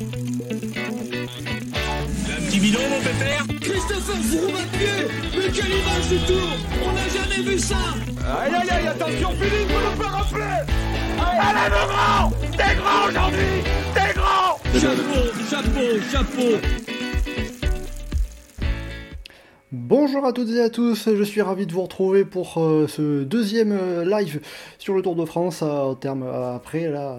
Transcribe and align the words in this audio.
Un 0.00 0.04
petit 2.46 2.60
bidon, 2.60 2.78
mon 2.88 3.00
pépère. 3.00 3.44
Christopher 3.60 4.14
pied 4.72 5.08
Mais 5.36 5.50
quelle 5.50 5.72
image 5.72 6.08
du 6.08 6.18
tour. 6.18 6.48
On 6.84 6.92
n'a 6.92 7.08
jamais 7.08 7.42
vu 7.42 7.58
ça. 7.58 7.74
Aïe 8.40 8.54
aïe 8.54 8.70
aïe, 8.70 8.86
attention 8.86 9.30
Philippe, 9.32 9.68
vous 9.68 9.90
ne 9.90 9.96
pas 10.00 10.08
rappeler 10.08 10.62
Allez 11.40 11.70
mon 11.70 11.86
grand. 11.92 12.30
T'es 12.56 12.74
grand 12.76 13.08
aujourd'hui. 13.08 13.62
T'es 13.94 14.12
grand. 14.14 14.58
Chapeau, 14.80 15.22
chapeau, 15.50 15.90
chapeau 16.12 16.50
Bonjour 19.88 20.26
à 20.26 20.34
toutes 20.34 20.50
et 20.50 20.60
à 20.60 20.68
tous, 20.68 21.08
je 21.16 21.22
suis 21.22 21.40
ravi 21.40 21.64
de 21.64 21.72
vous 21.72 21.80
retrouver 21.80 22.26
pour 22.26 22.58
euh, 22.58 22.86
ce 22.86 23.24
deuxième 23.24 23.72
euh, 23.72 24.04
live 24.04 24.42
sur 24.78 24.92
le 24.92 25.00
Tour 25.00 25.16
de 25.16 25.24
France, 25.24 25.62
au 25.62 25.94
terme 25.94 26.24
après, 26.24 26.90
là, 26.90 27.16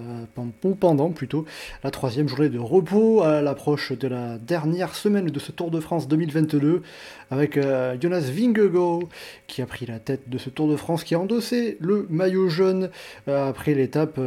ou 0.64 0.76
pendant 0.76 1.10
plutôt, 1.10 1.46
la 1.84 1.90
troisième 1.90 2.28
journée 2.28 2.50
de 2.50 2.60
repos 2.60 3.24
à 3.24 3.42
l'approche 3.42 3.92
de 3.94 4.08
la 4.08 4.38
dernière 4.38 4.94
semaine 4.94 5.26
de 5.26 5.40
ce 5.40 5.52
Tour 5.52 5.72
de 5.72 5.80
France 5.80 6.08
2022, 6.08 6.84
avec 7.32 7.58
euh, 7.58 7.98
Jonas 8.00 8.30
Vingegaard 8.32 9.00
qui 9.48 9.64
a 9.64 9.66
pris 9.66 9.88
la 9.88 9.98
tête 9.98 10.30
de 10.30 10.38
ce 10.38 10.52
Tour 10.52 10.70
de 10.70 10.76
France, 10.76 11.04
qui 11.04 11.16
a 11.16 11.20
endossé 11.20 11.76
le 11.80 12.06
maillot 12.12 12.50
jaune 12.50 12.92
après 13.26 13.74
l'étape 13.74 14.20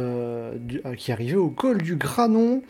qui 0.97 1.13
arrivait 1.13 1.37
au 1.37 1.47
col 1.47 1.81
du 1.81 1.95
Granon. 1.95 2.61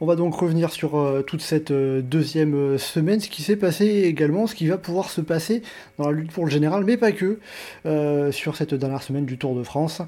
On 0.00 0.06
va 0.06 0.16
donc 0.16 0.34
revenir 0.34 0.70
sur 0.72 0.96
euh, 0.96 1.22
toute 1.22 1.42
cette 1.42 1.70
euh, 1.70 2.02
deuxième 2.02 2.54
euh, 2.54 2.78
semaine, 2.78 3.20
ce 3.20 3.28
qui 3.28 3.42
s'est 3.42 3.56
passé 3.56 3.86
également, 3.86 4.46
ce 4.46 4.54
qui 4.54 4.66
va 4.66 4.78
pouvoir 4.78 5.10
se 5.10 5.20
passer 5.20 5.62
dans 5.98 6.10
la 6.10 6.12
lutte 6.12 6.32
pour 6.32 6.44
le 6.44 6.50
général, 6.50 6.84
mais 6.84 6.96
pas 6.96 7.12
que, 7.12 7.38
sur 8.32 8.56
cette 8.56 8.74
dernière 8.74 9.02
semaine 9.02 9.26
du 9.26 9.38
Tour 9.38 9.54
de 9.54 9.62
France. 9.62 10.02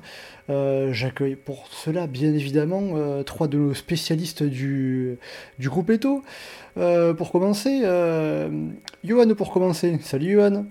J'accueille 0.49 1.37
pour 1.37 1.69
cela, 1.71 2.07
bien 2.07 2.35
évidemment, 2.35 3.23
trois 3.25 3.49
de 3.49 3.57
nos 3.57 3.75
spécialistes 3.75 4.43
du, 4.43 5.17
du 5.59 5.69
groupe 5.69 5.91
Eto. 5.91 6.23
pour 7.17 7.31
commencer, 7.31 7.83
Johan 9.05 9.35
pour 9.35 9.53
commencer. 9.53 9.99
Salut 10.03 10.33
Johan. 10.33 10.67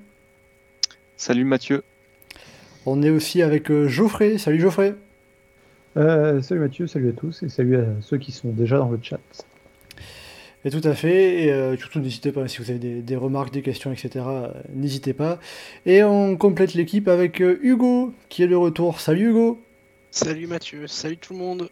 Salut 1.18 1.46
Mathieu. 1.46 1.84
On 2.86 3.02
est 3.02 3.10
aussi 3.10 3.42
avec 3.42 3.72
Geoffrey. 3.88 4.38
Salut 4.38 4.60
Geoffrey. 4.60 4.96
Euh, 5.96 6.42
salut 6.42 6.62
Mathieu, 6.62 6.88
salut 6.88 7.10
à 7.10 7.12
tous 7.12 7.44
et 7.44 7.50
salut 7.50 7.78
à 7.78 7.86
ceux 8.02 8.18
qui 8.18 8.32
sont 8.32 8.50
déjà 8.50 8.78
dans 8.78 8.90
le 8.90 9.00
chat. 9.02 9.20
Et 10.66 10.72
tout 10.72 10.82
à 10.84 10.94
fait, 10.94 11.44
et 11.44 11.52
euh, 11.52 11.78
surtout 11.78 12.00
n'hésitez 12.00 12.32
pas, 12.32 12.48
si 12.48 12.60
vous 12.60 12.70
avez 12.72 12.80
des, 12.80 13.16
remarques, 13.16 13.54
des 13.54 13.62
questions, 13.62 13.92
etc., 13.92 14.26
euh, 14.28 14.48
n'hésitez 14.74 15.14
pas. 15.14 15.40
Et 15.86 16.04
on 16.04 16.38
complète 16.38 16.74
l'équipe 16.74 17.08
avec 17.08 17.40
Hugo, 17.42 18.14
qui 18.30 18.44
est 18.44 18.48
de 18.48 18.56
retour. 18.56 19.00
Salut 19.00 19.30
Hugo 19.30 19.62
Salut 20.10 20.48
Mathieu, 20.48 20.88
salut 20.88 21.18
tout 21.18 21.34
le 21.34 21.40
monde 21.40 21.70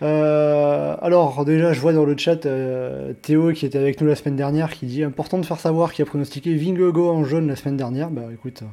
alors 0.00 1.46
déjà 1.46 1.72
je 1.72 1.80
vois 1.80 1.94
dans 1.94 2.04
le 2.04 2.14
chat 2.14 2.46
Théo 3.22 3.52
qui 3.52 3.64
était 3.64 3.78
avec 3.78 4.02
nous 4.02 4.06
la 4.06 4.16
semaine 4.16 4.36
dernière 4.36 4.70
qui 4.70 4.84
dit 4.84 5.02
important 5.02 5.38
de 5.38 5.46
faire 5.46 5.58
savoir 5.58 5.94
qu'il 5.94 6.02
a 6.02 6.06
pronostiqué 6.06 6.54
Vingogo 6.54 7.08
en 7.08 7.24
jaune 7.24 7.48
la 7.48 7.56
semaine 7.56 7.78
dernière. 7.78 8.10
Bah 8.10 8.24
écoute, 8.30 8.64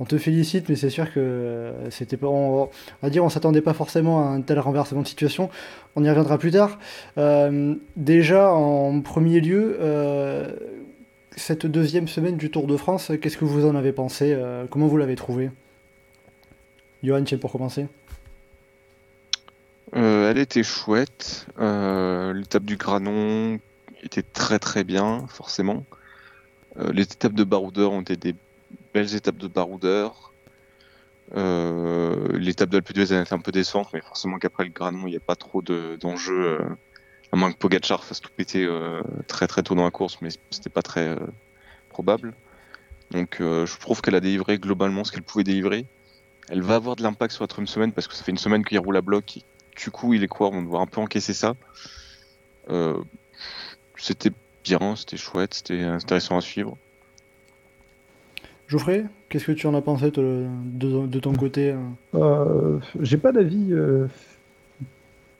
on 0.00 0.06
te 0.06 0.16
félicite, 0.16 0.70
mais 0.70 0.76
c'est 0.76 0.88
sûr 0.88 1.12
que 1.12 1.74
c'était 1.90 2.16
pas. 2.16 2.26
On, 2.26 2.70
va 3.02 3.10
dire, 3.10 3.22
on 3.22 3.28
s'attendait 3.28 3.60
pas 3.60 3.74
forcément 3.74 4.26
à 4.26 4.30
un 4.32 4.40
tel 4.40 4.58
renversement 4.58 5.02
de 5.02 5.06
situation. 5.06 5.50
On 5.94 6.02
y 6.02 6.08
reviendra 6.08 6.38
plus 6.38 6.52
tard. 6.52 6.78
Euh, 7.18 7.74
déjà, 7.96 8.50
en 8.50 9.02
premier 9.02 9.40
lieu, 9.40 9.76
euh, 9.78 10.56
cette 11.36 11.66
deuxième 11.66 12.08
semaine 12.08 12.38
du 12.38 12.50
Tour 12.50 12.66
de 12.66 12.78
France, 12.78 13.12
qu'est-ce 13.20 13.36
que 13.36 13.44
vous 13.44 13.66
en 13.66 13.76
avez 13.76 13.92
pensé 13.92 14.32
euh, 14.34 14.64
Comment 14.70 14.86
vous 14.86 14.96
l'avez 14.96 15.16
trouvé? 15.16 15.50
Johan, 17.02 17.22
tiens, 17.22 17.36
pour 17.36 17.52
commencer. 17.52 17.86
elle 19.92 20.38
était 20.38 20.62
chouette. 20.62 21.46
L'étape 21.58 22.64
du 22.64 22.76
Granon 22.76 23.58
était 24.02 24.22
très 24.22 24.58
très 24.58 24.82
bien, 24.82 25.26
forcément. 25.28 25.84
les 26.90 27.02
étapes 27.02 27.34
de 27.34 27.44
Baroudeur 27.44 27.92
ont 27.92 28.00
été 28.00 28.16
des 28.16 28.34
belles 28.92 29.14
étapes 29.14 29.36
de 29.36 29.48
baroudeur. 29.48 30.32
Euh, 31.36 32.36
L'étape 32.38 32.70
de 32.70 32.76
l'Alpe 32.76 32.92
d'Huez 32.92 33.20
été 33.20 33.32
un 33.32 33.38
peu 33.38 33.52
décevante, 33.52 33.88
mais 33.92 34.00
forcément 34.00 34.38
qu'après 34.38 34.64
le 34.64 34.70
Granon, 34.70 35.06
il 35.06 35.10
n'y 35.10 35.16
a 35.16 35.20
pas 35.20 35.36
trop 35.36 35.62
d'enjeux. 35.62 36.58
De, 36.58 36.64
euh, 36.64 36.76
à 37.32 37.36
moins 37.36 37.52
que 37.52 37.58
Pogachar 37.58 38.02
fasse 38.02 38.20
tout 38.20 38.30
péter 38.36 38.64
euh, 38.64 39.02
très 39.28 39.46
très 39.46 39.62
tôt 39.62 39.76
dans 39.76 39.84
la 39.84 39.92
course, 39.92 40.18
mais 40.20 40.30
c'était 40.50 40.70
pas 40.70 40.82
très 40.82 41.16
probable. 41.88 42.34
Donc 43.12 43.36
je 43.40 43.78
trouve 43.78 44.02
qu'elle 44.02 44.16
a 44.16 44.20
délivré 44.20 44.58
globalement 44.58 45.04
ce 45.04 45.12
qu'elle 45.12 45.22
pouvait 45.22 45.44
délivrer. 45.44 45.86
Elle 46.48 46.62
va 46.62 46.74
avoir 46.74 46.96
de 46.96 47.02
l'impact 47.04 47.32
sur 47.32 47.44
la 47.44 47.48
troisième 47.48 47.68
semaine 47.68 47.92
parce 47.92 48.08
que 48.08 48.14
ça 48.14 48.24
fait 48.24 48.32
une 48.32 48.38
semaine 48.38 48.64
qu'il 48.64 48.78
roule 48.80 48.96
à 48.96 49.00
bloc. 49.00 49.36
Et, 49.36 49.44
du 49.76 49.90
coup, 49.92 50.12
il 50.14 50.24
est 50.24 50.28
quoi? 50.28 50.48
On 50.52 50.62
doit 50.62 50.80
un 50.80 50.86
peu 50.86 51.00
encaisser 51.00 51.32
ça. 51.32 51.54
c'était 53.96 54.32
bien, 54.64 54.96
c'était 54.96 55.16
chouette, 55.16 55.54
c'était 55.54 55.82
intéressant 55.82 56.36
à 56.36 56.40
suivre. 56.40 56.76
Geoffrey, 58.70 59.04
qu'est-ce 59.28 59.46
que 59.46 59.52
tu 59.52 59.66
en 59.66 59.74
as 59.74 59.82
pensé 59.82 60.12
de, 60.12 61.18
ton 61.18 61.32
côté 61.32 61.72
hein 61.72 61.96
euh, 62.14 62.78
J'ai 63.00 63.16
pas 63.16 63.32
d'avis 63.32 63.72
euh, 63.72 64.06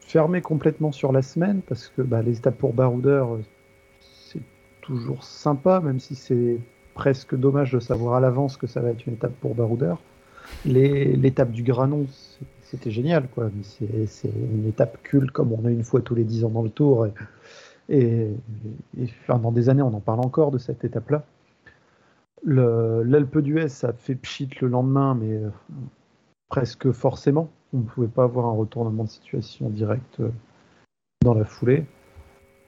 fermé 0.00 0.41
complètement 0.41 0.91
sur 0.91 1.12
la 1.12 1.22
semaine 1.22 1.60
parce 1.62 1.86
que 1.96 2.02
bah, 2.02 2.22
les 2.22 2.38
étapes 2.38 2.58
pour 2.58 2.72
baroudeur, 2.72 3.38
c'est 4.00 4.42
toujours 4.80 5.22
sympa, 5.22 5.78
même 5.78 6.00
si 6.00 6.16
c'est 6.16 6.58
presque 6.94 7.36
dommage 7.36 7.70
de 7.70 7.78
savoir 7.78 8.14
à 8.14 8.20
l'avance 8.20 8.56
que 8.56 8.66
ça 8.66 8.80
va 8.80 8.91
être 8.91 9.06
une 9.06 9.12
étape 9.12 9.34
pour 9.41 9.54
baroudeur. 9.54 10.02
L'étape 10.64 11.52
du 11.52 11.62
Granon, 11.62 12.06
c'était 12.62 12.91
génial, 12.91 13.28
quoi. 13.28 13.48
C'est 13.62 14.28
une 14.28 14.66
étape 14.66 15.00
culte 15.04 15.30
comme 15.30 15.52
on 15.52 15.64
a 15.66 15.70
une 15.70 15.84
fois 15.84 16.00
tous 16.00 16.16
les 16.16 16.24
10 16.24 16.47
ans 16.47 16.50
dans 16.50 16.62
le 16.62 16.70
Tour. 16.70 17.06
Et, 17.88 18.26
dans 19.28 19.52
des 19.52 19.68
années, 19.68 19.82
on 19.82 19.94
en 19.94 20.00
parle 20.00 20.18
encore 20.18 20.50
de 20.50 20.58
cette 20.58 20.84
étape-là. 20.84 21.24
L'Alpe 22.44 23.38
d'Huez, 23.38 23.68
ça 23.68 23.92
fait 23.92 24.14
pchit 24.14 24.48
le 24.60 24.68
lendemain, 24.68 25.14
mais 25.14 25.34
euh, 25.34 25.50
presque 26.48 26.90
forcément. 26.92 27.50
On 27.72 27.78
ne 27.78 27.82
pouvait 27.84 28.08
pas 28.08 28.24
avoir 28.24 28.46
un 28.46 28.52
retournement 28.52 29.04
de 29.04 29.08
situation 29.08 29.68
direct 29.68 30.20
euh, 30.20 30.30
dans 31.22 31.34
la 31.34 31.44
foulée. 31.44 31.84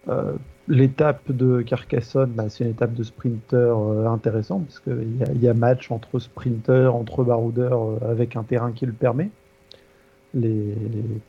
Euh, 0.08 0.34
l'étape 0.68 1.32
de 1.32 1.62
Carcassonne, 1.62 2.32
bah, 2.32 2.48
c'est 2.48 2.64
une 2.64 2.70
étape 2.70 2.92
de 2.92 3.02
sprinter 3.02 3.76
intéressante, 4.06 4.66
parce 4.66 4.80
qu'il 4.80 5.42
y, 5.42 5.48
a 5.48 5.54
match 5.54 5.90
entre 5.90 6.18
sprinters, 6.18 6.94
entre 6.94 7.24
baroudeurs, 7.24 8.02
avec 8.02 8.36
un 8.36 8.42
terrain 8.42 8.72
qui 8.72 8.86
le 8.86 8.92
permet. 8.92 9.30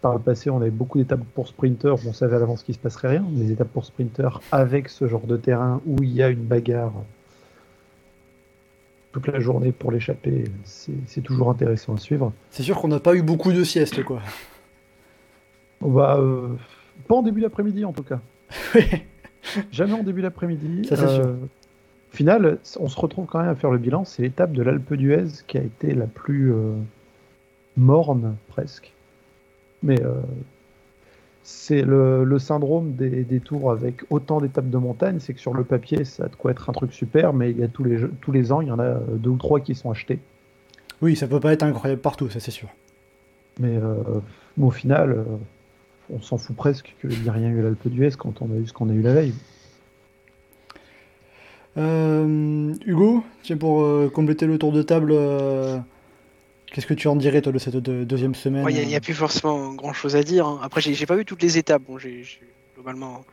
Par 0.01 0.13
le 0.13 0.19
passé, 0.19 0.49
on 0.49 0.61
avait 0.61 0.69
beaucoup 0.69 0.97
d'étapes 0.97 1.23
pour 1.33 1.47
sprinters 1.47 1.95
où 1.95 2.09
on 2.09 2.13
savait 2.13 2.35
à 2.35 2.39
l'avance 2.39 2.63
qu'il 2.63 2.73
ne 2.73 2.77
se 2.77 2.81
passerait 2.81 3.09
rien. 3.09 3.25
Les 3.33 3.51
étapes 3.51 3.69
pour 3.69 3.85
sprinters 3.85 4.39
avec 4.51 4.87
ce 4.89 5.07
genre 5.07 5.27
de 5.27 5.37
terrain 5.37 5.81
où 5.85 6.01
il 6.03 6.13
y 6.13 6.23
a 6.23 6.29
une 6.29 6.45
bagarre 6.45 6.93
toute 9.13 9.28
la 9.28 9.40
journée 9.40 9.72
pour 9.72 9.91
l'échapper. 9.91 10.46
C'est 10.66 11.22
toujours 11.22 11.50
intéressant 11.50 11.94
à 11.94 11.97
suivre. 11.97 12.34
C'est 12.50 12.63
sûr 12.63 12.81
qu'on 12.81 12.88
n'a 12.90 13.00
pas 13.00 13.16
eu 13.16 13.22
beaucoup 13.22 13.53
de 13.53 13.63
siestes, 13.63 14.03
quoi. 14.03 14.22
Bah, 15.81 16.18
euh, 16.19 16.50
pas 17.07 17.16
en 17.16 17.22
début 17.22 17.41
d'après-midi, 17.41 17.85
en 17.85 17.94
tout 17.94 18.03
cas. 18.03 18.19
Jamais 19.72 19.94
en 19.94 20.03
début 20.03 20.24
d'après-midi. 20.24 20.88
Ça, 20.88 20.97
c'est 20.97 21.07
sûr. 21.07 21.25
Euh, 21.25 21.34
au 22.12 22.16
final, 22.16 22.57
on 22.79 22.88
se 22.88 23.00
retrouve 23.00 23.28
quand 23.28 23.40
même 23.40 23.50
à 23.50 23.56
faire 23.56 23.72
le 23.72 23.78
bilan. 23.78 24.03
C'est 24.03 24.24
l'étape 24.24 24.51
de 24.51 24.63
l'Alpe 24.63 24.94
d'Huez 24.94 25.44
qui 25.47 25.57
a 25.57 25.62
été 25.62 25.94
la 25.94 26.07
plus 26.07 26.51
euh, 26.51 26.74
morne, 27.78 28.35
presque. 28.47 28.94
Mais 29.84 30.00
c'est 31.43 31.81
le, 31.81 32.39
syndrome 32.39 32.93
des, 32.93 33.39
tours 33.41 33.71
avec 33.71 34.03
autant 34.09 34.39
d'étapes 34.39 34.69
de 34.69 34.77
montagne, 34.77 35.19
c'est 35.19 35.33
que 35.33 35.39
sur 35.39 35.53
le 35.53 35.63
papier, 35.63 36.05
ça 36.05 36.25
a 36.25 36.27
de 36.29 36.35
quoi 36.35 36.51
être 36.51 36.69
un 36.69 36.73
truc 36.73 36.93
super, 36.93 37.33
mais 37.33 37.51
il 37.51 37.59
y 37.59 37.63
a 37.63 37.67
tous 37.67 37.83
les, 37.83 37.97
tous 38.21 38.31
les 38.31 38.51
ans, 38.51 38.61
il 38.61 38.69
y 38.69 38.71
en 38.71 38.79
a 38.79 38.93
deux 38.93 39.29
ou 39.29 39.37
trois 39.37 39.59
qui 39.59 39.75
sont 39.75 39.91
achetés. 39.91 40.19
Oui, 41.01 41.17
ça 41.17 41.27
peut 41.27 41.41
pas 41.41 41.51
être 41.51 41.63
incroyable 41.63 42.01
partout, 42.01 42.29
ça 42.29 42.39
c'est 42.39 42.51
sûr. 42.51 42.69
Mais, 43.59 43.75
euh, 43.75 44.21
au 44.59 44.71
final, 44.71 45.11
euh, 45.11 45.23
on 46.09 46.21
s'en 46.21 46.38
fout 46.38 46.56
presque 46.56 46.95
qu'il 47.01 47.09
n'y 47.09 47.27
ait 47.27 47.31
rien 47.31 47.50
eu 47.50 47.59
à 47.59 47.63
l'Alpe 47.63 47.88
d'Huez 47.88 48.12
quand 48.18 48.41
on 48.41 48.51
a 48.51 48.56
eu 48.56 48.65
ce 48.65 48.73
qu'on 48.73 48.89
a 48.89 48.94
eu 48.94 49.01
la 49.01 49.13
veille. 49.13 49.33
Euh, 51.75 52.73
Hugo, 52.85 53.23
tiens, 53.41 53.57
pour 53.57 53.85
compléter 54.13 54.45
le 54.45 54.57
tour 54.57 54.71
de 54.71 54.81
table, 54.81 55.13
Qu'est-ce 56.73 56.87
que 56.87 56.95
tu 56.95 57.07
en 57.07 57.15
dirais, 57.15 57.41
toi, 57.43 57.51
de 57.51 57.59
cette 57.59 57.77
deuxième 57.77 58.33
semaine 58.33 58.65
Il 58.71 58.87
n'y 58.87 58.95
a, 58.95 58.99
plus 58.99 59.13
forcément 59.13 59.73
grand-chose 59.75 60.15
à 60.15 60.23
dire. 60.23 60.47
Hein. 60.47 60.59
Après, 60.63 60.81
j'ai 60.81 61.05
pas 61.05 61.15
vu 61.15 61.23
toutes 61.23 61.43
les 61.43 61.59
étapes. 61.59 61.83
Bon, 61.83 61.99
j'ai 61.99 62.25
globalement 62.73 63.23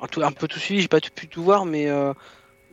un, 0.00 0.22
un, 0.22 0.32
peu 0.32 0.48
tout 0.48 0.58
suivi, 0.58 0.80
j'ai 0.80 0.88
pas 0.88 1.00
pu 1.00 1.28
tout 1.28 1.42
voir, 1.42 1.66
mais 1.66 1.88
euh, 1.88 2.14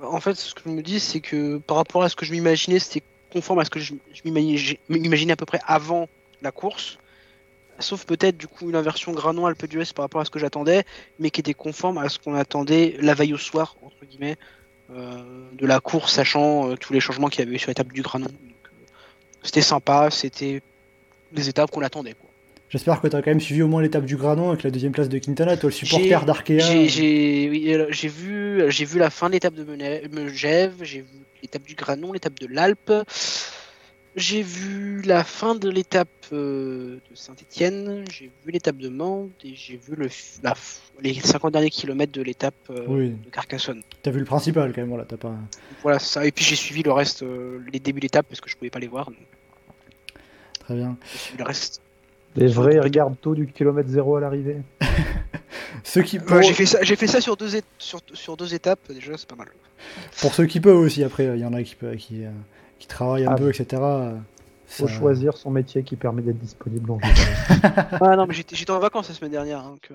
en 0.02 0.22
fait, 0.22 0.36
ce 0.36 0.54
que 0.54 0.62
je 0.66 0.70
me 0.70 0.82
dis, 0.82 1.02
c'est 1.02 1.20
que 1.20 1.58
par 1.58 1.76
rapport 1.76 2.02
à 2.02 2.08
ce 2.08 2.16
que 2.16 2.26
je 2.26 2.32
m'imaginais, 2.32 2.80
c'était 2.80 3.06
conforme 3.30 3.60
à 3.60 3.66
ce 3.66 3.70
que 3.70 3.82
je, 3.82 3.94
m'imaginais 4.24 5.34
à 5.34 5.36
peu 5.36 5.46
près 5.46 5.60
avant 5.68 6.08
la 6.42 6.54
course. 6.54 6.98
Sauf 7.80 8.06
peut-être 8.06 8.38
du 8.38 8.48
coup 8.48 8.70
une 8.70 8.78
inversion 8.78 9.12
Granon 9.12 9.48
Alpe 9.48 9.66
d'Huez 9.66 9.92
par 9.94 10.06
rapport 10.06 10.22
à 10.22 10.26
ce 10.26 10.30
que 10.30 10.40
j'attendais, 10.40 10.86
mais 11.20 11.30
qui 11.30 11.42
était 11.42 11.54
conforme 11.54 11.98
à 11.98 12.08
ce 12.08 12.20
qu'on 12.20 12.36
attendait 12.36 12.96
la 13.02 13.14
veille 13.16 13.34
au 13.34 13.38
soir, 13.38 13.76
entre 13.82 14.06
guillemets, 14.06 14.38
euh, 14.92 15.50
de 15.52 15.66
la 15.66 15.82
course, 15.82 16.14
sachant 16.14 16.70
euh, 16.70 16.76
tous 16.78 16.94
les 16.94 17.02
changements 17.02 17.28
qu'il 17.28 17.44
y 17.44 17.48
avait 17.48 17.56
eu 17.56 17.60
sur 17.60 17.70
l'étape 17.70 17.92
du 17.92 18.02
Granon. 18.02 18.28
C'était 19.46 19.62
sympa, 19.62 20.10
c'était 20.12 20.62
des 21.32 21.50
étapes 21.50 21.72
qu'on 21.72 21.82
attendait. 21.84 22.16
J'espère 22.68 23.00
que 23.00 23.08
tu 23.08 23.16
as 23.16 23.22
quand 23.22 23.30
même 23.32 23.40
suivi 23.40 23.62
au 23.62 23.68
moins 23.68 23.82
l'étape 23.82 24.06
du 24.06 24.18
Granon 24.18 24.50
avec 24.50 24.64
la 24.64 24.72
deuxième 24.72 24.92
place 24.92 25.08
de 25.08 25.18
Quintana, 25.20 25.56
toi 25.56 25.70
le 25.70 25.74
supporter 25.76 26.26
d'Arkea. 26.26 26.60
J'ai 26.60 26.90
j'ai- 26.90 27.50
oui, 27.50 27.74
alors, 27.74 27.88
j'ai 27.92 28.08
vu, 28.08 28.64
j'ai 28.70 28.86
vu 28.86 28.98
la 29.00 29.10
fin 29.12 29.28
de 29.28 29.34
l'étape 29.34 29.54
de 29.54 29.64
Megève, 29.64 30.74
j'ai 30.82 31.02
vu 31.02 31.08
l'étape 31.44 31.62
du 31.64 31.76
Granon, 31.76 32.12
l'étape 32.12 32.40
de 32.40 32.48
l'Alpe. 32.48 32.92
J'ai 34.16 34.42
vu 34.44 35.02
la 35.02 35.26
fin 35.26 35.56
de 35.56 35.70
l'étape 35.70 36.08
euh, 36.32 37.00
de 37.12 37.16
Saint-Etienne, 37.16 38.06
j'ai 38.10 38.32
vu 38.46 38.52
l'étape 38.54 38.78
de 38.78 38.88
Mende 38.88 39.30
et 39.44 39.54
j'ai 39.56 39.76
vu 39.76 39.94
le, 39.98 40.08
la 40.42 40.54
les 41.02 41.14
50 41.16 41.52
derniers 41.52 41.70
kilomètres 41.70 42.14
de 42.14 42.22
l'étape 42.22 42.56
euh, 42.70 42.86
Oui. 42.88 43.10
de 43.10 43.30
Carcassonne. 43.30 43.82
T'as 44.04 44.12
vu 44.12 44.20
le 44.20 44.26
principal 44.26 44.72
quand 44.74 44.80
même, 44.80 44.90
voilà, 44.90 45.04
t'as 45.04 45.18
pas. 45.18 45.36
Voilà 45.84 46.00
ça. 46.00 46.26
Et 46.26 46.32
puis 46.32 46.46
j'ai 46.46 46.56
suivi 46.56 46.82
le 46.82 46.94
reste, 46.94 47.24
euh, 47.24 47.60
les 47.74 47.80
débuts 47.82 48.00
d'étape 48.00 48.26
parce 48.30 48.40
que 48.40 48.50
je 48.50 48.56
pouvais 48.56 48.70
pas 48.70 48.80
les 48.80 48.88
voir. 48.88 49.08
donc 49.08 49.20
Très 50.60 50.76
bien. 50.76 50.98
J'ai 51.12 51.18
suivi 51.18 51.38
le 51.40 51.44
reste. 51.44 51.82
Les 52.38 52.48
vrais 52.48 52.80
regarde 52.80 53.16
tôt 53.20 53.36
du 53.36 53.48
kilomètre 53.48 53.90
zéro 53.90 54.16
à 54.16 54.22
l'arrivée. 54.22 54.58
Ceux 55.84 56.04
qui, 56.04 56.20
Ouais, 56.20 56.42
j'ai 56.42 56.54
fait 56.54 56.66
ça, 56.66 56.80
j'ai 56.84 56.96
fait 56.96 57.08
ça 57.08 57.20
sur 57.20 57.36
deux, 57.36 57.58
é- 57.58 57.64
sur, 57.78 58.00
sur 58.14 58.38
deux 58.38 58.54
étapes 58.54 58.80
déjà, 58.94 59.18
c'est 59.18 59.28
pas 59.28 59.36
mal. 59.36 59.50
pour 60.22 60.34
ceux 60.34 60.46
qui 60.46 60.62
peuvent 60.62 60.78
aussi, 60.80 61.04
après, 61.04 61.26
il 61.36 61.42
y 61.42 61.46
en 61.46 61.54
a 61.54 61.62
qui, 61.64 61.76
peuvent- 61.76 61.96
qui, 61.98 62.24
euh, 62.24 62.30
qui 62.80 62.88
travaillent 62.88 63.26
un 63.26 63.32
Ah. 63.32 63.36
peu, 63.36 63.50
etc. 63.50 63.82
euh, 63.82 64.18
Faut 64.68 64.88
ça- 64.88 64.94
choisir 64.94 65.38
son 65.38 65.52
métier 65.52 65.84
qui 65.84 65.96
permet 65.96 66.22
d'être 66.22 66.40
disponible 66.40 66.92
en. 66.92 67.00
Ah 68.02 68.16
non, 68.16 68.26
mais 68.28 68.34
j'étais 68.34 68.56
j'étais 68.56 68.72
en 68.72 68.80
vacances 68.80 69.10
la 69.10 69.16
semaine 69.16 69.32
dernière. 69.32 69.60
hein, 69.60 69.76
que- 69.82 69.94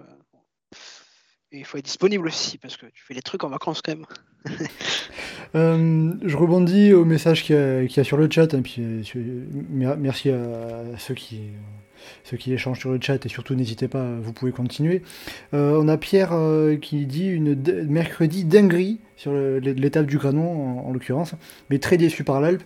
Et 1.52 1.58
il 1.58 1.64
faut 1.64 1.78
être 1.78 1.84
disponible 1.84 2.28
aussi, 2.28 2.58
parce 2.58 2.76
que 2.76 2.86
tu 2.86 3.02
fais 3.04 3.12
des 3.14 3.22
trucs 3.22 3.42
en 3.42 3.48
vacances 3.48 3.82
quand 3.82 3.92
même. 3.96 4.06
Euh, 5.56 6.12
je 6.22 6.36
rebondis 6.36 6.92
au 6.92 7.04
message 7.04 7.42
qu'il 7.42 7.56
y, 7.56 7.92
y 7.92 8.00
a 8.00 8.04
sur 8.04 8.16
le 8.16 8.28
chat, 8.30 8.54
et 8.54 8.60
puis 8.60 8.76
euh, 8.82 9.02
sur- 9.02 9.20
mer- 9.68 9.96
merci 9.98 10.30
à 10.30 10.96
ceux 10.96 11.14
qui, 11.14 11.40
ceux 12.24 12.36
qui 12.36 12.52
échangent 12.52 12.80
sur 12.80 12.90
le 12.90 12.98
chat, 13.00 13.24
et 13.24 13.28
surtout 13.28 13.54
n'hésitez 13.54 13.88
pas, 13.88 14.04
vous 14.22 14.32
pouvez 14.32 14.52
continuer. 14.52 15.02
Euh, 15.54 15.78
on 15.80 15.88
a 15.88 15.96
Pierre 15.96 16.30
euh, 16.32 16.76
qui 16.76 17.06
dit 17.06 17.28
une 17.28 17.54
mercredi 17.88 18.44
dinguerie 18.44 18.98
sur 19.16 19.32
l'étape 19.32 20.06
du 20.06 20.18
Granon, 20.18 20.80
en, 20.80 20.88
en 20.88 20.92
l'occurrence, 20.92 21.34
mais 21.68 21.78
très 21.78 21.96
déçu 21.96 22.24
par 22.24 22.40
l'Alpe. 22.40 22.62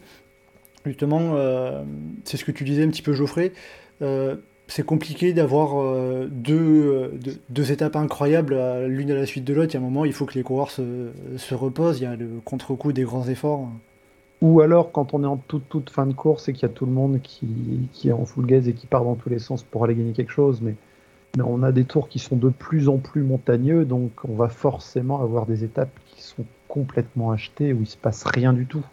Justement, 0.87 1.33
euh, 1.35 1.83
c'est 2.25 2.37
ce 2.37 2.45
que 2.45 2.53
tu 2.53 2.65
disais 2.65 2.85
un 2.85 2.89
petit 2.89 3.03
peu, 3.03 3.13
Geoffrey. 3.13 3.53
C'est 4.67 4.85
compliqué 4.85 5.35
d'avoir 5.35 6.27
deux, 6.29 7.11
étapes 7.71 7.97
incroyables 7.97 8.59
l'une 8.87 9.11
à 9.11 9.15
la 9.15 9.27
suite 9.27 9.45
de 9.45 9.53
l'autre. 9.53 9.73
Il 9.73 9.75
y 9.75 9.77
a 9.77 9.81
un 9.81 9.83
moment, 9.83 10.07
il 10.07 10.13
faut 10.13 10.25
que 10.25 10.35
les 10.35 10.43
coureurs 10.43 10.71
se 10.71 11.55
reposent. 11.55 12.01
Il 12.01 12.05
y 12.05 12.07
a 12.07 12.17
le 12.17 12.41
contre-coup 12.45 12.93
des 12.93 13.03
grands 13.03 13.29
efforts. 13.29 13.69
Ou 14.45 14.61
alors 14.61 14.93
quand 14.93 15.15
on 15.15 15.23
est 15.23 15.27
en 15.27 15.39
toute, 15.39 15.67
toute 15.71 15.89
fin 15.89 16.05
de 16.05 16.13
course 16.13 16.49
et 16.49 16.53
qu'il 16.53 16.69
y 16.69 16.71
a 16.71 16.75
tout 16.75 16.85
le 16.85 16.93
monde 16.93 17.19
qui, 17.23 17.89
qui 17.95 18.11
est 18.11 18.13
en 18.13 18.27
full 18.27 18.45
gaze 18.45 18.69
et 18.69 18.75
qui 18.75 18.87
part 18.87 19.03
dans 19.03 19.15
tous 19.15 19.31
les 19.31 19.39
sens 19.39 19.63
pour 19.63 19.85
aller 19.85 19.95
gagner 19.95 20.13
quelque 20.13 20.33
chose. 20.33 20.61
Mais, 20.61 20.75
mais 21.39 21.43
on 21.47 21.63
a 21.63 21.73
des 21.73 21.85
tours 21.85 22.11
qui 22.11 22.19
sont 22.19 22.37
de 22.37 22.51
plus 22.51 22.91
en 22.91 22.99
plus 22.99 23.23
montagneux, 23.23 23.87
donc 23.87 24.11
on 24.29 24.35
va 24.35 24.51
forcément 24.51 25.23
avoir 25.23 25.47
des 25.47 25.65
étapes 25.65 25.99
qui 26.09 26.23
sont 26.23 26.45
complètement 26.69 27.31
achetées 27.31 27.73
où 27.73 27.81
il 27.81 27.87
se 27.87 27.97
passe 27.97 28.23
rien 28.25 28.53
du 28.53 28.67
tout. 28.67 28.85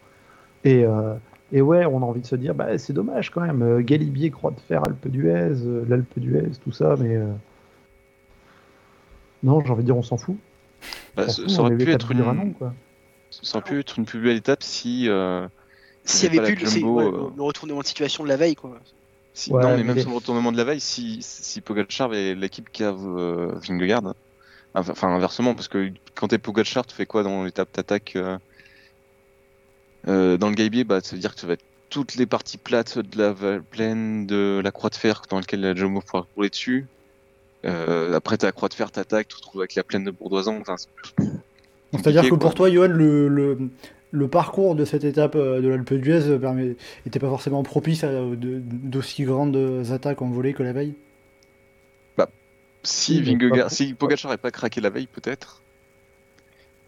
Et, 0.63 0.85
euh, 0.85 1.15
et 1.51 1.61
ouais, 1.61 1.85
on 1.85 1.97
a 1.97 2.05
envie 2.05 2.21
de 2.21 2.27
se 2.27 2.37
dire, 2.37 2.55
bah, 2.55 2.77
c'est 2.77 2.93
dommage 2.93 3.29
quand 3.29 3.41
même. 3.41 3.61
euh, 3.61 3.81
Galibier, 3.81 4.31
Croix 4.31 4.51
de 4.51 4.59
Fer, 4.61 4.81
Alpe 4.85 5.09
d'Huez, 5.09 5.65
euh, 5.65 5.83
l'Alpe 5.85 6.17
d'Huez, 6.17 6.51
tout 6.63 6.71
ça, 6.71 6.95
mais 6.97 7.17
euh, 7.17 7.27
non, 9.43 9.59
j'ai 9.65 9.71
envie 9.71 9.81
de 9.81 9.87
dire, 9.87 9.97
on 9.97 10.03
s'en 10.03 10.15
fout. 10.15 10.37
Bah, 11.17 11.27
ça, 11.27 11.41
fout, 11.41 11.49
ça 11.49 11.61
on 11.61 11.65
aurait 11.65 11.75
pu 11.75 11.91
être 11.91 12.09
une, 12.11 12.53
quoi. 12.53 12.73
Ça 13.31 13.61
pu 13.61 13.79
être 13.79 13.97
une 13.97 14.05
plus 14.05 14.19
belle 14.19 14.37
étape 14.37 14.63
si, 14.63 15.07
euh, 15.07 15.47
S'il 16.03 16.33
y 16.33 16.39
avait 16.39 16.53
plus 16.55 16.81
le, 16.81 16.85
ouais, 16.85 17.05
euh. 17.05 17.29
le 17.35 17.43
retournement 17.43 17.81
de 17.81 17.85
situation 17.85 18.23
de 18.23 18.29
la 18.29 18.37
veille, 18.37 18.55
quoi. 18.55 18.79
si 19.33 19.51
Ouais, 19.51 19.63
non, 19.63 19.69
mais 19.69 19.77
mais 19.77 19.83
même 19.83 19.99
sur 19.99 20.09
le 20.09 20.15
retournement 20.15 20.51
de 20.51 20.57
la 20.57 20.63
veille, 20.63 20.81
si, 20.81 21.19
si 21.21 21.61
Pogacar 21.61 22.13
et 22.13 22.35
l'équipe 22.35 22.69
cave 22.71 23.01
euh, 23.05 23.53
Vingegaard, 23.67 24.13
enfin 24.75 25.09
inversement, 25.09 25.55
parce 25.55 25.67
que 25.67 25.91
quand 26.15 26.27
t'es 26.27 26.37
Pogacar, 26.37 26.85
tu 26.85 26.95
fais 26.95 27.05
quoi 27.05 27.23
dans 27.23 27.43
l'étape 27.43 27.71
t'attaques 27.71 28.15
euh, 28.15 28.37
euh, 30.07 30.37
dans 30.37 30.49
le 30.49 30.55
Gaibier, 30.55 30.83
bah 30.83 30.99
ça 31.01 31.15
veut 31.15 31.21
dire 31.21 31.35
que 31.35 31.39
tu 31.39 31.45
vas 31.45 31.53
être 31.53 31.63
toutes 31.89 32.15
les 32.15 32.25
parties 32.25 32.57
plates 32.57 32.97
de 32.97 33.21
la 33.21 33.59
plaine 33.59 34.25
de 34.25 34.61
la 34.63 34.71
croix 34.71 34.89
de 34.89 34.95
fer 34.95 35.23
dans 35.29 35.39
laquelle 35.39 35.61
la 35.61 35.75
Jumbo 35.75 36.01
pourra 36.01 36.25
rouler 36.35 36.49
dessus. 36.49 36.87
Euh, 37.65 38.15
après 38.15 38.37
ta 38.37 38.51
croix 38.51 38.69
de 38.69 38.73
fer 38.73 38.91
t'attaques, 38.91 39.27
tu 39.27 39.35
te 39.35 39.41
retrouves 39.41 39.61
avec 39.61 39.75
la 39.75 39.83
plaine 39.83 40.03
de 40.03 40.11
Bourdoisan. 40.11 40.57
Enfin, 40.61 40.77
C'est-à-dire 41.93 42.29
que 42.29 42.35
pour 42.35 42.53
toi, 42.53 42.69
Johan, 42.69 42.87
le, 42.87 43.27
le, 43.27 43.57
le 44.11 44.27
parcours 44.27 44.75
de 44.75 44.85
cette 44.85 45.03
étape 45.03 45.35
euh, 45.35 45.61
de 45.61 45.67
l'Alpe 45.67 45.93
d'Huez 45.93 46.37
n'était 47.05 47.19
pas 47.19 47.29
forcément 47.29 47.63
propice 47.63 48.03
à 48.03 48.11
de- 48.11 48.61
d'aussi 48.63 49.23
grandes 49.23 49.83
attaques 49.91 50.21
en 50.21 50.29
volée 50.29 50.53
que 50.53 50.63
la 50.63 50.73
veille? 50.73 50.95
Si 52.83 53.17
Oui, 53.17 53.21
mais 53.25 53.33
Vingegaard, 53.33 53.69
pas- 53.69 53.69
si 53.69 53.93
Pogacar 53.93 54.29
n'avait 54.29 54.41
pas 54.41 54.51
craqué 54.51 54.81
la 54.81 54.89
veille, 54.89 55.07
peut-être. 55.07 55.61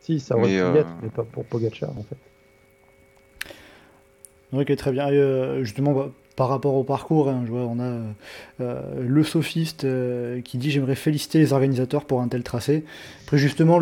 Si, 0.02 0.20
ça 0.20 0.36
aurait 0.36 0.48
Mais, 0.48 0.58
pu 0.58 0.62
euh, 0.62 0.74
l'être, 0.74 0.90
mais 1.02 1.10
pas 1.10 1.24
pour 1.24 1.46
Pogacar, 1.46 1.90
en 1.98 2.04
fait. 2.04 2.18
Ok, 4.52 4.76
très 4.76 4.92
bien. 4.92 5.08
Et, 5.10 5.18
euh, 5.18 5.64
justement, 5.64 5.94
bah, 5.94 6.12
par 6.36 6.50
rapport 6.50 6.74
au 6.76 6.84
parcours, 6.84 7.30
hein, 7.30 7.46
on 7.52 7.80
a 7.80 8.00
euh, 8.62 8.82
le 9.00 9.24
sophiste 9.24 9.84
euh, 9.84 10.42
qui 10.42 10.58
dit 10.58 10.72
J'aimerais 10.72 10.96
féliciter 10.96 11.38
les 11.38 11.54
organisateurs 11.54 12.06
pour 12.06 12.22
un 12.22 12.28
tel 12.28 12.44
tracé. 12.44 12.84
Après, 13.24 13.38
justement, 13.38 13.80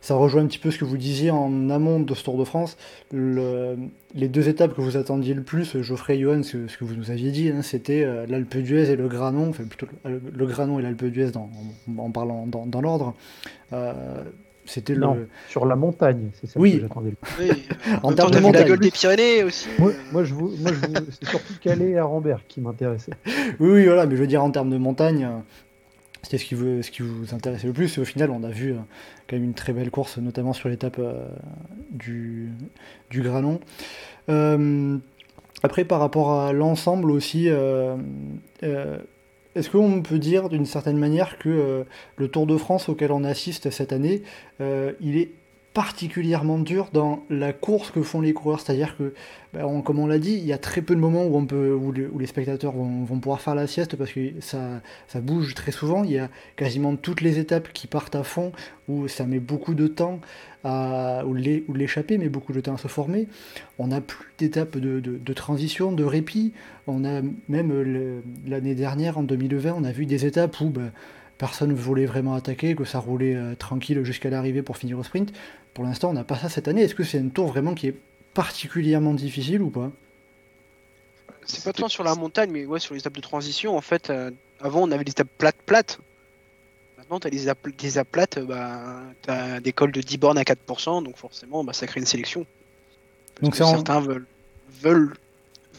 ça 0.00 0.14
rejoint 0.14 0.42
un 0.42 0.46
petit 0.46 0.58
peu 0.58 0.70
ce 0.70 0.78
que 0.78 0.84
vous 0.84 0.96
disiez 0.96 1.30
en 1.30 1.70
amont 1.70 2.00
de 2.00 2.14
ce 2.14 2.24
Tour 2.24 2.38
de 2.38 2.44
France. 2.44 2.76
Le- 3.12 3.76
les 4.14 4.28
deux 4.28 4.48
étapes 4.48 4.74
que 4.74 4.80
vous 4.80 4.96
attendiez 4.96 5.32
le 5.32 5.42
plus, 5.42 5.80
Geoffrey 5.80 6.16
et 6.16 6.20
Johan, 6.20 6.42
ce, 6.42 6.58
que 6.58 6.84
vous 6.84 6.94
nous 6.94 7.10
aviez 7.10 7.30
dit, 7.30 7.48
hein, 7.48 7.62
c'était 7.62 8.04
euh, 8.04 8.26
l'Alpe 8.26 8.56
d'Huez 8.58 8.90
et 8.90 8.96
le 8.96 9.08
Granon, 9.08 9.50
enfin 9.50 9.64
plutôt 9.64 9.86
le, 10.04 10.46
Granon 10.46 10.78
et 10.78 10.82
l'Alpe 10.82 11.04
d'Huez 11.04 11.32
en, 11.36 12.10
parlant 12.10 12.46
dans 12.46 12.80
l'ordre. 12.80 13.14
Euh, 14.62 14.66
c'était 14.66 14.94
Non. 14.94 15.14
le. 15.14 15.28
Sur 15.48 15.66
la 15.66 15.76
montagne, 15.76 16.30
c'est 16.40 16.46
ça 16.46 16.58
Oui. 16.60 16.76
que 16.76 16.80
j'attendais 16.82 17.10
le 17.10 17.16
plus. 17.16 17.50
Oui, 17.50 17.62
En 18.02 18.08
même 18.08 18.16
termes 18.16 18.30
de 18.30 18.38
montagne. 18.40 18.62
la 18.62 18.68
gueule 18.68 18.78
des 18.80 18.90
Pyrénées 18.90 19.44
aussi. 19.44 19.68
Moi, 19.78 19.90
euh, 19.90 19.94
moi, 20.12 20.24
je 20.24 20.34
vous, 20.34 20.48
moi 20.60 20.70
je 20.72 20.86
vous, 20.86 21.06
c'est 21.20 21.28
surtout 21.28 21.52
Calais 21.60 21.90
et 21.90 21.98
Arambert 21.98 22.40
qui 22.48 22.60
m'intéressaient. 22.60 23.12
Oui, 23.60 23.70
oui, 23.70 23.84
voilà, 23.86 24.06
mais 24.06 24.16
je 24.16 24.20
veux 24.20 24.26
dire 24.26 24.42
en 24.42 24.50
termes 24.50 24.70
de 24.70 24.76
montagne, 24.78 25.24
euh, 25.24 25.38
c'était 26.22 26.38
ce 26.38 26.44
qui 26.44 26.54
vous, 26.54 26.82
ce 26.82 26.90
qui 26.90 27.02
vous 27.02 27.34
intéressait 27.34 27.66
le 27.66 27.72
plus. 27.72 27.98
Et 27.98 28.00
au 28.00 28.04
final, 28.04 28.30
on 28.30 28.42
a 28.44 28.48
vu 28.50 28.72
euh, 28.72 28.76
quand 29.28 29.36
même 29.36 29.44
une 29.44 29.54
très 29.54 29.72
belle 29.72 29.90
course, 29.90 30.18
notamment 30.18 30.52
sur 30.52 30.68
l'étape 30.68 30.96
euh, 30.98 31.28
du, 31.90 32.48
du 33.10 33.22
Granon. 33.22 33.60
Euh, 34.28 34.96
après, 35.64 35.84
par 35.84 36.00
rapport 36.00 36.40
à 36.40 36.52
l'ensemble 36.52 37.10
aussi, 37.10 37.48
euh, 37.48 37.96
euh, 38.62 38.98
est-ce 39.54 39.70
qu'on 39.70 40.02
peut 40.02 40.18
dire 40.18 40.48
d'une 40.48 40.66
certaine 40.66 40.98
manière 40.98 41.38
que 41.38 41.48
euh, 41.48 41.84
le 42.16 42.28
Tour 42.28 42.46
de 42.46 42.56
France 42.56 42.88
auquel 42.88 43.12
on 43.12 43.24
assiste 43.24 43.70
cette 43.70 43.92
année, 43.92 44.22
euh, 44.60 44.92
il 45.00 45.16
est 45.16 45.30
particulièrement 45.74 46.58
dur 46.58 46.90
dans 46.92 47.24
la 47.30 47.52
course 47.52 47.90
que 47.90 48.02
font 48.02 48.20
les 48.20 48.34
coureurs, 48.34 48.60
c'est-à-dire 48.60 48.96
que, 48.98 49.14
ben, 49.54 49.80
comme 49.82 49.98
on 49.98 50.06
l'a 50.06 50.18
dit, 50.18 50.34
il 50.34 50.44
y 50.44 50.52
a 50.52 50.58
très 50.58 50.82
peu 50.82 50.94
de 50.94 51.00
moments 51.00 51.24
où, 51.26 52.18
les 52.18 52.26
spectateurs 52.26 52.72
vont, 52.72 53.06
pouvoir 53.18 53.40
faire 53.40 53.54
la 53.54 53.66
sieste 53.66 53.96
parce 53.96 54.12
que 54.12 54.32
ça, 54.40 54.82
bouge 55.20 55.54
très 55.54 55.72
souvent. 55.72 56.04
Il 56.04 56.12
y 56.12 56.18
a 56.18 56.28
quasiment 56.56 56.96
toutes 56.96 57.22
les 57.22 57.38
étapes 57.38 57.72
qui 57.72 57.86
partent 57.86 58.14
à 58.14 58.22
fond, 58.22 58.52
où 58.88 59.08
ça 59.08 59.24
met 59.24 59.40
beaucoup 59.40 59.74
de 59.74 59.86
temps 59.86 60.20
à 60.64 61.24
ou 61.26 61.34
l'é- 61.34 61.64
ou 61.68 61.74
l'échapper, 61.74 62.18
mais 62.18 62.28
beaucoup 62.28 62.52
de 62.52 62.60
temps 62.60 62.74
à 62.74 62.78
se 62.78 62.88
former. 62.88 63.26
On 63.78 63.88
n'a 63.88 64.00
plus 64.00 64.28
d'étapes 64.38 64.76
de, 64.76 65.32
transition, 65.32 65.92
de 65.92 66.04
répit. 66.04 66.52
On 66.86 67.04
a 67.04 67.22
même 67.48 68.22
l'année 68.46 68.74
dernière, 68.74 69.16
en 69.16 69.22
2020, 69.22 69.74
on 69.76 69.84
a 69.84 69.92
vu 69.92 70.04
des 70.04 70.26
étapes 70.26 70.60
où 70.60 70.68
ben, 70.68 70.92
personne 71.38 71.70
ne 71.70 71.74
voulait 71.74 72.06
vraiment 72.06 72.34
attaquer, 72.34 72.74
que 72.74 72.84
ça 72.84 72.98
roulait 72.98 73.34
euh, 73.34 73.54
tranquille 73.54 74.02
jusqu'à 74.04 74.30
l'arrivée 74.30 74.62
pour 74.62 74.76
finir 74.76 74.98
au 74.98 75.02
sprint. 75.02 75.32
Pour 75.74 75.84
l'instant, 75.84 76.10
on 76.10 76.12
n'a 76.12 76.24
pas 76.24 76.36
ça 76.36 76.48
cette 76.48 76.68
année. 76.68 76.82
Est-ce 76.82 76.94
que 76.94 77.04
c'est 77.04 77.18
un 77.18 77.28
tour 77.28 77.46
vraiment 77.48 77.74
qui 77.74 77.88
est 77.88 77.96
particulièrement 78.34 79.14
difficile 79.14 79.62
ou 79.62 79.70
pas? 79.70 79.90
C'est 81.44 81.64
pas 81.64 81.72
tant 81.72 81.88
sur 81.88 82.04
la 82.04 82.14
montagne, 82.14 82.50
mais 82.52 82.64
ouais, 82.66 82.78
sur 82.78 82.94
les 82.94 83.00
étapes 83.00 83.14
de 83.16 83.20
transition. 83.20 83.76
En 83.76 83.80
fait, 83.80 84.10
euh, 84.10 84.30
avant, 84.60 84.82
on 84.82 84.90
avait 84.92 85.04
des 85.04 85.10
étapes 85.10 85.28
plates, 85.38 85.56
plates. 85.66 85.98
Maintenant, 86.98 87.18
tu 87.18 87.26
as 87.26 87.30
des 87.30 87.42
étapes, 87.42 87.66
des 87.76 87.88
étapes 87.88 88.08
plates, 88.12 88.38
euh, 88.38 88.44
bah, 88.44 89.02
tu 89.22 89.30
as 89.30 89.60
des 89.60 89.72
cols 89.72 89.90
de 89.92 90.00
10 90.00 90.18
bornes 90.18 90.38
à 90.38 90.44
4%, 90.44 91.02
donc 91.02 91.16
forcément, 91.16 91.64
bah, 91.64 91.72
ça 91.72 91.86
crée 91.88 91.98
une 92.00 92.06
sélection. 92.06 92.46
Parce 93.34 93.42
Donc 93.42 93.50
que 93.52 93.56
c'est 93.56 93.64
en- 93.64 93.72
certains 93.74 94.00
veulent, 94.00 94.26
veulent, 94.80 95.14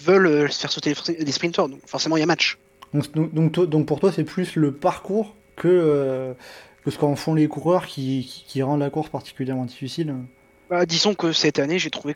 veulent 0.01 0.51
se 0.51 0.59
faire 0.59 0.71
sauter 0.71 0.93
les 1.17 1.31
sprinters, 1.31 1.69
donc 1.69 1.79
forcément, 1.85 2.17
il 2.17 2.19
y 2.19 2.23
a 2.23 2.25
match. 2.25 2.57
donc, 2.93 3.33
donc, 3.33 3.53
donc 3.69 3.85
pour 3.85 3.99
toi, 4.01 4.11
c'est 4.11 4.25
plus 4.25 4.55
le 4.57 4.73
parcours 4.73 5.33
que, 5.55 5.67
euh, 5.67 6.33
que 6.83 6.91
ce 6.91 6.97
qu'en 6.97 7.15
font 7.15 7.33
les 7.33 7.47
coureurs 7.47 7.87
qui, 7.87 8.25
qui, 8.29 8.45
qui 8.47 8.61
rend 8.61 8.77
la 8.77 8.89
course 8.89 9.09
particulièrement 9.09 9.65
difficile 9.65 10.15
Bah, 10.69 10.85
disons 10.85 11.13
que 11.13 11.31
cette 11.31 11.59
année, 11.59 11.79
j'ai 11.79 11.89
trouvé, 11.89 12.15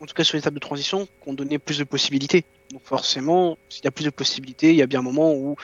en 0.00 0.06
tout 0.06 0.14
cas 0.14 0.24
sur 0.24 0.36
les 0.36 0.40
étapes 0.40 0.54
de 0.54 0.58
transition, 0.58 1.08
qu'on 1.20 1.34
donnait 1.34 1.58
plus 1.58 1.78
de 1.78 1.84
possibilités. 1.84 2.44
Donc 2.72 2.82
forcément, 2.84 3.58
s'il 3.68 3.84
y 3.84 3.88
a 3.88 3.90
plus 3.90 4.04
de 4.04 4.10
possibilités, 4.10 4.70
il 4.70 4.76
y 4.76 4.82
a 4.82 4.86
bien 4.86 5.00
un 5.00 5.02
moment 5.02 5.34
où 5.34 5.56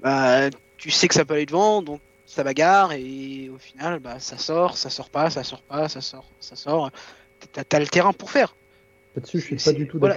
bah, 0.00 0.50
tu 0.76 0.90
sais 0.90 1.08
que 1.08 1.14
ça 1.14 1.24
peut 1.24 1.34
aller 1.34 1.46
devant, 1.46 1.82
donc 1.82 2.00
ça 2.26 2.44
bagarre, 2.44 2.92
et 2.92 3.48
au 3.48 3.58
final, 3.58 4.00
bah, 4.00 4.18
ça 4.18 4.36
sort, 4.36 4.76
ça 4.76 4.90
sort 4.90 5.10
pas, 5.10 5.30
ça 5.30 5.42
sort 5.42 5.62
pas, 5.62 5.88
ça 5.88 6.00
sort, 6.00 6.30
ça 6.40 6.56
sort. 6.56 6.90
T'as, 7.52 7.78
le 7.78 7.86
terrain 7.86 8.12
pour 8.12 8.30
faire. 8.30 8.54
Là-dessus, 9.16 9.40
je 9.40 9.56
suis 9.56 9.56
pas 9.56 9.72
du 9.72 9.88
tout 9.88 9.98
voilà. 9.98 10.16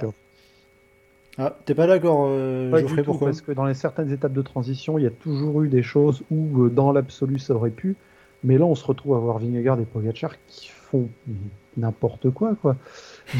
Ah, 1.38 1.56
t'es 1.64 1.74
pas 1.74 1.86
d'accord, 1.86 2.26
euh, 2.28 2.70
Pas 2.70 2.78
du 2.78 2.82
Geoffrey, 2.82 3.02
tout, 3.02 3.06
pourquoi 3.06 3.28
Parce 3.28 3.40
que 3.40 3.52
dans 3.52 3.64
les 3.64 3.74
certaines 3.74 4.12
étapes 4.12 4.34
de 4.34 4.42
transition, 4.42 4.98
il 4.98 5.04
y 5.04 5.06
a 5.06 5.10
toujours 5.10 5.62
eu 5.62 5.68
des 5.68 5.82
choses 5.82 6.22
où, 6.30 6.64
euh, 6.64 6.68
dans 6.68 6.92
l'absolu, 6.92 7.38
ça 7.38 7.54
aurait 7.54 7.70
pu. 7.70 7.96
Mais 8.44 8.58
là, 8.58 8.64
on 8.64 8.74
se 8.74 8.84
retrouve 8.84 9.14
à 9.14 9.18
voir 9.18 9.38
Vingegaard 9.38 9.80
et 9.80 9.84
Pogacar 9.84 10.32
qui 10.48 10.68
font 10.68 11.08
n'importe 11.76 12.30
quoi, 12.30 12.54
quoi. 12.60 12.76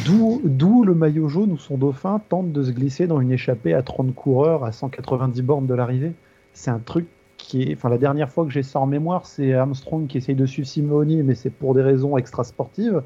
D'où, 0.06 0.40
d'où 0.44 0.84
le 0.84 0.94
maillot 0.94 1.28
jaune 1.28 1.52
où 1.52 1.58
son 1.58 1.76
dauphin 1.76 2.20
tente 2.28 2.52
de 2.52 2.62
se 2.62 2.70
glisser 2.70 3.06
dans 3.06 3.20
une 3.20 3.32
échappée 3.32 3.74
à 3.74 3.82
30 3.82 4.14
coureurs 4.14 4.64
à 4.64 4.72
190 4.72 5.42
bornes 5.42 5.66
de 5.66 5.74
l'arrivée. 5.74 6.12
C'est 6.54 6.70
un 6.70 6.78
truc 6.78 7.06
qui 7.36 7.62
est. 7.62 7.74
Enfin, 7.74 7.88
la 7.88 7.98
dernière 7.98 8.30
fois 8.30 8.44
que 8.44 8.50
j'ai 8.50 8.62
ça 8.62 8.78
en 8.78 8.86
mémoire, 8.86 9.26
c'est 9.26 9.52
Armstrong 9.52 10.06
qui 10.06 10.18
essaye 10.18 10.36
de 10.36 10.46
suivre 10.46 10.68
Simeoni, 10.68 11.22
mais 11.22 11.34
c'est 11.34 11.50
pour 11.50 11.74
des 11.74 11.82
raisons 11.82 12.16
extrasportives. 12.16 13.02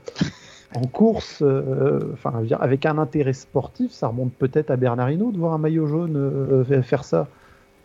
En 0.74 0.86
course, 0.86 1.42
euh, 1.42 2.12
enfin, 2.12 2.42
avec 2.60 2.86
un 2.86 2.98
intérêt 2.98 3.32
sportif, 3.32 3.92
ça 3.92 4.08
remonte 4.08 4.32
peut-être 4.34 4.70
à 4.70 4.76
Bernard 4.76 5.10
Hinault 5.10 5.30
de 5.32 5.38
voir 5.38 5.52
un 5.52 5.58
maillot 5.58 5.86
jaune 5.86 6.16
euh, 6.16 6.82
faire 6.82 7.04
ça. 7.04 7.28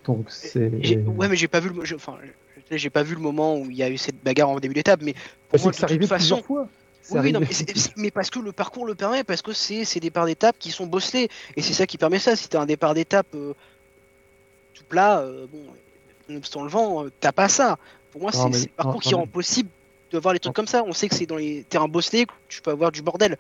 Donc 0.05 0.25
c'est. 0.29 0.71
Ouais, 1.05 1.29
mais 1.29 1.35
j'ai 1.35 1.47
pas 1.47 1.59
vu 1.59 1.69
le, 1.69 1.85
je- 1.85 1.95
enfin, 1.95 2.17
j'ai 2.71 2.89
pas 2.89 3.03
vu 3.03 3.13
le 3.13 3.21
moment 3.21 3.55
où 3.57 3.69
il 3.69 3.77
y 3.77 3.83
a 3.83 3.89
eu 3.89 3.97
cette 3.97 4.21
bagarre 4.23 4.49
en 4.49 4.59
début 4.59 4.73
d'étape, 4.73 5.01
mais 5.03 5.13
pour 5.49 5.59
moi, 5.61 5.71
de 5.71 5.77
toute 5.77 6.07
façon, 6.07 6.07
plusieurs 6.07 6.45
fois. 6.45 6.67
Oui, 7.09 7.19
oui, 7.23 7.31
non, 7.33 7.39
mais, 7.97 8.11
parce 8.11 8.29
que 8.29 8.39
le 8.39 8.51
parcours 8.51 8.85
le 8.85 8.93
permet, 8.93 9.23
parce 9.23 9.41
que 9.41 9.53
c'est 9.53 9.83
des 9.95 9.99
départs 9.99 10.27
d'étape 10.27 10.55
qui 10.59 10.69
sont 10.71 10.85
bosselés. 10.85 11.29
Et 11.55 11.61
c'est 11.61 11.73
ça 11.73 11.87
qui 11.87 11.97
permet 11.97 12.19
ça. 12.19 12.35
Si 12.35 12.47
t'as 12.47 12.61
un 12.61 12.67
départ 12.67 12.93
d'étape 12.93 13.27
euh, 13.33 13.53
tout 14.75 14.83
plat, 14.87 15.19
euh, 15.19 15.47
bon, 15.51 15.59
nonobstant 16.29 16.63
le 16.63 16.69
vent, 16.69 17.05
euh, 17.05 17.11
t'as 17.19 17.31
pas 17.31 17.47
ça. 17.49 17.77
Pour 18.11 18.21
moi, 18.21 18.31
c'est 18.31 18.49
le 18.49 18.67
parcours 18.75 18.93
non, 18.95 18.99
qui 18.99 19.11
non, 19.13 19.17
rend 19.19 19.27
possible 19.27 19.69
de 20.11 20.17
voir 20.19 20.33
les 20.33 20.39
trucs 20.39 20.55
comme 20.55 20.67
ça. 20.67 20.83
On 20.85 20.93
sait 20.93 21.07
que 21.09 21.15
c'est 21.15 21.25
dans 21.25 21.37
les 21.37 21.63
terrains 21.63 21.87
bosselés 21.87 22.25
que 22.25 22.33
tu 22.49 22.61
peux 22.61 22.71
avoir 22.71 22.91
du 22.91 23.01
bordel. 23.01 23.37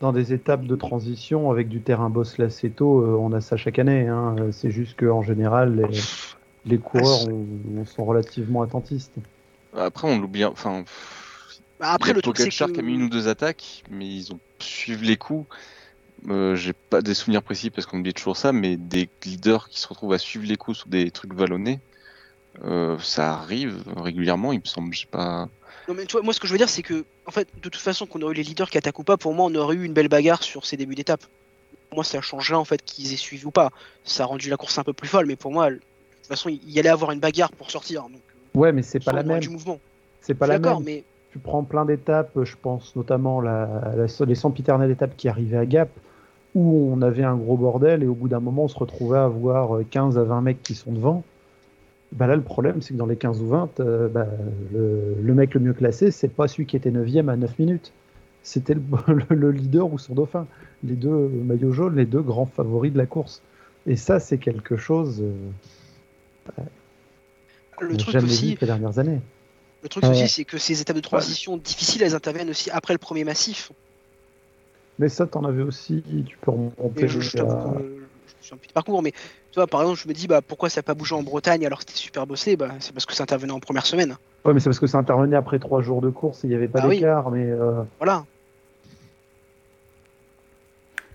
Dans 0.00 0.12
des 0.12 0.32
étapes 0.32 0.64
de 0.64 0.76
transition 0.76 1.50
avec 1.50 1.68
du 1.68 1.80
terrain 1.80 2.10
boss 2.10 2.38
lacéto, 2.38 3.00
euh, 3.02 3.16
on 3.18 3.32
a 3.32 3.40
ça 3.40 3.56
chaque 3.56 3.78
année. 3.78 4.08
hein. 4.08 4.36
Euh, 4.38 4.52
C'est 4.52 4.70
juste 4.70 4.98
qu'en 4.98 5.22
général, 5.22 5.76
les, 5.76 6.00
les 6.66 6.78
coureurs 6.78 7.28
on- 7.28 7.46
on 7.80 7.84
sont 7.86 8.04
relativement 8.04 8.62
attentistes. 8.62 9.12
Après, 9.76 10.08
on 10.08 10.18
l'oublie. 10.18 10.44
Enfin, 10.44 10.84
Bah, 11.80 11.92
après, 11.92 12.12
le 12.12 12.22
truc, 12.22 12.36
c'est 12.38 12.48
que... 12.50 12.72
qui 12.72 12.80
a 12.80 12.82
mis 12.82 12.94
une 12.94 13.04
ou 13.04 13.08
deux 13.08 13.28
attaques, 13.28 13.84
mais 13.90 14.06
ils 14.06 14.32
ont 14.32 14.40
suivi 14.58 15.06
les 15.06 15.16
coups. 15.16 15.46
Euh, 16.28 16.54
J'ai 16.56 16.72
pas 16.72 17.02
des 17.02 17.14
souvenirs 17.14 17.42
précis 17.42 17.70
parce 17.70 17.86
qu'on 17.86 17.98
oublie 17.98 18.14
toujours 18.14 18.36
ça, 18.36 18.52
mais 18.52 18.76
des 18.76 19.08
leaders 19.24 19.68
qui 19.68 19.78
se 19.80 19.86
retrouvent 19.88 20.12
à 20.12 20.18
suivre 20.18 20.46
les 20.46 20.56
coups 20.56 20.78
sur 20.78 20.88
des 20.88 21.10
trucs 21.10 21.34
vallonnés, 21.34 21.80
euh, 22.64 22.96
ça 22.98 23.34
arrive 23.34 23.82
régulièrement, 23.96 24.52
il 24.52 24.60
me 24.60 24.64
semble. 24.64 24.92
J'ai 24.94 25.06
pas. 25.06 25.48
Non, 25.88 25.94
mais 25.94 26.06
tu 26.06 26.12
vois, 26.12 26.22
moi, 26.22 26.32
ce 26.32 26.40
que 26.40 26.46
je 26.46 26.52
veux 26.52 26.58
dire, 26.58 26.68
c'est 26.68 26.82
que, 26.82 27.04
en 27.26 27.30
fait, 27.30 27.48
de 27.54 27.60
toute 27.68 27.76
façon, 27.76 28.06
qu'on 28.06 28.22
aurait 28.22 28.32
eu 28.32 28.36
les 28.36 28.42
leaders 28.42 28.70
qui 28.70 28.78
attaquent 28.78 28.98
ou 28.98 29.04
pas, 29.04 29.16
pour 29.16 29.34
moi, 29.34 29.46
on 29.50 29.54
aurait 29.54 29.76
eu 29.76 29.84
une 29.84 29.92
belle 29.92 30.08
bagarre 30.08 30.42
sur 30.42 30.64
ces 30.66 30.76
débuts 30.76 30.94
d'étape. 30.94 31.22
Pour 31.90 31.96
moi, 31.96 32.04
ça 32.04 32.20
changerait, 32.20 32.56
en 32.56 32.64
fait, 32.64 32.82
qu'ils 32.82 33.12
aient 33.12 33.16
suivi 33.16 33.44
ou 33.44 33.50
pas. 33.50 33.70
Ça 34.04 34.24
a 34.24 34.26
rendu 34.26 34.48
la 34.50 34.56
course 34.56 34.78
un 34.78 34.84
peu 34.84 34.92
plus 34.92 35.08
folle, 35.08 35.26
mais 35.26 35.36
pour 35.36 35.52
moi, 35.52 35.70
de 35.70 35.76
toute 35.76 36.26
façon, 36.28 36.48
il 36.48 36.70
y 36.70 36.78
allait 36.78 36.88
avoir 36.88 37.10
une 37.12 37.20
bagarre 37.20 37.52
pour 37.52 37.70
sortir. 37.70 38.02
Donc, 38.02 38.12
euh, 38.14 38.58
Ouais, 38.58 38.72
mais 38.72 38.82
c'est 38.82 39.02
pas 39.04 39.12
la 39.12 39.22
même. 39.22 39.40
du 39.40 39.50
mouvement. 39.50 39.78
C'est 40.20 40.34
pas 40.34 40.46
la 40.46 40.58
même. 40.58 40.82
mais 40.84 41.04
Tu 41.32 41.38
prends 41.38 41.64
plein 41.64 41.84
d'étapes, 41.84 42.30
je 42.44 42.54
pense 42.60 42.94
notamment 42.96 43.40
la, 43.40 43.94
la, 43.96 44.24
les 44.26 44.34
sempiternelles 44.34 44.90
étapes 44.92 45.16
qui 45.16 45.28
arrivaient 45.28 45.58
à 45.58 45.66
Gap, 45.66 45.90
où 46.54 46.90
on 46.92 47.02
avait 47.02 47.24
un 47.24 47.34
gros 47.36 47.56
bordel 47.56 48.04
et 48.04 48.06
au 48.06 48.14
bout 48.14 48.28
d'un 48.28 48.38
moment 48.38 48.64
on 48.64 48.68
se 48.68 48.78
retrouvait 48.78 49.18
à 49.18 49.24
avoir 49.24 49.80
15 49.90 50.16
à 50.16 50.22
20 50.22 50.40
mecs 50.40 50.62
qui 50.62 50.76
sont 50.76 50.92
devant. 50.92 51.24
Bah 52.14 52.26
là 52.28 52.36
le 52.36 52.42
problème 52.42 52.80
c'est 52.80 52.94
que 52.94 52.98
dans 52.98 53.06
les 53.06 53.16
15 53.16 53.40
ou 53.42 53.48
20, 53.48 53.80
euh, 53.80 54.08
bah, 54.08 54.26
le, 54.72 55.16
le 55.20 55.34
mec 55.34 55.52
le 55.54 55.60
mieux 55.60 55.72
classé 55.74 56.10
c'est 56.10 56.28
pas 56.28 56.46
celui 56.48 56.64
qui 56.66 56.76
était 56.76 56.90
9ème 56.90 57.28
à 57.28 57.36
9 57.36 57.58
minutes. 57.58 57.92
C'était 58.42 58.74
le, 58.74 58.82
le- 59.08 59.36
le 59.36 59.50
leader 59.50 59.92
ou 59.92 59.98
son 59.98 60.14
dauphin. 60.14 60.46
Les 60.84 60.94
deux 60.94 61.28
maillots 61.28 61.72
jaunes, 61.72 61.96
les 61.96 62.06
deux 62.06 62.22
grands 62.22 62.46
favoris 62.46 62.92
de 62.92 62.98
la 62.98 63.06
course. 63.06 63.42
Et 63.86 63.96
ça 63.96 64.20
c'est 64.20 64.38
quelque 64.38 64.76
chose 64.76 65.22
euh, 65.22 66.62
le 67.80 67.96
truc 67.96 68.12
jamais 68.12 68.26
aussi, 68.26 68.52
vu 68.52 68.56
ces 68.60 68.66
dernières 68.66 68.98
années. 68.98 69.20
le 69.82 69.88
truc 69.88 70.04
Ouais. 70.04 70.10
aussi, 70.10 70.28
c'est 70.28 70.44
que 70.44 70.58
ces 70.58 70.80
étapes 70.80 70.96
de 70.96 71.00
transition 71.02 71.56
difficiles, 71.56 72.02
elles 72.02 72.14
interviennent 72.14 72.50
aussi 72.50 72.70
après 72.70 72.94
le 72.94 72.98
premier 72.98 73.24
massif. 73.24 73.72
Mais 74.98 75.08
ça 75.08 75.26
t'en 75.26 75.44
avais 75.44 75.62
aussi, 75.62 76.02
tu 76.26 76.38
peux 76.38 76.52
remonter 76.52 77.04
Et 77.04 77.08
je, 77.08 77.20
je 77.20 77.38
à- 77.38 77.74
un 78.52 78.56
petit 78.58 78.72
parcours, 78.72 79.02
mais 79.02 79.12
tu 79.12 79.56
vois, 79.56 79.66
par 79.66 79.80
exemple, 79.82 79.98
je 80.00 80.08
me 80.08 80.12
dis, 80.14 80.26
bah, 80.26 80.42
pourquoi 80.42 80.68
ça 80.68 80.80
n'a 80.80 80.82
pas 80.82 80.94
bougé 80.94 81.14
en 81.14 81.22
Bretagne 81.22 81.64
alors 81.66 81.78
que 81.78 81.84
c'était 81.88 81.98
super 81.98 82.26
bossé? 82.26 82.56
Bah, 82.56 82.70
C'est 82.80 82.92
parce 82.92 83.06
que 83.06 83.14
ça 83.14 83.22
intervenait 83.22 83.52
en 83.52 83.60
première 83.60 83.86
semaine. 83.86 84.16
Ouais, 84.44 84.52
mais 84.52 84.60
c'est 84.60 84.68
parce 84.68 84.78
que 84.80 84.86
ça 84.86 84.98
intervenait 84.98 85.36
après 85.36 85.58
trois 85.58 85.80
jours 85.80 86.00
de 86.02 86.10
course 86.10 86.44
et 86.44 86.48
il 86.48 86.50
n'y 86.50 86.56
avait 86.56 86.68
pas 86.68 86.80
Ah 86.82 86.88
oui. 86.88 86.96
d'écart. 86.96 87.30
Mais 87.30 87.46
euh, 87.46 87.82
Voilà. 87.98 88.24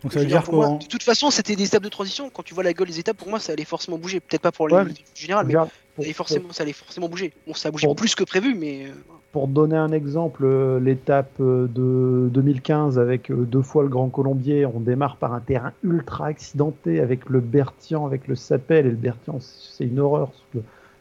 Donc 0.02 0.14
ça 0.14 0.20
veut 0.22 0.26
dire 0.26 0.44
pour 0.44 0.54
moi, 0.54 0.68
quoi 0.70 0.78
De 0.78 0.86
toute 0.88 1.04
façon, 1.04 1.30
c'était 1.30 1.56
des 1.56 1.66
étapes 1.66 1.84
de 1.84 1.90
transition. 1.90 2.30
Quand 2.30 2.42
tu 2.44 2.54
vois 2.54 2.64
la 2.64 2.74
gueule 2.74 2.88
des 2.88 3.00
étapes, 3.00 3.18
pour 3.18 3.28
moi, 3.30 3.40
ça 3.40 3.52
allait 3.52 3.66
forcément 3.66 3.98
bouger. 3.98 4.20
Peut-être 4.22 4.42
pas 4.42 4.52
pour 4.52 4.72
Ouais, 4.72 4.84
le 4.84 4.94
général, 5.14 5.46
mais 5.46 5.54
ça 5.54 5.68
allait 6.00 6.14
forcément, 6.14 6.54
ça 6.54 6.64
allait 6.64 6.74
forcément 6.74 7.10
bouger. 7.10 7.34
Bon, 7.46 7.54
ça 7.54 7.68
a 7.68 7.72
bougé 7.72 7.86
Pour- 7.86 7.96
plus 7.96 8.16
que 8.16 8.24
prévu, 8.24 8.56
mais 8.56 8.88
euh, 8.88 8.94
pour 9.32 9.48
donner 9.48 9.78
un 9.78 9.92
exemple, 9.92 10.44
euh, 10.44 10.80
l'étape 10.80 11.40
euh, 11.40 11.68
de 11.68 12.30
2015 12.30 12.98
avec 12.98 13.30
euh, 13.30 13.46
deux 13.46 13.62
fois 13.62 13.84
le 13.84 13.90
Grand 13.90 14.10
Colombier, 14.10 14.66
on 14.66 14.80
démarre 14.80 15.18
par 15.18 15.34
un 15.34 15.40
terrain 15.40 15.72
ultra 15.84 16.28
accidenté 16.28 17.00
avec 17.00 17.30
le 17.30 17.40
Bertian, 17.40 18.06
avec 18.06 18.28
le 18.28 18.36
Sapel 18.36 18.88
et 18.88 18.90
le 18.90 18.96
Bertian, 18.96 19.38
c'est 19.40 19.86
une 19.86 20.00
horreur. 20.00 20.32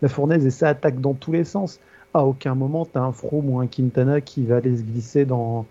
la 0.02 0.08
fournaise 0.08 0.44
et 0.44 0.50
ça 0.50 0.68
attaque 0.68 1.00
dans 1.00 1.14
tous 1.14 1.32
les 1.32 1.44
sens. 1.44 1.80
À 2.12 2.24
aucun 2.24 2.54
moment, 2.54 2.84
tu 2.84 2.98
as 2.98 3.02
un 3.02 3.12
Froome 3.12 3.50
ou 3.50 3.60
un 3.60 3.66
Quintana 3.66 4.20
qui 4.20 4.44
va 4.44 4.56
aller 4.56 4.76
se 4.76 4.82
glisser 4.82 5.24
dans, 5.24 5.66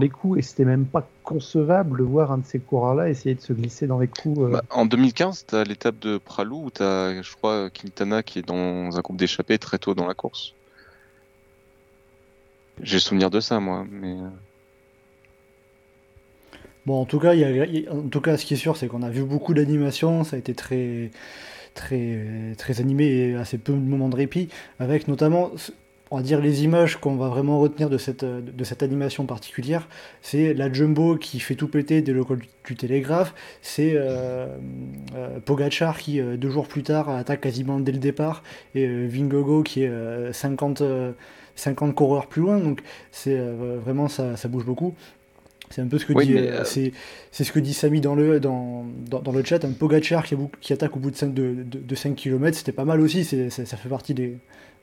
les 0.00 0.08
coups 0.10 0.38
et 0.38 0.42
c'était 0.42 0.66
même 0.66 0.84
pas 0.84 1.08
concevable 1.24 2.00
de 2.00 2.04
voir 2.04 2.30
un 2.30 2.38
de 2.38 2.44
ces 2.44 2.58
coureurs-là 2.58 3.08
essayer 3.08 3.34
de 3.34 3.40
se 3.40 3.54
glisser 3.54 3.86
dans 3.86 3.98
les 3.98 4.08
coups. 4.08 4.50
Bah, 4.50 4.62
en 4.70 4.84
2015, 4.84 5.46
t'as 5.46 5.64
l'étape 5.64 5.98
de 5.98 6.18
Pralou 6.18 6.64
où 6.66 6.70
t'as, 6.70 7.22
je 7.22 7.36
crois, 7.36 7.70
Quintana 7.70 8.22
qui 8.22 8.38
est 8.38 8.46
dans 8.46 8.96
un 8.96 9.00
groupe 9.00 9.16
d'échappée 9.16 9.58
très 9.58 9.78
tôt 9.78 9.94
dans 9.94 10.06
la 10.06 10.14
course. 10.14 10.54
J'ai 12.82 12.98
souvenir 12.98 13.30
de 13.30 13.40
ça, 13.40 13.60
moi, 13.60 13.84
mais. 13.90 14.12
euh, 14.12 14.28
Bon, 16.86 17.02
en 17.02 17.04
tout 17.04 17.18
cas, 17.18 17.34
en 17.90 18.08
tout 18.08 18.20
cas, 18.22 18.38
ce 18.38 18.46
qui 18.46 18.54
est 18.54 18.56
sûr, 18.56 18.76
c'est 18.76 18.88
qu'on 18.88 19.02
a 19.02 19.10
vu 19.10 19.22
beaucoup 19.22 19.52
d'animations. 19.52 20.24
Ça 20.24 20.36
a 20.36 20.38
été 20.38 20.54
très, 20.54 21.10
très, 21.74 22.54
très 22.56 22.80
animé 22.80 23.04
et 23.06 23.34
assez 23.34 23.58
peu 23.58 23.72
de 23.74 23.78
moments 23.78 24.08
de 24.08 24.16
répit, 24.16 24.48
avec 24.78 25.06
notamment, 25.06 25.50
on 26.10 26.16
va 26.16 26.22
dire, 26.22 26.40
les 26.40 26.64
images 26.64 26.96
qu'on 26.96 27.16
va 27.16 27.28
vraiment 27.28 27.60
retenir 27.60 27.90
de 27.90 27.98
cette, 27.98 28.24
animation 28.82 29.26
particulière. 29.26 29.86
C'est 30.22 30.54
la 30.54 30.72
jumbo 30.72 31.16
qui 31.16 31.40
fait 31.40 31.56
tout 31.56 31.68
péter 31.68 32.00
dès 32.00 32.12
le 32.12 32.24
col 32.24 32.40
du 32.64 32.74
télégraphe. 32.76 33.34
C'est 33.60 33.92
euh, 33.94 34.46
euh, 35.14 35.40
Pogachar 35.44 35.98
qui, 35.98 36.20
deux 36.22 36.50
jours 36.50 36.68
plus 36.68 36.82
tard, 36.84 37.10
attaque 37.10 37.42
quasiment 37.42 37.80
dès 37.80 37.92
le 37.92 37.98
départ, 37.98 38.42
et 38.74 38.86
Vingogo 39.06 39.62
qui 39.62 39.82
est 39.82 39.88
euh, 39.88 40.32
50, 40.32 40.80
euh, 40.80 41.12
50 41.58 41.94
coureurs 41.94 42.26
plus 42.26 42.42
loin. 42.42 42.58
Donc, 42.58 42.82
c'est 43.12 43.36
euh, 43.36 43.78
vraiment 43.82 44.08
ça, 44.08 44.36
ça 44.36 44.48
bouge 44.48 44.64
beaucoup. 44.64 44.94
C'est 45.70 45.82
un 45.82 45.88
peu 45.88 45.98
ce 45.98 46.06
que 46.06 46.12
Oui, 46.12 46.26
dit, 46.26 46.36
euh, 46.36 46.60
euh, 46.60 46.64
c'est, 46.64 46.92
ce 47.44 47.52
que 47.52 47.58
dit 47.58 47.74
Samy 47.74 48.00
dans 48.00 48.14
le, 48.14 48.40
dans, 48.40 48.86
dans, 49.06 49.20
dans 49.20 49.32
le 49.32 49.44
chat. 49.44 49.64
Un 49.64 49.72
Pogachar 49.72 50.24
qui, 50.24 50.36
qui 50.60 50.72
attaque 50.72 50.96
au 50.96 51.00
bout 51.00 51.10
de 51.10 51.16
5, 51.16 51.34
de, 51.34 51.54
de, 51.54 51.78
de 51.78 51.94
5 51.94 52.14
km, 52.14 52.56
c'était 52.56 52.72
pas 52.72 52.84
mal 52.84 53.00
aussi. 53.00 53.24
C'est, 53.24 53.50
ça 53.50 53.76
fait 53.76 53.88
partie 53.88 54.14
des, 54.14 54.38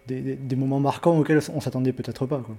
des, 0.07 0.55
moments 0.55 0.79
marquants 0.79 1.17
auxquels 1.17 1.41
on 1.53 1.59
s'attendait 1.59 1.93
peut-être 1.93 2.25
pas. 2.25 2.39
Quoi. 2.39 2.55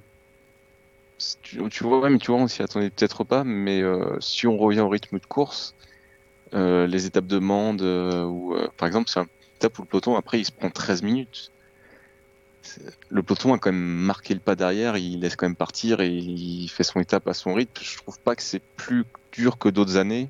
Tu, 1.43 1.61
tu 1.71 1.85
vois, 1.85 2.11
mais 2.11 2.19
tu 2.19 2.31
vois, 2.31 2.41
on 2.41 2.49
s'y 2.49 2.63
attendait 2.63 2.91
peut-être 2.91 3.25
pas, 3.25 3.45
mais 3.45 3.81
euh, 3.81 4.19
si 4.21 4.47
on 4.47 4.57
revient 4.59 4.81
au 4.81 4.89
rythme 4.89 5.19
de 5.19 5.27
course, 5.27 5.75
les 6.53 7.07
étapes 7.07 7.27
de 7.27 7.39
Mende, 7.39 7.83
ou 7.83 8.57
par 8.77 8.87
exemple, 8.87 9.09
c'est 9.09 9.21
une 9.21 9.27
étape 9.57 9.79
où 9.79 9.83
le 9.83 9.89
peloton, 9.89 10.17
après, 10.17 10.41
il 10.41 10.45
se 10.45 10.53
prend 10.53 10.71
13 10.71 11.03
minutes. 11.03 11.53
Le 13.09 13.23
peloton 13.23 13.55
a 13.55 13.59
quand 13.59 13.73
même 13.73 13.81
marqué 13.81 14.35
le 14.35 14.41
pas 14.41 14.57
derrière, 14.57 14.97
il 14.97 15.21
laisse 15.21 15.37
quand 15.37 15.47
même 15.47 15.57
partir 15.57 16.01
et 16.01 16.09
il 16.09 16.69
fait 16.69 16.83
son 16.83 17.01
étape 17.01 17.27
à 17.29 17.35
son 17.35 17.55
rythme. 17.55 17.83
Je 17.83 17.97
trouve 17.99 18.19
pas 18.21 18.35
que 18.35 18.43
c'est 18.43 18.63
plus 18.77 19.05
dur 19.33 19.59
que 19.59 19.69
d'autres 19.69 19.97
années 19.97 20.29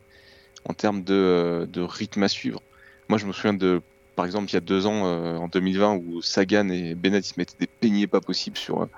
en 0.69 0.75
termes 0.75 1.02
de, 1.02 1.66
euh, 1.76 1.87
rythme 1.87 2.23
à 2.23 2.28
suivre. 2.28 2.62
Moi, 3.09 3.19
je 3.19 3.26
me 3.26 3.33
souviens 3.33 3.55
de, 3.55 3.81
par 4.16 4.26
exemple, 4.26 4.50
il 4.50 4.55
y 4.55 4.57
a 4.57 4.61
deux 4.61 4.87
ans, 4.87 5.07
euh, 5.07 5.37
en 5.37 5.49
2020, 5.49 5.95
où 5.95 6.23
Sagan 6.23 6.69
et 6.69 6.95
Bennett 6.95 7.28
ils 7.28 7.35
mettaient 7.38 7.57
des 7.61 7.66
peignets 7.66 8.07
pas 8.07 8.21
possibles 8.21 8.57
sur 8.57 8.83
euh, 8.83 8.90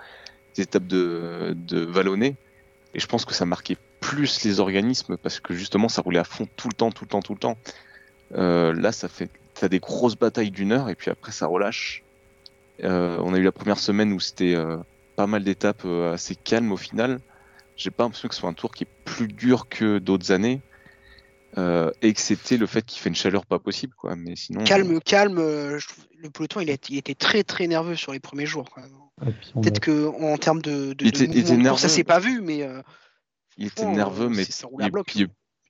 des 0.54 0.62
étapes 0.62 0.87
de, 0.87 1.54
de 1.54 1.80
vallonnées. 1.80 2.37
Et 2.95 3.00
je 3.00 3.07
pense 3.07 3.25
que 3.25 3.35
ça 3.35 3.45
marquait 3.45 3.76
plus 4.00 4.45
les 4.45 4.61
organismes 4.61 5.16
parce 5.18 5.40
que 5.40 5.54
justement, 5.54 5.88
ça 5.88 6.00
roulait 6.00 6.21
à 6.21 6.25
fond 6.25 6.49
tout 6.57 6.68
le 6.68 6.75
temps, 6.75 6.90
tout 6.90 7.04
le 7.04 7.09
temps, 7.09 7.21
tout 7.21 7.35
le 7.35 7.38
temps. 7.38 7.59
Là, 8.30 8.92
ça 8.92 9.09
fait, 9.09 9.30
t'as 9.54 9.68
des 9.68 9.78
grosses 9.78 10.16
batailles 10.16 10.50
d'une 10.50 10.73
heure 10.73 10.88
et 10.88 10.95
puis 10.95 11.11
après, 11.11 11.33
ça 11.33 11.47
relâche. 11.47 12.02
Euh, 12.85 13.18
on 13.23 13.35
a 13.35 13.38
eu 13.38 13.42
la 13.42 13.52
première 13.52 13.78
semaine 13.78 14.12
où 14.12 14.20
c'était 14.20 14.54
euh, 14.54 14.76
pas 15.16 15.26
mal 15.26 15.42
d'étapes 15.44 15.82
euh, 15.85 16.12
assez 16.14 16.35
calmes 16.37 16.73
au 16.73 16.76
final. 16.76 17.20
J'ai 17.76 17.90
pas 17.90 18.04
l'impression 18.04 18.28
que 18.28 18.35
ce 18.35 18.40
soit 18.40 18.50
un 18.50 18.54
tour 18.54 18.73
qui 18.73 18.85
est 18.85 19.04
plus 19.04 19.28
dur 19.28 19.68
que 19.68 19.99
d'autres 19.99 20.32
années. 20.32 20.61
Euh, 21.56 21.90
excepté 22.02 22.58
le 22.58 22.66
fait 22.66 22.85
qu'il 22.85 23.00
fait 23.00 23.08
une 23.08 23.14
chaleur 23.14 23.47
pas 23.47 23.58
possible, 23.58 23.94
quoi. 23.94 24.14
Mais 24.16 24.37
sinon. 24.37 24.64
calme, 24.64 25.00
calme. 25.00 25.38
euh, 25.38 25.78
le 26.18 26.28
peloton, 26.30 26.61
il, 26.61 26.70
a 26.70 26.75
il 26.90 26.99
était 26.99 27.14
très 27.14 27.42
très 27.42 27.66
nerveux 27.66 27.97
sur 27.97 28.12
les 28.12 28.20
premiers 28.20 28.44
jours. 28.47 28.68
Peut-être 29.62 29.80
que 29.80 30.06
en 30.06 30.37
termes 30.37 30.61
de, 30.61 30.92
de, 30.92 31.04
Il 31.06 31.11
de 31.12 31.16
était- 31.16 31.25
il 31.25 31.28
mouvement 31.28 31.40
était 31.40 31.56
de 31.62 31.68
course, 31.68 31.82
ça 31.82 31.88
s'est 31.88 32.04
pas 32.04 32.18
vu, 32.20 32.42
mais 32.42 32.62
euh, 32.62 32.82
Il 33.56 33.66
était 33.68 33.87
nerveux, 33.87 34.28
mais 34.28 34.42
il, 34.44 34.90
il- 35.23 35.28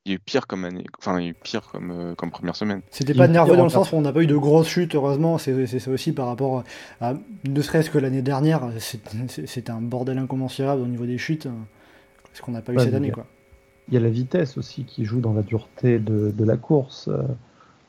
il 0.08 0.12
y 0.12 0.14
a 0.14 0.16
eu 0.16 0.20
pire 0.20 0.46
comme 0.46 0.64
année, 0.64 0.84
enfin 0.98 1.18
il 1.20 1.24
y 1.24 1.26
a 1.26 1.30
eu 1.30 1.34
pire 1.34 1.62
comme, 1.70 1.90
euh, 1.90 2.14
comme 2.14 2.30
première 2.30 2.56
semaine. 2.56 2.80
C'était 2.90 3.14
pas 3.14 3.26
eu 3.26 3.30
nerveux 3.30 3.56
dans 3.56 3.64
le 3.64 3.68
sens 3.70 3.92
où 3.92 3.96
on 3.96 4.00
n'a 4.00 4.12
pas 4.12 4.22
eu 4.22 4.26
de 4.26 4.36
grosses 4.36 4.68
chutes, 4.68 4.94
heureusement. 4.94 5.38
C'est 5.38 5.66
c'est 5.66 5.78
ça 5.78 5.90
aussi 5.90 6.12
par 6.12 6.26
rapport 6.26 6.64
à. 7.00 7.14
Ne 7.46 7.60
serait-ce 7.62 7.90
que 7.90 7.98
l'année 7.98 8.22
dernière, 8.22 8.62
c'était 8.78 9.70
un 9.70 9.80
bordel 9.82 10.18
incommensurable 10.18 10.82
au 10.82 10.86
niveau 10.86 11.06
des 11.06 11.18
chutes. 11.18 11.46
hein, 11.46 11.54
Ce 12.32 12.42
qu'on 12.42 12.52
n'a 12.52 12.62
pas 12.62 12.72
eu 12.72 12.78
cette 12.80 12.94
année, 12.94 13.06
il 13.08 13.10
y 13.10 13.12
a- 13.12 13.14
quoi. 13.14 13.26
Il 13.88 13.94
y 13.94 13.96
a 13.96 14.00
la 14.00 14.10
vitesse 14.10 14.58
aussi 14.58 14.84
qui 14.84 15.04
joue 15.06 15.20
dans 15.20 15.32
la 15.32 15.42
dureté 15.42 15.98
de, 15.98 16.30
de 16.30 16.44
la 16.44 16.56
course. 16.58 17.08
Euh, 17.08 17.22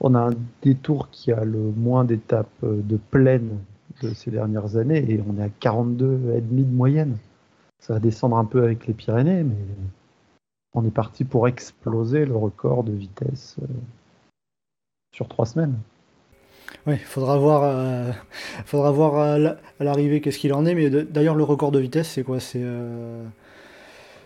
On 0.01 0.15
a 0.15 0.19
un 0.19 0.31
détour 0.61 1.09
qui 1.11 1.31
a 1.33 1.43
le 1.43 1.59
moins 1.75 2.05
d'étapes 2.05 2.47
euh, 2.63 2.79
de 2.81 2.95
plaine 2.97 3.57
de 4.01 4.13
ces 4.13 4.31
dernières 4.31 4.77
années 4.77 5.03
et 5.11 5.21
on 5.27 5.37
est 5.41 5.43
à 5.43 5.49
42,5 5.49 6.41
de 6.69 6.75
moyenne. 6.75 7.17
Ça 7.79 7.93
va 7.95 7.99
descendre 7.99 8.37
un 8.37 8.45
peu 8.45 8.63
avec 8.63 8.87
les 8.87 8.93
Pyrénées, 8.93 9.43
mais 9.43 9.55
on 10.73 10.85
est 10.85 10.91
parti 10.91 11.23
pour 11.23 11.47
exploser 11.47 12.25
le 12.25 12.35
record 12.35 12.83
de 12.83 12.91
vitesse 12.91 13.55
euh, 13.61 13.65
sur 15.15 15.27
trois 15.27 15.45
semaines. 15.45 15.75
Oui, 16.85 16.97
faudra 16.97 17.37
voir, 17.37 17.63
euh, 17.63 18.11
faudra 18.65 18.91
voir 18.91 19.15
à 19.15 19.37
la- 19.39 19.57
à 19.79 19.83
l'arrivée 19.83 20.21
qu'est-ce 20.21 20.37
qu'il 20.37 20.53
en 20.53 20.65
est. 20.65 20.75
Mais 20.75 20.89
d'ailleurs, 20.89 21.35
le 21.35 21.43
record 21.43 21.71
de 21.71 21.79
vitesse, 21.79 22.09
c'est 22.09 22.23
quoi 22.23 22.39
C'est. 22.39 22.61
euh, 22.61 23.23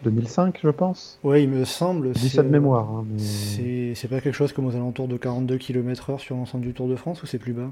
2005, 0.04 0.60
je 0.62 0.70
pense. 0.70 1.18
Ouais, 1.24 1.44
il 1.44 1.50
me 1.50 1.64
semble. 1.64 2.10
Je 2.10 2.20
dis 2.20 2.30
c'est, 2.30 2.36
ça 2.38 2.44
de 2.44 2.50
euh, 2.50 2.52
mémoire. 2.52 2.90
hein, 2.90 3.06
mais- 3.10 3.96
C'est 3.96 4.10
pas 4.10 4.20
quelque 4.20 4.34
chose 4.36 4.52
comme 4.52 4.66
aux 4.66 4.76
alentours 4.76 5.08
de 5.08 5.16
42 5.16 5.58
km/h 5.58 6.20
sur 6.20 6.36
l'ensemble 6.36 6.66
du 6.66 6.74
Tour 6.74 6.90
de 6.90 6.98
France 6.98 7.24
ou 7.24 7.26
c'est 7.26 7.40
plus 7.40 7.54
bas? 7.54 7.72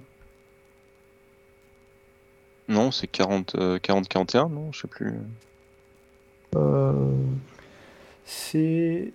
Non, 2.70 2.92
c'est 2.92 3.08
40, 3.08 3.56
euh, 3.56 3.80
40-41, 3.80 4.48
non, 4.50 4.72
je 4.72 4.82
sais 4.82 4.88
plus. 4.88 5.14
Euh, 6.56 6.94
C'est 8.26 9.12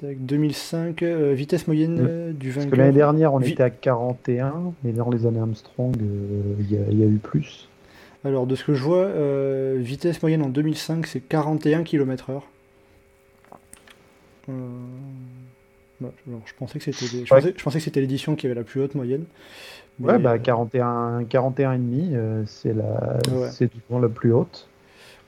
tac, 0.00 0.16
2005, 0.20 1.02
euh, 1.02 1.32
vitesse 1.32 1.66
moyenne 1.66 1.98
euh, 2.00 2.32
du 2.32 2.50
Parce 2.50 2.66
que 2.66 2.74
l'année 2.76 2.92
dernière, 2.92 3.34
on 3.34 3.38
Vi- 3.38 3.52
était 3.52 3.62
à 3.62 3.70
41, 3.70 4.72
mais 4.84 4.92
dans 4.92 5.10
les 5.10 5.26
années 5.26 5.40
Armstrong, 5.40 5.94
euh, 6.00 6.54
il 6.60 6.72
y, 6.72 6.76
a- 6.76 6.86
il 6.90 6.98
y 6.98 7.02
a 7.02 7.06
eu 7.06 7.18
plus. 7.18 7.68
Alors, 8.24 8.46
de 8.46 8.54
ce 8.56 8.64
que 8.64 8.74
je 8.74 8.82
vois, 8.82 9.08
vitesse 9.76 10.20
moyenne 10.22 10.42
en 10.42 10.48
2005, 10.48 11.06
c'est 11.06 11.20
41 11.20 11.84
km/h. 11.84 12.42
Bah, 16.00 16.10
alors, 16.28 16.40
je 16.46 16.52
pensais 16.58 16.78
que 16.78 16.84
c'était 16.84 17.16
les- 17.16 17.24
je 17.26 17.34
Ouais. 17.34 17.40
pensais, 17.40 17.54
je 17.56 17.62
pensais 17.62 17.78
que 17.78 17.84
c'était 17.84 18.00
l'édition 18.00 18.36
qui 18.36 18.46
avait 18.46 18.54
la 18.54 18.62
plus 18.64 18.80
haute 18.80 18.94
moyenne. 18.94 19.24
Ouais, 20.00 20.18
bah 20.18 20.34
euh, 20.34 20.38
41, 20.38 21.24
41 21.28 21.72
et 21.72 21.78
demi, 21.78 22.12
c'est 22.46 22.72
la, 22.72 23.18
Ouais. 23.32 23.48
c'est 23.50 23.68
souvent 23.86 23.98
la 24.00 24.08
plus 24.08 24.32
haute. 24.32 24.68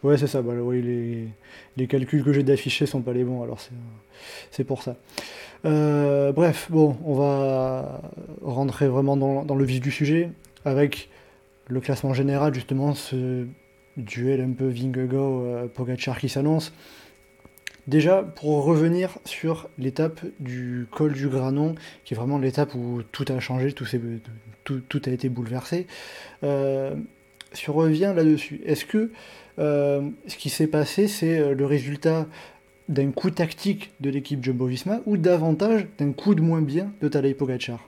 Ouais, 0.02 0.16
c'est 0.16 0.26
ça. 0.26 0.42
Bah, 0.42 0.54
les, 0.72 1.86
calculs 1.86 2.24
que 2.24 2.32
j'ai 2.32 2.42
d'afficher 2.42 2.86
sont 2.86 3.02
pas 3.02 3.12
les 3.12 3.24
bons, 3.24 3.42
alors 3.42 3.58
c'est 4.50 4.64
pour 4.64 4.82
ça. 4.82 4.96
Euh, 5.66 6.32
bref, 6.32 6.68
bon, 6.70 6.96
on 7.04 7.14
va 7.14 8.00
rentrer 8.42 8.88
vraiment 8.88 9.16
dans, 9.16 9.54
le 9.54 9.64
vif 9.64 9.80
du 9.80 9.90
sujet 9.90 10.30
avec 10.64 11.10
le 11.68 11.80
classement 11.80 12.14
général, 12.14 12.54
justement, 12.54 12.94
ce 12.94 13.46
duel 13.96 14.40
un 14.40 14.52
peu 14.52 14.68
Vingegaard-Pogacar 14.68 16.18
qui 16.18 16.28
s'annonce. 16.28 16.72
Déjà, 17.86 18.22
pour 18.22 18.64
revenir 18.64 19.18
sur 19.24 19.68
l'étape 19.78 20.20
du 20.38 20.86
col 20.90 21.12
du 21.12 21.28
Granon, 21.28 21.74
qui 22.04 22.14
est 22.14 22.16
vraiment 22.16 22.38
l'étape 22.38 22.74
où 22.74 23.02
tout 23.10 23.24
a 23.28 23.40
changé, 23.40 23.72
tout, 23.72 23.84
a 25.04 25.10
été 25.10 25.28
bouleversé, 25.28 25.86
euh, 26.44 26.94
si 27.52 27.68
on 27.70 27.72
revient 27.72 28.12
là-dessus, 28.14 28.60
est-ce 28.64 28.84
que 28.84 28.98
euh, 28.98 29.10
ce 29.60 30.36
qui 30.36 30.48
s'est 30.48 30.66
passé, 30.66 31.06
c'est 31.06 31.38
euh, 31.38 31.54
le 31.54 31.66
résultat 31.66 32.26
d'un 32.88 33.10
coup 33.12 33.30
tactique 33.30 33.92
de 34.00 34.10
l'équipe 34.10 34.42
Jumbo-Visma 34.42 35.00
ou 35.06 35.16
davantage 35.16 35.86
d'un 35.98 36.12
coup 36.12 36.34
de 36.34 36.40
moins 36.40 36.62
bien 36.62 36.90
de 37.00 37.08
Tadej 37.08 37.36
Pogacar. 37.36 37.78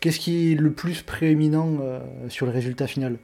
Qu'est-ce 0.00 0.20
qui 0.20 0.52
est 0.52 0.54
le 0.54 0.70
plus 0.72 1.02
prééminent 1.02 1.78
euh, 1.80 2.00
sur 2.28 2.46
le 2.46 2.52
résultat 2.52 2.86
final? 2.86 3.16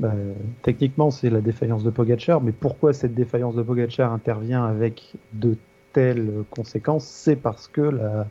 Bah, 0.00 0.14
techniquement, 0.62 1.10
c'est 1.10 1.30
la 1.30 1.40
défaillance 1.40 1.84
de 1.84 1.90
Pogacar, 1.90 2.40
mais 2.40 2.52
pourquoi 2.52 2.92
cette 2.92 3.14
défaillance 3.14 3.54
de 3.54 3.62
Pogacar 3.62 4.12
intervient 4.12 4.64
avec 4.64 5.14
de 5.32 5.56
telles 5.92 6.44
conséquences? 6.50 7.06
C'est 7.06 7.36
parce 7.36 7.66
que 7.66 7.80
la 7.80 8.26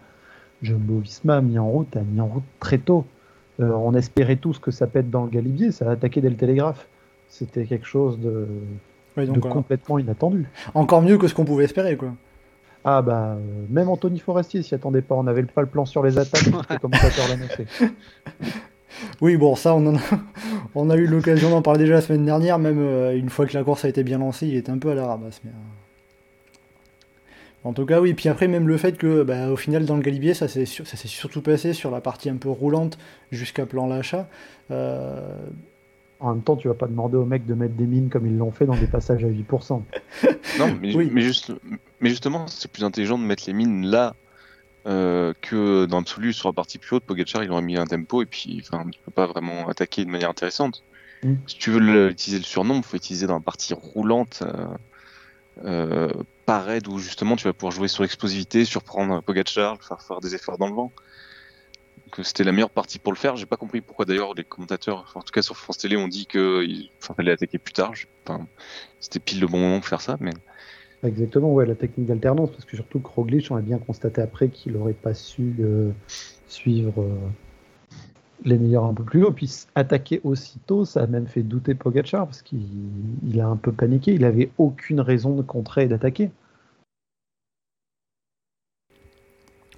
Jumbo-Visma 0.61 1.37
a 1.37 1.41
mis 1.41 1.59
en 1.59 1.69
route, 1.69 1.95
a 1.97 2.01
mis 2.01 2.21
en 2.21 2.27
route 2.27 2.43
très 2.59 2.77
tôt. 2.77 3.05
Euh, 3.59 3.69
on 3.71 3.93
espérait 3.93 4.37
tous 4.37 4.59
que 4.59 4.71
ça 4.71 4.87
pète 4.87 5.09
dans 5.09 5.23
le 5.23 5.29
galibier, 5.29 5.71
ça 5.71 5.87
a 5.87 5.91
attaqué 5.91 6.21
dès 6.21 6.29
le 6.29 6.35
télégraphe. 6.35 6.87
C'était 7.27 7.65
quelque 7.65 7.87
chose 7.87 8.19
de, 8.19 8.47
complètement 9.41 9.99
inattendu. 9.99 10.47
Encore 10.73 11.01
mieux 11.01 11.17
que 11.17 11.27
ce 11.27 11.33
qu'on 11.33 11.45
pouvait 11.45 11.65
espérer, 11.65 11.97
quoi. 11.97 12.13
Ah 12.85 13.01
bah, 13.01 13.37
euh, 13.37 13.65
même 13.69 13.87
Anthony 13.87 14.19
Forestier 14.19 14.61
s'y 14.61 14.75
attendait 14.75 15.01
pas, 15.01 15.15
on 15.15 15.23
n'avait 15.23 15.43
pas 15.43 15.61
le 15.61 15.67
plan 15.67 15.85
sur 15.85 16.03
les 16.03 16.17
attaques, 16.17 16.45
le 16.69 16.77
commentateur 16.79 17.27
l'annonçait. 17.29 17.65
Oui, 19.21 19.37
bon, 19.37 19.55
ça, 19.55 19.73
on, 19.73 19.85
en 19.87 19.95
a, 19.95 19.99
on 20.75 20.89
a 20.89 20.95
eu 20.95 21.07
l'occasion 21.07 21.49
d'en 21.49 21.61
parler 21.61 21.79
déjà 21.79 21.95
la 21.95 22.01
semaine 22.01 22.25
dernière, 22.25 22.59
même 22.59 22.79
euh, 22.79 23.17
une 23.17 23.29
fois 23.29 23.45
que 23.45 23.53
la 23.53 23.63
course 23.63 23.85
a 23.85 23.89
été 23.89 24.03
bien 24.03 24.17
lancée, 24.19 24.47
il 24.47 24.55
était 24.55 24.71
un 24.71 24.77
peu 24.77 24.91
à 24.91 24.95
la 24.95 25.07
ramasse. 25.07 25.41
Mais, 25.43 25.51
euh, 25.51 25.82
En 27.65 27.71
tout 27.73 27.85
cas, 27.85 28.01
oui, 28.01 28.13
puis 28.13 28.27
après, 28.29 28.47
même 28.47 28.67
le 28.67 28.77
fait 28.77 28.97
que, 28.97 29.23
bah, 29.23 29.49
au 29.49 29.55
final, 29.55 29.85
dans 29.85 29.95
le 29.95 30.01
Galibier, 30.01 30.33
ça 30.33 30.47
s'est 30.49 30.65
sur- 30.65 30.85
surtout 30.87 31.41
passé 31.41 31.71
sur 31.73 31.91
la 31.91 32.01
partie 32.01 32.29
un 32.29 32.35
peu 32.35 32.49
roulante 32.49 32.97
jusqu'à 33.31 33.65
plan 33.65 33.87
l'achat. 33.87 34.27
Euh, 34.71 35.21
En 36.19 36.33
même 36.35 36.41
temps, 36.43 36.55
tu 36.55 36.69
vas 36.69 36.73
pas 36.73 36.87
demander 36.87 37.17
aux 37.17 37.25
mecs 37.25 37.45
de 37.45 37.53
mettre 37.53 37.73
des 37.75 37.85
mines 37.85 38.09
comme 38.09 38.25
ils 38.25 38.37
l'ont 38.37 38.51
fait 38.51 38.65
dans 38.65 38.77
des 38.77 38.87
passages 38.87 39.25
à 39.25 39.27
8%. 39.27 39.83
Non, 40.59 40.67
mais, 40.81 40.95
Oui. 40.95 41.09
mais, 41.11 41.19
juste, 41.21 41.51
mais 41.99 42.09
justement, 42.09 42.47
c'est 42.47 42.71
plus 42.71 42.83
intelligent 42.85 43.17
de 43.17 43.23
mettre 43.23 43.43
les 43.47 43.51
mines 43.53 43.85
là 43.87 44.15
euh, 44.87 45.33
que 45.41 45.85
dans 45.85 45.97
l'absolu 45.97 46.31
sur 46.31 46.47
la 46.49 46.53
partie 46.53 46.77
plus 46.77 46.95
haute. 46.95 47.03
Pogacar, 47.03 47.43
il 47.43 47.51
aurait 47.51 47.61
mis 47.61 47.77
un 47.77 47.85
tempo 47.85 48.21
et 48.21 48.25
puis 48.25 48.61
enfin, 48.65 48.85
tu 48.89 48.99
peux 49.03 49.11
pas 49.11 49.25
vraiment 49.25 49.67
attaquer 49.67 50.05
de 50.05 50.09
manière 50.09 50.29
intéressante. 50.29 50.83
Mm. 51.23 51.33
Si 51.47 51.57
tu 51.57 51.71
veux 51.71 51.79
le- 51.79 52.11
utiliser 52.11 52.39
le 52.39 52.45
surnom, 52.45 52.77
il 52.77 52.83
faut 52.83 52.95
utiliser 52.95 53.27
dans 53.27 53.35
la 53.35 53.39
partie 53.41 53.73
roulante, 53.73 54.43
euh, 54.45 54.67
euh, 55.65 56.09
pas 56.45 56.59
raide, 56.59 56.87
où 56.87 56.99
justement 56.99 57.35
tu 57.35 57.45
vas 57.45 57.53
pouvoir 57.53 57.71
jouer 57.71 57.87
sur 57.87 58.03
l'explosivité, 58.03 58.65
surprendre 58.65 59.21
Pogacar, 59.21 59.75
le 59.75 59.83
faire 59.83 60.01
faire 60.01 60.19
des 60.19 60.35
efforts 60.35 60.57
dans 60.57 60.67
le 60.67 60.73
vent. 60.73 60.91
Euh, 62.19 62.23
c'était 62.23 62.43
la 62.43 62.51
meilleure 62.51 62.69
partie 62.69 62.99
pour 62.99 63.11
le 63.11 63.17
faire. 63.17 63.35
J'ai 63.35 63.45
pas 63.45 63.57
compris 63.57 63.81
pourquoi 63.81 64.05
d'ailleurs 64.05 64.33
les 64.35 64.43
commentateurs, 64.43 65.11
en 65.15 65.21
tout 65.21 65.31
cas 65.31 65.41
sur 65.41 65.57
France 65.57 65.77
Télé, 65.77 65.97
ont 65.97 66.07
dit 66.07 66.25
qu'il 66.25 66.89
fallait 66.99 67.31
attaquer 67.31 67.57
plus 67.57 67.73
tard. 67.73 67.93
C'était 68.99 69.19
pile 69.19 69.39
le 69.39 69.47
bon 69.47 69.59
moment 69.59 69.79
pour 69.79 69.87
faire 69.87 70.01
ça, 70.01 70.17
mais 70.19 70.31
Exactement, 71.03 71.51
ouais, 71.51 71.65
la 71.65 71.75
technique 71.75 72.07
d'alternance, 72.07 72.51
parce 72.51 72.63
que 72.63 72.77
surtout 72.77 73.01
Roglic, 73.03 73.47
on 73.51 73.57
a 73.57 73.61
bien 73.61 73.77
constaté 73.77 74.21
après 74.21 74.47
qu'il 74.47 74.71
n'aurait 74.73 74.93
pas 74.93 75.13
su 75.13 75.53
euh, 75.59 75.91
suivre 76.47 77.01
euh, 77.01 77.17
les 78.43 78.57
meilleurs 78.57 78.85
un 78.85 78.93
peu 78.93 79.03
plus 79.03 79.23
haut. 79.23 79.31
Puis 79.31 79.65
attaquer 79.75 80.21
aussitôt, 80.23 80.85
ça 80.85 81.03
a 81.03 81.07
même 81.07 81.27
fait 81.27 81.43
douter 81.43 81.75
Pogacar, 81.75 82.25
parce 82.25 82.41
qu'il 82.41 82.61
il 83.25 83.39
a 83.41 83.47
un 83.47 83.55
peu 83.55 83.71
paniqué, 83.71 84.13
il 84.13 84.25
avait 84.25 84.51
aucune 84.57 85.01
raison 85.01 85.35
de 85.35 85.41
contrer 85.41 85.83
et 85.83 85.87
d'attaquer. 85.87 86.31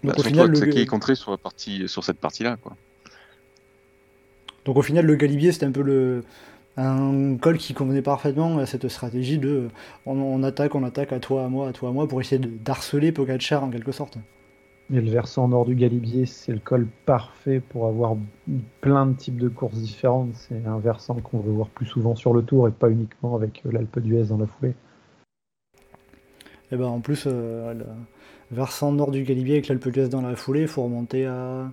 donc, 0.03 0.13
bah, 0.13 0.19
au 0.19 0.23
surtout 0.23 0.29
final, 0.29 0.51
le, 0.51 0.77
et 0.77 0.85
contrer 0.85 1.15
sur, 1.15 1.31
la 1.31 1.37
partie, 1.37 1.87
sur 1.87 2.03
cette 2.03 2.19
partie-là. 2.19 2.57
quoi. 2.57 2.75
donc, 4.65 4.77
au 4.77 4.81
final, 4.81 5.05
le 5.05 5.15
Galibier, 5.15 5.51
c'était 5.51 5.65
un 5.65 5.71
peu 5.71 5.81
le, 5.81 6.23
un 6.77 7.37
col 7.37 7.57
qui 7.57 7.73
convenait 7.73 8.01
parfaitement 8.01 8.57
à 8.57 8.65
cette 8.65 8.87
stratégie 8.87 9.37
de 9.37 9.69
on, 10.05 10.17
on 10.17 10.43
attaque, 10.43 10.75
on 10.75 10.83
attaque 10.83 11.13
à 11.13 11.19
toi, 11.19 11.45
à 11.45 11.47
moi, 11.47 11.69
à 11.69 11.73
toi, 11.73 11.89
à 11.89 11.91
moi, 11.91 12.07
pour 12.07 12.21
essayer 12.21 12.39
de- 12.39 12.49
d'harceler 12.49 13.11
Pogacar 13.11 13.63
en 13.63 13.69
quelque 13.69 13.91
sorte. 13.91 14.17
Et 14.93 15.01
le 15.01 15.09
versant 15.09 15.47
nord 15.47 15.65
du 15.65 15.73
Galibier, 15.73 16.27
c'est 16.27 16.51
le 16.51 16.59
col 16.59 16.87
parfait 17.05 17.59
pour 17.59 17.87
avoir 17.87 18.15
plein 18.81 19.07
de 19.07 19.13
types 19.13 19.39
de 19.39 19.49
courses 19.49 19.79
différentes. 19.79 20.35
C'est 20.35 20.63
un 20.65 20.77
versant 20.77 21.15
qu'on 21.15 21.39
veut 21.39 21.51
voir 21.51 21.69
plus 21.69 21.87
souvent 21.87 22.15
sur 22.15 22.33
le 22.33 22.43
tour 22.43 22.67
et 22.67 22.71
pas 22.71 22.91
uniquement 22.91 23.35
avec 23.35 23.63
l'Alpe 23.65 23.99
d'Huez 23.99 24.25
dans 24.25 24.37
la 24.37 24.45
foulée. 24.45 24.75
Et 26.71 26.77
ben 26.77 26.85
en 26.85 26.99
plus, 26.99 27.23
euh, 27.25 27.73
le 27.73 27.85
versant 28.51 28.91
nord 28.91 29.09
du 29.09 29.23
Galibier 29.23 29.55
avec 29.55 29.69
l'Alpe 29.69 29.89
d'Huez 29.89 30.09
dans 30.09 30.21
la 30.21 30.35
foulée, 30.35 30.61
il 30.61 30.67
faut 30.67 30.83
remonter 30.83 31.25
à. 31.25 31.71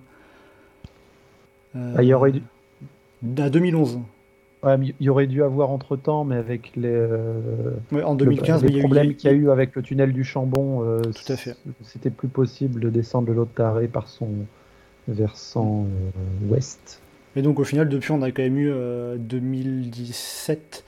euh, 1.75 1.95
il 1.99 2.05
y 2.05 2.13
aurait 2.15 2.33
À 3.37 3.49
2011. 3.51 3.99
Ouais, 4.63 4.77
mais 4.77 4.93
il 4.99 5.05
y 5.05 5.09
aurait 5.09 5.27
dû 5.27 5.43
avoir 5.43 5.71
entre 5.71 5.97
temps, 5.97 6.23
mais 6.23 6.37
avec 6.37 6.71
les, 6.77 6.87
euh, 6.87 7.71
Ouais, 7.91 8.01
en 8.03 8.13
le- 8.13 8.17
2015, 8.19 8.63
mais 8.63 8.69
les 8.69 8.73
il 8.75 8.77
y 8.77 8.79
a 8.79 8.79
eu- 8.79 8.83
problèmes 8.83 9.15
qu'il 9.15 9.29
y 9.29 9.33
a 9.33 9.35
eu 9.35 9.49
avec 9.49 9.75
le 9.75 9.81
tunnel 9.81 10.13
du 10.13 10.23
Chambon, 10.23 10.83
euh, 10.83 11.01
Tout 11.01 11.31
à 11.33 11.35
fait. 11.35 11.55
c'était 11.81 12.09
plus 12.09 12.29
possible 12.29 12.79
de 12.79 12.89
descendre 12.89 13.27
le 13.27 13.33
Lotaré 13.33 13.87
par 13.89 14.07
son 14.07 14.29
versant 15.09 15.85
euh, 15.85 16.49
ouest. 16.53 17.01
Et 17.35 17.41
donc 17.41 17.59
au 17.59 17.63
final, 17.65 17.89
depuis, 17.89 18.11
on 18.11 18.21
a 18.21 18.31
quand 18.31 18.43
même 18.43 18.57
eu 18.57 18.69
euh, 18.71 19.17
2017 19.17 20.85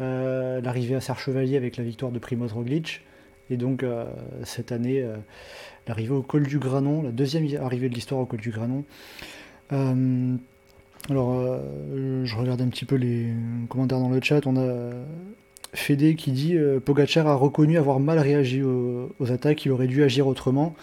euh, 0.00 0.60
l'arrivée 0.60 0.94
à 0.94 1.00
Serre-Chevalier 1.00 1.56
avec 1.56 1.76
la 1.78 1.84
victoire 1.84 2.12
de 2.12 2.18
Primoz 2.20 2.52
Roglic. 2.52 3.00
Et 3.50 3.56
donc 3.56 3.84
cette 4.42 4.72
année, 4.72 5.04
l'arrivée 5.86 6.12
au 6.14 6.22
col 6.22 6.46
du 6.48 6.58
Granon, 6.58 7.02
la 7.02 7.12
deuxième 7.12 7.46
arrivée 7.62 7.88
de 7.88 7.94
l'histoire 7.94 8.20
au 8.20 8.26
col 8.26 8.40
du 8.40 8.50
Granon. 8.50 8.84
Euh, 11.08 11.12
alors, 11.12 11.34
euh, 11.34 12.24
je 12.24 12.36
regarde 12.36 12.60
un 12.60 12.68
petit 12.68 12.84
peu 12.84 12.96
les 12.96 13.32
commentaires 13.68 13.98
dans 14.00 14.08
le 14.08 14.20
chat. 14.20 14.46
On 14.46 14.56
a 14.56 14.92
Fédé 15.72 16.14
qui 16.14 16.32
dit 16.32 16.56
euh, 16.56 16.80
Pogacar 16.80 17.26
a 17.26 17.34
reconnu 17.34 17.78
avoir 17.78 18.00
mal 18.00 18.18
réagi 18.18 18.62
aux, 18.62 19.12
aux 19.18 19.32
attaques, 19.32 19.64
il 19.66 19.72
aurait 19.72 19.86
dû 19.86 20.02
agir 20.02 20.26
autrement. 20.26 20.74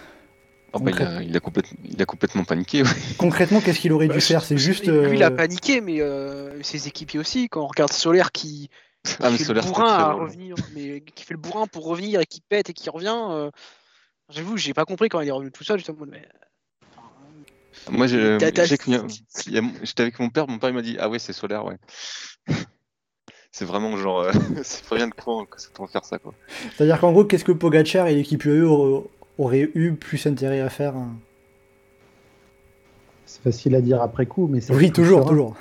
Bah, 0.73 0.91
il, 0.91 1.03
a, 1.03 1.21
il, 1.21 1.37
a 1.37 1.39
complètement, 1.39 1.77
il, 1.85 2.01
a, 2.01 2.05
complètement 2.05 2.43
paniqué. 2.45 2.81
Ouais. 2.81 2.89
Concrètement, 3.19 3.61
qu'est-ce 3.61 3.79
qu'il 3.79 3.93
aurait 3.93 4.07
dû 4.07 4.19
faire? 4.21 4.43
C'est 4.43 4.57
juste. 4.57 4.87
Lui, 4.87 5.17
il 5.17 5.23
a 5.23 5.29
paniqué, 5.29 5.81
mais 5.81 6.01
euh, 6.01 6.61
ses 6.63 6.87
équipiers 6.87 7.19
aussi. 7.19 7.47
Quand 7.47 7.61
on 7.61 7.67
regarde 7.67 7.91
Solaire 7.91 8.31
qui, 8.31 8.69
qui 9.03 9.15
Ah, 9.19 9.29
fait 9.29 9.43
Solaire, 9.43 9.63
le 9.63 9.69
bourrin 9.69 9.93
à 9.93 10.13
revenir, 10.13 10.55
mais 10.73 11.01
qui 11.01 11.25
fait 11.25 11.35
le 11.35 11.39
bourrin 11.39 11.67
pour 11.67 11.85
revenir 11.85 12.21
et 12.21 12.25
qui 12.25 12.41
pète 12.41 12.71
et 12.71 12.73
qui 12.73 12.89
revient. 12.89 13.15
euh, 13.29 13.51
J'avoue, 14.29 14.57
j'ai 14.57 14.73
pas 14.73 14.85
compris 14.85 15.09
quand 15.09 15.21
il 15.21 15.27
est 15.27 15.31
revenu 15.31 15.51
tout 15.51 15.63
seul. 15.63 15.79
Mode, 15.95 16.09
mais. 16.09 16.23
Moi, 17.91 18.07
je- 18.07 18.37
T'as- 18.37 18.51
t'as- 18.51 18.65
j'ai 18.65 18.77
que- 18.77 18.89
il 19.47 19.53
y 19.53 19.57
a- 19.57 19.63
j'étais 19.83 20.01
avec 20.03 20.19
mon 20.19 20.29
père, 20.29 20.47
mon 20.47 20.57
père 20.59 20.69
il 20.69 20.75
m'a 20.75 20.81
dit 20.81 20.95
Ah 20.99 21.09
ouais, 21.09 21.19
c'est 21.19 21.33
solaire, 21.33 21.65
ouais. 21.65 21.77
c'est 23.51 23.65
vraiment 23.65 23.95
genre, 23.97 24.21
euh, 24.21 24.31
c'est 24.63 24.83
pas 24.87 24.95
bien 24.95 25.07
de 25.07 25.13
quoi 25.13 25.45
que 25.49 25.61
ça 25.61 25.69
faire 25.91 26.05
ça, 26.05 26.17
quoi. 26.19 26.33
C'est-à-dire 26.75 26.99
qu'en 26.99 27.11
gros, 27.11 27.25
qu'est-ce 27.25 27.45
que 27.45 27.51
Pogacar 27.51 28.07
et 28.07 28.15
l'équipe 28.15 28.43
UAE 28.45 28.63
auraient, 29.37 29.69
eu 29.75 29.93
plus 29.93 30.25
intérêt 30.27 30.59
à 30.61 30.69
faire 30.69 30.95
hein 30.95 31.15
C'est 33.25 33.41
facile 33.41 33.75
à 33.75 33.81
dire 33.81 34.01
après 34.01 34.25
coup, 34.25 34.47
mais 34.47 34.61
c'est 34.61 34.73
Oui, 34.73 34.91
toujours, 34.91 35.25
toujours. 35.27 35.55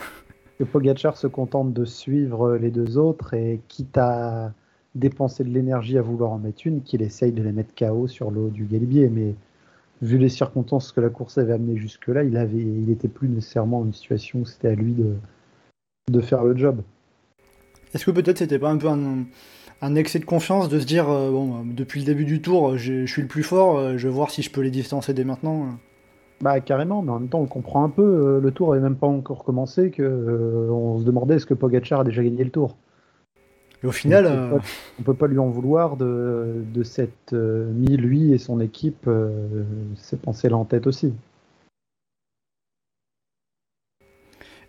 Que 0.58 0.64
Pogacar 0.64 1.16
se 1.16 1.26
contente 1.26 1.72
de 1.72 1.84
suivre 1.84 2.56
les 2.56 2.70
deux 2.70 2.98
autres 2.98 3.34
et 3.34 3.60
quitte 3.68 3.96
à 3.98 4.52
dépenser 4.94 5.42
de 5.42 5.48
l'énergie 5.48 5.96
à 5.96 6.02
vouloir 6.02 6.30
en 6.32 6.38
mettre 6.38 6.66
une, 6.66 6.82
qu'il 6.82 7.00
essaye 7.02 7.32
de 7.32 7.42
les 7.42 7.52
mettre 7.52 7.74
KO 7.74 8.06
sur 8.08 8.30
le 8.30 8.40
haut 8.42 8.50
du 8.50 8.64
galibier. 8.66 9.08
Mais 9.08 9.34
vu 10.02 10.18
les 10.18 10.28
circonstances 10.28 10.92
que 10.92 11.00
la 11.00 11.08
course 11.08 11.38
avait 11.38 11.52
amené 11.54 11.76
jusque-là, 11.76 12.24
il 12.24 12.36
avait, 12.36 12.58
il 12.58 12.90
était 12.90 13.08
plus 13.08 13.28
nécessairement 13.28 13.80
en 13.80 13.84
une 13.86 13.94
situation 13.94 14.40
où 14.40 14.44
c'était 14.44 14.68
à 14.68 14.74
lui 14.74 14.92
de, 14.92 15.14
de 16.10 16.20
faire 16.20 16.44
le 16.44 16.56
job. 16.56 16.82
Est-ce 17.94 18.04
que 18.04 18.10
peut-être 18.10 18.38
c'était 18.38 18.58
pas 18.58 18.70
un 18.70 18.78
peu 18.78 18.88
un, 18.88 19.24
un 19.80 19.94
excès 19.94 20.18
de 20.18 20.24
confiance 20.24 20.68
de 20.68 20.80
se 20.80 20.86
dire 20.86 21.08
euh, 21.08 21.30
bon, 21.30 21.54
euh, 21.54 21.62
depuis 21.64 22.00
le 22.00 22.06
début 22.06 22.24
du 22.24 22.42
tour, 22.42 22.76
je, 22.76 23.06
je 23.06 23.12
suis 23.12 23.22
le 23.22 23.28
plus 23.28 23.42
fort, 23.44 23.78
euh, 23.78 23.96
je 23.96 24.08
vais 24.08 24.14
voir 24.14 24.30
si 24.30 24.42
je 24.42 24.50
peux 24.50 24.60
les 24.60 24.70
distancer 24.70 25.14
dès 25.14 25.24
maintenant. 25.24 25.64
hein. 25.66 25.78
Bah 26.40 26.60
carrément, 26.60 27.02
mais 27.02 27.12
en 27.12 27.20
même 27.20 27.28
temps 27.28 27.40
on 27.40 27.46
comprend 27.46 27.84
un 27.84 27.88
peu. 27.88 28.02
euh, 28.02 28.40
Le 28.40 28.50
tour 28.50 28.72
avait 28.72 28.82
même 28.82 28.96
pas 28.96 29.06
encore 29.06 29.44
commencé 29.44 29.90
que 29.92 30.02
euh, 30.02 30.68
on 30.72 30.98
se 30.98 31.04
demandait 31.04 31.36
est-ce 31.36 31.46
que 31.46 31.54
Pogacar 31.54 32.00
a 32.00 32.04
déjà 32.04 32.24
gagné 32.24 32.42
le 32.42 32.50
tour. 32.50 32.76
Et 33.82 33.86
au 33.86 33.92
final, 33.92 34.26
on, 34.26 34.30
peut 34.30 34.36
euh, 34.36 34.58
pas, 34.58 34.64
on 35.00 35.02
peut 35.02 35.14
pas 35.14 35.26
lui 35.26 35.38
en 35.38 35.48
vouloir 35.48 35.96
de, 35.96 36.64
de 36.72 36.82
cette 36.82 37.32
euh, 37.32 37.70
mis 37.72 37.96
lui 37.96 38.32
et 38.32 38.38
son 38.38 38.60
équipe 38.60 39.06
euh, 39.08 39.64
pensé 40.22 40.48
là 40.48 40.56
en 40.56 40.64
tête 40.64 40.86
aussi. 40.86 41.12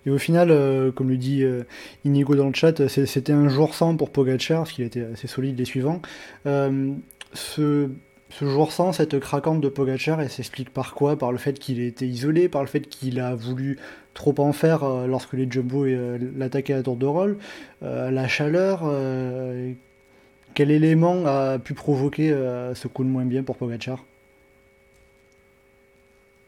et 0.05 0.09
au 0.09 0.17
final, 0.17 0.51
euh, 0.51 0.91
comme 0.91 1.09
le 1.09 1.17
dit 1.17 1.43
euh, 1.43 1.63
Inigo 2.03 2.35
dans 2.35 2.47
le 2.47 2.53
chat, 2.53 2.87
c'était 2.87 3.33
un 3.33 3.47
jour 3.47 3.73
sans 3.73 3.95
pour 3.95 4.11
Pogacar, 4.11 4.59
parce 4.63 4.73
qu'il 4.73 4.85
était 4.85 5.05
assez 5.13 5.27
solide 5.27 5.57
les 5.57 5.65
suivants. 5.65 6.01
Euh, 6.45 6.93
ce, 7.33 7.89
ce 8.39 8.45
jour 8.45 8.71
sans, 8.71 8.93
cette 8.93 9.19
craquante 9.19 9.61
de 9.61 9.69
Pogacar, 9.69 10.19
elle 10.19 10.29
s'explique 10.29 10.73
par 10.73 10.95
quoi? 10.95 11.15
Par 11.17 11.31
le 11.31 11.37
fait 11.37 11.59
qu'il 11.59 11.79
était 11.79 12.07
isolé, 12.07 12.49
par 12.49 12.63
le 12.63 12.67
fait 12.67 12.81
qu'il 12.81 13.19
a 13.19 13.35
voulu 13.35 13.77
trop 14.15 14.33
en 14.39 14.53
faire 14.53 14.83
euh, 14.83 15.05
lorsque 15.05 15.33
les 15.33 15.49
Jumbo 15.49 15.85
euh, 15.85 16.17
l'attaquaient 16.35 16.73
à 16.73 16.81
tour 16.81 16.95
de 16.95 17.05
rôle, 17.05 17.37
euh, 17.83 18.09
la 18.09 18.27
chaleur. 18.27 18.81
quel 20.55 20.71
élément 20.71 21.25
a 21.27 21.59
pu 21.59 21.75
provoquer 21.75 22.29
ce 22.73 22.87
coup 22.87 23.03
de 23.03 23.09
moins 23.09 23.25
bien 23.25 23.43
pour 23.43 23.55
Pogacar? 23.55 24.03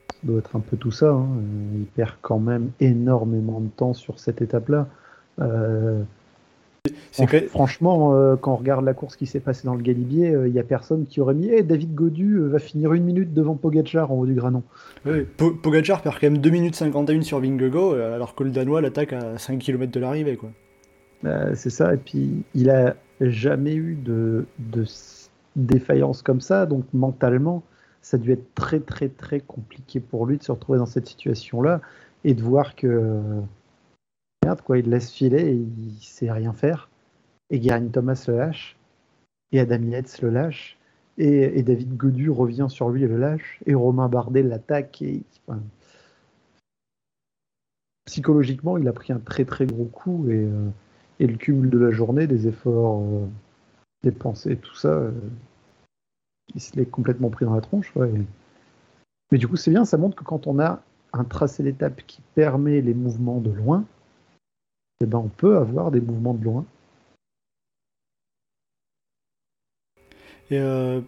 Ça 0.10 0.18
doit 0.24 0.40
être 0.40 0.56
un 0.56 0.62
peu 0.62 0.78
tout 0.78 0.92
ça. 0.92 1.12
hein. 1.12 1.28
Il 1.76 1.86
perd 1.86 2.16
quand 2.24 2.40
même 2.40 2.72
énormément 2.80 3.62
de 3.62 3.70
temps 3.70 3.94
sur 3.94 4.20
cette 4.20 4.42
étape-là. 4.42 4.88
Euh, 6.86 6.90
C'est 7.12 7.24
Franch- 7.26 7.32
que- 7.44 7.48
Franchement, 7.48 8.14
euh, 8.14 8.36
quand 8.36 8.54
on 8.54 8.58
regarde 8.58 8.84
la 8.86 8.94
course 8.94 9.16
qui 9.16 9.26
s'est 9.26 9.40
passée 9.40 9.66
dans 9.66 9.76
le 9.76 9.82
Galibier, 9.82 10.36
il 10.46 10.52
n'y 10.52 10.60
a 10.60 10.64
personne 10.64 11.06
qui 11.06 11.22
aurait 11.22 11.34
mis 11.34 11.48
Eh, 11.50 11.64
David 11.64 11.94
Godu 11.96 12.36
euh, 12.38 12.48
va 12.48 12.60
finir 12.60 12.94
une 12.94 13.04
minute 13.04 13.34
devant 13.34 13.56
Pogacar 13.56 14.12
en 14.12 14.16
haut 14.20 14.26
du 14.26 14.34
granon. 14.34 14.64
Oui, 15.06 15.26
Po- 15.38 15.52
Pogacar 15.52 16.02
perd 16.02 16.16
quand 16.20 16.28
même 16.30 16.38
2 16.40 16.50
minutes 16.50 16.76
51 16.76 17.22
sur 17.22 17.40
Vingegaard, 17.40 17.92
euh, 17.92 18.16
alors 18.16 18.36
que 18.36 18.44
le 18.44 18.52
Danois 18.52 18.82
l'attaque 18.82 19.14
à 19.14 19.38
5 19.38 19.60
km 19.60 19.92
de 19.92 20.00
l'arrivée. 20.00 20.36
quoi. 20.36 20.50
Euh, 21.26 21.52
c'est 21.56 21.70
ça, 21.70 21.94
et 21.94 21.98
puis 21.98 22.44
il 22.54 22.70
a 22.70 22.96
jamais 23.22 23.74
eu 23.76 23.96
de, 23.96 24.46
défaillance 25.56 26.22
comme 26.22 26.42
ça, 26.42 26.66
donc 26.66 26.84
mentalement, 26.94 27.64
ça 28.02 28.18
a 28.18 28.20
dû 28.20 28.32
être 28.32 28.54
très 28.56 28.80
très 28.80 29.08
très 29.08 29.40
compliqué 29.40 30.00
pour 30.00 30.26
lui 30.26 30.38
de 30.38 30.44
se 30.44 30.52
retrouver 30.52 30.78
dans 30.78 30.86
cette 30.86 31.08
situation-là 31.08 31.82
et 32.26 32.34
de 32.34 32.42
voir 32.42 32.76
que 32.76 33.12
quoi, 34.64 34.78
il 34.78 34.90
laisse 34.90 35.12
filer 35.12 35.50
et 35.50 35.54
il 35.54 35.98
sait 36.02 36.32
rien 36.32 36.54
faire. 36.54 36.90
Et 37.50 37.62
Geraint 37.62 37.88
Thomas 37.88 38.24
le 38.28 38.38
lâche, 38.38 38.78
et 39.52 39.60
Adam 39.60 39.82
Yates 39.84 40.22
le 40.22 40.30
lâche, 40.30 40.78
et, 41.18 41.64
David 41.64 41.96
Godu 41.96 42.30
revient 42.30 42.68
sur 42.70 42.90
lui 42.90 43.04
et 43.04 43.08
le 43.08 43.18
lâche, 43.18 43.60
et 43.66 43.74
Romain 43.74 44.10
Bardet 44.10 44.44
l'attaque. 44.44 45.02
Et, 45.02 45.24
psychologiquement, 48.06 48.78
il 48.78 48.88
a 48.88 48.94
pris 48.94 49.14
un 49.14 49.20
très 49.20 49.46
très 49.46 49.66
gros 49.66 49.86
coup 49.86 50.30
et, 50.30 50.36
euh, 50.36 50.70
et 51.20 51.28
le 51.28 51.38
cumul 51.38 51.70
de 51.70 51.78
la 51.78 51.92
journée, 51.92 52.28
des 52.28 52.48
efforts 52.48 53.02
euh, 53.02 53.26
dépensés, 54.04 54.58
tout 54.58 54.76
ça, 54.76 54.90
euh, 54.90 55.12
il 56.54 56.62
se 56.62 56.76
l'est 56.76 56.86
complètement 56.86 57.30
pris 57.30 57.46
dans 57.46 57.56
la 57.56 57.62
tronche. 57.62 57.94
Mais 59.32 59.38
du 59.38 59.48
coup, 59.48 59.56
c'est 59.56 59.72
bien, 59.72 59.86
ça 59.86 59.98
montre 59.98 60.16
que 60.16 60.24
quand 60.24 60.48
on 60.48 60.60
a 60.60 60.82
un 61.14 61.24
tracé 61.24 61.64
d'étape 61.64 62.02
qui 62.06 62.22
permet 62.36 62.82
les 62.82 62.94
mouvements 62.94 63.40
de 63.40 63.50
loin, 63.50 63.86
eh 65.02 65.06
ben, 65.06 65.18
on 65.20 65.30
peut 65.30 65.58
avoir 65.58 65.92
des 65.92 66.02
mouvements 66.02 66.34
de 66.34 66.44
loin. 66.44 66.66
Et 70.52 70.60
euh, 70.60 71.02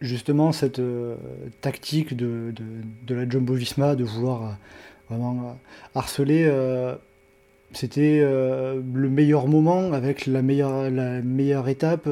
justement, 0.00 0.52
cette 0.52 0.78
euh, 0.78 1.16
tactique 1.60 2.16
de, 2.16 2.54
de, 3.06 3.14
la 3.14 3.28
Jumbo 3.28 3.54
Visma 3.54 3.94
de 3.96 4.04
vouloir 4.04 4.42
euh, 4.42 4.52
vraiment 5.10 5.58
harceler, 5.94 6.50
c'était 7.72 8.20
le 8.20 9.08
meilleur 9.08 9.46
moment 9.46 9.92
avec 9.92 10.26
la 10.26 10.42
meilleure, 10.42 10.90
la 10.90 11.22
meilleure 11.22 11.68
étape 11.68 12.08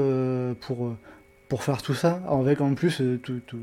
pour, 0.60 0.96
pour 1.48 1.62
faire 1.62 1.80
tout 1.82 1.94
ça, 1.94 2.22
avec 2.28 2.60
en 2.60 2.74
plus 2.74 3.00
euh, 3.00 3.18
tout- 3.22 3.40
tout- 3.46 3.58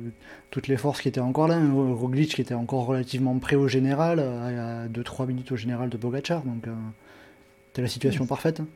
toutes 0.51 0.67
les 0.67 0.77
forces 0.77 1.01
qui 1.01 1.09
étaient 1.09 1.19
encore 1.19 1.47
là. 1.47 1.55
hein. 1.55 1.71
Roglic 1.93 2.33
qui 2.35 2.41
était 2.41 2.53
encore 2.53 2.85
relativement 2.85 3.37
prêt 3.39 3.55
au 3.57 3.67
général, 3.67 4.19
à 4.19 4.87
2-3 4.87 5.25
minutes 5.27 5.51
au 5.51 5.55
général 5.57 5.89
de 5.89 5.97
Pogacar, 5.97 6.43
donc 6.43 6.67
euh, 6.67 6.73
c'était 7.67 7.81
la 7.81 7.87
situation 7.89 8.25
parfaite. 8.25 8.59
hein. 8.61 8.67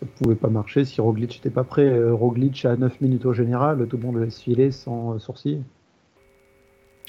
Ça 0.00 0.06
pouvait 0.18 0.34
pas 0.34 0.48
marcher 0.48 0.84
si 0.86 1.00
Roglic 1.00 1.34
n'était 1.34 1.50
pas 1.50 1.62
prêt. 1.62 1.84
Euh, 1.84 2.14
Roglic 2.14 2.64
à 2.64 2.74
9 2.74 3.00
minutes 3.02 3.26
au 3.26 3.34
général, 3.34 3.86
tout 3.86 3.98
le 3.98 4.02
monde 4.02 4.16
le 4.16 4.24
laisse 4.24 4.40
filer 4.40 4.70
sans 4.72 5.12
euh, 5.14 5.18
sourciller. 5.18 5.60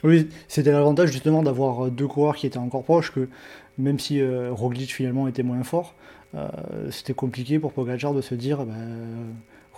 Oui, 0.04 0.30
c'était 0.48 0.72
l'avantage 0.72 1.12
justement 1.12 1.44
d'avoir 1.44 1.86
euh, 1.86 1.90
deux 1.90 2.08
coureurs 2.08 2.36
qui 2.36 2.48
étaient 2.48 2.58
encore 2.58 2.84
proches, 2.84 3.12
que 3.12 3.30
même 3.78 3.98
si 4.00 4.20
euh, 4.20 4.52
Roglic 4.52 4.94
finalement 4.94 5.28
était 5.28 5.44
moins 5.44 5.64
fort, 5.64 5.96
euh, 6.36 6.50
c'était 6.92 7.14
compliqué 7.14 7.60
pour 7.60 7.72
Pogacar 7.72 8.14
de 8.14 8.22
se 8.22 8.36
dire 8.36 8.66
bah, 8.66 8.74
euh, 8.76 9.24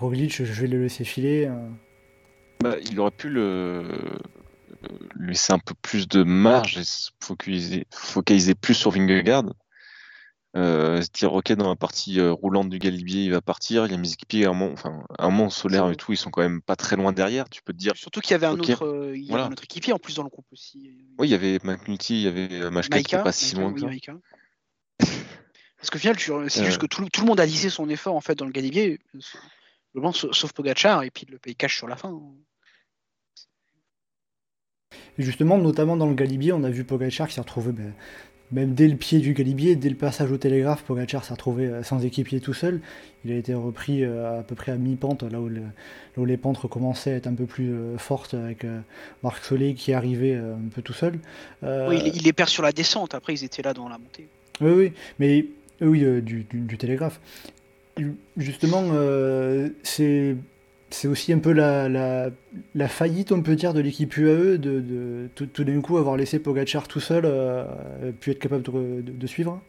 Roglic, 0.03 0.43
je 0.43 0.61
vais 0.61 0.67
le 0.67 0.81
laisser 0.83 1.03
filer. 1.03 1.45
euh. 1.47 1.69
Bah, 2.61 2.75
il 2.89 2.99
aurait 2.99 3.11
pu 3.11 3.29
le 3.29 3.83
lui 5.15 5.29
laisser 5.29 5.53
un 5.53 5.59
peu 5.59 5.73
plus 5.81 6.07
de 6.09 6.23
marge 6.23 6.77
et 6.77 6.83
se 6.83 7.11
focaliser, 7.21 7.87
focaliser 7.93 8.53
plus 8.55 8.73
sur 8.73 8.91
Vingegaard. 8.91 9.45
Euh, 10.55 11.01
se 11.01 11.09
dire 11.09 11.33
ok 11.33 11.51
dans 11.53 11.67
la 11.69 11.75
partie 11.75 12.19
euh, 12.19 12.31
roulante 12.31 12.69
du 12.69 12.77
Galibier 12.77 13.23
il 13.23 13.31
va 13.31 13.41
partir, 13.41 13.87
il 13.87 13.91
y 13.91 13.95
a 13.95 13.97
mes 13.97 14.11
équipiers 14.11 14.45
un 14.45 14.53
moment, 14.53 14.71
enfin 14.73 15.03
un 15.17 15.29
moment 15.31 15.49
solaire 15.49 15.89
et 15.89 15.95
tout, 15.95 16.11
ils 16.11 16.17
sont 16.17 16.29
quand 16.29 16.43
même 16.43 16.61
pas 16.61 16.75
très 16.75 16.95
loin 16.95 17.11
derrière. 17.11 17.49
Tu 17.49 17.63
peux 17.63 17.73
te 17.73 17.77
dire 17.79 17.93
Surtout 17.95 18.19
qu'il 18.21 18.31
y 18.31 18.35
avait 18.35 18.45
un 18.45 18.59
autre, 18.59 18.85
euh, 18.85 19.13
il 19.17 19.23
y 19.23 19.29
Voilà. 19.29 19.45
avait 19.45 19.49
un 19.49 19.53
autre 19.53 19.63
équipier 19.63 19.93
en 19.93 19.97
plus 19.99 20.13
dans 20.15 20.21
le 20.23 20.29
groupe 20.29 20.45
aussi. 20.51 20.95
oui 21.17 21.27
il 21.27 21.31
y 21.31 21.33
avait 21.33 21.59
McNulty, 21.63 22.15
il 22.17 22.21
y 22.21 22.27
avait 22.27 22.61
euh, 22.61 22.69
Machka 22.69 23.01
qui 23.01 23.15
est 23.15 23.23
pas 23.23 23.31
si 23.31 23.55
loin 23.55 23.73
que 23.73 23.83
oui. 23.83 23.99
Parce 24.99 25.89
qu'au 25.91 25.97
final, 25.97 26.15
tu- 26.15 26.31
c'est 26.49 26.61
Euh. 26.61 26.65
juste 26.65 26.77
que 26.77 26.85
tout, 26.85 27.01
le- 27.01 27.09
tout 27.09 27.21
le 27.21 27.27
monde 27.27 27.39
a 27.39 27.45
lissé 27.45 27.69
son 27.69 27.89
effort 27.89 28.15
en 28.15 28.21
fait 28.21 28.35
dans 28.35 28.45
le 28.45 28.51
Galibier, 28.51 28.99
sauf 30.13 30.31
sauf 30.33 30.53
Pogacar, 30.53 31.03
et 31.03 31.11
puis 31.11 31.25
le 31.29 31.37
paye 31.37 31.55
cash 31.55 31.77
sur 31.77 31.87
la 31.87 31.95
fin. 31.95 32.19
Et 35.17 35.23
justement, 35.23 35.57
notamment 35.57 35.95
dans 35.97 36.07
le 36.07 36.15
Galibier, 36.15 36.53
on 36.53 36.63
a 36.63 36.69
vu 36.69 36.83
Pogacar 36.83 37.27
qui 37.27 37.35
s'est 37.35 37.41
retrouvé 37.41 37.71
ben, 37.71 37.93
même 38.51 38.75
dès 38.75 38.87
le 38.87 38.97
pied 38.97 39.19
du 39.19 39.33
Galibier, 39.33 39.75
dès 39.75 39.89
le 39.89 39.95
passage 39.95 40.31
au 40.31 40.37
télégraphe, 40.37 40.83
Pogacar 40.83 41.23
s'est 41.23 41.33
retrouvé 41.33 41.65
euh, 41.67 41.81
sans 41.83 42.03
équipier 42.05 42.39
tout 42.39 42.53
seul. 42.53 42.81
Il 43.25 43.31
a 43.31 43.35
été 43.35 43.53
repris 43.55 44.03
euh, 44.03 44.39
à 44.39 44.43
peu 44.43 44.53
près 44.53 44.71
à 44.71 44.75
mi-pente, 44.75 45.23
là 45.23 45.39
où, 45.39 45.47
le- 45.49 45.61
là 45.61 45.67
où 46.17 46.25
les 46.25 46.37
pentes 46.37 46.57
recommençaient 46.57 47.13
à 47.13 47.15
être 47.15 47.27
un 47.27 47.33
peu 47.33 47.45
plus 47.45 47.73
euh, 47.73 47.97
fortes, 47.97 48.33
avec 48.35 48.65
Marc 49.23 49.43
Soleil 49.43 49.73
qui 49.75 49.93
arrivait 49.93 50.35
euh, 50.35 50.55
un 50.55 50.69
peu 50.69 50.81
tout 50.81 50.93
seul. 50.93 51.19
Euh, 51.63 51.89
Oui, 51.89 51.99
il, 52.13 52.21
les 52.23 52.33
perd 52.33 52.49
sur 52.49 52.61
la 52.63 52.71
descente, 52.71 53.15
après 53.15 53.33
ils 53.33 53.43
étaient 53.43 53.63
là 53.63 53.73
dans 53.73 53.89
la 53.89 53.97
montée. 53.97 54.27
Oui, 54.61 54.71
oui, 54.71 54.93
mais 55.19 55.45
oui, 55.81 56.03
euh, 56.03 56.21
du, 56.21 56.43
du- 56.43 56.59
du 56.61 56.77
télégraphe. 56.77 57.19
Justement, 58.37 58.83
euh, 58.93 59.69
c'est 59.83 61.07
aussi 61.07 61.33
un 61.33 61.39
peu 61.39 61.51
la, 61.51 62.31
faillite, 62.87 63.31
on 63.31 63.41
peut 63.41 63.55
dire, 63.55 63.73
de 63.73 63.81
l'équipe 63.81 64.15
UAE 64.15 64.57
de, 64.57 65.29
tout, 65.35 65.63
d'un 65.63 65.81
coup 65.81 65.97
avoir 65.97 66.17
laissé 66.17 66.39
Pogacar 66.39 66.87
tout 66.87 66.99
seul, 66.99 67.23
euh, 67.25 67.65
puis 68.19 68.31
être 68.31 68.39
capable 68.39 68.63
de, 68.63 69.27
suivre. 69.27 69.61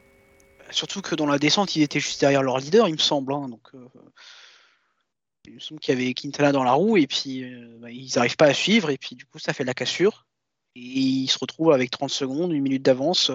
surtout 0.71 1.01
que 1.01 1.15
dans 1.15 1.27
la 1.27 1.39
descente, 1.39 1.77
il 1.77 1.83
était 1.83 2.01
juste 2.01 2.21
derrière 2.21 2.43
leur 2.43 2.59
leader, 2.59 2.89
il 2.89 2.93
me 2.93 2.99
semble. 2.99 3.33
hein, 3.33 3.49
euh, 3.75 3.79
il 5.47 5.55
me 5.55 5.61
semble 5.61 5.81
qu'il 5.81 5.99
y 5.99 6.03
avait 6.03 6.15
Quintana 6.15 6.53
dans 6.53 6.65
la 6.65 6.73
roue 6.73 6.97
et 6.97 7.07
puis 7.07 7.45
euh, 7.45 7.77
bah, 7.79 7.91
ils 7.91 8.13
n'arrivent 8.17 8.37
pas 8.37 8.47
à 8.47 8.55
suivre 8.55 8.89
et 8.89 8.97
puis 8.97 9.15
du 9.15 9.27
coup 9.27 9.39
ça 9.39 9.53
fait 9.53 9.65
de 9.65 9.69
la 9.69 9.75
cassure. 9.75 10.27
Et 10.77 10.81
ils 10.81 11.29
se 11.29 11.39
retrouvent 11.39 11.73
avec 11.73 11.91
30 11.91 12.11
secondes, 12.11 12.53
une 12.53 12.63
minute 12.63 12.83
d'avance. 12.83 13.31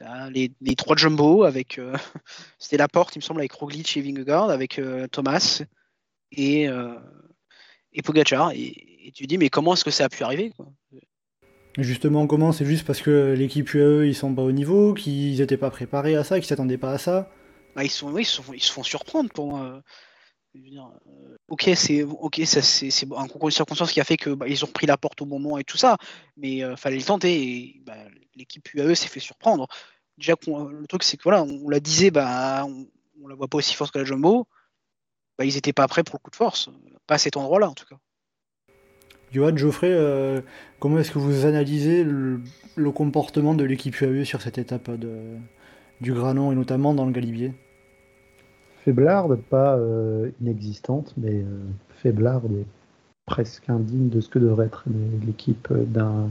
Euh, 0.00 0.04
t'as 0.04 0.30
les, 0.30 0.50
les 0.60 0.74
trois 0.76 0.96
jumbo 0.96 1.44
avec. 1.44 1.78
euh, 1.78 1.94
C'était 2.58 2.76
la 2.76 2.88
porte, 2.88 3.14
il 3.16 3.18
me 3.18 3.22
semble, 3.22 3.40
avec 3.40 3.52
Roglic 3.52 3.96
et 3.96 4.00
Vingegaard, 4.00 4.50
avec 4.50 4.78
euh, 4.78 5.06
Thomas 5.08 5.62
et, 6.32 6.68
euh, 6.68 6.94
et 7.92 8.02
Pogacar. 8.02 8.52
Et, 8.52 9.06
et 9.06 9.12
tu 9.12 9.26
dis, 9.26 9.38
mais 9.38 9.48
comment 9.48 9.74
est-ce 9.74 9.84
que 9.84 9.90
ça 9.90 10.04
a 10.04 10.08
pu 10.08 10.22
arriver 10.24 10.50
quoi? 10.56 10.66
Justement, 11.78 12.26
comment? 12.26 12.52
C'est 12.52 12.64
juste 12.64 12.86
parce 12.86 13.02
que 13.02 13.34
l'équipe 13.36 13.72
UAE, 13.74 14.06
ils 14.06 14.14
sont 14.14 14.34
pas 14.34 14.42
au 14.42 14.52
niveau, 14.52 14.94
qu'ils 14.94 15.42
étaient 15.42 15.58
pas 15.58 15.70
préparés 15.70 16.16
à 16.16 16.24
ça, 16.24 16.38
qu'ils 16.38 16.48
s'attendaient 16.48 16.78
pas 16.78 16.92
à 16.92 16.98
ça? 16.98 17.30
Bah, 17.74 17.84
ils, 17.84 17.90
sont, 17.90 18.10
oui, 18.10 18.22
ils, 18.22 18.24
sont- 18.24 18.54
ils 18.54 18.62
se 18.62 18.72
font 18.72 18.82
surprendre 18.82 19.28
pour 19.30 19.48
moi. 19.48 19.82
Je 20.56 20.62
veux 20.62 20.70
dire, 20.70 20.90
euh, 21.08 21.36
ok, 21.48 21.70
c'est 21.74 22.02
ok, 22.02 22.40
ça 22.46 22.62
c'est 22.62 22.88
un 23.14 23.28
concours 23.28 23.48
de 23.48 23.54
circonstances 23.54 23.92
qui 23.92 24.00
a 24.00 24.04
fait 24.04 24.16
que 24.16 24.30
bah, 24.30 24.48
ils 24.48 24.64
ont 24.64 24.68
repris 24.68 24.86
la 24.86 24.96
porte 24.96 25.20
au 25.20 25.26
bon 25.26 25.38
moment 25.38 25.58
et 25.58 25.64
tout 25.64 25.76
ça, 25.76 25.98
mais 26.36 26.64
euh, 26.64 26.76
fallait 26.76 26.96
le 26.96 27.02
tenter. 27.02 27.42
Et 27.42 27.82
bah, 27.84 27.96
l'équipe 28.34 28.66
UAE 28.72 28.94
s'est 28.94 29.08
fait 29.08 29.20
surprendre. 29.20 29.66
Déjà, 30.16 30.34
qu'on- 30.34 30.64
le 30.64 30.86
truc 30.86 31.02
c'est 31.02 31.18
que 31.18 31.24
voilà, 31.24 31.42
on, 31.42 31.68
la 31.68 31.78
disait, 31.80 32.10
bah, 32.10 32.64
on, 32.66 32.86
on 33.22 33.28
la 33.28 33.34
voit 33.34 33.48
pas 33.48 33.58
aussi 33.58 33.74
forte 33.74 33.92
que 33.92 33.98
la 33.98 34.04
Jumbo. 34.04 34.46
Bah, 35.38 35.44
ils 35.44 35.58
étaient 35.58 35.74
pas 35.74 35.86
prêts 35.88 36.02
pour 36.02 36.14
le 36.14 36.20
coup 36.20 36.30
de 36.30 36.36
force, 36.36 36.70
pas 37.06 37.16
à 37.16 37.18
cet 37.18 37.36
endroit-là 37.36 37.68
en 37.68 37.74
tout 37.74 37.84
cas. 37.84 37.96
Johan, 39.32 39.54
Geoffrey, 39.54 39.90
euh, 39.90 40.40
comment 40.78 40.98
est-ce 40.98 41.10
que 41.10 41.18
vous 41.18 41.44
analysez 41.44 42.02
le, 42.04 42.40
le 42.76 42.90
comportement 42.92 43.54
de 43.54 43.64
l'équipe 43.64 44.00
UAE 44.00 44.24
sur 44.24 44.40
cette 44.40 44.56
étape 44.56 44.90
de, 44.92 45.36
du 46.00 46.14
Granon 46.14 46.52
et 46.52 46.54
notamment 46.54 46.94
dans 46.94 47.04
le 47.04 47.12
Galibier? 47.12 47.52
Faiblarde, 48.86 49.42
pas 49.50 49.76
euh, 49.76 50.30
inexistante, 50.40 51.12
mais 51.16 51.42
euh, 51.42 51.64
faiblarde 51.88 52.52
et 52.52 52.64
presque 53.26 53.68
indigne 53.68 54.08
de 54.08 54.20
ce 54.20 54.28
que 54.28 54.38
devrait 54.38 54.66
être 54.66 54.84
l'équipe 55.26 55.72
d'un 55.72 56.30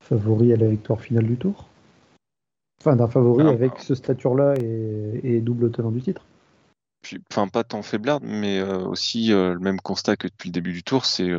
favori 0.00 0.52
à 0.52 0.56
la 0.56 0.68
victoire 0.68 1.00
finale 1.00 1.26
du 1.26 1.36
tour. 1.36 1.66
Enfin, 2.80 2.94
d'un 2.94 3.08
favori 3.08 3.44
Ah, 3.44 3.50
avec 3.50 3.72
bah. 3.72 3.80
ce 3.80 3.96
stature-là 3.96 4.54
et, 4.62 5.20
et 5.24 5.40
double 5.40 5.72
tenant 5.72 5.90
du 5.90 6.00
titre. 6.00 6.24
Puis, 7.02 7.20
enfin, 7.28 7.48
pas 7.48 7.64
tant 7.64 7.82
faiblarde, 7.82 8.22
mais 8.24 8.60
euh, 8.60 8.86
aussi 8.86 9.32
euh, 9.32 9.54
le 9.54 9.58
même 9.58 9.80
constat 9.80 10.14
que 10.14 10.28
depuis 10.28 10.50
le 10.50 10.52
début 10.52 10.72
du 10.72 10.84
tour, 10.84 11.04
c'est 11.06 11.32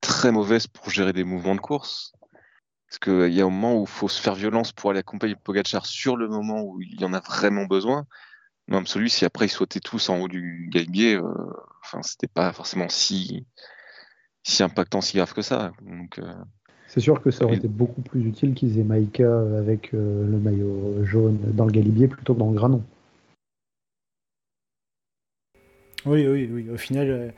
très 0.00 0.32
mauvaise 0.32 0.66
pour 0.66 0.90
gérer 0.90 1.12
des 1.12 1.22
mouvements 1.22 1.54
de 1.54 1.60
course. 1.60 2.12
Parce 2.88 2.98
qu'il 2.98 3.32
y 3.32 3.40
a 3.40 3.44
un 3.44 3.50
moment 3.50 3.78
où 3.78 3.82
il 3.82 3.88
faut 3.88 4.08
se 4.08 4.20
faire 4.20 4.34
violence 4.34 4.72
pour 4.72 4.90
aller 4.90 4.98
accompagner 4.98 5.36
Pogachar 5.36 5.86
sur 5.86 6.16
le 6.16 6.26
moment 6.26 6.62
où 6.62 6.80
il 6.80 7.00
y 7.00 7.04
en 7.04 7.12
a 7.12 7.20
vraiment 7.20 7.66
besoin. 7.66 8.06
Non, 8.68 8.78
absolu, 8.78 9.08
si 9.08 9.24
après 9.24 9.46
ils 9.46 9.50
sautaient 9.50 9.80
tous 9.80 10.08
en 10.08 10.18
haut 10.20 10.28
du 10.28 10.68
galibier, 10.72 11.14
euh, 11.14 11.22
enfin, 11.82 12.02
c'était 12.02 12.26
pas 12.26 12.52
forcément 12.52 12.88
si, 12.88 13.46
si 14.42 14.62
impactant, 14.62 15.00
si 15.00 15.16
grave 15.16 15.32
que 15.34 15.42
ça. 15.42 15.72
Donc, 15.82 16.18
euh, 16.18 16.32
C'est 16.88 17.00
sûr 17.00 17.22
que 17.22 17.30
ça 17.30 17.44
aurait 17.44 17.56
été 17.56 17.68
beaucoup 17.68 18.02
plus 18.02 18.26
utile 18.26 18.54
qu'ils 18.54 18.78
aient 18.78 18.84
Maïka 18.84 19.40
avec 19.58 19.94
euh, 19.94 20.26
le 20.28 20.38
maillot 20.38 21.04
jaune 21.04 21.38
dans 21.52 21.64
le 21.64 21.70
galibier 21.70 22.08
plutôt 22.08 22.34
que 22.34 22.40
dans 22.40 22.50
le 22.50 22.56
granon. 22.56 22.82
Oui, 26.06 26.26
oui, 26.26 26.48
oui. 26.50 26.66
Au 26.72 26.76
final, 26.76 27.10
euh, 27.10 27.28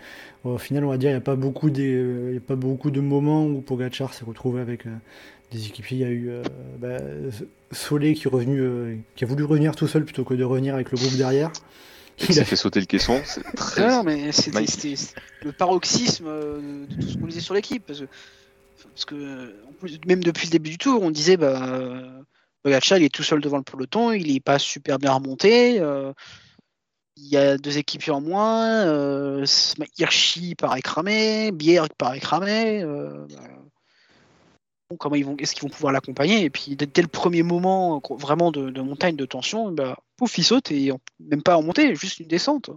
au 0.44 0.58
final, 0.58 0.84
on 0.84 0.88
va 0.90 0.98
dire, 0.98 1.10
il 1.10 1.14
n'y 1.14 1.18
a 1.18 1.22
pas 1.22 1.36
beaucoup 1.36 1.70
des, 1.70 1.92
euh, 1.94 2.34
y 2.34 2.36
a 2.36 2.40
pas 2.40 2.56
beaucoup 2.56 2.90
de 2.90 3.00
moments 3.00 3.46
où 3.46 3.60
Pogacar 3.60 4.12
s'est 4.14 4.24
retrouvé 4.24 4.60
avec 4.60 4.86
euh, 4.86 4.90
des 5.52 5.66
équipiers. 5.66 5.96
Il 5.96 6.00
y 6.00 6.04
a 6.04 6.10
eu 6.10 6.28
euh, 6.30 6.42
bah, 6.78 6.98
Solé 7.72 8.14
qui 8.14 8.26
est 8.26 8.30
revenu, 8.30 8.60
euh, 8.60 8.96
qui 9.16 9.24
a 9.24 9.26
voulu 9.26 9.44
revenir 9.44 9.74
tout 9.74 9.86
seul 9.86 10.04
plutôt 10.04 10.24
que 10.24 10.34
de 10.34 10.44
revenir 10.44 10.74
avec 10.74 10.90
le 10.90 10.98
groupe 10.98 11.16
derrière. 11.16 11.50
il 12.20 12.26
Il 12.30 12.34
s'est 12.34 12.40
a- 12.40 12.44
fait 12.44 12.56
sauter 12.56 12.80
le 12.80 12.86
caisson. 12.86 13.20
C'est 13.24 13.42
très. 13.54 13.88
Non, 13.88 14.02
mais 14.04 14.32
c'était 14.32 14.94
le 15.44 15.52
paroxysme 15.52 16.26
de 16.26 16.86
tout 17.00 17.08
ce 17.08 17.16
qu'on 17.16 17.26
disait 17.26 17.40
sur 17.40 17.54
l'équipe. 17.54 17.84
Parce 17.86 18.00
que, 18.00 18.06
parce 18.94 19.04
que 19.06 19.54
en 19.66 19.72
plus, 19.72 19.98
même 20.06 20.22
depuis 20.22 20.46
le 20.46 20.52
début 20.52 20.70
du 20.70 20.78
tour, 20.78 21.02
on 21.02 21.10
disait 21.10 21.36
bah, 21.36 21.74
euh, 21.74 22.06
Pogacar, 22.62 22.98
il 22.98 23.04
est 23.04 23.14
tout 23.14 23.22
seul 23.22 23.40
devant 23.40 23.56
le 23.56 23.62
peloton, 23.62 24.12
il 24.12 24.34
est 24.34 24.40
pas 24.40 24.58
super 24.58 24.98
bien 24.98 25.12
remonté. 25.12 25.80
Euh, 27.18 27.24
il 27.24 27.28
y 27.28 27.36
a 27.36 27.58
deux 27.58 27.78
équipiers 27.78 28.12
en 28.12 28.20
moins. 28.20 28.86
Euh, 28.86 29.44
Hirschi 29.98 30.54
paraît 30.54 30.82
cramé, 30.82 31.50
Bierg 31.52 31.88
paraît 31.96 32.20
cramé. 32.20 32.82
euh, 32.82 33.26
bah, 33.30 34.96
comment 34.98 35.16
ils 35.16 35.24
vont, 35.24 35.36
est-ce 35.38 35.54
qu'ils 35.54 35.64
vont 35.64 35.68
pouvoir 35.68 35.92
l'accompagner? 35.92 36.44
Et 36.44 36.50
puis 36.50 36.76
dès, 36.76 37.02
le 37.02 37.08
premier 37.08 37.42
moment 37.42 38.00
vraiment 38.10 38.50
de, 38.50 38.80
montagne 38.80 39.16
de 39.16 39.26
tension, 39.26 39.70
bah, 39.70 39.98
pouf, 40.16 40.38
il 40.38 40.44
saute 40.44 40.70
et 40.72 40.90
même 41.20 41.42
pas 41.42 41.56
en 41.56 41.62
montée, 41.62 41.94
juste 41.94 42.20
une 42.20 42.28
descente. 42.28 42.70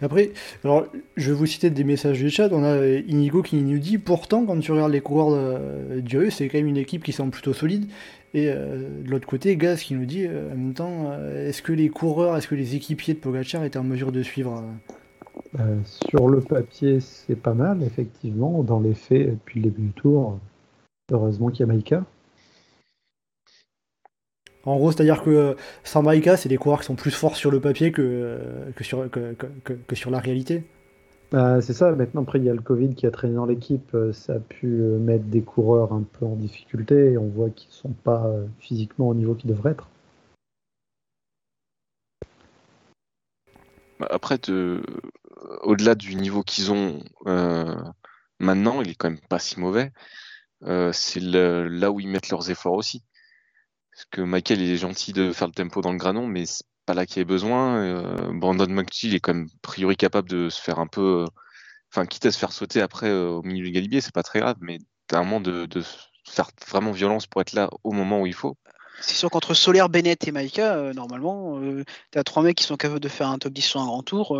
Après, 0.00 0.32
alors, 0.62 0.86
je 1.16 1.30
vais 1.30 1.36
vous 1.36 1.46
citer 1.46 1.70
des 1.70 1.84
messages 1.84 2.18
du 2.18 2.30
chat. 2.30 2.48
On 2.52 2.62
a 2.62 2.76
euh, 2.76 3.02
Inigo 3.06 3.42
qui 3.42 3.56
nous 3.56 3.78
dit 3.78 3.98
pourtant, 3.98 4.46
quand 4.46 4.58
tu 4.60 4.72
regardes 4.72 4.92
les 4.92 5.00
coureurs 5.00 5.30
de, 5.30 6.00
d'UAE, 6.00 6.30
c'est 6.30 6.48
quand 6.48 6.58
même 6.58 6.68
une 6.68 6.76
équipe 6.76 7.02
qui 7.02 7.12
semble 7.12 7.32
plutôt 7.32 7.52
solide. 7.52 7.90
Et 8.34 8.48
euh, 8.50 9.02
de 9.02 9.10
l'autre 9.10 9.28
côté, 9.28 9.56
Gaz 9.56 9.80
qui 9.82 9.94
nous 9.94 10.06
dit 10.06 10.26
euh, 10.26 10.52
en 10.52 10.56
même 10.56 10.74
temps, 10.74 11.12
euh, 11.12 11.48
est-ce 11.48 11.62
que 11.62 11.72
les 11.72 11.88
coureurs, 11.88 12.36
est-ce 12.36 12.48
que 12.48 12.56
les 12.56 12.74
équipiers 12.74 13.14
de 13.14 13.20
Pogacar 13.20 13.64
étaient 13.64 13.78
en 13.78 13.84
mesure 13.84 14.10
de 14.12 14.22
suivre 14.22 14.62
sur 15.84 16.28
le 16.28 16.40
papier, 16.40 16.98
c'est 17.00 17.36
pas 17.36 17.54
mal, 17.54 17.82
effectivement. 17.82 18.62
Dans 18.64 18.80
les 18.80 18.94
faits, 18.94 19.30
depuis 19.30 19.60
le 19.60 19.70
début 19.70 19.82
du 19.82 19.92
tour, 19.92 20.38
heureusement 21.12 21.48
qu'il 21.50 21.60
y 21.60 21.62
a 21.62 21.66
Maïka. 21.66 22.04
En 24.64 24.76
gros, 24.76 24.90
c'est-à-dire 24.90 25.22
que 25.22 25.56
sans 25.84 26.02
Maïka, 26.02 26.36
c'est 26.36 26.48
des 26.48 26.56
coureurs 26.56 26.80
qui 26.80 26.86
sont 26.86 26.94
plus 26.96 27.10
forts 27.10 27.36
sur 27.36 27.50
le 27.50 27.60
papier 27.60 27.92
que, 27.92 28.38
que, 28.74 28.82
sur, 28.82 29.08
que, 29.10 29.34
que- 29.34 29.46
que- 29.62 29.72
que 29.74 29.94
sur 29.94 30.10
la 30.10 30.18
réalité. 30.18 30.64
Bah, 31.32 31.60
c'est 31.60 31.72
ça, 31.72 31.90
maintenant, 31.92 32.22
après, 32.22 32.38
il 32.38 32.44
y 32.44 32.50
a 32.50 32.54
le 32.54 32.60
Covid 32.60 32.94
qui 32.94 33.06
a 33.06 33.10
traîné 33.10 33.34
dans 33.34 33.46
l'équipe. 33.46 33.92
euh, 33.94 34.12
Ça 34.12 34.34
a 34.34 34.38
pu 34.38 34.66
euh, 34.80 34.98
mettre 34.98 35.24
des 35.24 35.42
coureurs 35.42 35.92
un 35.92 36.02
peu 36.02 36.26
en 36.26 36.36
difficulté 36.36 37.12
et 37.12 37.18
on 37.18 37.26
voit 37.28 37.50
qu'ils 37.50 37.72
sont 37.72 37.90
pas 37.90 38.26
euh, 38.26 38.46
physiquement 38.60 39.08
au 39.08 39.14
niveau 39.14 39.34
qu'ils 39.34 39.50
devraient 39.50 39.72
être. 39.72 39.88
Bah, 43.98 44.06
Après, 44.10 44.38
de- 44.38 44.82
au-delà 45.62 45.94
du 45.94 46.14
niveau 46.14 46.42
qu'ils 46.42 46.72
ont 46.72 47.00
maintenant, 48.38 48.80
il 48.80 48.90
est 48.90 48.94
quand 48.94 49.10
même 49.10 49.20
pas 49.28 49.38
si 49.38 49.58
mauvais. 49.58 49.92
C'est 50.92 51.20
là 51.20 51.90
où 51.90 52.00
ils 52.00 52.08
mettent 52.08 52.30
leurs 52.30 52.50
efforts 52.50 52.74
aussi. 52.74 53.02
Parce 53.92 54.06
que 54.10 54.20
Michael 54.22 54.60
il 54.60 54.70
est 54.72 54.76
gentil 54.76 55.12
de 55.12 55.32
faire 55.32 55.46
le 55.48 55.52
tempo 55.52 55.80
dans 55.80 55.92
le 55.92 55.98
granon, 55.98 56.26
mais 56.26 56.44
pas 56.84 56.94
là 56.94 57.06
qu'il 57.06 57.18
y 57.18 57.20
a 57.20 57.24
besoin. 57.24 57.76
Euh, 57.78 58.32
Brandon 58.32 58.66
McTee 58.68 59.08
il 59.08 59.14
est 59.14 59.20
quand 59.20 59.34
même 59.34 59.46
a 59.46 59.58
priori 59.62 59.96
capable 59.96 60.28
de 60.28 60.48
se 60.48 60.60
faire 60.60 60.78
un 60.78 60.86
peu, 60.86 61.22
euh, 61.22 61.26
enfin 61.92 62.06
quitte 62.06 62.26
à 62.26 62.30
se 62.30 62.38
faire 62.38 62.52
sauter 62.52 62.80
après 62.80 63.08
euh, 63.08 63.30
au 63.30 63.42
milieu 63.42 63.64
du 63.64 63.72
galibier, 63.72 64.00
c'est 64.00 64.14
pas 64.14 64.22
très 64.22 64.40
grave, 64.40 64.56
mais 64.60 64.78
t'as 65.06 65.18
un 65.18 65.24
moment 65.24 65.40
de, 65.40 65.68
faire 66.26 66.50
vraiment 66.68 66.92
violence 66.92 67.26
pour 67.26 67.40
être 67.40 67.52
là 67.52 67.68
au 67.82 67.92
moment 67.92 68.20
où 68.22 68.26
il 68.26 68.34
faut. 68.34 68.56
C'est 69.00 69.14
sûr 69.14 69.28
qu'entre 69.28 69.54
Solaire, 69.54 69.88
Bennett 69.88 70.26
et 70.26 70.32
Maïka, 70.32 70.92
normalement, 70.94 71.58
euh, 71.58 71.84
t'as 72.12 72.22
trois 72.22 72.42
mecs 72.42 72.56
qui 72.56 72.64
sont 72.64 72.76
capables 72.76 73.00
de 73.00 73.08
faire 73.08 73.28
un 73.28 73.38
top 73.38 73.52
10 73.52 73.62
sur 73.62 73.80
un 73.80 73.86
grand 73.86 74.02
tour. 74.02 74.38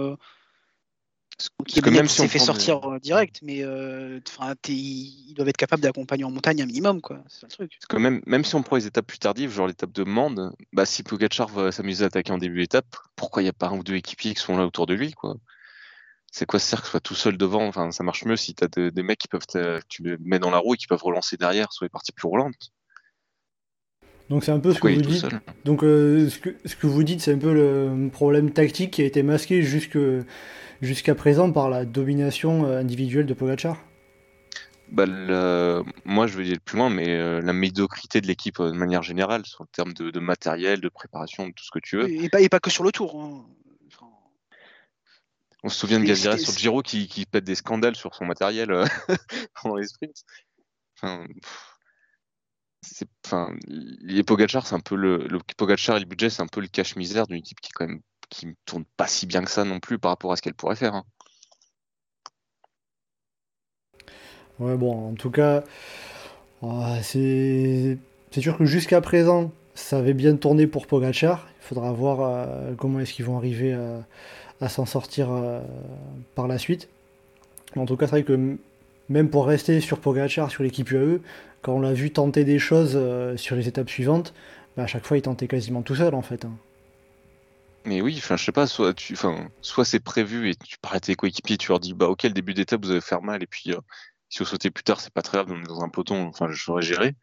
Donc, 1.38 1.68
Parce 1.68 1.80
que 1.80 1.84
Bennett 1.84 2.00
même 2.00 2.08
si 2.08 2.16
s'est 2.16 2.22
on 2.22 2.28
fait 2.28 2.38
prend 2.38 2.46
sortir 2.46 2.90
euh, 2.90 2.98
direct, 2.98 3.40
mais 3.42 3.64
euh, 3.64 4.20
ils 4.68 5.34
doivent 5.34 5.48
être 5.48 5.56
capables 5.56 5.82
d'accompagner 5.82 6.24
en 6.24 6.30
montagne 6.30 6.62
un 6.62 6.66
minimum, 6.66 7.00
quoi. 7.00 7.22
C'est 7.28 7.40
ça 7.40 7.46
le 7.46 7.52
truc. 7.52 7.72
Parce 7.78 7.86
que 7.86 7.96
même, 7.96 8.22
même 8.26 8.44
si 8.44 8.54
on 8.54 8.62
prend 8.62 8.76
les 8.76 8.86
étapes 8.86 9.06
plus 9.06 9.18
tardives, 9.18 9.50
genre 9.50 9.66
l'étape 9.66 9.92
de 9.92 10.04
Mende, 10.04 10.54
bah, 10.72 10.86
si 10.86 11.02
Pogacar 11.02 11.48
va 11.48 11.72
s'amuser 11.72 12.04
à 12.04 12.06
attaquer 12.06 12.32
en 12.32 12.38
début 12.38 12.60
d'étape, 12.60 12.96
pourquoi 13.16 13.42
il 13.42 13.46
n'y 13.46 13.50
a 13.50 13.54
pas 13.54 13.68
un 13.68 13.78
ou 13.78 13.82
deux 13.82 13.94
équipiers 13.94 14.34
qui 14.34 14.40
sont 14.40 14.56
là 14.56 14.64
autour 14.64 14.86
de 14.86 14.94
lui 14.94 15.12
quoi? 15.12 15.34
C'est 16.30 16.46
quoi 16.46 16.58
ce 16.58 16.66
cercle? 16.66 16.88
Soit 16.88 17.00
tout 17.00 17.14
seul 17.14 17.36
devant 17.36 17.66
Enfin, 17.66 17.92
ça 17.92 18.02
marche 18.02 18.24
mieux 18.24 18.36
si 18.36 18.54
tu 18.54 18.64
as 18.64 18.90
des 18.90 19.02
mecs 19.02 19.20
qui 19.20 19.28
peuvent 19.28 19.46
que 19.46 19.80
tu 19.88 20.16
mets 20.20 20.40
dans 20.40 20.50
la 20.50 20.58
roue 20.58 20.74
et 20.74 20.76
qui 20.76 20.88
peuvent 20.88 21.02
relancer 21.02 21.36
derrière 21.36 21.72
sur 21.72 21.84
les 21.84 21.88
parties 21.88 22.10
plus 22.10 22.26
roulantes. 22.26 22.72
Donc 24.30 24.42
c'est 24.44 24.52
un 24.52 24.60
peu 24.60 24.72
ce 24.72 24.80
que 24.80 24.88
vous 24.88 25.02
dites. 25.02 25.26
Donc 25.64 25.84
euh, 25.84 26.28
ce, 26.30 26.38
que, 26.38 26.56
ce 26.64 26.76
que 26.76 26.86
vous 26.86 27.02
dites, 27.02 27.20
c'est 27.20 27.32
un 27.34 27.38
peu 27.38 27.52
le 27.52 28.08
problème 28.10 28.50
tactique 28.52 28.90
qui 28.92 29.02
a 29.02 29.04
été 29.04 29.22
masqué 29.22 29.62
jusque- 29.62 29.98
jusqu'à 30.80 31.14
présent 31.14 31.52
par 31.52 31.68
la 31.68 31.84
domination 31.84 32.64
euh, 32.66 32.78
individuelle 32.80 33.26
de 33.26 33.34
Pogacar. 33.34 33.76
bah, 34.90 35.04
le- 35.06 35.82
Moi, 36.06 36.26
je 36.26 36.38
vais 36.38 36.44
aller 36.46 36.58
plus 36.58 36.78
loin, 36.78 36.88
mais 36.90 37.08
euh, 37.10 37.40
la 37.42 37.52
médiocrité 37.52 38.20
de 38.22 38.26
l'équipe 38.26 38.60
euh, 38.60 38.70
de 38.70 38.76
manière 38.76 39.02
générale, 39.02 39.44
sur 39.44 39.62
le 39.64 39.68
terme 39.70 39.92
de, 39.92 40.10
de 40.10 40.20
matériel, 40.20 40.80
de 40.80 40.88
préparation, 40.88 41.46
de 41.48 41.52
tout 41.52 41.64
ce 41.64 41.70
que 41.70 41.78
tu 41.80 41.96
veux. 41.98 42.08
Et, 42.10 42.24
et 42.24 42.28
pas, 42.30 42.40
et 42.40 42.48
pas 42.48 42.60
que 42.60 42.70
sur 42.70 42.84
le 42.84 42.92
tour. 42.92 43.20
hein. 43.20 43.44
Enfin, 43.88 44.06
On 45.64 45.68
se 45.68 45.78
souvient 45.78 46.00
de 46.00 46.14
c'était- 46.14 46.38
sur 46.38 46.52
le 46.52 46.58
Giro 46.58 46.80
qui, 46.82 47.08
qui 47.08 47.26
pète 47.26 47.44
des 47.44 47.54
scandales 47.56 47.94
sur 47.96 48.14
son 48.14 48.24
matériel 48.24 48.70
euh, 48.72 48.84
pendant 49.62 49.76
les 49.76 49.86
sprints. 49.86 50.24
Enfin, 50.96 51.26
pff, 51.42 51.73
enfin, 53.26 53.54
les 53.66 54.22
Pogacar, 54.24 54.66
c'est 54.66 54.74
un 54.74 54.80
peu 54.80 54.96
le, 54.96 55.24
et 55.26 55.28
le 55.28 56.04
budget, 56.06 56.30
c'est 56.30 56.42
un 56.42 56.46
peu 56.46 56.60
le 56.60 56.68
cache-misère 56.68 57.26
d'une 57.26 57.38
équipe 57.38 57.60
qui 57.60 57.70
quand 57.72 57.86
même 57.86 58.00
qui 58.30 58.46
ne 58.46 58.54
tourne 58.64 58.84
pas 58.96 59.06
si 59.06 59.26
bien 59.26 59.44
que 59.44 59.50
ça 59.50 59.64
non 59.64 59.80
plus 59.80 59.98
par 59.98 60.10
rapport 60.12 60.32
à 60.32 60.36
ce 60.36 60.42
qu'elle 60.42 60.54
pourrait 60.54 60.76
faire. 60.76 60.94
hein. 60.94 61.04
Ouais, 64.60 64.76
bon, 64.76 65.10
en 65.10 65.14
tout 65.14 65.30
cas, 65.30 65.64
euh, 66.62 66.98
c'est 67.02 67.98
sûr 68.40 68.58
que 68.58 68.64
jusqu'à 68.64 69.00
présent, 69.00 69.52
ça 69.74 69.98
avait 69.98 70.14
bien 70.14 70.36
tourné 70.36 70.66
pour 70.66 70.86
Pogachar. 70.86 71.48
Il 71.62 71.66
faudra 71.66 71.92
voir 71.92 72.20
euh, 72.20 72.74
comment 72.76 73.00
est-ce 73.00 73.12
qu'ils 73.14 73.24
vont 73.24 73.36
arriver 73.36 73.72
à, 73.74 74.06
à 74.60 74.68
s'en 74.68 74.86
sortir 74.86 75.28
euh, 75.32 75.60
par 76.34 76.48
la 76.48 76.58
suite. 76.58 76.88
Mais 77.76 77.82
en 77.82 77.86
tout 77.86 77.96
cas, 77.96 78.06
c'est 78.06 78.12
vrai 78.12 78.24
que 78.24 78.58
même 79.08 79.30
pour 79.30 79.46
rester 79.46 79.80
sur 79.80 80.00
Pogachar, 80.00 80.50
sur 80.50 80.62
l'équipe 80.64 80.90
UAE, 80.90 81.20
quand 81.64 81.72
on 81.72 81.80
l'a 81.80 81.94
vu 81.94 82.12
tenter 82.12 82.44
des 82.44 82.58
choses 82.58 82.92
euh, 82.94 83.38
sur 83.38 83.56
les 83.56 83.68
étapes 83.68 83.88
suivantes, 83.88 84.34
bah, 84.76 84.82
à 84.82 84.86
chaque 84.86 85.06
fois 85.06 85.16
il 85.16 85.22
tentait 85.22 85.48
quasiment 85.48 85.80
tout 85.80 85.94
seul 85.94 86.14
en 86.14 86.20
fait. 86.20 86.44
hein. 86.44 86.54
Mais 87.86 88.02
oui, 88.02 88.14
enfin, 88.18 88.36
je 88.36 88.44
sais 88.44 88.52
pas, 88.52 88.66
soit 88.66 88.94
soit 89.62 89.84
c'est 89.84 90.00
prévu 90.00 90.50
et 90.50 90.54
tu 90.56 90.78
parles 90.78 90.96
à 90.96 91.00
tes 91.00 91.14
coéquipiers, 91.14 91.56
tu 91.56 91.68
leur 91.68 91.80
dis, 91.80 91.94
bah, 91.94 92.08
ok, 92.08 92.24
le 92.24 92.30
début 92.30 92.54
d'étape, 92.54 92.84
vous 92.84 92.90
allez 92.90 93.00
faire 93.00 93.22
mal, 93.22 93.42
et 93.42 93.46
puis, 93.46 93.72
euh, 93.72 93.80
si 94.28 94.38
vous 94.40 94.44
sautez 94.46 94.70
plus 94.70 94.84
tard, 94.84 95.00
c'est 95.00 95.12
pas 95.12 95.22
très 95.22 95.38
grave, 95.38 95.50
on 95.50 95.60
dans 95.62 95.82
un 95.82 95.88
peloton, 95.88 96.26
enfin, 96.26 96.48
je 96.50 96.62
saurais 96.62 96.82
gérer. 96.82 97.14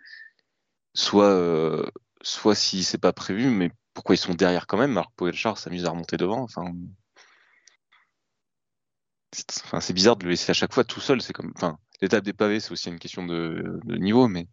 Soit, 0.93 1.29
euh, 1.29 1.85
soit 2.21 2.55
si 2.55 2.83
c'est 2.83 2.97
pas 2.99 3.13
prévu, 3.13 3.49
mais 3.49 3.71
pourquoi 3.93 4.15
ils 4.15 4.19
sont 4.19 4.33
derrière 4.33 4.67
quand 4.67 4.77
même, 4.77 4.91
alors 4.91 5.11
Pogacar 5.11 5.57
s'amuse 5.57 5.85
à 5.85 5.91
remonter 5.91 6.17
devant, 6.17 6.47
c'est 9.79 9.93
bizarre 9.93 10.15
de 10.15 10.25
le 10.25 10.31
laisser 10.31 10.51
à 10.51 10.53
chaque 10.53 10.73
fois 10.73 10.83
tout 10.83 11.01
seul, 11.01 11.21
c'est 11.21 11.33
comme, 11.33 11.53
enfin, 11.55 11.79
l'étape 12.01 12.23
des 12.23 12.33
pavés, 12.33 12.59
c'est 12.59 12.71
aussi 12.71 12.89
une 12.89 12.99
question 12.99 13.25
de, 13.25 13.79
de 13.83 13.95
niveau, 13.97 14.27
mais 14.27 14.47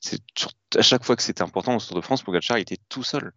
c'est 0.00 0.20
à 0.76 0.82
chaque 0.82 1.04
fois 1.04 1.16
que 1.16 1.22
c'était 1.22 1.42
important 1.42 1.76
au 1.76 1.80
Tour 1.80 1.96
de 1.96 2.00
France, 2.00 2.22
Pogacar, 2.22 2.58
il 2.58 2.62
était 2.62 2.78
tout 2.88 3.02
seul. 3.02 3.32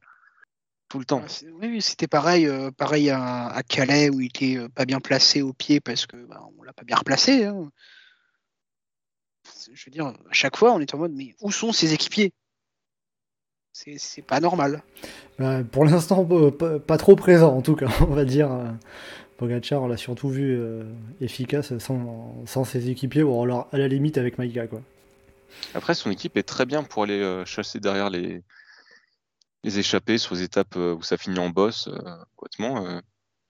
Tout 0.88 0.98
le 0.98 1.06
temps. 1.06 1.24
Oui, 1.62 1.82
c'était 1.82 2.08
pareil, 2.08 2.48
euh, 2.48 2.72
pareil 2.72 3.12
à, 3.12 3.48
à 3.48 3.62
Calais 3.62 4.10
où 4.10 4.22
il 4.22 4.28
était 4.28 4.58
euh, 4.58 4.70
pas 4.70 4.86
bien 4.86 5.00
placé 5.00 5.44
au 5.44 5.54
pied 5.54 5.80
parce 5.80 6.08
que 6.08 6.18
bah, 6.26 6.42
on 6.58 6.64
l'a 6.64 6.74
pas 6.74 6.84
bien 6.84 6.96
replacé. 6.96 7.46
hein. 7.46 7.70
Je 9.72 9.86
veux 9.86 9.92
dire, 9.92 10.08
à 10.08 10.34
chaque 10.34 10.58
fois, 10.58 10.74
on 10.74 10.80
est 10.80 10.94
en 10.96 10.98
mode 10.98 11.14
mais 11.14 11.36
où 11.42 11.52
sont 11.52 11.72
ses 11.72 11.94
équipiers? 11.94 12.34
C'est 13.72 14.24
pas 14.24 14.40
normal. 14.40 14.84
Bah, 15.38 15.64
pour 15.64 15.86
l'instant, 15.86 16.28
pas 16.80 16.98
trop 16.98 17.16
présent 17.16 17.56
en 17.56 17.62
tout 17.62 17.76
cas, 17.76 17.88
on 18.02 18.14
va 18.14 18.26
dire. 18.26 18.50
Pogacar, 19.40 19.82
on 19.82 19.88
l'a 19.88 19.96
surtout 19.96 20.28
vu 20.30 20.60
euh, 20.60 20.84
efficace 21.22 21.78
sans, 21.78 22.36
sans 22.46 22.66
ses 22.66 22.90
équipiers, 22.90 23.24
ou 23.24 23.42
alors 23.42 23.70
à 23.72 23.78
la 23.78 23.88
limite 23.88 24.18
avec 24.18 24.38
Maïka. 24.38 24.68
Quoi. 24.68 24.82
Après, 25.74 25.96
son 25.96 26.12
équipe 26.12 26.36
est 26.36 26.44
très 26.44 26.66
bien 26.66 26.84
pour 26.84 27.04
aller 27.04 27.22
euh, 27.22 27.46
chasser 27.46 27.80
derrière 27.80 28.10
les, 28.10 28.44
les 29.64 29.80
échappées 29.80 30.18
sur 30.18 30.36
les 30.36 30.44
étapes 30.44 30.76
euh, 30.76 30.94
où 30.94 31.02
ça 31.04 31.16
finit 31.16 31.40
en 31.40 31.50
boss. 31.50 31.88
euh, 31.88 33.00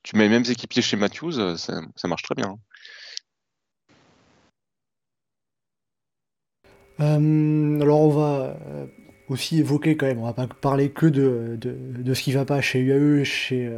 tu 0.03 0.15
mets 0.15 0.23
les 0.25 0.29
mêmes 0.29 0.45
équipiers 0.47 0.83
chez 0.83 0.95
Matthews, 0.95 1.57
ça, 1.57 1.81
ça 1.95 2.07
marche 2.07 2.21
très 2.21 2.35
bien. 2.35 2.55
Euh, 6.99 7.81
alors 7.81 8.01
on 8.01 8.09
va 8.09 8.57
aussi 9.27 9.59
évoquer 9.59 9.97
quand 9.97 10.05
même, 10.05 10.19
on 10.19 10.25
va 10.25 10.33
pas 10.33 10.47
parler 10.47 10.91
que 10.91 11.07
de, 11.07 11.57
de, 11.59 11.71
de 11.71 12.13
ce 12.13 12.21
qui 12.21 12.31
va 12.31 12.45
pas 12.45 12.61
chez 12.61 12.79
UAE, 12.79 13.23
chez, 13.23 13.71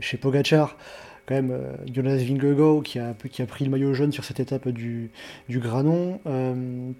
chez 0.00 0.18
Pogachar. 0.18 0.76
Quand 1.26 1.34
même, 1.34 1.50
euh, 1.52 1.72
Jonas 1.92 2.16
Vingegaard 2.16 2.82
qui 2.82 2.98
a, 2.98 3.14
qui 3.30 3.40
a 3.40 3.46
pris 3.46 3.64
le 3.64 3.70
maillot 3.70 3.94
jaune 3.94 4.12
sur 4.12 4.24
cette 4.24 4.40
étape 4.40 4.68
du, 4.68 5.10
du 5.48 5.58
Granon. 5.58 6.20
Euh, 6.26 6.90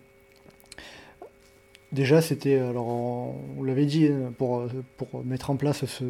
déjà, 1.92 2.22
c'était, 2.22 2.58
alors 2.58 2.88
on, 2.88 3.62
l'avait 3.62 3.86
dit, 3.86 4.06
hein, 4.06 4.32
pour, 4.38 4.64
pour 4.96 5.24
mettre 5.24 5.50
en 5.50 5.56
place 5.56 5.84
ce, 5.84 6.04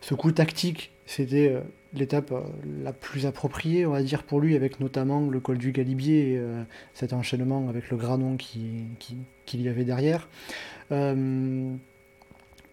ce 0.00 0.14
coup 0.14 0.32
tactique, 0.32 0.90
c'était 1.06 1.48
euh, 1.48 1.60
l'étape 1.94 2.32
la 2.82 2.92
plus 2.92 3.26
appropriée, 3.26 3.86
on 3.86 3.92
va 3.92 4.02
dire, 4.02 4.22
pour 4.24 4.40
lui, 4.40 4.56
avec 4.56 4.80
notamment 4.80 5.28
le 5.28 5.40
col 5.40 5.58
du 5.58 5.72
Galibier 5.72 6.34
et 6.34 6.40
cet 6.94 7.12
enchaînement 7.12 7.68
avec 7.68 7.90
le 7.90 7.96
Granon 7.96 8.36
qui, 8.36 8.84
qui- 9.00 9.16
qu'il 9.46 9.60
y 9.62 9.68
avait 9.68 9.84
derrière. 9.84 10.28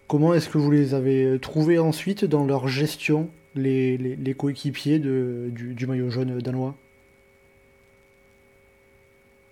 Comment 0.07 0.33
est-ce 0.33 0.47
que 0.49 0.57
vous 0.57 0.71
les 0.71 0.93
avez 0.93 1.38
trouvés 1.41 1.79
ensuite 1.79 2.23
dans 2.25 2.45
leur 2.45 2.67
gestion, 2.67 3.29
les, 3.57 3.97
les- 3.97 4.15
les 4.15 4.33
coéquipiers 4.33 4.99
de- 4.99 5.49
du, 5.51 5.73
du 5.73 5.87
maillot 5.87 6.09
jaune 6.09 6.37
danois 6.39 6.75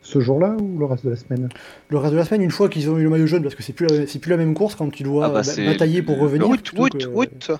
Ce 0.01 0.19
jour-là 0.19 0.55
ou 0.61 0.77
le 0.77 0.85
reste 0.85 1.03
de 1.05 1.09
la 1.09 1.15
semaine? 1.15 1.49
Le 1.89 1.97
reste 1.97 2.13
de 2.13 2.17
la 2.17 2.25
semaine, 2.25 2.41
une 2.43 2.51
fois 2.51 2.69
qu'ils 2.69 2.89
ont 2.89 2.97
eu 2.97 3.03
le 3.03 3.09
maillot 3.09 3.25
jaune, 3.27 3.41
parce 3.43 3.55
que 3.55 3.63
c'est 3.63 3.73
plus, 3.73 3.87
la- 3.87 4.05
c'est 4.07 4.19
plus 4.19 4.29
la 4.29 4.37
même 4.37 4.53
course 4.53 4.75
quand 4.75 4.89
tu 4.91 5.03
dois 5.03 5.25
Ah 5.25 5.29
bah, 5.29 5.41
batailler 5.65 6.01
pour 6.03 6.19
revenir. 6.19 6.47
Wout, 6.47 6.57
Wout, 6.77 6.89
que- 6.89 7.05
Wout. 7.07 7.51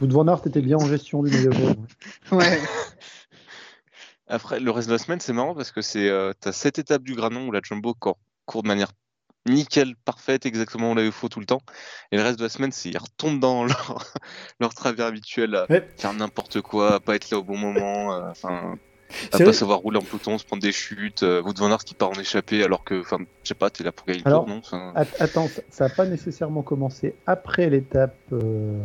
Wout 0.00 0.08
van 0.12 0.26
Aert 0.28 0.42
était 0.46 0.60
bien 0.60 0.76
en 0.76 0.86
gestion 0.86 1.22
du 1.22 1.30
maillot 1.30 1.52
jaune. 1.52 1.86
Ouais. 2.32 2.58
Après, 4.28 4.58
le 4.58 4.70
reste 4.72 4.88
de 4.88 4.92
la 4.94 4.98
semaine, 4.98 5.20
c'est 5.20 5.32
marrant 5.32 5.54
parce 5.54 5.70
que 5.70 5.80
c'est, 5.80 6.08
euh, 6.08 6.32
t'as 6.40 6.50
cette 6.50 6.80
étape 6.80 7.02
du 7.04 7.14
Granon 7.14 7.46
où 7.46 7.52
la 7.52 7.60
Jumbo 7.62 7.94
court, 7.94 8.18
court 8.44 8.64
de 8.64 8.68
manière 8.68 8.90
nickel, 9.46 9.94
parfaite, 10.04 10.46
exactement 10.46 10.94
là 10.94 11.02
où 11.02 11.06
il 11.06 11.12
faut 11.12 11.28
tout 11.28 11.40
le 11.40 11.46
temps. 11.46 11.60
Et 12.12 12.16
le 12.16 12.22
reste 12.22 12.38
de 12.38 12.44
la 12.44 12.48
semaine, 12.48 12.72
c'est 12.72 12.88
ils 12.90 12.98
retombent 12.98 13.40
dans 13.40 13.64
leur, 13.64 14.04
leur 14.60 14.74
travers 14.74 15.06
habituel 15.06 15.54
à 15.54 15.66
Ouais. 15.70 15.86
faire 15.96 16.12
n'importe 16.14 16.60
quoi, 16.60 16.94
à 16.94 17.00
pas 17.00 17.14
être 17.16 17.30
là 17.30 17.38
au 17.38 17.42
bon 17.44 17.56
moment, 17.56 18.12
euh, 18.14 18.30
enfin, 18.30 18.76
à 19.32 19.38
pas 19.38 19.52
savoir 19.52 19.78
rouler 19.78 19.98
en 19.98 20.02
peloton, 20.02 20.36
se 20.38 20.44
prendre 20.44 20.62
des 20.62 20.72
chutes, 20.72 21.22
euh, 21.22 21.40
Wout 21.42 21.54
van 21.58 21.70
Aert 21.70 21.84
qui 21.84 21.94
part 21.94 22.10
en 22.10 22.14
échappée 22.20 22.62
alors 22.64 22.84
que, 22.84 23.00
enfin, 23.00 23.18
je 23.42 23.48
sais 23.48 23.54
pas, 23.54 23.70
t'es 23.70 23.84
là 23.84 23.92
pour 23.92 24.06
gagner 24.06 24.22
le 24.24 24.30
tour, 24.30 24.46
non 24.48 24.60
Attends, 24.94 25.48
ça 25.70 25.88
n'a 25.88 25.94
pas 25.94 26.06
nécessairement 26.06 26.62
commencé 26.62 27.14
après 27.26 27.70
l'étape 27.70 28.16
euh, 28.32 28.80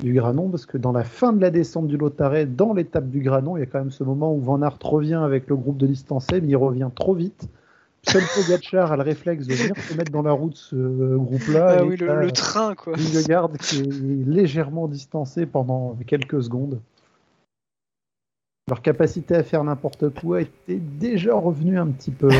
du 0.00 0.12
Granon, 0.12 0.50
parce 0.50 0.66
que 0.66 0.76
dans 0.76 0.92
la 0.92 1.04
fin 1.04 1.32
de 1.32 1.40
la 1.40 1.50
descente 1.50 1.86
du 1.88 1.96
Lotaret, 1.96 2.44
dans 2.44 2.74
l'étape 2.74 3.08
du 3.08 3.20
Granon, 3.20 3.56
il 3.56 3.60
y 3.60 3.62
a 3.62 3.66
quand 3.66 3.78
même 3.78 3.90
ce 3.90 4.04
moment 4.04 4.34
où 4.34 4.40
Van 4.42 4.60
Aert 4.60 4.76
revient 4.82 5.14
avec 5.14 5.48
le 5.48 5.56
groupe 5.56 5.78
de 5.78 5.86
distancés, 5.86 6.40
mais 6.42 6.48
il 6.48 6.56
revient 6.56 6.90
trop 6.94 7.14
vite. 7.14 7.48
Seul 8.08 8.22
Pogacar 8.34 8.92
a 8.92 8.96
le 8.96 9.02
réflexe 9.02 9.46
de 9.46 9.54
venir 9.54 9.76
se 9.76 9.94
mettre 9.94 10.12
dans 10.12 10.22
la 10.22 10.32
roue 10.32 10.50
de 10.50 10.56
ce 10.56 11.16
groupe-là. 11.16 11.76
Ah 11.78 11.84
oui, 11.84 11.96
le, 11.96 12.30
train 12.30 12.74
quoi. 12.74 12.94
Vingegaard 12.96 13.50
qui 13.60 13.80
est 13.80 14.28
légèrement 14.28 14.86
distancé 14.86 15.44
pendant 15.46 15.96
quelques 16.06 16.42
secondes. 16.42 16.80
Leur 18.68 18.82
capacité 18.82 19.34
à 19.34 19.42
faire 19.42 19.62
n'importe 19.64 20.08
quoi 20.10 20.40
était 20.40 20.76
déjà 20.76 21.34
revenue 21.34 21.78
un 21.78 21.86
petit 21.88 22.10
peu. 22.10 22.28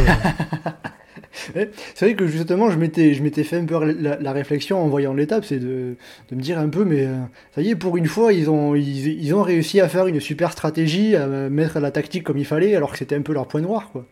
C'est 1.33 2.00
vrai 2.00 2.14
que 2.14 2.26
justement, 2.26 2.70
je 2.70 2.79
m'étais, 2.79 3.14
je 3.14 3.22
m'étais 3.22 3.44
fait 3.44 3.57
un 3.57 3.64
peu 3.64 3.92
la, 3.92 4.18
la 4.18 4.33
réflexion 4.33 4.83
en 4.83 4.88
voyant 4.88 5.14
l'étape, 5.14 5.44
c'est 5.44 5.59
de, 5.59 5.96
de 6.31 6.35
me 6.37 6.40
dire 6.40 6.59
un 6.59 6.68
peu, 6.68 6.85
mais 6.85 7.07
euh, 7.07 7.16
ça 7.55 7.62
y 7.62 7.70
est, 7.70 7.76
pour 7.76 7.96
une 7.96 8.07
fois, 8.07 8.33
ils 8.33 8.50
ont, 8.50 8.74
ils, 8.74 9.22
ils 9.22 9.35
ont 9.35 9.42
réussi 9.42 9.81
à 9.81 9.88
faire 9.88 10.07
une 10.07 10.20
super 10.20 10.52
stratégie, 10.52 11.14
à 11.14 11.26
mettre 11.26 11.79
la 11.79 11.90
tactique 11.90 12.24
comme 12.24 12.38
il 12.38 12.44
fallait, 12.44 12.74
alors 12.74 12.92
que 12.92 12.98
c'était 12.98 13.16
un 13.16 13.22
peu 13.22 13.33
leur 13.33 13.46
point 13.46 13.61
noir, 13.61 13.90
quoi. 13.92 14.07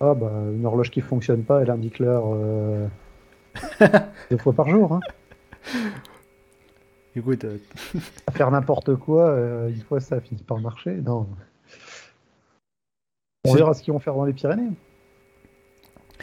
Ah 0.00 0.14
bah 0.14 0.30
une 0.52 0.64
horloge 0.64 0.90
qui 0.90 1.00
fonctionne 1.00 1.42
pas, 1.42 1.60
elle 1.62 1.70
indique 1.70 1.98
l'heure 1.98 2.24
euh, 2.32 2.86
deux 4.30 4.36
fois 4.36 4.52
par 4.52 4.68
jour. 4.68 4.92
Hein. 4.92 5.00
Écoute, 7.16 7.44
euh, 7.44 7.58
À 8.26 8.32
faire 8.32 8.50
n'importe 8.50 8.94
quoi, 8.94 9.28
euh, 9.30 9.68
une 9.68 9.80
fois 9.82 10.00
ça 10.00 10.20
finit 10.20 10.42
par 10.42 10.58
marcher. 10.60 10.92
Non. 11.04 11.26
On 13.44 13.54
verra 13.54 13.74
ce 13.74 13.82
qu'ils 13.82 13.92
vont 13.92 13.98
faire 13.98 14.14
dans 14.14 14.24
les 14.24 14.32
Pyrénées. 14.32 14.70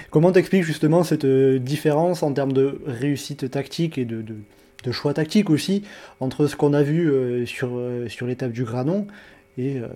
comment 0.09 0.31
t'expliques 0.31 0.63
justement 0.63 1.03
cette 1.03 1.25
différence 1.25 2.23
en 2.23 2.31
termes 2.33 2.53
de 2.53 2.81
réussite 2.85 3.49
tactique 3.49 3.97
et 3.97 4.05
de, 4.05 4.21
de- 4.21 4.37
de 4.83 4.91
choix 4.91 5.15
tactique 5.15 5.49
aussi, 5.49 5.83
entre 6.19 6.45
ce 6.45 6.55
qu'on 6.55 6.73
a 6.75 6.83
vu 6.83 7.47
sur, 7.47 7.81
sur 8.07 8.27
l'étape 8.27 8.51
du 8.51 8.63
Granon 8.65 9.07
et 9.57 9.79
euh, 9.79 9.87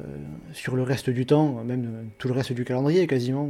sur 0.54 0.76
le 0.76 0.84
reste 0.84 1.10
du 1.10 1.26
temps, 1.26 1.64
même 1.64 1.86
euh, 1.86 2.04
tout 2.18 2.28
le 2.28 2.34
reste 2.34 2.54
du 2.54 2.64
calendrier 2.66 3.08
quasiment. 3.08 3.50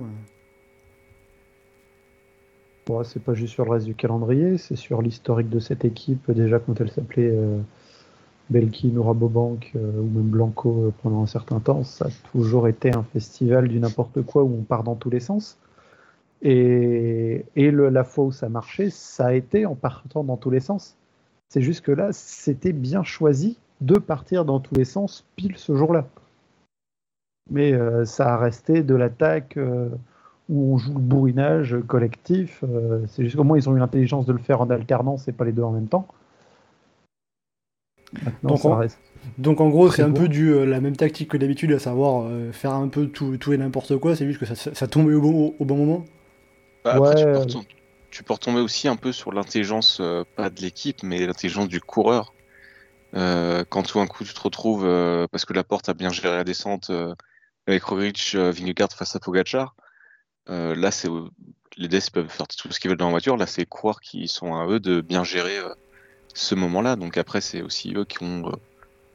Bon, 2.90 3.04
c'est 3.04 3.22
pas 3.22 3.36
juste 3.36 3.54
sur 3.54 3.66
le 3.66 3.72
reste 3.72 3.86
du 3.86 3.94
calendrier, 3.94 4.58
c'est 4.58 4.76
sur 4.76 5.04
l'historique 5.04 5.50
de 5.50 5.60
cette 5.60 5.86
équipe. 5.86 6.32
Déjà 6.32 6.58
quand 6.58 6.82
elle 6.82 6.90
s'appelait 6.90 7.30
euh, 7.30 7.60
Belkin 8.50 8.96
ou 8.96 9.04
Rabobank 9.04 9.74
euh, 9.76 10.00
ou 10.00 10.06
même 10.06 10.30
Blanco 10.30 10.92
pendant 11.04 11.22
un 11.22 11.28
certain 11.28 11.60
temps, 11.60 11.84
ça 11.84 12.06
a 12.06 12.10
toujours 12.32 12.68
été 12.68 12.92
un 12.96 13.04
festival 13.04 13.68
du 13.68 13.80
n'importe 13.80 14.24
quoi 14.24 14.44
où 14.44 14.58
on 14.60 14.64
part 14.64 14.84
dans 14.84 14.96
tous 14.96 15.12
les 15.12 15.20
sens. 15.20 15.60
Et, 16.42 17.46
la 17.56 18.04
fois 18.04 18.26
où 18.26 18.32
ça 18.32 18.50
marchait, 18.50 18.90
ça 18.90 19.28
a 19.28 19.34
été 19.34 19.68
en 19.68 19.76
partant 19.76 20.24
dans 20.24 20.38
tous 20.38 20.50
les 20.50 20.60
sens. 20.60 20.98
C'est 21.50 21.62
juste 21.62 21.82
que 21.82 21.92
là, 21.92 22.10
c'était 22.12 22.74
bien 22.74 23.04
choisi 23.04 23.60
de 23.82 23.96
partir 23.98 24.46
dans 24.46 24.60
tous 24.60 24.76
les 24.76 24.86
sens 24.86 25.26
pile 25.36 25.58
ce 25.58 25.76
jour-là. 25.76 26.08
Mais 27.52 27.74
euh, 27.74 28.06
ça 28.06 28.34
a 28.34 28.38
resté 28.38 28.84
de 28.84 28.94
l'attaque 28.96 29.58
euh, 29.58 29.90
où 30.50 30.74
on 30.74 30.78
joue 30.78 30.94
le 30.94 31.00
bourrinage 31.00 31.78
collectif. 31.88 32.64
euh, 32.64 33.02
c'est 33.08 33.24
juste 33.24 33.36
qu'au 33.36 33.44
moins 33.44 33.58
ils 33.58 33.70
ont 33.70 33.76
eu 33.76 33.80
l'intelligence 33.80 34.26
de 34.26 34.34
le 34.34 34.40
faire 34.40 34.62
en 34.62 34.70
alternance 34.70 35.28
et 35.28 35.32
pas 35.32 35.46
les 35.46 35.52
deux 35.52 35.64
en 35.64 35.72
même 35.72 35.88
temps. 35.88 36.08
Maintenant, 38.24 38.50
Donc 38.50 38.60
ça 38.60 38.70
on- 38.70 38.76
reste. 38.76 39.00
Donc 39.38 39.62
en 39.62 39.70
gros, 39.70 39.92
c'est 39.92 40.02
un 40.02 40.12
peu 40.12 40.28
du, 40.28 40.52
euh, 40.54 40.66
la 40.66 40.80
même 40.82 40.96
tactique 40.96 41.30
que 41.30 41.38
d'habitude, 41.38 41.72
à 41.74 41.80
savoir 41.80 42.24
euh, 42.26 42.52
faire 42.52 42.72
un 42.72 42.88
peu 42.88 43.08
tout, 43.08 43.38
tout 43.38 43.54
et 43.54 43.58
n'importe 43.58 43.98
quoi, 43.98 44.16
c'est 44.16 44.26
juste 44.26 44.40
que 44.40 44.46
ça, 44.46 44.56
ça, 44.56 44.74
ça 44.74 44.88
tombait 44.88 45.14
au 45.14 45.22
bon, 45.22 45.56
au 45.60 45.66
bon 45.66 45.78
moment. 45.78 46.06
Bah, 46.84 46.94
après, 46.96 47.16
tu, 47.16 47.26
peux 47.26 47.60
tu 48.12 48.24
peux 48.24 48.34
retomber 48.34 48.62
aussi 48.62 48.88
un 48.88 48.96
peu 48.96 49.12
sur 49.12 49.32
l'intelligence, 49.34 50.00
euh, 50.02 50.24
pas 50.36 50.50
de 50.50 50.62
l'équipe, 50.62 51.04
mais 51.04 51.26
l'intelligence 51.26 51.68
du 51.68 51.82
coureur. 51.82 52.34
Euh, 53.16 53.64
quand 53.68 53.84
tout 53.84 54.00
d'un 54.00 54.08
coup 54.08 54.24
tu 54.24 54.34
te 54.34 54.40
retrouves, 54.40 54.86
euh, 54.86 55.28
parce 55.32 55.46
que 55.46 55.54
la 55.54 55.64
porte 55.64 55.90
a 55.90 55.94
bien 55.94 56.12
géré 56.12 56.36
la 56.36 56.44
descente 56.44 56.90
euh, 56.90 57.16
avec 57.68 57.84
Roglic, 57.84 58.36
Vingegaard 58.36 58.92
face 58.92 59.16
à 59.16 59.20
Pogacar, 59.20 59.76
là 60.48 60.92
c'est 60.92 61.10
les 61.78 61.88
Deaths 61.88 62.10
peuvent 62.12 62.28
faire 62.28 62.48
tout 62.48 62.72
ce 62.72 62.80
qu'ils 62.80 62.90
veulent 62.90 62.98
dans 62.98 63.06
la 63.06 63.12
voiture. 63.12 63.38
Là, 63.38 63.46
c'est 63.46 63.66
croire 63.66 64.02
qu'ils 64.02 64.28
sont 64.28 64.56
à 64.56 64.68
eux 64.68 64.80
de 64.80 65.02
bien 65.02 65.24
gérer 65.24 65.60
ce 66.34 66.56
moment-là. 66.56 66.96
Donc 66.96 67.18
après, 67.18 67.42
c'est 67.42 67.62
aussi 67.62 67.94
eux 67.96 68.06
qui 68.06 68.24
ont 68.24 68.52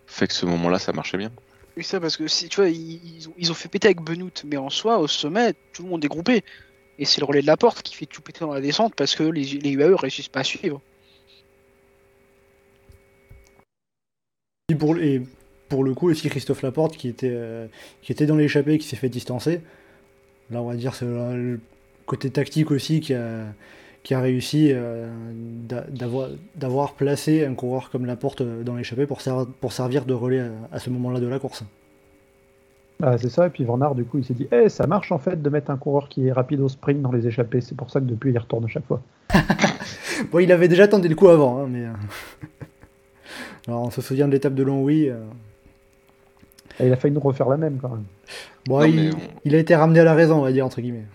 fait 0.07 0.29
que 0.29 0.33
ce 0.33 0.47
moment-là, 0.47 0.79
ça 0.79 0.93
marchait 0.93 1.19
bien. 1.19 1.33
Oui, 1.77 1.83
ça, 1.83 2.01
parce 2.01 2.17
que 2.17 2.25
tu 2.47 2.57
vois, 2.57 2.69
ils, 2.69 3.51
ont, 3.51 3.55
fait 3.55 3.69
péter 3.69 3.89
avec 3.89 4.01
Benoît, 4.01 4.31
mais 4.45 4.57
en 4.57 4.71
soi, 4.71 4.99
au 4.99 5.09
sommet, 5.09 5.55
tout 5.73 5.83
le 5.83 5.89
monde 5.89 6.05
est 6.05 6.09
groupé. 6.09 6.45
Et 6.99 7.05
c'est 7.05 7.21
le 7.21 7.27
relais 7.27 7.43
de 7.43 7.47
la 7.49 7.57
porte 7.57 7.83
qui 7.83 7.97
fait 7.97 8.07
tout 8.07 8.23
péter 8.23 8.41
dans 8.41 8.55
la 8.55 8.61
descente 8.61 8.95
parce 8.95 9.17
que 9.17 9.25
les 9.25 9.55
UAE 9.57 9.97
réussissent 9.97 10.29
pas 10.29 10.41
à 10.41 10.45
suivre. 10.45 10.81
Et 14.75 14.77
pour, 14.77 14.97
et 14.99 15.23
pour 15.69 15.85
le 15.85 15.95
coup, 15.95 16.11
aussi 16.11 16.29
Christophe 16.29 16.63
Laporte 16.63 16.97
qui 16.97 17.09
était, 17.09 17.31
euh, 17.33 17.67
qui 18.03 18.11
était 18.11 18.27
dans 18.27 18.35
l'échappée, 18.37 18.77
qui 18.79 18.89
s'est 18.89 18.97
fait 18.97 19.09
distancer. 19.09 19.61
Là, 20.51 20.61
on 20.61 20.67
va 20.67 20.75
dire 20.75 20.95
c'est 20.95 21.05
le, 21.07 21.61
côté 22.07 22.29
tactique 22.31 22.71
aussi 22.71 23.01
qui 23.01 23.15
a, 23.15 23.47
qui 24.03 24.13
a 24.15 24.21
réussi 24.21 24.71
euh, 24.73 25.09
d'a- 25.67 25.87
d'avoir 25.89 26.29
d'avoir 26.57 26.93
placé 26.95 27.47
un 27.47 27.55
coureur 27.55 27.89
comme 27.91 28.05
Laporte 28.05 28.43
euh, 28.43 28.63
dans 28.63 28.75
l'échappée 28.75 29.07
pour, 29.07 29.21
ser- 29.23 29.47
pour 29.61 29.73
servir 29.73 30.05
de 30.05 30.13
relais 30.13 30.41
à, 30.41 30.51
à 30.73 30.79
ce 30.81 30.91
moment-là 30.91 31.21
de 31.21 31.27
la 31.29 31.39
course. 31.39 31.63
Ah, 33.03 33.17
c'est 33.19 33.29
ça, 33.31 33.47
et 33.47 33.51
puis 33.51 33.65
Van 33.65 33.81
Aert, 33.81 33.95
du 33.95 34.05
coup, 34.05 34.19
il 34.19 34.25
s'est 34.25 34.35
dit 34.35 34.47
Eh, 34.53 34.69
ça 34.69 34.87
marche 34.87 35.13
en 35.13 35.19
fait 35.19 35.41
de 35.41 35.49
mettre 35.51 35.71
un 35.71 35.77
coureur 35.77 36.09
qui 36.09 36.27
est 36.27 36.33
rapide 36.33 36.61
au 36.61 36.69
sprint 36.69 37.01
dans 37.01 37.13
les 37.13 37.27
échappées. 37.27 37.61
C'est 37.61 37.77
pour 37.77 37.91
ça 37.91 38.01
que 38.01 38.05
depuis, 38.07 38.31
il 38.33 38.39
retourne 38.39 38.65
à 38.65 38.69
chaque 38.69 38.87
fois. 38.87 39.01
Bon, 40.31 40.39
il 40.39 40.53
avait 40.53 40.69
déjà 40.69 40.87
tenté 40.87 41.09
le 41.09 41.17
coup 41.17 41.29
avant, 41.29 41.59
hein, 41.59 41.69
mais. 41.69 41.87
Alors, 43.67 43.83
on 43.83 43.91
se 43.91 44.03
souvient 44.03 44.27
de 44.29 44.33
l'étape 44.33 44.55
de 44.55 44.63
Longwy. 44.63 45.09
euh, 45.09 45.23
il 46.81 46.93
a 46.93 46.97
failli 46.97 47.15
nous 47.15 47.21
refaire 47.21 47.49
la 47.49 47.57
même 47.57 47.79
quand 47.81 47.89
même. 47.91 48.05
Bon, 48.67 48.81
Non, 48.81 48.87
il, 48.87 48.95
mais 48.97 49.15
on- 49.15 49.19
il 49.45 49.55
a 49.55 49.59
été 49.59 49.75
ramené 49.77 50.01
à 50.01 50.05
la 50.05 50.15
raison, 50.15 50.39
on 50.41 50.43
va 50.43 50.53
dire, 50.53 50.67
entre 50.67 50.81
guillemets. 50.81 51.07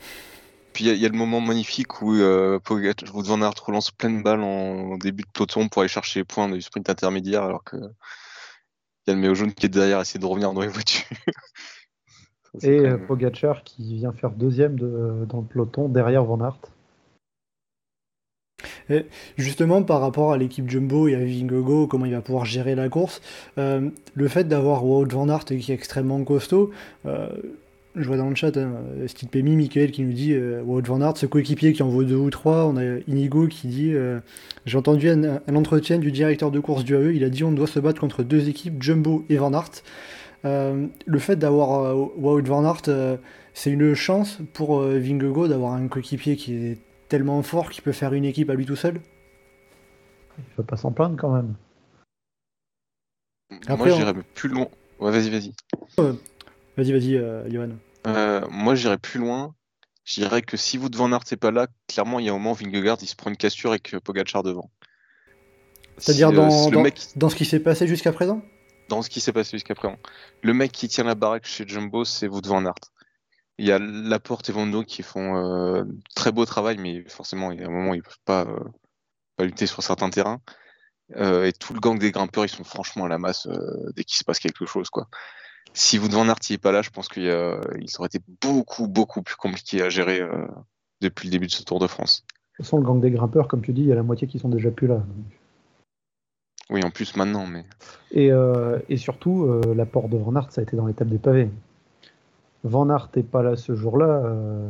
Puis 0.74 0.86
il 0.86 0.88
y, 0.88 0.92
a- 0.92 0.94
il 0.94 1.02
y 1.02 1.06
a 1.06 1.10
le 1.10 1.18
moment 1.18 1.42
magnifique 1.42 2.02
où 2.02 2.14
euh, 2.14 2.60
Pogacar, 2.60 3.10
van 3.14 3.42
Aert 3.42 3.54
relance 3.66 3.92
pleine 3.92 4.24
balle 4.24 4.42
en, 4.42 4.92
en 4.94 4.98
début 4.98 5.24
de 5.24 5.30
peloton 5.34 5.68
pour 5.68 5.82
aller 5.82 5.90
chercher 5.90 6.22
les 6.22 6.24
points 6.24 6.48
du 6.50 6.62
sprint 6.62 6.90
intermédiaire, 6.90 7.44
alors 7.44 7.64
que 7.64 7.76
il 7.78 9.10
y 9.10 9.12
a 9.12 9.14
le 9.16 9.20
maillot 9.22 9.36
jaune 9.36 9.54
qui 9.54 9.66
est 9.66 9.70
derrière, 9.70 10.00
essayer 10.00 10.20
de 10.20 10.26
revenir 10.26 10.54
dans 10.54 10.62
les 10.62 10.68
voitures. 10.68 11.06
Ça, 12.60 12.68
Et 12.68 12.80
euh, 12.80 12.98
même- 12.98 13.06
Pogacar 13.08 13.64
qui 13.64 13.96
vient 13.96 14.12
faire 14.14 14.32
deuxième 14.32 14.78
de- 14.80 15.26
dans 15.28 15.42
le 15.42 15.46
peloton 15.46 15.88
derrière 15.90 16.24
Van 16.24 16.40
Aert. 16.44 16.60
Justement, 19.38 19.84
par 19.84 20.02
rapport 20.02 20.34
à 20.34 20.38
l'équipe 20.38 20.70
Jumbo 20.70 21.08
et 21.08 21.16
à 21.16 21.20
Vingegaard, 21.20 21.88
comment 21.88 22.06
il 22.06 22.14
va 22.14 22.22
pouvoir 22.22 22.46
gérer 22.46 22.76
la 22.76 22.90
course, 22.90 23.22
euh, 23.58 23.90
le 24.14 24.28
fait 24.28 24.48
d'avoir 24.48 24.86
Wout 24.86 25.08
van 25.12 25.30
Aert 25.30 25.46
qui 25.46 25.72
est 25.72 25.76
extrêmement 25.76 26.24
costaud, 26.24 26.72
euh, 27.06 27.30
je 27.96 28.08
vois 28.08 28.18
dans 28.18 28.30
le 28.30 28.36
chat, 28.36 28.56
hein, 28.58 28.72
Steve 29.08 29.30
Pemi, 29.30 29.56
Michael 29.56 29.92
qui 29.92 30.04
nous 30.04 30.14
dit 30.14 30.34
euh, 30.34 30.62
Wout 30.64 30.82
van 30.86 31.02
Aert, 31.02 31.18
ce 31.18 31.26
coéquipier 31.26 31.74
qui 31.74 31.84
en 31.84 31.90
vaut 31.90 32.04
deux 32.04 32.16
ou 32.16 32.30
trois, 32.30 32.66
on 32.66 32.78
a 32.78 33.00
Inigo 33.08 33.48
qui 33.48 33.68
dit 33.68 33.94
J'ai 34.66 34.78
entendu 34.78 35.10
un, 35.10 35.56
entretien 35.56 35.98
du 35.98 36.12
directeur 36.12 36.52
de 36.52 36.60
course 36.60 36.84
du 36.84 36.96
AE, 36.96 37.14
il 37.16 37.24
a 37.24 37.30
dit 37.30 37.44
on 37.44 37.52
doit 37.52 37.68
se 37.68 37.80
battre 37.80 38.00
contre 38.00 38.24
deux 38.24 38.50
équipes, 38.50 38.82
Jumbo 38.82 39.26
et 39.30 39.38
Van 39.38 39.54
Aert. 39.54 39.84
Le 40.44 41.20
fait 41.20 41.36
d'avoir 41.36 41.98
Wout 42.18 42.44
van 42.46 42.66
Aert, 42.66 43.18
c'est 43.54 43.72
une 43.72 43.94
chance 43.94 44.40
pour 44.54 44.82
Vingegaard 44.82 45.50
d'avoir 45.50 45.74
un 45.74 45.88
coéquipier 45.88 46.36
qui 46.36 46.54
est 46.54 46.78
tellement 47.10 47.42
fort 47.44 47.70
qu'il 47.70 47.84
peut 47.84 47.92
faire 47.92 48.14
une 48.14 48.26
équipe 48.26 48.50
à 48.50 48.54
lui 48.54 48.66
tout 48.66 48.76
seul 48.76 49.02
Il 50.38 50.44
ne 50.50 50.56
faut 50.56 50.64
pas 50.64 50.78
s'en 50.78 50.92
plaindre 50.92 51.18
quand 51.18 51.32
même. 51.34 51.56
Après, 53.68 53.76
Moi, 53.78 53.88
on- 53.92 53.98
j'irais 53.98 54.14
plus 54.36 54.50
loin. 54.50 54.68
Ouais, 55.00 55.12
vas-y, 55.12 55.30
vas-y. 55.30 55.54
Vas-y, 56.78 56.92
vas-y, 56.94 57.16
euh, 57.18 57.50
Johan. 57.50 57.70
Euh, 58.08 58.46
moi, 58.50 58.76
j'irais 58.76 58.98
plus 58.98 59.20
loin. 59.20 59.54
Je 60.06 60.22
dirais 60.22 60.42
que 60.42 60.56
si 60.58 60.78
Wout 60.78 60.90
van 60.96 61.12
Aert 61.12 61.24
n'est 61.30 61.38
pas 61.38 61.52
là, 61.52 61.68
clairement, 61.88 62.20
il 62.20 62.26
y 62.26 62.30
a 62.30 62.32
un 62.32 62.36
moment, 62.38 62.54
Vingegaard, 62.54 62.98
il 63.02 63.08
se 63.08 63.16
prend 63.16 63.30
une 63.30 63.38
cassure 63.38 63.72
avec 63.72 63.94
euh, 63.94 64.00
Pogacar 64.00 64.44
devant. 64.44 64.70
C'est-à-dire 65.98 66.30
Si, 66.30 66.34
euh, 66.34 66.38
dans, 66.38 66.50
si 66.50 66.70
le 66.70 66.76
dans, 66.76 66.82
mec, 66.84 67.00
dans 67.16 67.30
ce 67.30 67.36
qui 67.36 67.46
s'est 67.46 67.60
passé 67.60 67.86
jusqu'à 67.88 68.12
présent? 68.14 68.42
Dans 68.88 69.02
ce 69.02 69.10
qui 69.10 69.20
s'est 69.20 69.34
passé 69.34 69.52
jusqu'à 69.58 69.76
présent. 69.76 69.98
Le 70.42 70.54
mec 70.54 70.72
qui 70.72 70.88
tient 70.88 71.04
la 71.04 71.16
baraque 71.16 71.46
chez 71.46 71.68
Jumbo, 71.68 72.06
c'est 72.06 72.28
Wout 72.28 72.42
van 72.46 72.66
Aert. 72.66 72.74
Il 73.60 73.66
y 73.66 73.72
a 73.72 73.78
Laporte 73.80 74.50
et 74.50 74.54
Van 74.54 74.84
qui 74.84 75.04
font 75.04 75.36
euh, 75.36 75.84
très 76.16 76.32
beau 76.32 76.46
travail, 76.46 76.78
mais 76.78 77.04
forcément, 77.08 77.52
il 77.52 77.60
y 77.60 77.64
a 77.64 77.68
un 77.68 77.72
moment, 77.72 77.94
ils 77.94 78.02
peuvent 78.02 78.16
pas, 78.26 78.46
euh, 78.46 78.60
pas 79.36 79.44
lutter 79.44 79.68
sur 79.68 79.84
certains 79.84 80.10
terrains. 80.10 80.40
Euh, 81.18 81.46
et 81.46 81.52
tout 81.52 81.74
le 81.74 81.80
gang 81.80 82.00
des 82.00 82.12
grimpeurs, 82.12 82.46
ils 82.46 82.50
sont 82.50 82.64
franchement 82.64 83.06
à 83.06 83.08
la 83.10 83.18
masse 83.18 83.48
euh, 83.48 83.92
dès 83.96 84.04
qu'il 84.04 84.18
se 84.18 84.24
passe 84.24 84.40
quelque 84.40 84.66
chose. 84.66 84.90
Quoi. 84.90 85.08
Si 85.74 86.00
Wout 86.00 86.10
van 86.10 86.28
Aert 86.30 86.40
n'est 86.50 86.58
pas 86.58 86.72
là, 86.72 86.82
je 86.82 86.90
pense 86.90 87.10
qu'il 87.10 87.30
aurait 87.30 88.08
été 88.08 88.20
beaucoup, 88.42 88.88
beaucoup 88.88 89.22
plus 89.22 89.36
compliqué 89.36 89.82
à 89.82 89.90
gérer 89.90 90.22
depuis 91.02 91.28
le 91.28 91.32
début 91.32 91.48
de 91.48 91.52
ce 91.52 91.64
Tour 91.64 91.80
de 91.80 91.88
France. 91.88 92.24
De 92.24 92.58
toute 92.58 92.66
façon, 92.66 92.78
le 92.78 92.84
gang 92.86 93.02
des 93.02 93.12
grimpeurs, 93.12 93.48
comme 93.48 93.62
tu 93.62 93.74
dis, 93.74 93.82
il 93.82 93.88
y 93.88 93.92
a 93.92 93.96
la 93.96 94.04
moitié 94.04 94.28
qui 94.28 94.40
sont 94.40 94.50
déjà 94.50 94.72
plus 94.72 94.88
là. 94.88 94.96
donc. 94.96 95.40
Oui, 96.70 96.84
en 96.84 96.92
plus 96.92 97.16
maintenant, 97.16 97.48
mais 97.48 97.66
Et, 98.12 98.32
euh, 98.32 98.78
et 98.90 98.98
surtout, 98.98 99.46
euh, 99.46 99.74
l'apport 99.74 100.08
de 100.08 100.18
Van 100.18 100.36
Aert, 100.36 100.52
ça 100.52 100.62
a 100.62 100.64
été 100.64 100.78
dans 100.78 100.86
l'étape 100.86 101.08
des 101.08 101.18
pavés. 101.18 101.50
Van 102.64 102.90
Aert 102.90 103.10
n'est 103.16 103.24
pas 103.24 103.44
là 103.44 103.56
ce 103.56 103.76
jour-là. 103.76 104.24
Euh, 104.26 104.70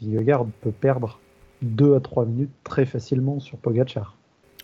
Vingegaard 0.00 0.46
peut 0.62 0.72
perdre 0.72 1.20
2 1.62 1.94
à 1.96 2.00
3 2.00 2.26
minutes 2.26 2.50
très 2.64 2.84
facilement 2.84 3.40
sur 3.40 3.56
Pogacar. 3.58 4.16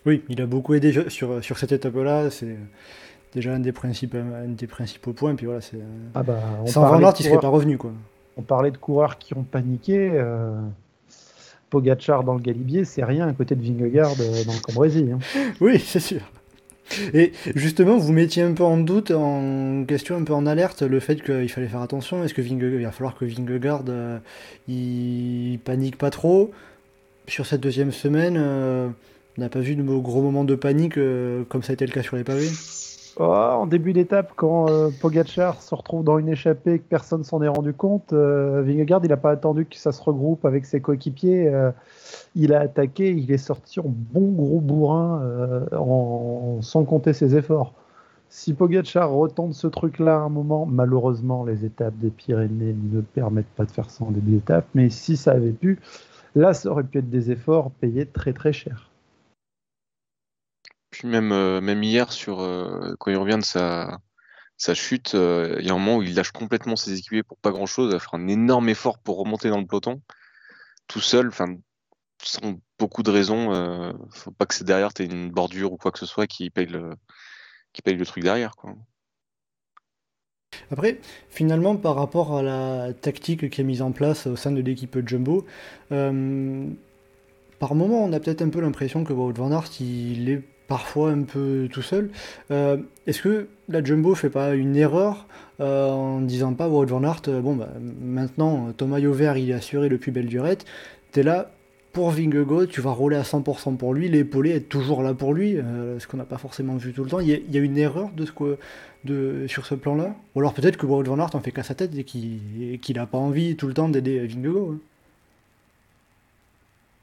Oui, 0.05 0.23
il 0.29 0.41
a 0.41 0.45
beaucoup 0.45 0.73
aidé 0.73 0.91
sur, 1.09 1.43
sur 1.43 1.57
cette 1.57 1.71
étape-là. 1.71 2.29
C'est 2.29 2.57
déjà 3.33 3.53
un 3.53 3.59
des, 3.59 3.71
principaux, 3.71 4.17
un 4.17 4.47
des 4.49 4.67
principaux 4.67 5.13
points. 5.13 5.35
Puis 5.35 5.45
voilà, 5.45 5.61
c'est 5.61 5.79
Ah 6.15 6.23
bah, 6.23 6.39
on, 6.61 6.65
sans 6.67 6.81
Van 6.81 6.99
Aert, 6.99 7.13
il 7.19 7.25
serait 7.25 7.39
pas 7.39 7.47
revenu. 7.49 7.77
Quoi. 7.77 7.91
on 8.37 8.41
parlait 8.41 8.71
de 8.71 8.77
coureurs 8.77 9.17
qui 9.17 9.35
ont 9.37 9.43
paniqué. 9.43 10.11
euh, 10.13 10.59
Pogacar 11.69 12.25
dans 12.25 12.33
le 12.33 12.41
Galibier, 12.41 12.83
c'est 12.83 13.03
rien 13.03 13.29
à 13.29 13.33
côté 13.33 13.55
de 13.55 13.63
Vingegaard 13.63 14.11
euh, 14.19 14.43
dans 14.45 14.51
le 14.53 14.61
Cambrésis. 14.61 15.05
hein. 15.09 15.19
Oui, 15.61 15.79
c'est 15.79 16.01
sûr. 16.01 16.19
Et 17.13 17.31
justement, 17.55 17.97
vous 17.97 18.11
mettiez 18.11 18.43
un 18.43 18.53
peu 18.53 18.63
en 18.63 18.77
doute, 18.77 19.11
en 19.11 19.83
question, 19.85 20.17
un 20.17 20.23
peu 20.23 20.33
en 20.33 20.45
alerte, 20.45 20.81
le 20.81 20.99
fait 20.99 21.21
qu'il 21.21 21.49
fallait 21.49 21.67
faire 21.67 21.81
attention. 21.81 22.23
Est-ce 22.23 22.33
que 22.33 22.41
Vingegaard, 22.41 22.79
il 22.79 22.83
va 22.83 22.91
falloir 22.91 23.15
que 23.15 23.25
Vingegaard 23.25 23.83
euh, 23.89 24.19
il 24.67 25.59
panique 25.63 25.97
pas 25.97 26.09
trop 26.09 26.51
sur 27.27 27.45
cette 27.45 27.61
deuxième 27.61 27.91
semaine 27.91 28.35
euh, 28.37 28.87
On 29.37 29.41
n'a 29.41 29.49
pas 29.49 29.59
vu 29.59 29.75
de 29.75 29.83
gros 29.83 30.21
moments 30.21 30.43
de 30.43 30.55
panique 30.55 30.97
euh, 30.97 31.43
comme 31.49 31.63
ça 31.63 31.71
a 31.71 31.73
été 31.73 31.85
le 31.85 31.91
cas 31.91 32.03
sur 32.03 32.15
les 32.15 32.23
pavés? 32.23 32.49
Oh, 33.17 33.23
en 33.25 33.67
début 33.67 33.91
d'étape, 33.91 34.33
quand 34.35 34.69
euh, 34.69 34.89
Pogacar 35.01 35.61
se 35.61 35.75
retrouve 35.75 36.03
dans 36.03 36.17
une 36.17 36.29
échappée 36.29 36.75
et 36.75 36.79
que 36.79 36.87
personne 36.87 37.23
s'en 37.25 37.41
est 37.41 37.47
rendu 37.47 37.73
compte, 37.73 38.13
euh, 38.13 38.63
il 38.67 38.85
n'a 38.85 39.17
pas 39.17 39.31
attendu 39.31 39.65
que 39.65 39.75
ça 39.75 39.91
se 39.91 40.01
regroupe 40.01 40.45
avec 40.45 40.65
ses 40.65 40.79
coéquipiers. 40.79 41.47
euh, 41.49 41.71
il 42.35 42.53
a 42.53 42.61
attaqué, 42.61 43.11
il 43.11 43.31
est 43.31 43.37
sorti 43.37 43.79
en 43.81 43.85
bon 43.87 44.31
gros 44.31 44.61
bourrin, 44.61 45.21
euh, 45.23 46.61
sans 46.61 46.85
compter 46.85 47.13
ses 47.13 47.35
efforts. 47.35 47.73
Si 48.29 48.53
Pogacar 48.53 49.11
retente 49.11 49.55
ce 49.55 49.67
truc-là 49.67 50.15
à 50.15 50.19
un 50.19 50.29
moment, 50.29 50.65
malheureusement, 50.65 51.43
les 51.43 51.65
étapes 51.65 51.97
des 51.97 52.11
Pyrénées 52.11 52.75
ne 52.93 53.01
permettent 53.01 53.53
pas 53.57 53.65
de 53.65 53.71
faire 53.71 53.89
ça 53.89 54.05
en 54.05 54.11
début 54.11 54.31
d'étape, 54.35 54.67
mais 54.73 54.89
si 54.89 55.17
ça 55.17 55.31
avait 55.31 55.51
pu, 55.51 55.79
là, 56.35 56.53
ça 56.53 56.69
aurait 56.69 56.83
pu 56.83 56.99
être 56.99 57.09
des 57.09 57.31
efforts 57.31 57.71
payés 57.71 58.05
très 58.05 58.31
très 58.31 58.53
cher. 58.53 58.90
Puis 60.91 61.07
même, 61.07 61.31
euh, 61.31 61.61
hier, 61.81 62.09
euh, 62.27 62.95
quand 62.99 63.11
il 63.11 63.17
revient 63.17 63.37
de 63.37 63.43
sa, 63.43 63.99
chute, 64.75 65.15
euh, 65.15 65.55
il 65.59 65.65
y 65.65 65.69
a 65.69 65.73
un 65.73 65.79
moment 65.79 65.97
où 65.97 66.03
il 66.03 66.13
lâche 66.13 66.31
complètement 66.31 66.75
ses 66.75 66.97
équipiers 66.99 67.23
pour 67.23 67.37
pas 67.37 67.51
grand-chose, 67.51 67.89
il 67.89 67.93
va 67.93 67.99
faire 67.99 68.15
un 68.15 68.27
énorme 68.27 68.69
effort 68.69 68.99
pour 68.99 69.17
remonter 69.17 69.49
dans 69.49 69.59
le 69.59 69.65
peloton, 69.65 70.01
tout 70.87 70.99
seul, 70.99 71.29
enfin, 71.29 71.55
sans 72.21 72.59
beaucoup 72.77 73.03
de 73.03 73.09
raisons. 73.09 73.53
euh, 73.53 73.93
faut 74.11 74.31
pas 74.31 74.45
que 74.45 74.53
c'est 74.53 74.65
derrière, 74.65 74.93
tu 74.93 75.05
une 75.05 75.31
bordure 75.31 75.71
ou 75.71 75.77
quoi 75.77 75.91
que 75.91 75.99
ce 75.99 76.05
soit 76.05 76.27
qui 76.27 76.49
paye 76.49 76.67
le, 76.67 76.95
truc 78.05 78.23
derrière. 78.23 78.51
Après, 80.71 80.99
finalement, 81.29 81.77
par 81.77 81.95
rapport 81.95 82.37
à 82.37 82.43
la 82.43 82.93
tactique 82.93 83.49
qui 83.49 83.61
est 83.61 83.63
mise 83.63 83.81
en 83.81 83.93
place 83.93 84.27
au 84.27 84.35
sein 84.35 84.51
de 84.51 84.61
l'équipe 84.61 85.07
Jumbo, 85.07 85.45
par 85.89 87.75
moment, 87.75 88.03
on 88.03 88.11
a 88.11 88.19
peut-être 88.19 88.41
un 88.41 88.49
peu 88.49 88.59
l'impression 88.59 89.05
que 89.05 89.13
Wout 89.13 89.33
van 89.33 89.51
Aert, 89.51 89.69
il 89.79 90.29
est 90.29 90.43
parfois 90.71 91.11
un 91.11 91.23
peu 91.23 91.67
tout 91.69 91.81
seul. 91.81 92.11
Euh, 92.49 92.77
Est-ce 93.05 93.21
que 93.21 93.47
la 93.67 93.83
Jumbo 93.83 94.15
fait 94.15 94.29
pas 94.29 94.53
une 94.53 94.77
erreur 94.77 95.27
euh, 95.59 95.89
en 95.89 96.21
disant 96.21 96.53
pas 96.53 96.69
Wout 96.69 96.85
van 96.85 97.03
Aert, 97.03 97.23
euh, 97.27 97.41
bon, 97.41 97.55
bah, 97.57 97.67
maintenant, 98.01 98.71
ton 98.71 98.87
maillot 98.87 99.11
vert, 99.11 99.35
il 99.35 99.49
est 99.49 99.53
assuré 99.53 99.89
depuis 99.89 100.11
belle 100.11 100.27
durette, 100.27 100.63
t'es 101.11 101.23
là 101.23 101.51
pour 101.91 102.11
Vingegaard, 102.11 102.67
tu 102.69 102.79
vas 102.79 102.91
rouler 102.91 103.17
à 103.17 103.23
100% 103.23 103.75
pour 103.75 103.93
lui, 103.93 104.07
l'épaulé 104.07 104.51
est 104.51 104.69
toujours 104.69 105.03
là 105.03 105.13
pour 105.13 105.33
lui, 105.33 105.57
ce 105.99 106.07
qu'on 106.07 106.15
n'a 106.15 106.23
pas 106.23 106.37
forcément 106.37 106.77
vu 106.77 106.93
tout 106.93 107.03
le 107.03 107.09
temps. 107.09 107.19
Il 107.19 107.27
y, 107.27 107.57
a- 107.57 107.59
une 107.61 107.77
erreur 107.77 108.11
de 108.15 108.25
ce 108.25 108.31
que, 108.31 108.57
sur 109.47 109.65
ce 109.65 109.75
plan-là? 109.75 110.15
Ou 110.35 110.39
alors 110.39 110.53
peut-être 110.53 110.77
que 110.77 110.85
Wout 110.85 111.03
van 111.03 111.19
Aert 111.19 111.35
en 111.35 111.41
fait 111.41 111.51
qu'à 111.51 111.63
sa 111.63 111.75
tête 111.75 111.93
et 111.97 112.05
qu'il 112.05 112.79
qu'il 112.81 112.95
n'a 112.95 113.07
pas 113.07 113.17
envie 113.17 113.57
tout 113.57 113.67
le 113.67 113.73
temps 113.73 113.89
d'aider 113.89 114.25
Vingegaard. 114.25 114.71
hein. 114.71 114.77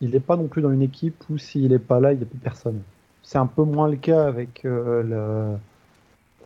Il 0.00 0.08
n'est 0.12 0.20
pas 0.20 0.36
non 0.38 0.46
plus 0.48 0.62
dans 0.62 0.70
une 0.72 0.80
équipe 0.80 1.22
où 1.28 1.36
s'il 1.36 1.68
n'est 1.68 1.78
pas 1.78 2.00
là, 2.00 2.14
il 2.14 2.16
n'y 2.16 2.22
a 2.22 2.26
plus 2.26 2.38
personne. 2.38 2.80
C'est 3.28 3.36
un 3.36 3.46
peu 3.46 3.62
moins 3.62 3.88
le 3.88 3.98
cas 3.98 4.24
avec 4.26 4.64
euh, 4.64 5.58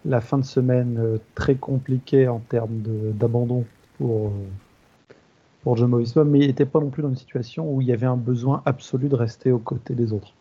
la, 0.05 0.20
fin 0.20 0.39
de 0.39 0.45
semaine 0.45 0.99
euh, 0.99 1.18
très 1.37 1.55
compliquée 1.55 2.26
en 2.26 2.41
termes 2.41 2.83
d'abandon 3.14 3.64
pour, 3.99 4.26
euh, 4.26 5.12
pour 5.62 5.76
Jumbo 5.76 6.03
mais 6.24 6.41
il 6.41 6.49
n'était 6.49 6.66
pas 6.66 6.80
non 6.80 6.91
plus 6.91 7.05
dans 7.05 7.11
une 7.11 7.16
situation 7.16 7.72
où 7.72 7.80
il 7.83 7.87
y 7.87 7.93
avait 7.93 8.07
un 8.07 8.16
besoin 8.16 8.62
absolu 8.64 9.09
de 9.09 9.14
rester 9.14 9.53
aux 9.53 9.61
côtés 9.61 9.95
des 9.95 10.12
autres. 10.12 10.35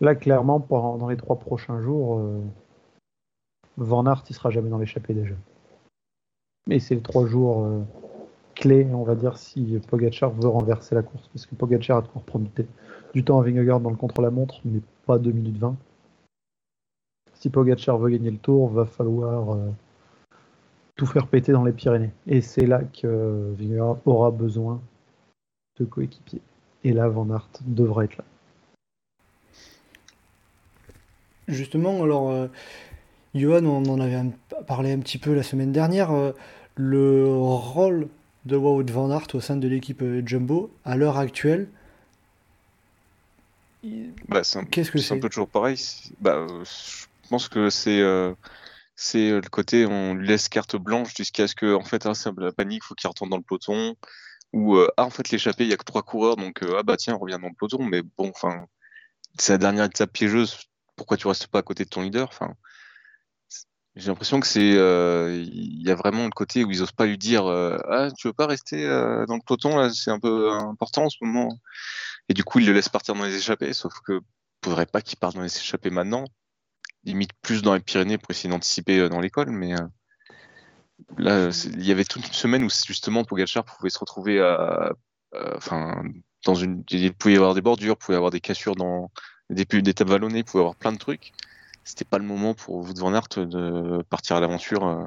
Là, 0.00 0.14
clairement, 0.14 0.58
pendant, 0.58 0.96
dans 0.96 1.10
les 1.10 1.18
trois 1.18 1.36
prochains 1.36 1.82
jours, 1.82 2.18
Van 3.76 4.06
Aert, 4.06 4.24
il 4.30 4.34
sera 4.34 4.48
jamais 4.48 4.70
dans 4.70 4.78
l'échappée 4.78 5.12
déjà. 5.12 5.34
Mais 6.66 6.78
c'est 6.78 6.94
les 6.94 7.02
trois 7.02 7.26
jours 7.26 7.68
clés, 8.54 8.86
on 8.90 9.04
va 9.04 9.14
dire, 9.14 9.36
si 9.36 9.78
Pogacar 9.86 10.30
veut 10.30 10.48
renverser 10.48 10.94
la 10.94 11.02
course, 11.02 11.28
parce 11.28 11.44
que 11.44 11.54
Pogacar 11.54 11.98
a 11.98 12.00
reprendre 12.00 12.48
du, 12.56 12.64
du 13.12 13.22
temps 13.22 13.38
à 13.38 13.44
Vingegaard 13.44 13.80
dans 13.80 13.90
le 13.90 13.96
contre-la-montre, 13.96 14.62
mais 14.64 14.80
pas 15.06 15.18
2 15.18 15.32
minutes 15.32 15.58
20. 15.58 15.76
Si 17.34 17.50
Pogacar 17.50 17.98
veut 17.98 18.10
gagner 18.10 18.30
le 18.30 18.38
tour, 18.38 18.68
va 18.68 18.86
falloir 18.86 19.54
euh, 19.54 19.70
tout 20.96 21.06
faire 21.06 21.26
péter 21.26 21.52
dans 21.52 21.64
les 21.64 21.72
Pyrénées. 21.72 22.12
Et 22.26 22.40
c'est 22.40 22.66
là 22.66 22.82
que 22.82 23.54
Vingegaard 23.58 23.98
aura 24.06 24.30
besoin 24.30 24.80
de 25.78 25.84
coéquipiers. 25.84 26.40
Et 26.84 26.92
là, 26.92 27.08
Van 27.08 27.28
Aert 27.30 27.48
devra 27.66 28.04
être 28.04 28.16
là. 28.16 28.24
Justement, 31.48 32.02
alors, 32.02 32.30
euh, 32.30 32.48
Johan, 33.34 33.64
on 33.64 33.84
en 33.84 34.00
avait 34.00 34.20
parlé 34.66 34.92
un 34.92 34.98
petit 34.98 35.18
peu 35.18 35.34
la 35.34 35.42
semaine 35.42 35.72
dernière. 35.72 36.10
euh, 36.12 36.32
le 36.76 37.26
rôle 37.34 38.08
de 38.44 38.56
Wout 38.56 38.84
Van 38.90 39.10
Aert 39.10 39.28
au 39.34 39.40
sein 39.40 39.56
de 39.56 39.66
l'équipe 39.66 40.02
euh, 40.02 40.22
Jumbo, 40.24 40.70
à 40.84 40.96
l'heure 40.96 41.16
actuelle, 41.18 41.68
Bah, 44.28 44.44
c'est 44.44 44.58
un, 44.58 44.64
qu'est-ce 44.64 44.90
que 44.90 44.98
c'est 44.98 45.14
un 45.14 45.20
peu 45.20 45.28
toujours 45.28 45.48
pareil. 45.48 45.78
Bah, 46.20 46.46
je 46.64 47.28
pense 47.28 47.48
que 47.48 47.70
c'est 47.70 48.00
euh, 48.00 48.32
c'est 48.96 49.30
euh, 49.30 49.40
le 49.40 49.48
côté 49.48 49.86
on 49.86 50.14
lui 50.14 50.26
laisse 50.26 50.48
carte 50.48 50.76
blanche 50.76 51.14
jusqu'à 51.16 51.46
ce 51.46 51.54
que 51.54 51.74
en 51.74 51.84
fait 51.84 52.06
hein, 52.06 52.14
c'est 52.14 52.28
un 52.28 52.34
peu 52.34 52.42
la 52.42 52.52
panique, 52.52 52.82
faut 52.82 52.94
qu'il 52.94 53.08
retourne 53.08 53.30
dans 53.30 53.36
le 53.36 53.42
peloton. 53.42 53.94
Ou 54.52 54.76
euh, 54.76 54.88
ah 54.96 55.04
en 55.04 55.10
fait 55.10 55.30
l'échappée 55.30 55.64
il 55.64 55.70
y 55.70 55.74
a 55.74 55.76
que 55.76 55.84
trois 55.84 56.02
coureurs 56.02 56.36
donc 56.36 56.62
euh, 56.62 56.76
ah 56.78 56.82
bah 56.82 56.96
tiens 56.96 57.14
reviens 57.14 57.38
dans 57.38 57.48
le 57.48 57.54
peloton. 57.54 57.84
Mais 57.84 58.02
bon 58.02 58.30
enfin 58.30 58.66
c'est 59.38 59.52
la 59.52 59.58
dernière 59.58 59.84
étape 59.84 60.12
piégeuse. 60.12 60.58
Pourquoi 60.96 61.16
tu 61.18 61.26
restes 61.28 61.48
pas 61.48 61.58
à 61.58 61.62
côté 61.62 61.84
de 61.84 61.90
ton 61.90 62.02
leader 62.02 62.28
Enfin 62.28 62.54
j'ai 63.96 64.08
l'impression 64.08 64.40
que 64.40 64.46
c'est 64.46 64.74
euh, 64.76 65.42
il 65.46 65.82
y 65.82 65.90
a 65.90 65.94
vraiment 65.94 66.24
le 66.24 66.30
côté 66.30 66.64
où 66.64 66.70
ils 66.70 66.82
osent 66.82 66.92
pas 66.92 67.06
lui 67.06 67.16
dire 67.16 67.46
euh, 67.46 67.78
ah 67.88 68.08
tu 68.16 68.28
veux 68.28 68.34
pas 68.34 68.46
rester 68.46 68.84
euh, 68.84 69.24
dans 69.24 69.36
le 69.36 69.40
peloton 69.40 69.78
là 69.78 69.90
c'est 69.90 70.10
un 70.10 70.20
peu 70.20 70.52
important 70.52 71.04
en 71.04 71.10
ce 71.10 71.16
moment. 71.22 71.58
Et 72.28 72.34
du 72.34 72.44
coup, 72.44 72.58
il 72.58 72.66
le 72.66 72.72
laisse 72.72 72.88
partir 72.88 73.14
dans 73.14 73.24
les 73.24 73.36
échappées, 73.36 73.72
sauf 73.72 73.94
que 74.00 74.20
faudrait 74.64 74.86
pas 74.86 75.00
qu'il 75.00 75.18
parte 75.18 75.36
dans 75.36 75.42
les 75.42 75.56
échappées 75.56 75.90
maintenant. 75.90 76.24
Limite 77.04 77.30
plus 77.40 77.62
dans 77.62 77.72
les 77.74 77.80
Pyrénées 77.80 78.18
pour 78.18 78.30
essayer 78.32 78.50
d'anticiper 78.50 78.98
euh, 78.98 79.08
dans 79.08 79.20
l'école, 79.20 79.50
mais 79.50 79.74
euh, 79.74 79.86
là, 81.18 81.50
il 81.64 81.84
y 81.86 81.92
avait 81.92 82.04
toute 82.04 82.26
une 82.26 82.34
semaine 82.34 82.64
où 82.64 82.68
justement 82.68 83.24
Pogacar 83.24 83.64
pouvait 83.64 83.90
se 83.90 83.98
retrouver 83.98 84.40
enfin, 85.54 86.02
dans 86.44 86.54
une, 86.54 86.82
il 86.90 87.14
pouvait 87.14 87.34
y 87.34 87.36
avoir 87.36 87.54
des 87.54 87.60
bordures, 87.60 87.96
pouvait 87.96 88.14
y 88.14 88.16
avoir 88.16 88.30
des 88.30 88.40
cassures 88.40 88.74
dans 88.74 89.10
des 89.50 89.64
débuts 89.64 89.82
d'étapes 89.82 90.08
vallonnées, 90.08 90.42
pouvait 90.42 90.62
y 90.62 90.64
avoir 90.64 90.76
plein 90.76 90.92
de 90.92 90.98
trucs. 90.98 91.32
C'était 91.86 92.04
pas 92.04 92.18
le 92.18 92.24
moment 92.24 92.52
pour 92.52 92.76
Wout 92.76 92.98
van 92.98 93.14
Aert 93.14 93.28
de 93.46 94.02
partir 94.10 94.36
à 94.36 94.40
l'aventure 94.40 94.86
euh, 94.86 95.04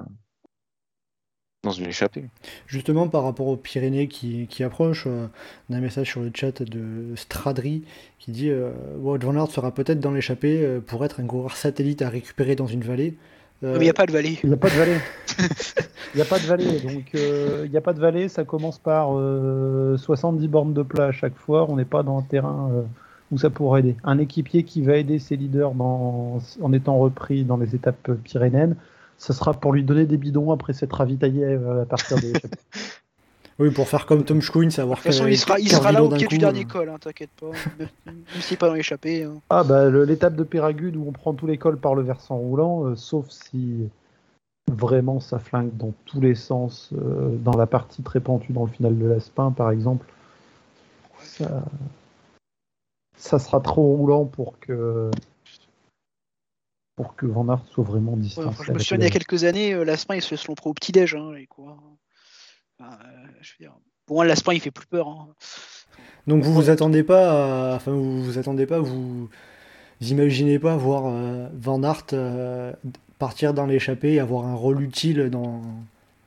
dans 1.64 1.72
une 1.72 1.88
échappée. 1.88 2.26
Justement, 2.68 3.08
par 3.10 3.24
rapport 3.24 3.48
aux 3.48 3.58
Pyrénées 3.58 4.08
qui, 4.08 4.48
qui 4.48 4.64
approchent, 4.64 5.06
euh, 5.06 5.28
on 5.70 5.74
a 5.74 5.78
un 5.78 5.82
message 5.82 6.08
sur 6.08 6.22
le 6.22 6.32
chat 6.34 6.64
de 6.64 7.14
Stradri 7.16 7.84
qui 8.18 8.32
dit 8.32 8.50
euh, 8.50 8.72
Wout 8.98 9.20
van 9.22 9.36
Aert 9.36 9.52
sera 9.52 9.72
peut-être 9.72 10.00
dans 10.00 10.12
l'échappée 10.12 10.64
euh, 10.64 10.80
pour 10.80 11.04
être 11.04 11.20
un 11.20 11.28
coureur 11.28 11.56
satellite 11.58 12.02
à 12.02 12.10
récupérer 12.10 12.56
dans 12.56 12.68
une 12.68 12.82
vallée. 12.82 13.18
Euh, 13.64 13.74
Mais 13.74 13.80
il 13.80 13.84
n'y 13.84 13.90
a 13.90 13.94
pas 13.94 14.06
de 14.06 14.12
vallée. 14.12 14.40
Il 14.44 14.50
n'y 14.50 14.56
a 14.56 14.58
pas 14.58 14.70
de 14.70 14.76
vallée. 14.76 14.98
Il 16.16 16.18
n'y 16.18 16.22
a 16.22 16.26
pas 16.26 16.40
de 16.40 16.46
vallée. 16.46 16.80
Donc, 16.80 17.12
euh, 17.14 17.64
il 17.66 17.72
n'y 17.72 17.78
a 17.78 17.82
pas 17.82 17.94
de 17.94 18.00
vallée. 18.00 18.30
Ça 18.30 18.44
commence 18.44 18.80
par 18.80 19.10
euh, 19.16 19.96
70 19.98 20.48
bornes 20.48 20.74
de 20.74 20.82
plat 20.82 21.06
à 21.06 21.12
chaque 21.12 21.38
fois. 21.38 21.70
On 21.70 21.76
n'est 21.76 21.86
pas 21.86 22.02
dans 22.02 22.18
un 22.18 22.24
terrain 22.24 22.72
euh, 22.74 22.82
où 23.32 23.38
ça 23.38 23.50
pourrait 23.50 23.82
aider. 23.82 23.96
Un 24.04 24.18
équipier 24.18 24.64
qui 24.64 24.82
va 24.82 24.96
aider 24.98 25.20
ses 25.20 25.36
leaders 25.36 25.74
dans, 25.74 26.40
en 26.62 26.74
étant 26.74 26.98
repris 26.98 27.44
dans 27.44 27.58
les 27.58 27.76
étapes 27.76 28.12
pyrénéennes, 28.24 28.76
ce 29.18 29.34
sera 29.34 29.54
pour 29.54 29.74
lui 29.74 29.84
donner 29.84 30.06
des 30.06 30.18
bidons 30.18 30.52
après 30.52 30.74
s'être 30.74 30.94
ravitaillé 30.94 31.44
euh, 31.46 31.84
à 31.84 31.86
partir 31.86 32.18
des. 32.18 32.34
Oui, 33.60 33.72
pour 33.72 33.90
faire 33.90 34.06
comme 34.06 34.24
Tom 34.24 34.42
Schoen, 34.42 34.72
savoir 34.72 35.00
De 35.00 35.04
toute 35.04 35.12
façon, 35.12 35.28
il 35.28 35.38
sera, 35.38 35.60
il 35.60 35.70
sera 35.70 35.92
là 35.92 36.02
au 36.02 36.08
pied 36.08 36.28
du 36.28 36.38
dernier 36.38 36.62
euh, 36.62 36.64
col, 36.64 36.88
hein, 36.88 36.96
t'inquiète 36.98 37.30
pas. 37.38 37.48
Même 38.06 38.18
s'il 38.40 38.54
n'est 38.54 38.58
pas 38.58 38.68
dans 38.70 38.74
l'échappée. 38.74 39.24
hein. 39.24 39.42
Ah 39.50 39.66
bah 39.66 39.90
l'étape 39.90 40.36
de 40.38 40.44
Péragude 40.44 40.96
où 40.96 41.04
on 41.06 41.12
prend 41.12 41.34
tous 41.34 41.46
les 41.46 41.58
cols 41.58 41.78
par 41.78 41.94
le 41.94 42.02
versant 42.02 42.38
roulant, 42.38 42.86
euh, 42.86 42.96
sauf 42.96 43.26
si 43.30 43.90
vraiment 44.72 45.20
ça 45.20 45.40
flingue 45.40 45.76
dans 45.76 45.94
tous 46.06 46.22
les 46.22 46.36
sens, 46.36 46.92
euh, 46.94 47.36
dans 47.44 47.58
la 47.58 47.68
partie 47.68 48.02
très 48.02 48.22
pentue 48.22 48.54
dans 48.54 48.64
le 48.64 48.72
final 48.72 48.98
de 48.98 49.06
l'Aspin 49.06 49.52
par 49.52 49.72
exemple, 49.72 50.06
ça, 51.22 51.66
ça 53.20 53.38
sera 53.38 53.60
trop 53.60 53.84
roulant 53.84 54.26
pour 54.26 54.60
que 54.60 55.12
pour 56.96 57.16
que 57.16 57.26
Van 57.26 57.48
Aert 57.48 57.66
soit 57.72 57.84
vraiment 57.84 58.14
Ouais, 58.14 58.20
distancé. 58.20 58.48
enfin, 58.48 58.64
je 58.66 58.74
me 58.74 58.80
souviens, 58.80 58.98
il 58.98 59.04
y 59.04 59.08
a 59.08 59.12
quelques 59.12 59.44
années, 59.44 59.74
euh, 59.74 59.86
l'Aspin, 59.86 60.16
ils 60.16 60.22
se 60.22 60.36
sont 60.36 60.54
pris 60.54 60.70
au 60.70 60.74
petit-déj, 60.74 61.16
hein, 61.16 61.32
les 61.34 61.48
coureurs. 61.48 61.82
Enfin, 62.78 62.98
euh, 63.06 63.28
je 63.42 63.54
veux 63.54 63.66
dire, 63.66 63.74
pour 64.06 64.18
moi, 64.18 64.26
l'Aspin, 64.26 64.54
il 64.54 64.60
fait 64.60 64.72
plus 64.72 64.88
peur. 64.88 65.08
hein. 65.08 65.28
Donc 66.28 66.44
vous 66.44 66.54
vous 66.54 66.70
attendez 66.70 67.04
pas, 67.04 67.72
à... 67.72 67.76
enfin 67.76 67.92
vous 67.92 68.24
vous 68.24 68.38
attendez 68.38 68.66
pas, 68.66 68.80
vous, 68.80 69.30
vous 70.02 70.12
imaginez 70.12 70.60
pas 70.60 70.76
voir 70.76 71.04
euh, 71.06 71.48
Van 71.54 71.82
Aert 71.84 72.08
euh, 72.14 72.74
partir 73.18 73.54
dans 73.54 73.66
l'échappée 73.66 74.14
et 74.14 74.20
avoir 74.20 74.46
un 74.46 74.56
rôle 74.56 74.82
utile 74.82 75.30
dans, 75.30 75.62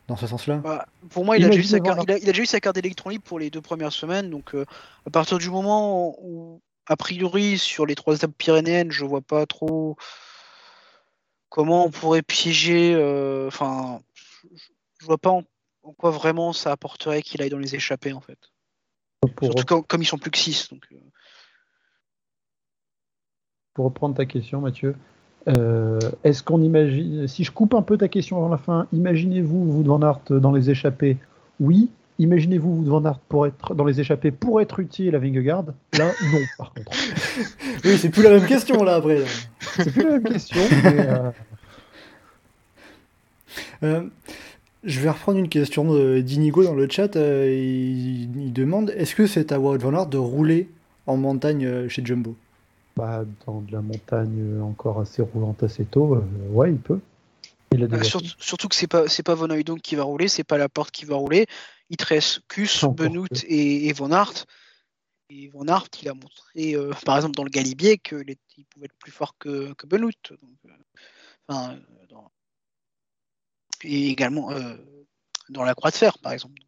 dans 0.09 0.16
ce 0.16 0.26
sens-là? 0.26 0.59
Bah, 0.59 0.86
pour 1.11 1.24
moi, 1.24 1.36
il 1.36 1.45
a, 1.45 1.49
déjà 1.49 1.61
eu 1.61 1.64
sa 1.64 1.80
carte, 1.80 2.01
il, 2.05 2.12
a, 2.12 2.18
il 2.18 2.28
a 2.28 2.32
déjà 2.32 2.43
eu 2.43 2.47
sa 2.47 2.61
carte 2.61 2.76
d'électron 2.76 3.11
libre 3.11 3.24
pour 3.24 3.38
les 3.38 3.51
deux 3.51 3.61
premières 3.61 3.93
semaines. 3.93 4.30
Donc, 4.30 4.55
euh, 4.55 4.64
à 5.07 5.11
partir 5.11 5.38
du 5.38 5.51
moment 5.51 6.16
où, 6.22 6.61
a 6.86 6.96
priori, 6.96 7.58
sur 7.58 7.86
les 7.86 7.94
trois 7.94 8.16
étapes 8.16 8.36
pyrénéennes, 8.36 8.90
je 8.90 9.04
vois 9.04 9.20
pas 9.20 9.46
trop 9.46 9.96
comment 11.48 11.86
on 11.86 11.90
pourrait 11.90 12.22
piéger. 12.22 12.94
euh, 12.94 13.46
Enfin, 13.48 14.00
je, 14.52 14.64
je 15.00 15.06
vois 15.06 15.18
pas 15.18 15.30
en, 15.30 15.42
en 15.82 15.92
quoi 15.92 16.10
vraiment 16.10 16.52
ça 16.52 16.72
apporterait 16.72 17.22
qu'il 17.22 17.42
aille 17.42 17.50
dans 17.50 17.58
les 17.58 17.74
échappées, 17.74 18.12
en 18.12 18.20
fait. 18.20 18.38
pour, 19.36 19.48
Surtout 19.48 19.64
quand- 19.66 19.82
comme 19.82 20.02
ils 20.02 20.06
sont 20.06 20.18
plus 20.18 20.30
que 20.30 20.38
6. 20.38 20.68
Donc, 20.70 20.86
euh, 20.92 20.96
pour 23.74 23.86
reprendre 23.86 24.14
ta 24.14 24.26
question, 24.26 24.60
Mathieu, 24.60 24.96
euh, 25.48 25.98
est-ce 26.24 26.42
qu'on 26.42 26.62
imagine, 26.62 27.26
si 27.26 27.42
je 27.44 27.50
coupe 27.50 27.74
un 27.74 27.82
peu 27.82 27.96
ta 27.96 28.08
question 28.08 28.36
avant 28.38 28.48
la 28.48 28.58
fin, 28.58 28.86
imaginez-vous 28.92 29.70
vous 29.70 29.82
Van 29.82 30.02
Aert 30.02 30.20
dans 30.30 30.52
les 30.52 30.70
échappées? 30.70 31.16
Oui. 31.58 31.90
Imaginez-vous 32.22 32.76
vous 32.76 32.84
Van 32.84 33.04
Aert 33.04 33.18
pour 33.28 33.46
être 33.46 33.74
dans 33.74 33.84
les 33.84 34.00
échappées 34.00 34.30
pour 34.30 34.60
être 34.60 34.78
utile 34.80 35.14
à 35.14 35.18
Vingegaard 35.18 35.64
Là, 35.98 36.06
non, 36.32 36.38
par 36.58 36.72
contre. 36.72 36.92
Oui, 37.84 37.98
c'est 37.98 38.10
plus 38.10 38.22
la 38.22 38.30
même 38.30 38.46
question 38.46 38.82
là 38.84 38.94
après. 38.96 39.22
C'est 39.76 39.90
plus 39.92 40.04
la 40.04 40.10
même 40.18 40.22
question. 40.24 40.60
mais, 40.84 41.06
euh, 41.08 41.30
Euh, 43.82 44.02
je 44.84 45.00
vais 45.00 45.10
reprendre 45.10 45.38
une 45.38 45.48
question 45.48 45.92
de- 45.92 46.20
d'Inigo 46.20 46.64
dans 46.64 46.74
le 46.74 46.88
chat. 46.88 47.16
euh, 47.16 47.48
il, 47.52 48.30
il 48.40 48.52
demande 48.52 48.90
est-ce 48.90 49.14
que 49.14 49.26
c'est 49.26 49.52
à 49.52 49.58
Wout 49.60 49.78
van 49.78 49.92
Aert 49.94 50.06
de 50.06 50.18
rouler 50.18 50.68
en 51.06 51.16
montagne 51.16 51.66
euh, 51.66 51.88
chez 51.88 52.04
Jumbo? 52.04 52.36
Bah, 52.96 53.24
dans 53.46 53.60
de 53.60 53.72
la 53.72 53.80
montagne 53.80 54.60
encore 54.62 55.00
assez 55.00 55.22
roulante 55.22 55.62
assez 55.62 55.84
tôt, 55.84 56.14
euh, 56.14 56.20
ouais, 56.52 56.70
il 56.70 56.78
peut. 56.78 57.00
Il 57.72 57.82
a 57.82 57.86
bah, 57.86 57.96
déjà 57.98 58.08
surtout, 58.10 58.28
surtout 58.38 58.68
que 58.68 58.74
c'est 58.74 58.86
pas 58.86 59.08
c'est 59.08 59.22
pas 59.22 59.34
Van 59.34 59.48
Hooydonk 59.48 59.80
qui 59.80 59.96
va 59.96 60.02
rouler, 60.04 60.28
c'est 60.28 60.44
pas 60.44 60.58
la 60.58 60.68
porte 60.68 60.90
qui 60.90 61.04
va 61.06 61.16
rouler. 61.16 61.46
Il 61.90 61.96
te 61.96 62.04
reste 62.06 62.40
Kus, 62.48 62.84
Benoît 62.84 63.26
et, 63.46 63.88
et 63.88 63.92
Van. 63.92 64.10
Et 65.30 65.48
Van 65.48 65.66
Aert, 65.66 65.88
il 66.02 66.08
a 66.08 66.14
montré, 66.14 66.74
euh, 66.74 66.92
par 67.06 67.16
exemple 67.16 67.34
dans 67.36 67.44
le 67.44 67.50
Galibier, 67.50 67.98
qu'il 67.98 68.24
il 68.56 68.64
pouvait 68.66 68.86
être 68.86 68.94
plus 68.98 69.12
fort 69.12 69.36
que, 69.38 69.72
que 69.74 69.86
Benoît. 69.86 70.10
Donc, 70.30 70.50
euh, 70.66 70.70
enfin, 71.48 71.74
euh, 71.74 72.06
dans- 72.10 72.30
Et 73.84 74.08
également 74.10 74.50
euh, 74.52 74.76
dans 75.48 75.64
la 75.64 75.74
Croix 75.74 75.90
de 75.90 75.96
Fer, 75.96 76.18
par 76.18 76.32
exemple. 76.32 76.60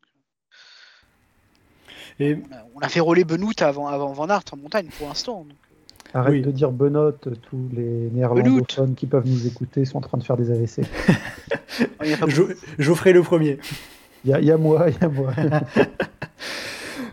Et 2.21 2.37
On 2.37 2.55
a, 2.55 2.65
on 2.75 2.81
a 2.81 2.89
fait 2.89 3.01
rouler 3.01 3.25
Benoît 3.25 3.53
avant, 3.61 3.89
avant 3.89 4.13
Van 4.13 4.29
en 4.29 4.57
montagne 4.57 4.89
pour 4.99 5.09
l'instant. 5.09 5.45
donc, 5.45 5.53
euh, 5.53 6.19
Arrête 6.19 6.33
Oui. 6.33 6.43
de 6.43 6.51
dire 6.53 6.71
Benoît, 6.71 7.13
tous 7.13 7.69
les 7.73 8.09
néerlandophones 8.11 8.95
qui 8.95 9.07
peuvent 9.07 9.27
nous 9.27 9.47
écouter 9.47 9.85
sont 9.85 9.99
en 9.99 10.03
train 10.03 10.19
de 10.19 10.23
faire 10.23 10.37
des 10.37 10.51
AVC. 10.51 10.83
a 12.01 12.17
pas 12.17 12.27
Geoffrey 12.79 13.13
le 13.13 13.23
premier. 13.23 13.59
Il 14.25 14.31
y 14.31 14.33
a, 14.35 14.41
il 14.41 14.47
y 14.47 14.51
a 14.51 14.57
moi, 14.57 14.87
il 14.89 14.97
y 15.01 15.05
a 15.05 15.09
moi. 15.09 15.33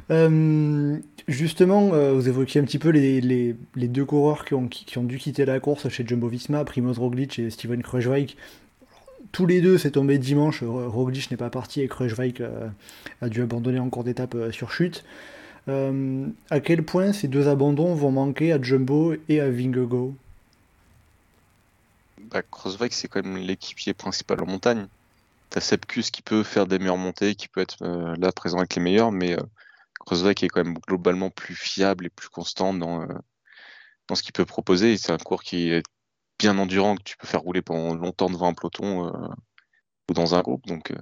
Euh, 0.09 0.97
justement, 1.29 1.93
euh, 1.93 2.11
vous 2.13 2.27
évoquiez 2.27 2.59
un 2.59 2.65
petit 2.65 2.79
peu 2.79 2.89
les, 2.89 3.21
les- 3.21 3.55
les 3.75 3.87
deux 3.87 4.03
coureurs 4.03 4.43
qui 4.43 4.53
ont, 4.55 4.67
qui, 4.67 4.83
qui 4.83 4.97
ont 4.97 5.03
dû 5.05 5.17
quitter 5.17 5.45
la 5.45 5.61
course 5.61 5.87
chez 5.87 6.05
Jumbo 6.05 6.27
Visma, 6.27 6.65
Primoz 6.65 6.97
Roglic 6.99 7.39
et 7.39 7.49
Steven 7.49 7.81
Kruijswijk. 7.81 8.35
Tous 9.31 9.45
les 9.45 9.61
deux, 9.61 9.77
c'est 9.77 9.91
tombé 9.91 10.17
dimanche. 10.17 10.63
Ro- 10.63 10.89
Roglic 10.89 11.31
n'est 11.31 11.37
pas 11.37 11.49
parti 11.49 11.79
et 11.81 11.87
Kruijswijk 11.87 12.41
euh, 12.41 12.67
a 13.21 13.29
dû 13.29 13.41
abandonner 13.41 13.79
en 13.79 13.89
cours 13.89 14.03
d'étape 14.03 14.35
euh, 14.35 14.51
sur 14.51 14.71
chute. 14.71 15.05
Euh, 15.69 16.27
à 16.49 16.59
quel 16.59 16.83
point 16.83 17.13
ces 17.13 17.29
deux 17.29 17.47
abandons 17.47 17.93
vont 17.93 18.11
manquer 18.11 18.51
à 18.51 18.61
Jumbo 18.61 19.13
et 19.29 19.39
à 19.39 19.49
T'as 25.51 25.59
Sepkus 25.59 26.11
qui 26.11 26.21
peut 26.21 26.43
faire 26.43 26.65
des 26.65 26.79
meilleures 26.79 26.95
montées, 26.95 27.35
qui 27.35 27.49
peut 27.49 27.59
être 27.59 27.75
euh, 27.81 28.15
là 28.17 28.31
présent 28.31 28.59
avec 28.59 28.73
les 28.75 28.81
meilleurs, 28.81 29.11
mais 29.11 29.37
euh, 29.37 30.41
est 30.41 30.47
quand 30.47 30.63
même 30.63 30.77
globalement 30.87 31.29
plus 31.29 31.55
fiable 31.55 32.05
et 32.05 32.09
plus 32.09 32.29
constant 32.29 32.73
dans, 32.73 33.01
euh, 33.01 34.15
ce 34.15 34.23
qu'il 34.23 34.31
peut 34.31 34.45
proposer. 34.45 34.95
C'est 34.95 35.11
un 35.11 35.17
cours 35.17 35.43
qui 35.43 35.71
est 35.71 35.83
bien 36.39 36.57
endurant, 36.57 36.95
que 36.95 37.03
tu 37.03 37.17
peux 37.17 37.27
faire 37.27 37.41
rouler 37.41 37.61
pendant 37.61 37.93
longtemps 37.95 38.29
devant 38.29 38.47
un 38.47 38.53
peloton 38.53 39.07
euh, 39.07 39.27
ou 40.09 40.13
dans 40.13 40.35
un 40.35 40.41
groupe. 40.41 40.65
Donc 40.67 40.93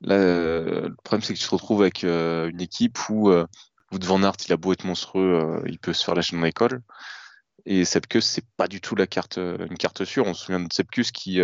là, 0.00 0.18
le 0.18 0.96
problème 1.04 1.22
c'est 1.22 1.34
que 1.34 1.38
tu 1.38 1.46
te 1.46 1.50
retrouves 1.50 1.82
avec 1.82 2.02
une 2.02 2.60
équipe 2.60 2.98
où 3.08 3.30
Wout 3.30 4.04
van 4.04 4.22
Aert, 4.24 4.36
il 4.46 4.52
a 4.52 4.56
beau 4.56 4.72
être 4.72 4.84
monstrueux, 4.84 5.62
il 5.66 5.78
peut 5.78 5.92
se 5.92 6.04
faire 6.04 6.16
lâcher 6.16 6.36
dans 6.36 6.42
l'école. 6.42 6.82
Et 7.66 7.84
Sepkus, 7.84 8.22
c'est 8.22 8.46
pas 8.56 8.66
du 8.66 8.80
tout 8.80 8.96
la 8.96 9.06
carte, 9.06 9.38
une 9.38 9.78
carte 9.78 10.04
sûre. 10.04 10.26
On 10.26 10.34
se 10.34 10.44
souvient 10.44 10.60
de 10.60 10.72
Sepkus 10.72 11.10
qui, 11.12 11.40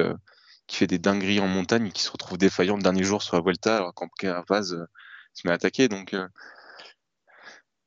qui 0.67 0.77
fait 0.77 0.87
des 0.87 0.99
dingueries 0.99 1.41
en 1.41 1.49
montagne 1.49 1.87
et 1.87 1.91
qui 1.91 2.03
se 2.03 2.11
retrouve 2.11 2.39
défaillant 2.39 2.77
le 2.77 2.83
dernier 2.83 3.05
jour 3.05 3.23
sur 3.23 3.37
la 3.37 3.43
Vuelta 3.43 3.77
alors 3.77 3.93
quand 3.95 4.09
Carapaz 4.19 4.73
euh, 4.73 4.87
se 5.35 5.47
met 5.47 5.53
à 5.53 5.55
attaquer. 5.57 5.89
Donc, 5.89 6.15
euh, 6.15 6.27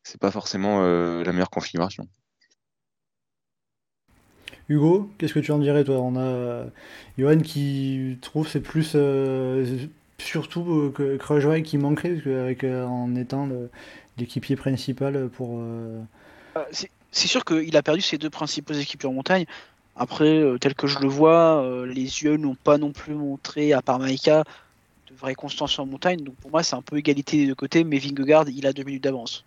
c'est 0.04 0.20
pas 0.20 0.32
forcément 0.32 0.84
euh, 0.84 1.24
la 1.24 1.32
meilleure 1.32 1.50
configuration. 1.50 2.08
Hugo, 4.70 5.12
qu'est-ce 5.18 5.34
que 5.34 5.40
tu 5.40 5.52
en 5.52 5.60
dirais 5.60 5.84
toi? 5.84 6.00
On 6.00 6.16
a 6.16 6.22
euh, 6.22 6.66
Johan 7.18 7.40
qui 7.40 8.18
trouve 8.22 8.48
c'est 8.48 8.62
plus 8.62 8.94
euh, 8.96 9.88
surtout 10.18 10.92
que 10.96 11.18
Kreuzweig 11.18 11.64
qui 11.64 11.78
manquerait 11.78 12.10
parce 12.12 12.24
que 12.24 12.42
avec, 12.42 12.64
euh, 12.64 12.86
en 12.86 13.16
étant 13.16 13.48
l'équipier 14.18 14.56
principal 14.56 15.30
pour 15.30 15.62
c'est- 16.72 16.90
C'est 17.12 17.28
sûr 17.30 17.46
qu'il 17.46 17.78
a 17.78 17.82
perdu 17.84 18.02
ses 18.02 18.18
deux 18.18 18.30
principaux 18.30 18.74
équipiers 18.74 19.08
en 19.08 19.14
montagne. 19.14 19.46
Après, 19.96 20.26
euh, 20.40 20.58
tel 20.58 20.76
que 20.76 20.88
je 20.88 21.00
le 21.00 21.08
vois, 21.08 21.64
euh, 21.64 21.86
les 21.86 22.24
yeux 22.24 22.36
n'ont 22.38 22.56
pas 22.56 22.78
non 22.78 22.92
plus 22.92 23.14
montré, 23.14 23.72
à 23.74 23.82
part 23.82 23.98
Maïka, 24.00 24.44
de 25.10 25.16
vraie 25.18 25.36
constance 25.36 25.80
en 25.80 25.86
montagne. 25.86 26.20
Donc 26.22 26.36
pour 26.36 26.52
moi, 26.52 26.64
c'est 26.64 26.76
un 26.76 26.82
peu 26.82 26.98
égalité 26.98 27.38
des 27.38 27.48
deux 27.48 27.56
côtés, 27.56 27.84
mais 27.84 27.98
Vingegaard, 27.98 28.50
il 28.50 28.68
a 28.68 28.74
deux 28.74 28.84
minutes 28.84 29.04
d'avance. 29.04 29.46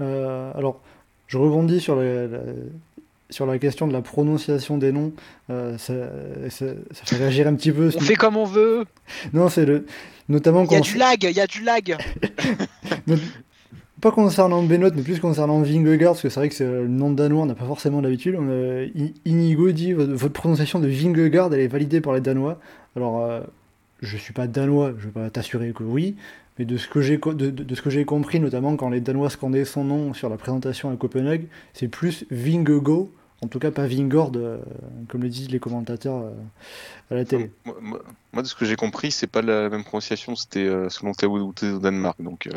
Euh, 0.00 0.50
alors, 0.56 0.80
je 1.28 1.38
rebondis 1.38 1.80
sur 1.80 1.96
la, 1.96 2.26
la- 2.26 2.38
sur 3.30 3.46
la 3.46 3.58
question 3.58 3.86
de 3.86 3.92
la 3.92 4.02
prononciation 4.02 4.76
des 4.78 4.92
noms. 4.92 5.12
Euh, 5.50 5.78
ça, 5.78 5.94
ça- 6.50 6.66
ça 6.92 7.04
fait 7.04 7.16
réagir 7.16 7.46
un 7.46 7.54
petit 7.54 7.72
peu. 7.72 7.90
On 7.96 8.00
fait 8.00 8.14
comme 8.16 8.36
on 8.36 8.44
veut. 8.44 8.84
Non, 9.32 9.48
c'est 9.48 9.64
le. 9.64 9.86
Notamment 10.28 10.64
Il 10.64 10.72
y 10.72 10.76
a 10.76 10.80
du 10.80 10.96
lag, 10.98 11.22
il 11.24 11.36
y 11.36 11.40
a 11.40 11.46
du 11.46 11.62
lag. 11.62 11.96
Pas 14.02 14.10
concernant 14.10 14.64
Benoît, 14.64 14.90
mais 14.96 15.02
plus 15.02 15.20
concernant 15.20 15.62
Vingegaard, 15.62 16.14
parce 16.14 16.22
que 16.22 16.28
c'est 16.28 16.40
vrai 16.40 16.48
que 16.48 16.56
c'est 16.56 16.64
le 16.66 16.88
nom 16.88 17.12
danois, 17.12 17.44
on 17.44 17.46
n'a 17.46 17.54
pas 17.54 17.66
forcément 17.66 18.00
l'habitude. 18.00 18.36
I- 18.96 19.14
Inigo 19.24 19.70
dit 19.70 19.92
votre, 19.92 20.32
prononciation 20.32 20.80
de 20.80 20.88
Vingegaard, 20.88 21.54
elle 21.54 21.60
est 21.60 21.68
validée 21.68 22.00
par 22.00 22.12
les 22.12 22.20
Danois. 22.20 22.58
Alors, 22.96 23.22
euh, 23.22 23.42
je 24.00 24.16
suis 24.16 24.32
pas 24.32 24.48
danois, 24.48 24.92
je 24.98 25.04
vais 25.04 25.12
pas 25.12 25.30
t'assurer 25.30 25.72
que 25.72 25.84
oui, 25.84 26.16
mais 26.58 26.64
de 26.64 26.76
ce 26.78 26.88
que 26.88 27.00
j'ai 27.00 27.16
de 27.16 27.74
ce 27.76 27.80
que 27.80 27.90
j'ai 27.90 28.04
compris, 28.04 28.40
notamment 28.40 28.74
quand 28.74 28.90
les 28.90 29.00
Danois 29.00 29.30
scandaient 29.30 29.64
son 29.64 29.84
nom 29.84 30.14
sur 30.14 30.28
la 30.28 30.36
présentation 30.36 30.90
à 30.90 30.96
Copenhague, 30.96 31.44
c'est 31.72 31.86
plus 31.86 32.24
Vingego, 32.32 33.08
en 33.42 33.48
tout 33.48 33.58
cas 33.58 33.70
pas 33.70 33.86
Vingord, 33.86 34.32
euh, 34.36 34.58
comme 35.08 35.22
le 35.22 35.28
disent 35.28 35.50
les 35.50 35.58
commentateurs 35.58 36.18
euh, 36.18 36.30
à 37.10 37.14
la 37.16 37.24
télé. 37.24 37.50
Moi, 37.66 37.76
moi- 37.80 38.02
moi, 38.32 38.42
de 38.42 38.46
ce 38.48 38.54
que 38.54 38.64
j'ai 38.64 38.76
compris, 38.76 39.10
c'est 39.10 39.26
pas 39.26 39.42
la 39.42 39.68
même 39.68 39.84
prononciation, 39.84 40.36
c'était 40.36 40.64
euh, 40.64 40.88
selon 40.88 41.12
tes 41.12 41.26
au 41.26 41.52
Danemark. 41.80 42.20
Donc, 42.22 42.46
euh, 42.46 42.52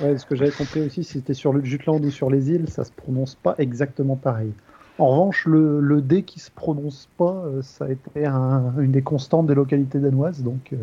Ouais, 0.00 0.16
ce 0.16 0.24
que 0.24 0.34
j'avais 0.34 0.50
compris 0.50 0.80
aussi, 0.80 1.04
si 1.04 1.12
c'était 1.14 1.34
sur 1.34 1.52
le 1.52 1.62
Jutland 1.64 2.04
ou 2.04 2.10
sur 2.10 2.30
les 2.30 2.50
îles, 2.50 2.68
ça 2.68 2.84
se 2.84 2.92
prononce 2.92 3.34
pas 3.34 3.54
exactement 3.58 4.16
pareil. 4.16 4.52
En 4.98 5.08
revanche, 5.08 5.46
le, 5.46 5.80
le 5.80 6.00
D 6.00 6.22
qui 6.22 6.40
se 6.40 6.50
prononce 6.50 7.08
pas, 7.18 7.44
euh, 7.46 7.62
ça 7.62 7.84
a 7.84 7.90
été 7.90 8.26
un- 8.26 8.72
une 8.80 8.90
des 8.92 9.02
constantes 9.02 9.46
des 9.46 9.54
localités 9.54 9.98
danoises, 10.00 10.42
donc 10.42 10.72
euh, 10.72 10.76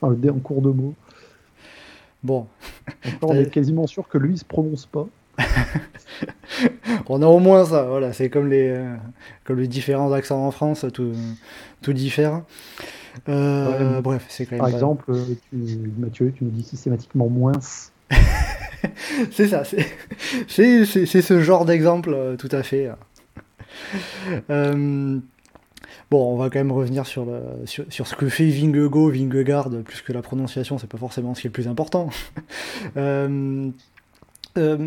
enfin, 0.00 0.10
le 0.10 0.16
D 0.16 0.30
en 0.30 0.38
cours 0.38 0.62
de 0.62 0.70
mots. 0.70 0.94
Bon, 2.22 2.46
on 3.22 3.34
est 3.34 3.50
quasiment 3.50 3.86
sûr 3.86 4.08
que 4.08 4.18
lui 4.18 4.34
il 4.34 4.38
se 4.38 4.44
prononce 4.44 4.86
pas. 4.86 5.06
On 7.08 7.22
a 7.22 7.26
au 7.26 7.38
moins 7.38 7.64
ça, 7.64 7.84
voilà, 7.84 8.12
c'est 8.12 8.28
comme 8.30 8.48
les, 8.48 8.68
euh, 8.68 8.94
comme 9.44 9.58
les 9.60 9.68
différents 9.68 10.12
accents 10.12 10.44
en 10.46 10.50
France, 10.50 10.84
tout, 10.92 11.12
tout 11.82 11.92
diffère. 11.92 12.42
Euh, 13.28 13.96
Ouais. 13.96 14.02
Bref, 14.02 14.24
c'est 14.28 14.44
quand 14.46 14.52
même 14.52 14.60
Par 14.60 14.68
pas- 14.68 14.74
exemple, 14.74 15.04
euh, 15.10 15.24
tu, 15.50 15.78
Mathieu, 15.98 16.32
tu 16.36 16.44
nous 16.44 16.50
dis 16.50 16.62
systématiquement 16.62 17.28
moins. 17.28 17.52
C'est 19.30 19.48
ça, 19.48 19.62
c'est 19.64 19.84
c'est- 20.48 20.86
c'est- 20.86 21.04
c'est 21.04 21.20
ce 21.22 21.40
genre 21.42 21.66
d'exemple, 21.66 22.16
tout 22.38 22.48
à 22.50 22.62
fait. 22.62 22.90
Euh, 24.48 25.18
bon, 26.10 26.32
on 26.32 26.36
va 26.36 26.48
quand 26.48 26.58
même 26.58 26.72
revenir 26.72 27.06
sur, 27.06 27.26
le, 27.26 27.40
sur, 27.66 27.84
sur 27.90 28.06
ce 28.06 28.14
que 28.16 28.28
fait 28.30 28.48
Vingego, 28.48 29.10
Vingegaard, 29.10 29.68
plus 29.84 30.00
que 30.00 30.12
la 30.14 30.22
prononciation, 30.22 30.78
c'est 30.78 30.86
pas 30.88 30.96
forcément 30.96 31.34
ce 31.34 31.42
qui 31.42 31.46
est 31.46 31.50
le 31.50 31.52
plus 31.52 31.68
important. 31.68 32.08
Euh, 32.96 33.70
euh, 34.58 34.86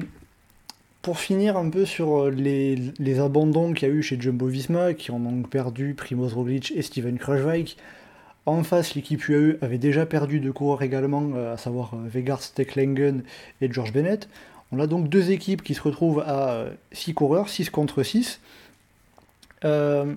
pour 1.04 1.20
finir 1.20 1.58
un 1.58 1.70
peu 1.70 1.86
sur 1.86 2.32
les, 2.32 2.76
les 2.98 3.20
abandons 3.20 3.74
qu'il 3.74 3.88
y 3.88 3.92
a 3.92 3.94
eu 3.94 4.02
chez 4.02 4.20
Jumbo 4.20 4.48
Visma, 4.48 4.94
qui 4.94 5.12
ont 5.12 5.44
perdu 5.44 5.94
Primoz 5.94 6.34
Roglic 6.34 6.72
et 6.76 6.82
Steven 6.82 7.20
Kruijswijk. 7.20 7.78
En 8.46 8.64
face, 8.64 8.96
l'équipe 8.96 9.28
UAE 9.28 9.58
avait 9.62 9.78
déjà 9.78 10.06
perdu 10.06 10.40
deux 10.40 10.54
coureurs 10.54 10.82
également, 10.82 11.32
euh, 11.36 11.54
à 11.54 11.58
savoir 11.58 11.94
euh, 11.94 12.08
Vegard 12.08 12.42
Stecklengen 12.42 13.24
et 13.60 13.72
George 13.72 13.92
Bennett. 13.92 14.30
On 14.72 14.80
a 14.80 14.88
donc 14.88 15.10
deux 15.10 15.32
équipes 15.32 15.62
qui 15.62 15.74
se 15.74 15.82
retrouvent 15.82 16.22
à 16.22 16.68
6 16.94 17.14
coureurs, 17.14 17.50
6 17.50 17.70
contre 17.70 18.02
6. 18.02 18.40
Euh, 19.66 20.14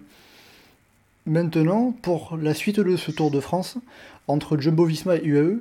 maintenant, 1.26 1.93
pour 2.01 2.37
la 2.41 2.55
suite 2.55 2.78
de 2.78 2.97
ce 2.97 3.11
Tour 3.11 3.32
de 3.32 3.41
France, 3.41 3.76
entre 4.28 4.57
Jumbo 4.57 4.84
Visma 4.84 5.16
et 5.16 5.24
UAE, 5.24 5.59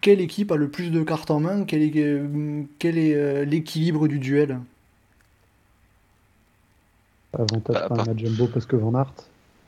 quelle 0.00 0.20
équipe 0.20 0.50
a 0.52 0.56
le 0.56 0.70
plus 0.70 0.90
de 0.90 1.02
cartes 1.02 1.30
en 1.30 1.40
main 1.40 1.64
Quel 1.64 1.82
est, 1.82 1.98
euh, 2.02 2.62
quel 2.78 2.98
est 2.98 3.14
euh, 3.14 3.44
l'équilibre 3.44 4.08
du 4.08 4.18
duel? 4.18 4.60
Avantage 7.32 7.88
Bah, 7.90 8.04
à 8.08 8.16
Jumbo 8.16 8.46
parce 8.48 8.66
que 8.66 8.76
Van 8.76 8.94
Aert. 8.98 9.12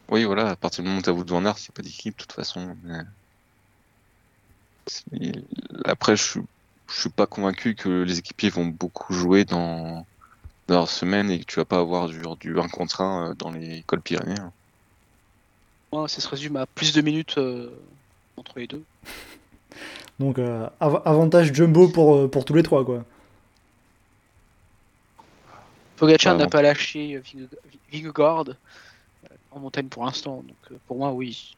oui, 0.09 0.25
voilà, 0.25 0.51
à 0.51 0.57
partir 0.57 0.83
du 0.83 0.89
moment 0.89 1.01
où 1.01 1.03
t'as 1.03 1.13
Wout 1.13 1.29
van 1.29 1.45
Aert, 1.45 1.59
c'est 1.59 1.75
pas 1.75 1.83
d'équipe 1.83 2.17
de 2.17 2.23
toute 2.23 2.33
façon. 2.33 2.77
mais- 2.85 3.03
Après, 5.85 6.17
je 6.17 6.23
suis, 6.23 6.41
je 6.89 7.01
suis 7.01 7.11
pas 7.11 7.27
convaincu 7.27 7.75
que 7.75 8.03
les 8.03 8.19
équipiers 8.19 8.51
vont 8.51 8.67
beaucoup 8.67 9.13
jouer 9.13 9.45
dans, 9.45 10.05
dans 10.67 10.75
leur 10.75 10.91
semaine 10.91 11.31
et 11.31 11.39
que 11.39 11.45
tu 11.45 11.57
vas 11.57 11.65
pas 11.65 11.79
avoir 11.79 12.09
du, 12.09 12.21
du 12.41 12.59
1 12.59 12.69
contre 12.69 13.01
1 13.03 13.35
dans 13.39 13.51
les 13.53 13.83
cols 13.87 14.01
pyrénéens. 14.01 14.53
Moi, 15.93 16.09
ça 16.09 16.21
se 16.21 16.29
résume 16.29 16.57
à 16.57 16.67
plus 16.67 16.93
de 16.93 17.03
minutes 17.03 17.37
euh, 17.39 17.71
entre 18.37 18.59
les 18.59 18.67
deux. 18.67 18.83
Donc, 20.21 20.39
euh, 20.39 20.69
av- 20.81 21.03
avantage 21.05 21.53
Jumbo 21.53 21.89
pour, 21.89 22.15
euh, 22.15 22.29
pour 22.29 22.45
tous 22.45 22.55
les 22.55 22.63
trois, 22.63 22.85
quoi. 22.85 23.05
Pogacar 25.97 26.35
Ouais, 26.35 26.41
n'a 26.45 26.49
pas 26.49 26.63
lâché 26.63 27.17
euh, 27.17 27.21
Vinge- 27.21 27.49
Vingegaard 27.93 28.45
en 29.51 29.61
montagne 29.61 29.89
pour 29.89 30.05
l'instant. 30.05 30.43
Donc 30.47 30.79
pour 30.87 30.97
moi, 30.99 31.13
oui. 31.13 31.57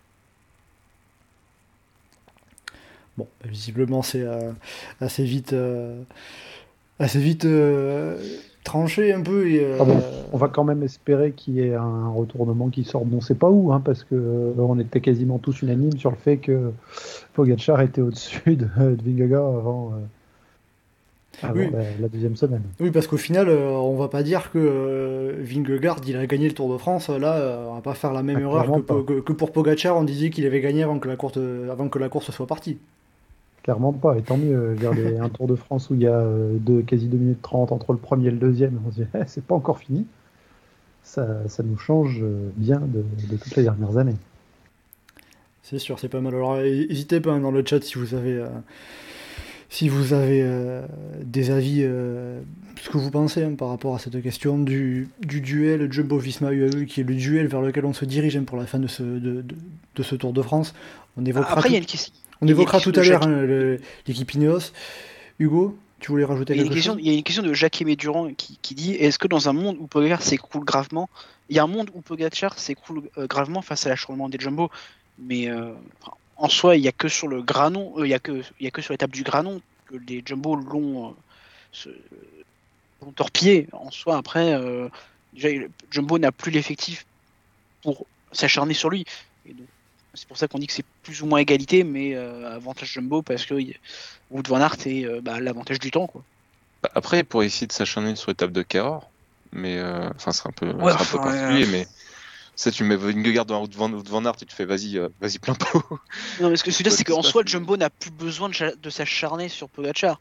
Bon, 3.16 3.28
bah, 3.42 3.48
visiblement, 3.50 4.02
c'est 4.02 4.22
euh, 4.22 4.52
assez 5.00 5.24
vite, 5.24 5.52
euh, 5.52 6.02
assez 6.98 7.20
vite 7.20 7.44
euh, 7.44 8.18
tranché 8.64 9.12
un 9.12 9.22
peu. 9.22 9.48
Et, 9.48 9.64
euh, 9.64 9.76
Ah 9.80 9.84
bon, 9.84 10.00
on 10.32 10.36
va 10.36 10.48
quand 10.48 10.64
même 10.64 10.82
espérer 10.82 11.32
qu'il 11.32 11.54
y 11.54 11.60
ait 11.60 11.74
un 11.74 12.08
retournement 12.10 12.68
qui 12.68 12.84
sorte, 12.84 13.06
on 13.12 13.20
sait 13.20 13.34
pas 13.34 13.50
où, 13.50 13.72
hein, 13.72 13.80
parce 13.84 14.04
que 14.04 14.14
euh, 14.14 14.52
on 14.58 14.78
était 14.78 15.00
quasiment 15.00 15.38
tous 15.38 15.62
unanimes 15.62 15.96
sur 15.98 16.10
le 16.10 16.16
fait 16.16 16.36
que 16.38 16.70
Pogacar 17.34 17.80
était 17.80 18.00
au-dessus 18.00 18.56
de, 18.56 18.66
de 18.76 19.02
Vingegaard 19.04 19.56
avant, 19.56 19.92
euh, 19.94 19.98
la, 21.42 21.82
la 22.00 22.08
deuxième 22.08 22.36
semaine. 22.36 22.62
Oui, 22.78 22.90
parce 22.90 23.06
qu'au 23.06 23.16
final, 23.16 23.48
euh, 23.48 23.70
on 23.70 23.96
va 23.96 24.08
pas 24.08 24.22
dire 24.22 24.52
que 24.52 24.58
euh, 24.58 25.32
Vingegaard, 25.40 25.96
il 26.06 26.16
a 26.16 26.26
gagné 26.26 26.46
le 26.48 26.54
Tour 26.54 26.72
de 26.72 26.78
France. 26.78 27.08
Là, 27.08 27.34
euh, 27.36 27.66
on 27.70 27.74
va 27.74 27.80
pas 27.80 27.94
faire 27.94 28.12
la 28.12 28.22
même 28.22 28.36
Ah, 28.38 28.42
erreur 28.42 28.84
que 28.86 29.32
pour 29.32 29.50
Pogacar, 29.50 29.96
on 29.96 30.04
disait 30.04 30.30
qu'il 30.30 30.46
avait 30.46 30.60
gagné 30.60 30.82
avant 30.84 30.98
que 30.98 31.08
la 31.08 31.16
course, 31.16 31.38
avant 31.70 31.88
que 31.88 31.98
la 31.98 32.08
course 32.08 32.30
soit 32.30 32.46
partie. 32.46 32.78
Clairement 33.62 33.92
pas, 33.92 34.16
et 34.18 34.22
tant 34.22 34.36
mieux. 34.36 34.72
Vers 34.74 34.92
les, 34.92 35.18
un 35.18 35.28
Tour 35.28 35.46
de 35.46 35.54
France 35.54 35.88
où 35.90 35.94
il 35.94 36.00
y 36.02 36.06
a 36.08 36.16
euh, 36.18 36.56
deux, 36.58 36.82
quasi 36.82 37.06
2 37.06 37.16
minutes 37.16 37.42
30 37.42 37.70
entre 37.72 37.92
le 37.92 37.98
premier 37.98 38.28
et 38.28 38.30
le 38.32 38.38
deuxième, 38.38 38.80
on 38.86 38.90
se 38.90 38.96
dit, 39.02 39.06
Eh, 39.14 39.18
c'est 39.26 39.44
pas 39.44 39.54
encore 39.54 39.78
fini. 39.78 40.06
Ça, 41.04 41.26
ça 41.48 41.62
nous 41.62 41.76
change 41.78 42.18
euh, 42.22 42.50
bien 42.56 42.80
de, 42.80 43.04
de 43.30 43.36
toutes 43.36 43.54
les 43.56 43.62
dernières 43.62 43.96
années. 43.98 44.16
C'est 45.62 45.78
sûr, 45.78 45.98
c'est 45.98 46.08
pas 46.08 46.20
mal. 46.20 46.34
Alors, 46.34 46.56
n'hésitez 46.56 47.20
pas 47.20 47.32
hein, 47.32 47.40
dans 47.40 47.50
le 47.52 47.64
chat 47.64 47.82
si 47.84 47.98
vous 47.98 48.14
avez, 48.14 48.32
euh, 48.34 48.48
si 49.68 49.88
vous 49.88 50.12
avez 50.12 50.42
euh, 50.42 50.84
des 51.24 51.50
avis, 51.50 51.80
euh, 51.82 52.40
ce 52.80 52.90
que 52.90 52.98
vous 52.98 53.10
pensez 53.12 53.44
hein, 53.44 53.54
par 53.56 53.68
rapport 53.68 53.94
à 53.94 53.98
cette 54.00 54.20
question 54.22 54.58
du, 54.58 55.08
du 55.20 55.40
duel 55.40 55.90
Jumbo-Visma-UAE, 55.90 56.84
qui 56.86 57.00
est 57.00 57.04
le 57.04 57.14
duel 57.14 57.46
vers 57.46 57.62
lequel 57.62 57.84
on 57.84 57.92
se 57.92 58.04
dirige 58.04 58.36
hein, 58.36 58.42
pour 58.44 58.56
la 58.58 58.66
fin 58.66 58.80
de 58.80 58.88
ce, 58.88 59.02
de, 59.04 59.18
de- 59.42 59.44
de 59.94 60.02
ce 60.02 60.14
Tour 60.16 60.32
de 60.32 60.42
France. 60.42 60.74
On 61.16 61.24
évoquera, 61.24 61.52
Après, 61.52 61.68
il 61.68 61.74
y 61.74 61.76
a 61.76 61.78
tout, 61.78 61.84
une 61.84 61.90
question. 61.90 62.12
On 62.42 62.46
évoquera 62.48 62.80
tout 62.80 62.92
à 62.94 63.02
l'heure 63.02 63.22
hein, 63.26 63.76
l'équipe 64.06 64.34
Ineos. 64.34 64.72
Hugo, 65.38 65.76
tu 66.00 66.10
voulais 66.10 66.24
rajouter 66.24 66.54
quelque 66.54 66.74
question, 66.74 66.92
chose 66.94 67.02
il 67.02 67.08
y 67.10 67.14
a 67.14 67.16
une 67.16 67.22
question 67.22 67.42
de 67.42 67.52
Jacques-Aimé 67.54 67.96
Durand 67.96 68.32
qui, 68.34 68.58
qui 68.60 68.74
dit 68.74 68.92
est-ce 68.94 69.18
que 69.18 69.28
dans 69.28 69.48
un 69.48 69.52
monde 69.52 69.76
où 69.80 69.86
Pogacar 69.86 70.20
s'écroule 70.22 70.64
gravement, 70.64 71.08
il 71.48 71.56
y 71.56 71.58
a 71.58 71.62
un 71.62 71.68
monde 71.68 71.90
où 71.94 72.00
Pogacar 72.00 72.58
s'écroule 72.58 73.04
euh, 73.18 73.26
gravement 73.26 73.62
face 73.62 73.86
à 73.86 73.88
l'achèvement 73.88 74.28
des 74.28 74.38
Jumbo, 74.38 74.70
Mais 75.18 75.48
euh, 75.48 75.72
en 76.36 76.48
soi, 76.48 76.76
il 76.76 76.82
n'y 76.82 76.88
a 76.88 76.92
que 76.92 77.08
sur 77.08 77.28
le 77.28 77.42
granon, 77.42 77.92
euh, 77.98 78.06
il 78.06 78.10
y 78.10 78.14
a 78.14 78.18
que 78.18 78.42
il 78.58 78.64
y 78.64 78.66
a 78.66 78.70
que 78.70 78.82
sur 78.82 78.92
l'étape 78.92 79.12
du 79.12 79.22
granon 79.22 79.60
que 79.86 79.94
les 80.08 80.22
jumbo 80.24 80.56
l'ont 80.56 81.08
euh, 81.08 81.12
se- 81.72 81.88
l'ont 83.00 83.12
torpillé. 83.12 83.68
En 83.72 83.90
soi, 83.90 84.16
après, 84.16 84.58
déjà, 85.34 85.48
Jumbo 85.90 86.18
n'a 86.18 86.32
plus 86.32 86.50
l'effectif 86.50 87.04
pour 87.82 88.06
s'acharner 88.32 88.74
sur 88.74 88.90
lui. 88.90 89.04
Et 89.48 89.52
donc, 89.54 89.66
c'est 90.14 90.28
pour 90.28 90.36
ça 90.36 90.48
qu'on 90.48 90.58
dit 90.58 90.66
que 90.66 90.72
c'est 90.72 90.84
plus 91.02 91.22
ou 91.22 91.26
moins 91.26 91.38
égalité, 91.38 91.84
mais 91.84 92.14
euh, 92.14 92.54
avantage 92.54 92.92
Jumbo 92.92 93.22
parce 93.22 93.46
que 93.46 93.54
Wood 94.30 94.48
Van 94.48 94.60
Aert 94.60 94.86
est 94.86 95.04
euh, 95.04 95.20
bah, 95.22 95.40
l'avantage 95.40 95.78
du 95.78 95.90
temps. 95.90 96.06
Quoi. 96.06 96.22
Bah, 96.82 96.90
Après, 96.94 97.24
pour 97.24 97.42
essayer 97.42 97.66
de 97.66 97.72
s'acharner 97.72 98.14
sur 98.16 98.30
l'étape 98.30 98.52
de 98.52 98.62
Cahors, 98.62 99.10
mais 99.52 99.78
euh, 99.78 100.08
enfin, 100.14 100.32
c'est 100.32 100.46
un 100.46 100.52
peu, 100.52 100.70
Ouais, 100.72 100.92
un 100.92 100.96
peu 100.96 101.18
particulier, 101.18 101.66
mais 101.66 101.86
ça, 102.56 102.70
tu 102.70 102.84
mets 102.84 102.96
Vingegaard 102.96 103.46
dans 103.46 103.62
Wout 103.62 103.74
van, 103.74 103.88
van 103.88 104.24
Aert 104.24 104.36
et 104.42 104.44
tu 104.44 104.54
fais 104.54 104.66
vas-y, 104.66 104.98
vas-y 105.20 105.38
plein 105.38 105.54
pot. 105.54 105.82
Non, 106.40 106.50
mais 106.50 106.56
ce 106.56 106.64
que 106.64 106.70
je 106.70 106.78
veux 106.78 106.82
dire, 106.82 106.92
c'est 106.92 107.04
qu'en 107.04 107.22
soi, 107.22 107.42
Jumbo 107.46 107.76
n'a 107.76 107.90
plus 107.90 108.10
besoin 108.10 108.48
de, 108.50 108.76
de 108.80 108.90
s'acharner 108.90 109.48
sur 109.48 109.68
Pogacar. 109.68 110.20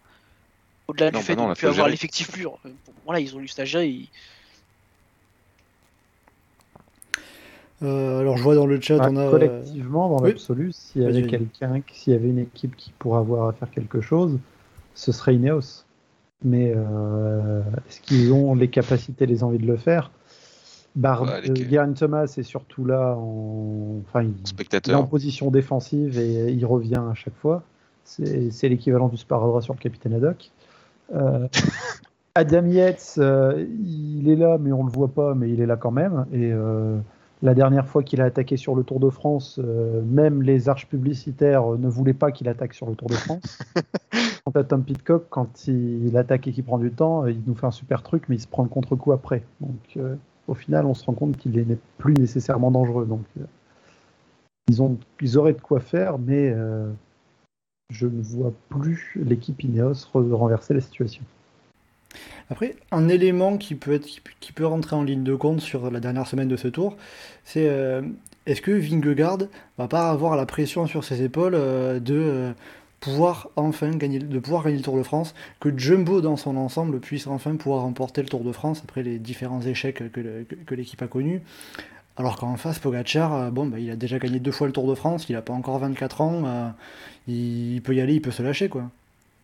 Au-delà 0.88 1.12
du 1.12 1.20
fait 1.20 1.36
bah 1.36 1.42
non, 1.42 1.46
de 1.48 1.52
ne 1.52 1.56
plus 1.56 1.68
avoir 1.68 1.88
l'effectif 1.88 2.32
pur. 2.32 2.60
Voilà, 3.06 3.20
ils 3.20 3.36
ont 3.36 3.40
eu 3.40 3.44
le 3.44 3.48
stagiaire. 3.48 3.84
Ils... 3.84 4.08
Euh, 7.84 8.20
alors 8.20 8.38
je 8.38 8.44
vois 8.44 8.56
dans 8.56 8.68
le 8.68 8.80
chat, 8.80 8.98
Bah, 8.98 9.10
on 9.12 9.18
a. 9.18 9.30
collectivement, 9.30 10.10
dans 10.10 10.22
oui. 10.22 10.30
l'absolu, 10.30 10.72
s'il 10.72 11.02
y 11.02 11.06
avait 11.06 11.24
quelqu'un, 11.26 11.82
s'il 11.92 12.14
y 12.14 12.16
avait 12.16 12.30
une 12.30 12.40
équipe 12.40 12.76
qui 12.76 12.92
pourrait 13.00 13.20
avoir 13.20 13.48
à 13.50 13.54
faire 13.54 13.72
quelque 13.72 14.02
chose, 14.02 14.38
ce 14.94 15.12
serait 15.12 15.36
Ineos. 15.36 15.86
Mais 16.44 16.74
euh, 16.76 17.62
est-ce 17.88 18.02
qu'ils 18.02 18.32
ont 18.34 18.56
les 18.56 18.68
capacités, 18.70 19.26
les 19.26 19.44
envies 19.44 19.60
de 19.60 19.68
le 19.68 19.78
faire? 19.78 20.12
Bar 20.96 21.22
Ouais, 21.24 21.42
les- 21.42 21.50
euh, 21.52 21.70
Geraint 21.70 21.94
Thomas 21.94 22.24
est 22.38 22.44
surtout 22.44 22.84
là, 22.86 23.16
en... 23.18 24.00
enfin, 24.08 24.24
il, 24.24 24.34
il 24.86 24.92
est 24.92 24.96
en 24.96 25.04
position 25.06 25.50
défensive 25.52 26.20
et 26.20 26.52
il 26.52 26.66
revient 26.66 27.02
à 27.10 27.14
chaque 27.14 27.36
fois. 27.38 27.64
C'est 28.04 28.68
l'équivalent 28.70 29.08
du 29.08 29.18
sparadrap 29.18 29.62
sur 29.64 29.74
le 29.74 29.80
capitaine 29.80 30.14
Haddock. 30.16 30.52
Euh, 31.16 31.48
Adam 32.36 32.66
Yates, 32.66 33.16
euh, 33.20 33.66
il 33.86 34.30
est 34.30 34.36
là, 34.36 34.58
mais 34.60 34.72
on 34.72 34.84
le 34.84 34.92
voit 34.92 35.10
pas, 35.10 35.34
mais 35.36 35.50
il 35.52 35.62
est 35.62 35.66
là 35.66 35.76
quand 35.78 35.92
même. 35.92 36.26
Et 36.34 36.52
euh, 36.52 36.98
la 37.44 37.56
dernière 37.56 37.88
fois 37.88 38.04
qu'il 38.04 38.22
a 38.22 38.26
attaqué 38.26 38.56
sur 38.58 38.76
le 38.76 38.84
Tour 38.84 39.00
de 39.00 39.10
France, 39.10 39.60
euh, 39.64 40.02
même 40.04 40.44
les 40.44 40.70
arches 40.70 40.88
publicitaires 40.88 41.66
ne 41.66 41.88
voulaient 41.88 42.14
pas 42.14 42.32
qu'il 42.32 42.48
attaque 42.48 42.74
sur 42.74 42.88
le 42.88 42.96
Tour 42.96 43.10
de 43.10 43.16
France. 43.16 43.60
Quant 44.46 44.52
à 44.60 44.64
Tom 44.64 44.84
Pitcock, 44.84 45.26
quand 45.30 45.68
il 45.68 46.16
attaque 46.18 46.48
et 46.48 46.52
qu'il 46.52 46.64
prend 46.64 46.80
du 46.80 46.92
temps, 46.92 47.26
il 47.26 47.42
nous 47.46 47.56
fait 47.56 47.68
un 47.68 47.72
super 47.72 48.04
truc, 48.04 48.24
mais 48.28 48.36
il 48.36 48.40
se 48.40 48.48
prend 48.48 48.64
le 48.64 48.70
contre-coup 48.70 49.12
après. 49.12 49.44
Donc, 49.60 49.78
euh, 49.98 50.16
au 50.48 50.54
final, 50.54 50.86
on 50.86 50.94
se 50.94 51.06
rend 51.06 51.14
compte 51.14 51.38
qu'il 51.38 51.52
n'est 51.54 51.78
plus 51.98 52.14
nécessairement 52.16 52.72
dangereux. 52.72 53.06
Donc, 53.06 53.24
euh, 53.40 53.46
ils, 54.68 54.82
ont, 54.82 54.98
ils 55.22 55.38
auraient 55.38 55.54
de 55.54 55.62
quoi 55.62 55.80
faire, 55.80 56.18
mais 56.18 56.52
euh, 56.56 56.92
je 57.92 58.08
ne 58.08 58.22
vois 58.22 58.54
plus 58.70 59.18
l'équipe 59.24 59.64
Ineos 59.64 59.94
re- 60.14 60.34
renverser 60.34 60.74
la 60.74 60.82
situation. 60.82 61.24
Après, 62.50 62.76
un 62.92 63.08
élément 63.08 63.58
qui 63.58 63.76
peut, 63.76 63.94
être, 63.94 64.08
qui 64.40 64.52
peut- 64.52 64.66
rentrer 64.66 64.96
en 64.96 65.04
ligne 65.04 65.24
de 65.24 65.36
compte 65.36 65.62
sur 65.62 65.90
la 65.90 66.00
dernière 66.00 66.28
semaine 66.28 66.48
de 66.48 66.58
ce 66.58 66.68
tour, 66.68 66.98
c'est 67.46 67.68
euh, 67.70 68.02
est-ce 68.46 68.62
que 68.62 68.72
Vingegaard 68.72 69.40
va 69.78 69.88
pas 69.88 70.10
avoir 70.10 70.36
la 70.36 70.46
pression 70.46 70.86
sur 70.88 71.04
ses 71.04 71.24
épaules 71.24 71.56
euh, 71.56 72.00
de 72.00 72.16
euh, 72.16 72.54
pouvoir 73.00 73.50
enfin 73.56 73.92
gagner, 73.92 74.20
de 74.20 74.40
pouvoir 74.40 74.64
gagner 74.64 74.78
le 74.78 74.84
Tour 74.84 74.98
de 74.98 75.04
France, 75.04 75.34
que 75.60 75.76
Jumbo 75.78 76.22
dans 76.22 76.36
son 76.36 76.58
ensemble 76.58 77.00
puisse 77.00 77.28
enfin 77.28 77.56
pouvoir 77.56 77.84
remporter 77.84 78.22
le 78.22 78.28
Tour 78.28 78.44
de 78.44 78.52
France 78.52 78.82
après 78.84 79.02
les 79.04 79.18
différents 79.18 79.62
échecs 79.62 80.04
que, 80.12 80.76
l'équipe 80.76 81.02
a 81.02 81.08
connus? 81.08 81.42
Alors 82.18 82.36
qu'en 82.38 82.58
face, 82.58 82.78
Pogacar, 82.80 83.52
bon, 83.52 83.66
bah, 83.66 83.80
il 83.80 83.90
a 83.90 83.96
déjà 83.96 84.20
gagné 84.20 84.40
deux 84.40 84.52
fois 84.52 84.68
le 84.68 84.74
Tour 84.74 84.88
de 84.88 84.96
France, 84.96 85.28
il 85.30 85.34
n'a 85.34 85.42
pas 85.42 85.54
encore 85.54 85.80
24 85.80 86.22
ans, 86.22 86.74
il 87.28 87.82
peut 87.84 87.96
y 87.96 88.02
aller, 88.02 88.16
il 88.16 88.22
peut 88.22 88.32
se 88.32 88.44
lâcher, 88.44 88.70
quoi. 88.70 88.92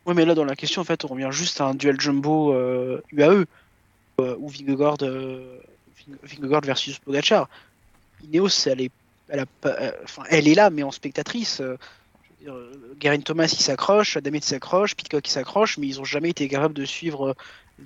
Oui, 0.07 0.13
mais 0.15 0.23
là, 0.25 0.33
dans 0.35 0.45
la 0.45 0.55
question, 0.55 0.81
en 0.81 0.85
fait, 0.85 1.03
on 1.03 1.09
revient 1.09 1.27
juste 1.31 1.59
à 1.59 1.65
un 1.65 1.75
duel 1.75 1.99
Jumbo 1.99 2.53
euh, 2.53 3.01
UAE, 3.11 3.43
euh, 4.21 4.35
ou 4.39 4.47
Vingegaard, 4.47 4.97
euh, 5.01 5.57
Vinge- 6.07 6.17
Vingegaard 6.39 6.61
versus 6.61 6.97
Pogacar. 6.99 7.49
Ineos, 8.23 8.65
elle 8.67 8.81
est, 8.81 8.91
elle, 9.27 9.41
a 9.41 9.45
euh, 9.65 9.91
enfin, 10.05 10.23
elle 10.29 10.47
est 10.47 10.55
là, 10.55 10.69
mais 10.69 10.83
en 10.83 10.91
spectatrice. 10.91 11.59
euh, 11.59 11.75
je 12.41 12.45
veux 12.45 12.51
dire, 12.51 12.53
euh, 12.55 12.95
Geraint 13.01 13.19
Thomas, 13.19 13.49
il 13.51 13.59
s'accroche, 13.61 14.15
Adamet 14.15 14.39
s'accroche, 14.41 14.95
Pitcock, 14.95 15.27
il 15.27 15.31
s'accroche, 15.31 15.77
mais 15.77 15.87
ils 15.87 15.99
ont 15.99 16.05
jamais 16.05 16.29
été 16.29 16.47
capables 16.47 16.73
de 16.73 16.85
suivre 16.85 17.29
euh, 17.29 17.33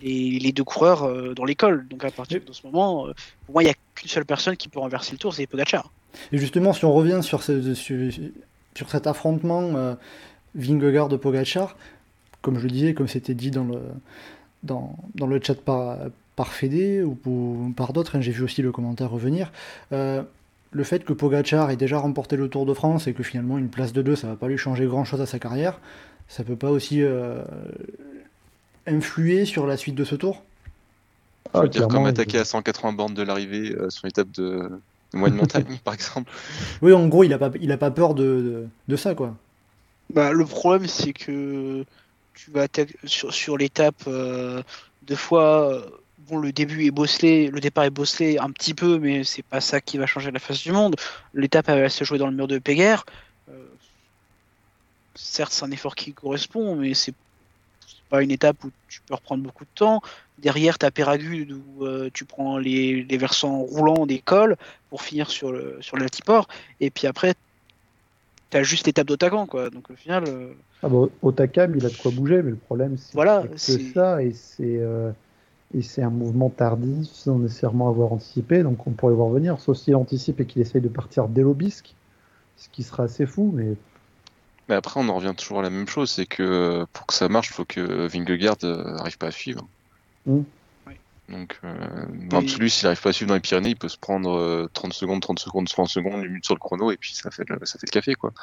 les, 0.01 0.37
les 0.39 0.51
deux 0.51 0.63
coureurs 0.63 1.03
euh, 1.03 1.33
dans 1.33 1.43
l'école. 1.43 1.87
Donc, 1.87 2.05
à 2.05 2.11
partir 2.11 2.39
de 2.45 2.53
ce 2.53 2.61
moment, 2.67 3.07
euh, 3.07 3.13
pour 3.47 3.53
moi, 3.55 3.63
il 3.63 3.65
n'y 3.65 3.71
a 3.71 3.75
qu'une 3.95 4.09
seule 4.09 4.25
personne 4.25 4.55
qui 4.57 4.69
peut 4.69 4.79
renverser 4.79 5.13
le 5.13 5.17
tour, 5.17 5.33
c'est 5.33 5.47
Pogacar. 5.47 5.91
Et 6.31 6.37
justement, 6.37 6.71
si 6.71 6.85
on 6.85 6.93
revient 6.93 7.21
sur, 7.23 7.41
ce- 7.41 7.73
sur, 7.73 8.13
sur 8.75 8.89
cet 8.91 9.07
affrontement 9.07 9.63
euh, 9.75 9.95
Vingegaard-Pogacar, 10.55 11.75
comme 12.41 12.57
je 12.57 12.63
le 12.63 12.71
disais, 12.71 12.93
comme 12.93 13.07
c'était 13.07 13.33
dit 13.33 13.51
dans 13.51 13.63
le, 13.63 13.79
dans, 14.63 14.95
dans 15.15 15.27
le 15.27 15.39
chat 15.41 15.59
par, 15.59 15.97
par 16.35 16.53
Fédé 16.53 17.03
ou, 17.03 17.17
ou 17.25 17.73
par 17.75 17.93
d'autres, 17.93 18.15
hein, 18.15 18.21
j'ai 18.21 18.31
vu 18.31 18.43
aussi 18.43 18.61
le 18.61 18.71
commentaire 18.71 19.09
revenir, 19.09 19.51
euh, 19.91 20.23
le 20.71 20.83
fait 20.83 21.03
que 21.03 21.13
Pogacar 21.13 21.69
ait 21.69 21.75
déjà 21.75 21.99
remporté 21.99 22.37
le 22.37 22.47
Tour 22.47 22.65
de 22.65 22.73
France 22.73 23.07
et 23.07 23.13
que 23.13 23.23
finalement 23.23 23.57
une 23.57 23.69
place 23.69 23.93
de 23.93 24.01
deux, 24.01 24.15
ça 24.15 24.27
va 24.27 24.35
pas 24.35 24.47
lui 24.47 24.57
changer 24.57 24.85
grand-chose 24.85 25.21
à 25.21 25.25
sa 25.25 25.37
carrière, 25.37 25.79
ça 26.27 26.43
peut 26.43 26.55
pas 26.55 26.71
aussi 26.71 27.01
euh, 27.01 27.43
influer 28.87 29.45
sur 29.45 29.67
la 29.67 29.77
suite 29.77 29.95
de 29.95 30.03
ce 30.03 30.15
tour? 30.15 30.43
Je 31.53 31.59
veux 31.59 31.67
dire, 31.67 31.87
comme 31.89 32.05
attaquer 32.05 32.39
à 32.39 32.45
180 32.45 32.93
bornes 32.93 33.13
de 33.13 33.23
l'arrivée 33.23 33.75
euh, 33.75 33.89
sur 33.89 34.07
l'étape 34.07 34.31
de, 34.31 34.69
de 35.13 35.17
moyenne 35.17 35.37
montagne, 35.37 35.65
par 35.83 35.93
exemple. 35.93 36.31
Oui, 36.81 36.93
en 36.93 37.07
gros, 37.07 37.25
il 37.25 37.33
a 37.33 37.37
pas, 37.37 37.51
il 37.59 37.71
a 37.73 37.77
pas 37.77 37.91
peur 37.91 38.15
de, 38.15 38.23
de, 38.23 38.67
de 38.87 38.95
ça, 38.95 39.13
quoi. 39.13 39.35
Bah, 40.13 40.31
le 40.31 40.45
problème, 40.45 40.87
c'est 40.87 41.13
que 41.13 41.83
tu 42.33 42.51
vas 42.51 42.67
sur, 43.05 43.57
l'étape 43.57 44.03
euh, 44.07 44.63
deux 45.03 45.15
fois. 45.15 45.71
euh, 45.71 45.85
Bon, 46.27 46.37
le 46.37 46.51
début 46.53 46.85
est 46.85 46.91
bosselé, 46.91 47.47
le 47.47 47.59
départ 47.59 47.83
est 47.83 47.89
bosselé 47.89 48.37
un 48.37 48.51
petit 48.51 48.73
peu, 48.73 48.99
mais 48.99 49.23
c'est 49.23 49.41
pas 49.43 49.59
ça 49.59 49.81
qui 49.81 49.97
va 49.97 50.05
changer 50.05 50.31
la 50.31 50.39
face 50.39 50.61
du 50.61 50.71
monde. 50.71 50.95
L'étape 51.33 51.67
va 51.67 51.89
se 51.89 52.03
jouer 52.03 52.19
dans 52.19 52.27
le 52.27 52.33
mur 52.33 52.47
de 52.47 52.59
Péguerre. 52.59 53.05
Euh, 53.49 53.65
certes, 55.15 55.51
c'est 55.51 55.65
un 55.65 55.71
effort 55.71 55.95
qui 55.95 56.13
correspond, 56.13 56.75
mais 56.75 56.93
c'est 56.93 57.15
pas 58.09 58.21
une 58.21 58.31
étape 58.31 58.63
où 58.63 58.71
tu 58.87 59.01
peux 59.01 59.15
reprendre 59.15 59.43
beaucoup 59.43 59.65
de 59.65 59.69
temps. 59.73 60.01
Derrière, 60.37 60.77
tu 60.77 60.85
as 60.85 60.91
Péragude 60.91 61.51
où 61.51 62.09
tu 62.13 62.23
prends 62.25 62.57
les, 62.57 63.03
les 63.03 63.17
versants 63.17 63.59
roulants 63.59 64.05
des 64.05 64.19
cols 64.19 64.57
pour 64.89 65.01
finir 65.01 65.29
sur 65.29 65.51
le 65.51 65.79
sur 65.81 65.97
l'altiport. 65.97 66.47
Et 66.79 66.91
puis 66.91 67.07
après, 67.07 67.33
tu 68.51 68.57
as 68.57 68.63
juste 68.63 68.85
l'étape 68.87 69.07
d'Otacan, 69.07 69.47
quoi. 69.47 69.69
Donc 69.69 69.89
au 69.89 69.95
final. 69.95 70.23
euh, 70.27 70.53
Ah 70.83 70.89
bah, 70.89 71.07
Otakam, 71.21 71.75
il 71.75 71.85
a 71.85 71.89
de 71.89 71.95
quoi 71.95 72.11
bouger, 72.11 72.41
mais 72.43 72.51
le 72.51 72.55
problème, 72.57 72.97
c'est 72.97 73.13
Voilà, 73.13 73.43
que 73.47 73.57
ça, 73.79 74.23
et 74.23 74.33
c'est 74.33 74.77
euh, 74.79 75.11
et 75.73 75.81
c'est 75.81 76.03
un 76.03 76.09
mouvement 76.09 76.49
tardif, 76.49 77.07
sans 77.11 77.39
nécessairement 77.39 77.89
avoir 77.89 78.13
anticipé, 78.13 78.63
donc 78.63 78.85
on 78.87 78.91
pourrait 78.91 79.13
voir 79.15 79.29
venir, 79.29 79.59
sauf 79.59 79.77
s'il 79.77 79.95
anticipe 79.95 80.39
et 80.41 80.45
qu'il 80.45 80.61
essaye 80.61 80.81
de 80.81 80.89
partir 80.89 81.27
dès 81.29 81.41
l'obisque, 81.43 81.95
ce 82.57 82.69
qui 82.69 82.83
sera 82.83 83.03
assez 83.03 83.25
fou, 83.25 83.51
mais 83.55 83.77
Mais 84.67 84.75
après, 84.75 84.99
on 84.99 85.07
en 85.09 85.15
revient 85.17 85.33
toujours 85.37 85.59
à 85.59 85.61
la 85.63 85.69
même 85.69 85.87
chose, 85.87 86.09
c'est 86.11 86.25
que 86.25 86.41
euh, 86.43 86.85
pour 86.93 87.05
que 87.07 87.13
ça 87.13 87.29
marche, 87.29 87.49
il 87.49 87.53
faut 87.53 87.65
que 87.65 88.07
Vingegaard 88.07 88.57
euh, 88.63 88.97
arrive 88.97 89.17
pas 89.17 89.27
à 89.27 89.31
suivre. 89.31 89.69
Mm. 90.25 90.45
Oui. 91.31 91.37
Donc, 91.37 91.59
euh, 91.63 91.73
dans 92.29 92.39
l'absolu, 92.39 92.69
s'il 92.69 92.87
arrive 92.87 93.01
pas 93.01 93.09
à 93.09 93.13
suivre 93.13 93.29
dans 93.29 93.35
les 93.35 93.41
Pyrénées, 93.41 93.69
il 93.69 93.75
peut 93.75 93.89
se 93.89 93.97
prendre 93.97 94.31
euh, 94.31 94.69
30 94.73 94.93
secondes, 94.93 95.21
30 95.21 95.39
secondes, 95.39 95.67
30 95.67 95.87
secondes, 95.87 96.23
une 96.23 96.29
minute 96.29 96.45
sur 96.45 96.55
le 96.55 96.59
chrono, 96.59 96.91
et 96.91 96.97
puis 96.97 97.13
ça 97.13 97.31
fait 97.31 97.47
le, 97.47 97.57
ça 97.63 97.79
fait 97.79 97.87
le 97.87 97.91
café, 97.91 98.15
quoi. 98.15 98.33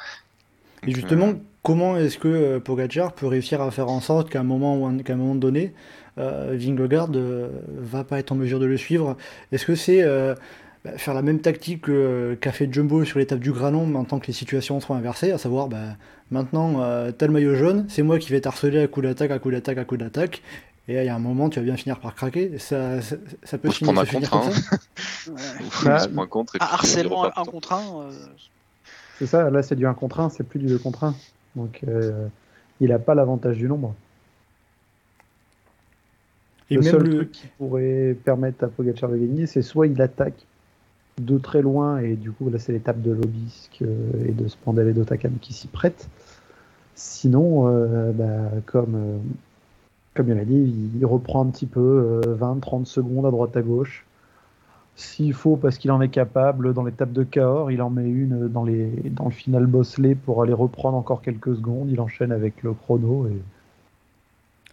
Et 0.87 0.91
justement, 0.93 1.29
euh, 1.29 1.33
comment 1.63 1.97
est-ce 1.97 2.17
que 2.17 2.27
euh, 2.27 2.59
Pogacar 2.59 3.13
peut 3.13 3.27
réussir 3.27 3.61
à 3.61 3.69
faire 3.71 3.89
en 3.89 3.99
sorte 3.99 4.29
qu'à 4.29 4.39
un 4.39 4.43
moment, 4.43 4.97
qu'à 4.99 5.13
un 5.13 5.17
moment 5.17 5.35
donné, 5.35 5.73
euh, 6.17 6.55
Vingegaard 6.57 7.09
euh, 7.15 7.49
va 7.67 8.03
pas 8.03 8.19
être 8.19 8.31
en 8.31 8.35
mesure 8.35 8.59
de 8.59 8.65
le 8.65 8.77
suivre? 8.77 9.17
Est-ce 9.51 9.65
que 9.65 9.75
c'est 9.75 10.03
euh, 10.03 10.35
bah, 10.85 10.91
faire 10.97 11.13
la 11.13 11.21
même 11.21 11.41
tactique 11.41 11.81
que, 11.81 11.91
euh, 11.91 12.35
qu'a 12.39 12.53
fait 12.53 12.71
Jumbo 12.71 13.03
sur 13.03 13.19
l'étape 13.19 13.39
du 13.39 13.51
Granon, 13.51 13.85
mais 13.85 13.97
en 13.97 14.05
tant 14.05 14.19
que 14.19 14.27
les 14.27 14.33
situations 14.33 14.79
sont 14.79 14.93
inversées, 14.93 15.31
à 15.31 15.37
savoir, 15.37 15.67
bah, 15.67 15.97
maintenant, 16.31 16.81
euh, 16.81 17.11
t'as 17.11 17.27
le 17.27 17.33
maillot 17.33 17.55
jaune, 17.55 17.85
c'est 17.89 18.01
moi 18.01 18.17
qui 18.17 18.31
vais 18.31 18.39
t'harceler 18.39 18.81
à 18.81 18.87
coup 18.87 19.01
d'attaque, 19.01 19.31
à 19.31 19.39
coup 19.39 19.51
d'attaque, 19.51 19.77
à 19.77 19.83
coup 19.83 19.97
d'attaque, 19.97 20.41
et 20.89 21.03
il 21.03 21.05
y 21.05 21.09
a 21.09 21.15
un 21.15 21.19
moment, 21.19 21.49
tu 21.49 21.59
vas 21.59 21.65
bien 21.65 21.77
finir 21.77 21.99
par 21.99 22.15
craquer. 22.15 22.57
Ça, 22.57 23.01
ça, 23.01 23.15
ça 23.43 23.57
peut 23.57 23.69
finir, 23.69 23.99
un 23.99 24.05
finir 24.05 24.29
contre 24.29 24.47
comme 24.47 24.55
un. 24.55 24.61
ça 24.61 24.77
Bah, 25.85 26.21
un 26.21 26.25
contre, 26.27 26.55
et 26.55 26.59
il 26.59 26.63
harcèlement 26.63 27.21
repart 27.21 27.37
un 27.37 27.43
tout 27.43 27.47
le 27.47 27.51
contre 27.51 27.73
un. 27.73 28.01
euh, 28.01 28.11
c'est 29.19 29.25
ça, 29.27 29.49
là 29.49 29.61
c'est 29.61 29.75
du 29.75 29.85
1 29.85 29.93
contre 29.93 30.19
1, 30.21 30.29
c'est 30.29 30.43
plus 30.43 30.59
du 30.59 30.67
2 30.67 30.77
contre 30.79 31.03
1, 31.03 31.13
donc 31.55 31.81
euh, 31.87 32.27
il 32.79 32.89
n'a 32.89 32.99
pas 32.99 33.13
l'avantage 33.15 33.57
du 33.57 33.67
nombre. 33.67 33.93
Et 36.71 36.75
le 36.75 36.81
même 36.81 36.91
seul 36.91 37.03
le- 37.03 37.15
truc 37.15 37.31
qui 37.31 37.47
pourrait 37.57 38.15
permettre 38.23 38.63
à 38.63 38.67
Pogacar 38.67 39.09
de 39.09 39.17
gagner, 39.17 39.45
c'est 39.47 39.61
soit 39.61 39.87
il 39.87 40.01
attaque 40.01 40.45
de 41.19 41.37
très 41.37 41.61
loin, 41.61 41.97
et 41.99 42.15
du 42.15 42.31
coup 42.31 42.49
là 42.49 42.59
c'est 42.59 42.71
l'étape 42.71 43.01
de 43.01 43.11
l'obisque 43.11 43.81
euh, 43.81 44.25
et 44.27 44.31
de 44.31 44.47
Spandel 44.47 44.87
et 44.87 44.93
d'Otakam 44.93 45.33
qui 45.41 45.53
s'y 45.53 45.67
prêtent. 45.67 46.07
Sinon, 46.95 47.67
euh, 47.67 48.11
bah, 48.11 48.51
comme, 48.65 48.95
euh, 48.95 49.17
comme 50.15 50.29
il 50.29 50.37
a 50.39 50.45
dit, 50.45 50.73
il 50.99 51.05
reprend 51.05 51.43
un 51.43 51.49
petit 51.49 51.65
peu 51.65 52.21
20-30 52.39 52.85
secondes 52.85 53.25
à 53.25 53.31
droite 53.31 53.55
à 53.55 53.61
gauche. 53.61 54.05
S'il 54.95 55.33
faut, 55.33 55.55
parce 55.55 55.77
qu'il 55.77 55.91
en 55.91 56.01
est 56.01 56.09
capable, 56.09 56.73
dans 56.73 56.83
l'étape 56.83 57.13
de 57.13 57.23
Cahors, 57.23 57.71
il 57.71 57.81
en 57.81 57.89
met 57.89 58.09
une 58.09 58.49
dans, 58.49 58.65
les, 58.65 58.87
dans 59.11 59.25
le 59.25 59.31
final 59.31 59.65
bosselé 59.65 60.13
pour 60.13 60.43
aller 60.43 60.51
reprendre 60.51 60.97
encore 60.97 61.21
quelques 61.21 61.55
secondes. 61.55 61.89
Il 61.89 62.01
enchaîne 62.01 62.33
avec 62.33 62.61
le 62.63 62.73
chrono. 62.73 63.25
Et, 63.27 63.41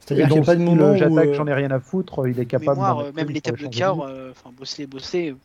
C'est-à-dire 0.01 0.27
qu'il 0.27 0.37
n'y 0.39 0.43
a 0.43 0.47
pas 0.47 0.57
de 0.57 0.63
moment 0.65 0.91
où, 0.91 0.97
J'attaque, 0.97 1.29
euh, 1.29 1.35
j'en 1.35 1.47
ai 1.47 1.55
rien 1.55 1.71
à 1.71 1.79
foutre. 1.79 2.27
Il 2.27 2.41
est 2.41 2.47
capable. 2.47 2.71
mémoire, 2.73 2.99
euh, 2.99 3.13
même 3.15 3.29
l'étape 3.29 3.57
de 3.57 3.69
Cahors, 3.69 4.07
vie. 4.09 4.13
euh, 4.17 4.31
enfin 4.33 4.51
bosser, 4.59 4.87
bosser. 4.89 5.37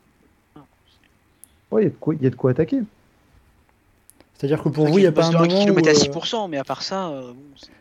Ouais, 1.72 1.84
il 1.84 1.86
y, 1.86 1.88
a 1.88 1.90
de 1.92 1.96
quoi- 1.96 2.16
il 2.16 2.24
y 2.24 2.28
a 2.28 2.30
de 2.32 2.36
quoi 2.36 2.52
attaquer. 2.52 2.80
C'est-à-dire 4.38 4.64
que 4.64 4.70
pour 4.70 4.84
Enfin, 4.86 4.92
vous, 4.94 4.98
il 4.98 5.02
n'y 5.02 5.08
a 5.08 5.12
pas 5.12 5.28
un 5.28 5.32
moment 5.32 5.44
où, 5.46 5.78
à 5.78 5.90
euh, 5.90 5.94
6%, 5.94 6.48
mais 6.50 6.58
à 6.58 6.64
part 6.64 6.82
ça, 6.82 7.10
euh, 7.10 7.34
bon, 7.34 7.36
c'est 7.56 7.70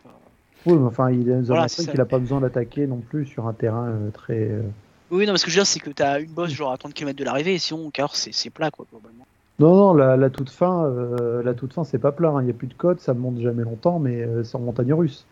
Oui, 0.65 0.77
mais 0.77 0.85
enfin, 0.85 1.09
il 1.11 1.19
nous 1.25 1.31
a 1.33 1.41
Voilà, 1.41 1.61
montré 1.63 1.69
c'est 1.75 1.81
ça. 1.83 1.91
qu'il 1.91 1.99
n'a 1.99 2.05
pas 2.05 2.19
besoin 2.19 2.39
d'attaquer 2.41 2.85
non 2.87 2.97
plus 2.97 3.25
sur 3.25 3.47
un 3.47 3.53
terrain 3.53 3.87
euh, 3.89 4.09
très. 4.11 4.39
euh, 4.49 4.61
Oui, 5.09 5.25
non, 5.25 5.31
mais 5.33 5.37
ce 5.39 5.45
que 5.45 5.51
je 5.51 5.55
veux 5.55 5.61
dire, 5.63 5.67
c'est 5.67 5.79
que 5.79 5.89
t'as 5.89 6.19
une 6.21 6.31
bosse 6.31 6.51
genre 6.51 6.71
à 6.71 6.77
30 6.77 6.93
km 6.93 7.17
de 7.17 7.23
l'arrivée, 7.23 7.55
et 7.55 7.59
sinon, 7.59 7.89
Cahors, 7.89 8.15
c'est 8.15 8.33
c'est 8.33 8.49
plat, 8.51 8.69
quoi, 8.71 8.85
globalement. 8.91 9.25
Non, 9.59 9.75
non, 9.75 9.93
la, 9.93 10.17
la 10.17 10.29
toute 10.29 10.49
fin, 10.49 10.85
euh, 10.85 11.43
la 11.43 11.53
toute 11.53 11.73
fin, 11.73 11.83
c'est 11.83 11.99
pas 11.99 12.11
plat. 12.11 12.29
hein. 12.29 12.41
Il 12.41 12.45
n'y 12.45 12.51
a 12.51 12.53
plus 12.53 12.67
de 12.67 12.73
côte, 12.73 12.99
ça 12.99 13.13
ne 13.13 13.19
monte 13.19 13.39
jamais 13.39 13.63
longtemps, 13.63 13.99
mais 13.99 14.21
euh, 14.21 14.43
c'est 14.43 14.55
en 14.55 14.59
montagne 14.59 14.93
russe. 14.93 15.25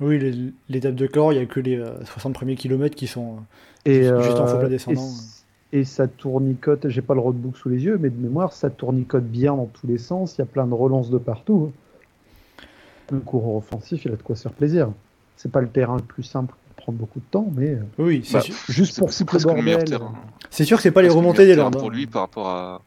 Oui, 0.00 0.18
les- 0.18 0.52
l'étape 0.68 0.94
de 0.96 1.06
corps, 1.06 1.32
il 1.32 1.36
n'y 1.38 1.42
a 1.42 1.46
que 1.46 1.60
les 1.60 1.76
euh, 1.78 2.04
60 2.04 2.34
premiers 2.34 2.56
kilomètres 2.56 2.96
qui 2.96 3.06
sont. 3.06 3.36
euh, 3.36 3.90
Et, 3.90 4.02
Juste- 4.02 4.20
juste 4.22 4.40
en 4.40 4.46
faux 4.46 4.58
plat 4.58 4.66
et 4.66 4.70
descendant, 4.70 5.00
s- 5.02 5.44
Et, 5.72 5.84
ça 5.84 6.06
tournicote, 6.08 6.88
j'ai 6.88 7.02
pas 7.02 7.14
le 7.14 7.20
roadbook 7.20 7.56
sous 7.56 7.68
les 7.68 7.82
yeux, 7.84 7.98
mais 8.00 8.08
de 8.10 8.20
mémoire, 8.20 8.52
ça 8.52 8.70
tournicote 8.70 9.24
bien 9.24 9.56
dans 9.56 9.66
tous 9.66 9.86
les 9.86 9.98
sens. 9.98 10.36
Il 10.36 10.40
y 10.40 10.42
a 10.42 10.46
plein 10.46 10.66
de 10.66 10.74
relances 10.74 11.10
de 11.10 11.18
partout. 11.18 11.72
Le 13.10 13.20
coureur 13.20 13.56
offensif, 13.56 14.04
il 14.04 14.12
a 14.12 14.16
de 14.16 14.22
quoi 14.22 14.34
se 14.36 14.42
faire 14.42 14.52
plaisir. 14.52 14.90
C'est 15.36 15.50
pas 15.52 15.60
le 15.60 15.68
terrain 15.68 15.96
le 15.96 16.02
plus 16.02 16.22
simple 16.22 16.54
pour 16.76 16.84
prendre 16.84 16.98
beaucoup 16.98 17.18
de 17.20 17.24
temps, 17.30 17.50
mais 17.54 17.70
euh, 17.74 17.82
Oui, 17.98 18.22
c'est 18.24 18.34
Bah, 18.34 18.40
sûr, 18.40 18.54
juste 18.68 18.98
pour 18.98 19.08
meilleur 19.62 19.78
bordel. 19.80 19.84
terrain. 19.84 20.14
c'est 20.50 20.64
sûr 20.64 20.76
que 20.78 20.82
c'est 20.82 20.90
pas 20.92 21.02
les 21.02 21.08
remontées 21.08 21.44
des 21.46 21.54
Landes. 21.54 21.72
terrain 21.72 21.80
hein. 21.80 21.82
pour 21.82 21.90
lui 21.90 22.06
par 22.06 22.22
rapport 22.22 22.48
à. 22.48 22.82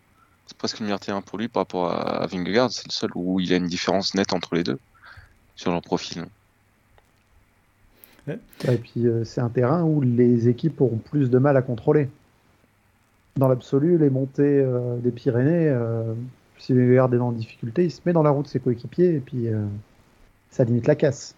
C'est 0.48 0.58
presque 0.58 0.80
le 0.80 0.86
meilleur 0.86 1.00
terrain 1.00 1.22
pour 1.22 1.38
lui 1.38 1.50
par 1.50 1.62
rapport 1.62 1.92
à, 1.92 2.24
à 2.24 2.28
Vingegaard. 2.28 2.72
C'est 2.72 2.88
le 2.88 2.92
seul 2.94 3.10
où 3.16 3.40
il 3.40 3.50
y 3.50 3.54
a 3.54 3.58
une 3.58 3.68
différence 3.68 4.16
nette 4.16 4.32
entre 4.34 4.56
les 4.56 4.64
deux 4.64 4.80
sur 5.56 5.72
leur 5.72 5.82
profil. 5.82 6.26
Et 8.30 8.78
puis 8.78 9.08
euh, 9.08 9.24
c'est 9.24 9.40
un 9.42 9.50
terrain 9.50 9.84
où 9.84 10.02
les 10.02 10.50
équipes 10.50 10.82
auront 10.82 10.98
plus 10.98 11.30
de 11.30 11.38
mal 11.38 11.56
à 11.56 11.62
contrôler. 11.62 12.10
Dans 13.38 13.48
l'absolu, 13.48 13.98
les 13.98 14.10
montées 14.10 14.60
euh, 14.62 14.98
des 14.98 15.12
Pyrénées, 15.12 15.70
euh, 15.70 16.14
si 16.58 16.74
Vingegaard 16.74 17.14
est 17.14 17.20
en 17.20 17.32
difficulté, 17.32 17.86
il 17.86 17.92
se 17.92 18.02
met 18.06 18.12
dans 18.14 18.24
la 18.24 18.32
route 18.32 18.46
de 18.46 18.50
ses 18.50 18.60
coéquipiers 18.60 19.16
et 19.16 19.20
puis 19.20 19.48
euh, 19.48 19.64
ça 20.58 20.64
limite 20.64 20.88
la 20.88 20.96
casse. 20.96 21.36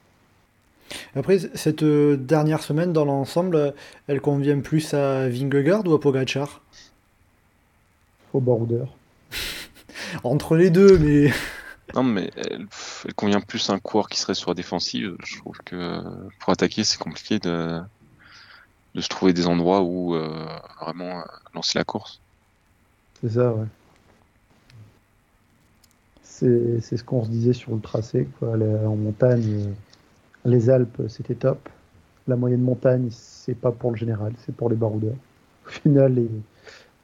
Après, 1.13 1.39
cette 1.53 1.83
euh, 1.83 2.15
dernière 2.15 2.63
semaine, 2.63 2.93
dans 2.93 3.03
l'ensemble, 3.03 3.55
euh, 3.57 3.71
elle 4.07 4.21
convient 4.21 4.59
plus 4.61 4.93
à 4.93 5.27
Vingegaard 5.27 5.85
ou 5.85 5.93
à 5.93 5.99
Pogacar? 5.99 6.61
Au 8.31 8.39
border. 8.39 8.85
Entre 10.23 10.55
les 10.55 10.69
deux, 10.69 10.97
mais. 10.97 11.31
Non, 11.95 12.03
mais 12.03 12.29
elle, 12.37 12.67
convient 13.15 13.41
plus 13.41 13.67
à 13.71 13.73
un 13.73 13.79
coureur 13.79 14.09
qui 14.09 14.19
serait 14.19 14.35
sur 14.35 14.51
la 14.51 14.53
défensive. 14.53 15.15
Je 15.25 15.37
trouve 15.39 15.57
que 15.65 15.75
euh, 15.75 16.01
pour 16.39 16.53
attaquer, 16.53 16.83
c'est 16.83 16.99
compliqué 16.99 17.39
de, 17.39 17.81
de 18.93 19.01
se 19.01 19.07
trouver 19.07 19.33
des 19.33 19.47
endroits 19.47 19.81
où 19.81 20.13
euh, 20.13 20.45
vraiment 20.79 21.23
lancer 21.55 21.79
la 21.79 21.85
course. 21.85 22.21
C'est 23.21 23.31
ça, 23.31 23.51
ouais. 23.53 23.65
C'est 26.39 26.97
ce 26.97 27.03
qu'on 27.03 27.23
se 27.23 27.29
disait 27.29 27.53
sur 27.53 27.73
le 27.75 27.81
tracé. 27.81 28.27
En 28.41 28.95
montagne, 28.95 29.43
euh, 29.45 29.71
les 30.45 30.69
Alpes, 30.69 31.01
c'était 31.09 31.35
top. 31.35 31.67
La 32.27 32.35
moyenne 32.37 32.61
montagne, 32.61 33.07
c'est 33.11 33.55
pas 33.55 33.71
pour 33.71 33.91
le 33.91 33.97
général, 33.97 34.33
c'est 34.45 34.55
pour 34.55 34.69
les 34.69 34.75
baroudeurs. 34.75 35.17
Au 35.67 35.69
final, 35.69 36.25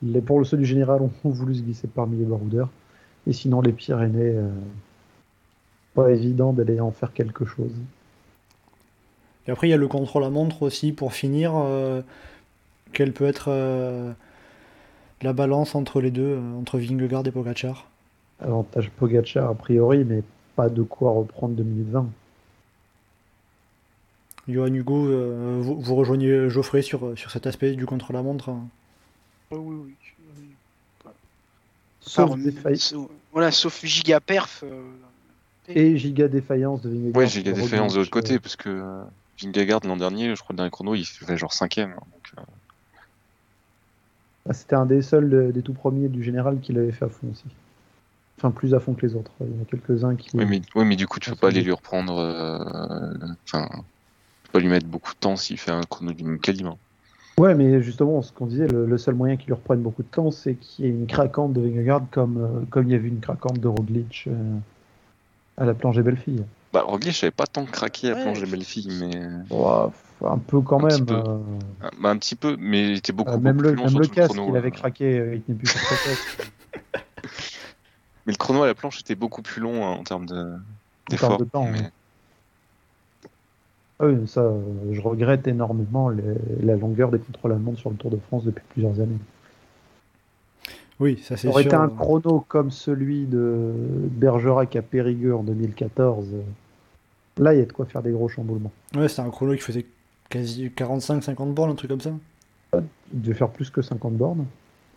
les, 0.01 0.21
pour 0.21 0.39
le 0.39 0.45
ceux 0.45 0.57
du 0.57 0.65
général 0.65 1.01
ont 1.01 1.29
voulu 1.29 1.55
se 1.55 1.61
glisser 1.61 1.87
parmi 1.87 2.17
les 2.17 2.25
baroudeurs. 2.25 2.69
Et 3.27 3.33
sinon, 3.33 3.59
les 3.61 3.73
Pyrénées, 3.73 4.35
euh, 4.35 4.49
pas 5.93 6.11
évident 6.11 6.53
d'aller 6.53 6.79
en 6.79 6.91
faire 6.91 7.11
quelque 7.11 7.45
chose. 7.45 7.73
Et 9.47 9.51
après, 9.51 9.67
il 9.67 9.71
y 9.71 9.73
a 9.73 9.77
le 9.77 9.87
contrôle 9.87 10.23
à 10.23 10.29
montre 10.29 10.63
aussi 10.63 10.91
pour 10.91 11.13
finir. 11.13 11.53
euh, 11.55 12.01
quelle 12.93 13.11
peut 13.11 13.25
être 13.25 13.47
euh, 13.49 14.13
la 15.21 15.33
balance 15.33 15.75
entre 15.75 15.99
les 16.01 16.11
deux, 16.11 16.39
entre 16.57 16.79
Vingegaard 16.79 17.27
et 17.27 17.31
Pogacar? 17.31 17.89
Avantage 18.39 18.89
Pogacar 18.91 19.49
a 19.49 19.55
priori, 19.55 20.03
mais 20.03 20.23
pas 20.55 20.69
de 20.69 20.83
quoi 20.83 21.11
reprendre 21.11 21.55
2 21.55 21.63
minutes 21.63 21.89
20. 21.89 22.07
Johan 24.47 24.67
Hugo, 24.73 25.07
euh, 25.07 25.59
vous, 25.61 25.79
vous 25.81 25.95
rejoignez 25.95 26.49
Geoffrey 26.49 26.81
sur, 26.81 27.17
sur 27.17 27.31
cet 27.31 27.47
aspect 27.47 27.71
du 27.75 27.85
contre 27.85 28.13
la 28.13 28.21
montre 28.21 28.49
hein. 28.49 28.67
oui, 29.51 29.57
oui. 29.85 29.95
Sauf 32.01 32.29
Par- 32.29 32.37
défaille- 32.37 32.77
sauf- 32.77 33.09
voilà, 33.31 33.51
sauf 33.51 33.83
giga 33.83 34.19
perf. 34.19 34.63
euh, 34.63 34.83
et 35.67 35.97
giga 35.97 36.27
défaillance 36.27 36.83
de 36.83 36.89
Vingegaard. 36.89 37.15
Ouais, 37.17 37.27
sur 37.27 37.41
défaillance 37.41 37.93
de 37.93 37.99
l'autre 37.99 38.11
côté 38.11 38.37
parce 38.39 38.55
que 38.55 38.69
euh, 38.69 39.03
Vingegaard 39.41 39.79
l'an 39.85 39.97
dernier, 39.97 40.35
je 40.35 40.41
crois, 40.43 40.53
le 40.53 40.57
dernier 40.57 40.69
chrono, 40.69 40.93
il 40.93 41.05
fait 41.05 41.35
genre 41.37 41.53
cinquième. 41.53 41.91
hein, 41.93 42.03
donc, 42.13 42.31
euh, 42.37 42.41
Ah, 44.47 44.53
C'était 44.53 44.75
un 44.75 44.85
des 44.85 45.01
seuls 45.01 45.33
euh, 45.33 45.51
des 45.51 45.63
tout 45.63 45.73
premiers 45.73 46.07
du 46.09 46.23
général 46.23 46.59
qui 46.59 46.71
l'avait 46.73 46.91
fait 46.91 47.05
à 47.05 47.09
fond 47.09 47.27
aussi. 47.31 47.45
Enfin, 48.37 48.51
plus 48.51 48.73
à 48.73 48.79
fond 48.79 48.93
que 48.93 49.05
les 49.05 49.15
autres. 49.15 49.31
Il 49.41 49.47
y 49.55 49.59
en 49.59 49.61
a 49.61 49.65
quelques-uns 49.65 50.15
qui. 50.15 50.29
Oui, 50.33 50.45
mais, 50.45 50.61
oui, 50.75 50.85
mais 50.85 50.95
du 50.95 51.07
coup, 51.07 51.19
tu 51.19 51.29
peux 51.29 51.35
Ah, 51.37 51.41
pas 51.41 51.47
aller 51.47 51.61
lui 51.61 51.71
reprendre. 51.71 52.17
euh, 52.17 52.59
Enfin, 53.47 53.67
tu 53.69 53.79
peux 54.43 54.51
pas 54.53 54.59
lui 54.59 54.67
mettre 54.67 54.87
beaucoup 54.87 55.13
de 55.13 55.19
temps 55.19 55.35
s'il 55.37 55.57
fait 55.57 55.71
un 55.71 55.81
chrono 55.81 56.11
du 56.11 56.23
même 56.23 56.39
calibre. 56.39 56.77
Ouais, 57.37 57.53
mais 57.55 57.81
justement, 57.81 58.21
ce 58.21 58.31
qu'on 58.31 58.45
disait, 58.45 58.67
le, 58.67 58.85
le 58.85 58.97
seul 58.97 59.15
moyen 59.15 59.35
qui 59.37 59.47
lui 59.47 59.53
reprenne 59.53 59.81
beaucoup 59.81 60.03
de 60.03 60.07
temps, 60.07 60.31
c'est 60.31 60.55
qu'il 60.55 60.85
y 60.85 60.87
ait 60.87 60.91
une 60.91 61.07
craquante 61.07 61.53
de 61.53 61.61
Vingegaard 61.61 62.03
comme, 62.11 62.37
euh, 62.37 62.65
comme 62.69 62.85
il 62.87 62.91
y 62.91 62.95
avait 62.95 63.07
une 63.09 63.19
craquante 63.19 63.59
de 63.59 63.67
Roglic 63.67 64.25
euh, 64.27 64.55
à 65.57 65.65
la 65.65 65.73
planche 65.73 65.95
des 65.97 66.01
belles 66.03 66.17
filles. 66.17 66.43
Bah, 66.71 66.83
Roglic 66.85 67.21
avait 67.23 67.31
pas 67.31 67.47
tant 67.47 67.65
craqué 67.65 68.11
à 68.11 68.15
Ouais. 68.15 68.21
planche 68.23 68.39
des 68.39 68.45
belles 68.51 68.63
filles, 68.63 68.89
mais 69.01 69.21
un 70.25 70.37
peu 70.37 70.61
quand 70.61 70.83
Un 70.83 70.87
petit 70.87 70.97
même. 70.99 71.05
peu. 71.05 71.13
euh, 71.15 71.37
bah, 72.01 72.09
un 72.09 72.17
petit 72.17 72.35
peu, 72.35 72.55
mais 72.59 72.91
il 72.91 72.97
était 72.97 73.13
beaucoup, 73.13 73.31
euh, 73.31 73.37
même 73.37 73.57
beaucoup 73.57 73.63
le, 73.63 73.69
plus 73.71 73.77
long 73.77 73.83
même 73.83 73.91
sur 73.91 73.99
le 74.01 74.07
casque, 74.07 74.33
chrono. 74.33 74.49
il 74.53 74.57
avait 74.57 74.71
craqué, 74.71 75.19
euh, 75.19 75.35
il 75.35 75.41
tenait 75.41 75.57
plus 75.57 75.67
sur 75.69 75.79
sa 75.79 75.95
tête. 75.97 76.19
Mais 78.25 78.33
le 78.33 78.37
chrono 78.37 78.63
à 78.63 78.67
la 78.67 78.75
planche 78.75 78.99
était 79.01 79.15
beaucoup 79.15 79.41
plus 79.41 79.61
long 79.61 79.85
hein, 79.85 79.91
en 79.99 80.03
termes 80.03 80.25
de 80.25 80.53
d'effort. 81.09 81.37
de 81.37 81.43
temps, 81.45 81.65
mais-. 81.65 81.91
Ah 83.99 84.07
oui, 84.07 84.27
ça, 84.27 84.41
euh, 84.41 84.59
je 84.91 84.99
regrette 85.01 85.47
énormément 85.47 86.09
les- 86.09 86.23
la 86.61 86.75
longueur 86.75 87.11
des 87.11 87.19
contrôles 87.19 87.53
allemands 87.53 87.75
sur 87.75 87.89
le 87.89 87.95
Tour 87.95 88.11
de 88.11 88.17
France 88.17 88.43
depuis 88.43 88.63
plusieurs 88.69 88.99
années. 88.99 89.17
Oui, 90.99 91.17
ça 91.23 91.37
c'est 91.37 91.47
Ça 91.47 91.49
aurait 91.49 91.63
sûr. 91.63 91.71
été 91.73 91.75
un 91.81 91.89
chrono 91.89 92.43
comme 92.47 92.71
celui 92.71 93.25
de 93.25 93.71
Bergerac 94.11 94.75
à 94.75 94.81
Périgueux 94.81 95.35
en 95.35 95.43
2014. 95.43 96.27
euh, 96.33 96.41
Là, 97.37 97.53
il 97.53 97.59
y 97.59 97.61
a 97.61 97.65
de 97.65 97.71
quoi 97.73 97.85
faire 97.85 98.01
des 98.01 98.11
gros 98.11 98.29
chamboulements. 98.29 98.71
Ouais, 98.95 99.09
c'était 99.09 99.21
un 99.21 99.29
chrono 99.29 99.53
qui 99.55 99.61
faisait 99.61 99.85
quasi 100.29 100.69
45-50 100.69 101.53
bornes, 101.53 101.71
un 101.71 101.75
truc 101.75 101.89
comme 101.91 102.01
ça. 102.01 102.11
Il 103.13 103.21
devait 103.21 103.33
faire 103.33 103.49
plus 103.49 103.69
que 103.69 103.81
50 103.81 104.13
bornes. 104.13 104.45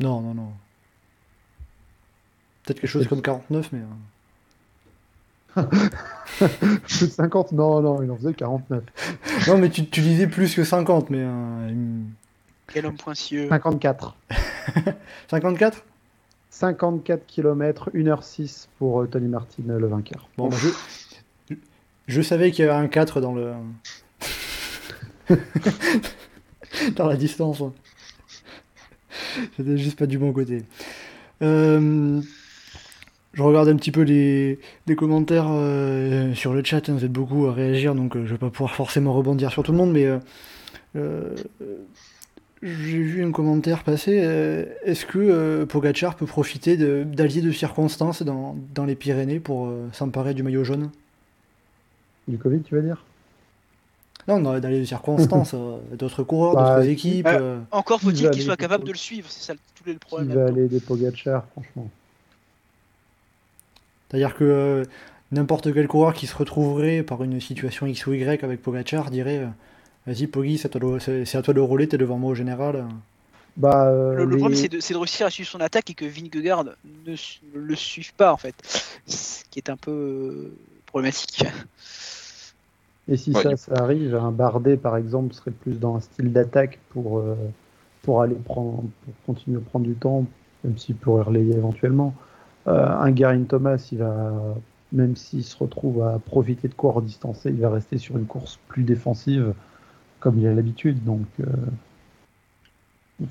Non, 0.01 0.21
non, 0.21 0.35
non. 0.35 0.53
Peut-être 2.69 2.81
quelque 2.83 2.91
chose 2.91 3.09
comme 3.09 3.23
49, 3.23 3.71
mais. 3.73 3.81
euh, 5.57 5.63
Plus 6.83 7.07
de 7.07 7.11
50 7.13 7.53
Non, 7.53 7.81
non, 7.81 8.03
il 8.03 8.11
en 8.11 8.17
faisait 8.17 8.35
49. 8.35 8.85
Non, 9.49 9.57
mais 9.59 9.71
tu, 9.71 9.87
tu 9.87 10.03
disais 10.03 10.27
plus 10.27 10.55
que 10.55 10.65
50, 10.65 11.09
mais. 11.09 11.19
euh, 11.23 11.71
Quel 12.73 12.85
homme 12.87 12.97
pointilleux. 12.97 13.49
54. 13.49 14.17
54 15.31 15.83
54 16.51 17.27
km, 17.27 17.91
1h06 17.95 18.67
pour 18.79 19.01
euh, 19.01 19.07
Tony 19.07 19.29
Martin, 19.29 19.63
le 19.67 19.87
vainqueur. 19.87 20.29
Bon, 20.37 20.49
bah, 20.49 20.57
je... 20.61 21.55
je 22.07 22.21
savais 22.23 22.51
qu'il 22.51 22.67
y 22.67 22.69
avait 22.69 22.77
un 22.79 22.89
4 22.89 23.21
dans 23.23 23.33
le. 23.35 23.53
dans 26.97 27.07
la 27.07 27.17
distance. 27.17 27.61
hein. 27.63 27.73
C'était 29.57 29.79
juste 29.79 29.99
pas 29.99 30.07
du 30.07 30.19
bon 30.19 30.33
côté. 30.33 30.65
Euh, 31.43 32.21
Je 33.35 33.43
regarde 33.43 33.69
un 33.69 33.77
petit 33.77 33.93
peu 33.93 34.03
les, 34.03 34.59
les 34.87 34.97
commentaires 34.97 35.47
euh, 35.49 36.35
sur 36.35 36.55
le 36.55 36.65
chat. 36.65 36.89
hein, 36.89 36.95
vous 36.95 37.05
êtes 37.05 37.13
beaucoup 37.13 37.47
à 37.47 37.53
réagir, 37.53 37.95
donc 37.95 38.17
euh, 38.17 38.25
je 38.27 38.33
vais 38.33 38.39
pas 38.39 38.51
pouvoir 38.51 38.75
forcément 38.75 39.13
rebondir 39.13 39.51
sur 39.53 39.63
tout 39.63 39.73
le 39.73 39.79
monde, 39.79 39.93
mais. 39.93 40.05
euh, 40.07 40.19
euh, 40.97 41.35
j'ai 42.61 42.99
vu 42.99 43.25
un 43.25 43.31
commentaire 43.31 43.85
passer. 43.85 44.19
euh, 44.21 44.65
Est-ce 44.85 45.07
que 45.07 45.19
euh, 45.21 45.65
Pogacar 45.65 46.17
peut 46.17 46.27
profiter 46.27 46.77
de- 46.77 47.05
d'alliés 47.05 47.41
de 47.43 47.53
circonstances 47.53 48.23
dans, 48.23 48.57
dans 48.75 48.85
les 48.85 48.97
Pyrénées 48.97 49.39
pour 49.39 49.67
euh, 49.69 49.87
s'emparer 49.93 50.35
du 50.35 50.43
maillot 50.43 50.65
jaune? 50.65 50.91
Du 52.27 52.37
Covid, 52.37 52.61
tu 52.63 52.75
veux 52.75 52.83
dire? 52.83 53.05
Non, 54.27 54.41
dans 54.41 54.59
d'alliés 54.59 54.81
de 54.81 54.85
circonstances, 54.85 55.53
euh, 55.55 55.77
d'autres 55.97 56.25
coureurs, 56.25 56.55
Bah, 56.57 56.75
d'autres 56.75 56.87
qui- 56.97 57.11
équipes. 57.21 57.29
Encore 57.71 58.01
faut-il 58.01 58.25
va 58.25 58.31
qu'il 58.31 58.43
soit 58.43 58.57
capable 58.57 58.83
de 58.85 58.91
le 58.93 58.99
suivre, 58.99 59.29
c'est 59.31 59.47
ça 59.47 59.53
le- 59.53 59.61
tout 59.77 59.85
le 59.87 59.95
problème. 59.99 60.29
va 60.31 60.35
là-dedans. 60.35 60.57
aller 60.57 60.67
des 60.69 60.81
Pogacar, 60.81 61.47
franchement 61.53 61.89
C'est-à-dire 64.11 64.35
que 64.35 64.45
euh, 64.45 64.85
n'importe 65.33 65.73
quel 65.73 65.87
coureur 65.89 66.15
qui 66.15 66.27
se 66.27 66.37
retrouverait 66.37 67.03
par 67.03 67.23
une 67.25 67.41
situation 67.41 67.87
X 67.87 68.07
ou 68.07 68.15
Y 68.15 68.43
avec 68.45 68.63
Pogacar 68.63 69.11
dirait 69.11 69.39
euh, 69.39 69.47
Vas-y, 70.07 70.27
Poggi, 70.27 70.59
c'est 70.59 70.75
à 70.75 70.79
toi 70.81 70.95
de- 70.95 70.99
c'est 70.99 71.25
c'est 71.27 71.37
à 71.39 71.43
toi 71.43 71.53
de 71.53 71.61
rouler, 71.61 71.87
t'es 71.87 71.99
devant 71.99 72.17
moi 72.19 72.31
au 72.33 72.35
général. 72.35 72.87
Bah, 73.59 73.89
euh, 73.89 74.25
Le, 74.25 74.37
problème, 74.37 74.55
c'est 74.55 74.69
de, 74.69 74.81
c'est 74.81 74.95
de 74.95 74.99
réussir 74.99 75.27
à 75.27 75.31
suivre 75.31 75.49
son 75.49 75.61
attaque 75.61 75.91
et 75.91 75.95
que 75.95 76.05
Vingegaard 76.05 76.65
ne, 76.65 77.15
le 77.55 77.75
suive 77.75 78.15
pas, 78.15 78.33
en 78.33 78.37
fait. 78.37 78.55
Ce 79.07 79.43
qui 79.51 79.59
est 79.59 79.69
un 79.69 79.77
peu 79.77 80.53
problématique. 80.87 81.45
Et 83.09 83.17
si 83.17 83.33
Ouais, 83.33 83.43
ça, 83.43 83.57
ça 83.57 83.75
arrive, 83.83 84.15
un 84.15 84.31
Bardet, 84.31 84.77
par 84.77 84.97
exemple, 84.97 85.35
serait 85.35 85.51
plus 85.51 85.79
dans 85.81 85.97
un 85.97 86.01
style 86.01 86.33
d'attaque 86.33 86.79
pour, 86.91 87.19
euh, 87.19 87.35
pour 88.03 88.23
aller 88.23 88.35
prendre, 88.35 88.85
pour 89.05 89.15
continuer 89.27 89.59
à 89.59 89.61
prendre 89.61 89.87
du 89.87 89.95
temps, 89.95 90.25
même 90.63 90.79
s'il 90.79 90.95
pourrait 90.97 91.23
relayer 91.25 91.55
éventuellement. 91.55 92.15
Euh, 92.69 92.87
un 92.87 93.11
Garin 93.11 93.45
Thomas, 93.45 93.89
il 93.91 93.99
va, 93.99 94.33
même 94.93 95.17
s'il 95.17 95.45
se 95.45 95.57
retrouve 95.57 96.03
à 96.03 96.19
profiter 96.19 96.69
de 96.69 96.75
coureurs 96.75 97.03
distancés, 97.03 97.51
il 97.51 97.61
va 97.61 97.71
rester 97.71 97.99
sur 97.99 98.17
une 98.17 98.27
course 98.27 98.59
plus 98.69 98.83
défensive, 98.83 99.55
comme 100.21 100.39
il 100.39 100.47
a 100.47 100.55
l'habitude. 100.55 101.03
Donc, 101.05 101.27
euh, 101.41 101.47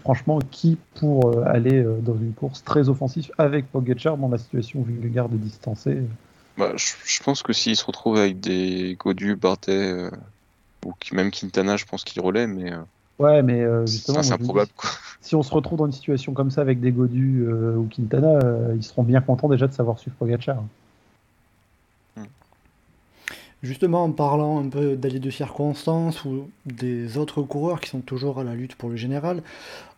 franchement, 0.01 0.39
qui 0.51 0.77
pour 0.95 1.27
euh, 1.27 1.43
aller 1.45 1.85
dans 2.01 2.17
une 2.17 2.33
course 2.33 2.63
très 2.63 2.89
offensive 2.89 3.31
avec 3.37 3.71
Pogacar 3.71 4.17
dans 4.17 4.29
la 4.29 4.37
situation 4.37 4.79
où 4.79 4.83
Vingegaard 4.83 5.27
est 5.27 5.37
distancé? 5.37 6.01
Bah, 6.57 6.71
je, 6.75 7.21
pense 7.21 7.43
que 7.43 7.53
s'il 7.53 7.75
se 7.75 7.85
retrouve 7.85 8.17
avec 8.17 8.39
des 8.39 8.97
Godu, 8.99 9.35
Bardet, 9.35 9.91
euh, 9.91 10.09
ou 10.85 10.93
même 11.11 11.29
Quintana, 11.29 11.77
je 11.77 11.85
pense 11.85 12.03
qu'il 12.03 12.21
relaie, 12.21 12.47
mais 12.47 12.71
Ouais, 13.19 13.41
mais 13.41 13.61
euh, 13.61 13.85
c'est 13.85 13.93
justement, 13.93 14.15
moi, 14.15 14.23
dis, 14.23 14.33
improbable. 14.33 14.71
Quoi. 14.75 14.89
si 15.21 15.35
on 15.35 15.43
se 15.43 15.53
retrouve 15.53 15.79
dans 15.79 15.85
une 15.87 15.91
situation 15.91 16.33
comme 16.33 16.51
ça 16.51 16.61
avec 16.61 16.79
des 16.79 16.91
Godus 16.91 17.45
euh, 17.47 17.75
ou 17.75 17.87
Quintana, 17.87 18.39
euh, 18.43 18.73
ils 18.75 18.83
seront 18.83 19.03
bien 19.03 19.21
contents 19.21 19.49
déjà 19.49 19.67
de 19.67 19.73
savoir 19.73 19.97
suivre 19.99 20.15
Pogacar. 20.17 20.63
Justement, 23.63 24.03
en 24.03 24.11
parlant 24.11 24.63
un 24.63 24.69
peu 24.69 24.95
d'alliés 24.95 25.19
de 25.19 25.31
circonstance 25.31 26.25
ou 26.25 26.47
des 26.67 27.17
autres 27.17 27.41
coureurs 27.41 27.79
qui 27.79 27.89
sont 27.89 28.01
toujours 28.01 28.39
à 28.39 28.43
la 28.43 28.53
lutte 28.53 28.75
pour 28.75 28.87
le 28.87 28.95
général, 28.95 29.41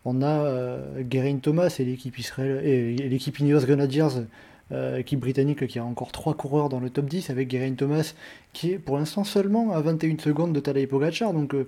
on 0.06 0.22
a 0.22 0.26
euh, 0.26 1.02
Geraint 1.10 1.36
Thomas 1.36 1.76
et 1.78 1.84
l'équipe 1.84 2.18
Israël 2.18 2.64
et, 2.64 2.94
et 2.94 3.08
l'équipe 3.10 3.38
Ineos 3.38 3.66
Grenadiers, 3.66 4.24
euh, 4.72 4.98
équipe 4.98 5.20
britannique 5.20 5.66
qui 5.66 5.78
a 5.78 5.84
encore 5.84 6.12
trois 6.12 6.34
coureurs 6.34 6.68
dans 6.68 6.78
le 6.78 6.90
top 6.90 7.06
10 7.06 7.28
avec 7.28 7.50
Geraint 7.50 7.74
Thomas 7.74 8.14
qui 8.52 8.70
est 8.70 8.78
pour 8.78 8.98
l'instant 8.98 9.24
seulement 9.24 9.72
à 9.72 9.80
21 9.80 10.18
secondes 10.18 10.52
de 10.52 10.60
Tadej 10.60 10.88
Pogacar, 10.88 11.32
donc 11.32 11.54
euh, 11.54 11.66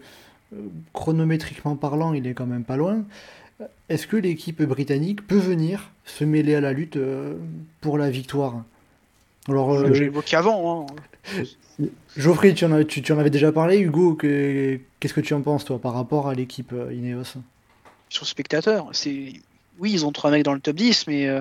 chronométriquement 0.93 1.77
parlant, 1.77 2.13
il 2.15 2.27
est 2.27 2.35
quand 2.35 2.47
même 2.47 2.65
pas 2.65 2.77
loin. 2.77 3.05
Est-ce 3.89 4.07
que 4.07 4.17
l'équipe 4.17 4.63
britannique 4.63 5.27
peut 5.27 5.39
venir 5.39 5.91
se 6.05 6.25
mêler 6.25 6.55
à 6.55 6.61
la 6.61 6.73
lutte 6.73 6.97
euh, 6.97 7.35
pour 7.81 7.97
la 7.99 8.11
victoire? 8.11 8.63
Alors, 9.49 9.73
euh, 9.75 9.93
J'ai 9.95 10.05
évoqué 10.05 10.37
avant. 10.37 10.87
hein. 10.91 11.85
Geoffrey, 12.17 12.55
tu 12.55 12.65
en, 12.65 12.73
as- 12.73 12.85
tu, 12.85 13.03
tu 13.03 13.13
en 13.13 13.19
avais 13.19 13.31
déjà 13.31 13.53
parlé. 13.53 13.79
Hugo, 13.79 14.15
que- 14.15 14.79
qu'est-ce 15.01 15.15
que 15.15 15.21
tu 15.21 15.35
en 15.35 15.41
penses, 15.43 15.65
toi, 15.65 15.79
par 15.81 15.95
rapport 15.95 16.29
à 16.29 16.35
l'équipe 16.35 16.73
euh, 16.73 16.93
Ineos? 16.93 17.35
Sur 18.09 18.27
spectateur. 18.27 18.89
C'est 18.93 19.33
oui, 19.79 19.91
ils 19.93 20.05
ont 20.05 20.13
trois 20.13 20.31
mecs 20.31 20.43
dans 20.45 20.53
le 20.55 20.61
top 20.61 20.77
10, 20.77 21.07
mais 21.07 21.27
euh, 21.29 21.41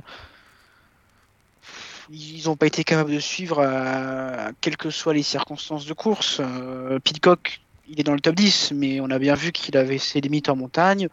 ils 2.09 2.43
n'ont 2.45 2.55
pas 2.55 2.65
été 2.67 2.83
capables 2.83 3.11
de 3.13 3.19
suivre 3.19 3.59
à, 3.61 4.51
quelles 4.61 4.77
que 4.77 4.89
soient 4.89 5.13
les 5.13 5.23
circonstances 5.23 5.85
de 5.85 5.93
course. 5.93 6.39
Euh, 6.39 6.99
Pitcock, 6.99 7.61
il 7.91 7.99
est 7.99 8.03
dans 8.03 8.13
le 8.13 8.21
top 8.21 8.35
10, 8.35 8.71
mais 8.73 9.01
on 9.01 9.09
a 9.09 9.19
bien 9.19 9.35
vu 9.35 9.51
qu'il 9.51 9.75
avait 9.77 9.97
ses 9.97 10.21
limites 10.21 10.47
en 10.49 10.55
montagne. 10.55 11.09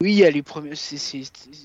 Oui, 0.00 0.20
elle 0.22 0.36
est 0.36 0.44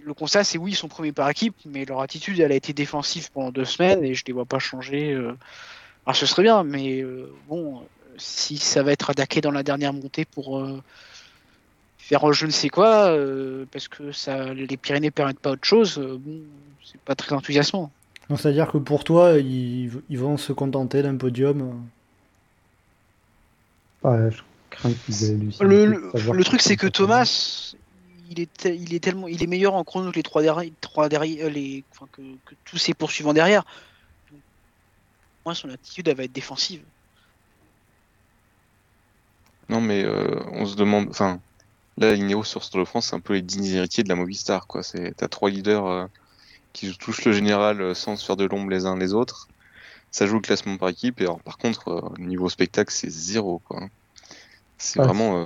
le 0.06 0.14
constat, 0.14 0.44
c'est 0.44 0.60
oui, 0.60 0.72
ils 0.74 0.76
sont 0.76 0.88
premiers 0.88 1.12
par 1.12 1.28
équipe, 1.28 1.56
mais 1.66 1.86
leur 1.86 2.02
attitude, 2.02 2.40
elle 2.40 2.52
a 2.52 2.56
été 2.56 2.72
défensive 2.72 3.32
pendant 3.32 3.52
deux 3.52 3.66
semaines 3.66 4.04
et 4.04 4.14
je 4.14 4.24
les 4.28 4.34
vois 4.34 4.46
pas 4.46 4.60
changer. 4.60 5.12
euh. 5.12 5.36
Alors 6.06 6.16
ce 6.16 6.28
serait 6.28 6.44
bien, 6.44 6.64
mais 6.64 7.02
euh, 7.02 7.34
bon, 7.48 7.84
si 8.18 8.58
ça 8.58 8.84
va 8.84 8.92
être 8.92 9.10
attaqué 9.10 9.42
dans 9.42 9.52
la 9.52 9.64
dernière 9.64 9.92
montée 9.92 10.26
pour 10.26 10.60
euh, 10.60 10.84
faire 11.98 12.32
je 12.32 12.46
ne 12.46 12.52
sais 12.52 12.70
quoi, 12.70 13.10
euh, 13.10 13.66
parce 13.72 13.88
que 13.88 14.12
ça, 14.12 14.54
les 14.54 14.78
Pyrénées 14.78 15.12
permettent 15.12 15.40
pas 15.40 15.52
autre 15.52 15.66
chose, 15.66 15.98
euh, 15.98 16.18
bon, 16.20 16.42
c'est 16.86 17.02
pas 17.02 17.16
très 17.16 17.34
enthousiasmant. 17.34 17.92
Donc, 18.30 18.40
C'est-à-dire 18.40 18.72
que 18.72 18.78
pour 18.78 19.04
toi, 19.04 19.38
ils, 19.38 19.92
ils 20.10 20.20
vont 20.20 20.38
se 20.38 20.54
contenter 20.54 21.02
d'un 21.02 21.16
podium. 21.16 21.90
euh. 24.04 24.08
Ouais, 24.26 24.32
je 24.32 24.42
crains 24.70 24.92
qu'ils 25.06 25.54
Le, 25.62 26.12
le, 26.34 26.44
truc, 26.44 26.62
c'est 26.62 26.76
que 26.76 26.88
Thomas, 26.88 27.74
il 28.30 28.40
est, 28.40 28.54
te- 28.54 28.68
il 28.68 28.94
est 28.94 29.00
tellement, 29.00 29.28
il 29.28 29.42
est 29.42 29.48
meilleur 29.48 29.74
en 29.76 29.84
chrono 29.84 30.12
que 30.12 30.18
les 30.18 30.24
trois 30.24 30.42
derrière, 30.42 30.72
trois 30.82 31.10
derrière, 31.10 31.50
les, 31.50 31.84
enfin, 31.92 32.08
que, 32.12 32.22
que 32.22 32.56
tous 32.66 32.78
ses 32.78 32.94
poursuivants 32.94 33.34
derrière. 33.34 33.64
Donc, 34.32 34.42
moi, 35.46 35.56
son 35.56 35.70
attitude, 35.70 36.08
elle 36.10 36.18
va 36.18 36.24
être 36.26 36.34
défensive. 36.34 36.82
Non, 39.70 39.82
mais 39.82 40.04
euh, 40.04 40.42
on 40.52 40.66
se 40.66 40.76
demande. 40.76 41.08
Enfin, 41.10 41.40
là, 41.98 42.14
Ineos 42.14 42.44
sur 42.44 42.70
Tour 42.70 42.82
de 42.82 42.86
France, 42.86 43.08
c'est 43.08 43.16
un 43.16 43.20
peu 43.20 43.34
les 43.34 43.42
dignes 43.42 43.66
héritiers 43.66 44.04
de 44.04 44.10
la 44.10 44.16
Movistar. 44.16 44.68
quoi. 44.68 44.84
C'est 44.84 45.16
T'as 45.16 45.28
trois 45.28 45.50
leaders 45.50 45.86
euh, 45.86 46.06
qui 46.78 46.96
touchent 46.98 47.26
le 47.26 47.32
général 47.32 47.82
euh, 47.82 47.94
sans 47.96 48.16
se 48.16 48.26
faire 48.26 48.36
de 48.38 48.46
l'ombre 48.46 48.70
les 48.70 48.86
uns 48.86 48.96
les 48.98 49.14
autres. 49.14 49.48
Ça 50.12 50.26
joue 50.28 50.36
le 50.36 50.42
classement 50.42 50.78
par 50.78 50.90
équipe. 50.90 51.20
Et 51.22 51.24
alors, 51.24 51.40
par 51.42 51.58
contre, 51.58 51.88
euh, 51.90 52.22
niveau 52.22 52.50
spectacle, 52.50 52.94
c'est 52.94 53.10
zéro. 53.10 53.60
quoi. 53.68 53.82
C'est 54.78 55.00
Ah, 55.00 55.06
vraiment. 55.06 55.42
euh, 55.42 55.46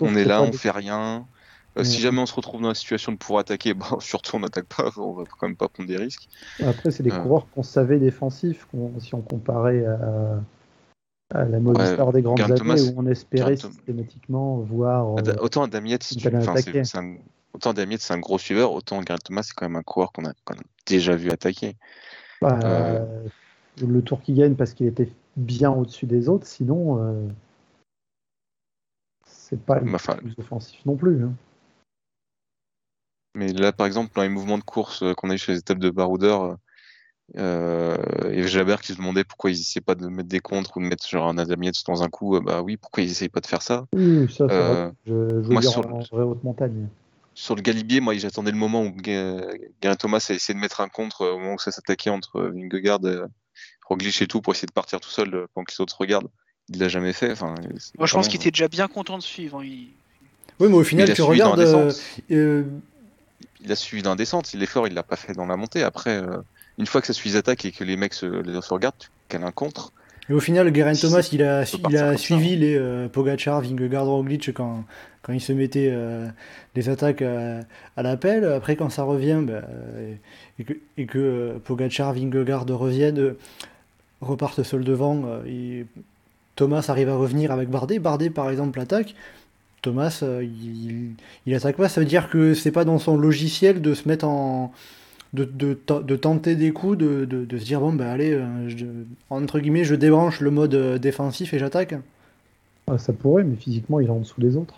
on 0.00 0.14
est 0.16 0.24
là, 0.24 0.42
on 0.42 0.52
fait 0.52 0.70
rien. 0.72 1.24
Euh, 1.78 1.84
Si 1.84 1.96
Ouais. 1.96 2.02
jamais 2.02 2.20
on 2.20 2.26
se 2.26 2.34
retrouve 2.34 2.62
dans 2.62 2.68
la 2.68 2.74
situation 2.74 3.12
de 3.12 3.16
pouvoir 3.16 3.40
attaquer, 3.40 3.74
bah, 3.74 3.96
surtout 4.00 4.36
on 4.36 4.40
n'attaque 4.40 4.66
pas, 4.66 4.90
on 4.96 5.12
va 5.12 5.24
quand 5.24 5.46
même 5.46 5.56
pas 5.56 5.68
prendre 5.68 5.88
des 5.88 5.96
risques. 5.96 6.28
Après, 6.64 6.90
c'est 6.90 7.02
des 7.04 7.12
Euh. 7.12 7.20
coureurs 7.22 7.46
qu'on 7.54 7.62
savait 7.62 7.98
défensifs, 7.98 8.66
si 8.98 9.14
on 9.14 9.20
comparait 9.20 9.84
à, 9.86 10.40
à 11.34 11.44
la 11.44 11.60
Movistar 11.60 12.12
des 12.12 12.22
grandes 12.22 12.40
années 12.40 12.54
Thomas- 12.54 12.80
où 12.82 12.94
on 12.96 13.06
espérait 13.06 13.56
Thom- 13.56 13.70
systématiquement 13.72 14.56
voir. 14.58 15.16
Euh, 15.18 15.34
Autant 15.40 15.62
Adam 15.62 15.84
Yates, 15.84 16.02
c'est 16.04 16.26
un... 16.96 17.16
autant 17.56 17.74
Yates, 17.74 18.00
c'est 18.00 18.14
un 18.14 18.18
gros 18.18 18.38
suiveur, 18.38 18.72
autant 18.72 19.00
Geraint 19.02 19.18
Thomas, 19.18 19.42
c'est 19.42 19.54
quand 19.54 19.66
même 19.66 19.76
un 19.76 19.82
coureur 19.82 20.12
qu'on 20.12 20.26
a, 20.26 20.32
déjà 20.86 21.16
vu 21.16 21.30
attaquer. 21.30 21.76
bah, 22.40 22.58
euh, 22.64 23.04
Le 23.82 24.02
tour 24.02 24.22
qui 24.22 24.34
gagne 24.34 24.54
parce 24.54 24.74
qu'il 24.74 24.86
était 24.86 25.10
bien 25.36 25.72
au-dessus 25.72 26.06
des 26.06 26.28
autres, 26.28 26.46
sinon, 26.46 27.02
euh, 27.02 27.28
c'est 29.26 29.60
pas 29.60 29.80
le 29.80 29.86
Bah, 29.86 29.92
enfin, 29.94 30.16
plus 30.16 30.34
offensif 30.38 30.84
non 30.86 30.96
plus. 30.96 31.24
hein. 31.24 31.32
Mais 33.34 33.52
là, 33.52 33.72
par 33.72 33.86
exemple, 33.86 34.12
dans 34.14 34.22
les 34.22 34.28
mouvements 34.28 34.58
de 34.58 34.64
course 34.64 35.02
euh, 35.02 35.12
qu'on 35.14 35.28
a 35.30 35.34
eu 35.34 35.38
sur 35.38 35.52
les 35.52 35.58
étapes 35.58 35.78
de 35.78 35.90
baroudeur, 35.90 36.56
euh, 37.36 37.96
il 38.28 38.36
y 38.36 38.38
avait 38.38 38.48
Jalabert 38.48 38.80
qui 38.80 38.92
se 38.92 38.98
demandait 38.98 39.24
pourquoi 39.24 39.50
ils 39.50 39.60
essayaient 39.60 39.82
pas 39.82 39.94
de 39.94 40.06
mettre 40.06 40.28
des 40.28 40.40
contres 40.40 40.76
ou 40.76 40.80
de 40.80 40.86
mettre 40.86 41.06
genre 41.08 41.28
un 41.28 41.36
Adam 41.36 41.60
Yates 41.60 41.84
dans 41.86 42.02
un 42.02 42.08
coup. 42.08 42.40
Bah 42.40 42.62
oui, 42.62 42.76
pourquoi 42.76 43.02
ils 43.02 43.10
essayent 43.10 43.28
pas 43.28 43.40
de 43.40 43.46
faire 43.46 43.62
ça? 43.62 43.84
Oui, 43.94 44.32
ça, 44.32 44.46
Euh, 44.46 44.86
vrai. 44.86 44.92
Je, 45.06 45.12
je 45.12 45.34
veux 45.34 45.52
moi, 45.52 45.60
dire 45.60 45.70
sur 45.70 45.86
en 45.86 46.00
haute 46.12 46.44
montagne. 46.44 46.88
Sur 47.38 47.54
le 47.54 47.60
Galibier, 47.60 48.00
moi, 48.00 48.16
j'attendais 48.16 48.50
le 48.50 48.56
moment 48.56 48.82
où 48.82 48.90
Ga- 48.90 49.46
Geraint 49.82 49.94
Thomas 49.96 50.26
a 50.30 50.32
essayé 50.32 50.54
de 50.54 50.58
mettre 50.58 50.80
un 50.80 50.88
contre 50.88 51.20
euh, 51.22 51.32
au 51.34 51.38
moment 51.38 51.54
où 51.54 51.58
ça 51.58 51.70
s'attaquait 51.70 52.08
entre 52.08 52.38
euh, 52.38 52.50
Vingegaard, 52.54 53.00
euh, 53.04 53.26
Roglic 53.86 54.22
et 54.22 54.26
tout 54.26 54.40
pour 54.40 54.54
essayer 54.54 54.66
de 54.66 54.72
partir 54.72 55.00
tout 55.00 55.10
seul 55.10 55.46
pendant 55.54 55.64
que 55.66 55.72
les 55.72 55.80
autres 55.82 55.92
se 55.92 55.98
regardent. 55.98 56.28
Il 56.70 56.78
l'a 56.80 56.88
jamais 56.88 57.12
fait. 57.12 57.30
Enfin, 57.32 57.54
Moi, 57.54 57.56
je 57.66 57.70
pense 57.98 58.10
vraiment- 58.10 58.22
qu'il 58.22 58.40
était 58.40 58.50
déjà 58.50 58.68
bien 58.68 58.88
content 58.88 59.18
de 59.18 59.22
suivre. 59.22 59.60
hein. 59.60 59.64
Il- 59.64 59.90
Oui, 60.58 60.68
mais 60.68 60.74
au 60.74 60.82
final, 60.82 61.06
il 61.08 61.12
a 61.12 61.14
tu 61.14 61.20
regardes. 61.22 61.60
euh, 61.60 61.86
descente. 61.88 62.02
euh, 62.30 62.64
il 63.60 63.70
a 63.70 63.76
suivi 63.76 64.02
dans 64.02 64.10
la 64.10 64.16
descente. 64.16 64.52
L'effort, 64.54 64.88
il 64.88 64.94
l'a 64.94 65.02
pas 65.02 65.16
fait 65.16 65.34
dans 65.34 65.44
la 65.46 65.56
montée. 65.58 65.82
Après, 65.82 66.16
euh, 66.16 66.38
une 66.78 66.86
fois 66.86 67.02
que 67.02 67.06
ça 67.06 67.12
suit 67.12 67.28
les 67.30 67.36
attaques 67.36 67.66
et 67.66 67.70
que 67.72 67.84
les 67.84 67.96
mecs 67.98 68.14
se, 68.14 68.24
les 68.24 68.54
autres 68.56 68.66
se 68.68 68.72
regardent, 68.72 68.96
tu 68.98 69.08
cales 69.28 69.44
un 69.44 69.52
contre. 69.52 69.92
Et 70.28 70.32
au 70.32 70.40
final, 70.40 70.72
Si, 70.94 71.02
Thomas, 71.02 71.28
il 71.32 71.42
a, 71.42 71.62
il 71.88 71.96
a 71.96 72.12
ça, 72.12 72.16
suivi 72.16 72.54
hein. 72.54 72.58
les 72.58 72.76
euh, 72.76 73.08
Pogacar, 73.08 73.60
Vingegaard, 73.60 74.06
Roglic 74.06 74.52
quand, 74.52 74.84
quand 75.22 75.32
ils 75.32 75.40
se 75.40 75.52
mettaient 75.52 75.90
euh, 75.92 76.26
les 76.74 76.88
attaques 76.88 77.22
euh, 77.22 77.62
à 77.96 78.02
l'appel. 78.02 78.44
Après, 78.44 78.74
quand 78.74 78.90
ça 78.90 79.04
revient, 79.04 79.40
bah, 79.42 79.62
euh, 79.68 80.14
et 80.58 80.64
que, 80.64 80.72
et 80.98 81.06
que 81.06 81.18
euh, 81.18 81.58
Pogacar, 81.64 82.12
Vingegaard 82.12 82.66
reviennent, 82.68 83.34
repartent 84.20 84.64
seuls 84.64 84.84
devant, 84.84 85.24
et 85.46 85.86
Thomas 86.56 86.86
arrive 86.88 87.08
à 87.08 87.16
revenir 87.16 87.52
avec 87.52 87.68
Bardet. 87.68 88.00
Bardet, 88.00 88.30
par 88.30 88.50
exemple, 88.50 88.80
attaque. 88.80 89.14
Thomas, 89.82 90.24
il, 90.42 91.10
il 91.46 91.54
attaque 91.54 91.76
pas. 91.76 91.88
Ça 91.88 92.00
veut 92.00 92.06
dire 92.06 92.28
que 92.28 92.54
c'est 92.54 92.72
pas 92.72 92.84
dans 92.84 92.98
son 92.98 93.16
logiciel 93.16 93.80
de 93.80 93.94
se 93.94 94.08
mettre 94.08 94.26
en. 94.26 94.72
De, 95.36 95.44
de, 95.44 95.74
te- 95.74 96.02
de 96.02 96.16
tenter 96.16 96.56
des 96.56 96.72
coups, 96.72 96.96
de, 96.96 97.26
de, 97.26 97.44
de 97.44 97.58
se 97.58 97.64
dire 97.66 97.80
bon, 97.80 97.92
bah 97.92 98.10
allez, 98.10 98.32
euh, 98.32 98.68
je- 98.70 98.86
entre 99.28 99.58
guillemets, 99.60 99.84
je 99.84 99.94
débranche 99.94 100.40
le 100.40 100.50
mode 100.50 100.74
euh, 100.74 100.96
défensif 100.98 101.52
et 101.52 101.58
j'attaque. 101.58 101.94
Ah, 102.86 102.96
ça 102.96 103.12
pourrait, 103.12 103.44
mais 103.44 103.56
physiquement, 103.56 104.00
il 104.00 104.06
est 104.06 104.10
en 104.10 104.20
dessous 104.20 104.40
des 104.40 104.56
autres. 104.56 104.76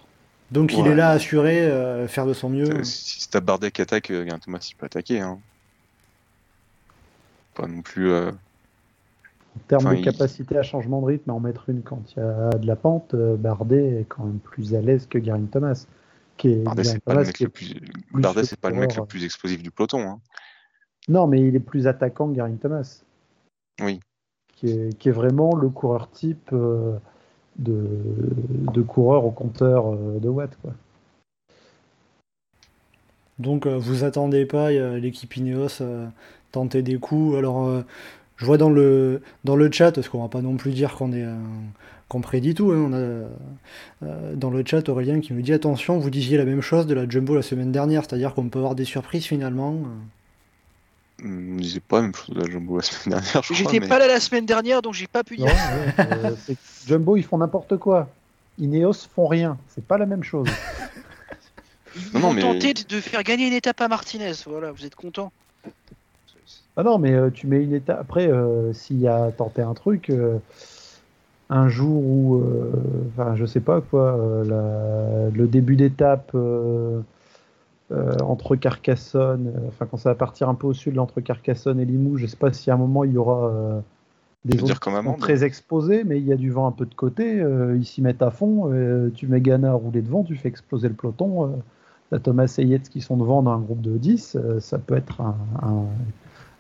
Donc 0.51 0.73
il 0.77 0.87
est 0.87 0.95
là 0.97 1.11
assuré, 1.11 1.61
euh, 1.61 2.09
faire 2.09 2.27
de 2.27 2.33
son 2.33 2.49
mieux. 2.49 2.69
Euh, 2.71 2.83
Si 2.83 3.21
si 3.21 3.29
t'as 3.31 3.39
Bardet 3.41 3.71
qui 3.71 3.83
attaque, 3.83 4.11
euh, 4.11 4.25
Geraint 4.25 4.39
Thomas, 4.41 4.67
il 4.69 4.75
peut 4.75 4.87
attaquer. 4.87 5.21
Hein. 5.21 5.39
Pas 7.55 7.67
non 7.69 7.83
plus. 7.83 8.11
euh, 8.11 8.31
En 8.31 9.61
termes 9.69 9.87
Enfin, 9.87 9.95
de 9.95 9.99
il- 10.01 10.05
capacité 10.05 10.57
à 10.57 10.63
changement 10.63 11.01
de 11.03 11.07
rythme, 11.07 11.31
à 11.31 11.35
en 11.35 11.41
mettre 11.41 11.69
une 11.69 11.83
quand 11.83 12.03
il 12.17 12.21
y 12.21 12.23
a 12.23 12.51
de 12.51 12.67
la 12.67 12.77
pente, 12.77 13.15
euh, 13.15 13.37
Bardet 13.37 14.01
est 14.01 14.07
quand 14.09 14.25
même 14.25 14.39
plus 14.39 14.75
à 14.75 14.81
l'aise 14.81 15.07
que 15.09 15.23
Geraint 15.23 15.45
Thomas. 15.51 15.85
Qui 16.37 16.49
est, 16.49 16.57
Bardet, 16.65 16.85
c'est 16.85 17.03
pas 17.03 17.15
le 17.15 17.25
mec 17.25 17.41
le 17.41 17.49
plus. 17.49 17.75
Bardet, 18.13 18.43
pas 18.61 18.71
le 18.71 18.77
mec 18.77 18.97
le 18.97 19.05
plus 19.05 19.25
explosif 19.25 19.63
du 19.63 19.71
peloton. 19.71 20.01
Hein. 20.01 20.21
Non, 21.09 21.27
mais 21.27 21.41
il 21.41 21.55
est 21.57 21.61
plus 21.61 21.87
attaquant 21.87 22.29
que 22.29 22.37
Geraint 22.37 22.57
Thomas. 22.57 23.03
Oui. 23.83 24.01
Qui 24.55 24.71
est, 24.71 24.99
qui 24.99 25.09
est 25.09 25.13
vraiment 25.13 25.55
le 25.55 25.69
coureur 25.69 26.11
type. 26.11 26.51
euh, 26.53 26.99
de, 27.59 27.87
de 28.73 28.83
coureurs 28.83 29.25
au 29.25 29.31
compteur 29.31 29.93
euh, 29.93 30.19
de 30.21 30.29
watts. 30.29 30.57
Quoi. 30.63 30.73
Donc 33.39 33.67
euh, 33.67 33.77
vous 33.79 34.05
attendez 34.05 34.47
pas 34.47 34.71
euh, 34.71 34.99
l'équipe 34.99 35.37
Ineos 35.37 35.81
euh, 35.81 36.07
tenter 36.53 36.83
des 36.83 36.99
coups. 36.99 37.37
Alors 37.37 37.67
euh, 37.67 37.83
je 38.37 38.45
vois 38.47 38.59
dans 38.59 38.71
le 38.71 39.23
dans 39.45 39.57
le 39.57 39.71
chat, 39.71 39.93
parce 39.93 40.09
qu'on 40.09 40.23
va 40.23 40.29
pas 40.29 40.43
non 40.43 40.57
plus 40.57 40.73
dire 40.73 40.95
qu'on 40.95 41.13
est 41.13 41.25
euh, 41.25 41.37
qu'on 42.09 42.21
prédit 42.21 42.55
tout. 42.55 42.71
hein, 42.73 42.79
on 42.89 42.93
a 42.93 44.07
euh, 44.07 44.35
dans 44.37 44.51
le 44.51 44.65
chat 44.65 44.89
Aurélien 44.89 45.21
qui 45.21 45.33
me 45.33 45.43
dit 45.43 45.53
attention, 45.53 45.99
vous 45.99 46.11
disiez 46.11 46.39
la 46.39 46.45
même 46.45 46.61
chose 46.63 46.87
de 46.87 46.95
la 46.95 47.09
Jumbo 47.09 47.35
la 47.35 47.43
semaine 47.43 47.73
dernière, 47.73 48.05
c'est-à-dire 48.05 48.35
qu'on 48.35 48.49
peut 48.49 48.59
avoir 48.61 48.75
des 48.75 48.85
surprises 48.85 49.25
finalement. 49.27 49.75
On 51.25 51.27
ne 51.29 51.61
disait 51.61 51.81
pas 51.81 51.97
la 51.97 52.03
même 52.03 52.15
chose 52.15 52.35
de 52.35 52.41
la 52.41 52.49
Jumbo 52.51 52.77
la 52.77 52.83
semaine 52.83 53.19
dernière. 53.21 53.43
J'étais 53.51 53.81
mais- 53.81 53.89
pas 53.89 53.99
là 53.99 54.07
la 54.07 54.21
semaine 54.21 54.47
dernière, 54.47 54.83
donc 54.83 54.95
j'ai 54.95 55.07
pas 55.09 55.25
pu 55.25 55.39
Non, 55.39 55.47
dire. 55.47 55.55
ouais, 55.99 56.07
euh, 56.25 56.55
Jumbo, 56.87 57.17
ils 57.17 57.25
font 57.25 57.39
n'importe 57.39 57.77
quoi. 57.77 58.09
Ineos 58.59 58.93
font 59.15 59.27
rien. 59.27 59.57
C'est 59.69 59.85
pas 59.85 59.99
la 59.99 60.07
même 60.07 60.23
chose. 60.23 60.49
Ils 61.97 62.03
Non, 62.15 62.21
non, 62.21 62.29
ont 62.29 62.33
mais- 62.35 62.43
tenté 62.43 62.75
de- 62.75 62.85
de 62.85 63.01
faire 63.01 63.23
gagner 63.25 63.49
une 63.49 63.55
étape 63.55 63.81
à 63.81 63.89
Martinez. 63.89 64.33
Voilà, 64.47 64.71
vous 64.73 64.85
êtes 64.85 64.95
content. 64.95 65.33
Ah 66.77 66.85
non, 66.85 66.99
mais 66.99 67.13
euh, 67.13 67.31
tu 67.31 67.49
mets 67.49 67.63
une 67.65 67.75
étape. 67.75 67.99
Après, 68.01 68.29
euh, 68.29 68.73
s'il 68.73 69.01
y 69.01 69.09
a 69.09 69.33
tenté 69.33 69.63
un 69.63 69.75
truc, 69.75 70.11
euh, 70.11 70.39
un 71.51 71.69
jour 71.69 72.01
où, 72.05 72.37
euh, 72.37 72.71
enfin, 73.17 73.35
je 73.35 73.45
sais 73.47 73.59
pas 73.61 73.81
quoi, 73.81 74.17
euh, 74.17 74.45
la- 74.45 75.31
le 75.37 75.49
début 75.49 75.75
d'étape 75.75 76.31
entre 78.23 78.57
Carcassonne, 78.57 79.53
euh, 79.57 79.69
enfin, 79.69 79.87
quand 79.91 79.97
ça 79.97 80.11
va 80.11 80.15
partir 80.15 80.49
un 80.49 80.55
peu 80.55 80.67
au 80.67 80.75
sud, 80.75 80.99
entre 80.99 81.21
Carcassonne 81.21 81.81
et 81.81 81.85
Limoux, 81.85 82.17
je 82.19 82.27
sais 82.27 82.37
pas 82.37 82.53
si 82.53 82.71
à 82.71 82.75
un 82.75 82.77
moment 82.77 83.05
il 83.05 83.13
y 83.13 83.19
aura 83.19 83.49
euh, 83.49 83.81
des 84.45 84.57
zones 84.59 84.69
qui 84.91 84.97
sont 85.03 85.17
très 85.21 85.45
exposées, 85.45 86.05
mais 86.05 86.19
il 86.19 86.27
y 86.27 86.33
a 86.33 86.37
du 86.37 86.51
vent 86.51 86.67
un 86.67 86.73
peu 86.73 86.87
de 86.87 86.95
côté, 86.95 87.41
euh, 87.41 87.77
ils 87.77 87.85
s'y 87.87 88.03
mettent 88.03 88.23
à 88.23 88.31
fond, 88.31 88.71
euh, 88.73 89.11
tu 89.15 89.27
mets 89.27 89.41
Ghana 89.41 89.71
à 89.71 89.75
rouler 89.75 90.03
devant, 90.03 90.23
tu 90.25 90.37
fais 90.37 90.49
exploser 90.49 90.89
le 90.89 90.95
peloton. 90.95 91.45
euh, 91.47 91.49
T'as 92.11 92.19
Thomas 92.21 92.55
et 92.59 92.65
Yates 92.65 92.89
qui 92.89 93.03
sont 93.03 93.19
devant 93.19 93.43
dans 93.43 93.51
un 93.51 93.59
groupe 93.59 93.83
de 93.83 93.99
10, 93.99 94.37
euh, 94.37 94.61
ça 94.61 94.79
peut 94.79 94.97
être 94.97 95.21
un, 95.21 95.37
un- 95.63 95.85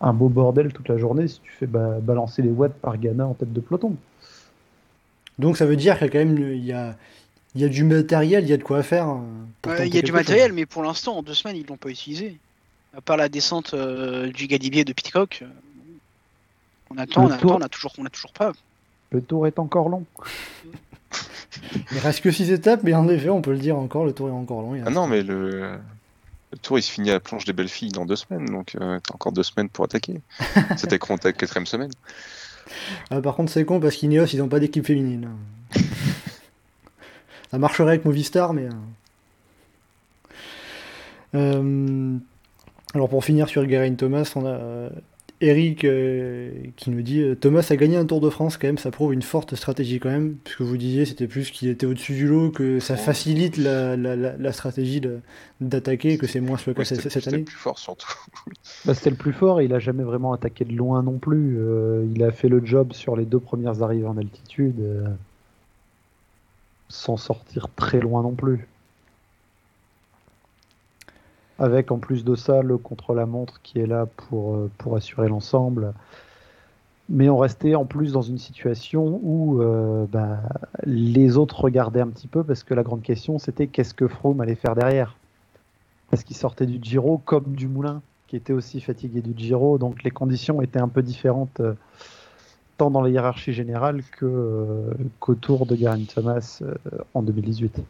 un 0.07 0.12
beau 0.12 0.29
bordel 0.29 0.72
toute 0.74 0.89
la 0.89 0.99
journée 0.99 1.26
si 1.26 1.41
tu 1.41 1.51
fais 1.51 1.66
ba- 1.66 2.01
balancer 2.03 2.43
les 2.43 2.51
watts 2.51 2.74
par 2.74 2.99
Ghana 2.99 3.26
en 3.26 3.33
tête 3.35 3.53
de 3.53 3.61
peloton. 3.61 3.95
Donc 5.39 5.57
ça 5.57 5.66
veut 5.66 5.76
dire 5.76 5.97
qu'il 5.99 6.07
y 6.07 6.11
a 6.11 6.12
quand 6.12 6.18
même 6.18 6.39
il 6.53 6.64
y 6.64 6.72
a, 6.72 6.97
il 7.59 7.63
y 7.63 7.65
a 7.65 7.69
du 7.69 7.83
matériel, 7.83 8.45
il 8.45 8.51
y 8.51 8.53
a 8.53 8.57
de 8.57 8.63
quoi 8.63 8.83
faire. 8.85 9.09
euh, 9.09 9.19
Ouais, 9.69 9.89
Il 9.89 9.95
y 9.95 9.99
a 9.99 10.01
du 10.03 10.07
chose. 10.09 10.15
matériel, 10.17 10.53
mais 10.53 10.65
pour 10.65 10.83
l'instant, 10.85 11.19
en 11.19 11.23
deux 11.23 11.35
semaines, 11.35 11.57
ils 11.57 11.67
l'ont 11.67 11.77
pas 11.77 11.89
utilisé. 11.91 12.39
À 12.97 13.01
part 13.01 13.17
la 13.17 13.29
descente 13.29 13.75
euh, 13.75 14.31
du 14.31 14.47
Galibier 14.47 14.85
de 14.85 14.93
Pitcock. 14.93 15.41
euh, 15.43 15.47
on 16.91 16.97
attend, 16.99 17.23
Le 17.23 17.29
on 17.29 17.31
attend, 17.33 17.41
tour- 17.49 17.57
on 17.57 17.61
a 17.61 17.69
toujours, 17.69 17.93
on 17.99 18.07
a 18.07 18.11
toujours 18.11 18.33
pas. 18.33 18.53
Le 19.11 19.21
tour 19.21 19.47
est 19.47 19.59
encore 19.59 19.89
long. 19.89 20.05
Il 21.93 21.99
reste 21.99 22.21
que 22.21 22.31
6 22.31 22.51
étapes, 22.53 22.81
mais 22.85 22.95
en 22.95 23.09
effet, 23.09 23.29
on 23.31 23.43
peut 23.43 23.53
le 23.53 23.59
dire 23.59 23.77
encore, 23.77 24.05
le 24.05 24.13
tour 24.13 24.29
est 24.29 24.33
encore 24.33 24.63
long. 24.63 24.75
il 24.77 24.83
Ah 24.87 24.91
non, 24.91 25.07
mais 25.07 25.23
le... 25.23 25.79
le 26.53 26.59
tour 26.63 26.79
il 26.79 26.83
se 26.83 26.91
finit 26.91 27.11
à 27.11 27.15
la 27.15 27.21
planche 27.21 27.45
des 27.45 27.53
belles 27.53 27.69
filles 27.69 27.91
dans 27.91 28.07
deux 28.07 28.17
semaines, 28.17 28.47
donc 28.47 28.77
euh, 28.81 28.99
t'as 29.07 29.15
encore 29.15 29.33
deux 29.33 29.43
semaines 29.43 29.69
pour 29.69 29.85
attaquer. 29.85 30.21
C'était 30.77 30.99
contre 30.99 31.27
la 31.27 31.33
quatrième 31.33 31.67
semaine. 31.67 31.91
Ah, 33.11 33.21
par 33.21 33.35
contre, 33.35 33.51
c'est 33.53 33.65
con 33.65 33.81
parce 33.81 33.97
qu'Ineos, 33.97 34.27
ils 34.27 34.39
n'ont 34.39 34.49
pas 34.49 34.61
d'équipe 34.61 34.87
féminine. 34.87 35.29
Ça 37.51 37.59
marcherait 37.59 37.88
avec 37.90 38.05
Movistar, 38.05 38.53
mais. 38.53 38.66
euh. 38.66 38.70
Euh, 41.34 42.16
Alors, 42.94 43.09
pour 43.09 43.24
finir 43.24 43.49
sur 43.49 43.68
Geraint 43.68 43.94
Thomas, 43.94 44.32
on 44.36 44.44
a 44.46 44.51
euh, 44.51 44.90
Eric 45.40 45.84
euh, 45.84 46.51
qui 46.76 46.90
nous 46.90 47.03
dit 47.03 47.22
Thomas 47.40 47.66
a 47.70 47.76
gagné 47.76 47.96
un 47.96 48.07
Tour 48.07 48.20
de 48.20 48.30
France, 48.30 48.57
quand 48.57 48.66
même, 48.66 48.78
ça 48.78 48.90
prouve 48.90 49.12
une 49.12 49.22
forte 49.22 49.55
stratégie, 49.55 50.01
quand 50.01 50.09
même. 50.11 50.36
Puisque 50.42 50.62
vous 50.62 50.76
disiez, 50.76 51.05
c'était 51.05 51.26
plus 51.26 51.51
qu'il 51.51 51.68
était 51.68 51.86
au-dessus 51.86 52.14
du 52.14 52.26
lot, 52.26 52.51
que 52.51 52.80
ça 52.80 52.96
facilite 52.96 53.57
la, 53.57 53.96
la- 53.96 54.16
la- 54.16 54.36
la 54.36 54.53
stratégie 54.53 55.01
d'attaquer, 55.61 56.14
et 56.14 56.18
que 56.18 56.26
c'est 56.26 56.40
moins 56.40 56.57
le 56.66 56.72
cas 56.74 56.80
Ouais, 56.80 56.84
cette, 56.84 56.96
c'était 56.99 57.11
cette 57.11 57.24
c'était 57.24 57.34
année. 57.34 57.44
le 57.44 57.44
plus 57.44 57.57
fort 57.57 57.78
surtout. 57.78 58.12
Bah, 58.84 58.94
C'était 58.94 59.11
le 59.11 59.16
plus 59.16 59.32
fort 59.32 59.61
et 59.61 59.66
il 59.66 59.74
a 59.74 59.78
jamais 59.78 60.03
vraiment 60.03 60.32
attaqué 60.32 60.64
de 60.64 60.72
loin 60.74 61.03
non 61.03 61.18
plus. 61.18 61.57
Euh, 61.59 62.07
il 62.14 62.22
a 62.22 62.30
fait 62.32 62.49
le 62.49 62.64
job 62.64 62.92
sur 62.92 63.16
les 63.16 63.24
deux 63.26 63.40
premières 63.40 63.82
arrivées 63.82 64.07
en 64.07 64.16
altitude 64.16 64.80
sans 66.89 67.16
sortir 67.16 67.68
très 67.74 68.01
loin 68.01 68.22
non 68.22 68.32
plus. 68.32 68.68
Avec 71.59 71.91
en 71.91 71.99
plus 71.99 72.24
de 72.24 72.34
ça 72.34 72.62
le 72.62 72.78
contre-la-montre 72.78 73.61
qui 73.62 73.80
est 73.80 73.86
là 73.86 74.07
pour, 74.07 74.55
euh, 74.55 74.70
pour 74.78 74.97
assurer 74.97 75.28
l'ensemble. 75.28 75.93
Mais 77.09 77.28
on 77.28 77.39
restait 77.39 77.74
en 77.74 77.86
plus 77.86 78.12
dans 78.12 78.22
une 78.22 78.39
situation 78.39 79.18
où 79.22 79.62
euh, 79.62 80.07
bah, 80.11 80.41
les 80.84 81.36
autres 81.36 81.61
regardaient 81.61 82.03
un 82.03 82.09
petit 82.09 82.28
peu 82.28 82.45
parce 82.45 82.64
que 82.64 82.74
la 82.74 82.82
grande 82.82 83.03
question 83.03 83.39
c'était 83.39 83.66
qu'est-ce 83.66 83.95
que 83.95 84.07
Froome 84.07 84.41
allait 84.41 84.55
faire 84.55 84.74
derrière 84.74 85.16
Parce 86.11 86.22
qu'il 86.22 86.36
sortait 86.36 86.66
du 86.66 86.78
Giro 86.82 87.18
comme 87.18 87.55
du 87.55 87.66
Moulin 87.66 88.03
qui 88.28 88.36
était 88.36 88.53
aussi 88.53 88.80
fatigué 88.80 89.22
du 89.22 89.32
Giro, 89.36 89.78
donc 89.78 90.05
les 90.05 90.11
conditions 90.11 90.61
étaient 90.61 90.80
un 90.80 90.89
peu 90.89 91.03
différentes 91.03 91.61
euh, 91.61 91.74
tant 92.79 92.91
dans 92.91 93.03
la 93.03 93.11
hiérarchie 93.11 93.53
générale 93.53 94.03
que, 94.12 94.24
euh, 94.24 94.91
qu'autour 95.20 95.66
de 95.66 95.76
Geraint 95.76 96.05
Thomas 96.05 96.61
euh, 96.62 96.74
en 97.12 97.22
2018. 97.22 97.81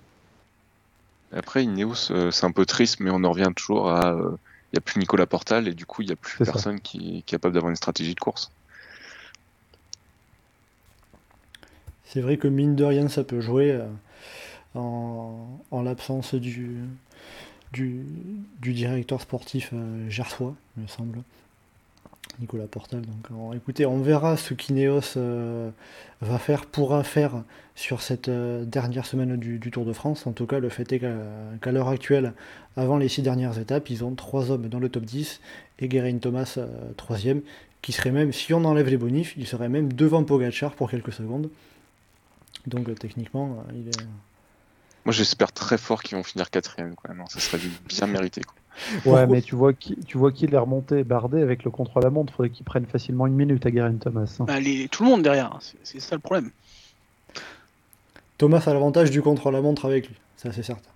Après, 1.32 1.62
Ineos, 1.62 2.10
euh, 2.10 2.30
c'est 2.30 2.46
un 2.46 2.50
peu 2.50 2.66
triste, 2.66 3.00
mais 3.00 3.10
on 3.12 3.22
en 3.22 3.30
revient 3.30 3.52
toujours 3.54 3.90
à. 3.90 4.16
Il 4.70 4.76
n'y 4.76 4.78
a 4.78 4.80
plus 4.82 4.98
Nicolas 4.98 5.26
Portal, 5.26 5.66
et 5.66 5.72
du 5.72 5.86
coup, 5.86 6.02
il 6.02 6.06
n'y 6.06 6.12
a 6.12 6.16
plus 6.16 6.44
ça. 6.44 6.52
personne 6.52 6.80
qui 6.80 7.18
est 7.18 7.22
capable 7.22 7.54
d'avoir 7.54 7.70
une 7.70 7.76
stratégie 7.76 8.14
de 8.14 8.20
course. 8.20 8.50
C'est 12.08 12.22
vrai 12.22 12.38
que 12.38 12.48
mine 12.48 12.74
de 12.74 12.84
rien, 12.84 13.08
ça 13.08 13.22
peut 13.22 13.40
jouer 13.40 13.72
euh, 13.72 13.86
en, 14.74 15.60
en 15.70 15.82
l'absence 15.82 16.34
du, 16.34 16.78
du, 17.72 18.02
du 18.60 18.72
directeur 18.72 19.20
sportif 19.20 19.70
euh, 19.74 20.08
gersois, 20.08 20.54
il 20.76 20.84
me 20.84 20.88
semble. 20.88 21.18
Nicolas 22.40 22.66
Portal. 22.66 23.02
Donc, 23.02 23.54
écoutez, 23.54 23.86
on 23.86 24.00
verra 24.00 24.36
ce 24.36 24.54
qu'Ineos 24.54 25.16
euh, 25.16 25.70
va 26.20 26.38
faire, 26.38 26.66
pourra 26.66 27.02
faire 27.02 27.42
sur 27.74 28.00
cette 28.00 28.28
euh, 28.28 28.64
dernière 28.64 29.06
semaine 29.06 29.36
du, 29.36 29.58
Tour 29.70 29.84
de 29.84 29.92
France. 29.92 30.26
En 30.26 30.32
tout 30.32 30.46
cas, 30.46 30.58
le 30.58 30.68
fait 30.68 30.92
est 30.92 31.00
qu'à 31.00 31.72
l'heure 31.72 31.88
actuelle, 31.88 32.34
avant 32.76 32.96
les 32.96 33.08
six 33.08 33.22
dernières 33.22 33.58
étapes, 33.58 33.90
ils 33.90 34.04
ont 34.04 34.14
trois 34.14 34.50
hommes 34.50 34.68
dans 34.68 34.78
le 34.78 34.88
top 34.88 35.04
10 35.04 35.40
et 35.80 35.90
Geraint 35.90 36.18
Thomas 36.18 36.54
euh, 36.58 36.66
troisième, 36.96 37.42
qui 37.82 37.92
serait 37.92 38.10
même, 38.10 38.32
si 38.32 38.52
on 38.54 38.64
enlève 38.64 38.88
les 38.88 38.96
bonifs, 38.96 39.34
il 39.36 39.46
serait 39.46 39.68
même 39.68 39.92
devant 39.92 40.24
Pogachar 40.24 40.74
pour 40.74 40.90
quelques 40.90 41.12
secondes. 41.12 41.50
Donc 42.66 42.92
techniquement, 42.98 43.64
il 43.72 43.88
est... 43.88 44.02
Moi, 45.04 45.12
j'espère 45.12 45.52
très 45.52 45.78
fort 45.78 46.02
qu'ils 46.02 46.18
vont 46.18 46.24
finir 46.24 46.50
quatrième. 46.50 46.94
Quoi. 46.94 47.14
Non, 47.14 47.24
ça 47.26 47.40
serait 47.40 47.60
bien 47.88 48.06
mérité. 48.06 48.42
Ouais, 49.04 49.26
mais 49.26 49.42
tu 49.42 49.54
vois 49.54 49.72
qui, 49.72 49.96
tu 50.06 50.18
vois 50.18 50.32
qu'il 50.32 50.54
est 50.54 50.58
remonté, 50.58 51.04
Bardet 51.04 51.42
avec 51.42 51.64
le 51.64 51.70
contre-la-montre, 51.70 52.32
faudrait 52.32 52.50
qu'il 52.50 52.64
prenne 52.64 52.86
facilement 52.86 53.26
une 53.26 53.34
minute 53.34 53.64
à 53.66 53.70
Geraint 53.70 53.94
Thomas. 53.96 54.36
hein. 54.40 54.44
Bah, 54.46 54.60
les- 54.60 54.88
tout 54.88 55.02
le 55.04 55.08
monde 55.10 55.22
derrière, 55.22 55.52
hein, 55.54 55.58
c'est- 55.82 56.00
ça 56.00 56.14
le 56.16 56.20
problème. 56.20 56.50
Thomas 58.38 58.62
a 58.66 58.72
l'avantage 58.72 59.10
du 59.10 59.20
contre-la-montre 59.22 59.84
avec 59.86 60.08
lui, 60.08 60.14
ça 60.36 60.52
c'est 60.52 60.62
certain. 60.62 60.90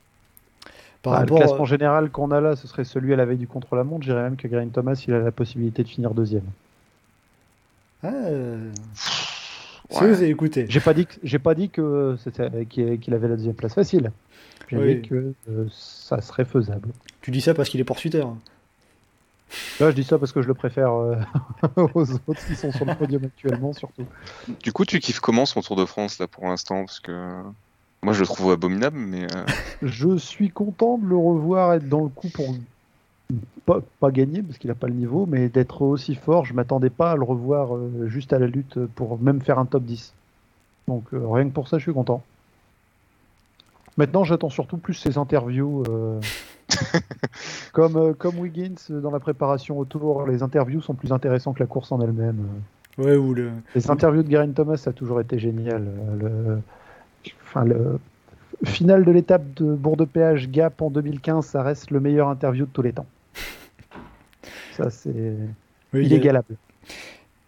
Par 1.02 1.14
Ah, 1.14 1.18
rapport, 1.18 1.38
le 1.40 1.44
classement 1.44 1.64
euh, 1.64 1.66
général 1.66 2.10
qu'on 2.10 2.30
a 2.30 2.40
là, 2.40 2.54
ce 2.54 2.68
serait 2.68 2.84
celui 2.84 3.12
à 3.12 3.16
la 3.16 3.24
veille 3.24 3.36
du 3.38 3.48
contre-la-montre. 3.48 4.04
Je 4.04 4.10
dirais 4.12 4.22
même 4.22 4.36
que 4.36 4.48
Geraint 4.48 4.68
Thomas, 4.68 5.02
il 5.08 5.12
a 5.14 5.18
la 5.18 5.32
possibilité 5.32 5.82
de 5.82 5.88
finir 5.88 6.14
deuxième. 6.14 6.44
ah, 8.04 8.08
Ouais. 9.90 9.98
c'est 9.98 10.04
osé, 10.10 10.28
écoutez. 10.28 10.66
J'ai 10.68 10.80
pas 10.80 10.94
dit 10.94 11.06
que 11.06 11.14
j'ai 11.22 11.38
pas 11.40 11.54
dit 11.54 11.68
que 11.68 12.16
c'était 12.22 12.64
qu'il 12.66 13.12
avait 13.14 13.28
la 13.28 13.36
deuxième 13.36 13.54
place 13.54 13.74
facile. 13.74 14.10
Oui. 14.76 15.02
que 15.02 15.34
euh, 15.50 15.66
ça 15.70 16.20
serait 16.20 16.44
faisable. 16.44 16.88
Tu 17.20 17.30
dis 17.30 17.40
ça 17.40 17.54
parce 17.54 17.68
qu'il 17.68 17.80
est 17.80 17.84
poursuiteur. 17.84 18.34
Là, 19.80 19.90
je 19.90 19.94
dis 19.94 20.04
ça 20.04 20.18
parce 20.18 20.32
que 20.32 20.40
je 20.40 20.48
le 20.48 20.54
préfère 20.54 20.92
euh, 20.92 21.16
aux 21.94 22.10
autres 22.12 22.46
qui 22.46 22.54
sont 22.54 22.72
sur 22.72 22.86
le 22.86 22.94
podium 22.94 23.24
actuellement, 23.24 23.72
surtout. 23.72 24.06
Du 24.62 24.72
coup, 24.72 24.84
tu 24.84 24.98
kiffes 24.98 25.20
comment 25.20 25.44
son 25.44 25.60
Tour 25.60 25.76
de 25.76 25.84
France 25.84 26.18
là 26.18 26.26
pour 26.26 26.46
l'instant? 26.46 26.84
Parce 26.84 27.00
que 27.00 27.42
moi, 28.04 28.12
je 28.14 28.20
le 28.20 28.26
trouve 28.26 28.50
abominable, 28.50 28.98
mais 28.98 29.24
euh, 29.24 29.44
Je 29.82 30.16
suis 30.16 30.50
content 30.50 30.98
de 30.98 31.06
le 31.06 31.16
revoir 31.16 31.74
être 31.74 31.88
dans 31.88 32.02
le 32.02 32.08
coup 32.08 32.28
pour 32.30 32.52
pas, 33.64 33.78
pas 34.00 34.10
gagner 34.10 34.42
parce 34.42 34.58
qu'il 34.58 34.68
n'a 34.68 34.74
pas 34.74 34.88
le 34.88 34.94
niveau, 34.94 35.24
mais 35.26 35.48
d'être 35.48 35.82
aussi 35.82 36.16
fort. 36.16 36.44
Je 36.44 36.52
m'attendais 36.52 36.90
pas 36.90 37.12
à 37.12 37.16
le 37.16 37.22
revoir 37.22 37.76
euh, 37.76 38.08
juste 38.08 38.32
à 38.32 38.40
la 38.40 38.46
lutte 38.46 38.84
pour 38.86 39.20
même 39.20 39.40
faire 39.40 39.60
un 39.60 39.66
top 39.66 39.84
10. 39.84 40.12
Donc 40.88 41.04
euh, 41.14 41.20
rien 41.28 41.44
que 41.44 41.54
pour 41.54 41.68
ça, 41.68 41.78
je 41.78 41.84
suis 41.84 41.92
content. 41.92 42.24
Maintenant, 43.96 44.24
j'attends 44.24 44.50
surtout 44.50 44.78
plus 44.78 44.94
ses 44.94 45.18
interviews. 45.18 45.82
euh, 45.88 46.20
comme, 47.72 47.96
euh, 47.96 48.12
comme 48.14 48.38
Wiggins 48.38 48.74
dans 48.88 49.10
la 49.10 49.20
préparation 49.20 49.78
au 49.78 49.84
tour, 49.84 50.26
les 50.26 50.42
interviews 50.42 50.80
sont 50.80 50.94
plus 50.94 51.12
intéressants 51.12 51.52
que 51.52 51.60
la 51.60 51.66
course 51.66 51.92
en 51.92 52.00
elle-même. 52.00 52.46
Ouais, 52.98 53.16
ou 53.16 53.34
le. 53.34 53.50
Les 53.74 53.90
interviews 53.90 54.22
de 54.22 54.30
Geraint 54.30 54.50
Thomas, 54.52 54.76
ça 54.76 54.90
a 54.90 54.92
toujours 54.92 55.20
été 55.20 55.38
génial. 55.38 55.86
Le, 56.20 56.58
enfin, 57.44 57.64
le 57.64 57.98
final 58.64 59.04
de 59.04 59.10
l'étape 59.10 59.42
de 59.56 59.74
Bourg-de-Péage 59.74 60.50
Gap 60.50 60.80
en 60.82 60.90
2015, 60.90 61.44
ça 61.44 61.62
reste 61.62 61.90
le 61.90 62.00
meilleur 62.00 62.28
interview 62.28 62.64
de 62.66 62.70
tous 62.70 62.82
les 62.82 62.92
temps. 62.92 63.06
Ça, 64.72 64.88
c'est 64.90 65.10
Oui, 65.10 66.00
il, 66.00 66.02
y 66.02 66.04
a, 66.04 66.16
inégalable. 66.16 66.54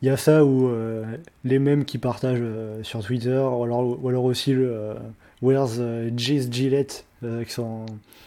il 0.02 0.08
y 0.08 0.10
a 0.10 0.16
ça 0.16 0.44
ou 0.44 0.68
euh, 0.68 1.04
les 1.44 1.58
mêmes 1.58 1.84
qui 1.84 1.98
partagent 1.98 2.38
euh, 2.42 2.82
sur 2.82 3.02
Twitter, 3.02 3.38
ou 3.38 3.64
alors, 3.64 4.02
ou 4.02 4.08
alors 4.08 4.24
aussi 4.24 4.52
le 4.52 4.94
euh, 5.42 5.46
Where's 5.46 5.76
euh, 5.78 6.10
Jace 6.16 6.50
Gillette, 6.50 7.04
euh, 7.22 7.36
avec 7.36 7.50
son, 7.50 7.86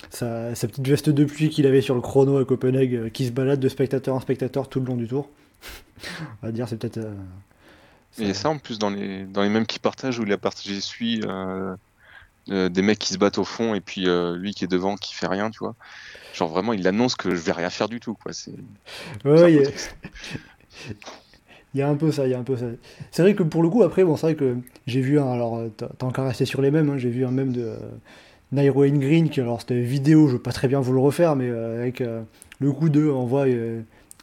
sa, 0.09 0.55
sa 0.55 0.67
petite 0.67 0.88
veste 0.88 1.09
de 1.09 1.25
pluie 1.25 1.49
qu'il 1.49 1.65
avait 1.67 1.81
sur 1.81 1.95
le 1.95 2.01
chrono 2.01 2.38
à 2.38 2.45
Copenhague, 2.45 2.95
euh, 2.95 3.09
qui 3.09 3.25
se 3.25 3.31
balade 3.31 3.59
de 3.59 3.69
spectateur 3.69 4.15
en 4.15 4.19
spectateur 4.19 4.69
tout 4.69 4.79
le 4.79 4.85
long 4.85 4.95
du 4.95 5.07
tour. 5.07 5.29
On 6.43 6.47
va 6.47 6.51
dire, 6.51 6.67
c'est 6.69 6.77
peut-être. 6.77 6.97
euh, 6.97 7.13
Et 8.19 8.34
ça, 8.34 8.49
en 8.49 8.57
plus, 8.57 8.79
dans 8.79 8.89
les, 8.89 9.23
dans 9.25 9.41
les 9.43 9.49
mêmes 9.49 9.65
qui 9.65 9.79
partagent, 9.79 10.19
où 10.19 10.23
il 10.23 10.31
a 10.34 10.38
partagé 10.38 10.79
celui 10.81 11.21
euh, 11.25 11.75
euh, 12.49 12.69
des 12.69 12.81
mecs 12.81 12.99
qui 12.99 13.13
se 13.13 13.17
battent 13.17 13.38
au 13.39 13.43
fond, 13.43 13.75
et 13.75 13.81
puis 13.81 14.07
euh, 14.07 14.35
lui 14.38 14.53
qui 14.53 14.63
est 14.65 14.67
devant, 14.67 14.95
qui 14.95 15.13
fait 15.13 15.27
rien, 15.27 15.49
tu 15.51 15.59
vois. 15.59 15.75
Genre 16.34 16.49
vraiment, 16.49 16.73
il 16.73 16.88
annonce 16.88 17.15
que 17.15 17.31
je 17.31 17.41
vais 17.41 17.51
rien 17.51 17.69
faire 17.69 17.89
du 17.89 17.99
tout, 17.99 18.13
quoi. 18.15 18.34
C'est 18.34 18.53
Ouais, 19.25 19.63
il 21.78 21.80
y 21.80 21.84
a- 21.84 21.90
un 21.90 21.95
peu 21.95 22.12
ça, 22.12 22.26
il 22.28 22.32
y 22.32 22.34
a 22.34 22.40
un 22.40 22.44
peu 22.44 22.58
ça. 22.58 22.66
C'est 23.12 23.22
vrai 23.22 23.34
que 23.36 23.44
pour 23.44 23.62
le 23.64 23.70
coup, 23.70 23.84
après, 23.84 24.04
bon, 24.04 24.16
c'est 24.16 24.28
vrai 24.28 24.36
que 24.36 24.56
j'ai 24.88 25.02
vu 25.02 25.20
un, 25.20 25.32
alors, 25.32 25.62
t'as 25.78 26.06
encore 26.06 26.26
resté 26.26 26.45
sur 26.45 26.62
les 26.62 26.72
mêmes, 26.72 26.90
hein, 26.90 26.98
j'ai 26.98 27.10
vu 27.10 27.26
un 27.26 27.32
même 27.32 27.52
de 27.54 27.62
euh, 27.62 27.78
Nairo 28.52 28.82
Green, 28.86 29.30
qui, 29.30 29.41
alors 29.41 29.62
c'était 29.62 29.80
vidéo, 29.82 30.28
je 30.28 30.34
veux 30.34 30.40
pas 30.41 30.52
très 30.52 30.68
bien 30.68 30.80
vous 30.80 30.94
le 30.94 30.99
refaire, 30.99 31.36
mais 31.36 31.49
euh, 31.49 31.80
avec 31.82 32.02
euh, 32.02 32.22
le 32.60 32.72
coup 32.72 32.90
de, 32.90 33.06
on 33.08 33.26
voit 33.26 33.45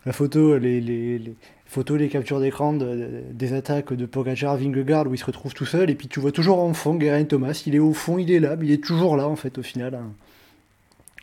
la 0.07 0.13
photo, 0.13 0.59
les, 0.59 1.21
photos, 1.67 1.99
les 1.99 2.09
captures 2.09 2.41
d'écran 2.41 2.73
de- 2.73 3.23
des 3.33 3.53
attaques 3.53 3.93
de 3.93 4.07
Pogacar, 4.07 4.57
Vingegaard, 4.57 5.07
où 5.07 5.15
il 5.15 5.19
se 5.19 5.25
retrouve 5.25 5.55
tout 5.55 5.67
seul, 5.67 5.91
et 5.91 5.95
puis 5.95 6.09
tu 6.09 6.21
vois 6.21 6.33
toujours 6.33 6.59
en 6.61 6.73
fond 6.75 6.99
Geraint 7.01 7.25
Thomas, 7.25 7.63
il 7.67 7.75
est 7.75 7.79
au 7.81 7.93
fond, 7.93 8.19
il 8.19 8.31
est 8.33 8.41
là, 8.41 8.57
mais 8.57 8.67
il 8.67 8.73
est 8.73 8.85
toujours 8.85 9.17
là, 9.17 9.27
en 9.29 9.37
fait, 9.37 9.57
au 9.59 9.63
final. 9.63 9.95
hein. 9.95 10.11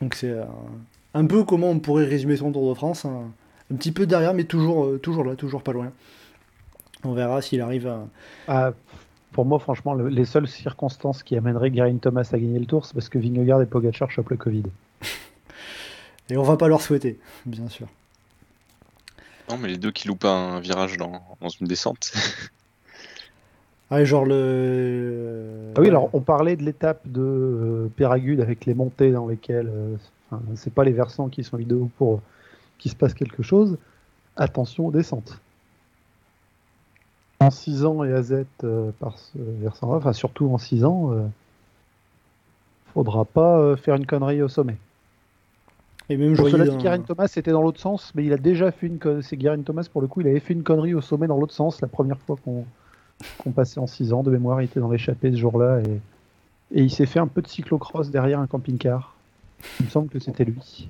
Donc 0.01 0.15
c'est 0.15 0.33
un 1.13 1.25
peu 1.25 1.43
comment 1.43 1.69
on 1.69 1.79
pourrait 1.79 2.05
résumer 2.05 2.35
son 2.37 2.51
Tour 2.51 2.69
de 2.69 2.73
France, 2.73 3.05
hein. 3.05 3.23
un 3.71 3.75
petit 3.75 3.91
peu 3.91 4.05
derrière, 4.05 4.33
mais 4.33 4.45
toujours, 4.45 4.99
toujours 5.01 5.23
là, 5.23 5.35
toujours 5.35 5.61
pas 5.61 5.73
loin. 5.73 5.91
On 7.03 7.13
verra 7.13 7.41
s'il 7.41 7.61
arrive 7.61 7.87
à. 7.87 8.05
Ah, 8.47 8.73
pour 9.31 9.45
moi, 9.45 9.59
franchement, 9.59 9.93
le- 9.93 10.09
les 10.09 10.25
seules 10.25 10.47
circonstances 10.47 11.23
qui 11.23 11.35
amèneraient 11.37 11.73
Geraint 11.73 11.97
Thomas 11.97 12.29
à 12.31 12.37
gagner 12.37 12.59
le 12.59 12.65
tour, 12.65 12.85
c'est 12.85 12.93
parce 12.93 13.09
que 13.09 13.17
Vingegaard 13.17 13.61
et 13.61 13.65
Pogacar 13.65 14.11
chopent 14.11 14.29
le 14.29 14.37
Covid. 14.37 14.63
Et 16.29 16.37
on 16.37 16.43
va 16.43 16.57
pas 16.57 16.67
leur 16.67 16.81
souhaiter, 16.81 17.19
bien 17.45 17.67
sûr. 17.67 17.87
Non, 19.49 19.57
mais 19.57 19.67
les 19.67 19.77
deux 19.77 19.91
qui 19.91 20.07
loupent 20.07 20.23
un 20.25 20.59
virage 20.61 20.97
dans, 20.97 21.21
dans 21.41 21.49
une 21.49 21.67
descente. 21.67 22.13
Ah, 23.89 24.03
genre 24.05 24.25
le. 24.25 25.73
Ah 25.75 25.81
oui, 25.81 25.89
alors 25.89 26.09
on 26.13 26.21
parlait 26.21 26.55
de 26.55 26.63
l'étape 26.63 27.01
de 27.05 27.21
euh, 27.21 27.87
Péragude 27.95 28.39
avec 28.39 28.65
les 28.65 28.73
montées 28.73 29.11
dans 29.11 29.27
lesquelles 29.27 29.69
euh, 29.69 29.95
enfin, 30.31 30.41
c'est 30.55 30.73
pas 30.73 30.85
les 30.85 30.93
versants 30.93 31.27
qui 31.27 31.43
sont 31.43 31.57
vidéo 31.57 31.89
pour 31.97 32.13
euh, 32.15 32.21
qu'il 32.77 32.89
se 32.91 32.95
passe 32.95 33.13
quelque 33.13 33.43
chose. 33.43 33.77
Attention 34.37 34.87
aux 34.87 34.91
descentes. 34.91 35.37
En 37.41 37.49
6 37.49 37.85
ans 37.85 38.03
et 38.03 38.13
à 38.13 38.21
Z 38.21 38.45
euh, 38.63 38.91
par 38.99 39.17
ce 39.17 39.37
versant-là, 39.37 39.97
enfin 39.97 40.13
surtout 40.13 40.47
en 40.53 40.59
6 40.59 40.85
ans, 40.85 41.11
euh, 41.11 41.25
faudra 42.93 43.25
pas 43.25 43.57
euh, 43.57 43.75
faire 43.75 43.95
une 43.95 44.05
connerie 44.05 44.43
au 44.43 44.47
sommet. 44.47 44.77
Et 46.09 46.17
même 46.17 46.35
cela 46.35 46.67
dit, 46.67 46.79
Geraint 46.79 46.99
Thomas 46.99 47.27
c'était 47.27 47.51
dans 47.51 47.63
l'autre 47.63 47.79
sens, 47.79 48.11
mais 48.13 48.25
il 48.25 48.33
a 48.33 48.37
déjà 48.37 48.71
fait 48.71 48.85
une 48.85 48.99
connerie. 48.99 49.23
C'est 49.23 49.63
Thomas 49.63 49.87
pour 49.91 50.01
le 50.01 50.07
coup, 50.07 50.21
il 50.21 50.27
avait 50.27 50.39
fait 50.39 50.53
une 50.53 50.61
connerie 50.61 50.93
au 50.93 51.01
sommet 51.01 51.25
dans 51.25 51.37
l'autre 51.37 51.53
sens 51.53 51.81
la 51.81 51.87
première 51.87 52.19
fois 52.19 52.35
qu'on 52.43 52.63
qu'on 53.39 53.51
passait 53.51 53.79
en 53.79 53.87
6 53.87 54.13
ans. 54.13 54.21
De 54.21 54.29
mémoire, 54.29 54.61
il 54.61 54.65
était 54.65 54.79
dans 54.79 54.91
l'échappée 54.91 55.31
ce 55.31 55.37
jour-là 55.37 55.81
et, 55.81 56.79
et 56.79 56.83
il 56.83 56.91
s'est 56.91 57.07
fait 57.07 57.19
un 57.19 57.27
peu 57.27 57.41
de 57.41 57.47
cyclocross 57.47 58.11
derrière 58.11 58.39
un 58.39 58.47
camping-car. 58.47 59.15
Il 59.79 59.87
me 59.87 59.89
semble 59.89 60.09
que 60.09 60.19
c'était 60.19 60.45
lui. 60.45 60.89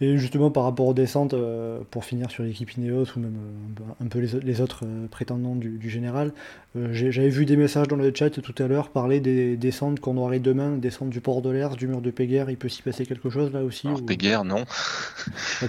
Et 0.00 0.18
justement, 0.18 0.50
par 0.50 0.64
rapport 0.64 0.86
aux 0.86 0.94
descentes, 0.94 1.34
euh, 1.34 1.80
pour 1.90 2.04
finir 2.04 2.30
sur 2.30 2.42
l'équipe 2.42 2.70
Ineos 2.76 3.06
ou 3.16 3.20
même 3.20 3.36
euh, 3.36 4.04
un 4.04 4.08
peu 4.08 4.18
les, 4.18 4.40
les 4.40 4.60
autres 4.60 4.84
euh, 4.84 5.06
prétendants 5.08 5.54
du, 5.54 5.78
du 5.78 5.88
général, 5.88 6.32
euh, 6.76 6.88
j'avais 6.92 7.28
vu 7.28 7.46
des 7.46 7.56
messages 7.56 7.88
dans 7.88 7.96
le 7.96 8.12
chat 8.14 8.30
tout 8.30 8.62
à 8.62 8.66
l'heure 8.66 8.88
parler 8.88 9.20
des 9.20 9.56
descentes 9.56 10.00
qu'on 10.00 10.16
aurait 10.16 10.40
demain, 10.40 10.76
descente 10.76 11.10
du 11.10 11.20
port 11.20 11.42
de 11.42 11.50
l'Ers, 11.50 11.76
du 11.76 11.86
mur 11.86 12.00
de 12.00 12.10
Péguerre. 12.10 12.50
Il 12.50 12.56
peut 12.56 12.68
s'y 12.68 12.82
passer 12.82 13.06
quelque 13.06 13.30
chose 13.30 13.52
là 13.52 13.62
aussi 13.62 13.86
Alors, 13.86 14.00
ou- 14.00 14.04
Péguerre, 14.04 14.44
non. 14.44 14.64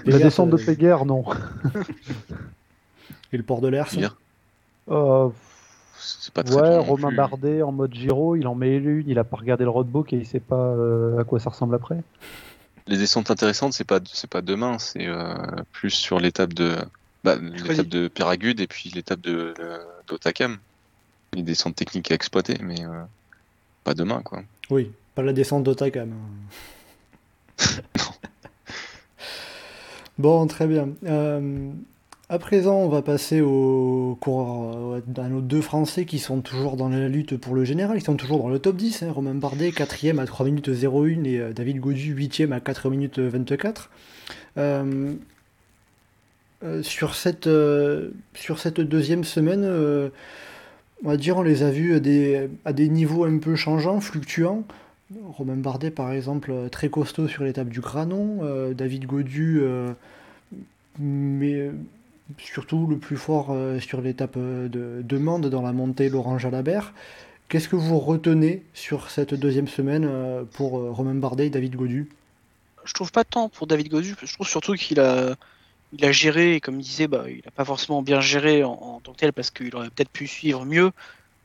La 0.05 0.17
descente 0.19 0.49
de 0.49 0.57
Péguerre, 0.57 1.05
non. 1.05 1.23
Et 3.31 3.37
le 3.37 3.43
port 3.43 3.61
de 3.61 3.71
Euh, 4.89 5.29
c'est 5.97 6.33
pas 6.33 6.43
très 6.43 6.55
ouais, 6.55 6.77
Romain 6.77 7.07
plus. 7.09 7.17
Bardet 7.17 7.61
en 7.61 7.71
mode 7.71 7.93
Giro, 7.93 8.35
il 8.35 8.47
en 8.47 8.55
met 8.55 8.75
une, 8.77 9.03
il 9.07 9.17
a 9.19 9.23
pas 9.23 9.37
regardé 9.37 9.63
le 9.63 9.69
roadbook 9.69 10.13
et 10.13 10.17
il 10.17 10.25
sait 10.25 10.39
pas 10.39 10.55
euh, 10.55 11.19
à 11.19 11.23
quoi 11.23 11.39
ça 11.39 11.49
ressemble 11.49 11.75
après. 11.75 11.97
Les 12.87 12.97
descentes 12.97 13.31
intéressantes, 13.31 13.73
c'est 13.73 13.83
pas 13.83 13.99
c'est 14.05 14.29
pas 14.29 14.41
demain, 14.41 14.77
c'est 14.77 15.07
euh, 15.07 15.33
plus 15.71 15.89
sur 15.89 16.19
l'étape 16.19 16.53
de 16.53 16.77
bah, 17.23 17.37
l'étape 17.37 17.87
de 17.87 18.07
Péragude 18.07 18.59
et 18.59 18.67
puis 18.67 18.91
l'étape 18.93 19.21
de 19.21 19.53
euh, 19.59 19.79
d'Otakam. 20.07 20.57
Les 21.33 21.41
descentes 21.41 21.75
techniques 21.75 22.11
à 22.11 22.15
exploiter, 22.15 22.57
mais 22.61 22.85
euh, 22.85 23.01
pas 23.83 23.95
demain 23.95 24.21
quoi. 24.21 24.43
Oui, 24.69 24.91
pas 25.15 25.23
la 25.23 25.33
descente 25.33 25.63
d'Otakam. 25.63 26.13
bon, 30.17 30.45
très 30.47 30.67
bien. 30.67 30.89
Euh, 31.05 31.71
à 32.27 32.39
présent, 32.39 32.77
on 32.77 32.89
va 32.89 33.03
passer 33.03 33.41
au 33.41 34.17
coureur, 34.19 35.01
à 35.17 35.29
nos 35.29 35.41
deux 35.41 35.61
Français 35.61 36.05
qui 36.05 36.17
sont 36.17 36.41
toujours 36.41 36.75
dans 36.75 36.89
la 36.89 37.07
lutte 37.07 37.37
pour 37.37 37.53
le 37.53 37.63
général, 37.65 37.99
qui 37.99 38.05
sont 38.05 38.15
toujours 38.15 38.39
dans 38.39 38.49
le 38.49 38.57
top 38.57 38.77
10. 38.77 39.03
hein. 39.03 39.11
Romain 39.11 39.35
Bardet, 39.35 39.69
4ème 39.69 40.19
à 40.19 40.25
3 40.25 40.47
minutes 40.47 40.69
01 40.69 41.23
et 41.23 41.39
euh, 41.39 41.53
David 41.53 41.79
Gaudu, 41.79 42.15
8ème 42.15 42.51
à 42.51 42.59
4 42.59 42.89
minutes 42.89 43.19
24. 43.19 43.91
Euh, 44.57 45.13
euh, 46.63 46.81
sur, 46.81 47.13
cette, 47.13 47.49
sur 48.33 48.59
cette 48.59 48.81
deuxième 48.81 49.23
semaine, 49.23 49.63
on 51.03 51.07
va 51.07 51.17
dire, 51.17 51.37
on 51.37 51.43
les 51.43 51.61
a 51.61 51.69
vus 51.69 51.93
à 51.93 51.99
des, 51.99 52.49
à 52.65 52.73
des 52.73 52.89
niveaux 52.89 53.25
un 53.25 53.37
peu 53.37 53.55
changeants, 53.55 53.99
fluctuants. 53.99 54.63
Romain 55.37 55.57
Bardet, 55.57 55.91
par 55.91 56.11
exemple, 56.11 56.51
très 56.71 56.89
costaud 56.89 57.27
sur 57.27 57.43
l'étape 57.43 57.69
du 57.69 57.81
Granon. 57.81 58.73
David 58.73 59.05
Gaudu, 59.05 59.61
mais 60.97 61.69
surtout 62.37 62.87
le 62.87 62.97
plus 62.97 63.17
fort 63.17 63.47
euh, 63.51 63.79
sur 63.79 64.01
l'étape 64.01 64.35
euh, 64.37 64.67
de, 64.67 65.01
de 65.01 65.17
Mende 65.17 65.49
dans 65.49 65.61
la 65.61 65.71
montée 65.71 66.09
Laurent 66.09 66.37
Jalabert. 66.37 66.93
Qu'est-ce 67.47 67.69
que 67.69 67.75
vous 67.75 67.99
retenez 67.99 68.63
sur 68.73 69.11
cette 69.11 69.35
deuxième 69.35 69.67
semaine 69.67 70.05
euh, 70.05 70.43
pour 70.43 70.79
euh, 70.79 70.91
Romain 70.91 71.13
Bardet 71.13 71.47
et 71.47 71.49
David 71.51 71.75
Gaudu 71.75 72.09
Je 72.85 72.93
trouve 72.93 73.11
pas 73.11 73.23
tant 73.23 73.49
pour 73.49 73.67
David 73.67 73.89
Gaudu, 73.89 74.15
je 74.21 74.33
trouve 74.33 74.47
surtout 74.47 74.73
qu'il 74.73 74.99
a, 74.99 75.35
il 75.93 76.03
a 76.03 76.11
géré, 76.11 76.59
comme 76.59 76.79
il 76.79 76.83
disait, 76.83 77.07
bah, 77.07 77.25
il 77.29 77.43
a 77.47 77.51
pas 77.51 77.65
forcément 77.65 78.01
bien 78.01 78.19
géré 78.19 78.63
en, 78.63 78.99
tant 79.03 79.13
que 79.13 79.17
tel 79.17 79.31
parce 79.31 79.51
qu'il 79.51 79.75
aurait 79.75 79.89
peut-être 79.91 80.09
pu 80.09 80.27
suivre 80.27 80.65
mieux. 80.65 80.91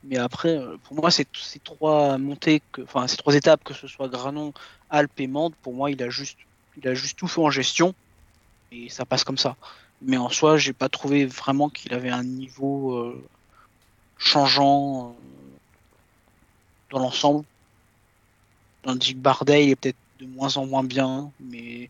Mais 0.03 0.17
après, 0.17 0.59
pour 0.85 0.95
moi, 0.95 1.11
ces, 1.11 1.27
ces 1.33 1.59
trois 1.59 2.17
montées, 2.17 2.63
enfin 2.81 3.07
ces 3.07 3.17
trois 3.17 3.35
étapes, 3.35 3.63
que 3.63 3.75
ce 3.75 3.87
soit 3.87 4.07
Granon, 4.07 4.51
Alpes 4.89 5.19
et 5.19 5.27
Mende, 5.27 5.53
pour 5.61 5.75
moi, 5.75 5.91
il 5.91 6.01
a 6.01 6.09
juste, 6.09 6.39
il 6.77 6.87
a 6.87 6.95
juste 6.95 7.19
tout 7.19 7.27
fait 7.27 7.41
en 7.41 7.51
gestion 7.51 7.93
et 8.71 8.89
ça 8.89 9.05
passe 9.05 9.23
comme 9.23 9.37
ça. 9.37 9.55
Mais 10.01 10.17
en 10.17 10.29
soi, 10.29 10.57
j'ai 10.57 10.73
pas 10.73 10.89
trouvé 10.89 11.25
vraiment 11.25 11.69
qu'il 11.69 11.93
avait 11.93 12.09
un 12.09 12.23
niveau 12.23 12.93
euh, 12.97 13.29
changeant 14.17 15.11
euh, 15.11 15.59
dans 16.89 16.99
l'ensemble. 16.99 17.45
Tandis 18.83 19.13
que 19.13 19.19
Bardet, 19.19 19.65
il 19.65 19.69
est 19.71 19.75
peut-être 19.75 19.97
de 20.19 20.25
moins 20.27 20.57
en 20.57 20.65
moins 20.67 20.83
bien, 20.83 21.33
mais 21.39 21.89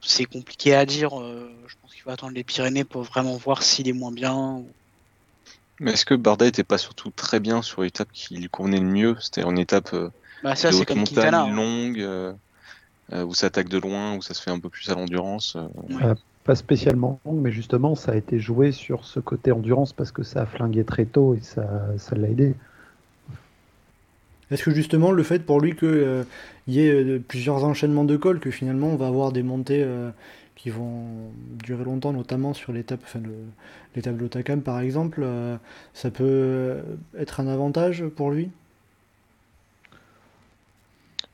c'est 0.00 0.24
compliqué 0.24 0.74
à 0.74 0.86
dire. 0.86 1.20
euh, 1.20 1.50
je 1.66 1.74
pense 1.80 1.92
qu'il 1.92 2.02
faut 2.02 2.10
attendre 2.10 2.32
les 2.34 2.44
Pyrénées 2.44 2.84
pour 2.84 3.02
vraiment 3.02 3.36
voir 3.36 3.62
s'il 3.62 3.88
est 3.88 3.92
moins 3.92 4.12
bien. 4.12 4.64
Mais 5.80 5.92
est-ce 5.92 6.04
que 6.04 6.14
Bardet 6.14 6.48
était 6.48 6.64
pas 6.64 6.78
surtout 6.78 7.10
très 7.10 7.40
bien 7.40 7.62
sur 7.62 7.82
l'étape 7.82 8.10
qui 8.12 8.36
lui 8.36 8.48
convenait 8.48 8.80
le 8.80 8.86
mieux? 8.86 9.16
C'était 9.20 9.42
une 9.42 9.58
étape 9.58 9.94
Bah, 10.42 10.54
ça, 10.56 10.68
de 10.68 10.76
c'est 10.76 10.80
haute 10.80 10.88
comme 10.88 10.98
montagne, 11.00 11.28
Quintana. 11.28 11.44
hein. 11.44 11.50
longue, 11.50 12.36
où 13.12 13.34
ça 13.34 13.46
attaque 13.46 13.68
de 13.68 13.78
loin, 13.78 14.16
où 14.16 14.22
ça 14.22 14.34
se 14.34 14.42
fait 14.42 14.50
un 14.50 14.60
peu 14.60 14.70
plus 14.70 14.88
à 14.90 14.94
l'endurance. 14.94 15.56
euh. 15.56 16.14
Pas 16.44 16.54
spécialement 16.54 17.20
long, 17.24 17.32
mais 17.32 17.50
justement, 17.50 17.94
ça 17.96 18.12
a 18.12 18.16
été 18.16 18.38
joué 18.38 18.70
sur 18.70 19.04
ce 19.04 19.18
côté 19.18 19.50
endurance 19.50 19.92
parce 19.92 20.12
que 20.12 20.22
ça 20.22 20.42
a 20.42 20.46
flingué 20.46 20.84
très 20.84 21.04
tôt 21.04 21.34
et 21.34 21.40
ça 21.40 21.66
ça 21.98 22.14
l'a 22.14 22.28
aidé. 22.28 22.54
Est-ce 24.50 24.62
que 24.62 24.70
justement 24.70 25.10
le 25.10 25.22
fait 25.22 25.40
pour 25.44 25.60
lui 25.60 25.74
qu'il 25.74 26.24
y 26.68 26.80
ait 26.80 26.90
euh, 26.92 27.18
plusieurs 27.26 27.64
enchaînements 27.64 28.04
de 28.04 28.16
cols, 28.16 28.38
que 28.40 28.50
finalement 28.50 28.88
on 28.88 28.96
va 28.96 29.08
avoir 29.08 29.32
des 29.32 29.42
montées 29.42 29.82
euh, 29.82 30.10
qui 30.54 30.70
vont 30.70 31.32
durer 31.64 31.84
longtemps, 31.84 32.12
notamment 32.12 32.54
sur 32.54 32.72
l'étape, 32.72 33.00
enfin, 33.04 33.18
le- 33.20 33.32
l'étape 33.96 34.16
de 34.16 34.20
l'Otakam 34.22 34.62
par 34.62 34.78
exemple, 34.80 35.20
euh, 35.24 35.56
ça 35.94 36.10
peut 36.10 36.76
être 37.18 37.40
un 37.40 37.48
avantage 37.48 38.04
pour 38.14 38.30
lui? 38.30 38.50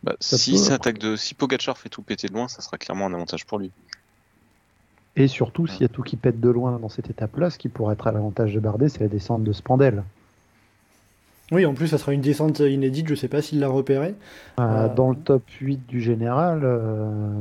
Bah, 0.05 0.17
si 0.21 0.53
peut, 0.67 0.73
attaque 0.75 0.99
de, 0.99 1.17
si 1.17 1.35
Pogacar 1.35 1.79
fait 1.79 1.89
tout 1.89 2.03
péter 2.03 2.27
de 2.29 2.33
loin, 2.33 2.49
ça 2.49 2.61
sera 2.61 2.77
clairement 2.79 3.07
un 3.07 3.15
avantage 3.15 3.47
pour 3.47 3.59
lui. 3.59 3.71
Et 5.15 5.29
surtout, 5.29 5.67
s'il 5.67 5.83
y 5.83 5.85
a 5.85 5.89
tout 5.89 6.03
qui 6.03 6.17
pète 6.17 6.41
de 6.41 6.49
loin 6.49 6.79
dans 6.79 6.89
cette 6.89 7.11
étape-là, 7.11 7.51
ce 7.51 7.59
qui 7.59 7.69
pourrait 7.69 7.95
être 7.95 8.07
à 8.07 8.13
l'avantage 8.13 8.55
de 8.55 8.61
Bardet, 8.61 8.89
c'est 8.89 9.01
la 9.01 9.09
descente 9.09 9.45
de 9.45 9.53
Spandel. 9.53 10.03
Oui, 11.53 11.67
en 11.67 11.75
plus 11.75 11.89
ça 11.89 11.99
sera 11.99 12.15
une 12.15 12.23
descente 12.23 12.61
inédite, 12.61 13.09
je 13.09 13.15
sais 13.15 13.29
pas 13.29 13.43
s'il 13.43 13.61
l'a 13.61 13.69
repéré. 13.69 14.15
Euh, 14.59 14.63
Euh, 14.63 14.95
Dans 14.95 15.11
le 15.11 15.17
top 15.17 15.43
8 15.61 15.87
du 15.87 16.01
général, 16.01 16.63
euh, 16.65 17.39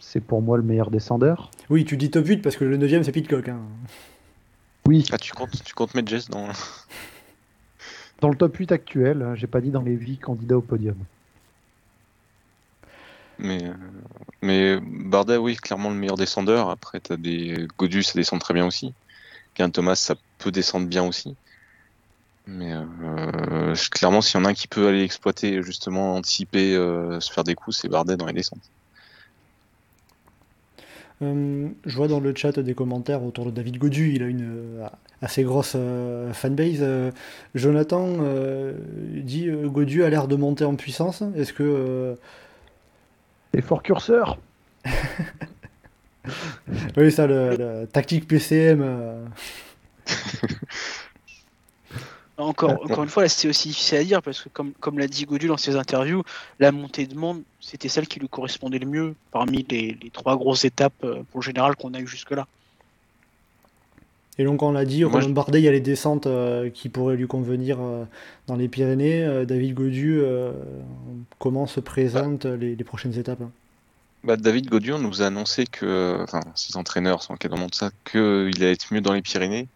c'est 0.00 0.20
pour 0.20 0.40
moi 0.40 0.56
le 0.56 0.62
meilleur 0.62 0.90
descendeur. 0.90 1.50
Oui, 1.68 1.84
tu 1.84 1.98
dis 1.98 2.10
top 2.10 2.26
8 2.26 2.38
parce 2.38 2.56
que 2.56 2.64
le 2.64 2.78
9 2.78 3.02
c'est 3.02 3.12
Pitcock. 3.12 3.48
Hein. 3.48 3.58
Oui, 4.86 5.04
Ah, 5.12 5.18
tu 5.18 5.32
comptes, 5.32 5.62
tu 5.62 5.74
comptes 5.74 5.94
mettre 5.94 6.08
Jess 6.08 6.30
dans. 6.30 6.48
dans 8.22 8.30
le 8.30 8.36
top 8.36 8.56
8 8.56 8.72
actuel, 8.72 9.20
hein, 9.22 9.34
j'ai 9.34 9.46
pas 9.46 9.60
dit 9.60 9.70
dans 9.70 9.82
les 9.82 9.92
8 9.92 10.16
candidats 10.16 10.56
au 10.56 10.62
podium. 10.62 10.96
Mais, 13.38 13.64
euh, 13.64 13.72
mais 14.42 14.78
Bardet, 14.80 15.36
oui, 15.36 15.56
clairement 15.56 15.90
le 15.90 15.96
meilleur 15.96 16.16
descendeur. 16.16 16.70
Après, 16.70 17.00
t'as 17.00 17.16
des 17.16 17.66
Godus, 17.78 18.04
ça 18.04 18.14
descend 18.14 18.40
très 18.40 18.54
bien 18.54 18.66
aussi. 18.66 18.94
Gain 19.56 19.70
Thomas, 19.70 19.96
ça 19.96 20.14
peut 20.38 20.50
descendre 20.50 20.86
bien 20.86 21.04
aussi. 21.04 21.36
Mais 22.46 22.72
euh, 22.72 23.74
clairement, 23.90 24.20
s'il 24.20 24.40
y 24.40 24.42
en 24.42 24.46
a 24.46 24.50
un 24.50 24.54
qui 24.54 24.66
peut 24.68 24.88
aller 24.88 25.02
exploiter, 25.02 25.62
justement, 25.62 26.16
anticiper, 26.16 26.74
euh, 26.74 27.20
se 27.20 27.32
faire 27.32 27.44
des 27.44 27.54
coups, 27.54 27.76
c'est 27.76 27.88
Bardet 27.88 28.16
dans 28.16 28.26
les 28.26 28.32
descentes. 28.32 28.70
Je 31.20 31.96
vois 31.96 32.08
dans 32.08 32.18
le 32.18 32.34
chat 32.34 32.58
des 32.58 32.74
commentaires 32.74 33.22
autour 33.22 33.46
de 33.46 33.52
David 33.52 33.78
Godu, 33.78 34.12
il 34.12 34.24
a 34.24 34.26
une 34.26 34.80
assez 35.20 35.44
grosse 35.44 35.76
fanbase. 36.32 36.84
Jonathan 37.54 38.08
dit 39.18 39.48
Godu 39.48 40.02
a 40.02 40.10
l'air 40.10 40.26
de 40.26 40.34
monter 40.34 40.64
en 40.64 40.74
puissance. 40.74 41.22
Est-ce 41.36 41.52
que. 41.52 42.16
Euh, 43.54 43.58
Et 43.58 43.62
fort 43.62 43.82
curseur 43.82 44.38
Oui, 46.96 47.10
ça, 47.10 47.26
le, 47.26 47.56
le 47.56 47.86
tactique 47.86 48.28
PCM. 48.28 48.80
euh, 48.80 49.24
Encore, 52.38 52.82
encore 52.82 53.02
une 53.04 53.08
fois, 53.10 53.22
là, 53.24 53.28
c'est 53.28 53.46
aussi 53.48 53.68
difficile 53.68 53.98
à 53.98 54.04
dire 54.04 54.22
parce 54.22 54.40
que, 54.42 54.48
comme, 54.48 54.72
comme 54.74 54.98
l'a 54.98 55.06
dit 55.06 55.26
Godu 55.26 55.48
dans 55.48 55.56
ses 55.58 55.76
interviews, 55.76 56.22
la 56.58 56.72
montée 56.72 57.06
de 57.06 57.14
monde, 57.14 57.42
c'était 57.60 57.88
celle 57.88 58.08
qui 58.08 58.18
lui 58.20 58.28
correspondait 58.28 58.78
le 58.78 58.86
mieux 58.86 59.14
parmi 59.30 59.64
les, 59.68 59.96
les 60.02 60.10
trois 60.10 60.36
grosses 60.36 60.64
étapes 60.64 60.94
euh, 61.04 61.22
pour 61.30 61.40
le 61.40 61.44
général 61.44 61.76
qu'on 61.76 61.92
a 61.94 62.00
eu 62.00 62.06
jusque-là. 62.06 62.46
Et 64.38 64.44
donc, 64.44 64.62
on 64.62 64.72
l'a 64.72 64.84
dit, 64.84 65.04
Moi, 65.04 65.20
Romain 65.20 65.28
Bardet, 65.28 65.60
il 65.60 65.64
y 65.64 65.68
a 65.68 65.72
les 65.72 65.80
descentes 65.80 66.26
euh, 66.26 66.70
qui 66.70 66.88
pourraient 66.88 67.16
lui 67.16 67.26
convenir 67.26 67.78
euh, 67.80 68.04
dans 68.46 68.56
les 68.56 68.68
Pyrénées. 68.68 69.22
Euh, 69.22 69.44
David 69.44 69.74
Godu, 69.74 70.22
comment 71.38 71.66
se 71.66 71.80
présentent 71.80 72.46
les, 72.46 72.74
les 72.74 72.84
prochaines 72.84 73.18
étapes 73.18 73.42
hein? 73.42 73.50
Bah, 74.24 74.36
David 74.36 74.68
Godion 74.70 74.98
nous 74.98 75.20
a 75.20 75.26
annoncé 75.26 75.66
que, 75.66 76.18
enfin, 76.22 76.40
ses 76.54 76.76
entraîneurs 76.76 77.22
sont 77.22 77.34
encadrement 77.34 77.66
de 77.66 77.74
ça, 77.74 77.90
qu'il 78.04 78.52
allait 78.56 78.72
être 78.72 78.94
mieux 78.94 79.00
dans 79.00 79.12
les 79.12 79.22
Pyrénées, 79.22 79.66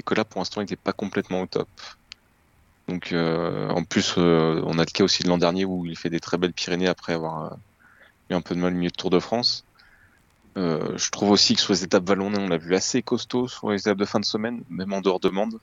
et 0.00 0.02
que 0.04 0.14
là, 0.14 0.24
pour 0.24 0.40
l'instant, 0.40 0.60
il 0.60 0.64
n'était 0.64 0.76
pas 0.76 0.92
complètement 0.92 1.42
au 1.42 1.46
top. 1.46 1.68
Donc, 2.88 3.14
en 3.14 3.84
plus, 3.84 4.14
on 4.18 4.78
a 4.78 4.84
le 4.84 4.90
cas 4.92 5.04
aussi 5.04 5.22
de 5.22 5.28
l'an 5.28 5.38
dernier 5.38 5.64
où 5.64 5.86
il 5.86 5.96
fait 5.96 6.10
des 6.10 6.18
très 6.18 6.38
belles 6.38 6.52
Pyrénées 6.52 6.88
après 6.88 7.12
avoir 7.12 7.56
eu 8.30 8.34
un 8.34 8.40
peu 8.40 8.56
de 8.56 8.60
mal 8.60 8.72
au 8.72 8.76
milieu 8.76 8.90
de 8.90 8.96
Tour 8.96 9.10
de 9.10 9.20
France. 9.20 9.64
Euh, 10.56 10.96
je 10.96 11.10
trouve 11.10 11.30
aussi 11.30 11.54
que 11.54 11.60
sur 11.60 11.72
les 11.72 11.84
étapes 11.84 12.06
vallonnées, 12.06 12.38
on 12.38 12.48
l'a 12.48 12.58
vu 12.58 12.74
assez 12.74 13.02
costaud 13.02 13.48
sur 13.48 13.70
les 13.70 13.80
étapes 13.80 13.98
de 13.98 14.04
fin 14.04 14.20
de 14.20 14.24
semaine, 14.24 14.62
même 14.68 14.92
en 14.92 15.00
dehors 15.00 15.20
de 15.20 15.28
Mende. 15.28 15.58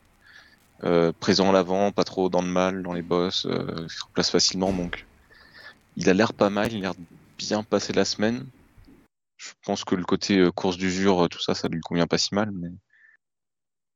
Euh, 0.84 1.12
présent 1.20 1.50
à 1.50 1.54
l'avant, 1.54 1.92
pas 1.92 2.04
trop 2.04 2.30
dans 2.30 2.42
le 2.42 2.48
mal, 2.48 2.82
dans 2.82 2.94
les 2.94 3.04
bosses, 3.04 3.46
euh, 3.46 3.84
il 3.84 3.90
se 3.90 4.04
replace 4.04 4.32
facilement, 4.32 4.74
donc 4.74 5.06
il 5.96 6.10
a 6.10 6.14
l'air 6.14 6.34
pas 6.34 6.50
mal, 6.50 6.74
il 6.74 6.80
a 6.80 6.82
l'air 6.82 6.94
bien 7.38 7.64
passer 7.64 7.94
la 7.94 8.04
semaine. 8.04 8.48
Je 9.38 9.52
pense 9.64 9.84
que 9.84 9.96
le 9.96 10.04
côté 10.04 10.40
euh, 10.40 10.52
course 10.52 10.78
du 10.78 11.08
euh, 11.08 11.28
tout 11.28 11.40
ça, 11.40 11.54
ça 11.54 11.68
lui 11.68 11.82
convient 11.82 12.08
pas 12.08 12.18
si 12.18 12.34
mal, 12.34 12.52
mais 12.52 12.70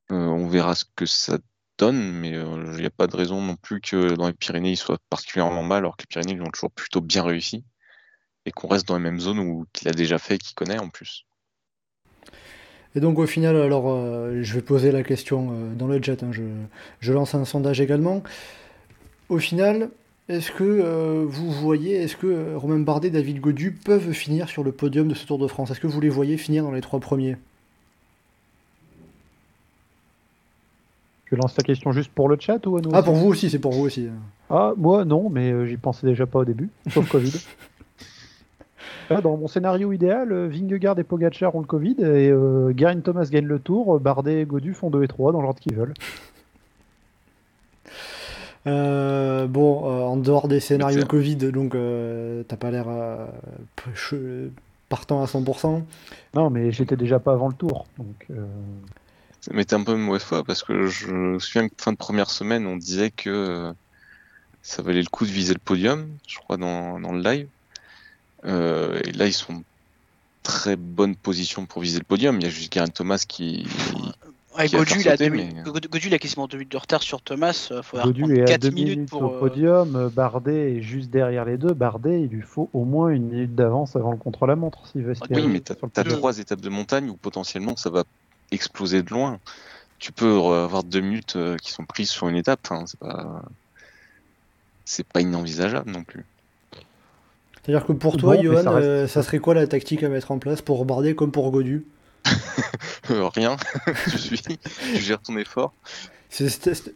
on 0.10 0.48
verra 0.48 0.76
ce 0.76 0.86
que 0.96 1.08
ça 1.08 1.40
donne. 1.80 2.12
Mais 2.12 2.30
il 2.30 2.80
n'y 2.80 2.86
a 2.86 2.92
pas 2.92 3.08
de 3.08 3.18
raison 3.18 3.42
non 3.42 3.56
plus 3.56 3.82
que 3.82 4.14
dans 4.14 4.28
les 4.28 4.34
Pyrénées, 4.34 4.72
il 4.72 4.78
soit 4.78 5.00
particulièrement 5.10 5.64
mal, 5.64 5.80
alors 5.80 5.98
que 5.98 6.04
les 6.04 6.08
Pyrénées, 6.08 6.34
ils 6.34 6.42
ont 6.42 6.52
toujours 6.52 6.72
plutôt 6.72 7.02
bien 7.02 7.24
réussi. 7.24 7.64
Et 8.46 8.52
qu'on 8.52 8.68
reste 8.68 8.88
dans 8.88 8.96
les 8.96 9.04
mêmes 9.04 9.20
zones 9.20 9.40
où 9.40 9.66
qu'il 9.74 9.88
a 9.88 9.92
déjà 9.92 10.18
fait, 10.18 10.38
qu'il 10.38 10.56
connaît 10.56 10.80
en 10.80 10.90
plus. 10.90 11.26
Et 12.96 13.00
donc 13.00 13.20
au 13.20 13.26
final, 13.26 13.56
alors 13.58 13.86
euh, 13.90 14.40
je 14.42 14.54
vais 14.54 14.62
poser 14.62 14.92
la 14.92 15.04
question 15.04 15.50
euh, 15.52 15.74
dans 15.76 15.88
le 15.88 16.02
chat, 16.02 16.24
hein, 16.24 16.32
je, 16.32 16.44
je 17.02 17.14
lance 17.14 17.36
un 17.36 17.44
sondage 17.44 17.82
également. 17.82 18.24
Au 19.28 19.38
final, 19.38 19.90
est-ce 20.30 20.52
que 20.52 20.64
euh, 20.64 21.26
vous 21.28 21.52
voyez, 21.52 21.96
est-ce 21.96 22.16
que 22.16 22.56
Romain 22.56 22.80
Bardet 22.80 23.10
et 23.10 23.12
David 23.12 23.42
Godu 23.42 23.72
peuvent 23.72 24.12
finir 24.12 24.50
sur 24.50 24.64
le 24.64 24.72
podium 24.72 25.08
de 25.08 25.14
ce 25.14 25.26
Tour 25.26 25.38
de 25.38 25.48
France? 25.48 25.72
Est-ce 25.72 25.80
que 25.80 25.88
vous 25.88 26.02
les 26.02 26.10
voyez 26.10 26.38
finir 26.38 26.64
dans 26.64 26.72
les 26.72 26.82
trois 26.82 27.00
premiers? 27.00 27.38
Je 31.26 31.36
lance 31.36 31.58
la 31.58 31.64
question 31.64 31.92
juste 31.92 32.12
pour 32.12 32.30
le 32.30 32.38
chat 32.40 32.66
ou 32.66 32.78
à 32.78 32.82
nous 32.82 32.92
Ah, 32.94 33.00
aussi 33.00 33.06
pour 33.06 33.16
vous 33.16 33.28
aussi, 33.28 33.50
c'est 33.50 33.60
pour 33.60 33.72
vous 33.74 33.84
aussi. 33.84 34.08
Ah, 34.50 34.74
moi 34.78 35.06
non, 35.06 35.30
mais 35.30 35.52
euh, 35.52 35.66
j'y 35.66 35.78
pensais 35.78 36.08
déjà 36.08 36.26
pas 36.26 36.40
au 36.40 36.46
début, 36.46 36.70
sauf 36.90 37.10
Covid. 37.10 37.34
Dans 39.10 39.38
mon 39.38 39.48
scénario 39.48 39.92
idéal, 39.92 40.32
euh, 40.32 40.48
Vingegaard 40.48 40.98
et 41.00 41.04
Pogacar 41.04 41.56
ont 41.56 41.62
le 41.62 41.68
Covid 41.68 41.96
et 42.00 42.30
euh, 42.30 42.74
Geraint 42.76 43.00
Thomas 43.02 43.28
gagne 43.32 43.46
le 43.46 43.60
tour, 43.60 44.00
Bardet 44.00 44.42
et 44.42 44.46
Godu 44.46 44.74
font 44.74 44.90
2 44.90 45.04
et 45.04 45.08
3 45.08 45.32
dans 45.32 45.42
l'ordre 45.42 45.60
qu'ils 45.60 45.76
veulent. 45.76 45.94
Euh, 48.68 49.46
bon, 49.46 49.86
euh, 49.86 50.02
en 50.04 50.18
dehors 50.18 50.48
des 50.48 50.60
scénarios. 50.60 51.06
Covid, 51.06 51.36
donc 51.36 51.76
euh, 51.76 52.44
t'as 52.48 52.58
pas 52.58 52.72
l'air 52.72 52.86
euh, 52.90 54.50
partant 54.90 55.22
à 55.22 55.26
100%. 55.26 55.84
Non, 56.34 56.50
mais 56.50 56.72
j'étais 56.72 56.96
déjà 56.96 57.20
pas 57.20 57.34
avant 57.34 57.48
le 57.48 57.54
tour, 57.54 57.86
donc 58.00 58.26
euh, 58.32 58.44
Mais 59.52 59.66
t'es 59.66 59.76
un 59.76 59.84
peu 59.84 59.96
mauvaise 59.96 60.24
foi 60.24 60.44
parce 60.44 60.64
que 60.64 60.88
je 60.88 61.12
me 61.12 61.40
souviens 61.40 61.70
que 61.70 61.76
fin 61.78 61.92
de 61.92 61.98
première 61.98 62.32
semaine, 62.32 62.66
on 62.66 62.76
disait 62.76 63.12
que 63.12 63.72
ça 64.64 64.82
valait 64.82 65.04
le 65.04 65.10
coup 65.10 65.26
de 65.26 65.32
viser 65.32 65.54
le 65.54 65.60
podium, 65.60 66.08
je 66.28 66.40
crois, 66.40 66.58
dans, 66.58 67.00
dans 67.00 67.12
le 67.12 67.22
live. 67.22 67.48
Euh, 68.46 69.00
et 69.06 69.12
là, 69.12 69.26
ils 69.28 69.34
sont 69.34 69.54
en 69.54 69.62
très 70.44 70.76
bonne 70.76 71.16
position 71.16 71.66
pour 71.66 71.82
viser 71.82 71.98
le 72.00 72.04
podium. 72.06 72.38
Il 72.40 72.44
y 72.44 72.48
a 72.48 72.50
juste 72.50 72.74
Geraint 72.74 72.88
Thomas 72.88 73.24
qui. 73.28 73.68
Ouais, 74.58 74.68
Qui 74.68 74.76
a 74.76 74.80
Godu, 74.80 74.94
fait 74.94 75.00
il 75.02 75.10
a 75.10 75.30
mais- 75.30 75.54
il 76.06 76.14
a 76.14 76.20
quasiment 76.20 76.48
deux 76.48 76.58
minutes 76.58 76.72
de 76.72 76.78
retard 76.78 77.04
sur 77.04 77.22
Thomas. 77.22 77.68
Il 77.72 77.84
faudra 77.84 78.06
Godu 78.06 78.38
est 78.38 78.44
à 78.44 78.46
4 78.46 78.62
2 78.62 78.70
minutes 78.70 78.96
minutes 78.96 79.10
pour. 79.10 79.24
au 79.24 79.36
euh, 79.36 79.40
podium, 79.40 79.96
euh, 79.98 80.10
Bardet 80.10 80.78
est 80.78 80.82
juste 80.82 81.10
derrière 81.10 81.44
les 81.44 81.58
deux, 81.58 81.74
Bardet 81.74 82.22
il 82.22 82.30
lui 82.30 82.42
faut 82.42 82.70
au 82.72 82.86
moins 82.86 83.10
une 83.10 83.28
minute 83.28 83.54
d'avance 83.56 83.98
avant 83.98 84.12
le 84.12 84.18
contre-la-montre 84.18 84.88
s'il 84.88 85.04
veut 85.04 85.12
espérer 85.12 85.42
Oui, 85.42 85.48
mais 85.48 85.58
le 85.58 85.62
t'as 85.62 85.76
podium. 85.76 86.18
trois 86.18 86.40
étapes 86.40 86.62
de 86.62 86.70
montagne 86.70 87.10
où 87.10 87.18
potentiellement 87.18 87.76
ça 87.76 87.90
va 87.90 88.06
exploser 88.52 89.04
de 89.04 89.10
loin. 89.10 89.40
Tu 90.00 90.14
peux 90.14 90.38
euh, 90.38 90.64
avoir 90.64 90.84
deux 90.86 91.02
minutes 91.02 91.36
euh, 91.36 91.58
qui 91.58 91.72
sont 91.72 91.86
prises 91.86 92.10
sur 92.12 92.30
une 92.30 92.38
étape. 92.38 92.66
C'est 92.86 93.00
pas. 93.00 93.42
C'est 94.86 95.08
pas 95.08 95.20
inenvisageable 95.22 95.90
non 95.92 96.04
plus. 96.04 96.24
C'est-à-dire 97.66 97.86
que 97.88 97.94
pour 97.94 98.16
toi, 98.18 98.36
Bon, 98.36 98.44
Johan, 98.44 98.64
ça 98.64 98.72
reste- 98.72 98.86
euh, 98.88 99.08
ça 99.08 99.24
serait 99.24 99.40
quoi 99.40 99.54
la 99.56 99.66
tactique 99.66 100.04
à 100.04 100.10
mettre 100.10 100.30
en 100.32 100.38
place 100.38 100.62
pour 100.62 100.86
Bardet 100.86 101.16
comme 101.16 101.32
pour 101.32 101.50
Godu 101.52 101.86
Euh, 103.12 103.28
rien, 103.30 103.56
tu 104.04 104.18
suis, 104.18 104.40
tu 104.40 105.00
gères 105.00 105.22
ton 105.22 105.38
effort. 105.38 105.74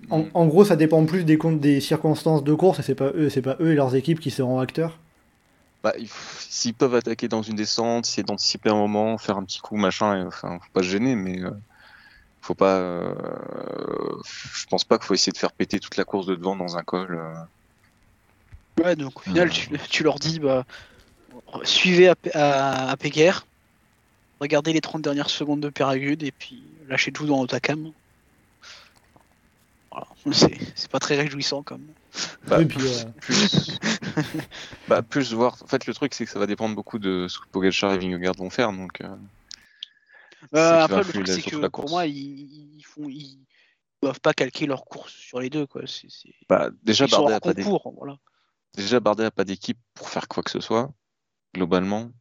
En, 0.10 0.26
en 0.34 0.46
gros, 0.48 0.66
ça 0.66 0.76
dépend 0.76 1.06
plus 1.06 1.24
des, 1.24 1.38
comptes- 1.38 1.60
des 1.60 1.82
circonstances 1.82 2.44
de 2.44 2.54
course 2.54 2.80
et 2.80 2.84
c'est 2.84 2.96
pas 2.96 3.12
eux, 3.16 3.30
c'est 3.30 3.42
pas 3.44 3.56
eux 3.60 3.72
et 3.72 3.76
leurs 3.76 3.96
équipes 3.96 4.20
qui 4.20 4.32
seront 4.32 4.60
acteurs. 4.60 4.98
Bah, 5.84 5.94
s'ils 6.50 6.74
peuvent 6.74 6.96
attaquer 6.96 7.28
dans 7.28 7.42
une 7.42 7.56
descente, 7.56 8.06
essayer 8.08 8.24
d'anticiper 8.24 8.70
un 8.70 8.76
moment, 8.76 9.18
faire 9.18 9.38
un 9.38 9.44
petit 9.46 9.60
coup, 9.62 9.78
machin, 9.78 10.20
et, 10.20 10.26
enfin, 10.26 10.60
faut 10.62 10.72
pas 10.74 10.82
se 10.84 10.88
gêner, 10.90 11.16
mais 11.16 11.40
euh, 11.42 11.52
faut 12.42 12.56
pas. 12.56 12.76
euh, 12.78 13.14
je 14.56 14.66
pense 14.66 14.84
pas 14.84 14.98
qu'il 14.98 15.06
faut 15.08 15.14
essayer 15.14 15.32
de 15.32 15.38
faire 15.38 15.52
péter 15.54 15.80
toute 15.80 15.96
la 15.96 16.04
course 16.04 16.26
de 16.26 16.36
devant 16.36 16.56
dans 16.56 16.76
un 16.78 16.84
col. 16.84 17.16
euh. 17.16 17.34
Ouais, 18.84 18.96
donc 18.96 19.18
au 19.20 19.22
final, 19.22 19.48
Euh. 19.48 19.52
tu, 19.52 19.70
tu 19.90 20.04
leur 20.04 20.20
dis 20.20 20.40
bah, 20.40 20.66
suivez 21.64 22.10
à, 22.10 22.16
à, 22.34 22.90
à 22.92 22.98
Péguerre, 22.98 23.46
regardez 24.40 24.74
les 24.74 24.82
30 24.82 25.02
dernières 25.02 25.30
secondes 25.30 25.60
de 25.62 25.70
Péragude 25.70 26.24
et 26.24 26.32
puis 26.32 26.64
lâchez 26.88 27.12
tout 27.12 27.26
dans 27.26 27.42
Otakam. 27.42 27.92
Voilà, 29.92 30.08
c'est 30.32 30.58
c'est 30.76 30.90
pas 30.92 31.00
très 31.00 31.16
réjouissant 31.16 31.64
comme. 31.64 31.86
Bah, 32.48 32.62
Et 32.62 32.66
puis, 32.66 32.80
euh, 32.88 33.04
plus, 33.22 33.80
bah, 34.88 35.02
plus 35.02 35.34
voir. 35.34 35.58
En 35.64 35.68
fait, 35.68 35.86
le 35.88 35.94
truc, 35.94 36.14
c'est 36.14 36.26
que 36.26 36.32
ça 36.32 36.40
va 36.40 36.46
dépendre 36.48 36.76
beaucoup 36.76 37.00
de 37.00 37.28
ce 37.28 37.40
que 37.40 37.48
Pogacar 37.52 37.94
et 37.94 37.98
Vingegaard 37.98 38.36
vont 38.36 38.50
faire, 38.50 38.72
donc. 38.72 39.02
euh, 39.02 39.08
Euh, 39.08 39.18
va 40.54 40.84
après, 40.84 40.98
le 41.04 41.04
truc, 41.06 41.28
c'est 41.28 41.42
que 41.42 41.68
pour 41.68 41.90
moi, 41.90 42.06
ils, 42.06 42.78
ils 42.78 42.84
font, 42.86 43.10
ils 43.10 43.40
doivent 44.02 44.22
pas 44.22 44.34
calquer 44.34 44.66
leur 44.68 44.86
course 44.86 45.12
sur 45.14 45.40
les 45.40 45.50
deux. 45.50 45.66
Quoi. 45.66 45.82
C'est- 45.86 46.10
c'est- 46.10 46.34
Bah, 46.48 46.70
déjà, 46.84 47.06
Ils 47.06 47.10
sont 47.10 47.22
Bardet 47.26 47.36
a 47.36 47.40
pas 47.42 47.54
concours. 47.54 47.94
Voilà. 47.98 48.18
Déjà, 48.76 49.00
Bardet 49.00 49.26
a 49.26 49.32
pas 49.32 49.44
d'équipe 49.44 49.80
pour 49.94 50.10
faire 50.10 50.28
quoi 50.28 50.44
que 50.44 50.52
ce 50.52 50.60
soit, 50.60 50.92
globalement. 51.56 52.12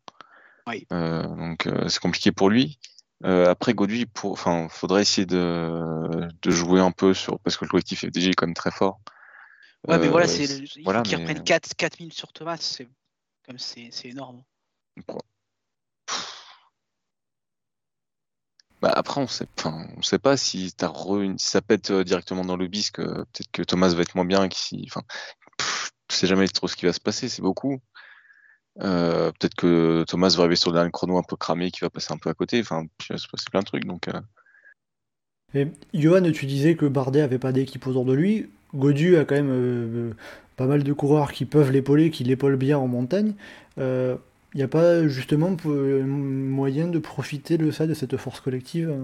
Oui. 0.67 0.87
Euh, 0.93 1.23
donc, 1.23 1.67
euh, 1.67 1.89
c'est 1.89 2.01
compliqué 2.01 2.33
pour 2.33 2.51
lui. 2.51 2.79
Euh, 3.25 3.49
après, 3.51 3.75
Godu, 3.75 4.07
pour, 4.07 4.33
enfin, 4.33 4.69
faudrait 4.69 5.03
essayer 5.03 5.27
de, 5.27 6.29
de 6.41 6.51
jouer 6.51 6.81
un 6.81 6.91
peu 6.93 7.15
sur, 7.15 7.41
parce 7.41 7.57
que 7.57 7.65
le 7.65 7.71
collectif 7.71 8.01
FDG 8.01 8.31
est 8.31 8.35
quand 8.35 8.47
même 8.47 8.55
très 8.55 8.71
fort. 8.71 9.01
Ouais, 9.87 9.99
mais 9.99 10.09
voilà, 10.09 10.27
c'est, 10.27 10.45
il 10.45 10.83
voilà, 10.85 11.03
qu'ils 11.03 11.17
mais- 11.19 11.25
reprennent 11.25 11.45
4, 11.45 11.75
4 11.77 11.99
minutes 12.01 12.15
sur 12.15 12.33
Thomas. 12.33 12.57
C'est, 12.61 12.89
comme 13.47 13.59
c'est, 13.59 13.89
c'est 13.93 14.09
énorme. 14.09 14.43
Bah 18.81 18.93
après, 18.95 19.21
on 19.21 19.27
sait, 19.27 19.47
enfin, 19.59 19.89
on 19.97 20.03
sait 20.03 20.21
pas 20.21 20.37
si, 20.37 20.69
re- 20.69 21.37
ça 21.39 21.61
pète 21.61 21.91
directement 21.91 22.45
dans 22.45 22.57
le 22.57 22.69
bisque, 22.69 23.01
euh, 23.01 23.25
peut-être 23.33 23.51
que 23.51 23.63
Thomas 23.63 23.89
va 23.89 24.03
être 24.03 24.15
moins 24.15 24.25
bien. 24.25 24.49
Enfin, 24.87 25.03
tu 26.09 26.17
sais 26.17 26.27
jamais 26.27 26.49
trop 26.49 26.69
ce 26.69 26.77
qui 26.77 26.87
va 26.87 26.93
se 26.93 27.01
passer, 27.01 27.29
c'est 27.29 27.43
beaucoup. 27.43 27.81
Euh, 28.81 29.31
peut-être 29.33 29.55
que 29.55 30.05
Thomas 30.07 30.35
va 30.37 30.43
arriver 30.43 30.57
sur 30.57 30.71
le 30.71 30.77
dernier 30.77 30.91
chrono 30.91 31.19
un 31.19 31.23
peu 31.23 31.37
cramé, 31.37 31.71
qui 31.71 31.81
va 31.81 31.91
passer 31.91 32.13
un 32.13 32.17
peu 32.17 32.31
à 32.31 32.35
côté. 32.35 32.61
Enfin, 32.61 32.87
il 33.09 33.13
va 33.13 33.19
se 33.19 33.29
passer 33.29 33.47
plein 33.51 33.61
de 33.61 33.67
trucs. 33.67 33.85
Donc, 33.85 34.09
euh. 34.09 34.21
Et 35.55 35.69
Johan, 35.95 36.31
tu 36.33 36.47
disais 36.47 36.75
que 36.77 36.87
Bardet 36.87 37.21
avait 37.21 37.39
pas 37.39 37.53
d'équipe 37.53 37.87
autour 37.87 38.05
de 38.05 38.13
lui. 38.13 38.49
Godu 38.75 39.17
a 39.17 39.25
quand 39.25 39.35
même 39.35 39.51
euh, 39.51 40.13
pas 40.57 40.67
mal 40.67 40.83
de 40.83 40.93
coureurs 40.93 41.33
qui 41.33 41.47
peuvent 41.47 41.73
l'épauler, 41.73 42.11
qui 42.11 42.25
l'épaulent 42.25 42.57
bien 42.57 42.79
en 42.79 42.87
montagne. 42.87 43.35
Il 43.77 44.57
n'y 44.57 44.63
a 44.63 44.69
pas 44.69 45.07
justement 45.07 45.57
moyen 45.65 46.89
de 46.89 46.99
profiter 46.99 47.59
de 47.59 47.71
ça, 47.71 47.87
de 47.87 47.95
cette 47.95 48.17
force 48.17 48.41
collective 48.41 48.95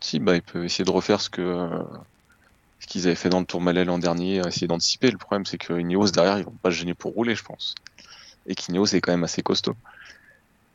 Si, 0.00 0.20
bah, 0.20 0.36
il 0.36 0.42
peut 0.42 0.64
essayer 0.64 0.84
de 0.84 0.90
refaire 0.90 1.20
ce 1.20 1.28
que 1.28 1.68
ce 2.86 2.92
qu'ils 2.92 3.06
avaient 3.06 3.16
fait 3.16 3.28
dans 3.28 3.40
le 3.40 3.46
Tourmalet 3.46 3.84
l'an 3.84 3.98
dernier, 3.98 4.46
essayer 4.46 4.68
d'anticiper. 4.68 5.10
Le 5.10 5.18
problème, 5.18 5.44
c'est 5.44 5.58
que 5.58 5.72
Ineos 5.78 6.10
derrière, 6.10 6.38
ils 6.38 6.44
vont 6.44 6.52
pas 6.52 6.70
se 6.70 6.76
gêner 6.76 6.94
pour 6.94 7.12
rouler, 7.12 7.34
je 7.34 7.42
pense. 7.42 7.74
Et 8.46 8.54
qu'Ineos 8.54 8.86
est 8.86 9.00
quand 9.00 9.10
même 9.10 9.24
assez 9.24 9.42
costaud. 9.42 9.74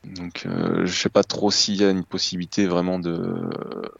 Donc, 0.03 0.45
euh, 0.45 0.85
je 0.85 0.93
sais 0.93 1.09
pas 1.09 1.23
trop 1.23 1.51
s'il 1.51 1.75
y 1.75 1.85
a 1.85 1.89
une 1.89 2.03
possibilité 2.03 2.65
vraiment 2.67 2.99
de, 2.99 3.49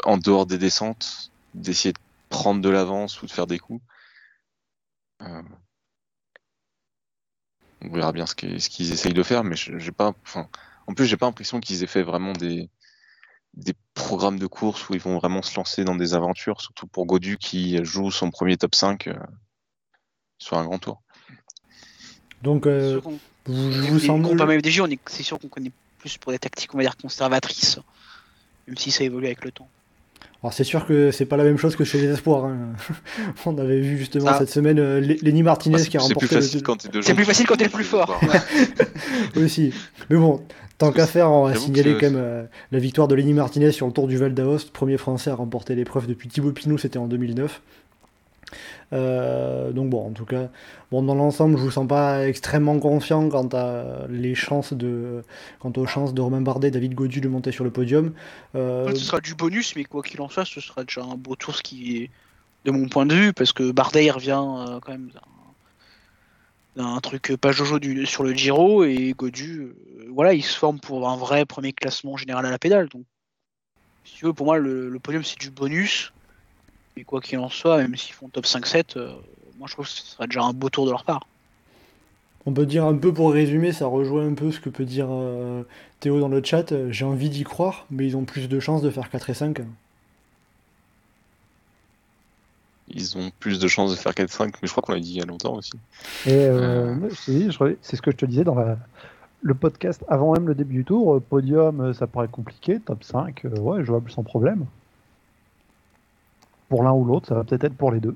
en 0.04 0.18
dehors 0.18 0.46
des 0.46 0.58
descentes, 0.58 1.32
d'essayer 1.54 1.94
de 1.94 2.00
prendre 2.28 2.62
de 2.62 2.70
l'avance 2.70 3.22
ou 3.22 3.28
de 3.28 3.32
faire 3.32 3.48
des 3.48 3.60
coups. 3.60 3.82
Euh, 5.22 5.42
on 7.82 7.94
verra 7.94 8.12
bien 8.12 8.26
ce 8.26 8.36
qu'ils 8.36 8.92
essayent 8.92 9.14
de 9.14 9.24
faire, 9.24 9.44
mais 9.46 9.56
j'ai 9.56 9.92
pas, 9.92 10.14
en 10.88 10.94
plus, 10.94 11.06
j'ai 11.06 11.18
pas 11.18 11.28
l'impression 11.28 11.62
qu'ils 11.62 11.82
aient 11.84 11.88
fait 11.88 12.04
vraiment 12.04 12.34
des, 12.34 12.70
des 13.54 13.74
programmes 13.94 14.40
de 14.40 14.48
course 14.48 14.90
où 14.90 14.94
ils 14.94 15.00
vont 15.00 15.18
vraiment 15.18 15.42
se 15.42 15.56
lancer 15.56 15.84
dans 15.84 15.96
des 15.96 16.14
aventures, 16.14 16.62
surtout 16.62 16.88
pour 16.88 17.06
Godu 17.06 17.38
qui 17.38 17.84
joue 17.84 18.12
son 18.12 18.32
premier 18.32 18.58
top 18.58 18.76
5 18.76 19.08
euh, 19.08 19.14
sur 20.38 20.58
un 20.58 20.66
grand 20.66 20.80
tour. 20.80 21.02
Donc, 22.42 22.66
euh, 22.66 23.00
vous, 23.46 23.72
vous 23.72 24.00
c'est 24.00 25.24
sûr 25.24 25.40
qu'on 25.40 25.48
connaît 25.48 25.72
plus 26.00 26.18
pour 26.18 26.32
des 26.32 26.40
tactiques, 26.40 26.74
on 26.74 26.78
va 26.78 26.84
dire, 26.84 26.98
conservatrices, 26.98 27.80
même 28.68 28.78
si 28.78 28.92
ça 28.92 29.04
évolue 29.04 29.28
avec 29.28 29.44
le 29.44 29.52
temps. 29.52 29.70
Alors 30.44 30.54
c'est 30.54 30.64
sûr 30.64 30.88
que 30.88 31.12
c'est 31.12 31.28
pas 31.28 31.38
la 31.38 31.44
même 31.44 31.58
chose 31.58 31.76
que 31.76 31.84
chez 31.84 32.02
les 32.02 32.08
espoirs. 32.08 32.46
Hein. 32.46 32.74
On 33.46 33.58
avait 33.60 33.80
vu 33.80 33.98
justement 33.98 34.36
cette 34.36 34.50
semaine 34.50 34.80
euh, 34.80 35.00
Lenny 35.00 35.44
Martinez 35.44 35.86
qui 35.86 35.98
a 35.98 36.00
remporté. 36.00 36.28
C'est 36.28 36.36
plus 36.36 36.42
facile 36.42 36.64
quand 36.64 36.78
t'es 36.78 36.90
C'est 37.04 37.14
plus 37.14 37.26
facile 37.26 37.46
quand 37.46 37.58
t'es 37.58 37.66
le 37.66 37.70
plus 37.70 37.84
fort. 37.84 38.20
Aussi. 39.36 39.72
Mais 40.10 40.18
bon, 40.18 40.44
tant 40.82 40.92
qu'à 40.92 41.06
faire, 41.06 41.32
on 41.32 41.48
va 41.48 41.56
signaler 41.56 41.94
quand 41.94 42.08
même 42.08 42.16
euh, 42.16 42.44
la 42.72 42.80
victoire 42.80 43.08
de 43.08 43.14
Lenny 43.14 43.34
Martinez 43.34 43.72
sur 43.72 43.86
le 43.86 43.94
Tour 43.94 44.08
du 44.08 44.18
Val 44.18 44.34
d'Aoste, 44.34 44.72
premier 44.72 44.98
Français 44.98 45.30
à 45.30 45.36
remporter 45.36 45.76
l'épreuve 45.76 46.08
depuis 46.08 46.28
Thibaut 46.28 46.52
Pinot, 46.52 46.80
c'était 46.80 46.98
en 46.98 47.08
2009. 47.08 47.62
Euh, 48.94 49.72
donc 49.72 49.92
bon, 49.92 50.08
en 50.08 50.12
tout 50.12 50.26
cas, 50.26 50.50
bon 50.92 51.04
dans 51.04 51.14
l'ensemble, 51.14 51.56
je 51.58 51.62
vous 51.62 51.72
sens 51.72 51.88
pas 51.88 52.28
extrêmement 52.28 52.80
confiant 52.80 53.30
quant 53.30 53.48
à 53.54 54.08
les 54.10 54.34
chances 54.34 54.74
de, 54.74 55.24
quant 55.60 55.72
aux 55.78 55.86
chances 55.86 56.16
de 56.16 56.22
Romain 56.22 56.42
Bardet, 56.42 56.72
David 56.72 56.96
Godu 56.96 57.22
de 57.22 57.30
monter 57.30 57.52
sur 57.52 57.64
le 57.64 57.70
podium. 57.70 58.14
Euh... 58.56 58.90
ce 58.90 59.04
sera 59.04 59.22
du 59.22 59.36
bonus, 59.36 59.76
mais 59.76 59.84
quoi 59.84 60.02
qu'il 60.02 60.20
en 60.20 60.30
soit, 60.30 60.46
ce 60.46 60.60
sera 60.60 60.84
déjà 60.84 61.04
un 61.04 61.16
beau 61.16 61.36
tour, 61.36 61.56
ce 61.56 61.62
qui 61.62 61.98
est 61.98 62.10
de 62.66 62.72
mon 62.72 62.90
point 62.90 63.06
de 63.06 63.14
vue, 63.14 63.34
parce 63.34 63.54
que 63.54 63.72
Bardet 63.72 64.06
il 64.06 64.12
revient 64.12 64.44
euh, 64.44 64.80
quand 64.82 64.92
même 64.92 65.12
d'un 66.76 67.00
truc 67.00 67.36
pas 67.40 67.52
Jojo 67.52 67.80
sur 68.06 68.24
le 68.24 68.34
Giro 68.34 68.84
et 68.84 69.14
Godu, 69.18 69.62
euh, 69.62 70.08
voilà, 70.14 70.34
il 70.34 70.44
se 70.44 70.58
forme 70.58 70.80
pour 70.80 71.10
un 71.10 71.18
vrai 71.18 71.46
premier 71.46 71.74
classement 71.74 72.18
général 72.18 72.46
à 72.46 72.52
la 72.52 72.60
pédale. 72.60 72.88
Donc, 72.90 73.04
si 74.04 74.16
tu 74.16 74.26
veux, 74.26 74.34
pour 74.34 74.46
moi, 74.46 74.58
le 74.58 74.98
podium 75.00 75.24
c'est 75.24 75.40
du 75.40 75.50
bonus 75.50 76.12
et 76.98 77.04
quoi 77.04 77.22
qu'il 77.22 77.40
en 77.40 77.50
soit, 77.50 77.78
même 77.78 77.96
s'ils 77.96 78.14
font 78.14 78.30
top 78.30 78.46
5-7, 78.46 78.98
euh, 78.98 79.14
moi 79.58 79.68
je 79.68 79.74
trouve 79.74 79.86
que 79.86 79.92
ce 79.92 80.06
serait 80.06 80.28
déjà 80.28 80.44
un 80.44 80.54
beau 80.54 80.70
tour 80.70 80.86
de 80.86 80.92
leur 80.92 81.04
part. 81.04 81.28
On 82.46 82.54
peut 82.54 82.66
dire 82.66 82.86
un 82.86 82.96
peu 82.96 83.14
pour 83.14 83.32
résumer, 83.32 83.72
ça 83.72 83.86
rejoint 83.86 84.28
un 84.28 84.34
peu 84.34 84.52
ce 84.52 84.60
que 84.60 84.70
peut 84.70 84.86
dire 84.86 85.08
euh, 85.10 85.64
Théo 86.00 86.20
dans 86.20 86.28
le 86.28 86.44
chat. 86.44 86.74
J'ai 86.90 87.06
envie 87.06 87.30
d'y 87.30 87.44
croire, 87.44 87.86
mais 87.92 88.08
ils 88.08 88.18
ont 88.18 88.26
plus 88.26 88.50
de 88.50 88.60
chances 88.60 88.82
de 88.82 88.90
faire 88.90 89.10
4 89.10 89.30
et 89.30 89.34
5. 89.36 89.62
Ils 92.94 93.18
ont 93.18 93.32
plus 93.40 93.60
de 93.60 93.68
chances 93.68 93.92
de 93.92 93.96
faire 93.96 94.14
4-5, 94.14 94.54
mais 94.62 94.68
je 94.68 94.72
crois 94.72 94.84
qu'on 94.84 94.94
l'a 94.94 95.00
dit 95.00 95.12
il 95.12 95.18
y 95.18 95.22
a 95.22 95.26
longtemps 95.26 95.56
aussi. 95.56 95.74
Euh, 96.28 96.96
c'est 97.12 97.52
ce 97.52 98.02
que 98.02 98.12
je 98.12 98.18
te 98.18 98.26
disais 98.26 98.44
dans 98.44 98.56
le 99.42 99.54
podcast 99.54 100.04
avant 100.08 100.34
même 100.34 100.48
le 100.48 100.56
début 100.56 100.76
du 100.76 100.86
tour. 100.86 101.22
Podium, 101.22 101.94
ça 101.94 102.08
paraît 102.08 102.28
compliqué. 102.28 102.80
Top 102.80 103.04
5, 103.04 103.44
ouais, 103.60 103.84
jouable 103.84 104.12
sans 104.12 104.24
problème 104.24 104.66
pour 106.72 106.84
l'un 106.84 106.94
ou 106.94 107.04
l'autre, 107.04 107.28
ça 107.28 107.36
va 107.36 107.44
peut-être 107.44 107.66
être 107.66 107.76
pour 107.76 107.92
les 107.92 108.00
deux. 108.00 108.16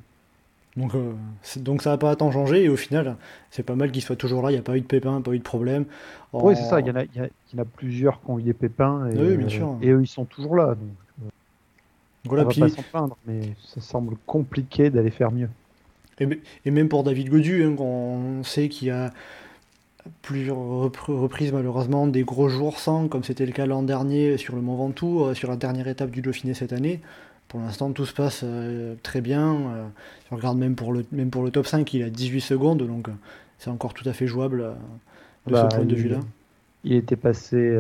Donc, 0.78 0.96
euh, 0.96 1.12
donc 1.58 1.82
ça 1.82 1.90
va 1.90 1.98
pas 1.98 2.16
tant 2.16 2.32
changer 2.32 2.64
et 2.64 2.70
au 2.70 2.78
final, 2.78 3.18
c'est 3.52 3.64
pas 3.64 3.76
mal 3.76 3.92
qu'il 3.92 4.02
soit 4.02 4.16
toujours 4.16 4.42
là, 4.42 4.50
il 4.50 4.54
n'y 4.54 4.60
a 4.60 4.64
pas 4.64 4.78
eu 4.78 4.82
de 4.82 4.86
pépins, 4.86 5.20
pas 5.22 5.32
eu 5.32 5.40
de 5.40 5.44
problème. 5.44 5.84
Oui, 6.32 6.56
c'est 6.56 6.64
ça, 6.64 6.80
il 6.80 6.88
y, 6.88 6.92
en 6.92 6.96
a, 6.96 7.66
plusieurs 7.66 8.22
qui 8.22 8.32
ont 8.32 8.40
eu 8.40 8.44
des 8.44 8.54
pépins 8.54 9.10
et, 9.10 9.18
oui, 9.18 9.36
bien 9.36 9.50
sûr. 9.50 9.78
et 9.82 9.90
eux 9.90 10.02
ils 10.02 10.08
sont 10.08 10.24
toujours 10.24 10.56
là. 10.56 10.68
Donc, 10.68 10.78
euh, 11.26 11.30
voilà, 12.26 12.46
on 12.46 12.50
va 12.50 12.54
pas 12.54 12.70
s'en 12.70 12.84
plaindre, 12.84 13.18
mais 13.26 13.42
ça 13.64 13.82
semble 13.82 14.16
compliqué 14.26 14.90
d'aller 14.90 15.12
faire 15.12 15.32
mieux. 15.32 15.50
Et, 16.20 16.72
même 16.72 16.88
pour 16.88 17.04
David 17.04 17.30
Godu, 17.30 17.64
hein, 17.64 17.76
on 17.78 18.44
sait 18.44 18.70
qu'il 18.70 18.88
y 18.88 18.92
a 18.92 19.12
plusieurs 20.22 20.58
reprises 20.58 21.52
malheureusement 21.52 22.08
des 22.08 22.24
gros 22.24 22.48
jours 22.48 22.80
sans, 22.80 23.08
comme 23.08 23.24
c'était 23.24 23.46
le 23.46 23.52
cas 23.52 23.66
l'an 23.66 23.84
dernier 23.84 24.38
sur 24.38 24.56
le 24.56 24.62
Mont 24.62 24.76
Ventoux, 24.76 25.24
euh, 25.24 25.34
sur 25.34 25.50
la 25.50 25.56
dernière 25.56 25.88
étape 25.88 26.12
du 26.12 26.22
Dauphiné 26.22 26.54
cette 26.54 26.74
année. 26.74 27.02
Pour 27.48 27.60
l'instant, 27.60 27.92
tout 27.92 28.06
se 28.06 28.14
passe 28.14 28.42
euh, 28.44 28.96
très 29.04 29.22
bien. 29.22 29.54
Euh, 29.54 29.86
si 30.26 30.34
on 30.34 30.36
regarde 30.36 30.58
même 30.58 30.76
pour, 30.76 30.94
le, 30.94 31.06
même 31.12 31.32
pour 31.32 31.44
le 31.44 31.52
top 31.52 31.68
5, 31.68 31.92
il 31.94 32.04
a 32.04 32.10
18 32.10 32.42
secondes, 32.42 32.84
donc 32.84 33.08
c'est 33.58 33.70
encore 33.70 33.94
tout 33.94 34.08
à 34.08 34.14
fait 34.14 34.28
jouable 34.28 34.76
de 35.48 35.56
ce 35.56 35.62
bah, 35.62 35.70
point 35.70 35.86
de 35.86 35.96
vue-là. 35.96 36.20
Il 36.84 36.94
était 36.94 37.16
passé 37.16 37.76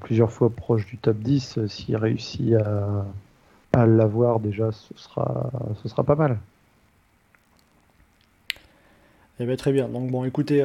plusieurs 0.00 0.30
fois 0.30 0.50
proche 0.50 0.84
du 0.84 0.98
top 0.98 1.16
10. 1.16 1.66
S'il 1.68 1.96
réussit 1.96 2.52
à, 2.52 3.06
à 3.72 3.86
l'avoir, 3.86 4.40
déjà, 4.40 4.72
ce 4.72 4.94
sera, 4.96 5.50
ce 5.82 5.88
sera 5.88 6.04
pas 6.04 6.16
mal. 6.16 6.38
Eh 9.38 9.46
bien, 9.46 9.56
très 9.56 9.72
bien. 9.72 9.88
Donc 9.88 10.10
bon, 10.10 10.24
écoutez, 10.24 10.60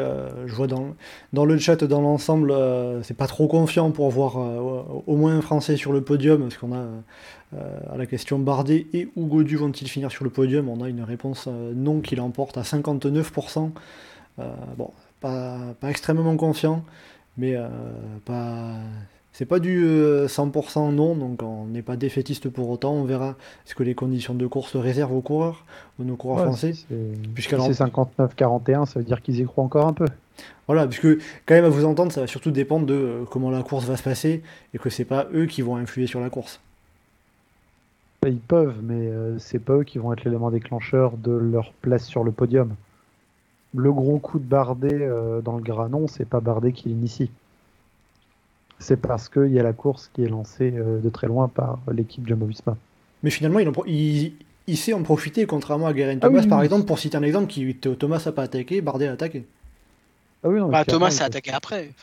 je 0.45 0.53
vois 0.53 0.67
dans, 0.67 0.95
dans 1.31 1.45
le 1.45 1.57
chat, 1.57 1.81
dans 1.85 2.01
l'ensemble, 2.01 2.53
c'est 3.03 3.15
pas 3.15 3.27
trop 3.27 3.47
confiant 3.47 3.91
pour 3.91 4.09
voir 4.09 4.35
au 4.35 5.15
moins 5.15 5.37
un 5.37 5.41
Français 5.41 5.77
sur 5.77 5.93
le 5.93 6.01
podium, 6.01 6.41
parce 6.41 6.57
qu'on 6.57 6.73
a 6.73 6.85
euh, 7.53 7.79
à 7.93 7.97
la 7.97 8.05
question 8.05 8.39
Bardet 8.39 8.87
et 8.93 9.07
Hugo 9.15 9.43
Du 9.43 9.55
vont-ils 9.55 9.87
finir 9.87 10.11
sur 10.11 10.23
le 10.23 10.29
podium? 10.29 10.67
On 10.67 10.83
a 10.83 10.89
une 10.89 11.03
réponse 11.03 11.45
euh, 11.47 11.73
non 11.73 12.01
qui 12.01 12.15
l'emporte 12.15 12.57
à 12.57 12.63
59%. 12.63 13.71
Euh, 14.39 14.53
bon, 14.77 14.91
pas, 15.21 15.75
extrêmement 15.87 16.35
confiant, 16.35 16.83
mais 17.37 17.55
pas. 18.25 18.73
C'est 19.37 19.45
pas 19.45 19.59
du 19.59 19.85
100% 19.85 20.93
non, 20.93 21.13
donc 21.13 21.43
on 21.43 21.65
n'est 21.65 21.81
pas 21.81 21.97
défaitiste 21.97 22.47
pour 22.47 22.69
autant. 22.69 22.93
On 22.93 23.03
verra 23.03 23.35
ce 23.65 23.75
que 23.75 23.83
les 23.83 23.93
conditions 23.93 24.33
de 24.33 24.47
course 24.47 24.77
réservent 24.77 25.13
aux 25.13 25.19
coureurs, 25.19 25.65
aux 25.99 26.05
nos 26.05 26.15
coureurs 26.15 26.45
français. 26.45 26.71
c'est 27.75 27.83
59-41, 27.83 28.85
ça 28.85 28.99
veut 28.99 29.03
dire 29.03 29.21
qu'ils 29.21 29.41
y 29.41 29.43
croient 29.43 29.65
encore 29.65 29.87
un 29.87 29.93
peu. 29.93 30.05
Voilà, 30.67 30.87
puisque 30.87 31.17
quand 31.45 31.53
même 31.53 31.65
à 31.65 31.69
vous 31.69 31.83
entendre, 31.83 32.13
ça 32.13 32.21
va 32.21 32.27
surtout 32.27 32.51
dépendre 32.51 32.85
de 32.85 33.25
comment 33.29 33.51
la 33.51 33.61
course 33.61 33.83
va 33.83 33.97
se 33.97 34.03
passer 34.03 34.41
et 34.73 34.77
que 34.77 34.89
c'est 34.89 35.03
pas 35.03 35.27
eux 35.33 35.47
qui 35.47 35.61
vont 35.61 35.75
influer 35.75 36.07
sur 36.07 36.21
la 36.21 36.29
course. 36.29 36.61
Ils 38.25 38.39
peuvent, 38.39 38.77
mais 38.83 39.09
euh, 39.09 39.37
c'est 39.37 39.59
pas 39.59 39.73
eux 39.73 39.83
qui 39.83 39.97
vont 39.97 40.13
être 40.13 40.23
l'élément 40.23 40.49
déclencheur 40.49 41.17
de 41.17 41.33
leur 41.33 41.73
place 41.81 42.05
sur 42.05 42.23
le 42.23 42.31
podium. 42.31 42.73
Le 43.75 43.91
gros 43.91 44.17
coup 44.17 44.39
de 44.39 44.45
Bardet 44.45 45.01
euh, 45.01 45.41
dans 45.41 45.57
le 45.57 45.61
Granon, 45.61 46.07
c'est 46.07 46.23
pas 46.23 46.39
Bardet 46.39 46.71
qui 46.71 46.87
l'initie. 46.87 47.29
C'est 48.85 48.97
parce 48.97 49.29
qu'il 49.29 49.51
y 49.51 49.59
a 49.59 49.63
la 49.63 49.73
course 49.73 50.11
qui 50.13 50.23
est 50.23 50.27
lancée 50.27 50.71
euh, 50.75 50.99
de 50.99 51.09
très 51.09 51.25
loin 51.25 51.47
par 51.47 51.79
l'équipe 51.91 52.27
Jumbo-Visma. 52.27 52.77
Mais 53.23 53.31
finalement, 53.31 53.57
il, 53.87 54.33
il, 54.67 54.77
sait 54.77 54.93
en 54.93 55.01
profiter, 55.01 55.47
contrairement 55.47 55.87
à 55.87 55.93
Guerin 55.93 56.19
ah 56.21 56.27
Thomas, 56.27 56.45
par 56.45 56.61
exemple, 56.61 56.85
pour 56.85 56.99
citer 56.99 57.17
un 57.17 57.23
exemple, 57.23 57.47
qui 57.47 57.73
Thomas 57.73 58.21
n'a 58.23 58.31
pas 58.31 58.43
attaqué, 58.43 58.81
Bardet 58.81 59.07
a 59.07 59.13
attaqué. 59.13 59.43
Ah 60.43 60.49
oui, 60.49 60.59
bah, 60.69 60.85
Thomas 60.85 61.17
a 61.19 61.23
attaqué 61.23 61.49
après. 61.49 61.93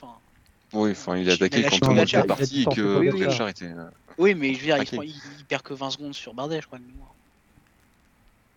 Oui, 0.72 0.90
enfin, 0.90 1.16
il 1.18 1.30
a 1.30 1.34
attaqué 1.34 1.62
quand 1.62 1.78
Thomas 1.78 2.02
était 2.02 2.24
parti 2.24 2.62
et 2.62 2.74
que 2.74 3.10
Richard 3.12 3.50
était. 3.50 3.70
Oui, 4.18 4.34
mais 4.34 4.52
je 4.54 4.58
veux 4.58 4.66
dire, 4.66 4.78
il, 5.04 5.44
perd 5.46 5.62
que 5.62 5.74
20 5.74 5.90
secondes 5.90 6.14
sur 6.14 6.34
Bardet, 6.34 6.62
je 6.62 6.66
crois. 6.66 6.80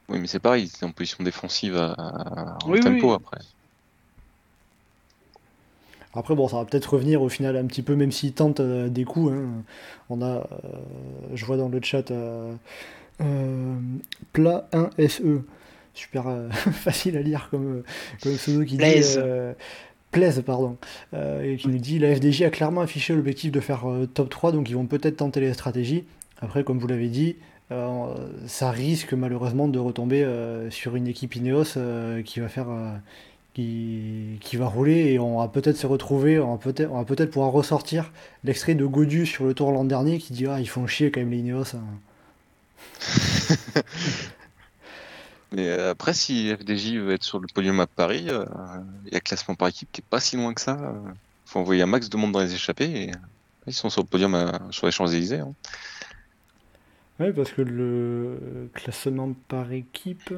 Oui, 0.09 0.19
mais 0.19 0.25
c'est 0.25 0.39
pareil, 0.39 0.67
c'est 0.67 0.83
en 0.83 0.91
position 0.91 1.23
défensive 1.23 1.77
à, 1.77 2.57
tempo 2.81 3.13
après. 3.13 3.37
Après, 6.15 6.35
bon, 6.35 6.47
ça 6.47 6.57
va 6.57 6.65
peut-être 6.65 6.93
revenir 6.93 7.21
au 7.21 7.29
final 7.29 7.57
un 7.57 7.65
petit 7.65 7.81
peu, 7.81 7.95
même 7.95 8.11
s'il 8.11 8.33
tente 8.33 8.59
euh, 8.59 8.87
des 8.89 9.03
coups. 9.03 9.33
Hein. 9.33 9.63
On 10.09 10.21
a, 10.21 10.25
euh, 10.25 10.43
je 11.33 11.45
vois 11.45 11.57
dans 11.57 11.69
le 11.69 11.79
chat, 11.81 12.11
euh, 12.11 12.55
plat 14.33 14.67
1 14.73 14.89
SE. 15.07 15.41
Super 15.93 16.25
facile 16.51 17.17
à 17.17 17.21
lire 17.21 17.47
comme, 17.51 17.83
comme 18.21 18.33
pseudo 18.33 18.65
qui 18.65 18.77
dit 18.77 18.83
plaise, 20.15 20.41
pardon, 20.45 20.77
euh, 21.13 21.43
et 21.43 21.57
qui 21.57 21.67
nous 21.67 21.77
dit 21.77 21.99
la 21.99 22.15
FDJ 22.15 22.43
a 22.43 22.49
clairement 22.49 22.79
affiché 22.79 23.13
l'objectif 23.13 23.51
de 23.51 23.59
faire 23.59 23.89
euh, 23.89 24.05
top 24.05 24.29
3, 24.29 24.53
donc 24.53 24.69
ils 24.69 24.75
vont 24.75 24.85
peut-être 24.85 25.17
tenter 25.17 25.41
les 25.41 25.51
stratégies. 25.53 26.05
Après, 26.39 26.63
comme 26.63 26.79
vous 26.79 26.87
l'avez 26.87 27.09
dit, 27.09 27.35
euh, 27.71 28.15
ça 28.47 28.71
risque 28.71 29.11
malheureusement 29.11 29.67
de 29.67 29.77
retomber 29.77 30.25
sur 30.69 30.95
une 30.95 31.07
équipe 31.07 31.35
Ineos 31.35 31.77
qui 32.23 32.39
va 32.39 32.47
faire 32.47 32.67
qui, 33.55 34.37
qui 34.41 34.57
va 34.57 34.67
rouler 34.67 35.13
et 35.13 35.19
on 35.19 35.39
va 35.39 35.47
peut-être 35.47 35.77
se 35.77 35.87
retrouver, 35.87 36.39
on 36.39 36.55
va 36.55 36.57
peut-être 36.59 36.91
on 36.91 36.97
va 36.97 37.05
peut-être 37.05 37.31
pouvoir 37.31 37.51
ressortir 37.51 38.11
l'extrait 38.43 38.75
de 38.75 38.85
Godu 38.85 39.25
sur 39.25 39.45
le 39.45 39.55
tour 39.55 39.71
l'an 39.71 39.85
dernier 39.85 40.19
qui 40.19 40.33
dit 40.33 40.45
ah 40.47 40.59
ils 40.59 40.69
font 40.69 40.85
chier 40.85 41.09
quand 41.11 41.21
même 41.21 41.31
les 41.31 41.39
Ineos. 41.39 41.75
hein. 41.75 41.83
Mais 45.51 45.69
euh, 45.69 45.91
après, 45.91 46.13
si 46.13 46.53
FDJ 46.53 46.95
veut 46.97 47.13
être 47.13 47.23
sur 47.23 47.39
le 47.39 47.47
podium 47.53 47.79
à 47.79 47.87
Paris, 47.87 48.25
euh, 48.29 48.45
il 49.05 49.13
y 49.13 49.15
a 49.15 49.19
classement 49.21 49.55
par 49.55 49.67
équipe 49.69 49.89
qui 49.91 50.01
est 50.01 50.09
pas 50.09 50.19
si 50.19 50.35
loin 50.35 50.53
que 50.53 50.61
ça. 50.61 50.93
Il 51.05 51.49
faut 51.49 51.59
envoyer 51.59 51.81
un 51.83 51.85
max 51.87 52.09
de 52.09 52.17
monde 52.17 52.31
dans 52.33 52.41
les 52.41 52.53
échappées 52.53 53.03
et 53.05 53.09
euh, 53.11 53.15
ils 53.67 53.73
sont 53.73 53.89
sur 53.89 54.01
le 54.01 54.07
podium 54.07 54.35
à- 54.35 54.59
sur 54.71 54.85
les 54.85 54.91
Champs-Élysées. 54.91 55.39
hein. 55.39 55.53
Ouais, 57.19 57.31
parce 57.31 57.51
que 57.51 57.61
le 57.61 58.69
classement 58.73 59.33
par 59.47 59.71
équipe, 59.71 60.33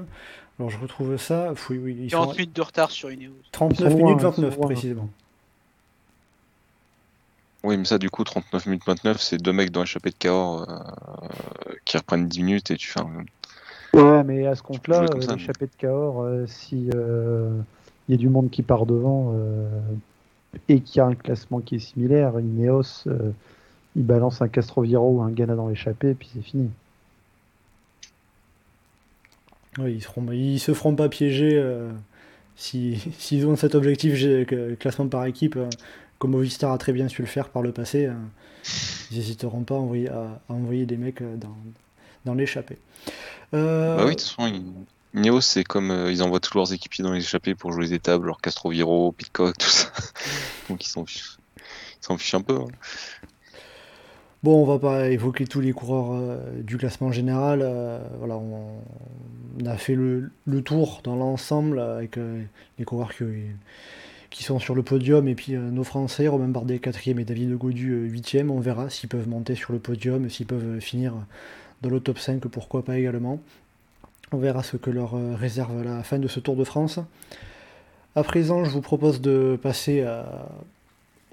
alors 0.59 0.69
je 0.71 0.77
retrouve 0.79 1.17
ça, 1.17 1.53
oui, 1.69 1.77
oui, 1.77 1.97
ils 1.99 2.09
sont 2.11 2.17
40 2.17 2.37
minutes 2.37 2.55
de 2.55 2.61
retard 2.61 2.91
sur 2.91 3.11
Ineos. 3.11 3.31
39 3.51 3.79
Ils 3.79 3.91
sont 3.91 3.97
loin, 3.97 4.07
minutes 4.07 4.19
ils 4.19 4.21
sont 4.23 4.41
29 4.41 4.57
loin. 4.57 4.65
précisément. 4.67 5.09
Oui, 7.63 7.77
mais 7.77 7.85
ça, 7.85 7.97
du 7.97 8.09
coup, 8.09 8.23
39 8.23 8.65
minutes 8.67 8.83
29, 8.85 9.19
c'est 9.21 9.37
deux 9.37 9.51
mecs 9.51 9.71
dans 9.71 9.81
l'échappée 9.81 10.11
de 10.11 10.15
Cahors 10.15 10.69
euh, 10.69 11.73
qui 11.85 11.97
reprennent 11.97 12.27
10 12.27 12.43
minutes 12.43 12.71
et 12.71 12.75
tu 12.77 12.87
fais 12.87 13.01
un... 13.01 13.25
Ouais, 13.93 14.23
mais 14.23 14.45
à 14.45 14.55
ce 14.55 14.61
compte-là, 14.61 15.03
euh, 15.03 15.35
l'échappée 15.35 15.65
de 15.65 15.71
Cahors, 15.77 16.21
euh, 16.21 16.45
si 16.47 16.89
euh, 16.93 17.59
il 18.07 18.11
y 18.11 18.15
a 18.15 18.17
du 18.17 18.29
monde 18.29 18.49
qui 18.49 18.61
part 18.61 18.85
devant 18.85 19.33
euh, 19.35 19.67
et 20.69 20.81
qu'il 20.81 20.97
y 20.97 21.01
a 21.01 21.05
un 21.07 21.15
classement 21.15 21.59
qui 21.59 21.75
est 21.75 21.79
similaire, 21.79 22.39
Ineos, 22.39 23.07
euh, 23.07 23.31
il 23.95 24.05
balance 24.05 24.41
un 24.41 24.47
Castroviro 24.47 25.17
ou 25.17 25.21
un 25.21 25.31
Ghana 25.31 25.55
dans 25.55 25.67
l'échappée, 25.67 26.11
et 26.11 26.13
puis 26.15 26.29
c'est 26.33 26.41
fini. 26.41 26.69
Oui, 29.77 30.01
ils 30.31 30.59
se 30.59 30.73
feront 30.73 30.95
pas 30.95 31.09
piéger 31.09 31.51
euh, 31.53 31.91
si- 32.55 32.99
s'ils 33.19 33.45
ont 33.47 33.55
cet 33.55 33.75
objectif 33.75 34.15
classement 34.79 35.07
par 35.07 35.25
équipe, 35.25 35.55
euh, 35.55 35.69
comme 36.19 36.31
Movistar 36.31 36.71
a 36.71 36.77
très 36.77 36.93
bien 36.93 37.07
su 37.07 37.21
le 37.21 37.27
faire 37.27 37.49
par 37.49 37.61
le 37.61 37.71
passé. 37.71 38.05
euh, 38.07 38.13
ils 39.11 39.17
n'hésiteront 39.17 39.63
pas 39.63 39.75
à 39.75 39.79
envoyer, 40.49 40.85
des 40.85 40.97
mecs 40.97 41.21
dans, 42.25 42.33
l'échappée. 42.33 42.77
Bah 43.53 44.03
oui, 44.05 44.15
de 44.15 44.19
toute 44.19 44.21
façon, 44.21 44.47
ils... 44.47 44.63
Ineos, 45.13 45.39
c'est 45.41 45.63
comme 45.63 46.07
ils 46.09 46.21
envoient 46.21 46.41
tous 46.41 46.55
leurs 46.57 46.73
équipiers 46.73 47.01
dans 47.03 47.13
les 47.13 47.21
échappées 47.21 47.55
pour 47.55 47.71
jouer 47.71 47.85
les 47.85 47.93
étapes, 47.93 48.23
genre 48.25 48.41
Castroviro, 48.41 49.13
Pitcock, 49.13 49.57
tout 49.57 49.69
ça. 49.69 49.87
Donc 50.69 50.85
ils 50.85 50.89
s'en 50.89 51.05
fichent. 51.05 51.37
Fichent 52.17 52.35
un 52.35 52.41
peu. 52.41 52.55
hein. 52.55 52.67
Bon, 54.43 54.61
on 54.61 54.65
va 54.65 54.77
pas 54.77 55.09
évoquer 55.09 55.47
tous 55.47 55.61
les 55.61 55.73
coureurs 55.73 56.11
euh, 56.11 56.61
du 56.61 56.77
classement 56.77 57.11
général. 57.11 57.61
euh, 57.63 57.99
voilà, 58.19 58.37
on, 58.37 59.65
a 59.65 59.77
fait 59.77 59.95
le, 59.95 60.31
tour 60.63 61.01
dans 61.03 61.15
l'ensemble 61.15 61.79
avec 61.79 62.17
euh, 62.17 62.43
les 62.77 62.85
coureurs 62.85 63.11
qui, 64.29 64.43
sont 64.43 64.59
sur 64.59 64.75
le 64.75 64.83
podium 64.83 65.27
et 65.27 65.33
puis 65.33 65.53
nos 65.53 65.83
Français, 65.83 66.27
Romain 66.27 66.49
Bardet 66.49 66.77
4 66.77 67.07
et 67.07 67.13
David 67.25 67.57
Godu 67.57 67.95
8 68.11 68.37
On 68.49 68.59
verra 68.59 68.91
s'ils 68.91 69.09
peuvent 69.09 69.27
monter 69.27 69.55
sur 69.55 69.73
le 69.73 69.79
podium, 69.79 70.29
s'ils 70.29 70.45
peuvent 70.45 70.79
finir 70.79 71.15
dans 71.81 71.89
le 71.89 71.99
top 71.99 72.19
5, 72.19 72.39
pourquoi 72.47 72.85
pas 72.85 72.99
également. 72.99 73.39
On 74.31 74.37
verra 74.37 74.61
ce 74.61 74.77
que 74.77 74.91
leur 74.91 75.13
réserve 75.39 75.83
la 75.83 76.03
fin 76.03 76.19
de 76.19 76.27
ce 76.27 76.39
Tour 76.39 76.55
de 76.55 76.63
France. 76.63 76.99
À 78.15 78.21
présent, 78.21 78.63
je 78.63 78.69
vous 78.69 78.81
propose 78.81 79.21
de 79.21 79.57
passer 79.59 80.01
à- 80.03 80.49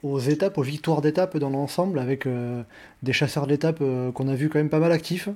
aux 0.05 0.19
étapes, 0.21 0.59
aux 0.59 0.63
victoires 0.63 1.01
d'étapes 1.01 1.37
dans 1.39 1.51
l'ensemble 1.51 1.99
avec 1.99 2.27
euh, 2.27 2.63
des 3.03 3.13
chasseurs 3.15 3.47
d'étapes 3.49 3.79
euh, 3.81 4.13
qu'on 4.13 4.29
a 4.29 4.35
vu 4.35 4.49
quand 4.51 4.59
même 4.59 4.69
pas 4.69 4.79
mal 4.79 4.93
actifs, 4.93 5.29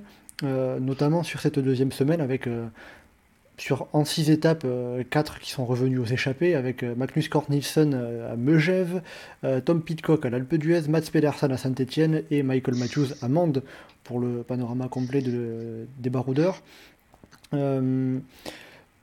euh, 0.45 0.79
notamment 0.79 1.23
sur 1.25 1.41
cette 1.41 1.59
deuxième 1.59 1.91
semaine 1.91 2.21
avec 2.21 2.47
euh, 2.47 2.67
sur 3.57 3.89
en 3.93 4.05
6 4.05 4.31
étapes, 4.31 4.65
4 5.11 5.41
qui 5.41 5.51
sont 5.51 5.67
revenus 5.67 5.99
aux 5.99 6.05
échappées 6.05 6.55
avec 6.55 6.85
Magnus 6.85 7.29
Cort 7.29 7.47
à 7.51 8.37
Megève, 8.37 9.03
Tom 9.65 9.83
Pitcock 9.83 10.25
à 10.25 10.31
l'Alpe 10.31 10.55
d'Huez, 10.55 10.83
Mats 10.89 11.01
Pedersen 11.13 11.51
à 11.51 11.57
Saint-Etienne 11.57 12.23
et 12.31 12.45
Michael 12.45 12.77
Matthews 12.77 13.15
à 13.21 13.27
Mende 13.27 13.65
pour 14.05 14.21
le 14.21 14.45
panorama 14.45 14.87
complet 14.87 15.23
de- 15.23 15.87
des 15.99 16.09
baroudeurs. 16.09 16.63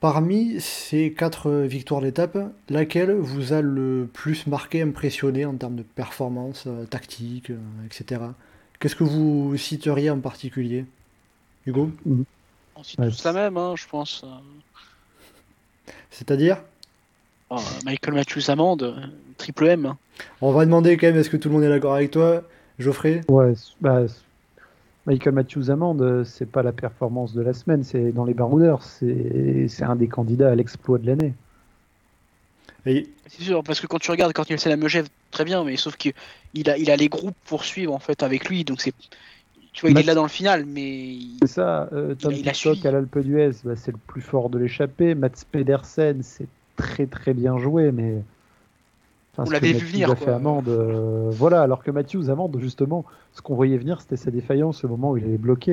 Parmi 0.06 0.60
ces 0.60 1.12
quatre 1.12 1.50
victoires 1.50 2.00
d'étape, 2.00 2.38
laquelle 2.68 3.10
vous 3.12 3.52
a 3.52 3.60
le 3.60 4.08
plus 4.12 4.46
marqué, 4.46 4.80
impressionné 4.80 5.44
en 5.44 5.54
termes 5.54 5.74
de 5.74 5.82
performance, 5.82 6.68
euh, 6.68 6.84
tactique, 6.84 7.50
euh, 7.50 7.56
etc. 7.84 8.20
Qu'est-ce 8.78 8.94
que 8.94 9.02
vous 9.02 9.56
citeriez 9.56 10.10
en 10.10 10.20
particulier? 10.20 10.84
Hugo? 11.66 11.90
On 12.76 12.84
cite 12.84 13.00
Ouais, 13.00 13.08
tous 13.10 13.24
la 13.24 13.32
même, 13.32 13.56
hein, 13.56 13.74
je 13.76 13.84
pense. 13.88 14.24
C'est-à-dire? 16.12 16.58
Oh, 17.50 17.56
Michael 17.84 18.14
Matthews 18.14 18.48
Amande, 18.48 19.10
triple 19.38 19.66
M. 19.66 19.86
hein. 19.86 19.98
On 20.40 20.52
va 20.52 20.66
demander 20.66 20.96
quand 20.96 21.08
même, 21.08 21.16
est-ce 21.16 21.30
que 21.30 21.36
tout 21.36 21.48
le 21.48 21.54
monde 21.56 21.64
est 21.64 21.68
d'accord 21.68 21.94
avec 21.96 22.12
toi? 22.12 22.44
Geoffrey? 22.78 23.22
Ouais, 23.26 23.54
bah, 23.80 24.02
Michael 25.06 25.34
Matthews 25.34 25.70
Amande, 25.70 26.02
euh, 26.02 26.24
c'est 26.24 26.46
pas 26.50 26.62
la 26.62 26.72
performance 26.72 27.32
de 27.32 27.40
la 27.42 27.52
semaine, 27.54 27.84
c'est 27.84 28.12
dans 28.12 28.24
les 28.24 28.34
baroudeurs, 28.34 28.82
c'est 28.82 29.68
un 29.82 29.96
des 29.96 30.08
candidats 30.08 30.50
à 30.50 30.54
l'exploit 30.54 30.98
de 30.98 31.06
l'année. 31.06 31.32
Et- 32.86 33.06
C'est 33.28 33.42
sûr, 33.42 33.62
parce 33.62 33.80
que 33.80 33.86
quand 33.86 33.98
tu 33.98 34.10
regardes, 34.10 34.32
quand 34.32 34.48
Nielsen 34.48 34.72
à 34.72 34.76
Megève, 34.76 35.08
très 35.30 35.44
bien, 35.44 35.64
mais 35.64 35.76
sauf 35.76 35.96
qu'il 35.96 36.12
il 36.54 36.70
a, 36.70 36.78
il 36.78 36.90
a 36.90 36.96
les 36.96 37.08
groupes 37.08 37.36
pour 37.46 37.64
suivre 37.64 37.92
en 37.92 37.98
fait 37.98 38.22
avec 38.22 38.48
lui, 38.48 38.64
donc 38.64 38.80
c'est. 38.80 38.92
Tu 39.72 39.80
vois, 39.82 39.90
il 39.90 39.98
est 39.98 40.04
là 40.04 40.14
dans 40.14 40.22
le 40.22 40.28
final, 40.28 40.64
mais. 40.64 40.82
il- 40.82 41.38
C'est 41.42 41.48
ça, 41.48 41.88
euh, 41.92 42.14
Tom 42.14 42.32
Il 42.32 42.48
a- 42.48 42.52
il 42.52 42.86
a 42.86 42.88
à 42.88 42.92
l'Alpe 42.92 43.18
d'Huez, 43.18 43.50
bah, 43.64 43.76
c'est 43.76 43.92
le 43.92 43.98
plus 44.06 44.22
fort 44.22 44.50
de 44.50 44.58
l'échappée. 44.58 45.14
Mats 45.14 45.44
Pedersen, 45.50 46.22
c'est 46.22 46.48
très 46.76 47.06
très 47.06 47.34
bien 47.34 47.58
joué, 47.58 47.92
mais. 47.92 48.22
Enfin, 49.38 49.44
On 49.46 49.50
l'avait 49.50 49.68
vu 49.68 49.74
Matthews 49.74 49.88
venir, 49.92 50.10
a 50.10 50.14
quoi. 50.14 50.26
fait 50.26 50.32
Amande, 50.32 50.68
euh, 50.68 51.30
voilà, 51.30 51.60
alors 51.60 51.82
que 51.82 51.90
Matthews, 51.90 52.30
Amande, 52.30 52.56
justement, 52.58 53.04
ce 53.34 53.42
qu'on 53.42 53.54
voyait 53.54 53.76
venir, 53.76 54.00
c'était 54.00 54.16
sa 54.16 54.30
défaillance 54.30 54.82
au 54.84 54.88
moment 54.88 55.10
où 55.10 55.18
il 55.18 55.24
est 55.24 55.36
bloqué. 55.38 55.72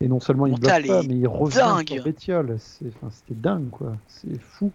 Et, 0.00 0.04
et 0.04 0.08
non 0.08 0.20
seulement 0.20 0.46
il 0.46 0.58
bloque 0.58 0.86
pas, 0.86 1.02
mais 1.02 1.16
il 1.16 1.26
revient 1.28 1.56
dingue. 1.56 1.88
sur 1.88 2.04
Bétiol. 2.04 2.56
C'était 2.58 3.00
dingue, 3.30 3.70
quoi. 3.70 3.96
C'est 4.08 4.40
fou. 4.40 4.72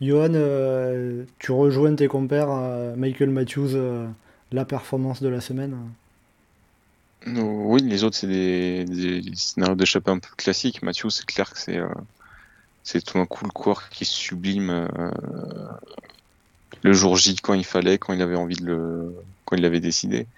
Johan, 0.00 0.34
euh, 0.34 1.24
tu 1.38 1.52
rejoins 1.52 1.94
tes 1.94 2.08
compères, 2.08 2.50
euh, 2.50 2.94
Michael 2.96 3.30
Matthews, 3.30 3.70
euh, 3.74 4.06
la 4.52 4.64
performance 4.64 5.22
de 5.22 5.28
la 5.28 5.40
semaine? 5.40 5.76
Oui, 7.26 7.82
les 7.82 8.04
autres, 8.04 8.16
c'est 8.16 8.26
des, 8.26 8.84
des 8.84 9.22
scénarios 9.34 9.74
d'échappée 9.74 10.10
un 10.10 10.18
peu 10.18 10.28
classiques. 10.36 10.82
Mathieu, 10.82 11.08
c'est 11.10 11.24
clair 11.26 11.50
que 11.50 11.58
c'est 11.58 11.78
euh, 11.78 11.88
c'est 12.86 13.04
tout 13.04 13.18
d'un 13.18 13.26
coup 13.26 13.44
le 13.44 13.50
coureur 13.50 13.88
qui 13.88 14.04
sublime 14.04 14.70
euh, 14.70 15.10
le 16.82 16.92
jour 16.92 17.16
J 17.16 17.34
quand 17.34 17.54
il 17.54 17.64
fallait, 17.64 17.98
quand 17.98 18.12
il 18.12 18.22
avait 18.22 18.36
envie 18.36 18.54
de 18.54 18.64
le, 18.64 19.12
quand 19.44 19.56
il 19.56 19.62
l'avait 19.62 19.80
décidé. 19.80 20.28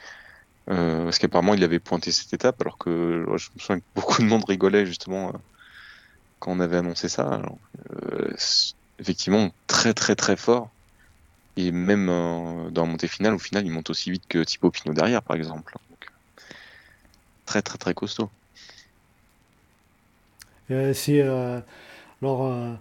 Euh, 0.71 1.05
parce 1.05 1.19
qu'apparemment, 1.19 1.53
il 1.53 1.63
avait 1.63 1.79
pointé 1.79 2.11
cette 2.11 2.33
étape, 2.33 2.61
alors 2.63 2.79
que 2.79 3.27
je 3.37 3.51
me 3.55 3.59
souviens 3.61 3.81
que 3.81 3.85
beaucoup 3.95 4.23
de 4.23 4.27
monde 4.27 4.45
rigolait 4.47 4.87
justement 4.87 5.29
euh, 5.29 5.33
quand 6.39 6.53
on 6.53 6.61
avait 6.61 6.79
annoncé 6.79 7.11
ça. 7.11 7.43
Euh, 7.93 8.33
effectivement, 8.99 9.51
très 9.67 9.93
très 9.93 10.17
très 10.17 10.37
fort. 10.37 10.71
Et 11.59 11.71
même 11.71 12.09
euh, 12.09 12.71
dans 12.71 12.87
la 12.87 12.93
montée 12.93 13.09
finale, 13.09 13.35
au 13.35 13.39
final, 13.39 13.67
il 13.67 13.71
monte 13.71 13.91
aussi 13.91 14.11
vite 14.11 14.25
que 14.27 14.43
Thibaut 14.43 14.71
Pinot 14.71 14.95
derrière, 14.95 15.23
par 15.23 15.37
exemple. 15.37 15.75
Donc, 15.91 16.11
très 17.45 17.61
très 17.61 17.77
très 17.77 17.93
costaud. 17.93 18.31
Euh, 20.71 20.95
c'est 20.95 21.23
alors 22.23 22.47
euh, 22.47 22.73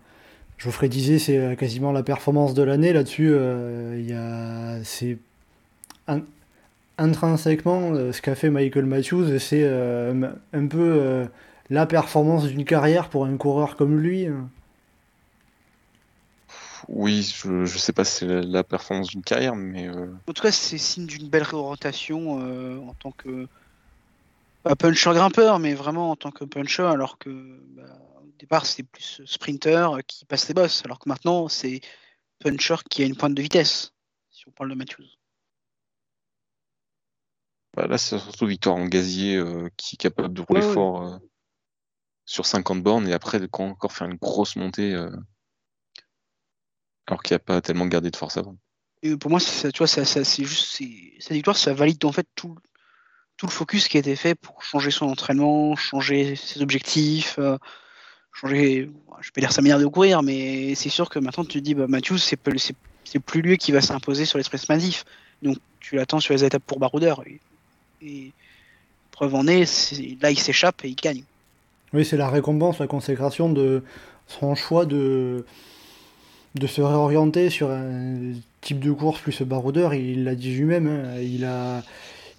Geoffrey 0.58 0.90
disait 0.90 1.20
c'est 1.20 1.38
euh, 1.38 1.56
quasiment 1.56 1.92
la 1.92 2.04
performance 2.04 2.54
de 2.54 2.64
l'année 2.64 2.94
là-dessus 2.94 3.30
euh, 3.32 3.96
il 4.00 4.10
y 4.10 4.14
a 4.14 4.84
c'est 4.84 5.18
in- 6.08 6.22
intrinsèquement 6.98 7.94
ce 8.12 8.22
qu'a 8.22 8.36
fait 8.36 8.50
Michael 8.50 8.86
Matthews 8.86 9.38
c'est 9.40 9.64
euh, 9.64 10.30
un- 10.54 10.68
peu 10.68 10.80
euh, 10.80 11.26
la 11.70 11.86
performance 11.86 12.46
d'une 12.48 12.66
carrière 12.66 13.10
pour 13.10 13.26
un 13.26 13.36
coureur 13.38 13.76
comme 13.76 14.00
lui. 14.00 14.28
Oui, 16.88 17.24
je, 17.36 17.66
je 17.66 17.78
sais 17.78 17.92
pas 17.92 18.06
si 18.06 18.20
c'est 18.20 18.26
la, 18.26 18.42
la 18.42 18.64
performance 18.64 19.08
d'une 19.10 19.22
carrière, 19.24 19.56
mais 19.56 19.90
euh, 19.90 20.08
En 20.28 20.34
tout 20.34 20.42
cas, 20.44 20.52
c'est 20.52 20.78
signe 20.78 21.06
d'une 21.06 21.28
belle 21.28 21.44
réorientation 21.44 22.40
euh, 22.42 22.78
en 22.80 22.94
tant 22.94 23.12
que. 23.12 23.48
Pas 24.64 24.76
puncher 24.76 25.12
grimpeur, 25.14 25.60
mais 25.60 25.74
vraiment 25.74 26.12
en 26.12 26.16
tant 26.16 26.32
que 26.32 26.46
puncher, 26.46 26.84
alors 26.84 27.18
que 27.18 27.30
bah, 27.76 27.84
départ 28.38 28.66
c'était 28.66 28.84
plus 28.84 29.22
sprinter 29.26 29.90
qui 30.08 30.26
passe 30.26 30.48
les 30.48 30.54
bosses, 30.54 30.84
alors 30.86 31.00
que 31.00 31.10
maintenant 31.10 31.48
c'est 31.50 31.82
puncher 32.40 32.76
qui 32.90 33.04
a 33.04 33.06
une 33.06 33.16
pointe 33.18 33.34
de 33.36 33.42
vitesse, 33.42 33.94
si 34.32 34.48
on 34.48 34.52
parle 34.52 34.70
de 34.72 34.76
Matthews. 34.76 35.08
bah, 37.76 37.88
là 37.88 37.98
c'est 37.98 38.20
surtout 38.20 38.46
Victor 38.48 38.76
en 38.76 38.86
gazier 38.88 39.36
euh, 39.38 39.70
qui 39.78 39.96
est 39.96 39.98
capable 39.98 40.34
de 40.34 40.42
rouler 40.42 40.62
Ouais, 40.62 40.74
fort 40.74 41.02
euh, 41.04 41.18
sur 42.26 42.46
50 42.46 42.84
bornes 42.84 43.08
et 43.08 43.14
après 43.14 43.40
de 43.40 43.48
quand 43.48 43.66
encore 43.68 43.92
faire 43.94 44.08
une 44.08 44.18
grosse 44.18 44.56
montée 44.56 44.94
euh, 44.94 45.10
alors 47.08 47.22
qu'il 47.24 47.34
n'y 47.34 47.38
a 47.38 47.40
pas 47.40 47.62
tellement 47.62 47.86
gardé 47.88 48.12
de 48.12 48.16
force 48.16 48.38
avant. 48.38 48.58
Et 49.04 49.16
pour 49.16 49.30
moi, 49.32 49.40
ça, 49.40 49.72
tu 49.72 49.80
vois, 49.80 49.88
ça, 49.88 50.06
ça- 50.06 50.24
c'est 50.24 50.44
juste 50.44 50.66
c'est- 50.76 51.14
cette 51.20 51.34
victoire, 51.34 51.56
ça 51.58 51.74
valide 51.74 52.04
en 52.06 52.12
fait 52.12 52.28
tout, 52.36 52.56
tout 53.38 53.46
le 53.48 53.52
focus 53.52 53.88
qui 53.88 53.98
a 53.98 54.00
été 54.02 54.16
fait 54.16 54.36
pour 54.36 54.64
changer 54.64 54.92
son 54.92 55.08
entraînement, 55.08 55.76
changer 55.76 56.36
ses 56.36 56.62
objectifs, 56.62 57.40
euh, 57.40 57.58
Je 58.44 59.32
peux 59.34 59.42
dire 59.42 59.52
sa 59.52 59.62
manière 59.62 59.80
de 59.80 59.86
courir, 59.88 60.22
mais 60.22 60.76
c'est 60.76 60.90
sûr 60.90 61.10
que 61.10 61.20
maintenant 61.20 61.44
tu 61.44 61.60
te 61.60 61.64
dis, 61.64 61.74
bah, 61.74 61.88
Matthews, 61.88 62.18
c'est 62.18 62.38
plus, 62.38 63.42
lui 63.42 63.58
qui 63.58 63.72
va 63.72 63.82
s'imposer 63.82 64.26
sur 64.26 64.38
l'espace 64.38 64.70
massif. 64.70 65.06
Donc 65.42 65.58
tu 65.80 65.96
l'attends 65.96 66.20
sur 66.20 66.34
les 66.34 66.44
étapes 66.44 66.64
pour 66.66 66.80
baroudeur. 66.80 67.24
Et, 68.02 68.32
preuve 69.12 69.34
en 69.34 69.48
est, 69.48 69.94
là 70.22 70.30
il 70.30 70.38
s'échappe 70.38 70.86
et 70.86 70.90
il 70.90 70.96
gagne. 70.96 71.24
Oui, 71.94 72.06
c'est 72.06 72.18
la 72.18 72.30
récompense, 72.30 72.78
la 72.80 72.86
consécration 72.86 73.52
de 73.52 73.84
son 74.28 74.54
choix 74.54 74.86
de, 74.86 75.46
de 76.54 76.68
se 76.68 76.82
réorienter 76.82 77.50
sur 77.50 77.72
un 77.72 78.34
type 78.62 78.80
de 78.80 78.92
course 78.92 79.22
plus 79.22 79.42
baroudeur. 79.42 79.96
Il 79.96 80.24
l'a 80.26 80.36
dit 80.36 80.54
lui-même, 80.54 80.88
hein, 80.88 81.20
il 81.20 81.46
a, 81.46 81.82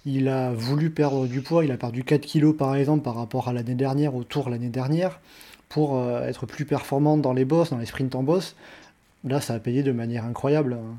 il 0.05 0.29
a 0.29 0.51
voulu 0.51 0.89
perdre 0.89 1.27
du 1.27 1.41
poids, 1.41 1.65
il 1.65 1.71
a 1.71 1.77
perdu 1.77 2.03
4 2.03 2.21
kilos 2.21 2.55
par 2.55 2.75
exemple 2.75 3.03
par 3.03 3.15
rapport 3.15 3.49
à 3.49 3.53
l'année 3.53 3.75
dernière, 3.75 4.15
au 4.15 4.23
tour 4.23 4.49
l'année 4.49 4.69
dernière, 4.69 5.19
pour 5.69 5.97
euh, 5.97 6.23
être 6.27 6.45
plus 6.45 6.65
performant 6.65 7.17
dans 7.17 7.33
les 7.33 7.45
bosses, 7.45 7.69
dans 7.69 7.77
les 7.77 7.85
sprints 7.85 8.15
en 8.15 8.23
boss. 8.23 8.55
Là, 9.23 9.41
ça 9.41 9.53
a 9.55 9.59
payé 9.59 9.83
de 9.83 9.91
manière 9.91 10.25
incroyable. 10.25 10.73
hein. 10.73 10.95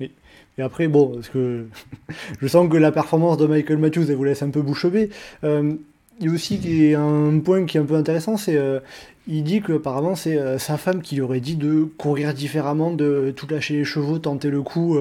Et, 0.00 0.10
et 0.58 0.62
après, 0.62 0.88
bon, 0.88 1.14
parce 1.14 1.28
que 1.28 1.66
je 2.40 2.46
sens 2.46 2.68
que 2.70 2.76
la 2.76 2.92
performance 2.92 3.36
de 3.36 3.46
Michael 3.46 3.78
Matthews 3.78 4.06
elle 4.08 4.16
vous 4.16 4.24
laisse 4.24 4.42
un 4.42 4.50
peu 4.50 4.62
bouche 4.62 4.86
bée. 4.86 5.10
Euh, 5.44 5.74
il 6.20 6.26
y 6.26 6.30
a 6.30 6.32
aussi 6.32 6.94
un 6.94 7.40
point 7.40 7.64
qui 7.64 7.78
est 7.78 7.80
un 7.80 7.84
peu 7.84 7.94
intéressant, 7.96 8.36
c'est 8.36 8.56
euh, 8.56 8.78
il 9.26 9.42
dit 9.42 9.62
que 9.62 9.72
apparemment 9.72 10.14
c'est 10.14 10.36
euh, 10.36 10.58
sa 10.58 10.76
femme 10.76 11.00
qui 11.02 11.16
lui 11.16 11.22
aurait 11.22 11.40
dit 11.40 11.56
de 11.56 11.84
courir 11.96 12.34
différemment, 12.34 12.92
de 12.92 13.32
tout 13.34 13.46
lâcher 13.48 13.74
les 13.74 13.84
chevaux, 13.84 14.18
tenter 14.18 14.50
le 14.50 14.62
coup. 14.62 14.98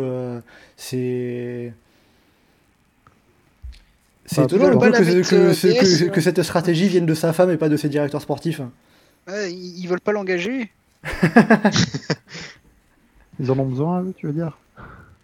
c'est 0.77 1.73
c'est 4.33 4.41
Bah, 4.41 4.45
étonnant 4.45 4.79
que, 4.79 4.87
que- 4.87 5.35
euh, 5.35 5.53
que- 5.53 5.67
DS, 5.67 6.05
que- 6.05 6.09
que 6.09 6.21
cette 6.21 6.41
stratégie 6.43 6.87
vienne 6.87 7.05
de 7.05 7.13
sa 7.13 7.33
femme 7.33 7.51
et 7.51 7.57
pas 7.57 7.67
de 7.69 7.75
ses 7.75 7.89
directeurs 7.89 8.21
sportifs. 8.21 8.61
Ouais, 9.27 9.51
ils, 9.51 9.79
ils 9.83 9.87
veulent 9.87 9.99
pas 9.99 10.13
l'engager. 10.13 10.71
Ils 13.39 13.49
en 13.51 13.57
ont 13.59 13.65
besoin, 13.65 14.05
tu 14.15 14.27
veux 14.27 14.33
dire? 14.33 14.57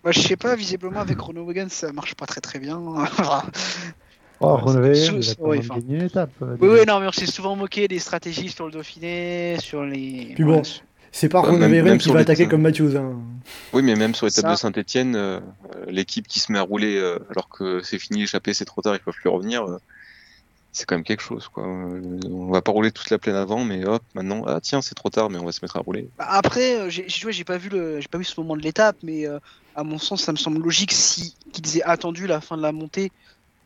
Moi, 0.03 0.11
je 0.11 0.19
sais 0.19 0.35
pas, 0.35 0.55
visiblement 0.55 0.99
avec 1.01 1.19
Renault 1.19 1.45
Wagon 1.45 1.67
ça 1.69 1.91
marche 1.93 2.15
pas 2.15 2.25
très 2.25 2.41
très 2.41 2.59
bien. 2.59 2.81
Oh, 4.39 4.59
quand 4.63 4.75
ouais, 4.75 4.93
même 4.93 5.19
enfin. 5.59 5.79
gagné 5.79 5.95
une 5.95 6.03
étape. 6.03 6.29
euh, 6.43 6.55
oui, 6.61 6.67
oui, 6.71 6.79
non, 6.88 6.99
mais 6.99 7.07
on 7.07 7.11
s'est 7.11 7.25
souvent 7.25 7.55
moqué 7.55 7.88
des 7.88 7.97
stratégies 7.97 8.49
sur 8.49 8.67
le 8.67 8.71
Dauphiné, 8.71 9.57
sur 9.59 9.84
les. 9.84 10.34
Puis 10.35 10.43
bon, 10.43 10.61
C'est 11.11 11.29
pas 11.29 11.41
Ouais, 11.41 11.47
Ron 11.49 11.57
même- 11.57 11.71
Averin 11.73 11.84
même 11.91 11.97
qui 11.97 12.03
sur 12.05 12.13
va 12.13 12.19
les- 12.19 12.23
attaquer 12.23 12.47
comme 12.47 12.61
Matthews. 12.61 12.95
hein. 12.97 13.15
Oui, 13.73 13.81
mais 13.81 13.95
même 13.95 14.13
sur 14.13 14.25
l'étape 14.25 14.51
de 14.51 14.55
Saint-Etienne, 14.55 15.41
l'équipe 15.88 16.27
qui 16.27 16.39
se 16.39 16.51
met 16.51 16.59
à 16.59 16.63
rouler 16.63 16.97
euh, 16.97 17.17
alors 17.31 17.49
que 17.49 17.81
c'est 17.81 17.99
fini, 17.99 18.23
échappé, 18.23 18.53
c'est 18.53 18.65
trop 18.65 18.81
tard, 18.81 18.95
ils 18.95 18.99
peuvent 18.99 19.13
plus 19.13 19.29
revenir. 19.29 19.63
euh, 19.63 19.77
c'est 20.73 20.85
quand 20.85 20.95
même 20.95 21.03
quelque 21.03 21.23
chose, 21.23 21.47
quoi. 21.47 21.63
Euh, 21.65 22.19
on 22.29 22.51
va 22.51 22.61
pas 22.61 22.71
rouler 22.71 22.91
toute 22.91 23.09
la 23.09 23.17
plaine 23.17 23.35
avant, 23.35 23.63
mais 23.63 23.84
hop, 23.85 24.03
maintenant, 24.13 24.43
ah 24.45 24.59
tiens, 24.61 24.84
c'est 24.84 24.93
trop 24.93 25.09
tard, 25.09 25.31
mais 25.31 25.39
on 25.39 25.45
va 25.45 25.51
se 25.51 25.59
mettre 25.63 25.75
à 25.77 25.79
rouler. 25.79 26.07
Bah, 26.19 26.25
Après, 26.29 26.75
euh, 26.81 26.89
j'ai 26.89 27.05
j'ai- 27.07 27.31
j'ai 27.31 27.43
pas 27.43 27.57
vu 27.57 27.69
le, 27.69 27.99
j'ai 27.99 28.07
pas 28.07 28.19
vu 28.19 28.23
ce 28.23 28.39
moment 28.39 28.55
de 28.55 28.61
l'étape, 28.61 28.97
mais 29.01 29.25
euh, 29.27 29.39
à 29.75 29.84
mon 29.84 29.97
sens, 29.97 30.21
ça 30.23 30.31
me 30.34 30.38
semble 30.38 30.61
logique 30.61 30.91
si 30.91 31.34
qu'ils 31.51 31.77
aient 31.79 31.84
attendu 31.84 32.27
la 32.27 32.41
fin 32.41 32.57
de 32.57 32.61
la 32.61 32.71
montée 32.71 33.11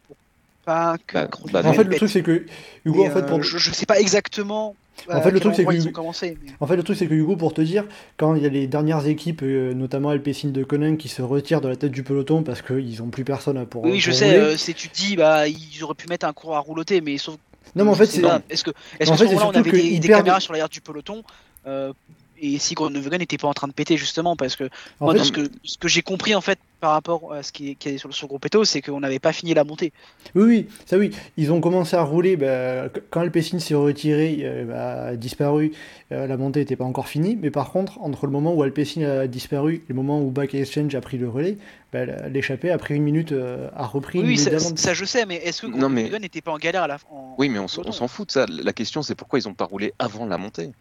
pour 0.08 0.16
pas 0.64 0.96
que. 1.06 1.16
Bah, 1.16 1.28
Gros- 1.28 1.50
bah 1.52 1.62
En 1.66 1.74
fait, 1.74 1.84
le 1.84 1.96
truc, 1.98 2.10
c'est 2.10 2.24
que 2.24 2.46
Hugo, 2.86 3.06
en 3.06 3.10
fait, 3.10 3.20
euh, 3.20 3.28
pour... 3.28 3.44
je, 3.44 3.58
je 3.58 3.72
sais 3.72 3.86
pas 3.88 4.00
exactement. 4.00 4.76
En 5.10 5.14
à 5.14 5.22
fait, 5.22 5.32
le 5.32 5.40
truc, 5.40 5.56
c'est 5.56 5.66
que- 5.66 5.90
commencé. 5.90 6.38
mais- 6.44 6.52
En 6.60 6.68
fait, 6.68 6.76
le 6.76 6.84
truc, 6.84 6.98
c'est 6.98 7.08
que 7.08 7.14
Hugo, 7.14 7.36
pour 7.36 7.54
te 7.54 7.62
dire, 7.62 7.86
quand 8.18 8.36
il 8.36 8.44
y 8.44 8.46
a 8.46 8.50
les 8.50 8.68
dernières 8.68 9.08
équipes, 9.08 9.42
euh, 9.44 9.74
notamment 9.74 10.10
Alpecin 10.10 10.50
de 10.50 10.64
Conin, 10.64 10.96
qui 10.96 11.08
se 11.10 11.22
retirent 11.22 11.62
de 11.62 11.70
la 11.70 11.76
tête 11.76 11.92
du 11.92 12.04
peloton 12.04 12.44
parce 12.44 12.62
qu'ils 12.62 13.02
ont 13.02 13.08
plus 13.08 13.24
personne 13.24 13.66
pour. 13.66 13.84
Oui, 13.84 14.00
je 14.00 14.12
sais. 14.12 14.36
euh, 14.36 14.58
c'est 14.58 14.74
tu 14.74 14.90
te 14.90 14.96
dis, 14.96 15.16
bah, 15.16 15.48
ils 15.48 15.84
auraient 15.84 15.96
pu 15.96 16.08
mettre 16.08 16.26
un 16.28 16.34
coureur 16.34 16.58
à 16.58 16.60
rouloter, 16.60 17.02
mais 17.02 17.18
sauf. 17.18 17.38
non, 17.76 17.86
mais 17.86 17.92
en 17.92 17.96
fait, 17.96 18.06
c'est. 18.06 18.22
Est-ce 18.50 18.64
que, 18.64 18.72
est-ce 19.00 19.10
en 19.10 19.14
que 19.16 19.20
fait, 19.26 19.36
ce 19.36 19.42
on 19.42 19.50
avait 19.50 19.72
des, 20.00 20.08
caméras 20.08 20.40
sur 20.40 20.54
l'arrière 20.54 20.70
du 20.70 20.82
peloton 20.82 21.24
euh, 21.68 21.94
et 22.40 22.58
si 22.60 22.74
Groenewegen 22.74 23.20
n'était 23.20 23.38
pas 23.38 23.48
en 23.48 23.54
train 23.54 23.68
de 23.68 23.74
péter 23.74 23.98
justement 23.98 24.36
parce 24.36 24.56
que 24.56 24.66
En 25.00 25.06
moi, 25.06 25.14
fait, 25.14 25.20
de 25.20 25.24
ce 25.26 25.32
que, 25.32 25.42
ce 25.64 25.78
que 25.78 25.88
j'ai 25.88 26.02
compris 26.02 26.34
en 26.36 26.42
fait 26.42 26.58
par 26.82 26.92
rapport 26.94 27.32
à 27.32 27.44
ce 27.44 27.52
qui 27.52 27.70
est, 27.72 27.76
qui 27.76 27.90
est 27.90 27.98
sur 28.00 28.10
le 28.10 28.28
groupe 28.28 28.44
Eto, 28.46 28.66
c'est 28.66 28.82
qu'on 28.82 29.00
n'avait 29.00 29.20
pas 29.20 29.32
fini 29.32 29.54
la 29.54 29.64
montée. 29.64 29.94
Oui, 30.36 30.44
oui, 30.44 30.68
ça 30.88 30.98
oui. 30.98 31.12
Ils 31.38 31.52
ont 31.54 31.62
commencé 31.62 31.96
à 31.96 32.02
rouler. 32.02 32.36
bah, 32.36 32.90
qu- 32.90 33.02
quand 33.12 33.22
Alpecin 33.22 33.60
s'est 33.60 33.76
retiré, 33.76 34.40
euh, 34.42 34.66
bah, 34.66 35.04
a 35.10 35.16
disparu, 35.16 35.72
euh, 36.12 36.26
la 36.26 36.38
montée 36.38 36.60
n'était 36.62 36.76
pas 36.76 36.84
encore 36.84 37.08
finie. 37.08 37.38
Mais 37.40 37.52
par 37.52 37.72
contre, 37.72 38.02
entre 38.02 38.26
le 38.26 38.32
moment 38.32 38.54
où 38.54 38.64
Alpecin 38.64 39.04
a 39.04 39.28
disparu 39.28 39.76
et 39.76 39.84
le 39.90 39.96
moment 39.96 40.20
où 40.22 40.32
Back 40.32 40.56
Exchange 40.56 40.94
a 40.96 41.02
pris 41.02 41.20
le 41.20 41.30
relais, 41.30 41.58
bah, 41.94 42.06
l'échappée 42.30 42.72
a 42.72 42.78
pris 42.80 42.96
une 42.96 43.04
minute, 43.04 43.32
euh, 43.32 43.70
a 43.76 43.86
repris 43.86 44.20
une 44.20 44.26
Oui, 44.26 44.38
ça, 44.40 44.94
je 44.96 45.06
sais, 45.06 45.26
mais 45.28 45.36
est-ce 45.36 45.62
que 45.62 45.68
Non, 45.68 45.88
mais- 45.88 46.10
n'était 46.20 46.42
pas 46.42 46.52
en 46.52 46.58
galère 46.58 46.84
à 46.84 46.88
la 46.88 46.98
fin 46.98 47.08
en- 47.12 47.36
Oui, 47.38 47.48
mais 47.48 47.60
on, 47.60 47.66
on 47.66 47.92
s'en 47.92 48.08
fout 48.08 48.28
de 48.28 48.32
ça. 48.32 48.48
La 48.50 48.74
question, 48.74 49.04
c'est 49.04 49.14
pourquoi 49.16 49.38
ils 49.38 49.48
ont 49.48 49.54
pas 49.54 49.66
roulé 49.66 49.94
avant 50.00 50.26
la 50.26 50.40
montée? 50.40 50.72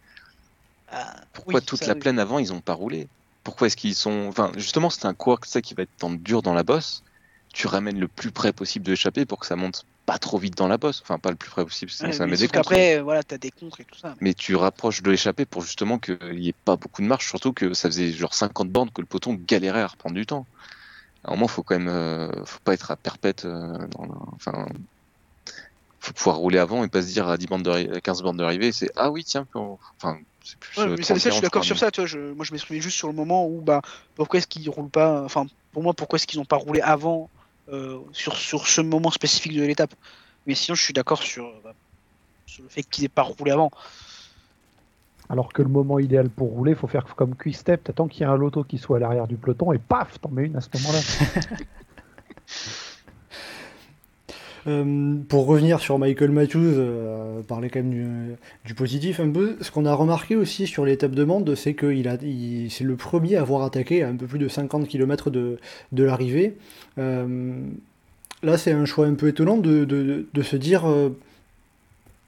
Ah, 0.91 1.13
Pourquoi 1.31 1.59
oui, 1.59 1.65
toute 1.65 1.79
ça, 1.79 1.87
la 1.87 1.93
oui. 1.93 1.99
plaine 1.99 2.17
avant, 2.19 2.39
ils 2.39 2.51
ont 2.51 2.59
pas 2.59 2.73
roulé? 2.73 3.07
Pourquoi 3.43 3.67
est-ce 3.67 3.77
qu'ils 3.77 3.95
sont. 3.95 4.27
Enfin, 4.27 4.51
justement, 4.57 4.89
c'est 4.89 5.05
un 5.05 5.13
coureur 5.13 5.39
ça 5.45 5.61
qui 5.61 5.73
va 5.73 5.83
être 5.83 5.95
tant 5.97 6.11
dur 6.11 6.41
dans 6.41 6.53
la 6.53 6.63
bosse. 6.63 7.03
Tu 7.53 7.67
ramènes 7.67 7.99
le 7.99 8.07
plus 8.07 8.31
près 8.31 8.53
possible 8.53 8.85
de 8.85 8.91
l'échappée 8.91 9.25
pour 9.25 9.39
que 9.39 9.45
ça 9.45 9.55
monte 9.55 9.83
pas 10.05 10.17
trop 10.19 10.37
vite 10.37 10.55
dans 10.57 10.67
la 10.67 10.77
bosse. 10.77 11.01
Enfin, 11.01 11.19
pas 11.19 11.31
le 11.31 11.35
plus 11.35 11.49
près 11.49 11.63
possible, 11.65 11.91
sinon 11.91 12.11
Ouais, 12.11 12.17
ça 12.17 12.27
met 12.27 12.37
des 12.37 12.47
contres. 12.47 12.69
qu'après, 12.69 12.97
euh, 12.97 13.03
voilà, 13.03 13.23
t'as 13.23 13.37
des 13.37 13.51
contres 13.51 13.81
et 13.81 13.85
tout 13.85 13.97
ça. 13.97 14.15
Mais 14.21 14.33
tu 14.33 14.55
rapproches 14.55 15.01
de 15.01 15.09
l'échappée 15.11 15.45
pour 15.45 15.63
justement 15.63 15.97
qu'il 15.97 16.17
n'y 16.35 16.49
ait 16.49 16.53
pas 16.65 16.77
beaucoup 16.77 17.01
de 17.01 17.07
marche, 17.07 17.27
surtout 17.27 17.53
que 17.53 17.73
ça 17.73 17.89
faisait 17.89 18.11
genre 18.11 18.33
50 18.33 18.69
bornes 18.69 18.91
que 18.91 19.01
le 19.01 19.07
peloton 19.07 19.33
galérait 19.33 19.81
à 19.81 19.87
reprendre 19.87 20.15
du 20.15 20.25
temps. 20.25 20.47
À 21.23 21.29
un 21.31 21.35
moment, 21.35 21.47
faut 21.47 21.63
quand 21.63 21.77
même, 21.79 21.89
euh, 21.89 22.31
faut 22.45 22.59
pas 22.63 22.73
être 22.73 22.91
à 22.91 22.97
perpète. 22.97 23.45
euh, 23.45 23.87
dans 23.89 24.05
la- 24.05 24.15
Enfin, 24.33 24.67
faut 25.99 26.13
pouvoir 26.13 26.37
rouler 26.37 26.57
avant 26.57 26.83
et 26.83 26.89
pas 26.89 27.01
se 27.01 27.07
dire 27.07 27.27
à 27.27 27.37
10 27.37 27.47
bornes 27.47 27.63
de, 27.63 27.69
arri- 27.71 28.01
15 28.01 28.21
bornes 28.21 28.37
d'arrivée, 28.37 28.71
c'est 28.71 28.89
ah 28.95 29.11
oui 29.11 29.23
tiens, 29.23 29.47
on- 29.55 29.77
enfin 30.01 30.19
plus. 30.59 30.77
Ouais, 30.77 30.87
euh, 30.87 30.95
mais 30.97 31.03
ça, 31.03 31.13
30, 31.13 31.19
ça, 31.19 31.29
je 31.29 31.33
suis 31.33 31.41
40, 31.41 31.43
d'accord 31.43 31.63
sur 31.63 31.77
ça. 31.77 31.91
Tu 31.91 32.01
vois, 32.01 32.07
je, 32.07 32.33
moi, 32.33 32.45
je 32.45 32.51
m'exprimais 32.51 32.81
juste 32.81 32.97
sur 32.97 33.07
le 33.07 33.13
moment 33.13 33.47
où, 33.47 33.61
bah, 33.61 33.81
pourquoi 34.15 34.39
est-ce 34.39 34.47
qu'ils 34.47 34.69
roulent 34.69 34.89
pas. 34.89 35.23
Enfin, 35.23 35.45
pour 35.71 35.83
moi, 35.83 35.93
pourquoi 35.93 36.17
est-ce 36.17 36.27
qu'ils 36.27 36.39
n'ont 36.39 36.45
pas 36.45 36.57
roulé 36.57 36.81
avant 36.81 37.29
euh, 37.71 37.99
sur, 38.11 38.35
sur 38.35 38.67
ce 38.67 38.81
moment 38.81 39.11
spécifique 39.11 39.55
de 39.55 39.63
l'étape? 39.63 39.93
Mais 40.47 40.55
sinon, 40.55 40.75
je 40.75 40.83
suis 40.83 40.93
d'accord 40.93 41.21
sur, 41.21 41.45
euh, 41.45 41.61
bah, 41.63 41.73
sur 42.45 42.63
le 42.63 42.69
fait 42.69 42.83
qu'ils 42.83 43.03
n'aient 43.03 43.09
pas 43.09 43.23
roulé 43.23 43.51
avant. 43.51 43.71
Alors 45.29 45.53
que 45.53 45.61
le 45.61 45.69
moment 45.69 45.97
idéal 45.97 46.29
pour 46.29 46.49
rouler, 46.49 46.71
il 46.71 46.77
faut 46.77 46.87
faire 46.87 47.05
comme 47.15 47.35
Quick 47.35 47.55
Step, 47.55 47.85
t'attends 47.85 48.09
qu'il 48.09 48.21
y 48.21 48.23
ait 48.23 48.31
un 48.31 48.35
loto 48.35 48.65
qui 48.65 48.77
soit 48.77 48.97
à 48.97 48.99
l'arrière 48.99 49.27
du 49.27 49.37
peloton 49.37 49.71
et 49.71 49.77
paf, 49.77 50.19
t'en 50.19 50.29
mets 50.29 50.45
une 50.45 50.57
à 50.57 50.61
ce 50.61 50.67
moment-là. 50.73 50.99
Euh, 54.67 55.15
pour 55.27 55.47
revenir 55.47 55.79
sur 55.79 55.97
Michael 55.97 56.31
Matthews, 56.31 56.75
euh, 56.77 57.41
parler 57.41 57.69
quand 57.69 57.81
même 57.81 58.35
du, 58.63 58.73
positif 58.75 59.19
un 59.19 59.29
peu, 59.29 59.57
ce 59.61 59.71
qu'on 59.71 59.85
a 59.85 59.93
remarqué 59.93 60.35
aussi 60.35 60.67
sur 60.67 60.85
l'étape 60.85 61.11
de 61.11 61.23
Mende, 61.23 61.55
c'est 61.55 61.73
que 61.73 61.91
il 61.91 62.07
a, 62.07 62.17
c'est 62.69 62.83
le 62.83 62.95
premier 62.95 63.37
à 63.37 63.41
avoir 63.41 63.63
attaqué 63.63 64.03
à 64.03 64.09
un 64.09 64.15
peu 64.15 64.27
plus 64.27 64.39
de 64.39 64.47
50 64.47 64.87
km 64.87 65.31
de, 65.31 65.57
de 65.91 66.03
l'arrivée. 66.03 66.57
Euh, 66.99 67.53
là, 68.43 68.57
c'est 68.57 68.71
un 68.71 68.85
choix 68.85 69.07
un 69.07 69.15
peu 69.15 69.29
étonnant 69.29 69.57
de, 69.57 69.85
de- 69.85 70.41
se 70.43 70.55
dire 70.55 70.85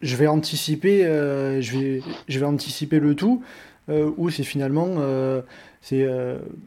je 0.01 0.15
vais 0.15 0.27
anticiper, 0.27 1.03
je 1.03 1.77
vais, 1.77 2.01
je 2.27 2.39
vais 2.39 2.45
anticiper 2.45 2.99
le 2.99 3.15
tout, 3.15 3.43
euh, 3.89 4.11
ou 4.17 4.29
c'est 4.29 4.43
finalement 4.43 4.95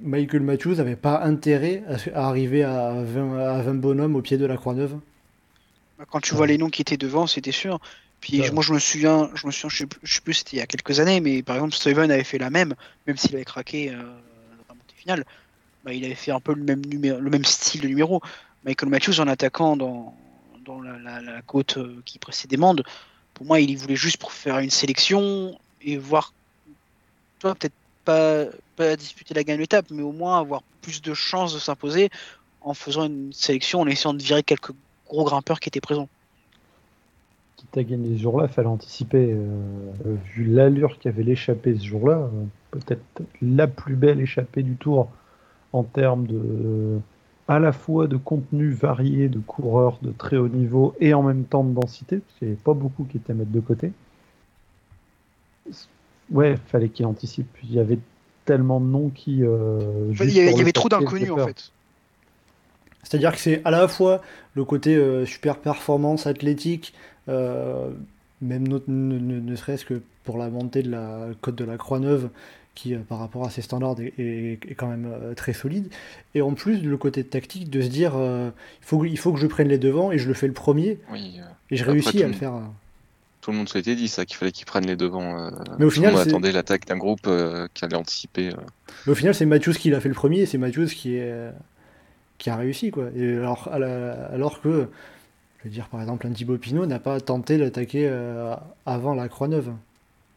Michael 0.02 0.42
Matthews 0.42 0.76
n'avait 0.76 0.96
pas 0.96 1.22
intérêt 1.22 1.82
à, 2.14 2.28
arriver 2.28 2.62
à 2.62 2.94
20, 3.02 3.38
à 3.38 3.62
20 3.62 3.74
bonhommes 3.74 4.16
au 4.16 4.22
pied 4.22 4.38
de 4.38 4.46
la 4.46 4.56
Croix-Neuve. 4.56 4.96
Quand 6.08 6.20
tu 6.20 6.34
vois 6.34 6.46
les 6.46 6.58
noms 6.58 6.68
qui 6.70 6.82
étaient 6.82 6.96
devant, 6.96 7.26
c'était 7.26 7.52
sûr. 7.52 7.78
Puis 8.20 8.40
Ouais. 8.40 8.50
moi, 8.50 8.62
je 8.62 8.72
me 8.72 8.78
souviens, 8.78 9.30
je 9.34 9.46
me 9.46 9.52
souviens, 9.52 9.68
je 9.70 9.76
sais 9.78 9.86
plus, 9.86 10.20
plus, 10.20 10.34
c'était 10.34 10.56
il 10.56 10.58
y 10.58 10.62
a 10.62 10.66
quelques 10.66 11.00
années, 11.00 11.20
mais 11.20 11.42
par 11.42 11.56
exemple, 11.56 11.74
Steven 11.74 12.10
avait 12.10 12.24
fait 12.24 12.38
la 12.38 12.50
même, 12.50 12.74
même 13.06 13.16
s'il 13.16 13.34
avait 13.34 13.44
craqué 13.44 13.90
euh, 13.90 13.96
dans 13.98 14.64
la 14.68 14.74
montée 14.74 14.96
finale. 14.96 15.24
Bah, 15.84 15.92
il 15.94 16.04
avait 16.04 16.14
fait 16.14 16.32
un 16.32 16.40
peu 16.40 16.54
le 16.54 16.64
même 16.64 16.84
numéro, 16.86 17.20
le 17.20 17.30
même 17.30 17.44
style 17.44 17.82
de 17.82 17.88
numéro. 17.88 18.20
Michael 18.64 18.88
Matthews 18.90 19.20
en 19.20 19.28
attaquant 19.28 19.76
dans, 19.76 20.16
dans 20.64 20.80
la, 20.80 20.98
la- 20.98 21.20
la 21.22 21.42
côte 21.42 21.78
euh, 21.78 22.02
qui 22.04 22.18
précédait 22.18 22.56
Mende, 22.56 22.84
pour 23.34 23.46
moi, 23.46 23.60
il 23.60 23.70
y 23.70 23.76
voulait 23.76 23.96
juste 23.96 24.18
pour 24.18 24.32
faire 24.32 24.58
une 24.58 24.70
sélection 24.70 25.58
et 25.80 25.96
voir, 25.98 26.34
toi, 27.38 27.54
peut-être 27.54 27.74
pas, 28.04 28.46
pas 28.76 28.96
disputer 28.96 29.34
la 29.34 29.44
gagne 29.44 29.58
d'étape, 29.58 29.90
mais 29.90 30.02
au 30.02 30.12
moins 30.12 30.38
avoir 30.40 30.62
plus 30.80 31.02
de 31.02 31.14
chances 31.14 31.54
de 31.54 31.58
s'imposer 31.58 32.10
en 32.60 32.74
faisant 32.74 33.04
une 33.06 33.32
sélection, 33.32 33.80
en 33.80 33.86
essayant 33.86 34.14
de 34.14 34.22
virer 34.22 34.42
quelques 34.42 34.72
gros 35.08 35.24
grimpeurs 35.24 35.60
qui 35.60 35.68
étaient 35.68 35.80
présents. 35.80 36.08
Quitte 37.56 37.78
à 37.78 37.84
gagner 37.84 38.16
ce 38.16 38.22
jour-là, 38.22 38.48
fallait 38.48 38.68
anticiper. 38.68 39.32
euh, 39.32 40.16
vu 40.34 40.44
l'allure 40.44 40.98
qu'avait 40.98 41.22
l'échappée 41.22 41.76
ce 41.76 41.84
jour-là, 41.84 42.18
euh, 42.18 42.44
peut-être 42.70 43.02
la 43.40 43.66
plus 43.66 43.96
belle 43.96 44.20
échappée 44.20 44.62
du 44.62 44.76
tour 44.76 45.08
en 45.72 45.82
termes 45.82 46.26
de 46.26 46.98
à 47.48 47.58
la 47.60 47.72
fois 47.72 48.08
de 48.08 48.16
contenu 48.16 48.70
varié 48.70 49.28
de 49.28 49.38
coureurs 49.38 49.98
de 50.02 50.10
très 50.10 50.36
haut 50.36 50.48
niveau 50.48 50.94
et 51.00 51.14
en 51.14 51.22
même 51.22 51.44
temps 51.44 51.62
de 51.62 51.72
densité, 51.72 52.18
parce 52.18 52.38
qu'il 52.38 52.48
n'y 52.48 52.54
avait 52.54 52.62
pas 52.62 52.74
beaucoup 52.74 53.04
qui 53.04 53.18
étaient 53.18 53.32
à 53.32 53.34
mettre 53.36 53.52
de 53.52 53.60
côté. 53.60 53.92
Ouais, 56.30 56.56
fallait 56.66 56.88
qu'il 56.88 57.06
anticipe. 57.06 57.46
Il 57.62 57.72
y 57.72 57.78
avait 57.78 58.00
tellement 58.44 58.80
de 58.80 58.86
noms 58.86 59.10
qui. 59.10 59.44
euh, 59.44 60.08
il 60.10 60.18
y 60.30 60.40
avait, 60.40 60.52
il 60.52 60.58
y 60.58 60.60
avait 60.60 60.72
trop 60.72 60.88
d'inconnus 60.88 61.30
en 61.30 61.38
fait. 61.38 61.70
C'est-à-dire 63.08 63.32
que 63.32 63.38
c'est 63.38 63.62
à 63.64 63.70
la 63.70 63.86
fois 63.86 64.20
le 64.54 64.64
côté 64.64 64.96
euh, 64.96 65.24
super 65.26 65.58
performance 65.58 66.26
athlétique, 66.26 66.92
euh, 67.28 67.90
même 68.42 68.66
ne, 68.66 68.78
ne- 68.88 69.40
ne 69.40 69.56
serait-ce 69.56 69.84
que 69.84 70.00
pour 70.24 70.38
la 70.38 70.48
montée 70.48 70.82
de 70.82 70.90
la 70.90 71.28
côte 71.40 71.54
de 71.54 71.64
la 71.64 71.76
Croix-Neuve, 71.76 72.30
qui 72.74 72.94
euh, 72.94 72.98
par 73.08 73.18
rapport 73.20 73.46
à 73.46 73.50
ses 73.50 73.62
standards 73.62 74.00
est, 74.00 74.12
est- 74.18 74.58
est 74.68 74.74
quand 74.74 74.88
même 74.88 75.08
très 75.36 75.52
solide. 75.52 75.88
Et 76.34 76.42
en 76.42 76.52
plus, 76.54 76.82
le 76.82 76.96
côté 76.96 77.22
tactique 77.22 77.70
de 77.70 77.80
se 77.80 77.86
dire 77.88 78.14
il, 78.16 78.52
faut, 78.86 78.98
que- 78.98 79.06
il 79.06 79.18
faut 79.18 79.32
que 79.32 79.38
je 79.38 79.46
prenne 79.46 79.68
les 79.68 79.78
devants 79.78 80.10
et 80.10 80.18
je 80.18 80.26
le 80.26 80.34
fais 80.34 80.48
le 80.48 80.52
premier, 80.52 80.98
Oui, 81.12 81.38
et 81.70 81.76
je 81.76 81.82
Après, 81.82 81.92
réussis 81.92 82.22
à 82.24 82.26
le 82.26 82.32
faire. 82.34 82.52
tout 83.40 83.52
le 83.52 83.56
monde 83.58 83.68
s'était 83.68 83.94
dit 83.94 84.08
ça, 84.08 84.24
qu'il 84.26 84.36
fallait 84.36 84.50
qu'ils 84.52 84.66
prennent 84.66 84.86
les 84.86 84.96
devants. 84.96 85.48
Mais 85.78 85.84
au 85.84 85.90
final, 85.90 86.14
c'est- 86.16 86.30
attendait 86.30 86.50
l'attaque 86.50 86.86
d'un 86.86 86.96
groupe 86.98 87.28
qui 87.72 87.84
allait 87.84 87.94
anticiper. 87.96 88.50
Mais 89.06 89.12
au 89.12 89.14
final, 89.14 89.32
c'est 89.34 89.46
Matthews 89.46 89.74
qui 89.74 89.90
l'a 89.90 90.00
fait 90.00 90.08
le 90.08 90.14
premier, 90.16 90.40
et 90.40 90.46
c'est 90.46 90.58
Matthews 90.58 90.86
qui, 90.88 91.16
est, 91.16 91.50
qui 92.38 92.50
a 92.50 92.56
réussi. 92.56 92.90
Quoi. 92.90 93.06
Et 93.14 93.36
alors, 93.36 93.68
à 93.72 93.78
la- 93.78 94.26
alors 94.26 94.60
que, 94.60 94.88
je 95.58 95.64
veux 95.64 95.70
dire, 95.70 95.88
par 95.88 96.00
exemple, 96.00 96.26
un 96.26 96.32
Thibaut 96.32 96.58
Pinot 96.58 96.86
n'a 96.86 96.98
pas 96.98 97.20
tenté 97.20 97.58
d'attaquer 97.58 98.08
euh, 98.08 98.54
avant 98.84 99.14
la 99.14 99.28
Croix-Neuve. 99.28 99.72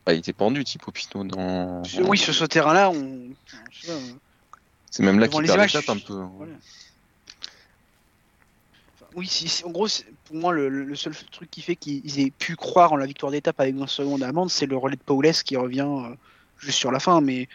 Bah, 0.05 0.13
il 0.13 0.19
était 0.19 0.34
pendu, 0.34 0.63
Thibaut 0.63 0.91
Pinot, 0.91 1.23
dans. 1.26 1.84
Oui, 2.05 2.17
sur 2.17 2.34
ce 2.34 2.45
terrain-là, 2.45 2.89
on. 2.89 3.30
pas, 3.88 3.93
C'est 4.89 5.03
même 5.03 5.19
là 5.19 5.27
qu'il 5.27 5.39
les 5.41 5.47
perd 5.47 5.57
images, 5.59 5.73
l'étape 5.73 5.95
un 5.95 5.99
peu. 5.99 6.13
voilà. 6.38 6.53
Enfin, 8.95 9.05
oui, 9.15 9.27
si, 9.27 9.47
si- 9.47 9.63
en 9.65 9.69
gros, 9.71 9.88
pour 10.26 10.35
moi, 10.35 10.53
le, 10.53 10.69
le 10.69 10.95
seul 10.95 11.13
truc 11.31 11.49
qui 11.51 11.61
fait 11.61 11.76
qu'ils 11.76 12.19
aient 12.19 12.31
pu 12.31 12.55
croire 12.55 12.93
en 12.93 12.95
la 12.97 13.05
victoire 13.05 13.31
d'étape 13.31 13.59
avec 13.59 13.76
20 13.76 13.88
secondes 13.88 14.21
d'amende, 14.21 14.49
c'est 14.49 14.65
le 14.65 14.77
relais 14.77 14.95
de 14.95 15.01
Paules 15.01 15.31
qui 15.45 15.55
revient 15.57 15.81
euh, 15.88 16.15
juste 16.59 16.77
sur 16.77 16.91
la 16.91 16.99
fin. 16.99 17.21
Mais 17.21 17.47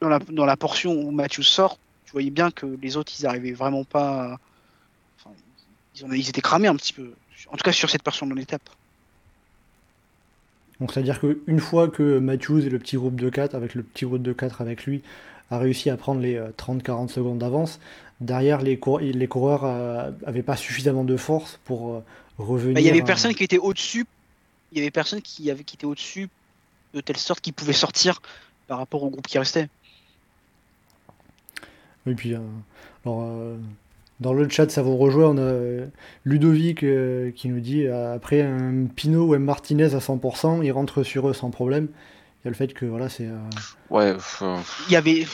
dans 0.00 0.08
la, 0.08 0.18
dans 0.18 0.46
la 0.46 0.56
portion 0.56 0.92
où 0.92 1.10
Mathieu 1.10 1.42
sort, 1.42 1.78
voyais 2.18 2.30
bien 2.30 2.50
que 2.50 2.66
les 2.82 2.96
autres, 2.96 3.12
ils 3.18 3.26
arrivaient 3.26 3.52
vraiment 3.52 3.84
pas. 3.84 4.32
à- 4.34 4.38
Enfin, 5.18 5.30
ils, 5.96 6.04
en- 6.04 6.12
ils 6.12 6.28
étaient 6.28 6.40
cramés 6.40 6.68
un 6.68 6.76
petit 6.76 6.92
peu. 6.92 7.12
En 7.52 7.56
tout 7.56 7.62
cas, 7.62 7.72
sur 7.72 7.88
cette 7.90 8.02
portion 8.02 8.26
de 8.26 8.34
l'étape. 8.34 8.68
Donc, 10.80 10.92
c'est-à-dire 10.92 11.20
qu'une 11.20 11.60
fois 11.60 11.88
que 11.88 12.18
Matthews 12.18 12.60
et 12.60 12.68
le 12.70 12.78
petit 12.78 12.96
groupe 12.96 13.16
de 13.16 13.30
4, 13.30 13.54
avec 13.54 13.74
le 13.74 13.82
petit 13.82 14.04
groupe 14.04 14.22
de 14.22 14.32
4 14.32 14.60
avec 14.60 14.84
lui, 14.84 15.02
a 15.50 15.58
réussi 15.58 15.90
à 15.90 15.96
prendre 15.96 16.20
les 16.20 16.36
euh, 16.36 16.50
30-40 16.56 17.08
secondes 17.08 17.38
d'avance, 17.38 17.80
derrière, 18.20 18.60
les, 18.60 18.78
cour- 18.78 19.00
les 19.00 19.28
coureurs 19.28 19.64
euh, 19.64 20.10
avaient 20.26 20.42
pas 20.42 20.56
suffisamment 20.56 21.04
de 21.04 21.16
force 21.16 21.58
pour 21.64 21.94
euh, 21.94 22.04
revenir. 22.38 22.74
Bah, 22.74 22.80
Il 22.80 22.86
y 22.86 22.90
avait 22.90 23.02
personne 23.02 23.34
qui 23.34 23.44
était 23.44 23.58
au-dessus. 23.58 24.04
Il 24.72 24.78
y 24.78 24.80
avait 24.80 24.90
personne 24.90 25.22
qui, 25.22 25.50
avait, 25.50 25.64
qui 25.64 25.76
était 25.76 25.86
au-dessus 25.86 26.28
de 26.94 27.00
telle 27.00 27.16
sorte 27.16 27.40
qu'il 27.40 27.54
pouvait 27.54 27.72
sortir 27.72 28.20
par 28.66 28.78
rapport 28.78 29.02
au 29.02 29.10
groupe 29.10 29.26
qui 29.26 29.38
restait. 29.38 29.68
Et 32.08 32.14
puis, 32.14 32.34
euh, 32.34 32.38
alors, 33.04 33.22
euh, 33.22 33.56
dans 34.20 34.32
le 34.32 34.48
chat, 34.48 34.70
ça 34.70 34.82
vous 34.82 34.96
rejoint. 34.96 35.28
On 35.28 35.38
a 35.38 35.40
euh, 35.42 35.86
Ludovic 36.24 36.82
euh, 36.82 37.30
qui 37.32 37.48
nous 37.48 37.60
dit 37.60 37.86
euh, 37.86 38.14
après 38.14 38.42
un 38.42 38.86
Pinot 38.86 39.26
ou 39.28 39.34
un 39.34 39.38
Martinez 39.38 39.94
à 39.94 39.98
100%, 40.00 40.62
il 40.64 40.72
rentre 40.72 41.02
sur 41.02 41.28
eux 41.28 41.34
sans 41.34 41.50
problème. 41.50 41.88
Il 42.42 42.46
y 42.46 42.48
a 42.48 42.50
le 42.50 42.56
fait 42.56 42.72
que 42.72 42.86
voilà, 42.86 43.08
c'est. 43.08 43.26
euh, 43.26 43.36
Ouais, 43.90 44.14
Il 44.88 44.92
y 44.92 44.96
avait 44.96 45.26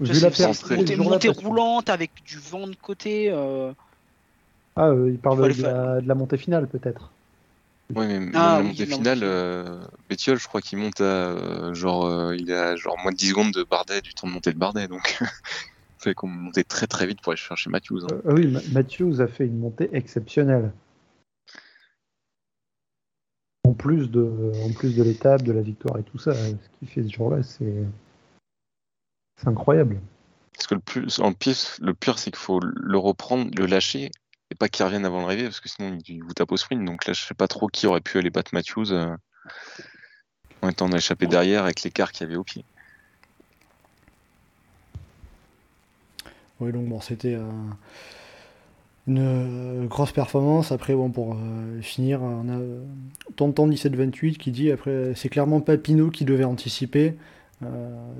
Vu 0.00 0.12
je 0.12 0.20
la 0.24 0.30
sais, 0.32 0.46
montée, 0.76 0.96
montée 0.96 1.28
roulante 1.28 1.88
avec 1.88 2.10
du 2.26 2.38
vent 2.38 2.66
de 2.66 2.74
côté. 2.74 3.30
euh, 3.30 3.72
Ah, 4.74 4.88
euh, 4.88 5.08
il 5.10 5.18
parle 5.18 5.52
de 5.54 5.62
la, 5.62 6.00
de 6.00 6.08
la 6.08 6.14
montée 6.16 6.36
finale, 6.36 6.66
peut-être. 6.66 7.10
mais 7.94 8.18
Ah, 8.34 8.56
la 8.56 8.62
oui, 8.62 8.68
montée 8.70 8.86
la 8.86 8.96
finale, 8.96 9.18
montée. 9.18 9.26
euh, 9.28 9.80
Bettiol, 10.08 10.38
je 10.40 10.48
crois 10.48 10.60
qu'il 10.60 10.78
monte 10.78 11.00
à 11.00 11.04
euh, 11.04 11.74
genre, 11.74 12.06
euh, 12.06 12.34
il 12.36 12.52
a 12.52 12.74
genre 12.74 12.98
moins 12.98 13.12
de 13.12 13.16
10 13.16 13.28
secondes 13.28 13.52
de 13.52 13.62
Bardet, 13.62 14.00
du 14.00 14.14
temps 14.14 14.26
de 14.26 14.32
montée 14.32 14.52
de 14.52 14.58
Bardet, 14.58 14.88
donc 14.88 15.16
qu'on 16.12 16.28
montait 16.28 16.64
très 16.64 16.86
très 16.86 17.06
vite 17.06 17.22
pour 17.22 17.32
aller 17.32 17.40
chercher 17.40 17.70
Matthews. 17.70 18.04
hein. 18.04 18.08
Euh, 18.12 18.20
ah 18.28 18.34
oui, 18.34 18.46
Ma- 18.48 18.60
Matthews 18.72 19.22
a 19.22 19.28
fait 19.28 19.46
une 19.46 19.58
montée 19.58 19.88
exceptionnelle. 19.92 20.72
En 23.66 23.72
plus 23.72 24.10
de, 24.10 24.52
en 24.62 24.70
plus 24.72 24.94
de 24.94 25.02
l'étape, 25.02 25.42
de 25.42 25.52
la 25.52 25.62
victoire 25.62 25.98
et 25.98 26.02
tout 26.02 26.18
ça, 26.18 26.34
ce 26.34 26.78
qu'il 26.78 26.88
fait 26.88 27.02
ce 27.02 27.08
jour-là, 27.14 27.42
c'est 27.42 27.84
c'est 29.40 29.48
incroyable. 29.48 30.00
Parce 30.52 30.66
que 30.66 30.74
le 30.74 30.80
plus, 30.80 31.18
en 31.18 31.32
plus, 31.32 31.80
le 31.80 31.94
pire, 31.94 32.18
c'est 32.18 32.30
qu'il 32.30 32.38
faut 32.38 32.60
le 32.60 32.98
reprendre, 32.98 33.50
le 33.56 33.66
lâcher, 33.66 34.10
et 34.50 34.54
pas 34.54 34.68
qu'il 34.68 34.84
revienne 34.84 35.04
avant 35.04 35.22
l'arrivée, 35.22 35.44
parce 35.44 35.60
que 35.60 35.68
sinon 35.68 35.98
il 36.06 36.22
vous 36.22 36.34
tape 36.34 36.52
au 36.52 36.56
sprint. 36.56 36.84
Donc 36.84 37.06
là, 37.06 37.12
je 37.14 37.24
sais 37.24 37.34
pas 37.34 37.48
trop 37.48 37.66
qui 37.66 37.86
aurait 37.86 38.00
pu 38.00 38.18
aller 38.18 38.30
battre 38.30 38.50
Matthews 38.54 38.92
euh, 38.92 39.16
en 40.62 40.68
étant 40.68 40.88
échappé 40.92 41.26
derrière 41.26 41.64
avec 41.64 41.82
l'écart 41.82 42.12
qu'il 42.12 42.26
y 42.26 42.30
avait 42.30 42.36
au 42.36 42.44
pied. 42.44 42.64
Oui, 46.64 46.72
donc 46.72 46.88
bon, 46.88 47.00
c'était 47.00 47.34
euh, 47.34 47.42
une 49.06 49.18
euh, 49.18 49.86
grosse 49.86 50.12
performance. 50.12 50.72
Après, 50.72 50.94
bon, 50.94 51.10
pour 51.10 51.34
euh, 51.34 51.80
finir, 51.82 52.22
on 52.22 52.48
a 52.48 52.58
Tonton 53.36 53.66
1728 53.66 54.38
qui 54.38 54.50
dit 54.50 54.70
après, 54.70 55.12
c'est 55.14 55.28
clairement 55.28 55.60
pas 55.60 55.76
Pinot 55.76 56.10
qui 56.10 56.24
devait 56.24 56.44
anticiper 56.44 57.14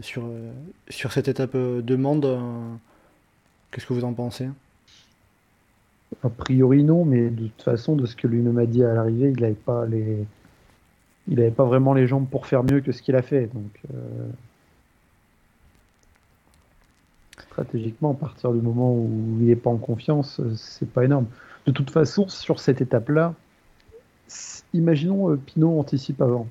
sur, 0.01 0.25
sur 0.89 1.13
cette 1.13 1.29
étape 1.29 1.57
de 1.57 1.97
Mende. 1.97 2.25
euh, 2.25 2.75
Qu'est-ce 3.71 3.87
que 3.87 3.95
vous 3.95 4.05
en 4.05 4.15
pensez? 4.15 4.49
A 6.25 6.29
priori 6.31 6.83
non, 6.83 7.05
mais 7.05 7.31
de 7.31 7.47
toute 7.49 7.63
façon, 7.63 7.95
de 7.95 8.05
ce 8.07 8.17
que 8.17 8.27
lui-même 8.27 8.59
a 8.59 8.67
dit 8.67 8.83
à 8.85 8.95
l'arrivée, 8.95 9.31
il 9.31 9.41
n'avait 9.41 9.55
pas 9.55 9.87
les, 9.87 10.27
il 11.29 11.41
avait 11.41 11.51
pas 11.51 11.65
vraiment 11.65 11.93
les 11.95 12.07
jambes 12.07 12.29
pour 12.31 12.47
faire 12.47 12.65
mieux 12.65 12.81
que 12.81 12.93
ce 12.93 13.03
qu'il 13.03 13.17
a 13.17 13.23
fait. 13.23 13.47
Donc 13.53 13.81
euh, 13.95 14.29
stratégiquement, 17.55 18.11
à 18.11 18.15
partir 18.15 18.53
du 18.53 18.61
moment 18.61 18.93
où 18.95 19.09
il 19.41 19.47
n'est 19.47 19.57
pas 19.57 19.71
en 19.71 19.77
confiance, 19.77 20.41
euh, 20.41 20.53
c'est 20.57 20.91
pas 20.91 21.05
énorme. 21.05 21.27
De 21.67 21.73
toute 21.73 21.91
façon, 21.91 22.29
sur 22.29 22.59
cette 22.59 22.81
étape-là, 22.81 23.35
imaginons 24.73 25.31
euh, 25.31 25.37
Pinot 25.37 25.79
anticipe 25.79 26.21
avant 26.21 26.49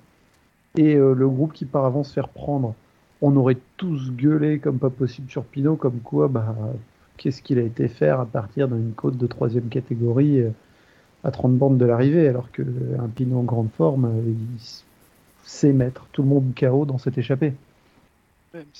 et 0.77 0.95
euh, 0.95 1.13
le 1.13 1.30
groupe 1.30 1.53
qui 1.53 1.65
part 1.65 1.85
avant 1.85 2.03
se 2.03 2.13
faire 2.13 2.30
prendre. 2.30 2.73
On 3.21 3.35
aurait 3.35 3.57
tous 3.77 4.11
gueulé 4.11 4.59
comme 4.59 4.80
pas 4.80 4.89
possible 4.89 5.30
sur 5.30 5.43
Pinot, 5.43 5.75
comme 5.75 5.99
quoi, 5.99 6.27
bah, 6.30 6.55
qu'est-ce 7.17 7.41
qu'il 7.41 7.59
a 7.59 7.63
été 7.63 7.88
faire 7.88 8.19
à 8.19 8.25
partir 8.25 8.67
d'une 8.67 8.93
côte 8.93 9.17
de 9.17 9.27
troisième 9.27 9.69
catégorie 9.69 10.43
à 11.23 11.31
30 11.31 11.57
bandes 11.57 11.77
de 11.77 11.85
l'arrivée, 11.85 12.27
alors 12.27 12.51
que 12.51 12.61
euh, 12.61 12.97
un 12.99 13.07
Pinot 13.07 13.39
en 13.39 13.43
grande 13.43 13.69
forme, 13.71 14.11
il 14.25 14.59
sait 15.43 15.73
mettre 15.73 16.05
tout 16.11 16.23
le 16.23 16.30
monde 16.30 16.53
KO 16.57 16.85
dans 16.85 16.97
cette 16.97 17.17
échappée. 17.17 17.53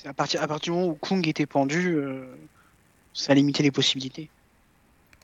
À, 0.04 0.12
partir, 0.14 0.42
à 0.42 0.46
partir 0.48 0.72
du 0.72 0.78
moment 0.78 0.92
où 0.92 0.94
Kung 1.00 1.26
était 1.26 1.46
pendu, 1.46 1.94
euh, 1.96 2.24
ça 3.12 3.32
a 3.32 3.34
limité 3.34 3.62
les 3.62 3.70
possibilités. 3.70 4.30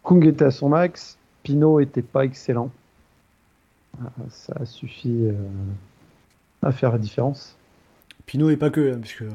Kung 0.03 0.25
était 0.27 0.45
à 0.47 0.51
son 0.51 0.69
max, 0.69 1.19
Pinot 1.43 1.81
était 1.81 2.03
pas 2.03 2.25
excellent. 2.25 2.71
Ah, 4.01 4.11
Ça 4.31 4.55
a 4.61 4.67
suffi 4.67 5.27
euh, 5.27 5.33
à 6.63 6.73
faire 6.73 6.93
la 6.93 6.99
différence. 6.99 7.57
Pinot 8.27 8.51
et 8.51 8.57
pas 8.57 8.71
que, 8.71 8.93
hein, 8.95 8.99
parce 9.01 9.15
que. 9.15 9.25
euh, 9.25 9.31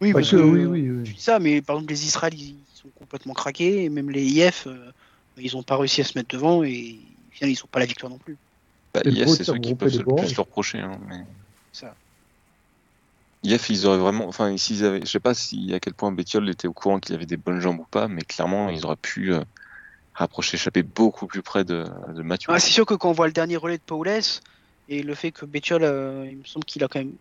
Oui, 0.00 0.12
Pas 0.12 0.18
parce 0.20 0.30
que, 0.30 0.36
que, 0.36 0.42
oui, 0.42 0.64
oui, 0.64 0.90
oui. 0.90 1.04
Tu 1.04 1.14
dis 1.14 1.20
ça, 1.20 1.38
mais 1.38 1.62
par 1.62 1.76
exemple, 1.76 1.92
les 1.92 2.04
Israéliens, 2.04 2.54
ils 2.54 2.76
sont 2.76 2.88
complètement 2.98 3.34
craqués, 3.34 3.84
et 3.84 3.88
même 3.88 4.10
les 4.10 4.24
IF, 4.24 4.66
euh, 4.66 4.90
ils 5.36 5.54
n'ont 5.54 5.62
pas 5.62 5.76
réussi 5.76 6.00
à 6.00 6.04
se 6.04 6.18
mettre 6.18 6.34
devant, 6.34 6.62
et 6.64 6.98
ils 7.40 7.48
n'ont 7.48 7.68
pas 7.70 7.78
la 7.80 7.86
victoire 7.86 8.10
non 8.10 8.18
plus. 8.18 8.36
Bah, 8.92 9.00
IF, 9.04 9.28
c'est 9.28 9.44
ceux 9.44 9.58
qui 9.58 9.74
peuvent 9.74 9.92
se 9.92 9.98
le 9.98 10.04
plus 10.04 10.38
reprocher. 10.38 10.78
hein, 10.80 10.98
mais... 11.08 11.24
Ça. 11.72 11.94
IF, 13.48 13.70
ils 13.70 13.86
auraient 13.86 13.98
vraiment. 13.98 14.26
Enfin, 14.28 14.56
s'ils 14.56 14.84
avaient. 14.84 15.00
Je 15.00 15.06
sais 15.06 15.20
pas 15.20 15.34
si 15.34 15.72
à 15.74 15.80
quel 15.80 15.94
point 15.94 16.12
Bettiol 16.12 16.48
était 16.48 16.68
au 16.68 16.72
courant 16.72 16.98
qu'il 16.98 17.14
avait 17.14 17.26
des 17.26 17.36
bonnes 17.36 17.60
jambes 17.60 17.80
ou 17.80 17.86
pas, 17.90 18.08
mais 18.08 18.22
clairement, 18.22 18.68
ils 18.68 18.84
auraient 18.84 18.96
pu 18.96 19.32
euh, 19.32 19.40
rapprocher, 20.14 20.56
échapper 20.56 20.82
beaucoup 20.82 21.26
plus 21.26 21.42
près 21.42 21.64
de, 21.64 21.84
de 22.14 22.22
Mathieu. 22.22 22.52
Ah, 22.52 22.58
c'est 22.58 22.70
sûr 22.70 22.86
que 22.86 22.94
quand 22.94 23.10
on 23.10 23.12
voit 23.12 23.26
le 23.26 23.32
dernier 23.32 23.56
relais 23.56 23.78
de 23.78 23.82
Paules, 23.82 24.08
et 24.88 25.02
le 25.02 25.14
fait 25.14 25.32
que 25.32 25.44
Bettiol, 25.44 25.82
euh, 25.82 26.26
il 26.30 26.38
me 26.38 26.44
semble 26.44 26.64
qu'il 26.64 26.82
a 26.82 26.88
quand 26.88 26.98
même 26.98 27.14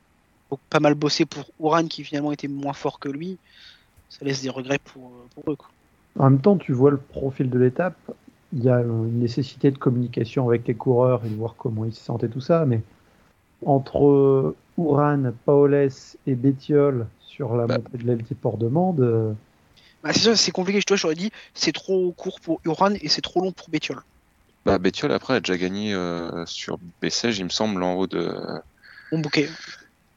pas 0.69 0.79
mal 0.79 0.95
bossé 0.95 1.25
pour 1.25 1.45
Uran, 1.59 1.87
qui 1.87 2.03
finalement 2.03 2.31
était 2.31 2.47
moins 2.47 2.73
fort 2.73 2.99
que 2.99 3.09
lui, 3.09 3.37
ça 4.09 4.23
laisse 4.23 4.41
des 4.41 4.49
regrets 4.49 4.79
pour, 4.79 5.07
euh, 5.07 5.27
pour 5.35 5.51
eux. 5.51 5.55
quoi. 5.55 5.69
En 6.17 6.29
même 6.29 6.39
temps, 6.39 6.57
tu 6.57 6.71
vois 6.71 6.91
le 6.91 6.97
profil 6.97 7.49
de 7.49 7.59
l'étape. 7.59 7.97
Il 8.53 8.63
y 8.63 8.69
a 8.69 8.79
une 8.79 9.19
nécessité 9.19 9.71
de 9.71 9.77
communication 9.77 10.47
avec 10.47 10.67
les 10.67 10.73
coureurs 10.73 11.25
et 11.25 11.29
de 11.29 11.35
voir 11.35 11.55
comment 11.57 11.83
ils 11.83 11.93
se 11.93 12.01
sentent 12.01 12.23
et 12.23 12.29
tout 12.29 12.41
ça. 12.41 12.65
Mais 12.65 12.81
entre 13.65 14.55
euh, 14.79 14.81
Uran, 14.83 15.31
Paoles 15.45 15.89
et 16.25 16.35
Bettiol 16.35 17.07
sur 17.27 17.55
la 17.55 17.67
Bah. 17.67 17.77
montée 17.77 17.97
de 17.97 18.03
l'LT 18.11 18.35
Port 18.35 18.57
de 18.57 18.67
Mende, 18.67 19.01
euh, 19.01 19.33
Bah, 20.03 20.13
c'est 20.13 20.19
ça, 20.19 20.35
c'est 20.35 20.51
compliqué. 20.51 20.81
Toi, 20.83 20.97
j'aurais 20.97 21.15
dit, 21.15 21.31
c'est 21.53 21.71
trop 21.71 22.11
court 22.13 22.39
pour 22.39 22.61
Uran 22.65 22.91
et 23.01 23.09
c'est 23.09 23.21
trop 23.21 23.41
long 23.41 23.51
pour 23.51 23.69
Bettiol. 23.69 23.99
Bah, 24.65 24.77
Bettiol, 24.77 25.11
après, 25.11 25.35
a 25.35 25.39
déjà 25.39 25.57
gagné 25.57 25.93
euh, 25.93 26.45
sur 26.45 26.77
Bessèges, 27.01 27.39
il 27.39 27.45
me 27.45 27.49
semble, 27.49 27.81
en 27.83 27.93
haut 27.95 28.07
de, 28.07 28.33
Bon 29.11 29.19
bouquet. 29.19 29.49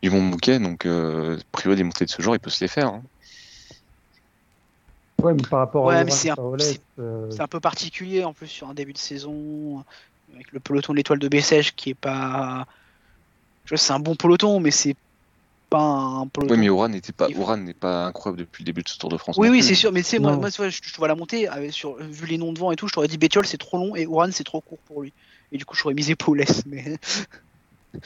du 0.02 0.10
Mont 0.10 0.28
Bouquet. 0.28 0.58
Donc, 0.58 0.86
euh, 0.86 1.38
priori, 1.52 1.76
des 1.76 1.84
montées 1.84 2.04
de 2.04 2.10
ce 2.10 2.20
genre, 2.20 2.34
il 2.34 2.40
peut 2.40 2.50
se 2.50 2.62
les 2.64 2.68
faire. 2.68 2.88
hein. 2.88 3.02
ouais, 5.22 5.34
mais 5.34 5.42
par 5.48 5.60
rapport 5.60 5.86
Ouais, 5.86 5.96
à 5.96 6.10
c'est 6.10 6.30
un- 6.30 6.36
euh, 6.98 7.30
un 7.38 7.46
peu 7.46 7.60
particulier 7.60 8.24
en 8.24 8.32
plus 8.32 8.48
sur 8.48 8.68
un 8.68 8.74
début 8.74 8.92
de 8.92 8.98
saison, 8.98 9.84
avec 10.34 10.50
le 10.52 10.60
peloton 10.60 10.92
de 10.92 10.98
l'étoile 10.98 11.18
de 11.18 11.28
Bessèges 11.28 11.74
qui 11.74 11.90
est 11.90 11.94
pas. 11.94 12.66
Vois, 13.70 13.78
c'est 13.78 13.92
un 13.92 14.00
bon 14.00 14.14
peloton, 14.16 14.60
mais 14.60 14.70
c'est 14.70 14.94
pas 15.70 15.80
un 15.80 16.26
peloton. 16.26 16.54
Oui, 16.54 16.60
mais 16.60 16.68
Oran 16.68 16.88
n'était 16.88 17.12
pas, 17.12 17.28
Oran 17.38 17.56
n'est 17.56 17.74
pas 17.74 18.06
incroyable 18.06 18.40
depuis 18.40 18.62
le 18.62 18.66
début 18.66 18.82
de 18.82 18.88
ce 18.88 18.98
Tour 18.98 19.08
de 19.08 19.16
France. 19.16 19.36
Oui, 19.38 19.48
oui, 19.48 19.62
c'est 19.62 19.74
sûr, 19.76 19.92
mais 19.92 20.02
tu 20.02 20.08
sais, 20.08 20.18
moi, 20.18 20.36
moi 20.36 20.50
tu 20.50 20.56
vois, 20.56 20.68
je, 20.68 20.80
je 20.82 20.96
vois 20.96 21.08
la 21.08 21.14
montée, 21.14 21.46
avec- 21.48 21.72
sur, 21.72 21.96
vu 21.96 22.26
les 22.26 22.38
noms 22.38 22.52
devant 22.52 22.72
et 22.72 22.76
tout, 22.76 22.88
je 22.88 22.92
t'aurais 22.92 23.08
dit 23.08 23.18
Bétiol 23.18 23.46
c'est 23.46 23.58
trop 23.58 23.78
long 23.78 23.94
et 23.94 24.06
Oran 24.06 24.30
c'est 24.32 24.44
trop 24.44 24.60
court 24.60 24.80
pour 24.84 25.02
lui. 25.02 25.14
Et 25.52 25.58
du 25.58 25.64
coup, 25.64 25.76
j'aurais 25.76 25.94
misé 25.94 26.16
Paulès, 26.16 26.64
mais. 26.66 26.96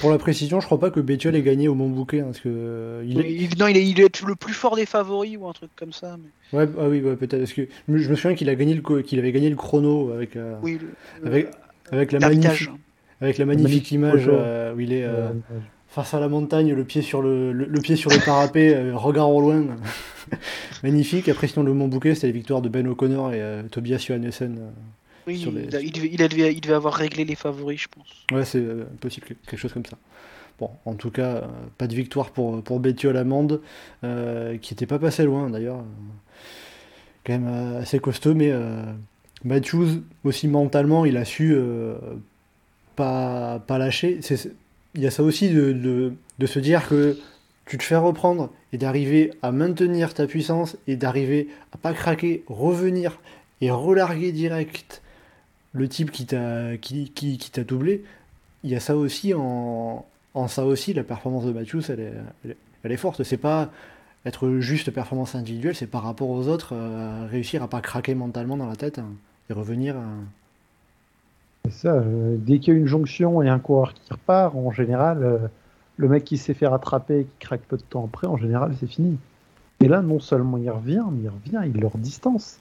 Pour 0.00 0.10
la 0.10 0.18
précision, 0.18 0.60
je 0.60 0.66
crois 0.66 0.78
pas 0.78 0.90
que 0.90 1.00
Bétiol 1.00 1.34
ait 1.34 1.42
gagné 1.42 1.68
au 1.68 1.74
Mont 1.74 1.88
Bouquet, 1.88 2.20
hein, 2.20 2.26
parce 2.26 2.40
que 2.40 2.48
euh, 2.48 3.04
il 3.06 3.20
est- 3.20 3.32
Il- 3.32 3.58
non, 3.58 3.66
il 3.66 3.76
est, 3.76 3.86
il 3.86 4.00
est 4.00 4.22
le 4.22 4.34
plus 4.36 4.54
fort 4.54 4.76
des 4.76 4.86
favoris 4.86 5.36
ou 5.38 5.48
un 5.48 5.52
truc 5.52 5.70
comme 5.76 5.92
ça. 5.92 6.16
Mais... 6.18 6.58
Ouais, 6.58 6.68
ah 6.78 6.88
oui, 6.88 7.00
ouais, 7.00 7.16
peut-être. 7.16 7.38
Parce 7.38 7.52
que 7.52 7.68
je 7.88 8.08
me 8.08 8.14
souviens 8.16 8.34
qu'il 8.34 8.48
a 8.48 8.54
gagné 8.54 8.74
le 8.74 9.02
qu'il 9.02 9.18
avait 9.18 9.32
gagné 9.32 9.50
le 9.50 9.56
chrono 9.56 10.12
avec 10.12 10.36
euh, 10.36 10.56
Oui, 10.62 10.78
le, 10.80 10.88
le- 11.22 11.26
avec 11.26 11.48
avec 11.90 12.12
la 12.12 12.20
magnifique 12.20 12.70
avec 13.20 13.38
la 13.38 13.44
magnifique 13.46 13.68
Magnifique 13.68 13.92
image 13.92 14.24
euh, 14.28 14.74
où 14.74 14.80
il 14.80 14.92
est 14.92 15.04
euh, 15.04 15.28
face 15.88 16.14
à 16.14 16.20
la 16.20 16.28
montagne, 16.28 16.72
le 16.72 16.84
pied 16.84 17.02
sur 17.02 17.20
le, 17.22 17.52
le, 17.52 17.64
le 17.66 17.80
pied 17.80 17.96
sur 17.96 18.10
le 18.10 18.18
parapet, 18.24 18.74
euh, 18.76 18.96
regard 18.96 19.30
au 19.30 19.40
loin. 19.40 19.64
magnifique. 20.82 21.28
Après, 21.28 21.46
sinon, 21.48 21.64
le 21.64 21.74
Mont 21.74 21.88
Bouquet, 21.88 22.14
c'était 22.14 22.28
les 22.28 22.32
victoires 22.32 22.62
de 22.62 22.68
Ben 22.68 22.86
O'Connor 22.86 23.32
et 23.32 23.40
euh, 23.42 23.62
Tobias 23.70 23.98
Johannessen. 24.06 24.58
euh. 24.58 24.70
Oui, 25.26 25.36
sur 25.38 25.52
les- 25.52 25.62
il, 25.62 25.68
devait, 25.92 26.08
il, 26.12 26.16
devait, 26.16 26.52
il 26.54 26.60
devait 26.60 26.74
avoir 26.74 26.94
réglé 26.94 27.24
les 27.24 27.34
favoris, 27.34 27.82
je 27.82 27.88
pense. 27.88 28.08
Ouais, 28.32 28.44
c'est 28.44 28.58
euh, 28.58 28.84
possible, 29.00 29.26
que- 29.26 29.34
quelque 29.46 29.60
chose 29.60 29.72
comme 29.72 29.84
ça. 29.84 29.96
Bon, 30.58 30.70
en 30.84 30.94
tout 30.94 31.10
cas, 31.10 31.36
euh, 31.36 31.40
pas 31.78 31.86
de 31.86 31.94
victoire 31.94 32.30
pour, 32.30 32.62
pour 32.62 32.80
Bétiol 32.80 33.16
Amande, 33.16 33.60
euh, 34.04 34.56
qui 34.58 34.72
était 34.74 34.86
pas 34.86 34.98
passé 34.98 35.24
loin 35.24 35.48
d'ailleurs. 35.50 35.82
quand 37.24 37.38
même 37.38 37.76
assez 37.78 37.98
costaud, 37.98 38.34
mais 38.34 38.50
euh, 38.50 38.82
Matthews, 39.44 40.02
aussi 40.24 40.48
mentalement, 40.48 41.04
il 41.04 41.16
a 41.16 41.24
su 41.24 41.52
euh, 41.54 41.94
pas, 43.00 43.78
lâcher. 43.78 44.20
Il 44.94 45.00
y 45.00 45.06
a 45.06 45.10
ça 45.10 45.22
aussi 45.22 45.50
de, 45.50 45.72
de, 45.72 46.12
de 46.38 46.46
se 46.46 46.58
dire 46.58 46.88
que 46.88 47.16
tu 47.66 47.78
te 47.78 47.82
fais 47.82 47.96
reprendre 47.96 48.50
et 48.72 48.78
d'arriver 48.78 49.32
à 49.42 49.52
maintenir 49.52 50.12
ta 50.14 50.26
puissance 50.26 50.76
et 50.86 50.96
d'arriver 50.96 51.48
à 51.72 51.76
pas 51.78 51.92
craquer, 51.92 52.42
revenir 52.48 53.18
et 53.60 53.70
relarguer 53.70 54.32
direct 54.32 55.02
le 55.72 55.88
type 55.88 56.10
qui 56.10 56.26
t'a 56.26 56.76
qui, 56.78 57.10
qui, 57.10 57.38
qui 57.38 57.50
t'a 57.50 57.62
doublé, 57.62 58.02
il 58.64 58.70
y 58.70 58.74
a 58.74 58.80
ça 58.80 58.96
aussi 58.96 59.34
en, 59.34 60.04
en 60.34 60.48
ça 60.48 60.64
aussi 60.66 60.92
la 60.92 61.04
performance 61.04 61.44
de 61.44 61.52
Matthews 61.52 61.82
elle 61.88 62.00
est, 62.00 62.12
elle 62.82 62.92
est, 62.92 62.96
forte. 62.96 63.22
C'est 63.22 63.36
pas 63.36 63.70
être 64.26 64.58
juste 64.58 64.90
performance 64.90 65.34
individuelle, 65.36 65.76
c'est 65.76 65.86
par 65.86 66.02
rapport 66.02 66.30
aux 66.30 66.48
autres 66.48 66.72
euh, 66.74 67.26
réussir 67.30 67.62
à 67.62 67.68
pas 67.68 67.80
craquer 67.80 68.14
mentalement 68.14 68.56
dans 68.56 68.66
la 68.68 68.76
tête 68.76 68.98
hein, 68.98 69.12
et 69.48 69.52
revenir. 69.52 69.96
à- 69.96 70.04
C'est 71.66 71.72
ça, 71.72 71.94
euh, 71.94 72.36
dès 72.38 72.58
qu'il 72.58 72.74
y 72.74 72.76
a 72.76 72.80
une 72.80 72.86
jonction 72.86 73.42
et 73.42 73.48
un 73.48 73.58
coureur 73.58 73.94
qui 73.94 74.12
repart, 74.12 74.54
en 74.54 74.70
général, 74.72 75.22
euh, 75.22 75.38
le 75.96 76.08
mec 76.08 76.24
qui 76.24 76.38
s'est 76.38 76.54
fait 76.54 76.66
rattraper 76.66 77.20
et 77.20 77.24
qui 77.24 77.36
craque 77.38 77.60
peu 77.62 77.76
de 77.76 77.82
temps 77.82 78.04
après, 78.04 78.26
en 78.26 78.36
général, 78.36 78.74
c'est 78.80 78.86
fini. 78.86 79.18
Et 79.80 79.88
là, 79.88 80.02
non 80.02 80.20
seulement 80.20 80.56
il 80.58 80.70
revient, 80.70 81.04
mais 81.12 81.24
il 81.24 81.28
revient, 81.28 81.70
il 81.74 81.80
leur 81.80 81.96
distance. 81.98 82.58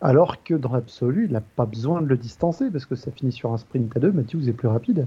Alors 0.00 0.42
que 0.42 0.54
dans 0.54 0.72
l'absolu, 0.72 1.26
il 1.26 1.32
n'a 1.32 1.40
pas 1.40 1.64
besoin 1.66 2.02
de 2.02 2.06
le 2.06 2.16
distancer 2.16 2.70
parce 2.70 2.84
que 2.86 2.94
ça 2.96 3.10
finit 3.12 3.32
sur 3.32 3.52
un 3.52 3.58
sprint 3.58 3.94
à 3.96 4.00
deux, 4.00 4.12
Matthews 4.12 4.48
est 4.48 4.52
plus 4.52 4.68
rapide. 4.68 5.06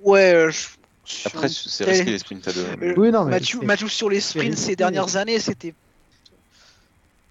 Ouais, 0.00 0.32
euh, 0.34 0.50
je- 0.50 0.68
Après, 1.26 1.48
c'est 1.48 1.84
risqué 1.84 2.10
les 2.10 2.18
sprints 2.18 2.48
à 2.48 2.52
deux. 2.52 2.64
Euh, 2.82 2.94
Oui, 2.96 3.10
non, 3.10 3.24
mais 3.24 3.32
Mathieu, 3.32 3.60
Mathieu 3.66 3.88
sur 3.88 4.08
les 4.10 4.20
sprints 4.20 4.56
ces 4.56 4.76
dernières 4.76 5.16
années, 5.16 5.38
c'était. 5.38 5.74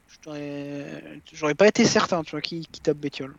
Je 0.10 0.18
t'aurais- 0.22 1.02
J'aurais 1.34 1.56
pas 1.56 1.68
été 1.68 1.86
certain, 1.86 2.24
tu 2.24 2.32
vois, 2.32 2.42
qui, 2.42 2.68
qui 2.72 2.82
tape 2.82 2.98
Bétiol. 2.98 3.34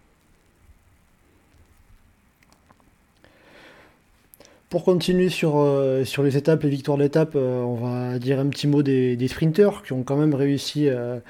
Pour 4.68 4.82
continuer 4.82 5.28
sur, 5.28 5.58
euh, 5.58 6.04
sur 6.04 6.24
les 6.24 6.36
étapes, 6.36 6.64
les 6.64 6.70
victoires 6.70 6.98
d'étape, 6.98 7.36
euh, 7.36 7.60
on 7.60 7.76
va 7.76 8.18
dire 8.18 8.40
un 8.40 8.48
petit 8.48 8.66
mot 8.66 8.82
des, 8.82 9.28
sprinteurs 9.28 9.84
qui 9.84 9.92
ont 9.92 10.02
quand 10.02 10.16
même 10.16 10.34
réussi 10.34 10.88
euh, 10.88 11.20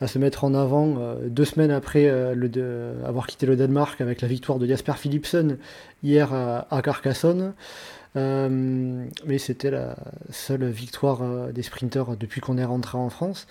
à 0.00 0.06
se 0.06 0.20
mettre 0.20 0.44
en 0.44 0.54
avant 0.54 1.16
deux 1.26 1.44
semaines 1.44 1.72
après 1.72 2.04
le 2.34 2.50
avoir 3.04 3.26
quitté 3.26 3.46
le 3.46 3.56
Danemark 3.56 4.00
avec 4.00 4.20
la 4.20 4.28
victoire 4.28 4.58
de 4.58 4.66
Jasper 4.66 4.92
Philipsen 4.96 5.56
hier 6.02 6.32
à, 6.34 6.66
à 6.70 6.82
Carcassonne. 6.82 7.54
Mais 8.14 9.38
c'était 9.38 9.70
la 9.70 9.96
seule 10.30 10.66
victoire 10.66 11.48
des 11.52 11.62
sprinteurs 11.62 12.16
depuis 12.16 12.40
qu'on 12.40 12.58
est 12.58 12.64
rentré 12.64 12.98
en 12.98 13.08
France. 13.08 13.46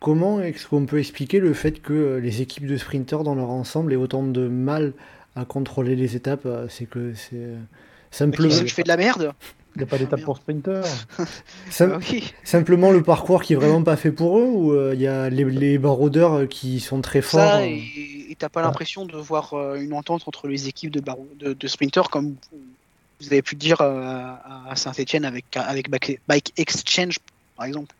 Comment 0.00 0.40
est-ce 0.40 0.66
qu'on 0.66 0.86
peut 0.86 0.98
expliquer 0.98 1.40
le 1.40 1.54
fait 1.54 1.80
que 1.80 2.16
les 2.22 2.42
équipes 2.42 2.66
de 2.66 2.76
sprinteurs 2.76 3.24
dans 3.24 3.36
leur 3.36 3.50
ensemble 3.50 3.92
aient 3.92 3.96
autant 3.96 4.24
de 4.24 4.48
mal 4.48 4.92
à 5.34 5.44
contrôler 5.44 5.96
les 5.96 6.14
étapes 6.16 6.46
C'est 6.68 6.86
que 6.86 7.14
c'est 7.14 7.46
simplement, 8.10 8.50
Je 8.50 8.66
fais 8.66 8.82
de 8.82 8.88
la 8.88 8.96
merde 8.96 9.32
Il 9.76 9.78
n'y 9.78 9.84
a 9.84 9.86
pas 9.86 9.98
d'étape 9.98 10.18
merde. 10.18 10.24
pour 10.24 10.36
sprinter. 10.38 10.82
sim- 11.70 11.90
Ah 11.94 11.98
oui. 12.10 12.32
simplement 12.44 12.90
le 12.90 13.02
parcours 13.02 13.42
qui 13.42 13.52
est 13.52 13.56
vraiment 13.56 13.82
pas 13.82 13.96
fait 13.96 14.10
pour 14.12 14.38
eux 14.38 14.44
ou 14.46 14.72
euh, 14.72 14.92
il 14.94 15.00
y 15.00 15.06
a 15.06 15.28
les, 15.30 15.44
les 15.44 15.78
baroudeurs 15.78 16.32
euh, 16.34 16.46
qui 16.46 16.80
sont 16.80 17.00
très 17.00 17.20
forts 17.22 17.40
Ça, 17.40 17.58
euh, 17.60 17.66
et 17.66 18.36
t'as 18.38 18.48
pas 18.48 18.60
Ah. 18.60 18.64
l'impression 18.64 19.04
de 19.06 19.16
voir 19.16 19.54
euh, 19.54 19.76
une 19.76 19.92
entente 19.92 20.22
entre 20.26 20.48
les 20.48 20.68
équipes 20.68 20.90
de, 20.90 21.00
barou- 21.00 21.28
de, 21.38 21.52
de 21.52 21.66
sprinters 21.68 22.10
comme 22.10 22.34
vous 23.20 23.26
avez 23.26 23.42
pu 23.42 23.54
le 23.56 23.58
dire 23.60 23.80
euh, 23.80 24.32
à 24.68 24.76
Saint-Etienne 24.76 25.24
avec, 25.24 25.56
avec 25.56 25.90
Bike 25.90 26.52
Exchange, 26.56 27.18
par 27.56 27.66
exemple. 27.66 27.92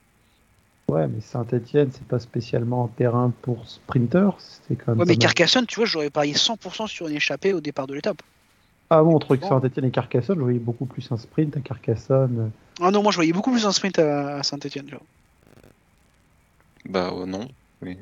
Ouais, 0.89 1.07
mais 1.09 1.21
Saint-Etienne, 1.21 1.91
c'est 1.93 2.05
pas 2.07 2.21
spécialement 2.21 2.85
un 2.85 2.89
terrain 2.97 3.33
pour 3.43 3.69
sprinter. 3.69 4.31
C'est 4.39 4.77
quand 4.77 4.93
même 4.93 5.01
Ouais, 5.01 5.05
mais. 5.07 5.17
Carcassonne, 5.17 5.67
tu 5.67 5.81
vois, 5.81 5.87
j'aurais 5.87 6.09
parié 6.09 6.35
100% 6.35 6.87
sur 6.87 7.09
une 7.09 7.17
échappée 7.17 7.53
au 7.53 7.61
départ 7.61 7.87
de 7.89 7.95
l'étape. 7.95 8.23
Ah 8.91 9.03
bon, 9.03 9.15
entre 9.17 9.37
Bon. 9.37 9.49
Saint-Etienne 9.49 9.85
et 9.87 9.91
Carcassonne, 9.91 10.37
je 10.39 10.43
voyais 10.43 10.59
beaucoup 10.59 10.87
plus 10.87 11.11
un 11.13 11.17
sprint 11.19 11.57
à 11.57 11.61
Carcassonne. 11.61 12.51
Ah 12.81 12.91
non, 12.91 13.03
moi 13.03 13.13
je 13.13 13.17
voyais 13.17 13.33
beaucoup 13.33 13.51
plus 13.53 13.67
un 13.67 13.73
sprint 13.73 13.99
à, 13.99 14.43
Saint-Etienne. 14.43 14.87
Bah 16.89 17.11
euh, 17.15 17.27
non. 17.27 17.49
Oui. 17.83 17.97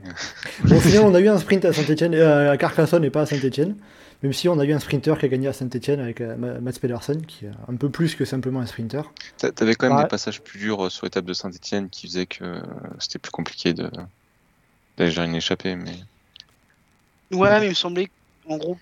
Au 0.64 0.80
final, 0.80 1.00
on 1.04 1.14
a 1.14 1.20
eu 1.20 1.28
un 1.28 1.38
sprint 1.38 1.64
à 1.64 1.72
Saint-Etienne, 1.72 2.14
à 2.14 2.56
Carcassonne 2.56 3.04
et 3.04 3.10
pas 3.10 3.22
à 3.22 3.26
Saint-Etienne. 3.26 3.76
Même 4.22 4.32
si 4.32 4.48
on 4.48 4.58
a 4.58 4.64
eu 4.64 4.72
un 4.72 4.78
sprinter 4.78 5.18
qui 5.18 5.26
a 5.26 5.28
gagné 5.28 5.48
à 5.48 5.52
Saint-Etienne 5.52 6.00
avec 6.00 6.22
euh, 6.22 6.36
Ma- 6.36 6.58
Mats 6.60 6.78
Pedersen, 6.80 7.26
qui 7.26 7.44
est 7.44 7.50
un 7.68 7.76
peu 7.76 7.90
plus 7.90 8.14
que 8.14 8.24
simplement 8.24 8.60
un 8.60 8.66
sprinter. 8.66 9.02
T'a- 9.36 9.52
T'avais 9.52 9.74
quand 9.74 9.90
même 9.92 10.02
des 10.02 10.08
passages 10.08 10.40
plus 10.40 10.58
durs 10.58 10.86
euh, 10.86 10.88
sur 10.90 11.04
l'étape 11.04 11.26
de 11.26 11.34
Saint-Etienne 11.34 11.90
qui 11.90 12.06
faisaient 12.06 12.24
que 12.24 12.42
euh, 12.44 12.60
c'était 12.98 13.18
plus 13.18 13.30
compliqué 13.30 13.74
de 13.74 13.90
d'aller 14.96 15.10
gérer 15.10 15.26
une 15.26 15.34
échappée. 15.34 15.76
Mais 15.76 15.92
Ouais, 17.32 17.58
mais 17.60 17.66
il 17.66 17.70
me 17.70 17.74
semblait, 17.74 18.08
en 18.48 18.56
gros, 18.56 18.78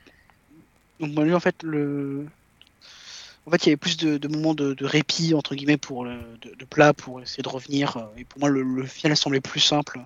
donc 1.01 1.13
moi, 1.13 1.25
lui, 1.25 1.35
en 1.35 1.41
fait, 1.41 1.63
le, 1.63 2.27
en 3.47 3.51
fait, 3.51 3.65
il 3.65 3.67
y 3.67 3.69
avait 3.71 3.77
plus 3.77 3.97
de, 3.97 4.17
de 4.17 4.29
moments 4.29 4.55
de, 4.55 4.75
de 4.75 4.85
répit 4.87 5.35
entre 5.35 5.55
guillemets 5.55 5.77
pour 5.77 6.05
le, 6.05 6.19
de, 6.41 6.55
de 6.55 6.65
plat 6.65 6.93
pour 6.95 7.21
essayer 7.21 7.43
de 7.43 7.49
revenir. 7.49 7.97
euh, 7.97 8.07
Et 8.17 8.25
pour 8.25 8.41
moi, 8.41 8.49
le, 8.49 8.63
le 8.63 8.87
final 8.87 9.17
semblait 9.17 9.41
plus 9.41 9.61
simple. 9.61 10.01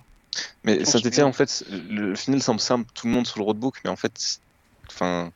Mais 0.63 0.83
Saint-Etienne, 0.85 1.25
que- 1.25 1.29
en 1.29 1.33
fait, 1.33 1.63
le 1.69 2.15
final 2.15 2.41
semble 2.41 2.59
simple, 2.59 2.89
tout 2.93 3.07
le 3.07 3.13
monde 3.13 3.25
sur 3.27 3.39
le 3.39 3.45
roadbook, 3.45 3.79
mais 3.83 3.89
en 3.89 3.95
fait, 3.95 4.39
enfin, 4.89 5.31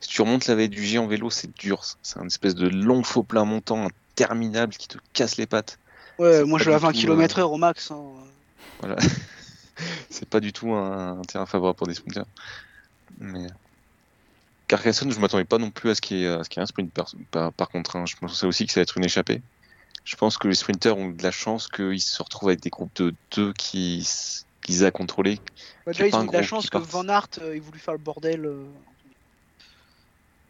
si 0.00 0.08
tu 0.08 0.20
remontes 0.22 0.46
la 0.46 0.54
veille 0.54 0.68
du 0.68 0.84
J 0.84 0.98
en 0.98 1.06
vélo, 1.06 1.30
c'est 1.30 1.54
dur. 1.58 1.82
C'est 2.02 2.18
un 2.18 2.26
espèce 2.26 2.54
de 2.54 2.68
long 2.68 3.02
faux 3.02 3.22
plat 3.22 3.44
montant 3.44 3.86
interminable 4.10 4.74
qui 4.74 4.88
te 4.88 4.98
casse 5.12 5.36
les 5.36 5.46
pattes. 5.46 5.78
Ouais, 6.18 6.44
moi 6.44 6.58
je 6.58 6.66
vais 6.70 6.74
à 6.74 6.78
du 6.78 6.82
20 6.84 6.92
tout, 6.92 6.98
km/h 6.98 7.42
au 7.42 7.56
max. 7.56 7.90
hein. 7.90 8.02
Voilà. 8.80 8.96
c'est 10.10 10.28
pas 10.28 10.40
du 10.40 10.52
tout 10.52 10.72
un, 10.72 11.18
un 11.18 11.22
terrain 11.22 11.46
favorable 11.46 11.76
pour 11.76 11.86
des 11.86 11.94
sprinters. 11.94 12.26
Mais 13.18 13.46
Carcassonne, 14.74 15.12
je 15.12 15.20
m'attendais 15.20 15.44
pas 15.44 15.58
non 15.58 15.70
plus 15.70 15.90
à 15.90 15.94
ce 15.94 16.00
qu'il 16.00 16.16
y 16.18 16.20
qu'il 16.48 16.56
y 16.56 16.58
ait 16.58 16.62
un 16.62 16.66
sprint 16.66 16.92
par, 16.92 17.08
par, 17.30 17.52
par 17.52 17.68
contre. 17.68 17.94
hein. 17.94 18.06
Je 18.06 18.16
pensais 18.16 18.44
aussi 18.44 18.66
que 18.66 18.72
ça 18.72 18.80
va 18.80 18.82
être 18.82 18.98
une 18.98 19.04
échappée. 19.04 19.40
Je 20.04 20.16
pense 20.16 20.36
que 20.36 20.48
les 20.48 20.56
sprinters 20.56 20.98
ont 20.98 21.10
de 21.10 21.22
la 21.22 21.30
chance 21.30 21.68
qu'ils 21.68 22.00
se 22.00 22.20
retrouvent 22.20 22.48
avec 22.48 22.60
des 22.60 22.70
groupes 22.70 22.94
de 22.96 23.14
deux 23.36 23.52
qui, 23.52 24.06
qu'ils 24.64 24.82
aient 24.82 24.86
à 24.86 24.90
contrôler. 24.90 25.38
Qu'il 25.92 26.04
y 26.04 26.04
déjà, 26.04 26.06
ait 26.06 26.08
ils 26.10 26.16
ont 26.16 26.24
eu 26.24 26.28
de 26.28 26.32
la 26.32 26.42
chance 26.42 26.68
que. 26.68 26.78
Van 26.78 27.08
Aert 27.08 27.28
euh, 27.40 27.54
ait 27.54 27.60
voulu 27.60 27.78
faire 27.78 27.94
le 27.94 28.00
bordel. 28.00 28.44
euh. 28.44 28.66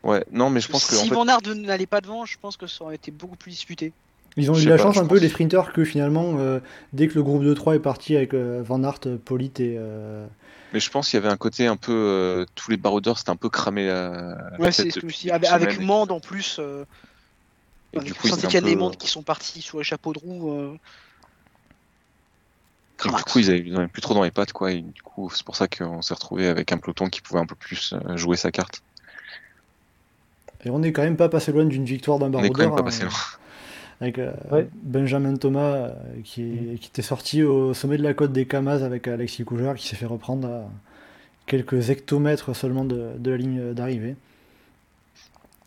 Ouais, 0.03 0.25
non, 0.33 0.49
mais 0.49 0.61
je 0.61 0.69
pense 0.69 0.87
que. 0.87 0.97
en 0.97 1.03
si 1.03 1.09
fait, 1.09 1.15
Van 1.15 1.29
Aert 1.29 1.43
n'allait 1.55 1.87
pas 1.87 2.01
devant, 2.01 2.25
je 2.25 2.39
pense 2.41 2.57
que 2.57 2.67
ça 2.67 2.85
aurait 2.85 2.97
été 2.97 3.11
beaucoup 3.11 3.37
plus 3.37 3.51
disputé. 3.51 3.93
Ils 4.37 4.51
ont 4.51 4.59
eu 4.59 4.65
la 4.67 4.77
pas, 4.77 4.83
chance 4.83 4.97
un 4.97 5.07
peu 5.07 5.19
les 5.19 5.29
sprinters 5.29 5.73
que 5.73 5.85
finalement, 5.85 6.39
euh, 6.39 6.59
dès 6.93 7.07
que 7.09 7.15
le 7.15 7.23
groupe 7.23 7.45
de 7.45 7.55
3 7.55 7.77
est 7.77 7.81
parti 7.81 8.17
avec 8.17 8.35
euh, 8.35 8.63
Van 8.65 8.83
Aert, 8.83 8.99
Polit 9.25 9.53
et. 9.61 9.77
euh, 9.79 10.27
Mais 10.73 10.81
je 10.81 10.91
pense 10.91 11.09
qu'il 11.09 11.19
y 11.21 11.23
avait 11.23 11.33
un 11.33 11.37
côté 11.37 11.67
un 11.69 11.77
peu. 11.77 11.93
euh, 11.93 12.45
tous 12.57 12.71
les 12.73 12.77
baroudeurs, 12.77 13.17
c'était 13.19 13.31
un 13.31 13.37
peu 13.37 13.49
cramé 13.49 13.85
Ouais, 14.59 14.73
c'est 14.73 14.91
ce 14.91 14.95
que 14.95 15.01
je 15.01 15.07
me 15.07 15.11
depuis 15.11 15.17
suis 15.17 15.23
dit. 15.25 15.29
une 15.29 15.35
Avec, 15.35 15.51
avec. 15.51 15.81
Mende 15.81 16.11
en 16.11 16.19
plus. 16.21 16.57
Euh, 16.59 16.85
Et 17.93 18.01
du 18.01 18.13
coup, 18.13 18.27
étaient 18.27 18.35
un 18.35 18.41
Saint-Etienne 18.41 18.65
peu- 18.65 18.71
et 18.71 18.77
Mende 18.77 18.97
qui 18.97 19.07
sont 19.07 19.23
partis 19.23 19.63
sur 19.63 19.79
les 19.79 19.85
chapeaux 19.85 20.13
de 20.13 20.19
roue. 20.19 20.51
euh, 20.53 20.75
Et 23.05 23.09
du 23.09 23.23
coup, 23.25 23.39
ils 23.39 23.51
avaient, 23.51 23.61
ils 23.61 23.77
avaient 23.77 23.87
plus 23.87 24.03
trop 24.03 24.15
dans 24.15 24.23
les 24.25 24.31
pattes, 24.33 24.53
quoi. 24.53 24.73
Et 24.73 24.81
du 24.81 25.03
coup, 25.03 25.31
c'est 25.33 25.45
pour 25.45 25.55
ça 25.57 25.69
qu'on 25.69 26.03
s'est 26.03 26.15
retrouvé 26.15 26.49
avec 26.49 26.73
un 26.73 26.79
peloton 26.79 27.09
qui 27.09 27.21
pouvait 27.21 27.41
un 27.41 27.47
peu 27.47 27.55
plus 27.55 27.93
euh, 27.93 28.17
jouer 28.17 28.37
sa 28.37 28.51
carte. 28.51 28.83
Et 30.65 30.71
on 30.71 30.83
est 30.83 30.93
quand 30.93 31.03
même 31.03 31.17
pas 31.17 31.29
passé 31.29 31.53
loin 31.53 31.67
d'une 31.67 31.85
victoire 31.85 32.19
d'un 32.19 32.33
On 32.35 32.43
est 32.43 32.49
quand 32.49 32.59
baroudeur. 32.59 32.67
même 32.69 32.75
pas 32.75 32.81
hein, 32.81 32.85
passé 32.85 33.05
loin. 33.05 33.13
Avec 34.05 34.19
euh, 34.19 34.33
Ouais. 34.51 34.69
Benjamin 34.83 35.35
Thomas 35.37 35.73
euh, 35.75 35.91
qui, 36.25 36.43
est- 36.43 36.79
qui 36.79 36.89
était 36.89 37.03
sorti 37.03 37.43
au 37.43 37.73
sommet 37.75 37.97
de 37.97 38.03
la 38.03 38.15
côte 38.15 38.33
des 38.33 38.47
Camas 38.47 38.83
avec 38.85 39.09
Alexis 39.09 39.45
Cougeur 39.45 39.75
qui 39.77 39.87
s'est 39.89 39.97
fait 39.97 40.07
reprendre 40.07 40.47
à 40.49 40.65
quelques 41.47 41.91
hectomètres 41.91 42.55
seulement 42.55 42.85
de, 42.85 43.11
de 43.19 43.31
la 43.31 43.37
ligne 43.37 43.73
d'arrivée. 43.73 44.17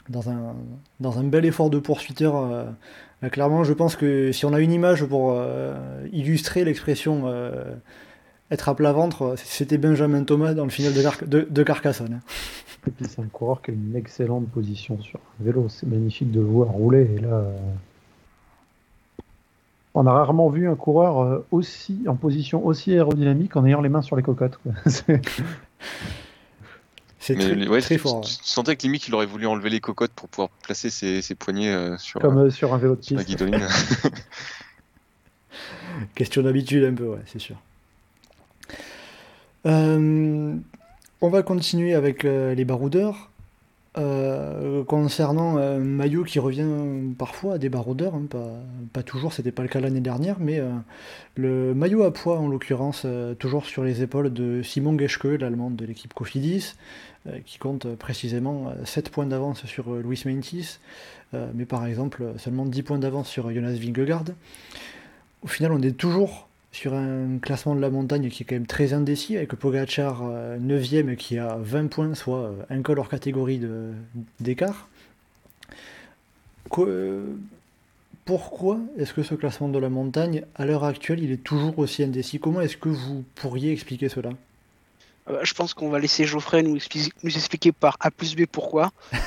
Dans 0.09 0.30
un, 0.30 0.55
dans 1.01 1.19
un 1.19 1.23
bel 1.23 1.45
effort 1.45 1.69
de 1.69 1.80
poursuiteur 1.80 2.35
euh, 2.38 3.30
clairement, 3.30 3.64
je 3.65 3.73
pense 3.73 3.95
que 3.97 4.31
si 4.31 4.45
on 4.45 4.53
a 4.53 4.59
une 4.61 4.72
image 4.72 5.03
pour 5.03 5.34
euh, 5.35 5.76
illustrer 6.14 6.64
l'expression 6.64 7.23
euh, 7.26 7.73
être 8.51 8.69
à 8.69 8.76
plat 8.76 8.93
ventre, 8.93 9.34
c'était 9.35 9.77
Benjamin 9.77 10.23
Thomas 10.23 10.53
dans 10.53 10.64
le 10.64 10.69
final 10.69 10.93
de, 10.93 11.01
Car- 11.01 11.27
de- 11.27 11.47
de 11.49 11.64
Carcassonne. 11.64 12.14
hein. 12.14 12.19
Et 12.88 12.91
puis 12.91 13.05
c'est 13.09 13.19
un 13.22 13.26
coureur 13.27 13.61
qui 13.61 13.72
a 13.72 13.73
une 13.73 13.97
excellente 13.97 14.47
position 14.47 14.97
sur 15.01 15.19
un 15.19 15.43
vélo. 15.43 15.68
C'est 15.68 15.88
magnifique 15.88 16.31
de 16.31 16.39
le 16.39 16.45
voir 16.45 16.69
rouler. 16.69 17.09
Et 17.18 17.19
là, 17.19 17.27
euh, 17.34 17.57
on 19.99 20.06
a 20.07 20.11
rarement 20.11 20.49
vu 20.49 20.68
un 20.69 20.76
coureur 20.76 21.19
euh, 21.22 21.45
aussi 21.52 22.03
en 22.07 22.15
position 22.15 22.65
aussi 22.65 22.94
aérodynamique 22.94 23.56
en 23.56 23.65
ayant 23.65 23.82
les 23.82 23.90
mains 23.90 24.02
sur 24.02 24.15
les 24.15 24.24
cocottes. 24.24 24.60
C'est- 27.19 27.36
très, 27.36 27.68
ouais, 27.68 27.82
très 27.82 27.95
tu, 27.95 28.02
fort. 28.02 28.22
tu- 28.22 28.38
tu 28.38 28.44
sentais 28.45 28.76
que 28.78 28.84
limite 28.84 29.07
il 29.07 29.15
aurait 29.15 29.26
voulu 29.26 29.48
enlever 29.48 29.69
les 29.69 29.82
cocottes 29.82 30.14
pour 30.14 30.30
pouvoir 30.30 30.49
placer 30.64 30.90
ses, 30.90 31.22
ses 31.22 31.36
poignets 31.36 31.74
euh, 31.74 31.98
sur, 31.98 32.22
Comme 32.22 32.38
euh, 32.38 32.49
sur 32.49 32.74
un 32.74 32.78
vélo 32.78 32.95
de 32.95 33.02
sur 33.03 33.18
la 33.18 33.24
piste. 33.24 33.38
guidoline. 33.38 33.68
Question 36.15 36.44
d'habitude 36.44 36.84
un 36.86 36.94
peu, 36.94 37.06
ouais, 37.06 37.22
c'est 37.26 37.40
sûr. 37.40 37.57
Euh, 39.65 40.56
on 41.22 41.30
va 41.30 41.41
continuer 41.44 41.95
avec 41.95 42.24
euh, 42.24 42.53
les 42.56 42.64
baroudeurs. 42.65 43.30
Euh, 43.98 44.84
concernant 44.84 45.57
euh, 45.57 45.80
Maillot 45.80 46.24
qui 46.24 46.38
revient 46.38 46.68
parfois 47.18 47.56
à 47.56 47.57
des 47.57 47.69
baroudeurs, 47.69 48.14
hein, 48.14 48.28
pas, 48.94 49.02
toujours, 49.02 49.34
c'était 49.34 49.52
pas 49.52 49.64
le 49.64 49.69
cas 49.69 49.80
l'année 49.80 50.02
dernière, 50.02 50.38
mais 50.40 50.60
euh, 50.60 50.69
le 51.36 51.74
maillot 51.74 52.03
à 52.03 52.14
poids 52.14 52.38
en 52.38 52.48
l'occurrence, 52.48 53.03
euh, 53.06 53.34
toujours 53.34 53.65
sur 53.65 53.84
les 53.84 54.03
épaules 54.03 54.32
de 54.32 54.61
Simon 54.61 54.98
Geschke, 54.98 55.40
l'allemand 55.40 55.72
de 55.72 55.84
l'équipe 55.86 56.14
Cofidis, 56.14 56.76
qui 57.45 57.57
compte 57.57 57.94
précisément 57.95 58.69
euh, 58.69 58.86
7 58.86 59.10
points 59.10 59.26
d'avance 59.26 59.65
sur 59.65 59.95
Luis 59.95 60.22
Mentis, 60.26 60.80
mais 61.34 61.65
par 61.65 61.86
exemple 61.86 62.24
seulement 62.38 62.65
10 62.65 62.84
points 62.84 62.99
d'avance 62.99 63.28
sur 63.28 63.52
Jonas 63.52 63.74
Vingegaard. 63.74 64.24
Au 65.44 65.48
final, 65.48 65.74
on 65.74 65.82
est 65.82 65.91
toujours 65.91 66.48
sur 66.72 66.94
un 66.94 67.39
classement 67.41 67.76
de 67.76 67.81
la 67.81 67.89
montagne 67.89 68.30
qui 68.30 68.44
est 68.44 68.45
quand 68.45 68.56
même 68.56 68.68
très 68.68 68.94
indécis, 68.94 69.35
avec 69.38 69.56
Pogacar 69.56 70.22
9ème 70.60 71.15
qui 71.15 71.38
a 71.38 71.57
20 71.60 71.88
points, 71.88 72.14
soit 72.15 72.39
euh, 72.39 72.52
un 72.69 72.81
col 72.81 72.99
hors 72.99 73.10
catégorie 73.10 73.57
de- 73.60 73.91
d'écart. 74.39 74.88
Euh, 76.77 77.26
Pourquoi 78.26 78.77
est-ce 78.98 79.14
que 79.14 79.23
ce 79.23 79.35
classement 79.35 79.69
de 79.69 79.80
la 79.80 79.88
montagne, 79.89 80.44
à 80.56 80.65
l'heure 80.65 80.84
actuelle, 80.84 81.23
il 81.23 81.31
est 81.31 81.41
toujours 81.44 81.80
aussi 81.80 82.03
indécis? 82.03 82.39
Comment 82.39 82.60
est-ce 82.61 82.76
que 82.77 82.89
vous 82.89 83.23
pourriez 83.35 83.72
expliquer 83.72 84.10
cela? 84.10 84.31
Euh, 85.30 85.39
je 85.44 85.53
pense 85.53 85.73
qu'on 85.73 85.89
va 85.89 85.98
laisser 85.99 86.26
Geoffrey 86.26 86.61
nous, 86.61 86.76
expli- 86.76 87.11
nous 87.23 87.31
expliquer 87.35 87.72
par 87.72 87.95
A 88.02 88.11
plus 88.11 88.35
B 88.35 88.41
pourquoi. 88.52 88.91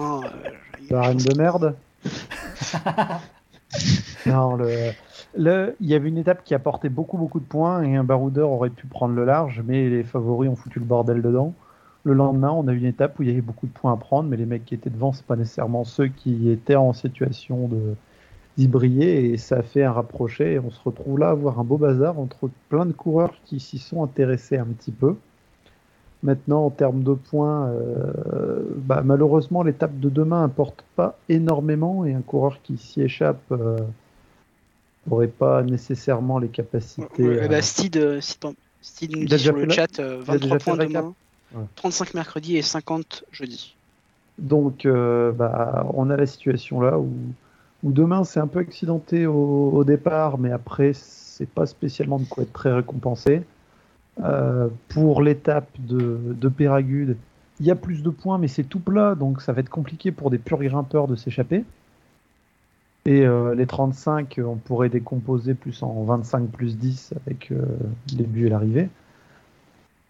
Euh, 0.00 0.20
reine 1.02 1.18
pense 1.18 1.24
de 1.24 1.36
merde? 1.36 1.76
non, 4.26 4.56
le, 4.56 4.92
il 5.80 5.86
y 5.86 5.94
avait 5.94 6.08
une 6.08 6.18
étape 6.18 6.44
qui 6.44 6.54
apportait 6.54 6.88
beaucoup 6.88 7.16
beaucoup 7.18 7.40
de 7.40 7.44
points 7.44 7.82
et 7.82 7.96
un 7.96 8.04
baroudeur 8.04 8.50
aurait 8.50 8.70
pu 8.70 8.86
prendre 8.86 9.14
le 9.14 9.24
large, 9.24 9.62
mais 9.66 9.88
les 9.88 10.04
favoris 10.04 10.50
ont 10.50 10.56
foutu 10.56 10.78
le 10.78 10.84
bordel 10.84 11.22
dedans. 11.22 11.54
Le 12.04 12.14
lendemain, 12.14 12.50
on 12.50 12.66
a 12.68 12.72
eu 12.72 12.78
une 12.78 12.86
étape 12.86 13.18
où 13.18 13.22
il 13.22 13.28
y 13.28 13.32
avait 13.32 13.40
beaucoup 13.40 13.66
de 13.66 13.72
points 13.72 13.92
à 13.92 13.96
prendre, 13.96 14.28
mais 14.28 14.36
les 14.36 14.46
mecs 14.46 14.64
qui 14.64 14.74
étaient 14.74 14.90
devant, 14.90 15.12
c'est 15.12 15.26
pas 15.26 15.36
nécessairement 15.36 15.84
ceux 15.84 16.08
qui 16.08 16.50
étaient 16.50 16.76
en 16.76 16.92
situation 16.92 17.68
d'y 18.56 18.68
briller 18.68 19.32
et 19.32 19.36
ça 19.38 19.58
a 19.58 19.62
fait 19.62 19.84
un 19.84 19.92
rapproché 19.92 20.54
et 20.54 20.58
on 20.58 20.70
se 20.70 20.80
retrouve 20.82 21.18
là 21.18 21.28
à 21.28 21.30
avoir 21.30 21.58
un 21.60 21.64
beau 21.64 21.78
bazar 21.78 22.18
entre 22.18 22.50
plein 22.68 22.86
de 22.86 22.92
coureurs 22.92 23.34
qui 23.44 23.60
s'y 23.60 23.78
sont 23.78 24.02
intéressés 24.02 24.58
un 24.58 24.66
petit 24.66 24.92
peu. 24.92 25.16
Maintenant, 26.22 26.66
en 26.66 26.70
termes 26.70 27.02
de 27.02 27.14
points, 27.14 27.66
euh, 27.68 28.62
bah, 28.76 29.02
malheureusement, 29.04 29.62
l'étape 29.64 29.98
de 29.98 30.08
demain 30.08 30.44
importe 30.44 30.84
pas 30.94 31.18
énormément 31.28 32.04
et 32.04 32.14
un 32.14 32.20
coureur 32.20 32.60
qui 32.62 32.76
s'y 32.78 33.02
échappe 33.02 33.42
euh, 33.50 33.76
n'aurait 35.08 35.26
pas 35.26 35.62
nécessairement 35.62 36.38
les 36.38 36.48
capacités. 36.48 37.48
Bah, 37.48 37.60
Steed, 37.60 37.96
euh, 37.96 38.20
Steed- 38.20 39.16
nous 39.16 39.24
dit 39.26 39.38
sur 39.38 39.56
le 39.56 39.68
chat 39.68 39.98
euh, 39.98 40.22
il 40.26 40.30
a 40.30 40.38
déjà 40.38 40.54
23 40.54 40.58
fait 40.58 40.64
points 40.64 40.86
demain, 40.86 41.14
Ouais. 41.54 41.64
35 41.76 42.14
mercredi 42.14 42.56
et 42.56 42.62
50 42.62 43.24
jeudi. 43.30 43.74
Donc, 44.38 44.86
euh, 44.86 45.32
bah, 45.32 45.86
on 45.92 46.08
a 46.08 46.16
la 46.16 46.26
situation 46.26 46.80
là 46.80 46.98
où, 46.98 47.10
où 47.82 47.92
demain 47.92 48.24
c'est 48.24 48.40
un 48.40 48.46
peu 48.46 48.60
accidenté 48.60 49.26
au, 49.26 49.70
au 49.72 49.84
départ, 49.84 50.38
mais 50.38 50.50
après 50.50 50.92
c'est 50.94 51.48
pas 51.48 51.66
spécialement 51.66 52.18
de 52.18 52.24
quoi 52.24 52.44
être 52.44 52.52
très 52.52 52.72
récompensé. 52.72 53.42
Euh, 54.20 54.68
pour 54.88 55.22
l'étape 55.22 55.70
de, 55.78 56.20
de 56.38 56.48
Péragude, 56.48 57.16
il 57.60 57.66
y 57.66 57.70
a 57.70 57.76
plus 57.76 58.02
de 58.02 58.10
points, 58.10 58.38
mais 58.38 58.48
c'est 58.48 58.64
tout 58.64 58.80
plat, 58.80 59.14
donc 59.14 59.40
ça 59.40 59.52
va 59.52 59.60
être 59.60 59.70
compliqué 59.70 60.12
pour 60.12 60.30
des 60.30 60.38
purs 60.38 60.62
grimpeurs 60.62 61.08
de 61.08 61.16
s'échapper. 61.16 61.64
Et 63.04 63.26
euh, 63.26 63.54
les 63.54 63.66
35, 63.66 64.40
on 64.44 64.56
pourrait 64.56 64.88
décomposer 64.88 65.54
plus 65.54 65.82
en 65.82 66.04
25 66.04 66.48
plus 66.50 66.76
10 66.76 67.14
avec 67.26 67.50
euh, 67.50 67.62
le 68.10 68.16
début 68.16 68.46
et 68.46 68.48
l'arrivée. 68.48 68.88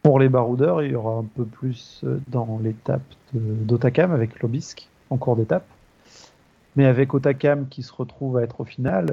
Pour 0.02 0.18
les 0.18 0.28
baroudeurs, 0.28 0.82
il 0.82 0.92
y 0.92 0.94
aura 0.94 1.18
un 1.18 1.24
peu 1.24 1.44
plus 1.44 2.04
dans 2.26 2.58
l'étape 2.62 3.02
d'Otakam 3.32 4.10
avec 4.10 4.42
Lobisk 4.42 4.88
en 5.10 5.16
cours 5.16 5.36
d'étape. 5.36 5.64
Mais 6.74 6.86
avec 6.86 7.14
Otakam 7.14 7.68
qui 7.68 7.82
se 7.82 7.92
retrouve 7.92 8.36
à 8.38 8.42
être 8.42 8.60
au 8.60 8.64
final, 8.64 9.06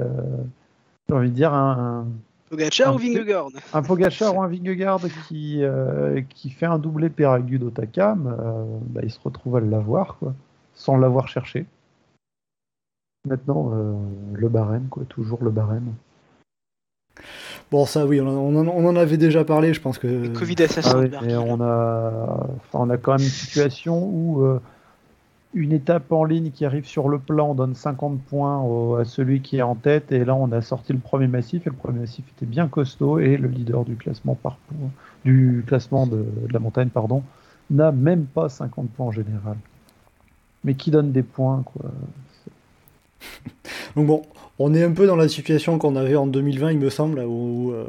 j'ai 1.08 1.14
envie 1.14 1.30
de 1.30 1.34
dire 1.34 1.54
un, 1.54 2.06
Pogacar 2.50 2.94
ou 2.94 2.98
Vingegaard? 2.98 3.46
un, 3.72 3.78
un 3.78 3.82
Pogacar 3.82 4.36
ou 4.36 4.42
un 4.42 4.48
Vingegaard 4.48 5.00
qui, 5.28 5.62
euh, 5.62 6.20
qui 6.28 6.50
fait 6.50 6.66
un 6.66 6.78
doublé 6.78 7.08
Péragude 7.08 7.62
Otakam, 7.62 8.26
euh, 8.26 8.64
bah, 8.86 9.00
il 9.04 9.10
se 9.10 9.20
retrouve 9.22 9.56
à 9.56 9.60
l'avoir, 9.60 10.16
quoi, 10.18 10.34
sans 10.74 10.96
l'avoir 10.96 11.28
cherché. 11.28 11.66
Maintenant, 13.28 13.70
euh, 13.72 13.94
le 14.34 14.48
barème, 14.48 14.88
quoi, 14.88 15.04
toujours 15.08 15.44
le 15.44 15.50
barème. 15.50 15.92
Bon, 17.70 17.86
ça, 17.86 18.04
oui, 18.04 18.20
on 18.20 18.26
en, 18.26 18.66
on 18.66 18.96
avait 18.96 19.16
déjà 19.16 19.44
parlé, 19.44 19.72
je 19.72 19.80
pense 19.80 19.98
que. 19.98 20.08
Le 20.08 20.30
Covid 20.30 20.62
assassin. 20.62 21.02
Ah 21.04 21.06
de 21.06 21.26
oui, 21.26 21.36
on 21.36 21.60
a, 21.60 22.48
enfin, 22.56 22.78
on 22.80 22.90
a 22.90 22.96
quand 22.96 23.12
même 23.12 23.20
une 23.20 23.26
situation 23.26 24.02
où 24.02 24.42
euh, 24.42 24.60
une 25.54 25.72
étape 25.72 26.10
en 26.12 26.24
ligne 26.24 26.50
qui 26.50 26.64
arrive 26.64 26.86
sur 26.86 27.08
le 27.08 27.18
plan 27.18 27.54
donne 27.54 27.74
50 27.74 28.22
points 28.24 28.60
au- 28.62 28.96
à 28.96 29.04
celui 29.04 29.42
qui 29.42 29.58
est 29.58 29.62
en 29.62 29.74
tête. 29.76 30.12
Et 30.12 30.24
là, 30.24 30.34
on 30.34 30.50
a 30.52 30.60
sorti 30.62 30.92
le 30.92 30.98
premier 31.00 31.26
massif 31.28 31.66
et 31.66 31.70
le 31.70 31.76
premier 31.76 32.00
massif 32.00 32.28
était 32.30 32.46
bien 32.46 32.68
costaud 32.68 33.18
et 33.18 33.36
le 33.36 33.48
leader 33.48 33.84
du 33.84 33.96
classement 33.96 34.34
par 34.36 34.58
du 35.24 35.64
classement 35.66 36.06
de, 36.06 36.16
de 36.18 36.52
la 36.52 36.58
montagne, 36.60 36.88
pardon, 36.90 37.24
n'a 37.70 37.92
même 37.92 38.26
pas 38.26 38.48
50 38.48 38.90
points 38.92 39.06
en 39.06 39.12
général. 39.12 39.58
Mais 40.64 40.74
qui 40.74 40.90
donne 40.90 41.12
des 41.12 41.22
points, 41.22 41.62
quoi? 41.62 41.90
Donc 43.96 44.06
bon, 44.06 44.22
on 44.58 44.74
est 44.74 44.84
un 44.84 44.92
peu 44.92 45.06
dans 45.06 45.16
la 45.16 45.28
situation 45.28 45.78
qu'on 45.78 45.96
avait 45.96 46.16
en 46.16 46.26
2020, 46.26 46.72
il 46.72 46.78
me 46.78 46.90
semble, 46.90 47.20
où 47.20 47.72
euh, 47.72 47.86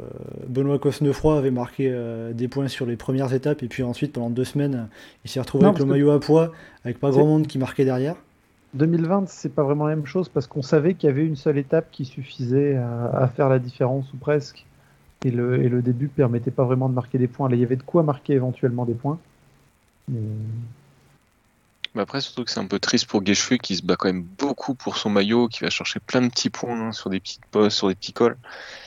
Benoît 0.48 0.78
Cosnefroy 0.78 1.36
avait 1.36 1.50
marqué 1.50 1.88
euh, 1.90 2.32
des 2.32 2.48
points 2.48 2.68
sur 2.68 2.86
les 2.86 2.96
premières 2.96 3.34
étapes, 3.34 3.62
et 3.62 3.68
puis 3.68 3.82
ensuite, 3.82 4.12
pendant 4.12 4.30
deux 4.30 4.44
semaines, 4.44 4.88
il 5.24 5.30
s'est 5.30 5.40
retrouvé 5.40 5.64
Non, 5.64 5.70
avec 5.70 5.80
le 5.80 5.86
maillot 5.86 6.10
à 6.10 6.20
poids, 6.20 6.52
avec 6.84 6.98
pas 6.98 7.10
grand 7.10 7.26
monde 7.26 7.46
qui 7.46 7.58
marquait 7.58 7.84
derrière. 7.84 8.16
2020, 8.74 9.28
c'est 9.28 9.54
pas 9.54 9.64
vraiment 9.64 9.86
la 9.86 9.96
même 9.96 10.06
chose 10.06 10.30
parce 10.30 10.46
qu'on 10.46 10.62
savait 10.62 10.94
qu'il 10.94 11.08
y 11.08 11.12
avait 11.12 11.26
une 11.26 11.36
seule 11.36 11.58
étape 11.58 11.88
qui 11.92 12.06
suffisait 12.06 12.76
à, 12.76 13.04
à 13.18 13.28
faire 13.28 13.50
la 13.50 13.58
différence 13.58 14.10
ou 14.14 14.16
presque. 14.16 14.64
Et 15.24 15.30
le, 15.30 15.62
et 15.62 15.68
le 15.68 15.82
début 15.82 16.08
permettait 16.08 16.50
pas 16.50 16.64
vraiment 16.64 16.88
de 16.88 16.94
marquer 16.94 17.18
des 17.18 17.28
points. 17.28 17.50
Là, 17.50 17.56
il 17.56 17.60
y 17.60 17.64
avait 17.64 17.76
de 17.76 17.82
quoi 17.82 18.02
marquer 18.02 18.32
éventuellement 18.32 18.86
des 18.86 18.94
points. 18.94 19.18
Mais 20.08 20.20
Mais 21.94 22.02
après, 22.02 22.20
surtout 22.20 22.44
que 22.44 22.50
c'est 22.50 22.60
un 22.60 22.66
peu 22.66 22.78
triste 22.78 23.06
pour 23.06 23.22
Guéchefeu 23.22 23.58
qui 23.58 23.76
se 23.76 23.82
bat 23.82 23.96
quand 23.96 24.08
même 24.08 24.22
beaucoup 24.22 24.74
pour 24.74 24.96
son 24.96 25.10
maillot, 25.10 25.48
qui 25.48 25.62
va 25.62 25.70
chercher 25.70 26.00
plein 26.00 26.22
de 26.22 26.28
petits 26.28 26.48
points 26.48 26.88
hein, 26.88 26.92
sur 26.92 27.10
des 27.10 27.20
petites 27.20 27.44
postes, 27.50 27.76
sur 27.76 27.88
des 27.88 27.94
petits 27.94 28.12
cols, 28.14 28.36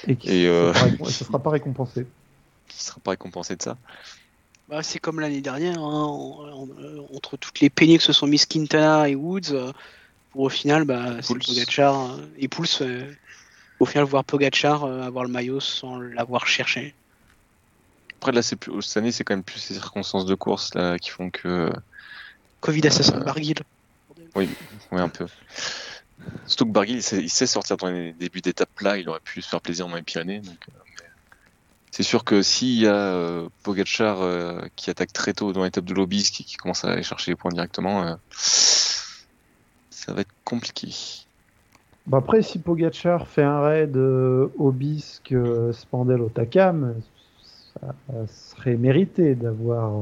et 0.07 0.15
qui 0.15 0.29
Et, 0.29 0.47
euh, 0.47 0.73
ne 0.73 1.09
sera, 1.09 1.37
pas 1.39 1.51
récompensé. 1.51 2.07
qui 2.67 2.83
sera 2.83 2.99
pas 2.99 3.11
récompensé 3.11 3.55
de 3.55 3.61
ça. 3.61 3.77
Bah, 4.67 4.81
c'est 4.81 4.97
comme 4.97 5.19
l'année 5.19 5.41
dernière, 5.41 5.77
hein, 5.77 6.07
on- 6.07 6.63
on- 6.63 6.79
euh, 6.79 7.01
entre 7.15 7.37
toutes 7.37 7.59
les 7.59 7.69
peignées 7.69 7.99
que 7.99 8.03
se 8.03 8.13
sont 8.13 8.25
mis 8.25 8.39
Quintana 8.39 9.07
et 9.07 9.13
Woods, 9.13 9.51
euh, 9.51 9.71
pour 10.31 10.41
au 10.41 10.49
final, 10.49 10.85
bah, 10.85 11.21
c'est. 11.21 11.37
Pogacar 11.37 12.11
euh, 12.11 12.17
et 12.37 12.47
Pouls. 12.47 12.65
euh, 12.81 13.13
au 13.79 13.85
final, 13.85 14.05
voir 14.05 14.23
Pogacar 14.23 14.83
euh, 14.85 15.01
avoir 15.01 15.23
le 15.25 15.29
maillot 15.29 15.59
sans 15.59 15.99
l'avoir 15.99 16.47
cherché. 16.47 16.95
Après, 18.17 18.31
là, 18.31 18.41
plus, 18.59 18.81
cette 18.81 18.97
année, 18.97 19.11
c'est 19.11 19.23
quand 19.23 19.35
même 19.35 19.43
plus 19.43 19.59
ces 19.59 19.75
circonstances 19.75 20.25
de 20.25 20.33
course 20.33 20.73
là, 20.73 20.97
qui 20.97 21.11
font 21.11 21.29
que. 21.29 21.71
Covid 22.61 22.87
assassin 22.87 23.17
de 23.17 23.21
Euh, 23.21 23.25
Barguil. 23.25 23.55
Oui, 24.35 24.49
un 24.91 25.09
peu. 25.09 25.27
Surtout 26.47 26.65
que 26.65 26.71
Barguil, 26.71 26.97
il 26.97 27.03
sait, 27.03 27.21
il 27.21 27.29
sait 27.29 27.47
sortir 27.47 27.77
dans 27.77 27.89
les 27.89 28.13
débuts 28.13 28.41
d'étape 28.41 28.79
là, 28.81 28.97
il 28.97 29.07
aurait 29.09 29.19
pu 29.19 29.41
se 29.41 29.49
faire 29.49 29.61
plaisir 29.61 29.87
dans 29.87 29.95
les 29.95 30.01
Pyrénées. 30.01 30.39
donc, 30.39 30.57
euh, 30.69 30.79
c'est 31.91 32.03
sûr 32.03 32.25
que 32.25 32.41
s'il 32.41 32.79
y 32.81 32.87
a 32.87 32.93
euh, 32.93 33.47
Pogacar 33.63 34.21
euh, 34.21 34.61
qui 34.75 34.89
attaque 34.89 35.13
très 35.13 35.31
tôt 35.33 35.53
dans 35.53 35.63
l'étape 35.63 35.85
de 35.85 35.93
l'Obisque 35.93 36.41
et 36.41 36.43
qui 36.43 36.57
commence 36.57 36.83
à 36.83 36.91
aller 36.91 37.03
chercher 37.03 37.31
les 37.31 37.35
points 37.35 37.51
directement, 37.51 38.03
euh, 38.03 38.15
ça 38.31 40.13
va 40.13 40.21
être 40.21 40.33
compliqué. 40.43 40.89
Bon, 42.05 42.17
après, 42.17 42.41
si 42.41 42.59
Pogachar 42.59 43.27
fait 43.27 43.43
un 43.43 43.61
raid 43.61 43.95
euh, 43.95 44.47
Obisque, 44.59 45.31
euh, 45.31 45.71
Spandel, 45.71 46.21
Otakam, 46.21 46.95
ça, 47.81 47.95
ça 48.07 48.27
serait 48.27 48.75
mérité 48.75 49.33
d'avoir. 49.35 49.93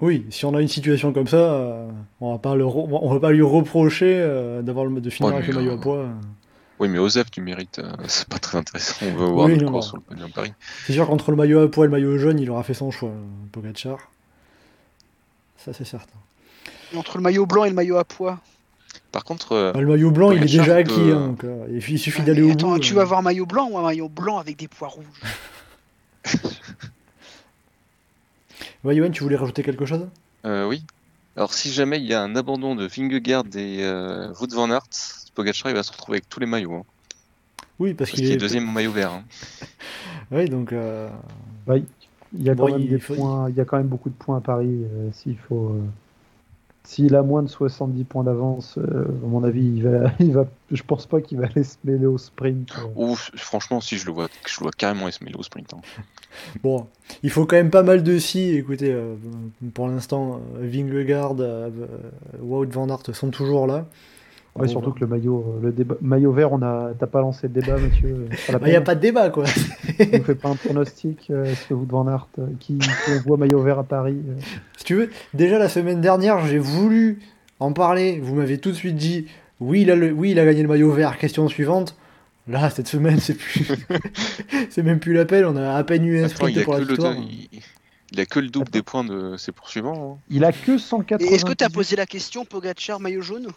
Oui, 0.00 0.26
si 0.30 0.44
on 0.44 0.54
a 0.54 0.60
une 0.60 0.68
situation 0.68 1.12
comme 1.12 1.26
ça, 1.26 1.36
euh, 1.38 1.88
on 2.20 2.32
va 2.32 2.38
pas 2.38 2.54
le 2.54 2.64
re- 2.64 2.88
on 2.90 3.12
va 3.14 3.18
pas 3.20 3.30
lui 3.32 3.40
reprocher 3.42 4.16
euh, 4.20 4.60
d'avoir 4.62 4.84
le 4.84 5.00
de 5.00 5.08
finir 5.10 5.30
Ouais, 5.30 5.36
avec 5.38 5.48
mais, 5.48 5.54
le 5.54 5.60
maillot 5.60 5.78
à 5.78 5.80
poids. 5.80 6.06
Oui, 6.78 6.88
mais 6.88 6.98
Osef, 6.98 7.30
tu 7.30 7.40
mérites. 7.40 7.78
euh, 7.78 7.90
c'est 8.06 8.28
pas 8.28 8.38
très 8.38 8.58
intéressant. 8.58 9.06
On 9.06 9.14
veut 9.14 9.26
voir 9.26 9.46
Oui, 9.46 9.56
non, 9.56 9.80
sur 9.80 9.96
le 9.96 10.02
podium 10.02 10.30
Paris. 10.30 10.52
C'est 10.86 10.92
sûr 10.92 11.06
qu'entre 11.06 11.30
le 11.30 11.36
maillot 11.38 11.60
à 11.60 11.70
poids 11.70 11.84
et 11.84 11.88
le 11.88 11.92
maillot 11.92 12.18
jaune, 12.18 12.38
il 12.38 12.50
aura 12.50 12.62
fait 12.62 12.74
son 12.74 12.90
choix, 12.90 13.10
Pogacar. 13.52 13.98
Ça 15.56 15.72
c'est 15.72 15.84
certain. 15.86 16.18
Et 16.92 16.96
entre 16.98 17.16
le 17.16 17.22
maillot 17.22 17.46
blanc 17.46 17.64
et 17.64 17.70
le 17.70 17.74
maillot 17.74 17.96
à 17.96 18.04
pois. 18.04 18.38
Par 19.12 19.24
contre, 19.24 19.52
euh, 19.52 19.72
Ah, 19.74 19.80
le 19.80 19.86
maillot 19.86 20.10
blanc, 20.10 20.30
il 20.32 20.42
est 20.42 20.58
déjà 20.58 20.76
acquis. 20.76 20.94
peut- 20.94 21.14
hein, 21.14 21.26
donc, 21.28 21.44
euh, 21.44 21.66
il 21.70 21.98
suffit 21.98 22.20
Ouais, 22.20 22.26
d'aller 22.26 22.42
au 22.42 22.50
attends, 22.52 22.72
bout. 22.74 22.80
tu 22.80 22.92
euh. 22.92 22.96
vas 22.96 23.02
avoir 23.02 23.20
un 23.20 23.22
maillot 23.22 23.46
blanc 23.46 23.68
ou 23.70 23.78
un 23.78 23.82
maillot 23.82 24.10
blanc 24.10 24.36
avec 24.36 24.58
des 24.58 24.68
pois 24.68 24.88
rouges? 24.88 25.06
Ouais, 28.86 28.94
Yoann, 28.94 29.10
tu 29.10 29.24
voulais 29.24 29.34
rajouter 29.36 29.64
quelque 29.64 29.84
chose? 29.84 30.06
Euh, 30.44 30.66
oui. 30.68 30.84
Alors, 31.36 31.52
si 31.52 31.72
jamais 31.72 31.98
il 31.98 32.06
y 32.06 32.14
a 32.14 32.22
un 32.22 32.36
abandon 32.36 32.76
de 32.76 32.86
Vingegaard 32.86 33.44
et 33.56 33.84
euh, 33.84 34.32
Wout 34.40 34.46
van 34.54 34.70
Aert, 34.70 34.86
Pogacar 35.34 35.70
il 35.72 35.74
va 35.74 35.82
se 35.82 35.90
retrouver 35.90 36.18
avec 36.18 36.28
tous 36.28 36.38
les 36.40 36.46
maillots. 36.46 36.72
hein, 36.76 36.82
Oui, 37.80 37.94
parce 37.94 38.10
parce 38.10 38.22
qu'il 38.22 38.30
est 38.32 38.36
deuxième 38.36 38.68
au 38.68 38.72
maillot 38.72 38.92
vert. 38.92 39.10
hein. 39.12 39.24
Oui, 40.30 40.48
donc. 40.48 40.72
euh, 40.72 41.08
Ouais, 41.66 41.82
il 42.32 42.44
y 42.44 42.48
a 42.50 42.54
quand 42.54 42.66
Bon, 42.68 42.72
même 42.74 42.82
il 42.82 42.88
des 42.90 42.98
faut- 43.00 43.14
points, 43.16 43.50
il 43.50 43.56
y 43.56 43.60
a 43.60 43.64
quand 43.64 43.76
même 43.76 43.88
beaucoup 43.88 44.08
de 44.08 44.14
points 44.14 44.38
à 44.38 44.40
Paris. 44.40 44.68
euh, 44.92 45.10
S'il 45.12 45.36
faut, 45.36 45.70
euh, 45.70 45.82
s'il 46.86 47.16
a 47.16 47.22
moins 47.22 47.42
de 47.42 47.48
70 47.48 48.04
points 48.04 48.22
d'avance, 48.24 48.78
euh, 48.78 49.04
à 49.04 49.26
mon 49.26 49.42
avis, 49.42 49.64
il 49.64 49.82
va, 49.82 50.10
il 50.20 50.32
va, 50.32 50.46
je 50.70 50.82
pense 50.82 51.04
pas 51.06 51.20
qu'il 51.20 51.38
va 51.38 51.46
aller 51.46 51.64
se 51.64 51.76
mêler 51.84 52.06
au 52.06 52.16
sprint. 52.16 52.70
euh. 52.78 52.86
Ou 52.94 53.14
franchement, 53.34 53.80
si 53.80 53.98
je 53.98 54.06
le 54.06 54.12
vois, 54.12 54.28
je 54.46 54.60
le 54.60 54.64
vois 54.64 54.70
carrément 54.70 55.10
se 55.10 55.22
mêler 55.24 55.36
au 55.36 55.42
sprint. 55.42 55.74
hein. 55.74 55.80
Bon, 56.62 56.86
il 57.22 57.30
faut 57.30 57.44
quand 57.46 57.56
même 57.56 57.70
pas 57.70 57.82
mal 57.82 58.02
de 58.02 58.18
si. 58.18 58.54
Écoutez, 58.54 58.92
euh, 58.92 59.14
pour 59.74 59.88
l'instant, 59.88 60.40
euh, 60.58 60.68
Vingegaard, 60.68 61.34
Wout 62.40 62.66
van 62.70 62.88
Aert 62.88 63.14
sont 63.14 63.30
toujours 63.30 63.66
là. 63.66 63.86
Ouais, 64.62 64.68
surtout 64.68 64.90
bah. 64.90 64.96
que 64.96 65.00
le 65.04 65.06
maillot, 65.06 65.56
le 65.62 65.72
débat, 65.72 65.94
maillot 66.00 66.32
vert, 66.32 66.52
on 66.52 66.62
a, 66.62 66.90
t'as 66.98 67.06
pas 67.06 67.20
lancé 67.20 67.48
le 67.48 67.60
débat, 67.60 67.76
Mathieu. 67.78 68.26
euh, 68.30 68.36
sur 68.36 68.52
la 68.52 68.58
Bah, 68.58 68.66
il 68.68 68.70
n'y 68.70 68.76
a 68.76 68.80
pas 68.80 68.94
de 68.94 69.00
débat, 69.00 69.30
quoi. 69.30 69.44
Tu 69.44 70.08
nous 70.12 70.24
fais 70.24 70.34
pas 70.34 70.48
un 70.48 70.56
pronostic 70.56 71.28
euh, 71.30 71.44
Est-ce 71.44 71.66
que 71.68 71.74
vous 71.74 71.86
Van 71.86 72.06
Aert, 72.08 72.28
euh, 72.38 72.46
qui, 72.60 72.78
qui 72.78 72.88
on 73.10 73.20
voit 73.28 73.36
maillot 73.36 73.60
vert 73.62 73.78
à 73.78 73.84
Paris 73.84 74.16
euh, 74.28 74.34
Si 74.76 74.84
tu 74.84 74.94
veux, 74.94 75.10
déjà 75.34 75.58
la 75.58 75.68
semaine 75.68 76.00
dernière, 76.00 76.46
j'ai 76.46 76.58
voulu 76.58 77.20
en 77.60 77.72
parler. 77.72 78.20
Vous 78.22 78.34
m'avez 78.34 78.58
tout 78.58 78.70
de 78.70 78.76
suite 78.76 78.96
dit 78.96 79.26
oui, 79.60 79.82
il 79.82 79.90
a, 79.90 79.96
le, 79.96 80.10
oui, 80.12 80.32
il 80.32 80.38
a 80.38 80.44
gagné 80.44 80.62
le 80.62 80.68
maillot 80.68 80.92
vert. 80.92 81.16
Question 81.18 81.48
suivante. 81.48 81.96
Là, 82.48 82.70
cette 82.70 82.86
semaine, 82.88 83.18
c'est 83.18 83.34
plus. 83.34 83.66
c'est 84.70 84.82
même 84.82 85.00
plus 85.00 85.12
l'appel. 85.14 85.46
On 85.46 85.56
a 85.56 85.74
à 85.74 85.82
peine 85.84 86.04
eu 86.04 86.20
un 86.20 86.26
Attends, 86.26 86.46
il 86.46 86.54
sprint 86.54 86.58
a 86.58 86.62
pour 86.64 86.74
que 86.74 86.78
la 86.78 86.84
le, 86.84 86.90
victoire. 86.90 87.14
il, 87.14 87.48
il 88.12 88.20
a 88.20 88.26
que 88.26 88.38
le 88.38 88.48
double 88.48 88.70
des 88.70 88.82
points 88.82 89.02
de 89.02 89.36
ses 89.36 89.50
poursuivants. 89.50 90.18
hein. 90.18 90.22
Il 90.30 90.44
a 90.44 90.52
que 90.52 90.78
180. 90.78 91.26
Et 91.28 91.34
est-ce 91.34 91.44
que 91.44 91.52
tu 91.54 91.64
as 91.64 91.70
posé 91.70 91.96
la 91.96 92.06
question 92.06 92.44
Pogacar 92.44 93.00
maillot 93.00 93.22
jaune 93.22 93.48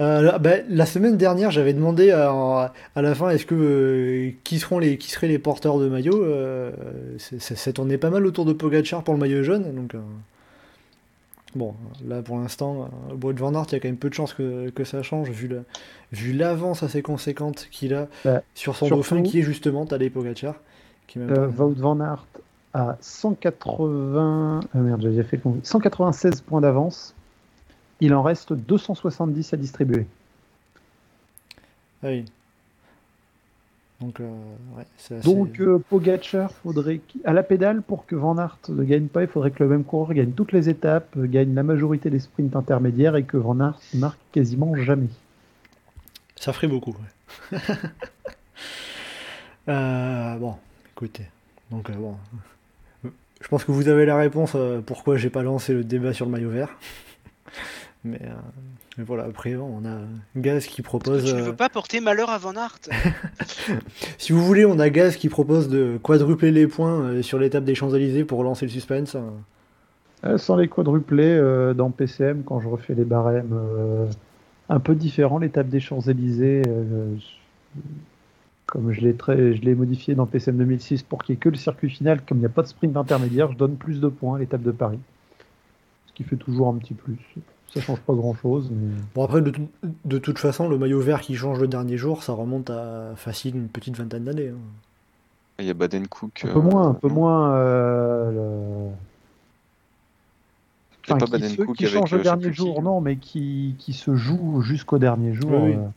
Euh, 0.00 0.38
bah, 0.38 0.50
la 0.68 0.86
semaine 0.86 1.16
dernière, 1.16 1.50
j'avais 1.50 1.72
demandé 1.72 2.10
à, 2.12 2.72
à 2.94 3.02
la 3.02 3.14
fin 3.16 3.30
est-ce 3.30 3.44
que 3.46 3.54
euh, 3.56 4.30
qui 4.44 4.58
seront 4.60 4.78
les 4.78 4.96
qui 4.96 5.10
seraient 5.10 5.26
les 5.28 5.38
porteurs 5.40 5.78
de 5.78 5.88
maillot. 5.88 6.22
euh, 6.22 6.70
ça 7.18 7.72
tournait 7.72 7.98
pas 7.98 8.10
mal 8.10 8.24
autour 8.24 8.44
de 8.44 8.52
Pogachar 8.52 9.02
pour 9.02 9.14
le 9.14 9.20
maillot 9.20 9.42
jaune. 9.42 9.74
Donc 9.74 9.94
euh, 9.96 9.98
bon, 11.56 11.74
là 12.06 12.22
pour 12.22 12.38
l'instant, 12.38 12.88
Wout 13.22 13.32
van 13.38 13.52
Aert, 13.54 13.66
il 13.70 13.72
y 13.72 13.76
a 13.76 13.80
quand 13.80 13.88
même 13.88 13.96
peu 13.96 14.08
de 14.08 14.14
chances 14.14 14.34
que, 14.34 14.70
que 14.70 14.84
ça 14.84 15.02
change 15.02 15.30
vu 15.30 15.48
la- 15.48 15.62
vu 16.12 16.32
l'avance 16.32 16.82
assez 16.84 17.02
conséquente 17.02 17.66
qu'il 17.72 17.92
a 17.94 18.06
Bah, 18.24 18.42
sur 18.54 18.76
son 18.76 18.86
dauphin 18.98 19.16
qui 19.30 19.40
est 19.40 19.42
justement 19.42 19.84
Tadej 19.84 20.10
Pogacar. 20.12 20.54
Qui 21.08 21.18
même 21.18 21.28
pas- 21.34 21.46
van 21.48 22.00
Aert 22.00 22.24
a 22.74 22.96
180. 23.00 24.60
ah 24.74 24.78
merde, 24.78 25.08
j'ai 25.12 25.22
fait 25.24 25.36
le 25.38 25.42
con- 25.42 25.58
196 25.62 26.40
points 26.42 26.60
d'avance. 26.60 27.14
Il 28.00 28.14
en 28.14 28.22
reste 28.22 28.52
270 28.52 29.52
à 29.52 29.56
distribuer. 29.56 30.06
Ah 32.02 32.08
oui. 32.08 32.24
Donc, 34.00 34.20
euh, 34.20 34.30
ouais, 34.76 34.84
assez- 34.96 35.20
Donc 35.22 35.58
euh, 35.60 35.80
Pogacar, 35.90 36.52
faudrait 36.52 37.00
à 37.24 37.32
la 37.32 37.42
pédale 37.42 37.82
pour 37.82 38.06
que 38.06 38.14
Van 38.14 38.38
Aert 38.38 38.56
ne 38.68 38.84
gagne 38.84 39.08
pas, 39.08 39.22
il 39.22 39.28
faudrait 39.28 39.50
que 39.50 39.60
le 39.64 39.68
même 39.68 39.82
coureur 39.82 40.14
gagne 40.14 40.30
toutes 40.30 40.52
les 40.52 40.68
étapes, 40.68 41.08
euh, 41.16 41.26
gagne 41.26 41.52
la 41.54 41.64
majorité 41.64 42.08
des 42.08 42.20
sprints 42.20 42.54
intermédiaires 42.54 43.16
et 43.16 43.24
que 43.24 43.36
Van 43.36 43.58
Aert 43.58 43.80
marque 43.94 44.20
quasiment 44.30 44.76
jamais. 44.76 45.08
Ça 46.36 46.52
ferait 46.52 46.68
beaucoup. 46.68 46.92
ouais. 47.52 47.58
Euh, 49.68 50.36
bon, 50.38 50.54
écoutez. 50.92 51.24
Donc, 51.70 51.90
euh, 51.90 51.94
bon. 51.94 52.16
Je 53.42 53.48
pense 53.48 53.64
que 53.64 53.70
vous 53.72 53.88
avez 53.88 54.06
la 54.06 54.16
réponse 54.16 54.56
pourquoi 54.86 55.16
j'ai 55.18 55.28
pas 55.30 55.42
lancé 55.42 55.74
le 55.74 55.84
débat 55.84 56.12
sur 56.14 56.24
le 56.24 56.32
maillot 56.32 56.48
vert. 56.50 56.70
Mais, 58.04 58.20
euh, 58.22 58.34
mais 58.96 59.04
voilà, 59.04 59.24
après, 59.24 59.54
bon, 59.54 59.80
on 59.82 59.86
a 59.86 59.98
Gaz 60.36 60.66
qui 60.66 60.82
propose. 60.82 61.24
Tu 61.24 61.34
ne 61.34 61.40
euh, 61.40 61.44
veux 61.44 61.56
pas 61.56 61.68
porter 61.68 62.00
malheur 62.00 62.30
à 62.30 62.38
Van 62.38 62.54
Aert? 62.54 62.78
Si 64.18 64.32
vous 64.32 64.44
voulez, 64.44 64.64
on 64.64 64.78
a 64.78 64.88
Gaz 64.90 65.16
qui 65.16 65.28
propose 65.28 65.68
de 65.68 65.98
quadrupler 66.02 66.50
les 66.52 66.66
points 66.66 67.00
euh, 67.00 67.22
sur 67.22 67.38
l'étape 67.38 67.64
des 67.64 67.74
Champs-Élysées 67.74 68.24
pour 68.24 68.38
relancer 68.38 68.66
le 68.66 68.70
suspense. 68.70 69.14
euh. 69.14 69.20
Euh, 70.24 70.36
sans 70.36 70.56
les 70.56 70.66
quadruplés 70.66 71.24
euh, 71.36 71.74
dans 71.74 71.90
PCM, 71.90 72.42
quand 72.42 72.58
je 72.58 72.66
refais 72.68 72.94
les 72.94 73.04
barèmes 73.04 73.52
euh, 73.52 74.06
un 74.68 74.80
peu 74.80 74.96
différents, 74.96 75.38
l'étape 75.38 75.68
des 75.68 75.78
Champs-Élysées, 75.78 76.62
euh, 76.66 77.14
comme 78.66 78.90
je 78.92 79.00
l'ai 79.00 79.14
très, 79.14 79.54
je 79.54 79.62
l'ai 79.62 79.76
modifié 79.76 80.14
dans 80.16 80.26
PCM 80.26 80.56
2006 80.58 81.04
pour 81.04 81.22
qu'il 81.22 81.34
n'y 81.34 81.36
ait 81.36 81.40
que 81.40 81.48
le 81.50 81.56
circuit 81.56 81.88
final, 81.88 82.20
comme 82.26 82.38
il 82.38 82.40
n'y 82.40 82.46
a 82.46 82.50
pas 82.50 82.62
de 82.62 82.66
sprint 82.66 82.96
intermédiaire, 82.96 83.52
je 83.52 83.56
donne 83.56 83.76
plus 83.76 84.00
de 84.00 84.08
points 84.08 84.36
à 84.36 84.38
l'étape 84.40 84.62
de 84.62 84.72
Paris. 84.72 84.98
Ce 86.08 86.12
qui 86.14 86.24
fait 86.24 86.36
toujours 86.36 86.68
un 86.68 86.78
petit 86.78 86.94
plus. 86.94 87.16
Ça 87.74 87.80
change 87.82 88.00
pas 88.00 88.14
grand 88.14 88.34
chose, 88.34 88.70
mais 88.70 88.94
Bon, 89.14 89.24
après, 89.24 89.42
de, 89.42 89.52
de 90.06 90.18
toute 90.18 90.38
façon, 90.38 90.68
le 90.68 90.78
maillot 90.78 91.00
vert 91.00 91.20
qui 91.20 91.34
change 91.36 91.60
le 91.60 91.68
dernier 91.68 91.98
jour, 91.98 92.22
ça 92.22 92.32
remonte 92.32 92.70
à 92.70 93.12
facile 93.16 93.56
une 93.56 93.68
petite 93.68 93.96
vingtaine 93.96 94.24
d'années. 94.24 94.48
hein. 94.48 94.58
Il 95.60 95.66
y 95.66 95.70
a 95.70 95.74
Baden 95.74 96.06
Cook. 96.06 96.42
un 96.44 96.52
peu 96.52 96.60
moins, 96.60 96.88
un 96.90 96.94
peu 96.94 97.08
moins. 97.08 97.52
euh, 97.54 98.30
le- 98.30 98.92
Il 101.08 101.14
Enfin, 101.14 101.18
pas 101.18 101.26
qui, 101.26 101.32
Baden 101.32 101.56
Cook 101.66 101.76
qui 101.76 101.84
avec, 101.86 101.98
changent 101.98 102.12
le 102.12 102.20
euh, 102.20 102.22
dernier 102.22 102.48
qui. 102.50 102.54
jour, 102.56 102.82
non, 102.82 103.00
mais 103.00 103.16
qui, 103.16 103.74
qui 103.78 103.92
se 103.92 104.14
jouent 104.14 104.60
jusqu'au 104.62 104.98
dernier 104.98 105.34
jour. 105.34 105.50
Oui, 105.50 105.70
oui. 105.70 105.74
euh, 105.74 105.88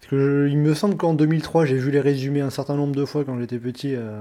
Parce 0.00 0.10
que 0.10 0.18
je- 0.46 0.50
il 0.50 0.58
me 0.58 0.74
semble 0.74 0.96
qu'en 0.96 1.14
2003, 1.14 1.64
j'ai 1.64 1.78
vu 1.78 1.90
les 1.90 2.00
résumés 2.00 2.40
un 2.42 2.50
certain 2.50 2.76
nombre 2.76 2.94
de 2.94 3.04
fois 3.04 3.24
quand 3.24 3.38
j'étais 3.38 3.58
petit. 3.58 3.94
euh, 3.94 4.20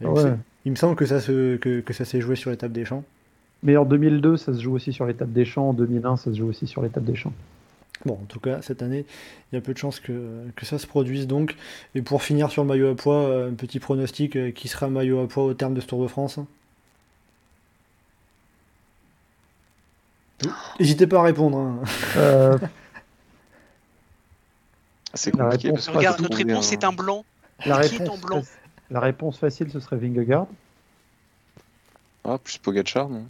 et 0.00 0.04
il, 0.04 0.08
me 0.08 0.12
Ouais. 0.14 0.22
sem- 0.22 0.38
il 0.64 0.70
me 0.72 0.76
semble 0.76 0.96
que 0.96 1.06
ça 1.06 1.20
se 1.20 1.56
que, 1.56 1.80
que 1.80 1.92
ça 1.92 2.04
s'est 2.04 2.20
joué 2.20 2.34
sur 2.36 2.50
l'étape 2.50 2.72
des 2.72 2.84
champs. 2.84 3.04
Mais 3.62 3.76
en 3.76 3.84
2002, 3.84 4.36
ça 4.36 4.52
se 4.54 4.60
joue 4.60 4.74
aussi 4.74 4.92
sur 4.92 5.06
l'étape 5.06 5.30
des 5.32 5.44
champs. 5.44 5.68
En 5.70 5.72
2001, 5.72 6.16
ça 6.16 6.32
se 6.32 6.36
joue 6.38 6.48
aussi 6.48 6.66
sur 6.66 6.82
l'étape 6.82 7.04
des 7.04 7.14
champs. 7.14 7.32
Bon, 8.04 8.14
en 8.14 8.24
tout 8.26 8.40
cas, 8.40 8.60
cette 8.62 8.82
année, 8.82 9.04
il 9.52 9.54
y 9.54 9.58
a 9.58 9.60
peu 9.60 9.72
de 9.72 9.78
chances 9.78 10.00
que, 10.00 10.42
que 10.56 10.66
ça 10.66 10.78
se 10.78 10.86
produise 10.88 11.28
donc. 11.28 11.54
Et 11.94 12.02
pour 12.02 12.24
finir 12.24 12.50
sur 12.50 12.62
le 12.64 12.68
maillot 12.68 12.90
à 12.90 12.96
poids, 12.96 13.20
euh, 13.22 13.50
un 13.50 13.54
petit 13.54 13.78
pronostic 13.78 14.34
euh, 14.34 14.50
qui 14.50 14.66
sera 14.66 14.88
maillot 14.88 15.20
à 15.20 15.28
poids 15.28 15.44
au 15.44 15.54
terme 15.54 15.74
de 15.74 15.80
ce 15.80 15.86
Tour 15.86 16.02
de 16.02 16.08
France? 16.08 16.40
N'hésitez 20.80 21.06
pas 21.06 21.20
à 21.20 21.22
répondre. 21.22 21.56
hein. 21.58 21.78
Euh, 22.16 22.58
C'est 25.14 25.34
La 25.36 25.44
compliqué 25.44 25.68
réponse 25.68 25.84
parce 25.84 25.92
que 25.94 25.98
Regarde, 25.98 26.20
notre 26.22 26.36
réponse 26.38 26.72
est 26.72 26.84
un 26.84 26.92
blanc. 26.92 27.24
la, 27.66 27.86
Qui 27.86 27.96
est 27.96 28.00
en 28.00 28.04
réponse, 28.14 28.20
blanc 28.22 28.40
fac- 28.40 28.46
la 28.90 29.00
réponse 29.00 29.38
facile, 29.38 29.70
ce 29.70 29.78
serait 29.78 29.96
Vingegaard. 29.96 30.46
Ah, 32.24 32.38
plus 32.38 32.58
Pogacar, 32.58 33.08
non? 33.08 33.26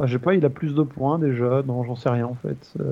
Ah, 0.00 0.06
Je 0.06 0.12
sais 0.12 0.18
pas, 0.18 0.34
il 0.34 0.44
a 0.44 0.50
plus 0.50 0.74
de 0.74 0.82
points 0.82 1.18
déjà. 1.18 1.62
Non, 1.66 1.84
j'en 1.84 1.96
sais 1.96 2.08
rien 2.08 2.26
en 2.26 2.34
fait. 2.34 2.56
Euh, 2.80 2.88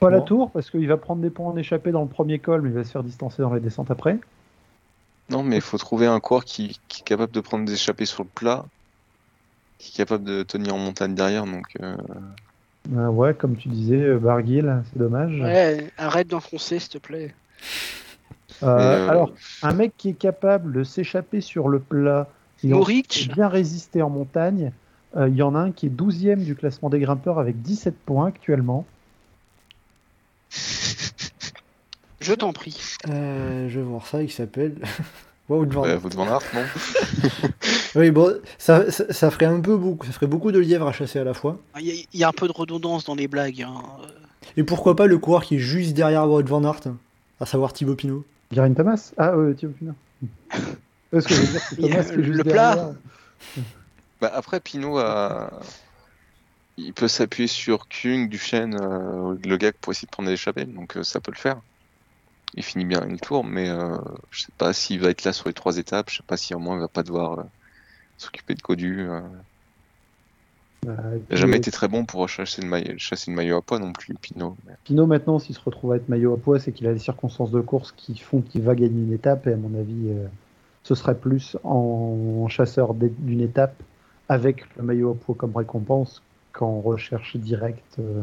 Pas 0.00 0.10
la 0.10 0.20
tour, 0.20 0.50
parce 0.50 0.70
qu'il 0.70 0.86
va 0.88 0.96
prendre 0.96 1.22
des 1.22 1.30
points 1.30 1.50
en 1.50 1.56
échappée 1.56 1.90
dans 1.90 2.02
le 2.02 2.08
premier 2.08 2.38
col, 2.38 2.62
mais 2.62 2.68
il 2.68 2.74
va 2.74 2.84
se 2.84 2.90
faire 2.90 3.02
distancer 3.02 3.42
dans 3.42 3.52
les 3.54 3.60
descentes 3.60 3.90
après. 3.90 4.18
Non, 5.30 5.42
mais 5.42 5.56
il 5.56 5.62
faut 5.62 5.78
trouver 5.78 6.06
un 6.06 6.20
coureur 6.20 6.44
qui, 6.44 6.78
qui 6.88 7.00
est 7.00 7.04
capable 7.04 7.32
de 7.32 7.40
prendre 7.40 7.64
des 7.64 7.72
échappées 7.72 8.04
sur 8.06 8.22
le 8.22 8.28
plat, 8.32 8.64
qui 9.78 9.90
est 9.92 9.96
capable 9.96 10.24
de 10.24 10.42
tenir 10.42 10.74
en 10.74 10.78
montagne 10.78 11.14
derrière. 11.14 11.44
Donc, 11.44 11.64
euh, 11.80 11.96
Euh, 12.94 13.08
ouais, 13.08 13.34
comme 13.34 13.56
tu 13.56 13.68
disais, 13.68 14.14
Barguil, 14.14 14.82
c'est 14.92 14.98
dommage. 14.98 15.40
Ouais, 15.40 15.90
arrête 15.98 16.28
d'enfoncer, 16.28 16.78
s'il 16.78 16.90
te 16.90 16.98
plaît. 16.98 17.34
Euh, 18.62 18.66
euh, 18.68 19.08
Alors, 19.08 19.32
un 19.62 19.72
mec 19.72 19.92
qui 19.96 20.10
est 20.10 20.18
capable 20.18 20.72
de 20.72 20.84
s'échapper 20.84 21.40
sur 21.40 21.68
le 21.68 21.80
plat 21.80 22.28
et 22.62 22.72
bien 23.34 23.48
résister 23.48 24.02
en 24.02 24.10
montagne, 24.10 24.66
euh, 24.66 24.70
il 25.14 25.34
y 25.34 25.42
en 25.42 25.54
a 25.54 25.58
un 25.60 25.72
qui 25.72 25.86
est 25.86 25.90
12e 25.90 26.42
du 26.44 26.54
classement 26.54 26.90
des 26.90 26.98
grimpeurs 27.00 27.38
avec 27.38 27.62
17 27.62 27.94
points 28.04 28.26
actuellement. 28.28 28.84
Je 32.20 32.32
t'en 32.32 32.52
prie. 32.52 32.80
Euh, 33.08 33.68
je 33.68 33.78
vais 33.78 33.84
voir 33.84 34.06
ça, 34.06 34.22
il 34.22 34.30
s'appelle. 34.30 34.74
Wout 35.48 35.66
van 35.66 35.84
Aert. 35.84 36.02
Wout 36.02 36.10
van 36.14 36.26
Aert, 36.26 36.42
non 36.54 36.62
Oui, 37.94 38.10
bon, 38.10 38.34
ça, 38.58 38.90
ça, 38.90 39.12
ça 39.12 39.30
ferait 39.30 39.46
un 39.46 39.60
peu 39.60 39.76
beaucoup, 39.76 40.04
ça 40.06 40.12
ferait 40.12 40.26
beaucoup 40.26 40.50
de 40.50 40.58
lièvres 40.58 40.88
à 40.88 40.92
chasser 40.92 41.20
à 41.20 41.24
la 41.24 41.34
fois. 41.34 41.58
Il 41.78 41.86
y, 41.86 41.90
a- 41.92 42.04
il 42.12 42.20
y 42.20 42.24
a 42.24 42.28
un 42.28 42.32
peu 42.32 42.48
de 42.48 42.52
redondance 42.52 43.04
dans 43.04 43.14
les 43.14 43.28
blagues. 43.28 43.62
hein. 43.62 43.74
Et 44.56 44.64
pourquoi 44.64 44.96
pas 44.96 45.06
le 45.06 45.18
coureur 45.18 45.44
qui 45.44 45.56
est 45.56 45.60
juste 45.60 45.92
derrière 45.94 46.28
Wout 46.28 46.42
van 46.46 46.64
Aert, 46.64 46.80
à 47.40 47.46
savoir 47.46 47.72
Thibaut 47.72 47.94
Pinot. 47.94 48.24
Guérin 48.52 48.72
Thomas? 48.74 49.12
Ah, 49.18 49.30
euh, 49.34 49.54
Thibaut 49.54 49.74
Pinot. 49.78 49.94
Parce 51.12 51.26
que 51.26 51.34
je 51.34 51.40
veux 51.42 51.46
dire, 51.46 51.62
Thomas 51.76 52.04
qui 52.04 52.12
est 52.20 52.24
juste 52.24 52.38
le 52.38 52.44
plat. 52.44 52.92
Bah, 54.20 54.30
après, 54.34 54.60
Pinot 54.60 54.98
a... 54.98 55.50
il 56.78 56.92
peut 56.92 57.08
s'appuyer 57.08 57.48
sur 57.48 57.88
Kung, 57.88 58.28
Duchesne, 58.28 58.76
euh, 58.80 59.36
Le 59.44 59.56
Gag 59.56 59.74
pour 59.80 59.92
essayer 59.92 60.06
de 60.06 60.10
prendre 60.10 60.28
l'échappée, 60.28 60.64
donc 60.64 60.96
euh, 60.96 61.02
ça 61.02 61.20
peut 61.20 61.32
le 61.32 61.38
faire. 61.38 61.60
Il 62.54 62.62
finit 62.62 62.86
bien 62.86 63.06
une 63.06 63.18
tour, 63.18 63.44
mais 63.44 63.68
euh, 63.68 63.98
je 64.30 64.42
sais 64.42 64.52
pas 64.56 64.72
s'il 64.72 65.00
va 65.00 65.10
être 65.10 65.24
là 65.24 65.32
sur 65.32 65.48
les 65.48 65.52
trois 65.52 65.76
étapes. 65.76 66.10
Je 66.10 66.16
sais 66.18 66.22
pas 66.26 66.36
si 66.36 66.54
au 66.54 66.58
moins 66.58 66.76
il 66.76 66.80
va 66.80 66.88
pas 66.88 67.02
devoir 67.02 67.40
euh, 67.40 67.42
s'occuper 68.16 68.54
de 68.54 68.62
Codu. 68.62 69.00
euh. 69.00 69.20
Bah, 70.86 70.94
Il 71.14 71.20
puis, 71.20 71.34
a 71.34 71.36
jamais 71.36 71.58
été 71.58 71.70
très 71.70 71.88
bon 71.88 72.06
pour 72.06 72.26
chasser 72.28 72.62
le 72.62 72.68
maillot, 72.68 72.94
chasser 72.96 73.30
le 73.30 73.36
maillot 73.36 73.58
à 73.58 73.62
poids 73.62 73.78
non 73.78 73.92
plus, 73.92 74.14
Pinot. 74.14 74.56
Mais- 74.66 74.74
Pinot, 74.84 75.06
maintenant, 75.06 75.38
s'il 75.38 75.54
se 75.54 75.60
retrouve 75.60 75.92
à 75.92 75.96
être 75.96 76.08
maillot 76.08 76.32
à 76.32 76.38
poids, 76.38 76.58
c'est 76.58 76.72
qu'il 76.72 76.86
a 76.86 76.94
des 76.94 76.98
circonstances 77.00 77.50
de 77.50 77.60
course 77.60 77.92
qui 77.92 78.16
font 78.16 78.40
qu'il 78.40 78.62
va 78.62 78.74
gagner 78.74 79.02
une 79.02 79.12
étape. 79.12 79.46
Et 79.46 79.52
à 79.52 79.56
mon 79.56 79.78
avis, 79.78 80.14
ce 80.82 80.94
serait 80.94 81.16
plus 81.18 81.56
en 81.64 82.46
chasseur 82.48 82.94
d'une 82.94 83.40
étape 83.40 83.74
avec 84.28 84.64
le 84.76 84.82
maillot 84.82 85.12
à 85.12 85.14
poids 85.14 85.34
comme 85.36 85.56
récompense 85.56 86.22
qu'en 86.52 86.80
recherche 86.80 87.36
directe 87.36 87.96
euh, 87.98 88.22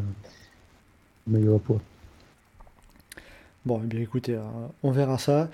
maillot 1.27 1.55
à 1.55 1.59
poids. 1.59 1.79
Bon, 3.65 3.79
eh 3.83 3.87
bien 3.87 4.01
écoutez, 4.01 4.35
euh, 4.35 4.41
on 4.83 4.91
verra 4.91 5.17
ça. 5.17 5.49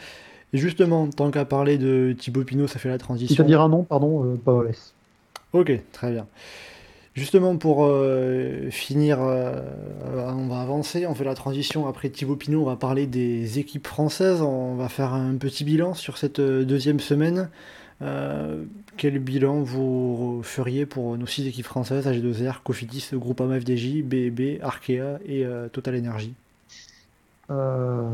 Et 0.53 0.57
justement, 0.57 1.07
tant 1.09 1.29
qu'à 1.29 1.45
parler 1.45 1.77
de 1.77 2.15
Thibaut 2.17 2.43
Pinot, 2.43 2.67
ça 2.67 2.79
fait 2.79 2.89
la 2.89 2.97
Tu 2.97 3.03
transition. 3.03 3.43
te 3.43 3.47
dire 3.47 3.61
un 3.61 3.69
nom, 3.69 3.83
pardon, 3.83 4.25
euh, 4.25 4.35
Paoles. 4.35 4.73
Ok, 5.53 5.71
très 5.91 6.11
bien. 6.11 6.27
Justement, 7.13 7.57
pour 7.57 7.85
euh, 7.85 8.69
finir, 8.71 9.19
euh, 9.21 9.61
on 10.05 10.47
va 10.47 10.61
avancer, 10.61 11.05
on 11.05 11.13
fait 11.13 11.23
la 11.23 11.35
transition 11.35 11.87
après 11.87 12.09
Thibaut 12.09 12.35
Pinot, 12.35 12.61
on 12.61 12.65
va 12.65 12.77
parler 12.77 13.07
des 13.07 13.59
équipes 13.59 13.87
françaises, 13.87 14.41
on 14.41 14.75
va 14.75 14.89
faire 14.89 15.13
un 15.13 15.35
petit 15.35 15.63
bilan 15.63 15.93
sur 15.93 16.17
cette 16.17 16.39
deuxième 16.39 16.99
semaine. 16.99 17.49
Euh, 18.01 18.63
quel 18.97 19.19
bilan 19.19 19.61
vous 19.61 20.41
feriez 20.43 20.85
pour 20.85 21.17
nos 21.17 21.25
six 21.25 21.45
équipes 21.47 21.65
françaises, 21.65 22.07
AG2R, 22.07 22.61
Cofidis, 22.63 23.09
Groupama 23.13 23.59
FDJ, 23.59 24.03
BEB, 24.03 24.61
Arkea 24.61 25.19
et 25.25 25.45
euh, 25.45 25.67
Total 25.69 25.97
Energy? 25.97 26.33
Euh, 27.49 28.09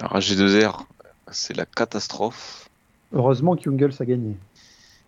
Alors, 0.00 0.18
G2R, 0.20 0.84
c'est 1.30 1.56
la 1.56 1.66
catastrophe. 1.66 2.68
heureusement 3.12 3.56
qu'Jungles 3.56 3.92
a 4.00 4.04
gagné. 4.04 4.36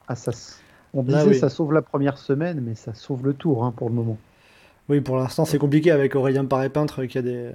Assas. 0.08 0.60
On 0.94 1.02
Là, 1.04 1.18
disait 1.24 1.34
oui. 1.34 1.38
ça 1.38 1.48
sauve 1.50 1.72
la 1.72 1.82
première 1.82 2.18
semaine, 2.18 2.60
mais 2.60 2.74
ça 2.74 2.94
sauve 2.94 3.24
le 3.24 3.34
tour 3.34 3.64
hein, 3.64 3.72
pour 3.76 3.88
le 3.88 3.94
moment. 3.94 4.18
Oui, 4.88 5.00
pour 5.02 5.16
l'instant, 5.18 5.44
c'est 5.44 5.58
compliqué 5.58 5.90
avec 5.90 6.14
Aurélien 6.16 6.46
Paré-Peintre 6.46 7.04
qui 7.04 7.18
a 7.18 7.22
des 7.22 7.50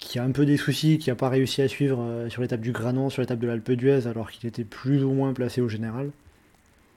qui, 0.00 0.18
a 0.18 0.24
un 0.24 0.30
peu 0.32 0.46
des 0.46 0.56
soucis, 0.56 0.98
qui 0.98 1.10
n'a 1.10 1.16
pas 1.16 1.28
réussi 1.28 1.62
à 1.62 1.68
suivre 1.68 2.00
euh, 2.00 2.28
sur 2.28 2.42
l'étape 2.42 2.60
du 2.60 2.72
Granon, 2.72 3.10
sur 3.10 3.22
l'étape 3.22 3.38
de 3.38 3.46
l'Alpe 3.46 3.72
d'Huez, 3.72 4.06
alors 4.06 4.30
qu'il 4.30 4.48
était 4.48 4.64
plus 4.64 5.04
ou 5.04 5.12
moins 5.12 5.32
placé 5.32 5.60
au 5.60 5.68
général. 5.68 6.10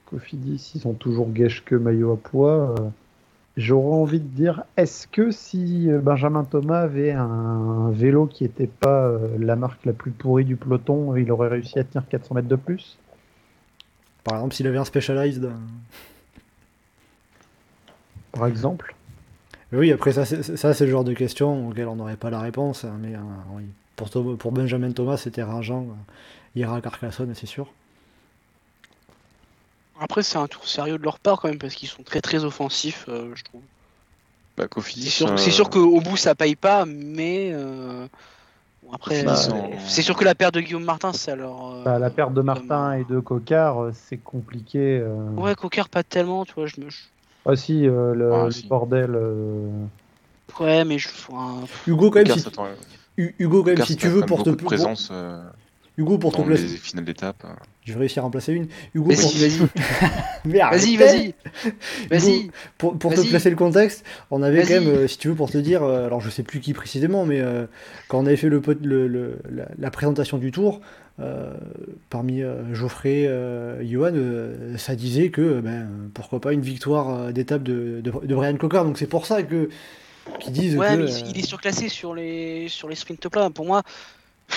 Cofidis, 0.06 0.72
ils 0.74 0.86
ont 0.88 0.94
toujours 0.94 1.30
gage 1.32 1.64
que 1.64 1.74
maillot 1.74 2.12
à 2.12 2.16
poids. 2.16 2.74
euh, 2.78 2.88
J'aurais 3.56 3.94
envie 3.94 4.18
de 4.18 4.26
dire, 4.26 4.64
est-ce 4.76 5.06
que 5.06 5.30
si 5.30 5.88
euh, 5.88 6.00
Benjamin 6.00 6.42
Thomas 6.42 6.80
avait 6.80 7.12
un 7.12 7.90
vélo 7.92 8.26
qui 8.26 8.42
n'était 8.42 8.66
pas 8.66 9.06
euh, 9.06 9.36
la 9.38 9.54
marque 9.54 9.84
la 9.86 9.92
plus 9.92 10.10
pourrie 10.10 10.44
du 10.44 10.56
peloton, 10.56 11.14
il 11.14 11.30
aurait 11.30 11.48
réussi 11.48 11.78
à 11.78 11.84
tenir 11.84 12.08
400 12.08 12.34
mètres 12.34 12.48
de 12.48 12.56
plus? 12.56 12.98
Par 14.24 14.34
exemple, 14.36 14.54
s'il 14.54 14.66
avait 14.66 14.78
un 14.78 14.84
Specialized. 14.84 15.50
Par 18.32 18.46
exemple 18.46 18.96
Oui, 19.72 19.92
après, 19.92 20.12
ça, 20.12 20.24
c'est 20.24 20.42
ça, 20.56 20.72
c'est 20.74 20.84
le 20.86 20.90
genre 20.90 21.04
de 21.04 21.14
question 21.14 21.68
auquel 21.68 21.88
on 21.88 21.96
n'aurait 21.96 22.16
pas 22.16 22.30
la 22.30 22.40
réponse. 22.40 22.84
hein, 22.84 22.96
Mais 23.00 23.14
euh, 23.14 23.18
oui. 23.56 23.64
pour, 23.96 24.08
pour 24.38 24.52
Benjamin 24.52 24.92
Thomas, 24.92 25.16
c'était 25.16 25.42
rageant. 25.42 25.82
euh, 25.82 26.12
Il 26.54 26.60
ira 26.62 26.76
à 26.76 26.80
Carcassonne, 26.80 27.34
c'est 27.34 27.46
sûr. 27.46 27.68
Après, 29.98 30.22
c'est 30.22 30.38
un 30.38 30.46
tour 30.48 30.66
sérieux 30.66 30.98
de 30.98 31.02
leur 31.04 31.18
part 31.20 31.40
quand 31.40 31.48
même 31.48 31.58
parce 31.58 31.74
qu'ils 31.74 31.88
sont 31.88 32.02
très 32.02 32.20
très 32.20 32.44
offensifs, 32.44 33.06
euh, 33.08 33.32
je 33.34 33.44
trouve. 33.44 33.62
Bah, 34.56 34.66
C'est 34.80 35.10
sûr, 35.10 35.28
euh, 35.28 35.36
c'est 35.36 35.50
sûr 35.50 35.68
qu'au 35.70 36.00
bout 36.00 36.16
ça 36.16 36.34
paye 36.34 36.56
pas, 36.56 36.84
mais 36.84 37.50
euh, 37.52 38.06
bon, 38.82 38.92
après, 38.92 39.26
euh, 39.26 39.34
sont- 39.34 39.70
c'est 39.88 40.02
sûr 40.02 40.16
que 40.16 40.24
la 40.24 40.34
perte 40.34 40.54
de 40.54 40.60
Guillaume 40.60 40.84
Martin, 40.84 41.12
ça 41.12 41.36
leur. 41.36 41.72
euh, 41.72 41.84
Bah, 41.84 41.98
La 41.98 42.10
perte 42.10 42.34
de 42.34 42.40
Martin 42.42 42.92
et 42.94 43.04
de 43.04 43.20
Cocard, 43.20 43.82
euh, 43.82 43.92
c'est 43.92 44.18
compliqué. 44.18 44.98
euh. 45.00 45.30
Ouais, 45.36 45.54
Coquard 45.54 45.88
pas 45.88 46.02
tellement, 46.04 46.44
tu 46.44 46.54
vois. 46.54 46.66
Je 46.66 46.80
me... 46.80 46.88
Ah 47.46 47.56
si, 47.56 47.86
euh, 47.86 48.14
le, 48.14 48.32
Ah, 48.32 48.44
le 48.46 48.50
si. 48.50 48.66
bordel. 48.66 49.10
euh, 49.14 49.86
Ouais, 50.60 50.84
mais 50.84 50.98
je. 50.98 51.08
enfin, 51.08 51.64
Hugo, 51.86 52.10
quand 52.10 52.20
même, 52.20 52.28
si, 52.28 52.44
Hugo, 53.16 53.62
quand 53.64 53.70
même, 53.70 53.82
si 53.82 53.96
tu 53.96 54.08
veux, 54.08 54.20
quand 54.20 54.26
pour 54.28 54.38
même 54.38 54.44
te, 54.44 54.50
beaucoup 54.50 54.56
de 54.56 54.62
pour- 54.62 54.66
présence 54.68 55.08
euh, 55.12 55.42
Hugo, 55.96 56.18
pour 56.18 56.34
te 56.34 56.42
placer. 56.42 56.66
finales 56.66 57.04
d'étape. 57.04 57.44
Je 57.84 57.92
vais 57.92 58.00
réussir 58.00 58.24
à 58.24 58.26
en 58.26 58.30
placer 58.30 58.52
une. 58.52 58.66
Hugo, 58.94 59.10
pour... 59.14 59.30
Vas-y, 60.44 60.60
vas-y, 60.66 60.96
vas-y, 60.96 60.96
vas-y, 60.96 61.34
vas-y. 62.10 62.50
Pour, 62.78 62.98
pour 62.98 63.12
te 63.12 63.16
Vas-y. 63.20 63.28
placer 63.30 63.50
le 63.50 63.56
contexte, 63.56 64.04
on 64.30 64.42
avait 64.42 64.62
quand 64.62 64.68
Vas-y. 64.74 64.84
même, 64.86 64.88
euh, 64.94 65.06
si 65.08 65.18
tu 65.18 65.28
veux, 65.28 65.34
pour 65.34 65.50
te 65.50 65.58
dire, 65.58 65.82
euh, 65.82 66.06
alors 66.06 66.20
je 66.20 66.30
sais 66.30 66.42
plus 66.42 66.60
qui 66.60 66.72
précisément, 66.72 67.24
mais 67.26 67.40
euh, 67.40 67.66
quand 68.08 68.18
on 68.18 68.26
avait 68.26 68.36
fait 68.36 68.48
le, 68.48 68.60
pot- 68.60 68.78
le- 68.84 69.06
le- 69.06 69.38
la, 69.50 69.68
la 69.78 69.90
présentation 69.90 70.38
du 70.38 70.50
tour, 70.50 70.80
euh, 71.20 71.54
parmi 72.10 72.42
euh, 72.42 72.74
Geoffrey, 72.74 73.26
euh, 73.28 73.80
Johan, 73.88 74.10
euh, 74.14 74.76
ça 74.76 74.96
disait 74.96 75.28
que 75.30 75.40
euh, 75.40 75.60
ben, 75.60 75.88
pourquoi 76.12 76.40
pas 76.40 76.52
une 76.52 76.60
victoire 76.62 77.10
euh, 77.14 77.30
d'étape 77.32 77.62
de, 77.62 78.00
de, 78.02 78.10
de 78.10 78.34
Brian 78.34 78.56
Cocard. 78.56 78.84
Donc 78.84 78.98
c'est 78.98 79.06
pour 79.06 79.26
ça 79.26 79.42
que 79.44 79.68
qu'ils 80.40 80.52
disent 80.52 80.76
Ouais, 80.76 80.88
que. 80.96 81.02
mais 81.02 81.12
euh, 81.12 81.18
il, 81.26 81.30
il 81.36 81.38
est 81.38 81.46
surclassé 81.46 81.88
sur 81.88 82.14
les, 82.14 82.66
sur 82.68 82.88
les 82.88 82.96
sprints 82.96 83.28
plats. 83.28 83.50
Pour 83.50 83.64
moi, 83.66 83.82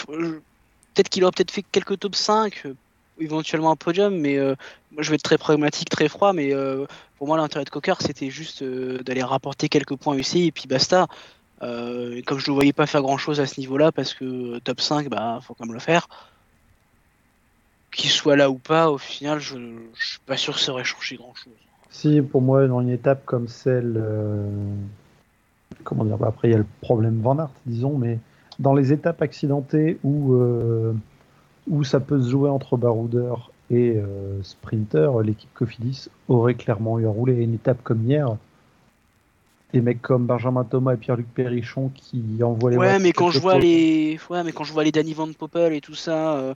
euh, 0.09 0.39
peut-être 0.97 1.09
qu'il 1.09 1.23
aurait 1.23 1.31
peut-être 1.31 1.51
fait 1.51 1.63
quelques 1.71 1.99
top 1.99 2.15
5, 2.15 2.63
euh, 2.65 2.73
éventuellement 3.19 3.71
un 3.71 3.75
podium, 3.75 4.17
mais 4.17 4.37
euh, 4.37 4.55
moi 4.91 5.03
je 5.03 5.09
vais 5.09 5.15
être 5.15 5.23
très 5.23 5.37
pragmatique, 5.37 5.89
très 5.89 6.09
froid, 6.09 6.33
mais 6.33 6.53
euh, 6.53 6.85
pour 7.17 7.27
moi 7.27 7.37
l'intérêt 7.37 7.65
de 7.65 7.69
Cocard 7.69 8.01
c'était 8.01 8.31
juste 8.31 8.63
d'aller 8.63 9.21
rapporter 9.21 9.69
quelques 9.69 9.95
points 9.95 10.15
UCI 10.15 10.47
et 10.47 10.51
puis 10.51 10.65
basta. 10.67 11.07
Et 11.61 12.21
comme 12.21 12.37
je 12.37 12.51
ne 12.51 12.55
voyais 12.55 12.73
pas 12.73 12.85
faire 12.85 13.01
grand 13.01 13.17
chose 13.17 13.39
à 13.39 13.47
ce 13.47 13.59
niveau-là, 13.59 13.91
parce 13.91 14.13
que 14.13 14.59
top 14.59 14.79
5, 14.79 15.09
bah 15.09 15.39
faut 15.41 15.55
quand 15.55 15.65
même 15.65 15.73
le 15.73 15.79
faire. 15.79 16.07
Qu'il 17.91 18.11
soit 18.11 18.35
là 18.35 18.51
ou 18.51 18.59
pas, 18.59 18.91
au 18.91 18.99
final, 18.99 19.39
je, 19.39 19.57
je 19.95 20.05
suis 20.05 20.19
pas 20.19 20.37
sûr 20.37 20.53
que 20.53 20.59
ça 20.59 20.71
aurait 20.71 20.83
changé 20.83 21.15
grand 21.15 21.33
chose. 21.33 21.53
Si, 21.89 22.21
pour 22.21 22.43
moi, 22.43 22.67
dans 22.67 22.81
une 22.81 22.91
étape 22.91 23.25
comme 23.25 23.47
celle. 23.47 24.03
Comment 25.83 26.05
dire 26.05 26.23
Après, 26.23 26.49
il 26.49 26.51
y 26.51 26.55
a 26.55 26.59
le 26.59 26.65
problème 26.81 27.21
Van 27.21 27.39
Aert, 27.39 27.49
disons, 27.65 27.97
mais 27.97 28.19
dans 28.59 28.73
les 28.73 28.91
étapes 28.93 29.21
accidentées 29.21 29.97
où, 30.03 30.33
euh, 30.33 30.93
où 31.67 31.83
ça 31.83 31.99
peut 31.99 32.21
se 32.21 32.29
jouer 32.29 32.49
entre 32.49 32.77
baroudeur 32.77 33.51
et 33.69 33.93
euh, 33.97 34.41
sprinter, 34.43 35.21
l'équipe 35.23 35.53
Cofidis 35.53 36.07
aurait 36.27 36.55
clairement 36.55 36.99
eu 36.99 37.05
à 37.05 37.09
rouler. 37.09 37.35
Une 37.43 37.53
étape 37.53 37.83
comme 37.83 38.03
hier, 38.09 38.35
des 39.73 39.81
mecs 39.81 40.01
comme 40.01 40.25
Benjamin 40.25 40.63
Thomas 40.63 40.93
et 40.93 40.97
Pierre-Luc 40.97 41.27
Perrichon 41.33 41.89
qui 41.93 42.23
envoient 42.41 42.71
les 42.71 42.77
Ouais, 42.77 42.99
mais 42.99 43.11
quand 43.11 43.29
je 43.29 43.39
vois 43.39 43.59
les, 43.59 44.17
ouais, 44.29 44.43
mais 44.43 44.53
quand 44.53 44.63
je 44.63 44.71
vois 44.73 44.83
les 44.85 44.91
Danny 44.91 45.13
Van 45.13 45.31
Poppel 45.33 45.73
et 45.73 45.81
tout 45.81 45.95
ça 45.95 46.35
euh, 46.37 46.53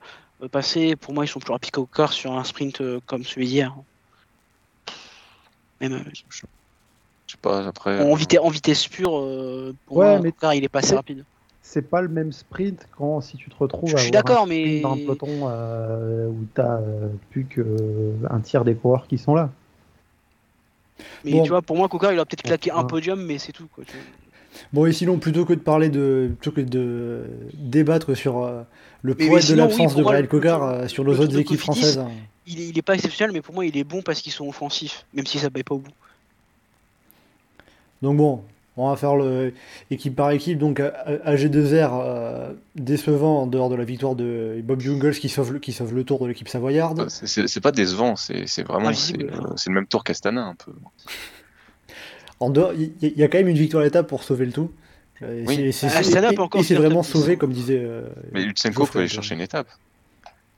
passer, 0.51 0.95
pour 0.95 1.13
moi 1.13 1.25
ils 1.25 1.27
sont 1.27 1.39
plus 1.41 1.51
rapides 1.51 1.71
qu'au 1.71 1.85
quart 1.85 2.13
sur 2.13 2.31
un 2.31 2.43
sprint 2.45 2.79
euh, 2.81 2.99
comme 3.05 3.23
celui 3.23 3.47
d'hier. 3.47 3.75
Même 5.81 5.93
euh, 5.93 5.99
Je 6.13 6.37
sais 7.27 7.37
pas, 7.41 7.67
après. 7.67 7.99
en, 7.99 8.15
vitesse, 8.15 8.39
en 8.41 8.49
vitesse 8.49 8.87
pure, 8.87 9.17
euh, 9.17 9.75
pour 9.85 9.97
Ouais, 9.97 10.11
moi, 10.11 10.19
mais 10.21 10.31
Cocard, 10.31 10.53
il 10.53 10.63
est 10.63 10.69
pas 10.69 10.79
assez 10.79 10.89
c'est- 10.89 10.95
rapide. 10.95 11.25
C'est 11.71 11.83
pas 11.89 12.01
le 12.01 12.09
même 12.09 12.33
sprint 12.33 12.85
quand 12.97 13.21
si 13.21 13.37
tu 13.37 13.49
te 13.49 13.55
retrouves 13.55 13.95
Je 13.97 14.07
à 14.07 14.11
d'accord, 14.11 14.41
un 14.41 14.45
sprint 14.45 14.63
mais- 14.65 14.81
dans 14.81 14.91
un 14.91 14.97
peloton 14.97 15.47
euh, 15.47 16.27
où 16.27 16.45
t'as 16.53 16.79
euh, 16.81 17.07
plus 17.29 17.45
que 17.45 17.61
euh, 17.61 18.11
un 18.29 18.41
tiers 18.41 18.65
des 18.65 18.75
coureurs 18.75 19.07
qui 19.07 19.17
sont 19.17 19.33
là. 19.35 19.49
Mais 21.23 21.31
Bon. 21.31 21.43
tu 21.43 21.49
vois, 21.49 21.61
pour 21.61 21.77
moi, 21.77 21.87
Cocard, 21.87 22.11
il 22.11 22.19
a 22.19 22.25
peut-être 22.25 22.43
claqué 22.43 22.71
un 22.71 22.83
podium, 22.83 23.23
mais 23.25 23.37
c'est 23.37 23.53
tout. 23.53 23.67
Quoi, 23.73 23.85
tu 23.85 23.93
vois. 23.93 24.01
Bon, 24.73 24.85
et 24.85 24.91
sinon, 24.91 25.17
plutôt 25.17 25.45
que 25.45 25.53
de 25.53 25.61
parler 25.61 25.87
de. 25.89 26.29
plutôt 26.39 26.51
que 26.53 26.59
de 26.59 27.23
débattre 27.53 28.17
sur 28.17 28.43
euh, 28.43 28.63
le 29.01 29.15
poids 29.15 29.25
mais 29.27 29.35
de 29.35 29.39
sinon, 29.41 29.57
l'absence 29.63 29.95
de 29.95 30.01
le- 30.01 30.05
euh, 30.63 30.87
sur 30.89 31.05
truc 31.13 31.29
autres 31.29 31.37
équipes 31.39 31.59
françaises. 31.59 31.99
hein. 31.99 32.11
Il, 32.47 32.59
est, 32.59 32.67
il 32.67 32.77
est 32.77 32.81
pas 32.81 32.95
exceptionnel, 32.95 33.33
mais 33.33 33.41
pour 33.41 33.55
moi, 33.55 33.65
il 33.65 33.77
est 33.77 33.85
bon 33.85 34.01
parce 34.01 34.21
qu'ils 34.21 34.33
sont 34.33 34.45
offensifs, 34.49 35.05
même 35.13 35.25
si 35.25 35.39
ça 35.39 35.49
paye 35.49 35.63
pas 35.63 35.75
au 35.75 35.79
bout. 35.79 35.91
Donc 38.01 38.17
bon, 38.17 38.43
on 38.85 38.89
va 38.89 38.95
faire 38.95 39.15
le 39.15 39.53
équipe 39.89 40.15
par 40.15 40.31
équipe. 40.31 40.57
Donc 40.57 40.79
A- 40.79 40.93
AG2R 41.25 41.89
euh, 42.03 42.53
décevant 42.75 43.43
en 43.43 43.47
dehors 43.47 43.69
de 43.69 43.75
la 43.75 43.83
victoire 43.83 44.15
de 44.15 44.59
Bob 44.63 44.79
Jungles 44.81 45.13
qui 45.15 45.29
sauve 45.29 45.53
le, 45.53 45.59
qui 45.59 45.71
sauve 45.73 45.93
le 45.93 46.03
tour 46.03 46.19
de 46.23 46.27
l'équipe 46.27 46.47
savoyarde. 46.49 46.97
bah, 46.97 47.05
c'est- 47.09 47.59
pas 47.59 47.71
décevant, 47.71 48.15
c'est 48.15 48.47
c'est 48.47 48.63
vraiment. 48.63 48.93
C'est 48.93 49.21
euh, 49.21 49.29
c'est 49.55 49.69
le 49.69 49.75
même 49.75 49.87
tour 49.87 50.03
qu'Astana 50.03 50.43
un 50.45 50.55
peu. 50.55 50.71
En 52.39 52.49
dehors, 52.49 52.73
il 52.73 52.91
y, 52.99 53.23
a 53.23 53.27
quand 53.27 53.37
même 53.37 53.49
une 53.49 53.57
victoire 53.57 53.81
à 53.81 53.85
l'étape 53.85 54.07
pour 54.07 54.23
sauver 54.23 54.45
le 54.47 54.51
tout. 54.51 54.71
Euh, 55.21 55.43
Oui. 55.47 55.71
c'est- 55.71 55.87
Ah, 55.87 56.01
vraiment 56.75 57.03
sauvé, 57.03 57.33
10. 57.35 57.37
comme 57.39 57.53
disait. 57.53 57.79
euh, 57.79 58.01
Mais 58.31 58.43
Lutsenko 58.43 58.87
peut 58.87 58.97
aller 58.99 59.07
chercher 59.07 59.35
une 59.35 59.41
étape. 59.41 59.67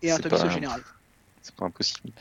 Et 0.02 0.10
un 0.12 0.18
top 0.18 0.30
pas- 0.30 0.38
10 0.40 0.46
au 0.46 0.50
général. 0.50 0.82
C'est 1.42 1.54
pas 1.56 1.66
impossible. 1.66 2.12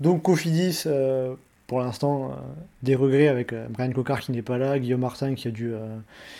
Donc 0.00 0.22
Cofidis, 0.22 0.84
euh, 0.86 1.34
pour 1.66 1.80
l'instant, 1.80 2.30
euh, 2.30 2.34
des 2.82 2.94
regrets 2.94 3.28
avec 3.28 3.52
euh, 3.52 3.66
Brian 3.70 3.90
Cocard 3.92 4.20
qui 4.20 4.32
n'est 4.32 4.42
pas 4.42 4.58
là, 4.58 4.78
Guillaume 4.78 5.00
Martin 5.00 5.34
qui 5.34 5.48
a 5.48 5.50
dû, 5.50 5.72
euh, 5.72 5.96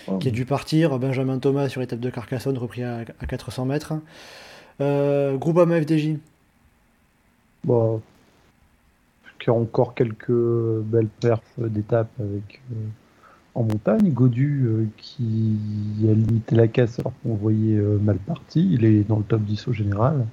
Oh. 0.06 0.18
qui 0.18 0.28
a 0.28 0.30
dû 0.30 0.44
partir, 0.44 0.98
Benjamin 0.98 1.38
Thomas 1.38 1.68
sur 1.68 1.80
l'étape 1.80 2.00
de 2.00 2.10
Carcassonne 2.10 2.58
repris 2.58 2.82
à, 2.82 3.04
à 3.20 3.26
400 3.26 3.64
mètres. 3.64 3.94
Groupama 4.80 5.80
FDJ, 5.80 6.16
Bon, 7.64 8.02
qui 9.38 9.48
a 9.48 9.52
encore 9.54 9.94
quelques 9.94 10.30
belles 10.30 11.08
perfs 11.20 11.58
d'étapes 11.58 12.10
avec 12.20 12.60
en 13.54 13.62
montagne. 13.62 14.10
Godu 14.10 14.90
qui 14.96 15.56
a 16.02 16.12
limité 16.12 16.56
la 16.56 16.66
casse 16.68 16.98
alors 16.98 17.12
qu'on 17.22 17.34
voyait 17.34 17.78
mal 17.78 18.18
parti. 18.18 18.68
Il 18.72 18.84
est 18.84 19.04
dans 19.08 19.16
le 19.18 19.24
top 19.24 19.42
10 19.42 19.68
au 19.68 19.72
général. 19.72 20.26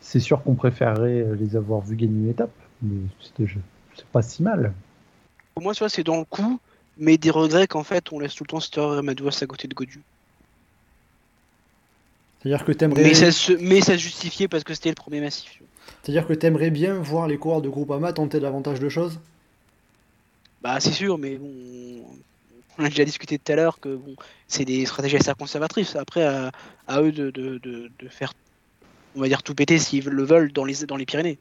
C'est 0.00 0.20
sûr 0.20 0.42
qu'on 0.42 0.54
préférerait 0.54 1.26
les 1.38 1.56
avoir 1.56 1.80
vus 1.82 1.96
gagner 1.96 2.20
une 2.24 2.28
étape, 2.30 2.52
mais 2.80 2.96
c'était- 3.20 3.46
c'est 3.96 4.06
pas 4.06 4.22
si 4.22 4.42
mal. 4.42 4.72
Pour 5.54 5.62
moi, 5.62 5.74
tu 5.74 5.80
vois, 5.80 5.88
c'est 5.88 6.04
dans 6.04 6.18
le 6.18 6.24
coup, 6.24 6.58
mais 6.98 7.18
des 7.18 7.30
regrets 7.30 7.66
qu'en 7.66 7.84
fait, 7.84 8.12
on 8.12 8.18
laisse 8.18 8.34
tout 8.34 8.44
le 8.44 8.48
temps 8.48 8.60
Storer 8.60 8.98
et 8.98 9.02
Madouas 9.02 9.38
à 9.42 9.46
côté 9.46 9.68
de 9.68 9.74
Godu. 9.74 10.00
C'est-à-dire 12.42 12.64
que 12.64 12.72
t'aimerais, 12.72 13.02
Mais 13.04 13.14
ça, 13.14 13.30
se... 13.30 13.52
mais 13.52 13.80
ça 13.80 13.92
se 13.92 13.98
justifiait 14.02 14.48
parce 14.48 14.64
que 14.64 14.74
c'était 14.74 14.88
le 14.88 14.94
premier 14.96 15.20
massif. 15.20 15.60
c'est-à-dire 16.02 16.26
que 16.26 16.32
t'aimerais 16.32 16.70
bien 16.70 16.94
voir 16.94 17.28
les 17.28 17.38
coureurs 17.38 17.62
de 17.62 17.68
Groupama 17.68 18.12
tenter 18.12 18.40
davantage 18.40 18.80
de 18.80 18.88
choses? 18.88 19.20
Bah, 20.62 20.80
c'est 20.80 20.92
sûr, 20.92 21.18
mais 21.18 21.36
bon. 21.36 21.50
On 22.78 22.84
a 22.84 22.88
déjà 22.88 23.04
discuté 23.04 23.38
tout 23.38 23.52
à 23.52 23.56
l'heure 23.56 23.78
que 23.78 23.94
bon, 23.94 24.16
c'est 24.48 24.64
des 24.64 24.86
stratégies 24.86 25.16
assez 25.16 25.32
conservatrices. 25.38 25.94
Après, 25.94 26.24
à, 26.24 26.50
à 26.88 27.02
eux 27.02 27.12
de, 27.12 27.30
de, 27.30 27.58
de, 27.58 27.90
de 27.98 28.08
faire, 28.08 28.32
on 29.14 29.20
va 29.20 29.28
dire, 29.28 29.42
tout 29.42 29.54
péter 29.54 29.78
s'ils 29.78 30.04
le 30.08 30.22
veulent 30.24 30.52
dans 30.52 30.64
les, 30.64 30.86
dans 30.86 30.96
les 30.96 31.04
Pyrénées. 31.04 31.38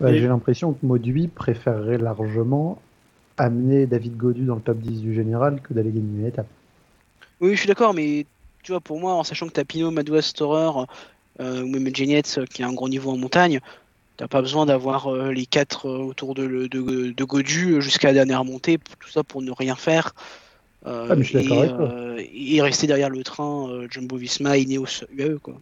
Bah, 0.00 0.12
Et- 0.12 0.18
J'ai 0.18 0.28
l'impression 0.28 0.72
que 0.72 0.84
Mauduit 0.86 1.28
préférerait 1.28 1.98
largement 1.98 2.80
amener 3.36 3.86
David 3.86 4.16
Godu 4.16 4.44
dans 4.44 4.56
le 4.56 4.60
top 4.60 4.78
10 4.78 5.00
du 5.00 5.14
général 5.14 5.60
que 5.62 5.74
d'aller 5.74 5.90
gagner 5.90 6.20
une 6.20 6.26
étape. 6.26 6.46
Oui, 7.40 7.52
je 7.54 7.58
suis 7.60 7.68
d'accord, 7.68 7.94
mais 7.94 8.26
tu 8.62 8.72
vois, 8.72 8.80
pour 8.80 9.00
moi, 9.00 9.14
en 9.14 9.24
sachant 9.24 9.46
que 9.46 9.52
t'as 9.52 9.64
Pinot, 9.64 9.90
Madouas, 9.90 10.22
Storer 10.22 10.86
euh, 11.40 11.62
ou 11.62 11.68
même 11.68 11.94
Genietz 11.94 12.38
euh, 12.38 12.44
qui 12.46 12.62
a 12.62 12.68
un 12.68 12.72
gros 12.72 12.88
niveau 12.88 13.10
en 13.10 13.16
montagne, 13.18 13.60
t'as 14.16 14.28
pas 14.28 14.42
besoin 14.42 14.66
d'avoir 14.66 15.08
euh, 15.08 15.32
les 15.32 15.46
quatre 15.46 15.88
euh, 15.88 15.98
autour 15.98 16.34
de, 16.34 16.44
le- 16.44 16.68
de, 16.68 17.12
de 17.12 17.24
Godu 17.24 17.80
jusqu'à 17.82 18.08
la 18.08 18.14
dernière 18.14 18.44
montée, 18.44 18.78
pour- 18.78 18.96
tout 18.98 19.10
ça 19.10 19.24
pour 19.24 19.42
ne 19.42 19.52
rien 19.52 19.76
faire. 19.76 20.14
euh, 20.86 21.08
Ah, 21.10 21.16
mais 21.16 21.22
je 21.22 21.28
suis 21.30 21.34
d'accord 21.34 21.58
et, 21.58 21.60
avec 21.60 21.76
toi. 21.76 21.90
euh, 21.90 22.22
et 22.32 22.62
rester 22.62 22.86
derrière 22.86 23.10
le 23.10 23.24
train 23.24 23.68
euh, 23.70 23.88
Jumbo 23.90 24.16
Visma, 24.16 24.58
Ineos, 24.58 25.04
UAE. 25.12 25.38
Quoi. 25.40 25.60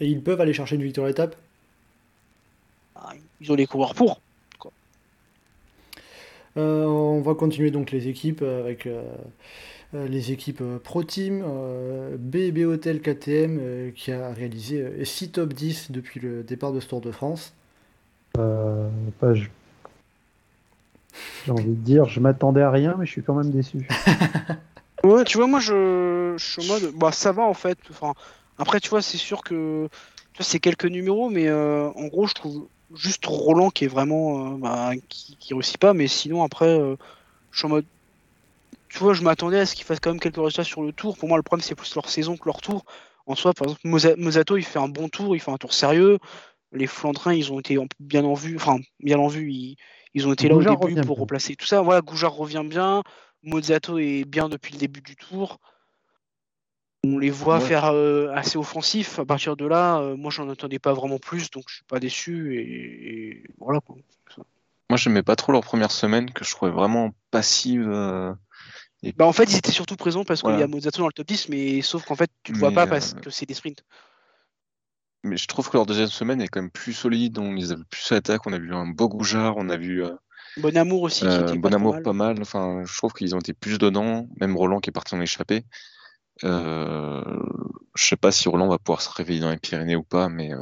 Et 0.00 0.06
ils 0.08 0.22
peuvent 0.22 0.40
aller 0.40 0.52
chercher 0.52 0.76
une 0.76 0.82
victoire 0.82 1.08
étape. 1.08 1.36
Ils 3.40 3.52
ont 3.52 3.54
les 3.54 3.66
coureurs 3.66 3.94
pour. 3.94 4.20
Euh, 6.56 6.84
on 6.86 7.20
va 7.20 7.34
continuer 7.34 7.70
donc 7.70 7.92
les 7.92 8.08
équipes 8.08 8.42
avec 8.42 8.86
euh, 8.86 9.02
euh, 9.94 10.08
les 10.08 10.32
équipes 10.32 10.60
euh, 10.60 10.78
Pro 10.78 11.04
Team, 11.04 11.44
euh, 11.46 12.16
BB 12.18 12.64
Hotel 12.64 13.00
KTM 13.00 13.58
euh, 13.60 13.90
qui 13.94 14.10
a 14.10 14.32
réalisé 14.32 15.04
6 15.04 15.30
top 15.32 15.52
10 15.52 15.92
depuis 15.92 16.18
le 16.20 16.42
départ 16.42 16.72
de 16.72 16.80
ce 16.80 16.88
Tour 16.88 17.00
de 17.00 17.12
France. 17.12 17.52
Euh, 18.38 18.88
J'ai 21.44 21.52
envie 21.52 21.64
de 21.64 21.74
dire, 21.74 22.06
je 22.06 22.18
m'attendais 22.18 22.62
à 22.62 22.70
rien, 22.70 22.96
mais 22.98 23.06
je 23.06 23.12
suis 23.12 23.22
quand 23.22 23.34
même 23.34 23.50
déçu. 23.50 23.86
Ouais, 25.04 25.22
tu 25.24 25.38
vois, 25.38 25.46
moi 25.46 25.60
je, 25.60 26.34
je 26.36 26.44
suis 26.44 26.62
en 26.62 26.74
mode. 26.74 26.92
Bah, 26.96 27.12
ça 27.12 27.30
va 27.30 27.44
en 27.44 27.54
fait. 27.54 27.78
Enfin, 27.90 28.14
après, 28.58 28.80
tu 28.80 28.90
vois, 28.90 29.00
c'est 29.00 29.16
sûr 29.16 29.42
que. 29.42 29.88
Tu 30.32 30.38
vois, 30.38 30.44
c'est 30.44 30.58
quelques 30.58 30.86
numéros, 30.86 31.30
mais 31.30 31.46
euh, 31.46 31.88
en 31.90 32.06
gros, 32.08 32.26
je 32.26 32.34
trouve 32.34 32.66
juste 32.94 33.26
Roland 33.26 33.70
qui 33.70 33.84
est 33.84 33.88
vraiment. 33.88 34.54
euh, 34.54 34.58
bah, 34.58 34.92
qui, 35.08 35.36
qui 35.36 35.54
réussit 35.54 35.78
pas, 35.78 35.94
mais 35.94 36.08
sinon, 36.08 36.42
après, 36.42 36.68
euh, 36.68 36.96
je 37.52 37.58
suis 37.58 37.66
en 37.66 37.70
mode. 37.70 37.86
Tu 38.88 38.98
vois, 38.98 39.12
je 39.14 39.22
m'attendais 39.22 39.58
à 39.60 39.66
ce 39.66 39.74
qu'ils 39.74 39.84
fassent 39.84 40.00
quand 40.00 40.10
même 40.10 40.20
quelques 40.20 40.36
résultats 40.36 40.64
sur 40.64 40.82
le 40.82 40.92
tour. 40.92 41.16
Pour 41.18 41.28
moi, 41.28 41.36
le 41.36 41.42
problème, 41.42 41.62
c'est 41.62 41.74
plus 41.74 41.94
leur 41.94 42.08
saison 42.08 42.36
que 42.36 42.44
leur 42.46 42.60
tour. 42.60 42.84
En 43.26 43.34
soi, 43.34 43.52
par 43.52 43.66
exemple, 43.66 43.82
Moza- 43.86 44.16
Mozato, 44.16 44.56
il 44.56 44.64
fait 44.64 44.78
un 44.78 44.88
bon 44.88 45.08
tour, 45.08 45.36
il 45.36 45.40
fait 45.40 45.50
un 45.50 45.58
tour 45.58 45.74
sérieux. 45.74 46.18
Les 46.72 46.86
Flandrins, 46.86 47.34
ils 47.34 47.52
ont 47.52 47.60
été 47.60 47.78
en- 47.78 47.86
bien 48.00 48.24
en 48.24 48.34
vue. 48.34 48.56
Enfin, 48.56 48.78
bien 49.00 49.18
en 49.18 49.28
vue, 49.28 49.52
ils, 49.52 49.76
ils 50.14 50.26
ont 50.28 50.32
été 50.32 50.48
là 50.48 50.54
Goujard 50.56 50.80
au 50.82 50.86
début 50.86 51.02
pour 51.02 51.16
bien. 51.16 51.22
replacer 51.22 51.56
tout 51.56 51.66
ça. 51.66 51.82
Voilà, 51.82 52.00
Goujard 52.02 52.34
revient 52.34 52.64
bien. 52.64 53.02
Mozzato 53.42 53.98
est 53.98 54.24
bien 54.24 54.48
depuis 54.48 54.72
le 54.74 54.78
début 54.78 55.02
du 55.02 55.16
tour. 55.16 55.58
On 57.04 57.18
les 57.18 57.30
voit 57.30 57.58
Ouais. 57.58 57.64
faire 57.64 57.84
euh, 57.86 58.30
assez 58.34 58.58
offensif. 58.58 59.18
À 59.18 59.24
partir 59.24 59.56
de 59.56 59.66
là, 59.66 59.98
euh, 60.00 60.16
moi, 60.16 60.30
j'en 60.30 60.48
attendais 60.48 60.78
pas 60.78 60.92
vraiment 60.92 61.18
plus, 61.18 61.50
donc 61.50 61.64
je 61.68 61.76
suis 61.76 61.84
pas 61.84 62.00
déçu. 62.00 62.56
Et, 62.56 63.28
et 63.38 63.44
voilà 63.58 63.80
quoi. 63.80 63.96
Moi, 64.90 64.96
j'aimais 64.96 65.22
pas 65.22 65.36
trop 65.36 65.52
leur 65.52 65.62
première 65.62 65.92
semaine, 65.92 66.30
que 66.32 66.44
je 66.44 66.50
trouvais 66.50 66.72
vraiment 66.72 67.10
passive. 67.30 67.86
euh, 67.88 68.32
Bah, 69.16 69.26
en 69.26 69.32
fait, 69.32 69.44
ils 69.44 69.56
étaient 69.58 69.70
surtout 69.70 69.96
présents 69.96 70.24
parce 70.24 70.42
qu'il 70.42 70.58
y 70.58 70.62
a 70.62 70.66
Mozzato 70.66 71.00
dans 71.02 71.06
le 71.06 71.12
top 71.12 71.26
10, 71.26 71.50
mais 71.50 71.82
sauf 71.82 72.04
qu'en 72.04 72.16
fait, 72.16 72.30
tu 72.42 72.52
le 72.52 72.58
vois 72.58 72.70
Mais, 72.70 72.74
pas 72.74 72.86
parce 72.86 73.14
que 73.14 73.30
c'est 73.30 73.46
des 73.46 73.54
sprints. 73.54 73.84
Mais 75.24 75.36
je 75.36 75.46
trouve 75.46 75.68
que 75.68 75.76
leur 75.76 75.84
deuxième 75.84 76.08
semaine 76.08 76.40
est 76.40 76.48
quand 76.48 76.62
même 76.62 76.70
plus 76.70 76.94
solide. 76.94 77.38
On 77.38 77.52
les 77.52 77.70
a 77.72 77.76
vu 77.76 77.84
plus 77.84 78.10
à 78.12 78.14
l'attaque. 78.16 78.46
On 78.46 78.52
a 78.52 78.58
vu 78.58 78.74
un 78.74 78.86
beau 78.86 79.08
Goujard. 79.08 79.56
On 79.56 79.68
a 79.68 79.76
vu 79.76 80.02
Bon 80.56 80.76
amour 80.76 81.02
aussi, 81.02 81.20
qui 81.20 81.26
était 81.36 81.58
Bon 81.58 81.68
pas 81.70 81.76
Amour 81.76 81.94
mal. 81.94 82.02
pas 82.02 82.12
mal. 82.12 82.40
Enfin, 82.40 82.82
je 82.86 82.96
trouve 82.96 83.12
qu'ils 83.12 83.34
ont 83.36 83.40
été 83.40 83.52
plus 83.52 83.78
dedans. 83.78 84.28
Même 84.40 84.56
Roland 84.56 84.80
qui 84.80 84.90
est 84.90 84.92
parti 84.92 85.14
en 85.14 85.20
échappée. 85.20 85.64
Euh, 86.44 87.22
je 87.94 88.04
sais 88.04 88.16
pas 88.16 88.30
si 88.32 88.48
Roland 88.48 88.68
va 88.68 88.78
pouvoir 88.78 89.02
se 89.02 89.10
réveiller 89.10 89.40
dans 89.40 89.50
les 89.50 89.56
Pyrénées 89.56 89.96
ou 89.96 90.02
pas, 90.02 90.28
mais 90.28 90.52
euh, 90.52 90.58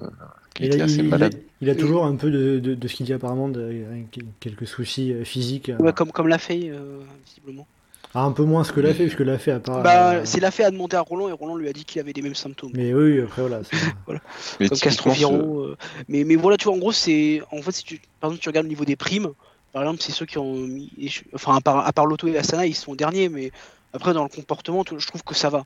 il 0.58 0.66
était 0.66 0.80
assez 0.80 0.96
il- 0.96 1.00
il 1.00 1.06
a- 1.06 1.10
malade. 1.10 1.40
il 1.60 1.70
a 1.70 1.74
toujours 1.74 2.04
un 2.06 2.16
peu 2.16 2.30
de, 2.30 2.58
de- 2.60 2.74
de 2.74 2.88
ce 2.88 2.94
qu'il 2.94 3.06
dit 3.06 3.12
apparemment, 3.12 3.48
de, 3.48 3.60
euh, 3.60 4.02
quelques 4.40 4.66
soucis 4.66 5.12
euh, 5.12 5.24
physiques. 5.24 5.68
euh. 5.68 5.76
Ouais, 5.78 5.92
comme, 5.92 6.12
comme 6.12 6.28
l'a 6.28 6.38
fait, 6.38 6.70
euh, 6.70 7.00
visiblement. 7.26 7.66
Ah, 8.14 8.22
un 8.22 8.32
peu 8.32 8.44
moins 8.44 8.64
ce 8.64 8.72
que 8.72 8.80
l'a 8.80 8.94
fait, 8.94 9.04
puisque 9.04 9.20
l'a 9.20 9.36
fait 9.38 9.50
à 9.50 9.60
part. 9.60 9.82
Bah, 9.82 10.12
euh, 10.14 10.20
c'est 10.24 10.40
l'a 10.40 10.50
fait 10.50 10.64
à 10.64 10.70
demander 10.70 10.96
à 10.96 11.02
Roland 11.02 11.28
et 11.28 11.32
Roland 11.32 11.56
lui 11.56 11.68
a 11.68 11.72
dit 11.74 11.84
qu'il 11.84 12.00
avait 12.00 12.12
les 12.14 12.22
mêmes 12.22 12.34
symptômes. 12.34 12.70
Mais 12.72 12.94
oui, 12.94 13.20
après 13.20 13.42
voilà. 13.42 13.60
c'est- 13.64 13.76
Mais 14.60 14.68
comme 14.68 14.78
ce- 14.78 15.24
euh, 15.34 15.74
mais, 16.08 16.24
mais 16.24 16.36
voilà, 16.36 16.56
tu 16.56 16.64
vois, 16.64 16.74
en 16.74 16.78
gros, 16.78 16.92
c'est. 16.92 17.42
En 17.52 17.60
fait, 17.60 17.72
si 17.72 17.84
tu, 17.84 18.00
par 18.20 18.30
exemple, 18.30 18.42
tu 18.42 18.48
regardes 18.48 18.64
le 18.64 18.70
niveau 18.70 18.86
des 18.86 18.96
primes, 18.96 19.28
par 19.74 19.82
exemple, 19.82 20.00
c'est 20.00 20.12
ceux 20.12 20.24
qui 20.24 20.38
ont 20.38 20.54
mis. 20.54 20.90
Enfin, 21.34 21.56
à 21.56 21.60
part, 21.60 21.86
à 21.86 21.92
part 21.92 22.06
Lotto 22.06 22.26
et 22.28 22.38
Astana, 22.38 22.64
ils 22.64 22.74
sont 22.74 22.94
derniers, 22.94 23.28
mais 23.28 23.50
après, 23.96 24.12
dans 24.14 24.22
le 24.22 24.28
comportement, 24.28 24.84
je 24.96 25.06
trouve 25.06 25.22
que 25.24 25.34
ça 25.34 25.50
va. 25.50 25.64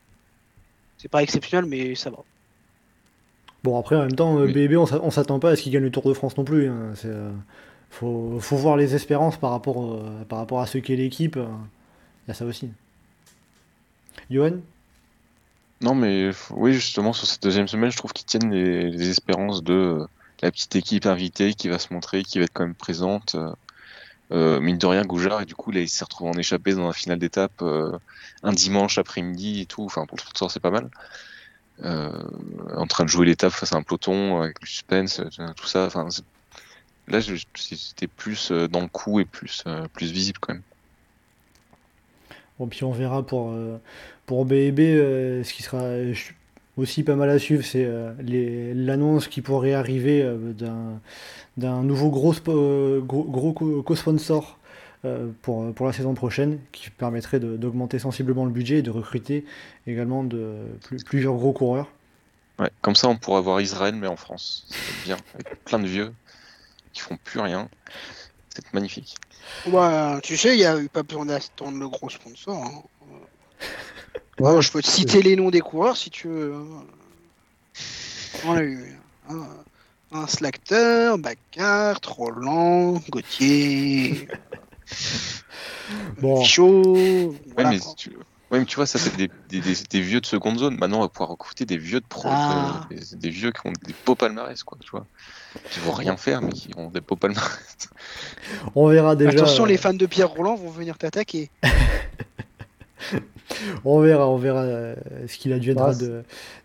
C'est 0.98 1.09
pas 1.09 1.23
exceptionnel, 1.23 1.66
mais 1.69 1.94
ça 1.94 2.11
va. 2.11 2.19
Bon, 3.62 3.78
après, 3.78 3.97
en 3.97 4.01
même 4.01 4.15
temps, 4.15 4.39
euh, 4.39 4.47
Oui. 4.47 4.52
BB, 4.52 4.77
on 4.77 4.86
s'a- 4.86 5.01
on 5.02 5.11
s'attend 5.11 5.39
pas 5.39 5.51
à 5.51 5.57
ce 5.57 5.62
qu'il 5.62 5.73
gagne 5.73 5.82
le 5.82 5.90
Tour 5.90 6.02
de 6.05 6.15
France 6.15 6.36
non 6.36 6.44
plus. 6.44 6.69
hein. 6.69 6.93
C'est, 6.94 7.09
euh, 7.09 7.31
faut, 7.90 8.39
faut 8.40 8.57
voir 8.57 8.77
les 8.77 8.94
espérances 8.94 9.36
par 9.36 9.51
rapport, 9.51 9.94
euh, 9.94 10.24
par 10.28 10.39
rapport 10.39 10.61
à 10.61 10.66
ce 10.66 10.78
qu'est 10.78 10.97
l'équipe. 10.97 11.36
Il 11.36 12.28
y 12.28 12.31
a 12.31 12.35
ça 12.35 12.44
aussi. 12.47 12.70
Johan? 14.31 14.59
Non, 15.82 15.94
mais 15.94 16.31
oui, 16.51 16.73
justement, 16.74 17.12
sur 17.12 17.27
cette 17.27 17.43
deuxième 17.43 17.69
semaine, 17.69 17.90
je 17.90 17.97
trouve 17.97 18.12
qu'ils 18.12 18.27
tiennent 18.27 18.51
les, 18.51 18.90
les 18.90 19.11
espérances 19.11 19.62
de 19.65 19.73
euh, 19.73 20.07
la 20.43 20.51
petite 20.51 20.77
équipe 20.77 21.07
invitée 21.07 21.55
qui 21.55 21.69
va 21.69 21.78
se 21.78 21.93
montrer, 21.93 22.23
qui 22.23 22.39
va 22.39 22.44
être 22.44 22.52
quand 22.52 22.65
même 22.65 22.74
présente. 22.74 23.36
Euh, 24.32 24.61
mine 24.61 24.78
de 24.78 24.86
rien, 24.86 25.02
Goujard, 25.05 25.43
et 25.43 25.44
du 25.44 25.55
coup, 25.55 25.70
là, 25.70 25.81
il 25.81 25.89
s'est 25.89 26.05
retrouvé 26.05 26.31
en 26.31 26.39
échappée 26.39 26.74
dans 26.74 26.86
la 26.86 26.93
finale 26.93 27.19
d'étape 27.19 27.62
euh, 27.62 27.98
un 28.43 28.52
dimanche 28.52 28.98
après-midi 28.98 29.62
et 29.62 29.66
tout. 29.66 29.85
Enfin, 29.85 30.07
pour 30.07 30.16
le 30.16 30.23
sponsor, 30.23 30.51
c'est 30.51 30.61
pas 30.61 30.70
mal. 30.70 30.89
Euh, 31.82 32.12
en 32.77 32.86
train 32.86 33.05
de 33.05 33.09
jouer 33.09 33.27
l'étape 33.27 33.52
face 33.52 33.73
à 33.73 33.77
un 33.77 33.82
peloton 33.82 34.43
avec 34.43 34.61
le 34.61 34.66
suspense, 34.66 35.20
euh, 35.20 35.52
tout 35.57 35.66
ça. 35.66 35.86
Enfin, 35.86 36.09
là, 37.09 37.20
c'était 37.55 38.07
plus 38.07 38.52
dans 38.52 38.81
le 38.81 38.89
coup 38.89 39.19
et 39.19 39.24
plus, 39.24 39.65
plus 39.93 40.12
visible 40.12 40.39
quand 40.40 40.55
même. 40.55 40.62
Bon, 42.59 42.69
puis 42.69 42.85
on 42.85 42.93
verra 42.93 43.24
pour, 43.24 43.55
pour 44.27 44.47
ce 44.47 45.52
qui 45.52 45.62
sera 45.62 45.81
aussi 46.77 47.03
pas 47.03 47.17
mal 47.17 47.31
à 47.31 47.39
suivre, 47.39 47.65
c'est 47.65 47.85
euh, 47.85 48.13
les- 48.21 48.75
l'annonce 48.75 49.29
qui 49.29 49.43
pourrait 49.43 49.75
arriver 49.75 50.23
euh, 50.23 50.53
d'un 50.53 51.01
d'un 51.57 51.83
nouveau 51.83 52.11
gros, 52.11 52.35
euh, 52.49 53.01
gros, 53.01 53.25
gros 53.25 53.53
co- 53.53 53.83
co-sponsor 53.83 54.59
euh, 55.05 55.29
pour, 55.43 55.75
pour 55.75 55.87
la 55.87 55.93
saison 55.93 56.15
prochaine, 56.15 56.59
qui 56.73 56.89
permettrait 56.91 57.41
d'augmenter 57.41 57.99
sensiblement 57.99 58.45
le 58.47 58.51
budget 58.51 58.79
et 58.79 58.83
de 58.83 58.91
recruter 58.91 59.45
également 59.87 60.25
de, 60.25 60.57
plus- 60.85 61.03
plusieurs 61.05 61.35
gros 61.35 61.53
coureurs. 61.53 61.89
Ouais, 62.59 62.71
comme 62.83 62.95
ça, 62.95 63.09
on 63.09 63.17
pourra 63.17 63.41
voir 63.41 63.61
Israël, 63.61 63.95
mais 63.95 64.07
en 64.07 64.17
France. 64.17 64.67
C'est 64.69 65.05
bien, 65.05 65.17
avec 65.35 65.65
plein 65.65 65.79
de 65.81 65.87
vieux 65.87 66.13
qui 66.93 67.01
font 67.01 67.19
plus 67.25 67.41
rien. 67.41 67.69
C'est 68.55 68.73
magnifique. 68.73 69.17
Ouais, 69.67 70.21
tu 70.23 70.37
sais, 70.37 70.55
il 70.55 70.61
y 70.61 70.67
a 70.67 70.79
eu 70.81 70.89
pas 70.89 71.03
besoin 71.03 71.27
d'attendre 71.27 71.79
le 71.79 71.89
gros 71.89 72.09
sponsor. 72.09 72.57
hein. 72.63 72.83
Ouais, 74.41 74.62
je 74.62 74.71
peux 74.73 74.83
te 74.83 74.87
citer 74.89 75.23
les 75.23 75.37
noms 75.37 75.51
des 75.51 75.61
coureurs 75.61 75.97
si 75.97 76.11
tu 76.11 76.29
veux. 76.29 76.55
hein. 76.55 76.85
On 78.47 78.53
a 78.53 78.62
eu 78.62 78.97
un, 79.29 79.47
un 80.19 80.27
Slacter, 80.27 81.15
Bacart, 81.19 82.01
Roland, 82.07 83.01
Gauthier, 83.11 84.29
Bon. 86.21 86.39
Ouais, 86.41 86.45
Chaud. 86.45 87.35
voilà, 87.55 87.71
mais 87.71 87.79
quoi. 87.81 87.95
tu... 87.97 88.11
ouais, 88.11 88.59
mais 88.61 88.65
tu 88.65 88.77
vois, 88.77 88.87
ça, 88.87 88.99
c'est 88.99 89.15
des, 89.17 89.29
des, 89.49 89.61
des- 89.61 89.75
des 89.91 90.01
vieux 90.01 90.21
de 90.21 90.27
seconde 90.27 90.59
zone. 90.59 90.77
Maintenant, 90.77 90.99
on 90.99 91.03
va 91.03 91.09
pouvoir 91.09 91.31
recruter 91.31 91.65
des 91.65 91.77
vieux 91.79 92.01
de 92.01 92.07
pro. 92.09 92.29
Ah. 92.31 92.87
euh, 92.93 92.97
des, 92.97 93.17
des 93.17 93.29
vieux 93.31 93.51
qui 93.53 93.67
ont 93.67 93.73
des 93.85 93.95
beaux 94.07 94.15
palmarès, 94.15 94.62
quoi, 94.62 94.79
tu 94.81 94.91
vois. 94.91 95.05
Qui 95.71 95.81
vont 95.81 95.93
rien 95.93 96.17
faire, 96.17 96.43
mais 96.43 96.53
qui 96.53 96.71
ont 96.77 96.89
des 96.91 97.01
beaux 97.01 97.17
palmarès. 97.17 97.89
On 98.75 98.89
verra 98.89 99.17
déjà. 99.17 99.31
Attention, 99.31 99.65
euh, 99.65 99.69
les 99.69 99.77
fans 99.77 99.93
de 99.95 100.07
Pierre 100.07 100.29
Roland 100.31 100.55
vont 100.55 100.71
venir 100.71 100.97
t'attaquer. 100.97 101.51
On 103.85 104.01
verra, 104.01 104.28
on 104.28 104.36
verra 104.36 104.60
euh, 104.62 104.94
ce 105.27 105.36
qu'il 105.39 105.52
adviendra 105.52 105.93
Bah, 105.93 105.98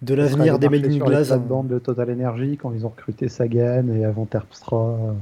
de, 0.01 0.13
l'avenir 0.13 0.59
des 0.59 0.69
Made 0.69 0.85
in 0.85 0.97
Glass. 0.97 1.31
hein. 1.31 1.37
plates-bandes 1.37 1.67
de 1.67 1.79
Total 1.79 2.11
Energy 2.11 2.57
quand 2.57 2.71
ils 2.73 2.85
ont 2.85 2.89
recruté 2.89 3.27
Sagan 3.29 3.87
et 3.89 4.05
avant 4.05 4.25
Terpstra. 4.25 4.77
euh, 4.77 5.13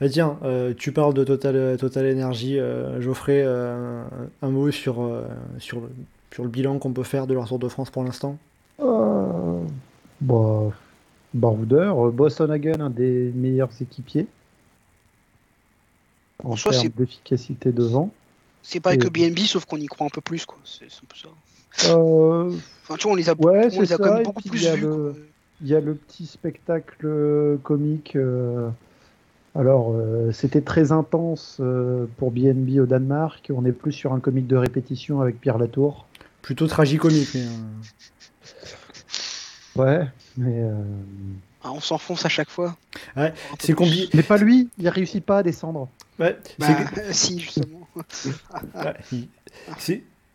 Bah, 0.00 0.08
tiens, 0.08 0.38
euh, 0.44 0.72
tu 0.76 0.92
parles 0.92 1.14
de 1.14 1.24
Total, 1.24 1.76
Total 1.76 2.10
Energy. 2.12 2.58
euh, 2.58 3.00
Geoffrey, 3.00 3.42
euh, 3.44 4.02
un 4.42 4.48
mot 4.48 4.70
sur, 4.70 5.02
euh, 5.02 5.24
sur, 5.58 5.80
le, 5.80 5.90
sur 6.32 6.42
le 6.44 6.48
bilan 6.48 6.78
qu'on 6.78 6.92
peut 6.92 7.02
faire 7.02 7.26
de 7.26 7.34
leur 7.34 7.46
Tour 7.46 7.58
de 7.58 7.68
France 7.68 7.90
pour 7.90 8.02
l'instant? 8.02 8.36
Euh, 8.82 9.60
bah, 10.22 10.70
baroudeur, 11.34 12.06
euh, 12.06 12.10
Boston 12.10 12.50
Hagen, 12.50 12.80
un 12.80 12.88
des 12.90 13.30
meilleurs 13.34 13.70
équipiers 13.80 14.26
en 16.42 16.52
En 16.52 16.56
soi, 16.56 16.72
termes 16.72 16.84
c'est- 16.84 16.96
d'efficacité 16.96 17.70
devant. 17.72 18.10
C'est 18.62 18.80
pareil 18.80 18.98
que 18.98 19.08
BNB, 19.08 19.38
sauf 19.40 19.64
qu'on 19.64 19.78
y 19.78 19.86
croit 19.86 20.06
un 20.06 20.10
peu 20.10 20.20
plus, 20.20 20.44
quoi. 20.46 20.58
C'est 20.64 20.84
un 20.86 20.88
peu 21.08 21.16
ça. 21.16 21.28
Euh, 21.96 22.52
Enfin, 22.82 22.96
tu 22.96 23.04
vois, 23.04 23.12
on 23.12 23.14
les 23.16 23.28
a, 23.30 23.34
Ouais, 23.38 23.68
on 23.72 23.80
les 23.80 23.92
a 23.92 23.96
quand 23.98 24.12
même 24.14 24.24
beaucoup 24.24 24.42
plus 24.42 24.58
il 24.60 24.64
y 24.64 24.68
a 24.68 24.74
vus. 24.76 24.86
Il 25.62 25.68
y 25.68 25.74
a 25.74 25.80
le 25.80 25.94
petit 25.94 26.26
spectacle 26.26 26.96
euh, 27.06 27.56
comique. 27.62 28.16
euh, 28.16 28.68
alors, 29.54 29.92
euh, 29.94 30.30
c'était 30.32 30.60
très 30.62 30.90
intense 30.92 31.58
euh, 31.60 32.06
pour 32.18 32.30
BNB 32.30 32.78
au 32.80 32.86
Danemark. 32.86 33.50
On 33.54 33.64
est 33.64 33.72
plus 33.72 33.92
sur 33.92 34.12
un 34.12 34.20
comique 34.20 34.46
de 34.46 34.56
répétition 34.56 35.20
avec 35.20 35.40
Pierre 35.40 35.58
Latour. 35.58 36.06
Plutôt 36.42 36.66
tragicomique, 36.66 37.28
mais. 37.34 37.42
euh, 37.42 37.46
Ouais, 39.76 40.06
mais, 40.36 40.62
euh, 40.62 40.72
Ah, 41.62 41.72
on 41.72 41.80
s'enfonce 41.80 42.24
à 42.24 42.28
chaque 42.28 42.50
fois. 42.50 42.76
Ouais, 43.16 43.32
c'est 43.60 43.72
compliqué. 43.74 44.08
mais 44.14 44.22
pas 44.22 44.36
lui. 44.36 44.68
Il 44.78 44.88
réussit 44.88 45.24
pas 45.24 45.38
à 45.38 45.42
descendre. 45.42 45.88
Ouais, 46.18 46.36
Bah, 46.58 46.66
c'est- 46.94 47.12
si, 47.12 47.38
justement. 47.38 47.79
Ouais, 47.96 48.94
il- 49.12 49.28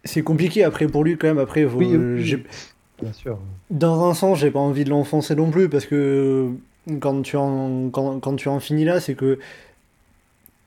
c'est 0.04 0.22
compliqué 0.24 0.64
après 0.64 0.88
pour 0.88 1.04
lui 1.04 1.18
quand 1.18 1.28
même. 1.28 1.40
Après, 1.40 1.66
faut- 1.68 1.78
Oui, 1.78 1.96
oui. 1.96 2.24
j'ai- 2.24 2.44
Bien 3.02 3.12
sûr. 3.14 3.40
dans 3.72 4.06
un 4.10 4.14
sens, 4.14 4.40
j'ai 4.40 4.52
pas 4.52 4.60
envie 4.60 4.84
de 4.84 4.90
l'enfoncer 4.90 5.36
non 5.36 5.50
plus 5.52 5.68
parce 5.70 5.86
que 5.86 6.50
quand 7.00 7.22
tu 7.24 7.36
en, 7.38 7.90
quand, 7.90 8.20
quand 8.20 8.36
tu 8.36 8.48
en 8.48 8.60
finis 8.60 8.86
là, 8.86 9.00
c'est 9.00 9.16
que 9.16 9.40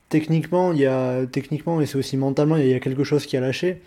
techniquement, 0.09 0.71
il 0.73 0.79
y 0.79 0.85
a 0.85 1.25
techniquement 1.25 1.81
et 1.81 1.85
c'est 1.85 1.97
aussi 1.97 2.17
mentalement, 2.17 2.57
il 2.57 2.67
y 2.67 2.73
a 2.73 2.79
quelque 2.79 3.03
chose 3.03 3.25
qui 3.25 3.37
a 3.37 3.41
lâché. 3.41 3.81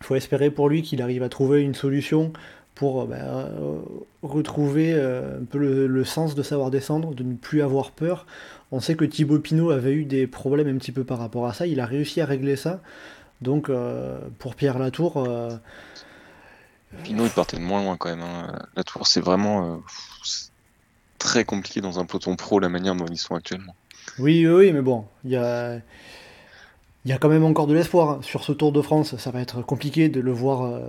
Il 0.00 0.04
faut 0.06 0.16
espérer 0.16 0.50
pour 0.50 0.68
lui 0.68 0.82
qu'il 0.82 1.00
arrive 1.00 1.22
à 1.22 1.28
trouver 1.28 1.62
une 1.62 1.74
solution 1.74 2.32
pour 2.74 3.06
bah, 3.06 3.16
euh, 3.20 3.78
retrouver 4.22 4.92
euh, 4.94 5.40
un 5.40 5.44
peu 5.44 5.58
le, 5.58 5.86
le 5.86 6.04
sens 6.04 6.34
de 6.34 6.42
savoir 6.42 6.70
descendre, 6.70 7.14
de 7.14 7.22
ne 7.22 7.34
plus 7.34 7.62
avoir 7.62 7.92
peur. 7.92 8.26
On 8.72 8.80
sait 8.80 8.94
que 8.96 9.04
Thibaut 9.04 9.38
Pinot 9.38 9.70
avait 9.70 9.92
eu 9.92 10.04
des 10.04 10.26
problèmes 10.26 10.68
un 10.68 10.78
petit 10.78 10.92
peu 10.92 11.04
par 11.04 11.18
rapport 11.18 11.46
à 11.46 11.52
ça. 11.52 11.66
Il 11.66 11.78
a 11.78 11.86
réussi 11.86 12.20
à 12.20 12.26
régler 12.26 12.56
ça. 12.56 12.80
Donc 13.42 13.68
euh, 13.68 14.18
pour 14.38 14.54
Pierre 14.54 14.78
Latour, 14.78 15.18
euh, 15.18 15.50
Pinot, 17.04 17.24
il 17.24 17.30
partait 17.30 17.56
de 17.56 17.62
moins 17.62 17.82
loin 17.82 17.96
quand 17.96 18.08
même. 18.08 18.22
hein. 18.22 18.66
La 18.76 18.84
tour, 18.84 19.06
c'est 19.06 19.20
vraiment 19.20 19.74
euh, 19.74 19.76
très 21.18 21.44
compliqué 21.44 21.80
dans 21.80 21.98
un 21.98 22.04
peloton 22.04 22.36
pro 22.36 22.60
la 22.60 22.68
manière 22.68 22.94
dont 22.94 23.06
ils 23.06 23.18
sont 23.18 23.34
actuellement. 23.34 23.74
Oui, 24.18 24.46
oui, 24.46 24.52
oui, 24.52 24.72
mais 24.72 24.82
bon, 24.82 25.06
il 25.24 25.30
y 25.30 25.36
a, 25.36 25.78
il 27.04 27.10
y 27.10 27.14
a 27.14 27.18
quand 27.18 27.28
même 27.28 27.44
encore 27.44 27.66
de 27.66 27.74
l'espoir 27.74 28.22
sur 28.22 28.44
ce 28.44 28.52
Tour 28.52 28.70
de 28.72 28.80
France. 28.80 29.16
Ça 29.16 29.30
va 29.32 29.40
être 29.40 29.60
compliqué 29.62 30.08
de 30.08 30.20
le 30.20 30.30
voir 30.30 30.62
euh, 30.62 30.80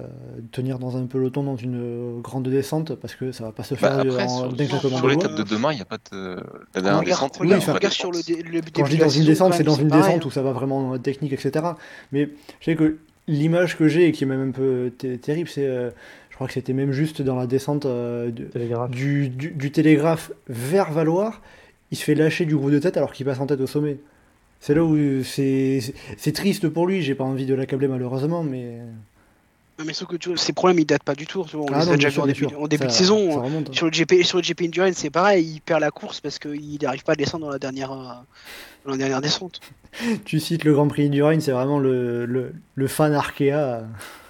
tenir 0.51 0.77
dans 0.77 0.95
un 0.95 1.05
peloton 1.07 1.41
dans 1.43 1.55
une 1.55 1.75
euh, 1.81 2.19
grande 2.21 2.47
descente 2.47 2.93
parce 2.95 3.15
que 3.15 3.31
ça 3.31 3.43
va 3.45 3.51
pas 3.51 3.63
se 3.63 3.73
faire 3.75 3.95
Bah, 3.97 4.01
après, 4.01 4.23
en- 4.25 4.37
sur, 4.39 4.53
d'un 4.53 4.65
claquement 4.67 4.97
sur 4.97 5.01
de 5.07 5.09
l'étape 5.09 5.31
doigts. 5.35 5.43
de 5.43 5.49
demain, 5.49 5.71
il 5.71 5.75
n'y 5.77 5.81
a 5.81 5.85
pas 5.85 5.97
de. 6.11 6.35
La 6.75 6.81
dernière 6.81 6.99
regarde, 7.01 7.31
descente, 7.31 7.57
enfin, 7.57 7.73
regarde 7.73 7.93
sur 7.93 8.11
le, 8.11 8.21
dé- 8.21 8.43
le 8.43 8.51
début 8.61 8.71
Quand 8.75 8.85
je 8.85 8.91
dis 8.91 8.97
dans 8.97 9.09
une 9.09 9.25
descente, 9.25 9.53
c'est 9.55 9.63
dans 9.63 9.73
une 9.75 9.87
pareil, 9.87 10.05
descente 10.05 10.25
où 10.25 10.31
ça 10.31 10.41
va 10.43 10.51
vraiment 10.51 10.97
technique, 10.99 11.33
etc. 11.33 11.65
Mais 12.11 12.29
je 12.59 12.65
sais 12.65 12.75
que 12.75 12.97
l'image 13.27 13.77
que 13.77 13.87
j'ai 13.87 14.07
et 14.07 14.11
qui 14.11 14.25
est 14.25 14.27
même 14.27 14.49
un 14.49 14.51
peu 14.51 14.91
té- 14.97 15.17
terrible, 15.17 15.49
c'est, 15.49 15.65
euh, 15.65 15.89
je 16.29 16.35
crois 16.35 16.45
que 16.47 16.53
c'était 16.53 16.73
même 16.73 16.91
juste 16.91 17.21
dans 17.23 17.35
la 17.35 17.47
descente 17.47 17.85
euh, 17.87 18.29
de- 18.29 18.43
Télégraphe. 18.43 18.91
du, 18.91 19.29
du, 19.29 19.49
du 19.51 19.71
télégraphe 19.71 20.31
vers 20.47 20.91
Valoir, 20.91 21.41
il 21.91 21.97
se 21.97 22.03
fait 22.03 22.15
lâcher 22.15 22.45
du 22.45 22.55
groupe 22.55 22.71
de 22.71 22.79
tête 22.79 22.97
alors 22.97 23.13
qu'il 23.13 23.25
passe 23.25 23.39
en 23.39 23.47
tête 23.47 23.61
au 23.61 23.67
sommet. 23.67 23.97
C'est 24.65 24.73
là 24.73 24.81
où 24.81 24.95
c'est 25.25 26.31
triste 26.33 26.69
pour 26.69 26.87
lui, 26.87 27.01
j'ai 27.01 27.15
pas 27.15 27.25
envie 27.25 27.45
de 27.45 27.53
l'accabler 27.53 27.89
malheureusement, 27.89 28.43
mais. 28.43 28.77
Non, 29.77 29.83
mais 29.85 29.91
sauf 29.93 30.07
que 30.07 30.15
tu 30.15 30.29
vois, 30.29 30.37
ces 30.37 30.53
problèmes 30.53 30.79
ils 30.79 30.85
datent 30.85 31.03
pas 31.03 31.15
du 31.15 31.27
tout. 31.27 31.43
tu 31.49 31.57
vois, 31.57 31.65
On 31.65 31.73
Ah 31.73 31.79
les 31.79 31.85
non, 31.87 31.91
a 31.91 31.97
bien 31.97 32.07
déjà 32.07 32.09
vus 32.09 32.19
en 32.21 32.25
début, 32.27 32.39
sûr. 32.47 32.61
en 32.61 32.67
début 32.67 32.83
Ça- 32.83 32.87
de 32.87 32.91
saison. 32.93 33.39
hein. 33.39 33.43
remonte, 33.43 33.69
hein. 33.69 33.73
Sur 33.73 33.87
le 33.87 33.91
GP, 33.91 34.23
sur 34.23 34.37
le 34.37 34.43
GP 34.43 34.61
Endurance, 34.67 34.93
c'est 34.95 35.09
pareil, 35.09 35.45
il 35.55 35.59
perd 35.61 35.81
la 35.81 35.91
course 35.91 36.21
parce 36.21 36.39
qu'il 36.39 36.77
n'arrive 36.81 37.03
pas 37.03 37.11
à 37.11 37.15
descendre 37.15 37.45
dans 37.47 37.51
la 37.51 37.59
dernière, 37.59 37.91
euh, 37.91 38.05
dans 38.85 38.91
la 38.91 38.97
dernière 38.97 39.19
descente. 39.19 39.59
Tu 40.25 40.39
cites 40.39 40.63
le 40.63 40.73
Grand 40.73 40.87
Prix 40.87 41.09
du 41.09 41.21
Rhine, 41.21 41.41
c'est 41.41 41.51
vraiment 41.51 41.79
le, 41.79 42.25
le, 42.25 42.53
le 42.75 42.87
fan 42.87 43.13
Arkea 43.13 43.51
à, 43.51 43.83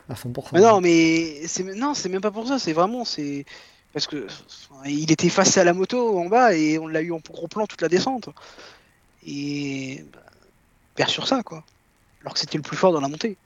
à 0.10 0.14
100%. 0.15 0.45
Mais 0.53 0.61
non, 0.61 0.81
mais 0.81 1.45
c'est 1.45 1.64
non, 1.76 1.93
c'est 1.93 2.10
même 2.10 2.22
pas 2.22 2.31
pour 2.31 2.47
ça. 2.47 2.57
C'est 2.57 2.73
vraiment 2.73 3.05
c'est 3.05 3.45
parce 3.93 4.07
que 4.07 4.26
il 4.88 5.11
était 5.11 5.30
face 5.30 5.57
à 5.60 5.64
la 5.64 5.73
moto 5.73 6.18
en 6.18 6.26
bas 6.26 6.55
et 6.55 6.80
on 6.80 6.88
l'a 6.88 7.01
eu 7.03 7.11
en 7.11 7.19
gros 7.30 7.47
plan 7.47 7.68
toute 7.68 7.81
la 7.84 7.88
descente. 7.89 8.30
Et 9.27 10.03
bah, 10.11 10.19
perd 10.95 11.10
sur 11.10 11.28
ça 11.28 11.44
quoi. 11.44 11.64
Alors 12.22 12.34
que 12.34 12.40
c'était 12.40 12.57
le 12.57 12.64
plus 12.64 12.78
fort 12.78 12.91
dans 12.94 13.02
la 13.02 13.07
montée. 13.07 13.38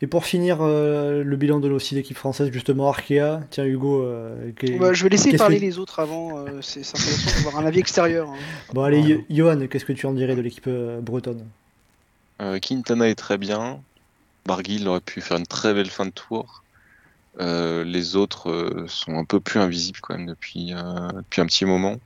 Et 0.00 0.06
pour 0.06 0.24
finir 0.24 0.58
euh, 0.60 1.24
le 1.24 1.36
bilan 1.36 1.58
de 1.58 1.68
aussi 1.70 1.96
l'équipe 1.96 2.16
française, 2.16 2.52
justement 2.52 2.88
Arkea, 2.88 3.40
tiens 3.50 3.64
Hugo, 3.64 4.02
euh, 4.04 4.52
Bah, 4.78 4.92
je 4.92 5.02
vais 5.02 5.08
laisser 5.08 5.36
parler 5.36 5.56
que- 5.56 5.62
les 5.62 5.78
autres 5.78 5.98
avant. 5.98 6.38
euh, 6.38 6.60
c'est 6.62 6.80
intéressant 6.88 7.30
d'avoir 7.36 7.58
un 7.58 7.66
avis 7.66 7.80
extérieur. 7.80 8.28
hein. 8.28 8.36
Bon 8.72 8.82
allez, 8.84 9.24
Johan, 9.28 9.66
qu'est-ce 9.66 9.84
que 9.84 9.92
tu 9.92 10.06
en 10.06 10.12
dirais 10.12 10.36
de 10.36 10.40
l'équipe 10.40 10.68
euh, 10.68 11.00
bretonne 11.00 11.44
Euh, 12.40 12.60
Quintana 12.60 13.08
est 13.08 13.16
très 13.16 13.38
bien. 13.38 13.82
Barguil 14.46 14.86
aurait 14.86 15.00
pu 15.00 15.20
faire 15.20 15.36
une 15.38 15.46
très 15.48 15.74
belle 15.74 15.90
fin 15.90 16.06
de 16.06 16.10
tour. 16.12 16.62
Euh, 17.40 17.82
les 17.82 18.14
autres 18.14 18.50
euh, 18.50 18.84
sont 18.86 19.16
un 19.18 19.24
peu 19.24 19.40
plus 19.40 19.58
invisibles 19.58 19.98
quand 20.00 20.16
même 20.16 20.26
depuis, 20.26 20.72
euh, 20.74 21.08
depuis 21.12 21.40
un 21.40 21.46
petit 21.46 21.64
moment. 21.64 21.96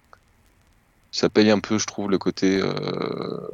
Ça 1.13 1.29
paye 1.29 1.51
un 1.51 1.61
peu, 1.61 1.79
je 1.79 1.87
trouve, 1.87 2.11
le 2.11 2.19
côté. 2.19 2.61
euh, 2.61 3.49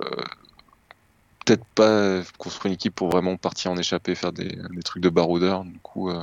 Peut-être 1.45 1.65
pas 1.75 2.21
construire 2.37 2.67
une 2.67 2.75
équipe 2.75 2.95
pour 2.95 3.09
vraiment 3.09 3.39
partir 3.39 3.71
en 3.71 3.77
échappée, 3.79 4.15
faire 4.15 4.33
des, 4.33 4.59
des 4.71 4.83
trucs 4.83 5.03
de 5.03 5.09
baroudeur. 5.09 5.65
Du 5.65 5.79
coup, 5.79 6.11
euh, 6.11 6.23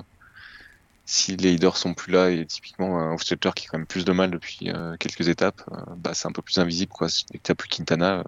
si 1.05 1.35
les 1.35 1.51
leaders 1.51 1.77
sont 1.77 1.95
plus 1.95 2.11
là 2.11 2.29
et 2.29 2.45
typiquement 2.45 2.99
un 2.99 3.11
Hofstetter 3.11 3.49
qui 3.55 3.65
a 3.65 3.69
quand 3.71 3.79
même 3.79 3.87
plus 3.87 4.05
de 4.05 4.11
mal 4.11 4.29
depuis 4.29 4.69
euh, 4.69 4.95
quelques 4.97 5.27
étapes, 5.27 5.63
euh, 5.71 5.77
bah, 5.97 6.13
c'est 6.13 6.27
un 6.27 6.31
peu 6.31 6.43
plus 6.43 6.59
invisible. 6.59 6.91
Quoi. 6.91 7.07
Dès 7.31 7.39
que 7.39 7.43
t'as 7.43 7.55
plus 7.55 7.69
Quintana, 7.69 8.19
euh, 8.19 8.23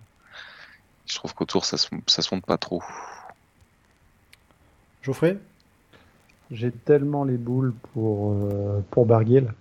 je 1.06 1.14
trouve 1.14 1.36
qu'autour 1.36 1.66
ça 1.66 1.78
se, 1.78 1.88
ça 2.08 2.24
se 2.24 2.34
monte 2.34 2.46
pas 2.46 2.58
trop. 2.58 2.82
Geoffrey? 5.04 5.38
J'ai 6.50 6.72
tellement 6.72 7.26
les 7.26 7.38
boules 7.38 7.76
pour, 7.94 8.34
euh, 8.34 8.84
pour 8.90 9.06
Barguil. 9.06 9.52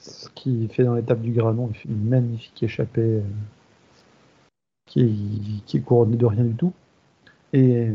Ce 0.00 0.28
qu'il 0.30 0.68
fait 0.68 0.84
dans 0.84 0.94
l'étape 0.94 1.20
du 1.20 1.32
Granon, 1.32 1.70
il 1.72 1.76
fait 1.76 1.88
une 1.88 2.08
magnifique 2.08 2.62
échappée 2.62 3.00
euh, 3.00 3.22
qui, 4.86 5.62
est 5.74 5.80
couronnée 5.80 6.16
de 6.16 6.26
rien 6.26 6.44
du 6.44 6.54
tout. 6.54 6.72
Et 7.52 7.88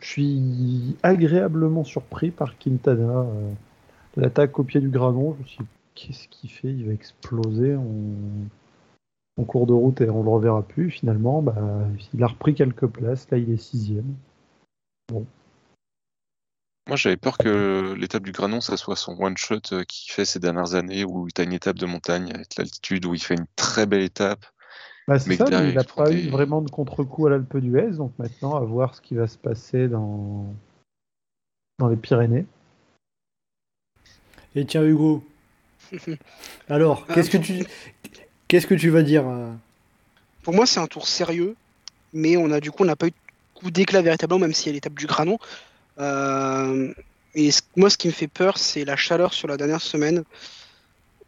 je 0.00 0.06
suis 0.06 0.96
agréablement 1.02 1.84
surpris 1.84 2.30
par 2.30 2.58
Quintana. 2.58 3.20
euh, 3.20 3.52
L'attaque 4.16 4.58
au 4.58 4.64
pied 4.64 4.80
du 4.80 4.90
Granon, 4.90 5.34
je 5.34 5.42
me 5.42 5.46
suis 5.46 5.64
dit, 5.64 5.70
qu'est-ce 5.94 6.28
qu'il 6.28 6.50
fait? 6.50 6.68
Il 6.68 6.86
va 6.86 6.92
exploser 6.92 7.76
en, 7.76 9.44
cours 9.44 9.66
de 9.66 9.72
route 9.72 10.00
et 10.00 10.10
on 10.10 10.22
le 10.22 10.28
reverra 10.28 10.62
plus. 10.62 10.90
Finalement, 10.90 11.42
bah, 11.42 11.56
il 12.12 12.22
a 12.22 12.26
repris 12.26 12.54
quelques 12.54 12.86
places. 12.86 13.30
Là, 13.30 13.38
il 13.38 13.50
est 13.50 13.56
sixième. 13.56 14.14
Moi, 16.88 16.96
j'avais 16.96 17.16
peur 17.16 17.38
que 17.38 17.94
l'étape 17.96 18.24
du 18.24 18.32
Granon, 18.32 18.60
ça 18.60 18.76
soit 18.76 18.96
son 18.96 19.12
one-shot 19.20 19.60
euh, 19.72 19.84
qu'il 19.84 20.12
fait 20.12 20.24
ces 20.24 20.40
dernières 20.40 20.74
années, 20.74 21.04
où 21.04 21.28
tu 21.32 21.40
as 21.40 21.44
une 21.44 21.52
étape 21.52 21.78
de 21.78 21.86
montagne 21.86 22.32
avec 22.34 22.56
l'altitude, 22.56 23.06
où 23.06 23.14
il 23.14 23.22
fait 23.22 23.34
une 23.34 23.46
très 23.54 23.86
belle 23.86 24.02
étape. 24.02 24.44
Bah, 25.06 25.18
c'est 25.18 25.36
ça, 25.36 25.44
mais 25.50 25.68
il 25.70 25.74
n'a 25.74 25.84
pas 25.84 26.10
des- 26.10 26.16
eu 26.16 26.28
vraiment 26.28 26.60
de 26.60 26.70
contre-coup 26.70 27.26
à 27.26 27.30
l'Alpe 27.30 27.56
d'Huez, 27.56 27.92
donc 27.92 28.12
maintenant 28.18 28.56
à 28.56 28.60
voir 28.60 28.94
ce 28.96 29.00
qui 29.00 29.14
va 29.14 29.28
se 29.28 29.38
passer 29.38 29.86
dans, 29.88 30.52
dans 31.78 31.88
les 31.88 31.96
Pyrénées. 31.96 32.46
Et 34.54 34.66
tiens 34.66 34.84
Hugo, 34.84 35.24
alors, 36.68 37.06
Ah, 37.08 37.14
qu'est-ce 37.14 37.30
que 37.30 37.38
tu 37.38 37.64
qu'est-ce 38.48 38.66
que 38.66 38.74
tu 38.74 38.90
vas 38.90 39.02
dire 39.02 39.26
euh, 39.28 39.52
Pour 40.42 40.52
moi, 40.54 40.66
c'est 40.66 40.80
un 40.80 40.86
tour 40.86 41.06
sérieux, 41.08 41.56
mais 42.12 42.36
on 42.36 42.50
a 42.50 42.60
du 42.60 42.70
coup, 42.70 42.82
on 42.82 42.86
n'a 42.86 42.96
pas 42.96 43.06
eu 43.06 43.10
de 43.10 43.16
coup 43.54 43.70
d'éclat 43.70 44.02
véritablement, 44.02 44.40
même 44.40 44.52
s'il 44.52 44.66
y 44.66 44.70
a 44.70 44.72
l'étape 44.74 44.94
du 44.94 45.06
Granon. 45.06 45.38
Euh, 45.98 46.92
et 47.34 47.50
ce- 47.50 47.62
moi, 47.76 47.90
ce 47.90 47.96
qui 47.98 48.08
me 48.08 48.12
fait 48.12 48.28
peur, 48.28 48.58
c'est 48.58 48.84
la 48.84 48.96
chaleur 48.96 49.34
sur 49.34 49.48
la 49.48 49.56
dernière 49.56 49.80
semaine. 49.80 50.24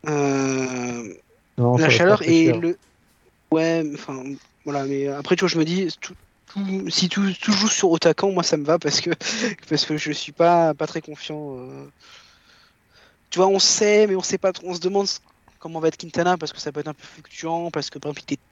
Euh, 0.07 1.15
Non, 1.59 1.77
la 1.79 1.89
chaleur 1.89 2.23
et 2.23 2.53
le. 2.53 2.79
Ouais, 3.53 3.85
enfin, 3.95 4.23
voilà, 4.65 4.85
mais 4.87 5.09
après, 5.09 5.37
tu 5.37 5.41
vois, 5.41 5.49
je 5.49 5.59
me 5.59 5.65
dis, 5.65 5.89
tout- 6.01 6.15
tout- 6.47 6.91
si 6.91 7.09
tout, 7.09 7.33
tout 7.41 7.53
joue 7.53 7.69
sur 7.69 7.91
Otakan, 7.93 8.33
moi, 8.33 8.43
ça 8.43 8.57
me 8.57 8.65
va 8.65 8.79
parce 8.79 9.01
que, 9.01 9.11
parce 9.69 9.87
que 9.87 9.97
je 9.97 10.13
suis 10.13 10.33
pas, 10.33 10.75
pas 10.75 10.87
très 10.87 11.01
confiant. 11.01 11.59
euh. 11.59 11.91
Tu 13.31 13.39
vois, 13.39 13.49
on 13.49 13.59
sait, 13.59 14.07
mais 14.07 14.17
on 14.17 14.23
sait 14.23 14.39
pas 14.39 14.53
trop. 14.53 14.69
On 14.69 14.75
se 14.75 14.81
demande 14.81 15.07
comment 15.59 15.81
va 15.81 15.89
être 15.89 15.97
Quintana 15.97 16.37
parce 16.39 16.53
que 16.53 16.61
ça 16.61 16.73
peut 16.73 16.81
être 16.81 16.89
un 16.89 16.95
peu 16.95 17.05
fluctuant, 17.07 17.71
parce 17.71 17.91
que 17.91 17.99
par 17.99 18.11
exemple, 18.11 18.25
il 18.29 18.35
était 18.35 18.43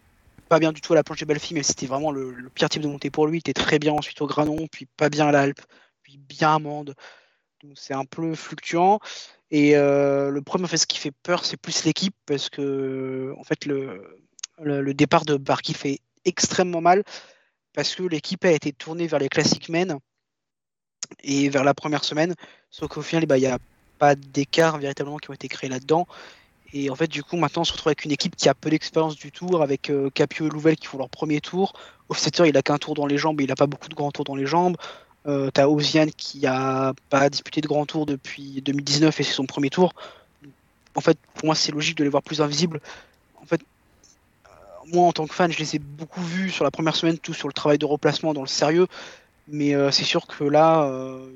pas 0.48 0.58
bien 0.60 0.72
du 0.72 0.80
tout 0.80 0.92
à 0.94 0.96
la 0.96 1.04
planche 1.04 1.20
des 1.20 1.26
Belfi, 1.26 1.54
mais 1.54 1.62
c'était 1.62 1.86
vraiment 1.86 2.12
le, 2.12 2.32
le 2.32 2.50
pire 2.50 2.68
type 2.68 2.82
de 2.82 2.88
montée 2.88 3.10
pour 3.10 3.26
lui. 3.26 3.38
Il 3.38 3.40
était 3.40 3.54
très 3.54 3.78
bien 3.78 3.92
ensuite 3.94 4.20
au 4.22 4.26
Granon, 4.26 4.68
puis 4.72 4.86
pas 4.98 5.10
bien 5.10 5.28
à 5.28 5.32
l'Alpe, 5.32 5.60
bien 6.18 6.54
à 6.54 6.58
Mende. 6.58 6.94
Donc 7.62 7.72
c'est 7.76 7.94
un 7.94 8.04
peu 8.04 8.34
fluctuant. 8.34 9.00
Et 9.50 9.76
euh, 9.76 10.30
le 10.30 10.42
problème, 10.42 10.64
en 10.64 10.68
fait, 10.68 10.78
ce 10.78 10.86
qui 10.86 10.98
fait 10.98 11.12
peur, 11.22 11.44
c'est 11.44 11.56
plus 11.56 11.84
l'équipe, 11.84 12.14
parce 12.26 12.48
que 12.48 13.34
en 13.38 13.44
fait, 13.44 13.66
le, 13.66 14.94
départ 14.94 15.24
de 15.24 15.36
Barky 15.36 15.74
fait 15.74 15.98
extrêmement 16.24 16.80
mal 16.80 17.02
parce 17.74 17.94
que 17.94 18.02
l'équipe 18.02 18.44
a 18.44 18.52
été 18.52 18.72
tournée 18.72 19.06
vers 19.06 19.18
les 19.18 19.28
Classic 19.28 19.68
Men 19.68 19.98
et 21.22 21.48
vers 21.48 21.64
la 21.64 21.74
première 21.74 22.04
semaine. 22.04 22.34
Sauf 22.70 22.88
qu'au 22.88 23.02
final, 23.02 23.26
bah, 23.26 23.38
il 23.38 23.42
n'y 23.42 23.46
a 23.46 23.58
pas 23.98 24.14
d'écart 24.14 24.78
véritablement 24.78 25.18
qui 25.18 25.30
ont 25.30 25.34
été 25.34 25.48
créés 25.48 25.70
là-dedans. 25.70 26.06
Et 26.72 26.88
en 26.88 26.94
fait, 26.94 27.06
du 27.06 27.22
coup, 27.22 27.36
maintenant, 27.36 27.62
on 27.62 27.64
se 27.64 27.72
retrouve 27.72 27.88
avec 27.88 28.04
une 28.04 28.12
équipe 28.12 28.34
qui 28.34 28.48
a 28.48 28.54
peu 28.54 28.70
d'expérience 28.70 29.16
du 29.16 29.30
tour, 29.30 29.62
avec 29.62 29.90
euh, 29.90 30.08
Capio 30.10 30.46
et 30.46 30.50
Louvel 30.50 30.76
qui 30.76 30.86
font 30.86 30.98
leur 30.98 31.10
premier 31.10 31.40
tour. 31.40 31.74
Offsetter, 32.08 32.48
il 32.48 32.56
a 32.56 32.62
qu'un 32.62 32.78
tour 32.78 32.94
dans 32.94 33.06
les 33.06 33.18
jambes, 33.18 33.36
mais 33.36 33.44
il 33.44 33.48
n'a 33.48 33.54
pas 33.54 33.66
beaucoup 33.66 33.88
de 33.88 33.94
grands 33.94 34.10
tours 34.10 34.24
dans 34.24 34.36
les 34.36 34.46
jambes. 34.46 34.76
Euh, 35.26 35.50
T'as 35.52 35.68
Ozian 35.68 36.06
qui 36.16 36.46
a 36.46 36.94
pas 37.08 37.30
disputé 37.30 37.60
de 37.60 37.68
grands 37.68 37.86
tours 37.86 38.06
depuis 38.06 38.60
2019 38.62 39.20
et 39.20 39.22
c'est 39.22 39.32
son 39.32 39.46
premier 39.46 39.70
tour. 39.70 39.92
En 40.94 41.00
fait, 41.00 41.16
pour 41.34 41.46
moi, 41.46 41.54
c'est 41.54 41.72
logique 41.72 41.96
de 41.96 42.04
les 42.04 42.10
voir 42.10 42.22
plus 42.22 42.40
invisibles. 42.40 42.80
En 43.40 43.46
fait, 43.46 43.60
euh, 43.60 44.48
moi, 44.86 45.06
en 45.06 45.12
tant 45.12 45.26
que 45.26 45.34
fan, 45.34 45.50
je 45.52 45.58
les 45.58 45.76
ai 45.76 45.78
beaucoup 45.78 46.20
vus 46.20 46.50
sur 46.50 46.64
la 46.64 46.70
première 46.70 46.96
semaine, 46.96 47.18
tout 47.18 47.34
sur 47.34 47.48
le 47.48 47.54
travail 47.54 47.78
de 47.78 47.86
replacement, 47.86 48.34
dans 48.34 48.42
le 48.42 48.48
sérieux. 48.48 48.88
Mais 49.48 49.74
euh, 49.74 49.90
c'est 49.90 50.04
sûr 50.04 50.26
que 50.26 50.44
là, 50.44 50.88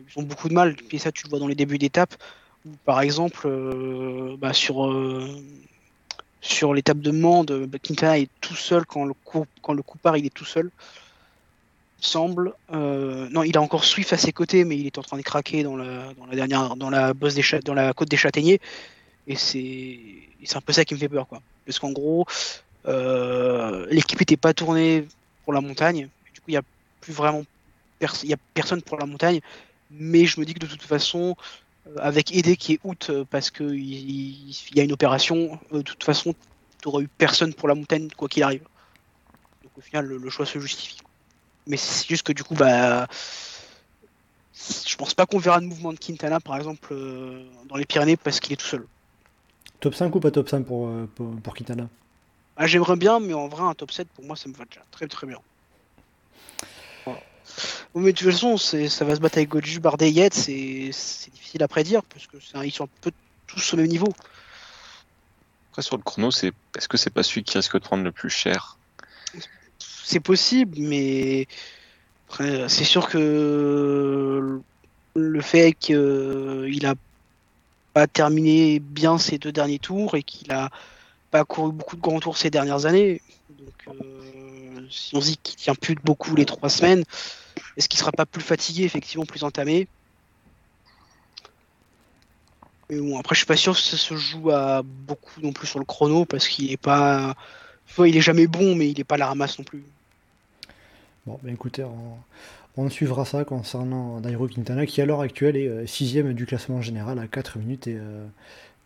ils 0.08 0.20
ont 0.20 0.24
beaucoup 0.24 0.48
de 0.48 0.54
mal. 0.54 0.76
Et 0.90 0.98
ça, 0.98 1.12
tu 1.12 1.24
le 1.24 1.30
vois 1.30 1.38
dans 1.38 1.48
les 1.48 1.54
débuts 1.54 1.78
d'étape. 1.78 2.14
Par 2.84 3.00
exemple, 3.00 3.48
bah, 4.38 4.52
sur, 4.52 4.92
sur 6.40 6.74
l'étape 6.74 6.98
de 6.98 7.12
Mende, 7.12 7.66
bah, 7.68 7.78
Quintana 7.80 8.18
est 8.18 8.30
tout 8.40 8.56
seul 8.56 8.84
quand 8.84 9.04
le 9.04 9.14
coup, 9.14 9.46
quand 9.62 9.72
le 9.72 9.82
coup 9.82 9.98
part, 9.98 10.16
il 10.16 10.26
est 10.26 10.34
tout 10.34 10.44
seul. 10.44 10.70
Semble. 11.98 12.52
Euh, 12.72 13.28
non, 13.30 13.42
il 13.42 13.56
a 13.56 13.62
encore 13.62 13.84
Swift 13.84 14.12
à 14.12 14.16
ses 14.16 14.32
côtés, 14.32 14.64
mais 14.64 14.76
il 14.76 14.86
est 14.86 14.98
en 14.98 15.02
train 15.02 15.16
de 15.16 15.22
craquer 15.22 15.62
dans 15.62 15.76
la, 15.76 16.12
dans 16.14 16.26
la 16.26 16.36
dernière, 16.36 16.76
dans 16.76 16.90
la 16.90 17.14
bosse 17.14 17.34
des 17.34 17.42
dans 17.64 17.74
la 17.74 17.92
côte 17.92 18.08
des 18.08 18.16
Châtaigniers. 18.16 18.60
Et 19.26 19.36
c'est, 19.36 19.98
c'est 20.44 20.56
un 20.56 20.60
peu 20.60 20.72
ça 20.72 20.84
qui 20.84 20.94
me 20.94 20.98
fait 20.98 21.08
peur, 21.08 21.26
quoi. 21.26 21.40
Parce 21.64 21.78
qu'en 21.78 21.90
gros, 21.90 22.26
euh, 22.86 23.86
l'équipe 23.90 24.20
n'était 24.20 24.36
pas 24.36 24.54
tournée 24.54 25.06
pour 25.44 25.52
la 25.52 25.60
montagne. 25.60 26.08
Du 26.34 26.40
coup, 26.40 26.48
il 26.48 26.54
y 26.54 26.58
a 26.58 26.62
plus 27.00 27.12
vraiment 27.12 27.44
il 28.02 28.28
y 28.28 28.34
a 28.34 28.38
personne 28.54 28.82
pour 28.82 28.98
la 28.98 29.06
montagne. 29.06 29.40
Mais 29.90 30.26
je 30.26 30.38
me 30.38 30.44
dis 30.44 30.54
que 30.54 30.58
de 30.58 30.66
toute 30.66 30.82
façon, 30.82 31.34
euh, 31.86 31.96
avec 32.00 32.34
Aidé 32.34 32.56
qui 32.56 32.74
est 32.74 32.80
out 32.84 33.10
parce 33.30 33.50
qu'il 33.50 33.74
il, 33.74 34.54
y 34.74 34.80
a 34.80 34.82
une 34.82 34.92
opération, 34.92 35.58
de 35.72 35.80
toute 35.80 36.04
façon, 36.04 36.34
tu 36.82 36.88
n'auras 36.88 37.00
eu 37.00 37.08
personne 37.08 37.54
pour 37.54 37.68
la 37.68 37.74
montagne 37.74 38.08
quoi 38.16 38.28
qu'il 38.28 38.42
arrive. 38.42 38.64
Donc 39.62 39.72
au 39.78 39.80
final, 39.80 40.06
le 40.06 40.30
choix 40.30 40.44
se 40.44 40.58
justifie. 40.58 40.98
Mais 41.66 41.76
c'est 41.76 42.06
juste 42.08 42.22
que 42.22 42.32
du 42.32 42.44
coup, 42.44 42.54
bah, 42.54 43.06
je 44.86 44.96
pense 44.96 45.14
pas 45.14 45.26
qu'on 45.26 45.38
verra 45.38 45.60
de 45.60 45.66
mouvement 45.66 45.92
de 45.92 45.98
Quintana, 45.98 46.40
par 46.40 46.56
exemple, 46.56 46.88
euh, 46.92 47.44
dans 47.68 47.76
les 47.76 47.84
Pyrénées 47.84 48.16
parce 48.16 48.40
qu'il 48.40 48.52
est 48.52 48.56
tout 48.56 48.66
seul. 48.66 48.86
Top 49.80 49.94
5 49.94 50.14
ou 50.14 50.20
pas 50.20 50.30
top 50.30 50.48
5 50.48 50.64
pour, 50.64 50.88
euh, 50.88 51.08
pour, 51.14 51.34
pour 51.36 51.54
Quintana? 51.54 51.88
Ah, 52.56 52.66
J'aimerais 52.66 52.96
bien, 52.96 53.20
mais 53.20 53.34
en 53.34 53.48
vrai, 53.48 53.62
un 53.62 53.74
top 53.74 53.92
7, 53.92 54.08
pour 54.08 54.24
moi, 54.24 54.36
ça 54.36 54.48
me 54.48 54.54
va 54.54 54.64
déjà 54.64 54.80
très 54.90 55.06
très 55.06 55.26
bien. 55.26 55.38
Voilà. 57.04 57.20
Bon, 57.94 58.00
mais 58.00 58.12
de 58.12 58.18
toute 58.18 58.30
façon, 58.30 58.56
c'est- 58.56 58.88
ça 58.88 59.04
va 59.04 59.14
se 59.14 59.20
battre 59.20 59.36
avec 59.38 59.50
Goju, 59.50 59.80
Bardet, 59.80 60.10
Yates, 60.10 60.34
c'est 60.34 60.90
c'est 60.92 61.30
difficile 61.32 61.62
à 61.62 61.68
prédire, 61.68 62.02
parce 62.04 62.26
que 62.26 62.38
c'est 62.40 62.56
un- 62.56 62.64
ils 62.64 62.72
sont 62.72 62.84
un 62.84 62.88
peu 63.02 63.12
tous 63.46 63.74
au 63.74 63.76
même 63.76 63.86
niveau. 63.86 64.08
Après, 65.70 65.82
sur 65.82 65.96
le 65.98 66.02
chrono, 66.02 66.30
c'est 66.30 66.52
est-ce 66.76 66.88
que 66.88 66.96
c'est 66.96 67.10
pas 67.10 67.22
celui 67.22 67.44
qui 67.44 67.58
risque 67.58 67.74
de 67.74 67.80
prendre 67.80 68.02
le 68.02 68.12
plus 68.12 68.30
cher? 68.30 68.78
C'est 70.08 70.20
possible, 70.20 70.76
mais 70.78 71.48
c'est 72.68 72.84
sûr 72.84 73.08
que 73.08 74.60
le 75.16 75.40
fait 75.40 75.72
qu'il 75.72 76.86
a 76.86 76.94
pas 77.92 78.06
terminé 78.06 78.78
bien 78.78 79.18
ses 79.18 79.38
deux 79.38 79.50
derniers 79.50 79.80
tours 79.80 80.14
et 80.14 80.22
qu'il 80.22 80.52
a 80.52 80.70
pas 81.32 81.44
couru 81.44 81.72
beaucoup 81.72 81.96
de 81.96 82.00
grands 82.00 82.20
tours 82.20 82.36
ces 82.36 82.50
dernières 82.50 82.86
années, 82.86 83.20
donc 83.50 83.88
euh, 83.88 84.86
si 84.92 85.16
on 85.16 85.18
dit 85.18 85.38
qu'il 85.38 85.56
tient 85.56 85.74
plus 85.74 85.96
beaucoup 85.96 86.36
les 86.36 86.46
trois 86.46 86.70
semaines, 86.70 87.02
est-ce 87.76 87.88
qu'il 87.88 87.98
sera 87.98 88.12
pas 88.12 88.26
plus 88.26 88.42
fatigué, 88.42 88.84
effectivement, 88.84 89.26
plus 89.26 89.42
entamé? 89.42 89.88
Bon, 92.90 93.18
après, 93.18 93.34
je 93.34 93.40
suis 93.40 93.46
pas 93.46 93.56
sûr 93.56 93.74
que 93.74 93.80
ça 93.80 93.96
se 93.96 94.14
joue 94.14 94.52
à 94.52 94.82
beaucoup 94.84 95.40
non 95.40 95.52
plus 95.52 95.66
sur 95.66 95.80
le 95.80 95.84
chrono 95.84 96.26
parce 96.26 96.46
qu'il 96.46 96.70
est 96.70 96.76
pas. 96.76 97.34
vois, 97.96 98.08
il 98.08 98.16
est 98.16 98.20
jamais 98.20 98.46
bon, 98.46 98.76
mais 98.76 98.88
il 98.88 99.00
est 99.00 99.04
pas 99.04 99.16
la 99.16 99.26
ramasse 99.26 99.58
non 99.58 99.64
plus. 99.64 99.95
Bon, 101.26 101.40
ben 101.42 101.52
écoutez, 101.52 101.84
on, 102.76 102.88
suivra 102.88 103.24
ça 103.24 103.44
concernant 103.44 104.20
Nairo 104.20 104.46
Quintana 104.46 104.86
qui 104.86 105.00
à 105.00 105.06
l'heure 105.06 105.22
actuelle 105.22 105.56
est 105.56 105.86
6 105.86 106.22
du 106.22 106.46
classement 106.46 106.80
général 106.80 107.18
à 107.18 107.26
4 107.26 107.58
minutes 107.58 107.88
et 107.88 107.96
euh, 107.98 108.24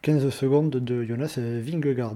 15 0.00 0.30
secondes 0.30 0.70
de 0.70 1.04
Jonas 1.04 1.34
Vingegaard. 1.36 2.14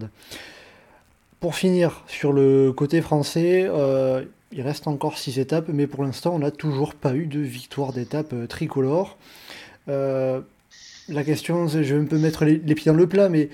Pour 1.41 1.55
finir, 1.55 2.05
sur 2.07 2.33
le 2.33 2.73
côté 2.73 3.03
français, 3.03 3.67
euh, 3.69 4.25
il 4.51 4.63
reste 4.63 4.89
encore 4.89 5.19
6 5.19 5.39
étapes, 5.39 5.69
mais 5.69 5.87
pour 5.87 6.05
l'instant, 6.05 6.35
on 6.35 6.39
n'a 6.39 6.51
toujours 6.51 6.95
pas 6.95 7.15
eu 7.15 7.27
de 7.27 7.41
victoire 7.41 7.93
d'étape 7.93 8.33
euh, 8.33 8.47
tricolore. 8.47 9.19
Euh, 9.91 10.41
la 11.11 11.23
question, 11.23 11.69
je 11.69 11.81
vais 11.81 12.01
un 12.01 12.07
peu 12.07 12.17
mettre 12.17 12.47
les, 12.47 12.57
les 12.57 12.75
pieds 12.75 12.91
dans 12.91 12.97
le 12.97 13.07
plat, 13.07 13.29
mais 13.29 13.51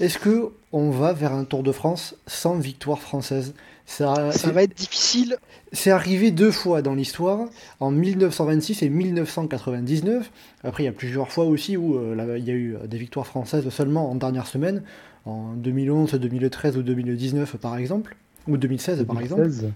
est-ce 0.00 0.18
que 0.18 0.50
on 0.72 0.90
va 0.90 1.14
vers 1.14 1.32
un 1.32 1.44
Tour 1.44 1.62
de 1.62 1.72
France 1.72 2.14
sans 2.26 2.58
victoire 2.58 3.00
française? 3.00 3.54
Ça, 3.90 4.30
va 4.52 4.62
être 4.62 4.76
difficile. 4.76 5.36
c'est 5.72 5.90
arrivé 5.90 6.30
deux 6.30 6.52
fois 6.52 6.80
dans 6.80 6.94
l'histoire, 6.94 7.48
en 7.80 7.90
1926 7.90 8.82
et 8.82 8.88
1999. 8.88 10.30
Après, 10.62 10.84
il 10.84 10.86
y 10.86 10.88
a 10.88 10.92
plusieurs 10.92 11.32
fois 11.32 11.44
aussi 11.44 11.76
où 11.76 11.96
euh, 11.96 12.14
là, 12.14 12.38
il 12.38 12.44
y 12.44 12.50
a 12.50 12.54
eu 12.54 12.76
des 12.86 12.98
victoires 12.98 13.26
françaises 13.26 13.68
seulement 13.70 14.08
en 14.08 14.14
dernière 14.14 14.46
semaine, 14.46 14.84
en 15.26 15.54
2011, 15.54 16.14
2013 16.14 16.76
ou 16.76 16.82
2019 16.82 17.56
par 17.56 17.76
exemple, 17.76 18.16
ou 18.46 18.56
2016 18.56 19.04
par 19.04 19.20
exemple. 19.20 19.42
2016. 19.42 19.72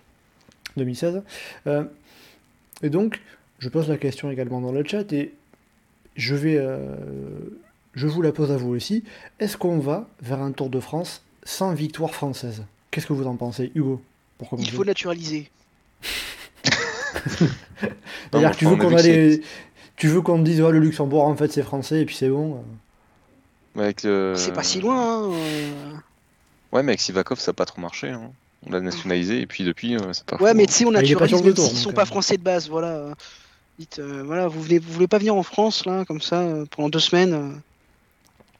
2016. 0.77 1.23
Euh, 1.67 1.85
et 2.83 2.91
donc, 2.91 3.21
je 3.59 3.69
pose 3.69 3.89
la 3.89 3.97
question 3.97 4.31
également 4.31 4.61
dans 4.61 4.73
le 4.73 4.85
chat 4.85 5.13
et 5.13 5.35
je 6.15 6.37
vais, 6.37 6.57
euh, 6.57 6.95
je 7.95 8.07
vous 8.07 8.23
la 8.23 8.31
pose 8.31 8.53
à 8.53 8.57
vous 8.57 8.71
aussi. 8.71 9.03
Est-ce 9.41 9.57
qu'on 9.57 9.81
va 9.81 10.09
vers 10.23 10.41
un 10.41 10.53
Tour 10.53 10.71
de 10.71 10.79
France 10.79 11.23
sans 11.43 11.75
victoire 11.75 12.15
française? 12.15 12.63
Qu'est-ce 12.95 13.07
que 13.07 13.13
vous 13.13 13.27
en 13.27 13.35
pensez, 13.35 13.73
Hugo 13.75 14.01
pour 14.39 14.49
Il 14.59 14.71
faut 14.71 14.85
naturaliser. 14.85 15.51
C'est-à-dire 17.27 17.51
Non, 18.33 18.51
que 18.51 18.57
tu 18.57 18.65
veux 18.67 18.77
qu'on. 18.77 18.97
Tu 19.97 20.09
veux 20.09 20.23
te 20.23 20.39
dise, 20.43 20.61
oh, 20.61 20.71
le 20.71 20.79
Luxembourg, 20.79 21.25
en 21.25 21.35
fait, 21.37 21.51
c'est 21.53 21.63
français, 21.65 22.03
et 22.03 22.05
puis 22.05 22.15
c'est 22.15 22.29
bon. 22.29 22.65
Avec 23.77 24.05
le- 24.05 24.35
C'est 24.37 24.53
pas 24.53 24.63
si 24.63 24.81
loin. 24.81 25.25
hein, 25.25 25.33
euh. 25.33 25.93
Ouais, 26.73 26.83
mais 26.85 26.91
avec 26.93 27.01
Sivakov, 27.01 27.39
ça 27.41 27.51
n'a 27.51 27.55
pas 27.55 27.65
trop 27.65 27.81
marché. 27.81 28.11
hein. 28.11 28.31
On 28.67 28.71
l'a 28.71 28.81
nationalisé 28.81 29.41
et 29.41 29.47
puis 29.47 29.65
depuis, 29.65 29.97
euh, 29.97 30.13
c'est 30.13 30.25
pas 30.25 30.37
Ouais, 30.37 30.51
fou, 30.53 30.57
mais 30.57 30.63
hein. 30.63 30.67
tu 30.67 30.73
sais, 30.73 30.85
on 30.87 30.93
pas 30.93 31.01
naturalise 31.01 31.43
même 31.43 31.57
s'ils 31.57 31.77
sont 31.79 31.93
pas 31.93 32.03
euh. 32.03 32.07
français 32.07 32.37
de 32.37 32.43
base. 32.43 32.69
Voilà. 32.69 32.89
euh. 32.89 33.15
Dites, 33.79 33.99
euh, 33.99 34.23
voilà, 34.25 34.47
vous 34.47 34.63
venez, 34.63 34.79
vous 34.79 34.93
voulez 34.93 35.09
pas 35.09 35.19
venir 35.19 35.35
en 35.35 35.43
France 35.43 35.85
là, 35.85 36.05
comme 36.05 36.21
ça, 36.21 36.41
euh, 36.41 36.65
pendant 36.71 36.89
deux 36.89 37.01
semaines. 37.01 37.61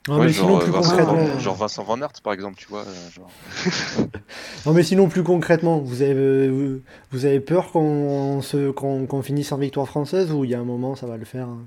Non, 0.09 0.19
Ouais, 0.19 0.27
mais 0.27 0.33
genre, 0.33 0.47
sinon, 0.47 0.57
euh, 0.59 0.63
plus 0.63 0.73
Vincent, 0.73 0.97
concrètement... 0.97 1.39
genre 1.41 1.55
Vincent 1.57 1.83
Van 1.85 2.01
Aert, 2.03 2.13
par 2.23 2.33
exemple, 2.35 2.57
tu 2.59 2.67
vois. 2.69 2.83
euh, 2.83 3.11
genre. 3.11 3.31
Non, 4.67 4.73
mais 4.75 4.83
sinon, 4.83 5.09
plus 5.09 5.23
concrètement, 5.23 5.79
vous 5.79 6.03
avez, 6.03 6.15
euh, 6.15 6.83
vous 7.11 7.25
avez 7.25 7.41
peur 7.41 7.71
qu'on 7.73 8.41
se... 8.43 8.71
qu'on 8.71 9.07
qu'on 9.07 9.23
finisse 9.23 9.53
en 9.53 9.57
victoire 9.59 9.87
française, 9.87 10.31
ou 10.33 10.45
il 10.45 10.51
y 10.51 10.55
a 10.55 10.61
un 10.61 10.65
moment, 10.65 10.95
ça 10.95 11.07
va 11.07 11.17
le 11.17 11.25
faire 11.25 11.49
hein? 11.49 11.59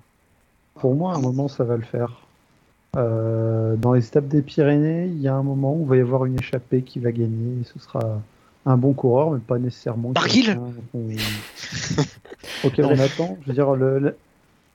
Pour 0.79 0.93
moi, 0.93 1.13
à 1.13 1.17
un 1.17 1.21
moment, 1.21 1.47
ça 1.47 1.63
va 1.63 1.75
le 1.77 1.83
faire. 1.83 2.21
Euh, 2.95 3.75
dans 3.75 3.93
les 3.93 4.05
étapes 4.05 4.27
des 4.27 4.41
Pyrénées, 4.43 5.05
il 5.07 5.19
y 5.19 5.27
a 5.27 5.33
un 5.35 5.41
moment 5.43 5.73
où 5.73 5.81
il 5.83 5.87
va 5.89 5.97
y 5.97 6.01
avoir 6.01 6.25
une 6.25 6.37
échappée 6.39 6.83
qui 6.83 6.99
va 6.99 7.11
gagner. 7.11 7.61
Et 7.61 7.63
ce 7.63 7.79
sera 7.83 8.21
un 8.67 8.77
bon 8.77 8.93
coureur, 8.93 9.31
mais 9.31 9.39
pas 9.39 9.57
nécessairement. 9.57 10.09
Barguil 10.09 10.55
qu'on- 10.91 11.07
auquel 12.63 12.85
on 12.85 12.99
attend. 12.99 13.37
Je 13.41 13.47
veux 13.47 13.53
dire, 13.53 13.71
le- 13.75 14.15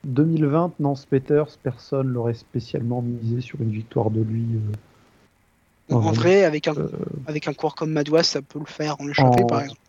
2020, 0.05 0.73
Nance 0.81 1.07
Peters, 1.07 1.59
personne 1.63 2.09
l'aurait 2.09 2.35
spécialement 2.35 3.03
misé 3.03 3.41
sur 3.41 3.61
une 3.61 3.71
victoire 3.71 4.11
de 4.11 4.23
lui. 4.23 4.47
euh, 5.91 5.95
En 5.95 6.13
vrai, 6.13 6.45
avec 6.45 6.69
un, 6.69 6.75
euh, 6.77 6.89
avec 7.27 7.49
un 7.49 7.53
coureur 7.53 7.75
comme 7.75 7.93
Madouas, 7.93 8.25
ça 8.25 8.43
peut 8.43 8.59
le 8.59 8.67
faire 8.67 8.97
en 9.01 9.09
échappée, 9.09 9.45
par 9.49 9.61
exemple. 9.61 9.81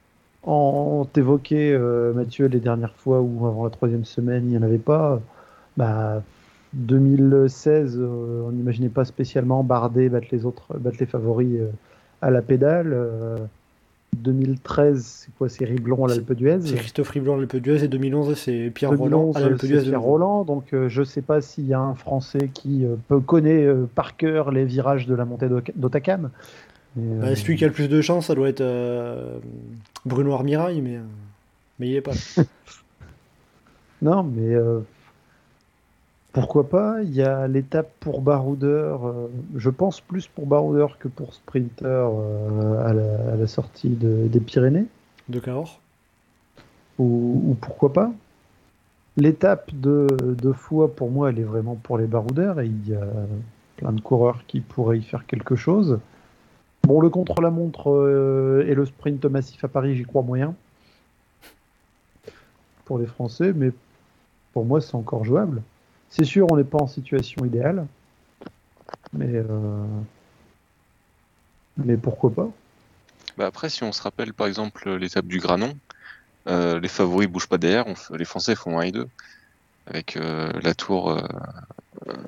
En 0.46 1.06
t'évoquait, 1.12 1.72
euh, 1.72 2.14
Mathieu, 2.14 2.48
les 2.48 2.60
dernières 2.60 2.96
fois 2.96 3.22
où 3.22 3.48
avant 3.48 3.64
la 3.64 3.70
troisième 3.70 4.04
semaine, 4.06 4.44
il 4.46 4.50
n'y 4.50 4.58
en 4.58 4.62
avait 4.64 4.78
pas. 4.78 5.22
Bah, 5.78 6.22
2016, 6.74 7.98
euh, 7.98 8.44
on 8.46 8.52
n'imaginait 8.52 8.90
pas 8.90 9.06
spécialement 9.06 9.64
Bardet 9.64 10.10
battre 10.10 10.28
les 10.32 10.46
autres, 10.46 10.78
battre 10.78 10.98
les 11.00 11.06
favoris 11.06 11.60
euh, 11.60 11.72
à 12.22 12.30
la 12.30 12.42
pédale. 12.42 12.98
Euh, 14.14 14.22
2013, 14.22 15.04
c'est 15.04 15.36
quoi 15.38 15.50
C'est 15.50 15.66
Riblon 15.66 16.06
à 16.06 16.10
l'Alpe 16.10 16.34
d'Huez. 16.34 16.60
C'est 16.62 16.76
Christophe 16.76 17.10
Riblon 17.10 17.36
à 17.36 17.38
l'Alpe 17.38 17.58
d'Huez, 17.58 17.84
et 17.84 17.88
2011, 17.88 18.38
c'est 18.38 18.72
Pierre 18.74 18.92
Roland 18.92 19.32
2011, 19.32 19.38
à 19.38 19.40
l'Alpe 19.42 19.66
d'Huez. 19.66 19.82
Pierre. 19.82 20.02
Roland. 20.02 20.44
Donc, 20.44 20.74
euh, 20.74 20.90
je 20.90 21.04
sais 21.04 21.22
pas 21.22 21.42
s'il 21.42 21.68
y 21.68 21.74
a 21.74 21.80
un 21.80 21.96
Français 21.96 22.50
qui 22.54 22.86
euh, 22.86 22.96
peut 23.08 23.20
connaît 23.20 23.64
euh, 23.64 23.88
par 23.94 24.16
cœur 24.18 24.52
les 24.52 24.66
virages 24.66 25.08
de 25.08 25.16
la 25.16 25.26
montée 25.26 25.48
d'Otakam. 25.76 26.30
Bah, 26.96 27.36
celui 27.36 27.56
qui 27.56 27.64
a 27.66 27.68
le 27.68 27.74
plus 27.74 27.90
de 27.90 28.02
chance, 28.02 28.28
ça 28.28 28.36
doit 28.36 28.50
être 28.50 28.64
Bruno 30.06 30.34
Armirail, 30.34 30.80
mais, 30.82 31.00
mais 31.80 31.90
il 31.90 31.96
est 31.96 32.02
pas. 32.02 32.12
Non, 34.02 34.22
mais 34.22 34.54
Pourquoi 36.34 36.68
pas? 36.68 37.04
Il 37.04 37.14
y 37.14 37.22
a 37.22 37.48
l'étape 37.48 37.92
pour 38.00 38.22
baroudeur, 38.22 39.08
euh, 39.08 39.30
je 39.56 39.70
pense 39.70 40.02
plus 40.02 40.28
pour 40.28 40.48
baroudeur 40.48 40.98
que 40.98 41.08
pour 41.08 41.36
sprinter 41.36 41.86
euh, 41.86 42.88
à, 42.88 42.92
la, 42.92 43.34
à 43.34 43.36
la 43.36 43.48
sortie 43.48 43.90
de- 43.90 44.28
des 44.28 44.40
Pyrénées. 44.40 44.88
De 45.30 45.40
Cahors 45.40 45.80
ou, 46.98 47.42
ou 47.46 47.54
pourquoi 47.54 47.94
pas? 47.94 48.12
L'étape 49.16 49.70
de, 49.74 50.08
de 50.22 50.88
pour 50.88 51.12
moi, 51.12 51.30
elle 51.30 51.40
est 51.40 51.44
vraiment 51.44 51.76
pour 51.76 52.00
les 52.00 52.08
baroudeurs 52.08 52.60
et 52.60 52.66
il 52.66 52.90
y 52.90 52.96
a 52.96 53.06
plein 53.78 53.92
de 53.92 54.02
coureurs 54.02 54.44
qui 54.48 54.60
pourraient 54.60 54.98
y 54.98 55.04
faire 55.04 55.28
quelque 55.28 55.56
chose. 55.56 56.00
Bon, 56.84 57.00
le 57.00 57.10
contre-la-montre 57.10 57.92
euh, 57.92 58.66
et 58.68 58.74
le 58.74 58.86
sprint 58.86 59.24
massif 59.26 59.64
à 59.64 59.68
Paris, 59.68 59.96
j'y 59.96 60.04
crois 60.04 60.24
moyen. 60.24 60.56
Pour 62.86 62.98
les 62.98 63.06
Français, 63.06 63.54
mais 63.56 63.72
pour 64.52 64.66
moi, 64.66 64.82
c'est 64.82 64.96
encore 64.96 65.26
jouable. 65.26 65.62
C'est 66.16 66.26
sûr, 66.26 66.48
on 66.52 66.58
n'est 66.58 66.64
pas 66.64 66.78
en 66.78 66.86
situation 66.86 67.44
idéale. 67.44 67.88
Mais, 69.14 69.30
euh, 69.34 69.86
mais 71.78 71.98
pourquoi 71.98 72.30
pas? 72.32 72.50
Bah 73.36 73.48
après, 73.48 73.70
si 73.70 73.84
on 73.84 73.92
se 73.92 74.02
rappelle 74.04 74.32
par 74.32 74.46
exemple 74.46 74.92
l'étape 74.96 75.26
du 75.26 75.40
Granon, 75.40 75.74
euh, 76.48 76.80
les 76.80 76.88
favoris 76.88 77.28
bougent 77.28 77.48
pas 77.48 77.58
derrière, 77.58 77.86
on 77.88 77.96
les 78.16 78.26
Français 78.26 78.54
font 78.54 78.78
1 78.78 78.84
et 78.84 78.92
2. 78.92 79.08
Avec 79.88 80.16
euh, 80.18 80.52
la 80.62 80.74
tour. 80.76 81.10
euh, 81.10 81.20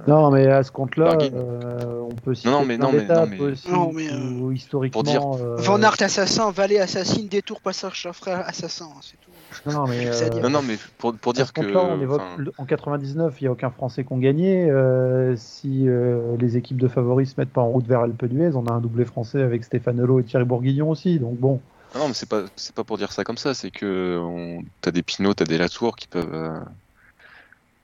Non, 0.08 0.30
mais 0.32 0.48
à 0.48 0.64
ce 0.64 0.72
compte-là, 0.72 1.18
euh, 1.22 2.02
on 2.02 2.16
peut 2.16 2.34
citer 2.34 2.50
Non, 2.50 2.62
non, 2.62 2.66
mais- 2.66 2.78
non, 2.78 2.92
mais- 2.92 3.06
non, 3.06 3.28
mais- 3.28 3.40
aussi 3.40 3.70
Non, 3.72 3.92
mais, 3.94 4.12
où, 4.12 4.52
historiquement. 4.52 5.04
pour 5.04 5.04
dire- 5.04 5.24
euh, 5.46 5.56
Van 5.60 5.82
Aert 5.82 6.02
assassin, 6.02 6.50
Valet 6.52 6.80
assassine, 6.80 7.28
détour 7.30 7.62
passage 7.62 8.10
frère 8.14 8.46
assassin, 8.48 8.90
c'est 9.02 9.18
tout. 9.22 9.32
Non, 9.66 9.88
mais, 9.88 10.08
euh, 10.08 10.42
Non, 10.42 10.50
non, 10.50 10.62
mais 10.62 10.78
pour, 10.98 11.34
dire 11.34 11.52
que. 11.52 11.62
compte-là, 11.62 11.82
on 11.84 12.02
évoque 12.02 12.22
enfin, 12.22 12.42
le- 12.44 12.54
en 12.58 12.66
99, 12.66 13.42
il 13.42 13.46
n'y 13.46 13.48
a 13.48 13.52
aucun 13.52 13.70
Français 13.70 14.04
qui 14.04 14.14
ont 14.14 14.18
gagné. 14.18 14.70
euh, 14.70 15.36
si 15.36 15.88
euh, 15.88 16.38
les 16.38 16.58
équipes 16.58 16.78
de 16.78 16.88
favoris 16.88 17.34
se 17.34 17.40
mettent 17.40 17.50
pas 17.54 17.62
en 17.62 17.70
route 17.70 17.86
vers 17.88 18.02
Alpe 18.02 18.26
d'Huez, 18.26 18.56
on 18.56 18.66
a 18.68 18.72
un 18.74 18.82
doublé 18.82 19.06
français 19.06 19.42
avec 19.42 19.64
Stéphane 19.64 20.00
Hulot 20.00 20.20
et 20.20 20.24
Thierry 20.24 20.46
Bourguignon 20.46 20.90
aussi. 20.90 21.20
Donc 21.20 21.38
bon, 21.40 21.62
Non, 21.96 22.08
mais 22.08 22.14
c'est 22.14 22.30
pas, 22.30 22.44
c'est 22.56 22.76
pas 22.76 22.84
pour 22.84 22.98
dire 22.98 23.12
ça 23.12 23.24
comme 23.24 23.38
ça, 23.38 23.54
c'est 23.54 23.72
que 23.72 24.20
on... 24.22 24.64
t'as 24.82 24.92
des 24.92 25.04
Pinot, 25.04 25.34
t'as 25.34 25.46
des 25.46 25.58
Latour 25.58 25.96
qui 25.96 26.08
peuvent 26.08 26.34
euh, 26.34 26.60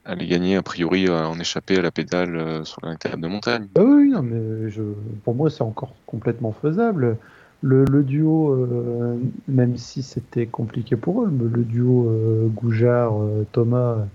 aller 0.05 0.27
gagner, 0.27 0.55
a 0.57 0.63
priori, 0.63 1.09
en 1.09 1.39
échapper 1.39 1.77
à 1.77 1.81
la 1.81 1.91
pédale 1.91 2.35
euh, 2.35 2.63
sur 2.63 2.85
l'étape 2.85 3.19
de 3.19 3.27
montagne. 3.27 3.67
Ah 3.75 3.83
oui, 3.83 4.09
non, 4.09 4.21
mais 4.21 4.69
je, 4.69 4.81
pour 5.23 5.35
moi, 5.35 5.49
c'est 5.49 5.61
encore 5.61 5.93
complètement 6.05 6.51
faisable. 6.51 7.17
Le, 7.61 7.85
le 7.85 8.03
duo, 8.03 8.51
euh, 8.53 9.19
même 9.47 9.77
si 9.77 10.01
c'était 10.03 10.47
compliqué 10.47 10.95
pour 10.95 11.23
eux, 11.23 11.29
mais 11.31 11.47
le 11.49 11.63
duo 11.63 12.07
euh, 12.09 12.47
Goujard-Thomas, 12.49 14.07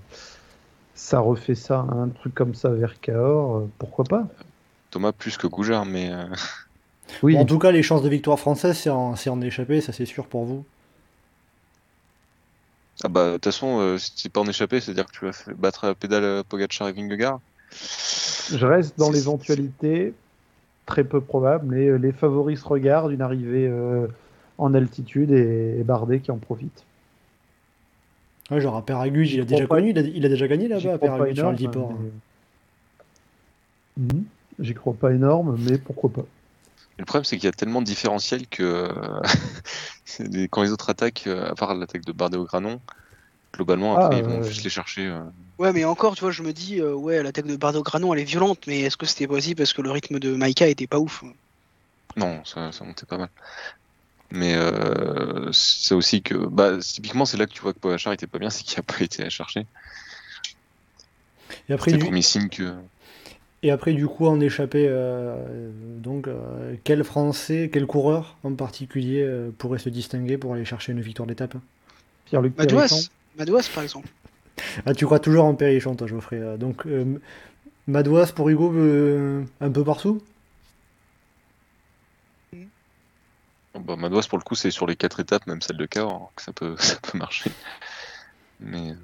ça 0.94 1.20
refait 1.20 1.54
ça, 1.54 1.80
un 1.80 2.08
truc 2.08 2.34
comme 2.34 2.54
ça 2.56 2.70
vers 2.70 2.98
Cahors, 3.00 3.56
euh, 3.58 3.72
pourquoi 3.78 4.06
pas? 4.06 4.28
Thomas 4.90 5.12
plus 5.12 5.36
que 5.36 5.46
Goujard, 5.46 5.86
mais 5.86 6.10
euh, 6.12 6.26
Oui, 7.22 7.36
Bon, 7.36 7.40
en 7.40 7.44
tout 7.46 7.58
cas, 7.58 7.72
les 7.72 7.82
chances 7.82 8.02
de 8.02 8.08
victoire 8.08 8.38
française, 8.38 8.78
c'est 8.78 8.88
en, 8.90 9.16
c'est 9.16 9.28
en 9.30 9.40
échappé, 9.42 9.80
ça 9.82 9.92
c'est 9.92 10.06
sûr 10.06 10.26
pour 10.28 10.44
vous. 10.46 10.66
ah 13.04 13.08
bah 13.08 13.28
de 13.28 13.32
toute 13.36 13.44
façon, 13.44 13.78
euh, 13.80 13.98
si 13.98 14.12
c'est 14.16 14.28
pas 14.32 14.40
en 14.40 14.48
échappé, 14.48 14.80
c'est-à-dire 14.80 15.06
que 15.06 15.12
tu 15.12 15.24
vas 15.26 15.54
battre 15.54 15.84
à 15.84 15.88
la 15.88 15.94
pédale 15.94 16.24
euh, 16.24 16.42
Pogacar 16.44 16.88
et 16.88 16.92
Vingegaard. 16.92 17.40
je 18.48 18.64
reste 18.66 18.98
dans 18.98 19.10
l'éventualité 19.10 20.18
très 20.86 21.04
peu 21.04 21.20
probable, 21.20 21.66
mais 21.66 21.86
euh, 21.86 21.96
les 21.96 22.12
favoris 22.12 22.60
se 22.60 22.64
regardent, 22.66 23.12
une 23.12 23.22
arrivée 23.22 23.66
euh, 23.68 24.06
en 24.58 24.72
altitude 24.74 25.30
et, 25.32 25.76
et 25.78 25.84
Bardet 25.84 26.20
qui 26.20 26.30
en 26.30 26.38
profite. 26.38 26.84
Ouais, 28.50 28.60
genre 28.60 28.76
à 28.76 28.82
Péraguge, 28.82 29.32
il 29.34 29.40
a 29.40 29.42
Je 29.42 29.48
déjà 29.48 29.64
crois 29.64 29.76
pas- 29.76 29.80
connu, 29.82 29.90
il 29.90 29.98
a, 29.98 30.02
il 30.02 30.24
a 30.24 30.28
déjà 30.28 30.46
gagné 30.46 30.68
là-bas 30.68 30.94
à 30.94 31.34
sur 31.34 31.50
le 31.50 31.56
Diport. 31.56 31.92
mais- 31.92 32.10
Mhm. 33.98 34.24
J'y 34.58 34.74
crois 34.74 34.94
pas 34.94 35.12
énorme, 35.12 35.56
mais 35.68 35.78
pourquoi 35.78 36.10
pas. 36.10 36.24
Le 36.98 37.04
problème, 37.04 37.24
c'est 37.24 37.36
qu'il 37.36 37.44
y 37.44 37.48
a 37.48 37.52
tellement 37.52 37.80
de 37.82 37.86
différentiels 37.86 38.46
que 38.46 38.62
euh, 38.62 39.20
quand 40.50 40.62
les 40.62 40.70
autres 40.70 40.88
attaquent, 40.90 41.24
euh, 41.26 41.50
à 41.50 41.54
part 41.54 41.74
l'attaque 41.74 42.04
de 42.04 42.12
Bardet 42.12 42.38
au 42.38 42.44
Granon, 42.44 42.80
globalement, 43.54 43.96
après, 43.96 44.16
Ah, 44.16 44.18
ils 44.18 44.24
vont 44.24 44.38
ouais. 44.40 44.48
juste 44.48 44.64
les 44.64 44.70
chercher. 44.70 45.06
Ouais, 45.58 45.72
mais 45.72 45.84
encore, 45.84 46.14
tu 46.14 46.20
vois, 46.22 46.30
je 46.30 46.42
me 46.42 46.52
dis, 46.52 46.80
euh, 46.80 46.94
ouais, 46.94 47.22
l'attaque 47.22 47.46
de 47.46 47.56
Bardo 47.56 47.82
Granon, 47.82 48.12
elle 48.14 48.20
est 48.20 48.24
violente, 48.24 48.66
mais 48.66 48.80
est-ce 48.82 48.96
que 48.96 49.06
c'était 49.06 49.26
possible 49.26 49.56
parce 49.58 49.72
que 49.72 49.82
le 49.82 49.90
rythme 49.90 50.18
de 50.18 50.34
Maïka 50.34 50.66
était 50.68 50.86
pas 50.86 50.98
ouf? 50.98 51.24
Non, 52.16 52.44
ça, 52.44 52.72
ça 52.72 52.84
montait 52.84 53.06
pas 53.06 53.18
mal. 53.18 53.30
Mais 54.30 54.54
euh, 54.56 55.50
c'est 55.52 55.94
aussi 55.94 56.22
que, 56.22 56.34
bah, 56.34 56.78
typiquement, 56.80 57.24
c'est 57.26 57.36
là 57.36 57.46
que 57.46 57.52
tu 57.52 57.60
vois 57.62 57.72
que 57.72 57.78
Pogacar 57.78 58.12
était 58.12 58.26
pas 58.26 58.38
bien, 58.38 58.50
c'est 58.50 58.64
qu'il 58.64 58.78
a 58.78 58.82
pas 58.82 59.00
été 59.02 59.22
à 59.24 59.30
chercher. 59.30 59.66
Et 61.68 61.72
après, 61.72 61.90
C'est 61.90 61.96
du, 61.96 61.98
le 61.98 62.04
premier 62.06 62.22
signe 62.22 62.48
que. 62.48 62.74
et 63.62 63.70
après, 63.70 63.92
du 63.94 64.06
coup, 64.06 64.26
en 64.26 64.40
échappé, 64.40 64.86
euh, 64.88 65.70
donc, 66.00 66.28
euh, 66.28 66.76
quel 66.84 67.02
Français, 67.04 67.70
quel 67.72 67.86
coureur 67.86 68.36
en 68.44 68.54
particulier 68.54 69.22
euh, 69.22 69.50
pourrait 69.56 69.78
se 69.78 69.88
distinguer 69.88 70.38
pour 70.38 70.54
aller 70.54 70.64
chercher 70.64 70.92
une 70.92 71.00
victoire 71.00 71.26
d'étape 71.26 71.56
Pierre-Luc 72.26 72.56
Madouas 72.56 72.88
Périsson. 72.88 73.00
Madouas, 73.36 73.70
par 73.74 73.82
exemple. 73.82 74.08
Ah, 74.86 74.94
tu 74.94 75.04
crois 75.06 75.18
toujours 75.20 75.44
en 75.44 75.54
Périchon, 75.54 75.94
toi, 75.96 76.06
Geoffrey. 76.06 76.38
euh, 76.40 76.56
Donc, 76.56 76.86
euh, 76.86 77.20
Madouas 77.86 78.32
pour 78.34 78.48
Hugo, 78.48 78.72
euh, 78.74 79.44
un 79.60 79.70
peu 79.70 79.84
partout 79.84 80.22
Bah, 83.78 83.96
Madouas, 83.96 84.26
pour 84.28 84.38
le 84.38 84.42
coup, 84.44 84.54
c'est 84.54 84.70
sur 84.70 84.86
les 84.86 84.96
quatre 84.96 85.20
étapes, 85.20 85.46
même 85.46 85.60
celle 85.60 85.76
de 85.76 85.86
Cahors, 85.86 86.32
que 86.34 86.42
ça 86.42 86.52
peut, 86.52 86.76
ça 86.78 86.96
peut 87.02 87.18
marcher. 87.18 87.50
Mais 88.60 88.94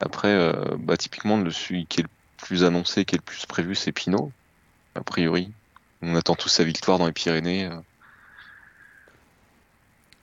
après, 0.00 0.28
euh, 0.32 0.76
bah, 0.78 0.96
typiquement, 0.96 1.38
le 1.38 1.50
celui 1.50 1.86
qui 1.86 2.00
est 2.00 2.02
le 2.04 2.08
plus 2.36 2.64
annoncé, 2.64 3.04
qui 3.04 3.14
est 3.14 3.18
le 3.18 3.22
plus 3.22 3.46
prévu, 3.46 3.74
c'est 3.74 3.92
Pinot, 3.92 4.30
a 4.94 5.02
priori. 5.02 5.52
On 6.02 6.14
attend 6.14 6.34
tous 6.36 6.48
sa 6.48 6.64
victoire 6.64 6.98
dans 6.98 7.06
les 7.06 7.12
Pyrénées. 7.12 7.66
euh. 7.66 7.76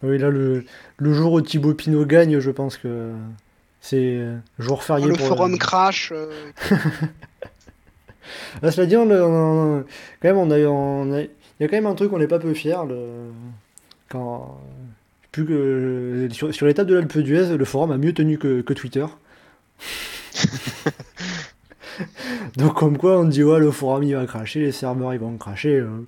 Oui, 0.03 0.17
là, 0.17 0.29
le, 0.29 0.65
le 0.97 1.13
jour 1.13 1.33
où 1.33 1.41
Thibaut 1.41 1.73
Pinot 1.73 2.05
gagne, 2.05 2.39
je 2.39 2.51
pense 2.51 2.77
que 2.77 3.13
c'est 3.87 4.15
euh, 4.17 4.35
jour 4.57 4.83
férié 4.83 5.05
le 5.07 5.13
pour 5.13 5.27
forum 5.27 5.57
crash. 5.59 6.11
euh, 6.11 6.31
Ah, 8.63 8.71
cela 8.71 8.87
dit, 8.87 8.95
on, 8.97 9.03
on 9.11 9.83
quand 10.21 10.27
même, 10.27 10.37
on 10.37 10.49
a, 10.49 10.57
on 10.59 11.13
a- 11.13 11.21
il 11.21 11.29
y 11.59 11.63
a 11.63 11.67
quand 11.67 11.75
même 11.75 11.85
un 11.85 11.93
truc, 11.93 12.11
on 12.11 12.17
n'est 12.17 12.27
pas 12.27 12.39
peu 12.39 12.53
fier. 12.55 12.83
Le, 12.85 13.05
quand, 14.09 14.59
plus 15.31 15.45
que 15.45 16.27
sur, 16.31 16.53
sur 16.53 16.65
l'étape 16.65 16.87
de 16.87 16.95
l'Alpe 16.95 17.17
d'Huez, 17.19 17.55
le 17.55 17.65
forum 17.65 17.91
a 17.91 17.97
mieux 17.97 18.13
tenu 18.13 18.37
que, 18.39 18.61
que 18.61 18.73
Twitter. 18.73 19.05
Donc, 22.57 22.73
comme 22.75 22.97
quoi, 22.97 23.19
on 23.19 23.25
dit 23.25 23.43
ouais, 23.43 23.59
le 23.59 23.71
forum 23.71 24.03
il 24.03 24.15
va 24.15 24.25
cracher, 24.25 24.59
les 24.61 24.71
serveurs 24.71 25.13
ils 25.13 25.19
vont 25.19 25.37
cracher. 25.37 25.77
euh. 25.79 26.05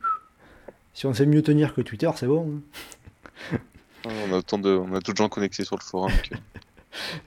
Si 0.93 1.05
on 1.05 1.13
sait 1.13 1.25
mieux 1.27 1.43
tenir 1.43 1.73
que 1.75 1.81
Twitter, 1.81 2.09
c'est 2.15 2.25
bon. 2.27 2.59
hein. 3.53 3.57
On 4.29 4.33
a 4.33 4.37
autant 4.37 4.57
de, 4.57 4.69
on 4.69 4.87
a 4.95 4.99
d'autres 4.99 5.15
gens 5.17 5.29
connectés 5.29 5.63
sur 5.63 5.75
le 5.77 5.83
forum. 5.83 6.11
que- 6.29 6.35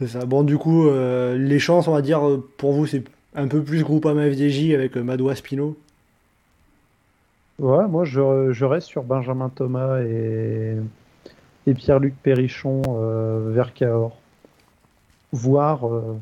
ça. 0.06 0.24
Bon, 0.26 0.42
du 0.42 0.58
coup, 0.58 0.88
euh, 0.88 1.36
les 1.38 1.58
chances, 1.58 1.88
on 1.88 1.92
va 1.92 2.02
dire, 2.02 2.20
pour 2.56 2.72
vous, 2.72 2.86
c'est 2.86 3.04
un 3.34 3.48
peu 3.48 3.62
plus 3.62 3.82
Groupama 3.82 4.30
FDJ 4.30 4.72
avec 4.74 4.96
euh, 4.96 5.02
Madouas 5.02 5.40
Pinot. 5.42 5.76
Ouais, 7.58 7.86
moi 7.88 8.04
je, 8.04 8.52
je 8.52 8.64
reste 8.64 8.86
sur 8.86 9.02
Benjamin 9.02 9.50
Thomas 9.50 10.00
et, 10.00 10.76
et 11.66 11.74
Pierre-Luc 11.74 12.14
Périchon 12.22 12.80
euh, 12.88 13.50
vers 13.52 13.74
Cahors. 13.74 14.16
Voir 15.32 15.86
euh, 15.86 16.16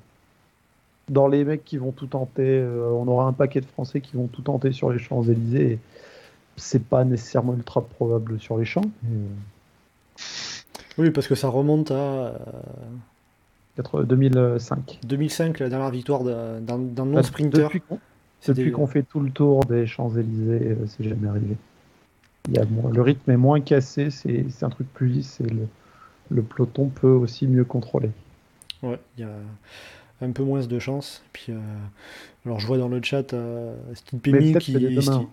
dans 1.09 1.29
les 1.29 1.45
mecs 1.45 1.65
qui 1.65 1.79
vont 1.79 1.93
tout 1.93 2.09
tenter, 2.09 2.63
on 2.63 3.09
aura 3.09 3.25
un 3.25 3.33
paquet 3.33 3.61
de 3.61 3.67
Français 3.67 4.01
qui 4.01 4.17
vont 4.17 4.27
tout 4.27 4.43
tenter 4.43 4.73
sur 4.73 4.91
les 4.91 4.99
Champs-Élysées. 4.99 5.73
et 5.73 5.79
C'est 6.57 6.85
pas 6.85 7.05
nécessairement 7.05 7.55
ultra 7.55 7.81
probable 7.81 8.39
sur 8.41 8.59
les 8.59 8.67
champs. 8.67 8.85
Oui, 10.99 11.11
parce 11.11 11.29
que 11.29 11.35
ça 11.35 11.49
remonte 11.49 11.93
à 11.93 12.35
2005. 14.05 14.99
2005, 15.07 15.59
la 15.61 15.69
dernière 15.69 15.91
victoire 15.91 16.25
d'un 16.25 16.61
Bah, 16.61 17.05
non-sprinter. 17.05 17.65
Depuis 17.65 17.81
qu'on 17.81 17.99
C'était- 18.41 18.61
depuis 18.63 18.73
qu'on 18.73 18.87
fait 18.87 19.03
tout 19.03 19.21
le 19.21 19.31
tour 19.31 19.65
des 19.65 19.87
Champs-Élysées, 19.87 20.69
euh, 20.71 20.75
c'est 20.87 21.05
jamais 21.09 21.29
arrivé. 21.29 21.57
Il 22.49 22.55
y 22.57 22.59
a 22.59 22.65
moins- 22.67 22.91
le 22.93 23.03
rythme 23.03 23.31
est 23.31 23.37
moins 23.37 23.61
cassé, 23.61 24.11
c'est 24.11 24.45
un 24.63 24.71
truc 24.71 24.87
plus 24.95 25.09
lisse 25.09 25.41
et 25.41 25.49
le, 25.49 25.67
le 26.31 26.43
peloton 26.43 26.87
peut 26.87 27.09
aussi 27.09 27.47
mieux 27.47 27.65
contrôler. 27.65 28.11
Ouais, 28.83 28.99
il 29.17 29.23
y 29.23 29.25
a 29.25 29.31
un 30.23 30.31
peu 30.31 30.43
moins 30.45 30.65
de 30.65 30.79
chance. 30.79 31.23
Puis, 31.33 31.53
euh, 31.53 31.59
alors, 32.47 32.59
je 32.61 32.67
vois 32.67 32.79
dans 32.79 32.89
le 32.89 33.01
chat 33.03 33.35
euh, 33.35 33.75
Steve 33.95 34.21
Pemi 34.21 34.55
qui. 34.59 34.73
Sti- 34.77 35.27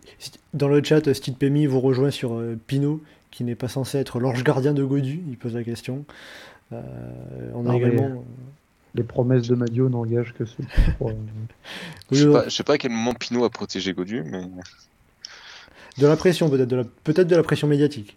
dans 0.54 0.68
le 0.68 0.84
chat, 0.84 1.14
Steve 1.14 1.36
Pemi 1.36 1.68
vous 1.68 1.80
rejoint 1.80 2.12
sur 2.12 2.34
euh, 2.34 2.58
Pinot, 2.68 3.02
qui 3.32 3.44
n'est 3.44 3.56
pas 3.56 3.68
censé 3.68 3.98
être 4.00 4.20
l'ange 4.20 4.44
gardien 4.44 4.74
de 4.74 4.84
Godu. 4.84 5.22
Il 5.30 5.38
pose 5.38 5.54
la 5.56 5.64
question. 5.64 6.06
Euh, 6.74 6.82
on 7.54 7.66
a 7.68 7.72
mais- 7.72 7.78
également. 7.78 8.24
Les 8.96 9.04
promesses 9.04 9.48
de 9.50 9.56
Madio 9.56 9.90
n'engagent 9.90 10.34
que 10.34 10.46
ceux 10.46 10.64
qui 10.64 10.92
croient. 10.94 11.12
Oui, 11.12 11.18
Je 12.12 12.16
sais 12.22 12.26
euh, 12.28 12.32
pas, 12.32 12.44
je 12.46 12.50
sais 12.50 12.64
pas 12.64 12.74
à 12.74 12.78
quel 12.78 12.92
moment 12.92 13.14
Pinot 13.14 13.44
a 13.44 13.50
protégé 13.50 13.92
Godu, 13.94 14.24
mais 14.24 14.44
De 15.98 16.08
la 16.08 16.16
pression, 16.16 16.50
peut-être 16.50 16.70
de 16.70 16.78
la, 16.78 16.84
peut-être 17.04 17.28
de 17.28 17.36
la 17.36 17.44
pression 17.44 17.68
médiatique. 17.68 18.16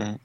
Mhm. 0.00 0.16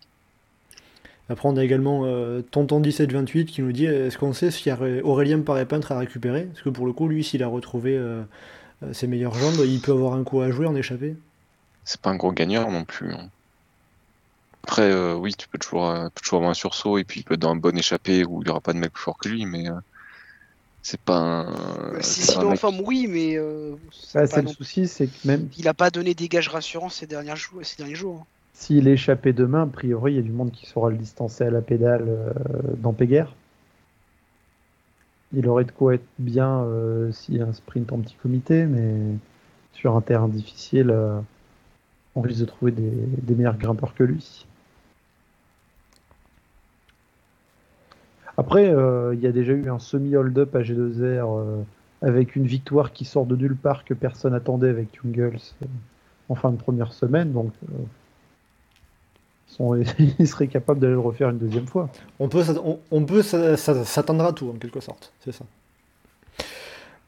Après, 1.31 1.47
on 1.47 1.57
a 1.57 1.63
également 1.63 2.05
euh, 2.05 2.41
Tonton 2.41 2.79
1728 2.79 3.45
qui 3.45 3.61
nous 3.61 3.71
dit 3.71 3.85
est-ce 3.85 4.17
qu'on 4.17 4.33
sait 4.33 4.49
si 4.49 4.71
Aurélien 5.03 5.41
Paré-Peintre 5.41 5.91
a 5.91 5.99
récupéré 5.99 6.45
Parce 6.51 6.63
que 6.63 6.69
pour 6.69 6.87
le 6.87 6.93
coup, 6.93 7.07
lui, 7.07 7.23
s'il 7.23 7.43
a 7.43 7.47
retrouvé 7.47 7.95
euh, 7.95 8.23
euh, 8.81 8.93
ses 8.93 9.05
meilleures 9.05 9.35
jambes, 9.35 9.63
il 9.63 9.79
peut 9.79 9.91
avoir 9.91 10.13
un 10.15 10.23
coup 10.23 10.41
à 10.41 10.49
jouer 10.49 10.65
en 10.65 10.75
échappée. 10.75 11.15
C'est 11.83 12.01
pas 12.01 12.09
un 12.09 12.15
gros 12.15 12.31
gagneur 12.31 12.71
non 12.71 12.83
plus. 12.83 13.13
hein. 13.13 13.29
Après, 14.63 14.91
euh, 14.91 15.15
oui, 15.15 15.33
tu 15.33 15.47
peux 15.47 15.57
toujours, 15.57 15.89
euh, 15.89 16.07
tu 16.07 16.13
peux 16.15 16.21
toujours 16.21 16.37
avoir 16.37 16.51
un 16.51 16.53
sursaut 16.53 16.97
et 16.97 17.03
puis 17.03 17.21
il 17.21 17.23
peut 17.23 17.33
être 17.35 17.39
dans 17.41 17.51
un 17.51 17.55
bon 17.55 17.75
échappé 17.77 18.23
où 18.25 18.41
il 18.41 18.45
n'y 18.45 18.51
aura 18.51 18.61
pas 18.61 18.73
de 18.73 18.77
mec 18.79 18.91
plus 18.93 19.01
fort 19.03 19.17
que 19.17 19.29
lui, 19.29 19.45
mais 19.45 19.69
euh, 19.69 19.73
c'est 20.81 20.99
pas 21.01 21.17
un. 21.17 21.93
Euh, 21.95 22.01
si 22.01 22.35
en 22.37 22.51
mec- 22.51 22.59
forme, 22.59 22.81
oui, 22.85 23.07
mais 23.07 23.37
euh, 23.37 23.75
c'est 23.91 24.19
Bah, 24.19 24.27
c'est 24.27 24.41
le 24.41 24.47
non- 24.47 24.53
souci, 24.53 24.87
c'est 24.87 25.07
que 25.07 25.27
même 25.27 25.49
il 25.57 25.67
a 25.67 25.73
pas 25.73 25.89
donné 25.89 26.13
des 26.13 26.27
gages 26.27 26.49
rassurants 26.49 26.89
ces, 26.89 27.07
dernières 27.07 27.37
ces 27.63 27.77
derniers 27.77 27.95
jours. 27.95 28.19
hein. 28.21 28.25
s'il 28.53 28.87
est 28.87 28.93
échappé 28.93 29.33
demain, 29.33 29.63
a 29.63 29.67
priori, 29.67 30.13
il 30.13 30.15
y 30.17 30.19
a 30.19 30.23
du 30.23 30.31
monde 30.31 30.51
qui 30.51 30.65
saura 30.65 30.89
le 30.89 30.97
distancer 30.97 31.45
à 31.45 31.49
la 31.51 31.61
pédale 31.61 32.05
euh, 32.07 32.31
dans 32.77 32.93
Péguerre. 32.93 33.33
Il 35.33 35.47
aurait 35.47 35.65
de 35.65 35.71
quoi 35.71 35.95
être 35.95 36.05
bien 36.17 36.63
euh, 36.63 37.11
s'il 37.11 37.37
y 37.37 37.41
a 37.41 37.45
un 37.45 37.53
sprint 37.53 37.91
en 37.91 37.99
petit 37.99 38.15
comité, 38.15 38.65
mais 38.65 39.15
sur 39.73 39.95
un 39.95 40.01
terrain 40.01 40.27
difficile, 40.27 40.89
euh, 40.89 41.19
on 42.15 42.21
risque 42.21 42.39
de 42.41 42.45
trouver 42.45 42.71
des, 42.71 42.91
des 42.91 43.35
meilleurs 43.35 43.57
grimpeurs 43.57 43.95
que 43.95 44.03
lui. 44.03 44.45
Après, 48.39 48.69
euh, 48.73 49.13
il 49.15 49.19
y 49.19 49.27
a 49.27 49.33
déjà 49.33 49.51
eu 49.51 49.69
un 49.69 49.79
semi-hold-up 49.79 50.55
à 50.55 50.61
G2R 50.61 51.01
euh, 51.03 51.61
avec 52.01 52.37
une 52.37 52.45
victoire 52.45 52.93
qui 52.93 53.03
sort 53.03 53.25
de 53.25 53.35
nulle 53.35 53.57
part 53.57 53.83
que 53.83 53.93
personne 53.93 54.33
attendait 54.33 54.69
avec 54.69 54.87
Jungles 55.03 55.39
euh, 55.61 55.65
en 56.29 56.35
fin 56.35 56.49
de 56.51 56.55
première 56.55 56.93
semaine, 56.93 57.33
donc 57.33 57.51
ils 60.19 60.27
seraient 60.27 60.47
capables 60.47 60.79
d'aller 60.79 60.93
le 60.93 60.99
refaire 60.99 61.31
une 61.31 61.37
deuxième 61.37 61.67
fois. 61.67 61.89
On 62.19 62.29
peut, 62.29 62.43
on, 62.91 63.03
peut 63.03 63.21
s'a- 63.23 63.57
s'a- 63.57 63.83
s'attendre 63.83 64.23
à 64.23 64.31
tout, 64.31 64.47
en 64.47 64.53
quelque 64.57 64.79
sorte. 64.79 65.11
C'est 65.19 65.33
ça. 65.33 65.43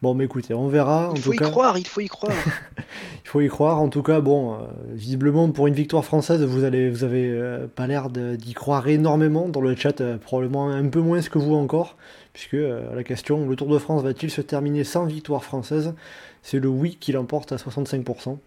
Bon, 0.02 0.16
mais 0.16 0.26
écoutez, 0.26 0.56
on 0.56 0.68
verra. 0.68 1.12
En 1.12 1.14
Il 1.14 1.22
tout 1.22 1.28
faut 1.28 1.34
y 1.34 1.38
cas, 1.38 1.50
croire, 1.50 1.78
il 1.78 1.86
faut 1.86 2.02
y 2.02 2.08
croire. 2.08 2.34
il 3.24 3.28
faut 3.28 3.42
y 3.42 3.48
croire. 3.48 3.80
En 3.80 3.88
tout 3.90 4.02
cas, 4.02 4.20
bon, 4.20 4.56
euh, 4.56 4.58
visiblement, 4.94 5.50
pour 5.52 5.68
une 5.68 5.76
victoire 5.76 6.04
française, 6.04 6.42
vous 6.42 6.64
allez, 6.64 6.90
vous 6.90 7.04
avez 7.04 7.30
euh, 7.30 7.68
pas 7.68 7.86
l'air 7.86 8.10
d'y 8.10 8.54
croire 8.54 8.88
énormément 8.88 9.48
dans 9.48 9.62
le 9.62 9.76
chat, 9.76 10.02
euh, 10.02 10.18
probablement 10.18 10.70
un 10.70 10.88
peu 10.88 11.02
moins 11.02 11.22
que 11.22 11.38
vous 11.38 11.54
encore, 11.54 11.98
puisque 12.34 12.54
la 12.54 13.04
question, 13.04 13.48
le 13.48 13.56
Tour 13.56 13.68
de 13.68 13.78
France 13.78 14.02
va-t-il 14.02 14.32
se 14.32 14.42
terminer 14.42 14.84
sans 14.84 15.06
victoire 15.06 15.44
française? 15.44 15.94
C'est 16.42 16.60
le 16.60 16.68
oui 16.68 16.98
qui 17.00 17.12
l'emporte 17.12 17.52
à 17.52 17.58
65%. 17.58 18.38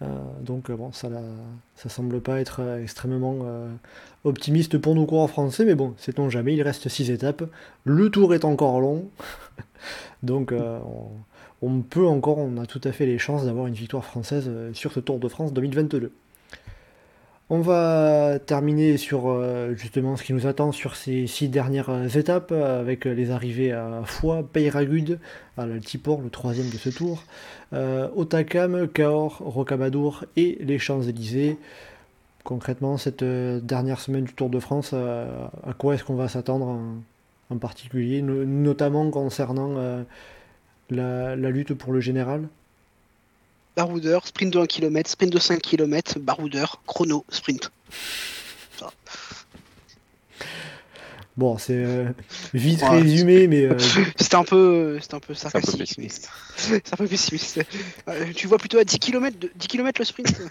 Euh, 0.00 0.06
donc 0.40 0.70
bon, 0.70 0.90
ça, 0.92 1.08
ça 1.76 1.88
semble 1.90 2.22
pas 2.22 2.40
être 2.40 2.62
extrêmement 2.82 3.36
optimiste 4.24 4.78
pour 4.78 4.94
nos 4.94 5.04
coureurs 5.04 5.28
français, 5.28 5.66
mais 5.66 5.74
bon, 5.74 5.92
sait-on 5.98 6.30
jamais, 6.30 6.54
il 6.54 6.62
reste 6.62 6.88
6 6.88 7.10
étapes. 7.10 7.44
Le 7.84 8.08
tour 8.08 8.34
est 8.34 8.46
encore 8.46 8.80
long, 8.80 9.04
donc 10.22 10.52
euh, 10.52 10.78
on, 11.60 11.80
peut 11.80 12.06
encore, 12.06 12.38
on 12.38 12.58
a 12.58 12.66
tout 12.66 12.80
à 12.84 12.92
fait 12.92 13.06
les 13.06 13.18
chances 13.18 13.44
d'avoir 13.44 13.66
une 13.66 13.74
victoire 13.74 14.04
française 14.04 14.46
euh, 14.48 14.72
sur 14.74 14.92
ce 14.92 15.00
Tour 15.00 15.18
de 15.18 15.28
France 15.28 15.52
2022. 15.52 16.12
On 17.50 17.60
va 17.60 18.38
terminer 18.38 18.96
sur 18.96 19.28
euh, 19.28 19.74
justement 19.74 20.16
ce 20.16 20.22
qui 20.22 20.32
nous 20.32 20.46
attend 20.46 20.72
sur 20.72 20.96
ces 20.96 21.26
six 21.26 21.48
dernières 21.48 22.16
étapes 22.16 22.50
avec 22.50 23.04
les 23.04 23.30
arrivées 23.30 23.72
à 23.72 24.02
Foix, 24.06 24.42
Peyragudes, 24.50 25.18
à 25.58 25.66
le 25.66 25.80
troisième 26.30 26.70
de 26.70 26.78
ce 26.78 26.88
tour, 26.88 27.24
euh, 27.74 28.08
Otakam, 28.16 28.88
Cahors, 28.88 29.38
Rocamadour 29.38 30.24
et 30.36 30.56
les 30.60 30.78
Champs-Élysées. 30.78 31.58
Concrètement, 32.42 32.96
cette 32.96 33.22
dernière 33.22 34.00
semaine 34.00 34.24
du 34.24 34.32
Tour 34.32 34.48
de 34.48 34.58
France, 34.58 34.94
à 34.94 35.72
quoi 35.76 35.94
est-ce 35.94 36.04
qu'on 36.04 36.16
va 36.16 36.28
s'attendre 36.28 36.80
en, 37.50 37.58
particulier, 37.58 38.22
no- 38.22 38.44
notamment 38.44 39.10
concernant 39.10 39.74
euh, 39.78 40.02
la, 40.90 41.36
la 41.36 41.50
lutte 41.50 41.74
pour 41.74 41.92
le 41.92 42.00
général 42.00 42.48
Baroudeur, 43.76 44.26
sprint 44.26 44.52
de 44.52 44.58
1 44.58 44.66
km, 44.66 45.08
sprint 45.08 45.32
de 45.32 45.38
5 45.38 45.60
km, 45.62 46.18
baroudeur, 46.18 46.82
chrono, 46.86 47.24
sprint. 47.30 47.70
Bon, 51.38 51.56
c'est 51.56 51.72
euh, 51.82 52.10
vite 52.52 52.82
Ouais. 52.82 53.00
résumé, 53.00 53.46
mais 53.48 53.64
euh, 53.64 53.78
C'était 54.18 54.34
un 54.36 54.44
peu, 54.44 54.98
c'était 55.00 55.14
un 55.14 55.20
peu 55.20 55.32
C'est 55.32 55.46
un 55.46 55.50
peu 55.50 55.62
sarcastique. 55.62 56.10
C'est 56.56 56.92
un 56.92 56.96
peu 56.98 57.06
pessimiste. 57.06 57.60
Euh, 58.08 58.26
tu 58.34 58.46
vois 58.46 58.58
plutôt 58.58 58.76
à 58.78 58.84
10 58.84 58.98
km, 58.98 59.38
de, 59.38 59.50
10 59.56 59.66
km 59.68 59.98
le 59.98 60.04
sprint 60.04 60.42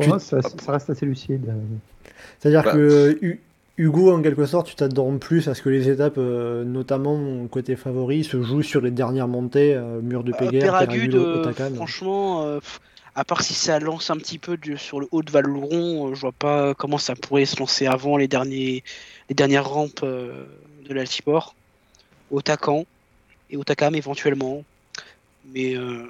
Tu- 0.00 0.08
ça, 0.18 0.40
ça 0.40 0.72
reste 0.72 0.88
assez 0.88 1.04
lucide. 1.04 1.52
c'est-à-dire 2.40 2.62
Bah. 2.62 2.72
que 2.72 3.38
Hugo, 3.78 4.10
en 4.10 4.22
quelque 4.22 4.46
sorte, 4.46 4.68
tu 4.68 4.74
t'attends 4.74 5.18
plus 5.18 5.48
à 5.48 5.54
ce 5.54 5.60
que 5.62 5.68
les 5.68 5.90
étapes, 5.90 6.16
euh, 6.16 6.64
notamment 6.64 7.46
côté 7.48 7.76
favori, 7.76 8.24
se 8.24 8.42
jouent 8.42 8.62
sur 8.62 8.80
les 8.80 8.90
dernières 8.90 9.28
montées, 9.28 9.74
euh, 9.74 10.00
mur 10.00 10.24
de 10.24 10.32
Euh, 10.32 10.36
Péguerre, 10.38 10.72
Péragude, 10.72 11.14
euh, 11.14 11.42
Otakam. 11.42 11.74
franchement, 11.74 12.44
euh, 12.46 12.58
à 13.14 13.24
part 13.24 13.42
si 13.42 13.52
ça 13.52 13.78
lance 13.78 14.08
un 14.10 14.16
petit 14.16 14.38
peu 14.38 14.56
sur 14.76 14.98
le 15.00 15.08
haut 15.12 15.22
de 15.22 15.30
Valoron, 15.30 16.08
euh, 16.10 16.14
je 16.14 16.20
vois 16.22 16.32
pas 16.32 16.72
comment 16.74 16.96
ça 16.98 17.14
pourrait 17.14 17.44
se 17.44 17.58
lancer 17.58 17.86
avant 17.86 18.16
les, 18.16 18.28
derniers, 18.28 18.82
les 19.28 19.34
dernières 19.34 19.68
rampes 19.68 20.04
de 20.04 20.94
l'Altiport. 20.94 21.54
Otakan 22.30 22.84
et 23.50 23.56
Otakam 23.58 23.94
éventuellement. 23.94 24.64
Mais 25.54 25.76
euh, 25.76 26.02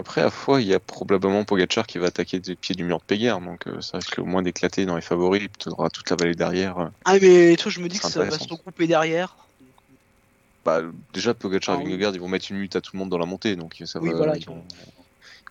Après, 0.00 0.22
à 0.22 0.30
fois, 0.30 0.62
il 0.62 0.66
y 0.66 0.72
a 0.72 0.80
probablement 0.80 1.44
Pogacar 1.44 1.86
qui 1.86 1.98
va 1.98 2.06
attaquer 2.06 2.40
des 2.40 2.56
pieds 2.56 2.74
du 2.74 2.84
mur 2.84 2.98
de 3.00 3.04
Péguerre, 3.04 3.38
donc 3.42 3.66
euh, 3.66 3.82
ça 3.82 3.98
risque 3.98 4.18
au 4.18 4.24
moins 4.24 4.40
d'éclater 4.40 4.86
dans 4.86 4.96
les 4.96 5.02
favoris, 5.02 5.46
tu 5.58 5.68
auras 5.68 5.90
toute 5.90 6.08
la 6.08 6.16
vallée 6.16 6.34
derrière. 6.34 6.78
euh. 6.78 6.88
ah 7.04 7.16
mais 7.20 7.54
toi 7.56 7.70
je 7.70 7.80
me 7.80 7.88
dis 7.88 7.98
que 7.98 8.06
ça 8.06 8.24
va 8.24 8.30
se 8.38 8.48
regrouper 8.48 8.86
derrière. 8.86 9.36
Bah, 10.64 10.80
déjà, 11.12 11.34
Pogacar 11.34 11.74
Ah 11.76 11.80
et 11.80 11.84
oui. 11.84 11.90
Vingegaard, 11.90 12.14
ils 12.14 12.20
vont 12.20 12.28
mettre 12.28 12.46
une 12.50 12.56
minute 12.56 12.76
à 12.76 12.80
tout 12.80 12.92
le 12.94 12.98
monde 12.98 13.10
dans 13.10 13.18
la 13.18 13.26
montée, 13.26 13.56
donc 13.56 13.76
ça 13.84 13.98
Oui, 14.00 14.08
va. 14.10 14.16
voilà, 14.16 14.36
ils 14.38 14.46
vont- 14.46 14.64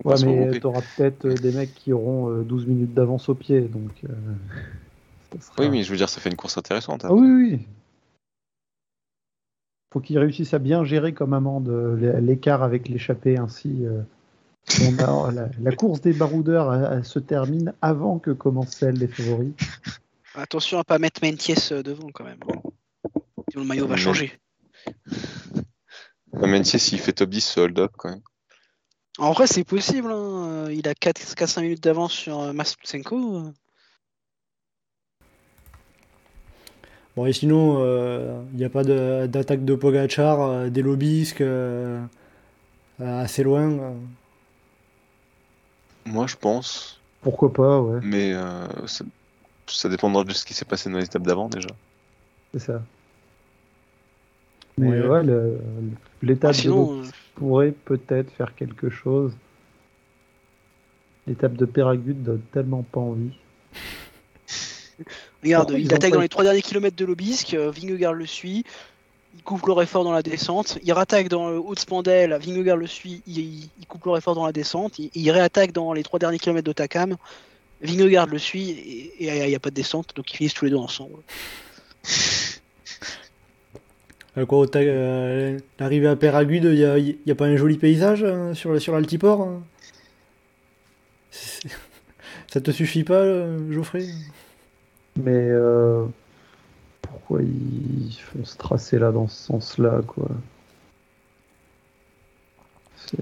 vont 0.03 0.11
Ouais, 0.11 0.15
mais 0.25 0.31
regrouper. 0.39 0.59
tu 0.61 0.65
auras 0.65 0.81
peut-être 0.97 1.25
euh, 1.27 1.35
des 1.35 1.51
mecs 1.51 1.75
qui 1.75 1.93
auront 1.93 2.31
euh, 2.31 2.41
12 2.43 2.65
minutes 2.65 2.95
d'avance 2.95 3.29
au 3.29 3.35
pied, 3.35 3.61
donc. 3.61 3.91
euh, 4.05 4.13
sera- 5.41 5.53
Oui, 5.59 5.69
mais 5.69 5.83
je 5.83 5.91
veux 5.91 5.97
dire, 5.97 6.09
ça 6.09 6.19
fait 6.21 6.29
une 6.31 6.35
course 6.35 6.57
intéressante. 6.57 7.05
Ah 7.05 7.13
oui, 7.13 7.27
oui. 7.29 7.59
Faut 9.93 9.99
qu'ils 9.99 10.17
réussissent 10.19 10.53
à 10.55 10.59
bien 10.59 10.83
gérer 10.85 11.13
comme 11.13 11.33
amende 11.33 11.69
l'é- 11.99 12.19
l'écart 12.21 12.63
avec 12.63 12.87
l'échappée 12.89 13.37
ainsi. 13.37 13.85
euh, 13.85 14.01
on 14.81 14.97
a- 14.99 15.31
la, 15.31 15.49
la 15.59 15.71
course 15.75 16.01
des 16.01 16.13
baroudeurs 16.13 16.73
elle- 16.73 16.97
elle 16.99 17.05
se 17.05 17.19
termine 17.19 17.73
avant 17.81 18.19
que 18.19 18.31
commence 18.31 18.69
celle 18.71 18.97
des 18.97 19.07
favoris. 19.07 19.53
Attention 20.35 20.79
à 20.79 20.83
pas 20.83 20.99
mettre 20.99 21.21
Menties 21.23 21.55
euh, 21.71 21.83
devant 21.83 22.09
quand 22.13 22.23
même. 22.23 22.39
Sinon 23.49 23.63
le 23.63 23.67
maillot 23.67 23.87
va 23.87 23.95
changer. 23.97 24.39
Si 26.63 26.79
s'il 26.79 26.99
fait 26.99 27.13
top 27.13 27.29
10, 27.29 27.41
ce 27.41 27.59
hold-up, 27.59 27.91
quand 27.97 28.09
même. 28.09 28.21
En 29.17 29.31
vrai 29.31 29.47
c'est 29.47 29.63
possible, 29.63 30.11
hein. 30.11 30.67
il 30.71 30.87
a 30.87 30.93
4-5 30.93 31.61
minutes 31.61 31.83
d'avance 31.83 32.13
sur 32.13 32.39
euh, 32.39 32.53
Mastutsenko. 32.53 33.35
euh. 33.37 33.51
Bon, 37.15 37.25
et 37.25 37.33
sinon, 37.33 37.77
euh, 37.79 38.43
il 38.53 38.57
n'y 38.59 38.63
a 38.63 38.69
pas 38.69 38.83
d'attaque 38.83 39.65
de 39.65 39.75
Pogachar, 39.75 40.41
euh, 40.41 40.69
des 40.69 40.81
lobisques 40.81 41.41
euh, 41.41 41.99
euh, 43.01 43.21
assez 43.23 43.43
loin. 43.43 43.71
euh. 43.71 43.93
Moi, 46.09 46.25
je 46.27 46.35
pense, 46.35 46.99
Pourquoi 47.21 47.53
pas, 47.53 47.79
ouais, 47.81 47.99
mais 48.01 48.33
euh, 48.33 48.67
ça, 48.87 49.05
ça 49.67 49.89
dépendra 49.89 50.23
de 50.23 50.33
ce 50.33 50.43
qui 50.43 50.53
s'est 50.55 50.65
passé 50.65 50.89
dans 50.89 50.97
les 50.97 51.05
étapes 51.05 51.21
d'avant, 51.23 51.47
déjà. 51.49 51.69
c'est 52.53 52.59
ça. 52.59 52.81
Mais 54.77 55.01
Ouais. 55.01 55.23
l'étape 56.23 56.49
Ah, 56.51 56.53
sinon, 56.53 57.01
de 57.01 57.07
euh, 57.07 57.11
pourrait 57.35 57.71
peut-être 57.85 58.31
faire 58.31 58.55
quelque 58.55 58.89
chose. 58.89 59.33
L'étape 61.27 61.53
de 61.53 61.65
Péragude 61.65 62.23
donne 62.23 62.41
tellement 62.53 62.81
pas 62.83 63.01
envie. 63.01 63.33
Regarde, 65.43 65.67
Pourquoi 65.67 65.79
il 65.79 65.93
attaque 65.93 66.13
dans 66.13 66.21
les 66.21 66.29
trois 66.29 66.43
derniers 66.43 66.61
kilomètres 66.61 66.95
de 66.95 67.05
l'Obisque, 67.05 67.53
euh, 67.53 67.69
Vingegaard 67.71 68.13
le 68.13 68.25
suit, 68.25 68.63
il 69.39 69.43
coupe 69.43 69.65
leur 69.67 69.81
effort 69.81 70.03
dans 70.03 70.11
la 70.11 70.21
descente, 70.21 70.77
il 70.83 70.91
rattaque 70.91 71.29
dans 71.29 71.49
le 71.49 71.57
haut 71.59 71.73
de 71.73 71.79
Spandel, 71.79 72.37
Vingegaard 72.41 72.75
le 72.75 72.87
suit, 72.87 73.21
il, 73.25 73.39
il 73.79 73.85
coupe 73.87 74.03
leur 74.03 74.17
effort 74.17 74.35
dans 74.35 74.45
la 74.45 74.51
descente, 74.51 74.99
il, 74.99 75.09
il 75.15 75.31
réattaque 75.31 75.71
dans 75.71 75.93
les 75.93 76.03
trois 76.03 76.19
derniers 76.19 76.39
kilomètres 76.39 76.65
d'Otakam, 76.65 77.15
Vingegaard 77.81 78.27
le 78.27 78.37
suit 78.37 78.71
et 79.17 79.43
il 79.43 79.47
n'y 79.47 79.55
a 79.55 79.59
pas 79.59 79.69
de 79.69 79.75
descente, 79.75 80.13
donc 80.13 80.29
ils 80.33 80.35
finissent 80.35 80.53
tous 80.53 80.65
les 80.65 80.71
deux 80.71 80.77
ensemble. 80.77 81.15
Euh, 84.37 84.45
quoi, 84.45 84.65
euh, 84.75 85.57
l'arrivée 85.79 86.07
à 86.07 86.17
Péragude, 86.17 86.65
il 86.65 86.71
n'y 86.75 86.83
a, 86.83 86.97
y 86.99 87.31
a 87.31 87.35
pas 87.35 87.45
un 87.45 87.55
joli 87.55 87.77
paysage 87.77 88.25
hein, 88.25 88.53
sur, 88.53 88.71
le- 88.73 88.79
sur 88.79 88.93
l'Altiport 88.93 89.41
hein 89.41 89.63
Ça 92.51 92.59
te 92.61 92.71
suffit 92.71 93.03
pas, 93.05 93.13
euh, 93.21 93.71
Geoffrey? 93.71 94.05
Mais 95.15 95.31
euh, 95.33 96.05
pourquoi 97.11 97.41
ils 97.43 98.15
font 98.19 98.43
se 98.45 98.57
tracer 98.57 98.99
là 98.99 99.11
dans 99.11 99.27
ce 99.27 99.35
sens-là, 99.45 100.01
quoi 100.05 100.27
C'est- 102.97 103.17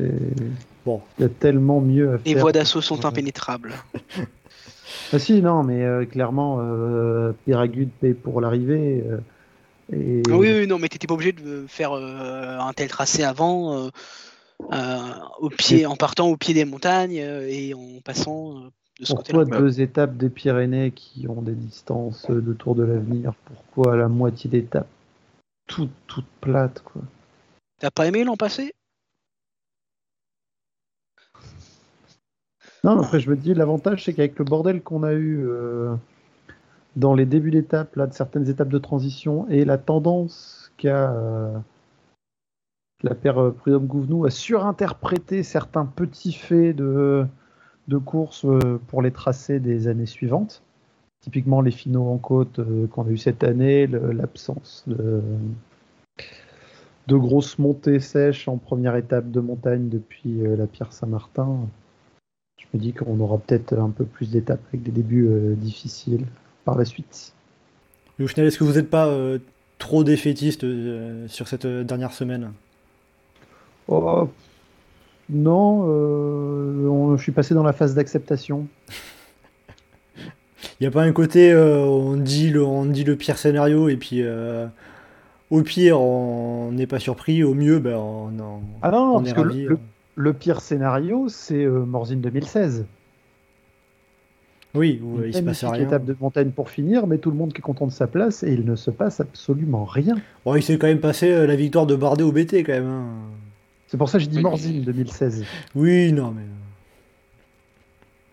Bon. 0.86 1.02
Il 1.20 1.24
y 1.24 1.26
a 1.26 1.30
tellement 1.30 1.82
mieux 1.82 2.14
à 2.14 2.18
Les 2.26 2.34
faire. 2.34 2.42
voies 2.42 2.52
d'assaut 2.52 2.82
sont 2.82 3.06
impénétrables. 3.06 3.74
Ah 5.14 5.20
si, 5.20 5.42
non, 5.42 5.64
mais 5.64 5.84
euh, 5.84 6.06
clairement, 6.06 6.58
euh, 6.60 7.32
Péragude 7.46 7.90
paye 8.02 8.14
pour 8.14 8.42
l'arrivée. 8.42 9.06
euh, 9.10 9.20
et... 9.94 10.22
Oui, 10.30 10.52
oui, 10.52 10.68
non, 10.68 10.80
mais 10.80 10.90
t'étais 10.90 11.08
pas 11.08 11.14
obligé 11.14 11.32
de 11.32 11.66
faire 11.68 11.94
euh, 11.94 12.58
un 12.60 12.74
tel 12.74 12.90
tracé 12.90 13.24
avant, 13.24 13.74
euh, 13.86 13.90
euh, 14.74 15.00
au 15.40 15.50
pied, 15.50 15.86
en 15.86 15.96
partant 15.96 16.28
au 16.28 16.36
pied 16.36 16.54
des 16.54 16.66
montagnes 16.66 17.20
euh, 17.22 17.48
et 17.50 17.74
en 17.74 18.02
passant 18.04 18.58
euh, 18.58 18.70
de 19.00 19.06
ce 19.06 19.14
côté-là. 19.14 19.40
Pourquoi 19.40 19.60
deux 19.60 19.82
étapes 19.82 20.18
des 20.18 20.30
Pyrénées 20.30 20.92
qui 20.92 21.28
ont 21.28 21.42
des 21.42 21.54
distances 21.54 22.30
de 22.30 22.54
Tour 22.54 22.76
de 22.76 22.84
l'Avenir 22.84 23.34
Pourquoi 23.46 23.96
la 23.96 24.08
moitié 24.08 24.50
d'étape 24.50 24.88
toute, 25.68 25.92
toute 26.08 26.26
plate, 26.42 26.82
quoi 26.82 27.02
T'as 27.80 27.92
pas 27.92 28.08
aimé 28.08 28.24
l'an 28.24 28.38
passé? 28.38 28.74
Non, 32.84 33.00
après 33.00 33.20
je 33.20 33.30
me 33.30 33.36
dis, 33.36 33.54
l'avantage 33.54 34.06
c'est 34.06 34.14
qu'avec 34.14 34.40
le 34.40 34.46
bordel 34.46 34.82
qu'on 34.82 35.04
a 35.04 35.14
eu 35.14 35.46
euh, 35.48 35.94
dans 36.96 37.14
les 37.14 37.26
débuts 37.26 37.52
d'étape, 37.52 37.96
là, 37.96 38.08
de 38.08 38.14
certaines 38.14 38.50
étapes 38.50 38.70
de 38.70 38.78
transition, 38.78 39.48
et 39.50 39.66
la 39.66 39.78
tendance 39.78 40.72
qu'a 40.78 41.12
euh, 41.12 41.58
la 43.04 43.14
paire 43.14 43.40
euh, 43.40 43.52
Prudhomme-Gouvenou 43.52 44.26
à 44.26 44.30
surinterpréter 44.30 45.44
certains 45.44 45.86
petits 45.86 46.34
faits 46.34 46.76
de, 46.76 47.26
de 47.88 47.98
course 47.98 48.46
euh, 48.46 48.80
pour 48.88 49.02
les 49.02 49.12
tracés 49.12 49.60
des 49.60 49.88
années 49.88 50.06
suivantes. 50.06 50.62
Typiquement 51.22 51.62
les 51.62 51.72
finaux 51.72 52.08
en 52.10 52.18
côte 52.18 52.60
euh, 52.60 52.88
qu'on 52.88 53.06
a 53.06 53.10
eu 53.10 53.18
cette 53.18 53.44
année, 53.44 53.88
l'absence 53.88 54.84
de, 54.88 55.22
de 57.08 57.16
grosses 57.16 57.58
montées 57.60 58.00
sèches 58.00 58.48
en 58.48 58.58
première 58.58 58.96
étape 58.96 59.32
de 59.32 59.40
montagne 59.40 59.90
depuis 59.90 60.46
euh, 60.46 60.56
la 60.56 60.68
Pierre 60.68 60.94
Saint-Martin. 60.94 61.68
Je 62.60 62.66
me 62.74 62.80
dis 62.80 62.94
qu'on 62.94 63.20
aura 63.20 63.38
peut-être 63.38 63.74
un 63.74 63.90
peu 63.90 64.06
plus 64.06 64.32
d'étapes 64.32 64.62
avec 64.70 64.84
des 64.84 64.92
débuts 64.92 65.56
difficiles 65.58 66.26
par 66.66 66.78
la 66.78 66.84
suite. 66.84 67.34
Au 68.20 68.28
final, 68.28 68.48
est-ce 68.48 68.58
que 68.58 68.64
vous 68.64 68.74
n'êtes 68.74 68.90
pas 68.90 69.08
euh, 69.08 69.38
trop 69.78 70.04
défaitiste 70.04 70.64
euh, 70.64 71.28
sur 71.28 71.48
cette 71.48 71.68
dernière 71.68 72.12
semaine? 72.12 72.52
Oh, 73.88 74.30
non, 75.30 75.86
euh, 75.88 76.88
on- 76.88 77.18
je 77.18 77.22
suis 77.24 77.32
passé 77.32 77.54
dans 77.54 77.64
la 77.64 77.74
phase 77.74 77.94
d'acceptation. 77.96 78.68
Il 80.80 80.84
n'y 80.84 80.88
a 80.88 80.92
pas 80.92 81.04
un 81.04 81.12
côté, 81.12 81.52
euh, 81.52 81.80
on, 81.86 82.16
dit 82.18 82.50
le, 82.50 82.64
on 82.64 82.86
dit 82.86 83.04
le 83.04 83.16
pire 83.16 83.38
scénario 83.38 83.90
et 83.90 83.98
puis 83.98 84.22
euh, 84.24 84.68
au 85.50 85.62
pire, 85.64 86.00
on 86.00 86.72
n'est 86.72 86.86
pas 86.88 87.00
surpris, 87.00 87.44
au 87.44 87.54
mieux, 87.56 87.80
ben, 87.80 87.96
on, 87.96 88.28
on- 88.40 88.62
Ah 88.82 88.92
non, 88.92 89.06
non, 89.08 89.16
on 89.16 89.20
parce 89.22 89.34
que 89.34 89.42
le, 89.42 89.48
ravi. 89.48 89.64
le- 89.64 89.80
le 90.16 90.34
pire 90.34 90.62
scénario, 90.62 91.28
c'est 91.30 91.64
euh, 91.64 91.84
Morzine 91.86 92.22
2016. 92.22 92.86
Oui, 94.76 95.02
où 95.04 95.24
il 95.24 95.34
se 95.34 95.42
passe 95.42 95.64
rien. 95.64 95.84
étape 95.86 96.06
de 96.06 96.16
montagne 96.20 96.50
pour 96.52 96.70
finir, 96.70 97.08
mais 97.08 97.18
tout 97.18 97.32
le 97.32 97.38
monde 97.38 97.52
qui 97.54 97.60
est 97.60 97.62
content 97.62 97.88
de 97.88 97.92
sa 97.92 98.06
place 98.06 98.44
et 98.44 98.52
il 98.54 98.64
ne 98.66 98.76
se 98.76 98.92
passe 98.92 99.20
absolument 99.20 99.86
rien. 99.86 100.16
Bon, 100.46 100.56
il 100.56 100.62
s'est 100.62 100.78
quand 100.78 100.88
même 100.88 101.00
passé 101.00 101.48
la 101.48 101.56
victoire 101.56 101.88
de 101.88 101.96
Bardet 101.96 102.24
au 102.24 102.32
BT 102.32 102.64
quand 102.64 102.74
même. 102.74 102.86
hein. 102.88 103.06
C'est 103.88 103.98
pour 103.98 104.10
ça 104.10 104.18
que 104.18 104.24
j'ai 104.24 104.30
dit 104.30 104.38
Oui, 104.38 104.44
mais- 104.44 104.50
Morzine 104.50 104.82
2016. 104.84 105.46
Oui, 105.76 106.12
non, 106.12 106.32
mais. 106.32 106.42
euh, 106.42 106.46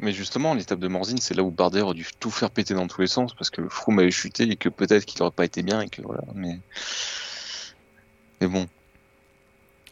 Mais 0.01 0.13
justement, 0.13 0.55
l'étape 0.55 0.81
de 0.81 0.89
Morzine, 0.89 1.19
c'est 1.19 1.35
là 1.35 1.43
où 1.43 1.51
Bardet 1.51 1.81
aurait 1.81 1.95
dû 1.95 2.07
tout 2.21 2.31
faire 2.31 2.51
péter 2.51 2.75
dans 2.75 2.87
tous 2.89 3.01
les 3.01 3.07
sens 3.07 3.33
parce 3.35 3.51
que 3.51 3.69
Froome 3.69 4.01
avait 4.01 4.11
chuté 4.11 4.45
et 4.51 4.57
que 4.57 4.69
peut-être 4.69 5.05
qu'il 5.05 5.23
aurait 5.23 5.31
pas 5.31 5.45
été 5.45 5.63
bien 5.63 5.81
et 5.81 5.89
que 5.89 6.03
voilà. 6.03 6.23
Mais, 6.35 6.59
mais 8.41 8.49
bon, 8.49 8.67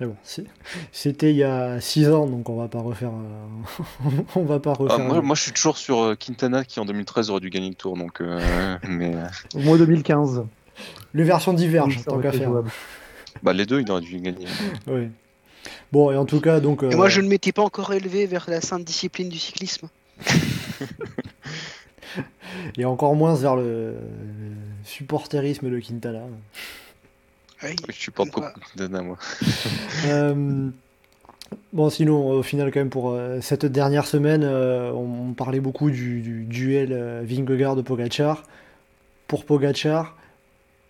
mais 0.01 0.07
bon, 0.09 0.17
c'est- 0.25 0.47
c'était 0.91 1.31
il 1.31 1.37
y 1.37 1.45
a 1.45 1.81
6 1.81 2.09
ans, 2.09 2.27
donc 2.27 2.49
on 2.49 2.57
va 2.57 2.67
pas 2.69 2.81
refaire. 2.81 3.13
on 4.35 4.43
va 4.45 4.59
pas 4.59 4.73
Ah, 4.77 4.83
refaire. 4.83 4.99
moi, 4.99 5.23
moi, 5.23 5.37
je 5.37 5.43
suis 5.43 5.53
toujours 5.53 5.79
sur 5.79 6.01
euh, 6.03 6.15
Quintana 6.17 6.65
qui 6.65 6.81
en 6.81 6.85
2013 6.85 7.31
aurait 7.31 7.41
dû 7.41 7.51
gagner 7.51 7.69
le 7.69 7.75
Tour. 7.77 7.97
Donc, 7.97 8.21
euh, 8.21 8.77
mais 8.89 9.15
euh, 9.15 9.27
Au 9.55 9.61
mois 9.61 9.79
2015. 9.79 10.45
Les 11.15 11.23
versions 11.25 11.53
divergent, 11.53 12.05
tant 12.05 12.19
qu'à 12.19 12.33
faire. 12.33 12.51
bah, 13.43 13.53
les 13.53 13.67
deux, 13.67 13.81
il 13.81 13.91
aurait 13.91 14.01
dû 14.01 14.19
gagner. 14.19 14.47
Oui. 14.89 15.09
Bon, 15.93 16.11
et 16.11 16.17
en 16.17 16.25
tout 16.25 16.41
cas, 16.41 16.61
donc. 16.61 16.83
Et 16.83 16.87
euh, 16.87 16.97
moi, 16.97 17.09
je 17.09 17.21
ne 17.21 17.29
m'étais 17.29 17.53
pas 17.53 17.63
encore 17.63 17.93
élevé 17.93 18.27
vers 18.27 18.49
la 18.49 18.61
sainte 18.61 18.85
discipline 18.85 19.29
du 19.29 19.39
cyclisme. 19.39 19.89
Et 22.77 22.85
encore 22.85 23.15
moins 23.15 23.35
vers 23.35 23.57
le 23.57 23.95
supporterisme 24.85 25.71
de 25.71 25.79
Quintana. 25.79 26.23
Oui. 27.63 27.77
Je 27.89 27.95
supporte 27.95 28.31
Quoi 28.31 28.53
beaucoup 28.55 28.61
Quintana, 28.71 29.03
moi. 29.03 29.19
Euh, 30.07 30.71
bon, 31.73 31.91
sinon, 31.91 32.31
au 32.31 32.43
final, 32.43 32.73
quand 32.73 32.81
même, 32.81 32.91
pour 32.91 33.11
euh, 33.11 33.41
cette 33.41 33.67
dernière 33.67 34.07
semaine, 34.07 34.43
euh, 34.43 34.91
on, 34.93 35.31
on 35.31 35.33
parlait 35.33 35.61
beaucoup 35.61 35.91
du, 35.91 36.21
du 36.21 36.45
duel 36.45 36.93
euh, 36.93 37.23
Vingegaard-Pogacar. 37.25 38.45
Pour 39.29 39.45
Pogacar, 39.45 40.17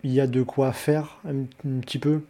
il 0.03 0.11
y 0.11 0.19
a 0.19 0.27
de 0.27 0.41
quoi 0.41 0.73
faire 0.73 1.19
un, 1.27 1.43
un 1.67 1.79
petit 1.81 1.99
peu 1.99 2.21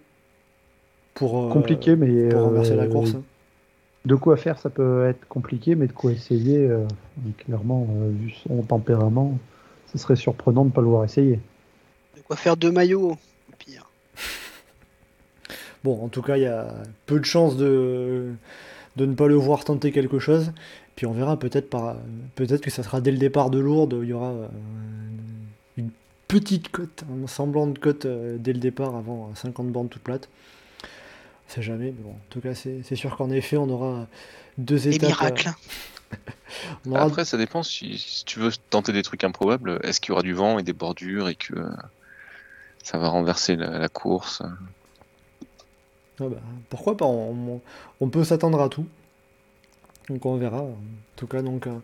pour, 1.14 1.46
euh, 1.46 1.50
Compliqué, 1.50 1.96
mais. 1.96 2.30
pour 2.30 2.42
renverser 2.42 2.76
la 2.76 2.84
euh, 2.84 2.90
course. 2.90 3.16
De 4.06 4.16
quoi 4.16 4.36
faire, 4.36 4.60
ça 4.60 4.70
peut 4.70 5.06
être 5.08 5.26
compliqué, 5.28 5.76
mais 5.76 5.88
de 5.88 5.94
quoi 5.94 6.12
essayer, 6.12 6.58
euh, 6.58 6.86
clairement, 7.38 7.88
euh, 7.90 8.10
vu 8.10 8.34
son 8.48 8.62
tempérament, 8.62 9.38
ce 9.92 9.98
serait 9.98 10.18
surprenant 10.18 10.64
de 10.64 10.70
ne 10.70 10.74
pas 10.74 10.82
le 10.82 10.88
voir 10.88 11.06
essayer. 11.06 11.40
De 12.18 12.22
quoi 12.22 12.36
faire 12.36 12.58
deux 12.58 12.72
maillots, 12.72 13.12
au 13.12 13.18
pire. 13.58 13.90
Bon, 15.84 16.02
en 16.02 16.08
tout 16.08 16.22
cas, 16.22 16.38
il 16.38 16.44
y 16.44 16.48
a 16.48 16.74
peu 17.06 17.20
de 17.20 17.26
chances 17.26 17.58
de, 17.58 18.32
de 18.96 19.06
ne 19.06 19.14
pas 19.16 19.28
le 19.28 19.36
voir 19.36 19.66
tenter 19.66 19.92
quelque 19.92 20.20
chose. 20.20 20.54
Puis 20.96 21.06
on 21.06 21.14
verra 21.14 21.38
peut-être 21.38 21.70
par 21.70 21.96
peut-être 22.36 22.62
que 22.62 22.70
ça 22.70 22.84
sera 22.84 23.02
dès 23.02 23.12
le 23.12 23.18
départ 23.18 23.50
de 23.50 23.60
Lourdes, 23.60 23.98
il 24.02 24.10
y 24.10 24.14
aura 24.14 24.30
euh, 24.30 24.48
une 25.78 25.90
petite 26.28 26.70
cote, 26.70 27.04
un 27.12 27.28
semblant 27.28 27.68
de 27.68 27.78
cote 27.80 28.06
euh, 28.06 28.38
dès 28.40 28.54
le 28.54 28.60
départ 28.60 28.96
avant 28.96 29.30
euh, 29.32 29.36
50 29.36 29.72
bandes 29.72 29.90
toutes 29.90 30.04
plates. 30.04 30.30
On 31.50 31.54
sait 31.54 31.62
jamais, 31.62 31.86
mais 31.86 32.04
bon, 32.04 32.12
en 32.12 32.20
tout 32.30 32.42
cas, 32.42 32.56
c'est 32.56 32.96
sûr 32.96 33.16
qu'en 33.16 33.30
effet, 33.30 33.58
on 33.58 33.70
aura 33.70 34.08
deux 34.58 34.88
étapes. 34.88 35.10
miracles. 35.10 35.50
euh, 35.50 36.90
aura- 36.92 37.06
Après, 37.06 37.26
ça 37.26 37.38
dépend 37.38 37.64
si, 37.64 37.98
si 38.00 38.26
tu 38.26 38.40
veux 38.40 38.52
tenter 38.70 38.92
des 38.94 39.04
trucs 39.04 39.24
improbables. 39.24 39.80
Est-ce 39.84 40.00
qu'il 40.02 40.10
y 40.10 40.12
aura 40.14 40.24
du 40.24 40.34
vent 40.34 40.58
et 40.60 40.64
des 40.64 40.74
bordures 40.74 41.28
et 41.30 41.36
que 41.36 41.54
euh, 41.56 41.70
ça 42.84 42.98
va 42.98 43.10
renverser 43.10 43.56
la, 43.56 43.78
la 43.78 43.90
course? 43.90 44.42
Ah 46.20 46.28
bah, 46.30 46.38
pourquoi 46.70 46.96
pas, 46.96 47.06
on, 47.06 47.60
on 48.00 48.10
peut 48.10 48.24
s'attendre 48.24 48.62
à 48.62 48.70
tout. 48.70 48.86
Donc 50.10 50.26
on 50.26 50.38
verra. 50.38 50.62
En 50.62 50.78
tout 51.16 51.28
cas, 51.28 51.42
donc, 51.42 51.68
euh, 51.68 51.80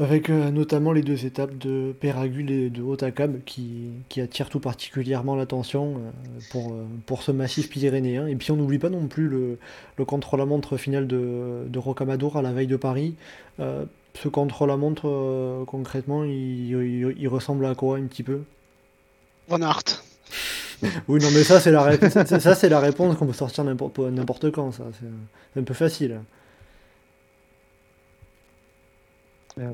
avec 0.00 0.30
euh, 0.30 0.50
notamment 0.50 0.92
les 0.92 1.02
deux 1.02 1.26
étapes 1.26 1.56
de 1.58 1.94
Péragule 2.00 2.50
et 2.50 2.70
de 2.70 2.82
Hautacam 2.82 3.40
qui, 3.44 3.90
qui 4.08 4.20
attirent 4.20 4.48
tout 4.48 4.58
particulièrement 4.60 5.36
l'attention 5.36 5.96
euh, 5.98 6.10
pour, 6.50 6.72
euh, 6.72 6.84
pour 7.06 7.22
ce 7.22 7.30
massif 7.32 7.68
pyrénéen. 7.70 8.26
Et 8.26 8.34
puis 8.34 8.50
on 8.50 8.56
n'oublie 8.56 8.78
pas 8.78 8.88
non 8.90 9.06
plus 9.06 9.28
le, 9.28 9.58
le 9.98 10.04
contre-la-montre 10.04 10.76
final 10.78 11.06
de, 11.06 11.64
de 11.68 11.78
Rocamadour 11.78 12.36
à 12.36 12.42
la 12.42 12.52
veille 12.52 12.66
de 12.66 12.76
Paris. 12.76 13.14
Ce 14.14 14.28
contre-la-montre, 14.28 15.64
concrètement, 15.66 16.24
il, 16.24 16.32
il- 16.72 17.14
il 17.18 17.28
ressemble 17.28 17.66
à 17.66 17.74
quoi 17.74 17.98
un 17.98 18.04
petit 18.06 18.22
peu? 18.22 18.40
Van 19.48 19.60
Aert. 19.62 20.02
Oui, 21.08 21.20
non, 21.20 21.28
mais 21.32 21.44
ça, 21.44 21.60
c'est 21.60 21.70
la, 21.70 21.82
ré- 21.82 22.10
ça, 22.10 22.24
ça, 22.40 22.54
c'est 22.54 22.68
la 22.70 22.80
réponse 22.80 23.16
qu'on 23.16 23.26
peut 23.26 23.32
sortir 23.34 23.64
n'importe 23.64 23.98
n'importe 23.98 24.50
quand, 24.50 24.72
ça. 24.72 24.84
C'est 24.98 25.06
c'est 25.54 25.60
un 25.60 25.64
peu 25.64 25.74
facile. 25.74 26.20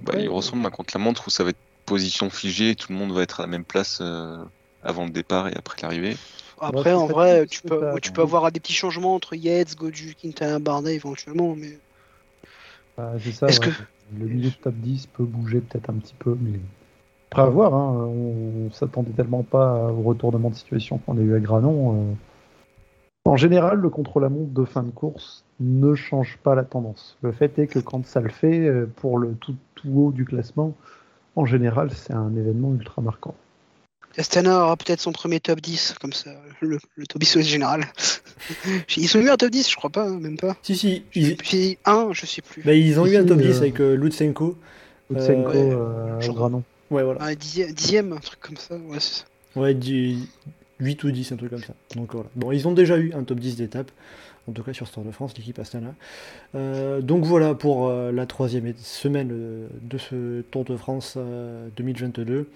Bah, 0.02 0.14
il 0.18 0.28
ressemble 0.28 0.64
à 0.64 0.68
un 0.68 0.70
contre-la-montre 0.70 1.26
où 1.26 1.30
ça 1.30 1.44
va 1.44 1.50
être 1.50 1.58
position 1.84 2.30
figée 2.30 2.70
et 2.70 2.74
tout 2.74 2.92
le 2.92 2.98
monde 2.98 3.12
va 3.12 3.22
être 3.22 3.40
à 3.40 3.44
la 3.44 3.46
même 3.48 3.64
place 3.64 3.98
euh, 4.00 4.36
avant 4.82 5.04
le 5.04 5.10
départ 5.10 5.48
et 5.48 5.54
après 5.56 5.76
l'arrivée. 5.82 6.16
Après, 6.60 6.92
en 6.92 7.06
vrai, 7.06 7.46
tu 7.46 7.62
peux, 7.62 7.80
tu 8.00 8.18
avoir 8.20 8.50
des 8.50 8.60
petits 8.60 8.72
changements 8.72 9.14
entre 9.14 9.34
Yates, 9.34 9.76
Godu, 9.76 10.14
Quintana, 10.20 10.58
Bardet 10.58 10.94
éventuellement, 10.94 11.54
mais 11.54 11.78
bah, 12.96 13.12
c'est 13.20 13.32
ça, 13.32 13.46
Est-ce 13.46 13.60
ouais. 13.60 13.66
que- 13.68 13.82
Le 14.18 14.26
milieu 14.26 14.50
de 14.50 14.54
top 14.54 14.74
10 14.74 15.06
peut 15.06 15.24
bouger 15.24 15.60
peut-être 15.60 15.90
un 15.90 15.94
petit 15.94 16.14
peu, 16.18 16.36
mais 16.40 16.58
après 17.30 17.42
à 17.42 17.46
voir. 17.46 17.74
Hein, 17.74 18.06
on 18.06 18.70
s'attendait 18.72 19.10
tellement 19.10 19.42
pas 19.42 19.90
au 19.90 20.02
retournement 20.02 20.48
de 20.50 20.54
situation 20.54 20.98
qu'on 20.98 21.18
a 21.18 21.20
eu 21.20 21.34
à 21.34 21.40
Granon. 21.40 21.94
euh. 22.10 22.14
En 23.24 23.36
général, 23.36 23.78
le 23.78 23.90
contre-la-montre 23.90 24.52
de 24.52 24.64
fin 24.64 24.82
de 24.84 24.90
course 24.90 25.44
ne 25.60 25.94
change 25.94 26.38
pas 26.42 26.54
la 26.54 26.64
tendance. 26.64 27.16
Le 27.22 27.32
fait 27.32 27.58
est 27.58 27.66
que 27.66 27.78
quand 27.78 28.04
ça 28.06 28.20
le 28.20 28.28
fait, 28.28 28.66
euh, 28.68 28.86
pour 28.96 29.18
le 29.18 29.34
tout, 29.34 29.54
tout 29.74 29.88
haut 29.94 30.12
du 30.12 30.24
classement, 30.24 30.74
en 31.34 31.46
général, 31.46 31.90
c'est 31.94 32.12
un 32.12 32.34
événement 32.36 32.74
ultra 32.74 33.00
marquant. 33.02 33.34
Astana 34.18 34.62
aura 34.64 34.76
peut-être 34.78 35.00
son 35.00 35.12
premier 35.12 35.40
top 35.40 35.60
10, 35.60 35.96
comme 36.00 36.14
ça, 36.14 36.30
le, 36.62 36.78
le 36.94 37.06
top 37.06 37.20
10 37.20 37.40
général. 37.42 37.84
Ils 38.96 39.08
sont 39.08 39.20
eu 39.20 39.28
un 39.28 39.36
top 39.36 39.50
10, 39.50 39.70
je 39.70 39.76
crois 39.76 39.90
pas, 39.90 40.08
hein, 40.08 40.18
même 40.18 40.38
pas. 40.38 40.56
Si, 40.62 40.74
si, 40.74 41.04
ils, 41.14 41.36
puis 41.36 41.76
un, 41.84 42.08
je 42.12 42.24
sais 42.24 42.40
plus. 42.40 42.62
bah, 42.62 42.72
ils 42.72 42.98
ont 42.98 43.04
eu 43.06 43.16
un 43.16 43.24
top 43.24 43.38
euh, 43.38 43.42
10 43.42 43.58
avec 43.58 43.80
euh, 43.80 43.94
Lutsenko. 43.94 44.56
Lutsenko 45.10 45.50
ouais, 45.50 45.56
euh, 45.72 46.20
genre- 46.20 46.34
Granon. 46.34 46.62
Ouais, 46.90 47.02
voilà. 47.02 47.22
Un 47.24 47.34
dixième, 47.34 47.72
dixième, 47.72 48.12
un 48.14 48.18
truc 48.18 48.40
comme 48.40 48.56
ça. 48.56 48.76
Ouais, 48.76 49.00
c'est 49.00 49.20
ça. 49.20 49.24
Ouais, 49.60 49.74
du- 49.74 50.16
8 50.80 51.04
ou 51.04 51.10
10, 51.10 51.32
un 51.32 51.36
truc 51.36 51.50
comme 51.50 51.62
ça. 51.62 51.74
Donc 51.94 52.12
voilà. 52.14 52.28
Bon, 52.36 52.52
ils 52.52 52.66
ont 52.68 52.72
déjà 52.72 52.96
eu 52.98 53.12
un 53.12 53.22
top 53.22 53.38
10 53.40 53.56
d'étape, 53.56 53.90
en 54.48 54.52
tout 54.52 54.62
cas 54.62 54.72
sur 54.72 54.88
Tour 54.90 55.04
de 55.04 55.10
France, 55.10 55.34
l'équipe 55.36 55.58
Astana. 55.58 55.94
Euh, 56.54 57.00
donc 57.00 57.24
voilà 57.24 57.54
pour 57.54 57.88
euh, 57.88 58.12
la 58.12 58.26
troisième 58.26 58.72
semaine 58.76 59.30
euh, 59.32 59.66
de 59.82 59.98
ce 59.98 60.42
Tour 60.50 60.64
de 60.64 60.76
France 60.76 61.14
euh, 61.16 61.68
2022, 61.76 62.48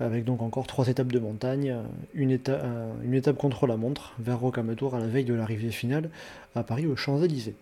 avec 0.00 0.24
donc 0.24 0.42
encore 0.42 0.66
trois 0.66 0.86
étapes 0.88 1.10
de 1.12 1.18
montagne, 1.18 1.76
une, 2.14 2.30
éta- 2.30 2.60
une 3.04 3.14
étape 3.14 3.36
contre 3.36 3.66
la 3.66 3.76
montre 3.76 4.14
vers 4.20 4.38
Rocamadour 4.38 4.94
à 4.94 5.00
la 5.00 5.06
veille 5.06 5.24
de 5.24 5.34
l'arrivée 5.34 5.70
finale 5.72 6.08
à 6.54 6.62
Paris 6.62 6.86
aux 6.86 6.96
Champs-Élysées. 6.96 7.56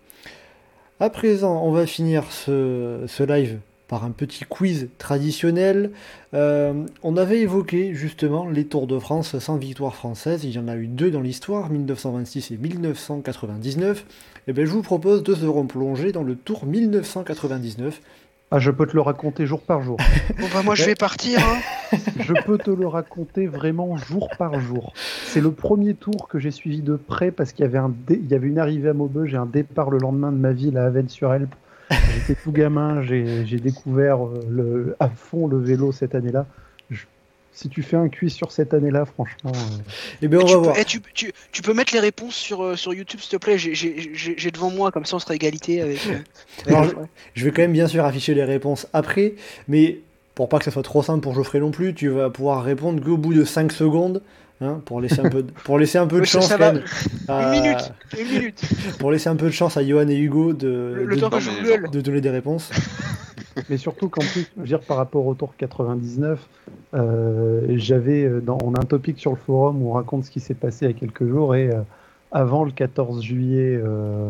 À 0.99 1.09
présent, 1.09 1.63
on 1.63 1.71
va 1.71 1.85
finir 1.87 2.31
ce 2.31 3.23
live 3.23 3.59
par 3.87 4.03
un 4.03 4.11
petit 4.11 4.43
quiz 4.47 4.89
traditionnel. 4.97 5.91
Euh, 6.33 6.73
on 7.03 7.15
avait 7.17 7.39
évoqué 7.39 7.93
justement 7.93 8.47
les 8.49 8.65
Tours 8.65 8.87
de 8.87 8.99
France 8.99 9.37
sans 9.39 9.57
victoire 9.57 9.95
française. 9.95 10.43
Il 10.43 10.51
y 10.51 10.59
en 10.59 10.67
a 10.67 10.75
eu 10.75 10.87
deux 10.87 11.09
dans 11.11 11.21
l'histoire, 11.21 11.69
1926 11.69 12.51
et 12.51 12.57
1999. 12.57 14.05
Et 14.47 14.53
bien, 14.53 14.65
je 14.65 14.71
vous 14.71 14.81
propose 14.81 15.23
de 15.23 15.33
se 15.35 15.45
replonger 15.45 16.11
dans 16.11 16.23
le 16.23 16.35
Tour 16.35 16.65
1999. 16.65 18.01
Ah, 18.49 18.59
je 18.59 18.71
peux 18.71 18.85
te 18.87 18.93
le 18.93 19.01
raconter 19.01 19.45
jour 19.45 19.59
par 19.61 19.81
jour. 19.81 19.97
Bon 20.39 20.45
bah 20.53 20.61
moi 20.63 20.73
je 20.73 20.85
vais 20.85 20.95
partir. 20.95 21.39
Hein. 21.39 21.97
je 22.21 22.33
peux 22.45 22.57
te 22.57 22.71
le 22.71 22.87
raconter 22.87 23.45
vraiment 23.45 23.97
jour 23.97 24.29
par 24.37 24.57
jour. 24.61 24.93
C'est 25.25 25.41
le 25.41 25.51
premier 25.51 25.95
tour 25.95 26.29
que 26.29 26.39
j'ai 26.39 26.51
suivi 26.51 26.81
de 26.81 26.95
près 26.95 27.31
parce 27.31 27.51
qu'il 27.51 27.63
y 27.65 27.67
avait, 27.67 27.77
un 27.77 27.93
dé- 28.07 28.21
il 28.23 28.29
y 28.31 28.35
avait 28.35 28.47
une 28.47 28.59
arrivée 28.59 28.87
à 28.89 28.93
Maubeuge 28.93 29.33
et 29.33 29.37
un 29.37 29.45
départ 29.45 29.89
le 29.89 29.97
lendemain 29.97 30.31
de 30.31 30.37
ma 30.37 30.53
ville 30.53 30.77
à 30.77 30.85
Avennes-sur-Helpe. 30.85 31.53
J'étais 31.89 32.39
tout 32.41 32.51
gamin, 32.51 33.01
j'ai 33.01 33.59
découvert 33.59 34.25
euh, 34.25 34.45
le, 34.49 34.95
à 34.99 35.09
fond 35.09 35.47
le 35.47 35.57
vélo 35.59 35.91
cette 35.91 36.15
année-là. 36.15 36.45
Si 37.53 37.69
tu 37.69 37.81
fais 37.81 37.97
un 37.97 38.07
quiz 38.07 38.31
sur 38.33 38.51
cette 38.51 38.75
année-là, 38.75 39.05
franchement, 39.05 39.51
euh, 39.55 40.21
Et 40.21 40.27
bien, 40.27 40.41
on 40.41 40.45
tu, 40.45 40.53
va 40.53 40.59
peux, 40.59 40.63
voir. 40.65 40.75
eh, 40.79 40.85
tu, 40.85 41.01
tu- 41.15 41.31
tu 41.51 41.63
peux 41.63 41.73
mettre 41.73 41.91
les 41.91 41.99
réponses 41.99 42.35
sur, 42.35 42.61
euh, 42.63 42.75
sur 42.75 42.93
YouTube 42.93 43.19
s'il 43.19 43.31
te 43.31 43.43
plaît. 43.43 43.57
J'ai- 43.57 44.51
devant 44.51 44.69
moi 44.69 44.91
comme 44.91 45.05
ça 45.05 45.15
on 45.15 45.19
sera 45.19 45.33
égalité 45.33 45.81
avec. 45.81 45.99
euh. 46.05 46.19
Je 47.33 47.45
vais 47.45 47.51
quand 47.51 47.63
même 47.63 47.73
bien 47.73 47.87
sûr 47.87 48.05
afficher 48.05 48.35
les 48.35 48.43
réponses 48.43 48.85
après, 48.93 49.33
mais 49.67 49.97
pour 50.35 50.49
pas 50.49 50.59
que 50.59 50.65
ça 50.65 50.71
soit 50.71 50.83
trop 50.83 51.01
simple 51.01 51.21
pour 51.21 51.33
Geoffrey 51.33 51.59
non 51.59 51.71
plus, 51.71 51.95
tu 51.95 52.09
vas 52.09 52.29
pouvoir 52.29 52.63
répondre 52.63 53.03
qu'au 53.03 53.17
bout 53.17 53.33
de 53.33 53.43
5 53.43 53.71
secondes, 53.71 54.21
hein, 54.61 54.81
pour 54.85 55.01
laisser 55.01 55.19
un 55.19 55.29
peu 55.29 55.43
de, 55.43 55.51
pour 55.63 55.77
laisser 55.79 55.97
un 55.97 56.07
peu 56.07 56.19
de 56.19 56.25
chance 56.33 56.47
ça 56.47 56.57
quand 56.57 56.65
va. 56.65 56.73
même 56.73 56.83
à- 57.27 57.55
Une 57.55 57.61
minute, 57.61 57.91
une 58.19 58.27
minute. 58.39 58.61
pour 58.99 59.11
laisser 59.11 59.29
un 59.29 59.35
peu 59.35 59.45
de 59.47 59.51
chance 59.51 59.77
à 59.77 59.85
Johan 59.85 60.07
et 60.07 60.17
Hugo 60.17 60.53
de, 60.53 60.93
Le, 60.95 61.05
le 61.05 61.17
temps 61.17 61.29
donner 62.01 62.21
des 62.21 62.29
réponses. 62.29 62.71
Mais 63.69 63.77
surtout 63.77 64.07
qu'en 64.07 64.21
plus, 64.21 64.47
je 64.55 64.61
veux 64.61 64.67
dire, 64.67 64.81
par 64.81 64.97
rapport 64.97 65.25
au 65.25 65.33
Tour 65.33 65.53
99, 65.57 66.39
euh, 66.93 67.65
j'avais, 67.75 68.23
euh, 68.23 68.39
dans, 68.39 68.59
on 68.63 68.75
a 68.75 68.79
un 68.79 68.85
topic 68.85 69.19
sur 69.19 69.31
le 69.31 69.37
forum 69.37 69.81
où 69.81 69.89
on 69.89 69.93
raconte 69.93 70.25
ce 70.25 70.29
qui 70.31 70.39
s'est 70.39 70.53
passé 70.53 70.85
il 70.85 70.91
y 70.91 70.91
a 70.91 70.97
quelques 70.97 71.27
jours 71.27 71.55
et 71.55 71.69
euh, 71.71 71.81
avant 72.31 72.63
le 72.65 72.71
14 72.71 73.21
juillet, 73.23 73.79
euh, 73.83 74.29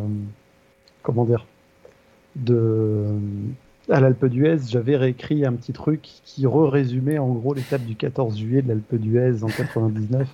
comment 1.04 1.26
dire, 1.26 1.46
de, 2.38 3.04
à 3.90 4.00
l'Alpe 4.00 4.26
d'Huez, 4.26 4.58
j'avais 4.68 4.98
réécrit 4.98 5.46
un 5.46 5.54
petit 5.54 5.74
truc 5.74 6.02
qui 6.24 6.46
re-résumait 6.46 7.18
en 7.18 7.34
gros 7.34 7.54
l'étape 7.54 7.84
du 7.84 7.96
14 7.96 8.38
juillet 8.38 8.62
de 8.62 8.70
l'Alpe 8.70 8.96
d'Huez 8.96 9.44
en 9.44 9.48
99. 9.48 10.28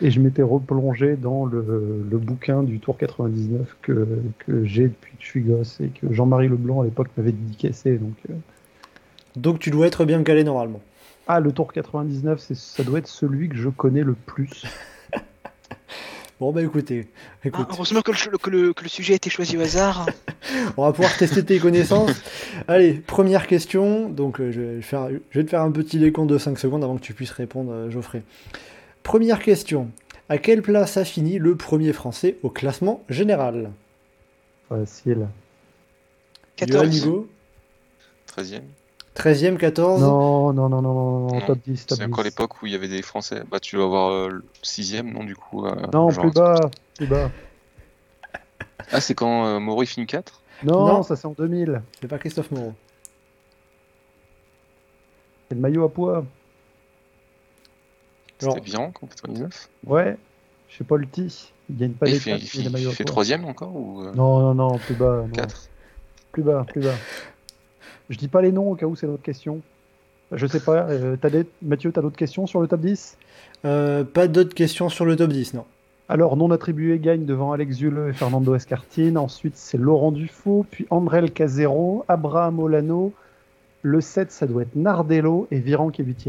Et 0.00 0.10
je 0.10 0.20
m'étais 0.20 0.42
replongé 0.42 1.16
dans 1.16 1.44
le, 1.44 2.04
le 2.10 2.18
bouquin 2.18 2.62
du 2.62 2.80
Tour 2.80 2.96
99 2.96 3.76
que, 3.82 4.08
que 4.38 4.64
j'ai 4.64 4.88
depuis 4.88 5.12
que 5.16 5.22
je 5.22 5.26
suis 5.26 5.40
gosse 5.42 5.80
et 5.80 5.88
que 5.88 6.12
Jean-Marie 6.12 6.48
Leblanc 6.48 6.80
à 6.80 6.84
l'époque 6.84 7.08
m'avait 7.16 7.32
dédicacé. 7.32 7.98
Donc, 7.98 8.14
euh, 8.30 8.34
Donc 9.36 9.58
tu 9.58 9.70
dois 9.70 9.86
être 9.86 10.04
bien 10.04 10.22
calé 10.24 10.42
normalement. 10.44 10.80
Ah, 11.28 11.38
le 11.38 11.52
Tour 11.52 11.72
99, 11.72 12.40
c'est, 12.40 12.56
ça 12.56 12.82
doit 12.82 12.98
être 12.98 13.06
celui 13.06 13.48
que 13.48 13.56
je 13.56 13.68
connais 13.68 14.02
le 14.02 14.14
plus. 14.14 14.64
Bon 16.42 16.50
bah 16.50 16.60
écoutez, 16.60 17.06
Ah, 17.44 17.46
écoute, 17.46 17.68
heureusement 17.70 18.02
que 18.02 18.10
le, 18.10 18.36
que, 18.36 18.50
le, 18.50 18.72
que 18.72 18.82
le 18.82 18.88
sujet 18.88 19.12
a 19.12 19.16
été 19.16 19.30
choisi 19.30 19.56
au 19.56 19.60
hasard. 19.60 20.06
on 20.76 20.82
va 20.82 20.92
pouvoir 20.92 21.16
tester 21.16 21.44
tes 21.44 21.60
connaissances. 21.60 22.20
Allez, 22.66 22.94
première 22.94 23.46
question. 23.46 24.08
Donc 24.08 24.40
euh, 24.40 24.50
je, 24.50 24.60
vais 24.60 24.82
faire, 24.82 25.08
je 25.30 25.38
vais 25.38 25.44
te 25.44 25.50
faire 25.50 25.60
un 25.60 25.70
petit 25.70 26.00
décompte 26.00 26.28
de 26.28 26.38
5 26.38 26.58
secondes 26.58 26.82
avant 26.82 26.96
que 26.96 27.02
tu 27.02 27.14
puisses 27.14 27.30
répondre, 27.30 27.70
euh, 27.70 27.90
Geoffrey. 27.90 28.24
Première 29.04 29.38
question. 29.38 29.88
À 30.28 30.38
quelle 30.38 30.62
place 30.62 30.96
a 30.96 31.04
fini 31.04 31.38
le 31.38 31.54
premier 31.54 31.92
Français 31.92 32.38
au 32.42 32.50
classement 32.50 33.04
général? 33.08 33.70
Facile. 34.68 35.28
Johan 36.58 36.80
14. 36.80 36.98
Hugo 36.98 37.28
13ème. 38.36 38.62
13e, 39.16 39.56
14 39.58 40.00
Non, 40.00 40.52
non, 40.54 40.68
non, 40.70 40.80
non, 40.80 40.92
non, 40.94 41.20
non, 41.20 41.34
Non, 41.34 41.40
top 41.46 41.58
10, 41.66 41.86
top 41.86 41.98
C'est 41.98 42.04
10. 42.06 42.10
encore 42.12 42.24
l'époque 42.24 42.62
où 42.62 42.66
il 42.66 42.72
y 42.72 42.74
avait 42.74 42.88
des 42.88 43.02
Français? 43.02 43.42
Bah, 43.50 43.60
tu 43.60 43.76
dois 43.76 43.84
avoir 43.84 44.10
euh, 44.10 44.28
le 44.30 44.44
6ème, 44.62 45.12
non, 45.12 45.24
du 45.24 45.36
coup 45.36 45.66
euh, 45.66 45.74
Non, 45.92 46.08
plus 46.08 46.30
bas, 46.30 46.54
plus 46.96 47.06
bas. 47.06 47.30
Ah, 48.90 49.00
c'est 49.00 49.14
quand 49.14 49.46
euh, 49.46 49.58
Maury 49.60 49.86
finit 49.86 50.06
4 50.06 50.40
Non, 50.64 50.86
Non. 50.86 51.02
ça 51.02 51.16
c'est 51.16 51.26
en 51.26 51.32
2000. 51.32 51.82
C'est 52.00 52.08
pas 52.08 52.18
Christophe 52.18 52.50
Moreau. 52.50 52.72
C'est 55.48 55.54
le 55.56 55.60
maillot 55.60 55.84
à 55.84 55.92
poids. 55.92 56.24
C'était 58.38 58.60
bien 58.60 58.80
en 58.80 58.90
99 58.90 59.68
Ouais, 59.86 60.16
je 60.68 60.78
sais 60.78 60.84
pas 60.84 60.96
le 60.96 61.06
T. 61.06 61.26
Il 61.70 61.76
gagne 61.76 61.92
pas 61.92 62.08
Et 62.08 62.14
Il 62.14 62.20
fait, 62.20 62.38
il 62.38 62.66
il 62.66 62.78
il. 62.80 62.88
3ème 62.88 63.44
encore 63.44 63.74
ou 63.76 64.02
Non, 64.14 64.40
non, 64.40 64.54
non, 64.54 64.78
plus 64.78 64.94
bas. 64.94 65.22
non. 65.26 65.32
4 65.32 65.68
Plus 66.32 66.42
bas, 66.42 66.64
plus 66.66 66.80
bas. 66.80 66.94
Je 68.10 68.18
dis 68.18 68.28
pas 68.28 68.42
les 68.42 68.52
noms 68.52 68.70
au 68.70 68.74
cas 68.74 68.86
où 68.86 68.96
c'est 68.96 69.06
d'autres 69.06 69.22
questions. 69.22 69.60
Je 70.32 70.46
sais 70.46 70.60
pas. 70.60 70.86
euh, 70.88 71.16
des... 71.16 71.46
Mathieu, 71.62 71.92
t'as 71.92 72.00
d'autres 72.02 72.16
questions 72.16 72.46
sur 72.46 72.60
le 72.60 72.68
top 72.68 72.80
10 72.80 73.16
Euh, 73.64 74.04
pas 74.04 74.28
d'autres 74.28 74.54
questions 74.54 74.88
sur 74.88 75.04
le 75.04 75.16
top 75.16 75.30
10, 75.30 75.54
non. 75.54 75.64
Alors, 76.08 76.36
non 76.36 76.50
attribué 76.50 76.98
gagne 76.98 77.24
devant 77.24 77.52
Alex 77.52 77.76
Zuleux 77.76 78.10
et 78.10 78.12
Fernando 78.12 78.54
Escartine. 78.54 79.16
Ensuite, 79.16 79.56
c'est 79.56 79.78
Laurent 79.78 80.12
Dufaux, 80.12 80.66
puis 80.70 80.86
André 80.90 81.28
Casero, 81.30 82.04
Abraham 82.08 82.58
Olano. 82.60 83.12
Le 83.82 84.00
7, 84.00 84.30
ça 84.30 84.46
doit 84.46 84.62
être 84.62 84.76
Nardello 84.76 85.48
et 85.50 85.58
Viran 85.58 85.90
qui 85.90 86.02
est 86.02 86.04
8 86.04 86.28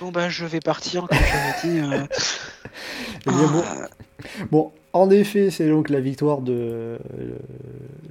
Bon 0.00 0.10
bah 0.10 0.28
je 0.30 0.46
vais 0.46 0.60
partir 0.60 1.06
comme 1.06 1.18
j'avais 1.18 1.74
dit. 1.74 1.80
euh. 1.80 2.06
Eh 3.26 3.30
bien, 3.30 3.46
bon, 3.52 3.62
Ah, 3.66 3.88
Bon, 4.50 4.72
en 4.92 5.10
effet, 5.10 5.50
c'est 5.50 5.68
donc 5.68 5.88
la 5.88 6.00
victoire 6.00 6.40
de 6.40 6.52
euh, 6.52 6.98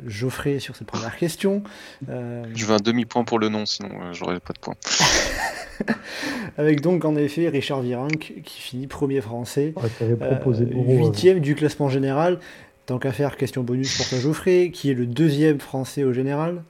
Geoffrey 0.07 0.59
sur 0.59 0.75
cette 0.75 0.87
première 0.87 1.17
question. 1.17 1.63
Euh, 2.09 2.43
Je 2.55 2.65
veux 2.65 2.73
un 2.73 2.77
demi-point 2.79 3.23
pour 3.23 3.39
le 3.39 3.49
nom, 3.49 3.65
sinon 3.65 3.89
euh, 3.89 4.13
j'aurais 4.13 4.39
pas 4.39 4.53
de 4.53 4.59
points. 4.59 4.75
avec 6.57 6.81
donc 6.81 7.05
en 7.05 7.15
effet 7.15 7.49
Richard 7.49 7.81
Virenque 7.81 8.33
qui 8.43 8.61
finit 8.61 8.87
premier 8.87 9.21
français, 9.21 9.73
Ouais, 9.75 9.89
euh, 10.01 10.15
euh, 10.21 10.97
huitième 10.97 11.39
du 11.39 11.55
classement 11.55 11.89
général. 11.89 12.39
Tant 12.85 12.97
qu'à 12.97 13.11
faire, 13.11 13.37
question 13.37 13.63
bonus 13.63 13.97
pour 13.97 14.07
toi 14.07 14.17
Geoffrey, 14.19 14.71
qui 14.73 14.89
est 14.89 14.95
le 14.95 15.05
deuxième 15.05 15.59
français 15.59 16.03
au 16.03 16.11
général? 16.13 16.63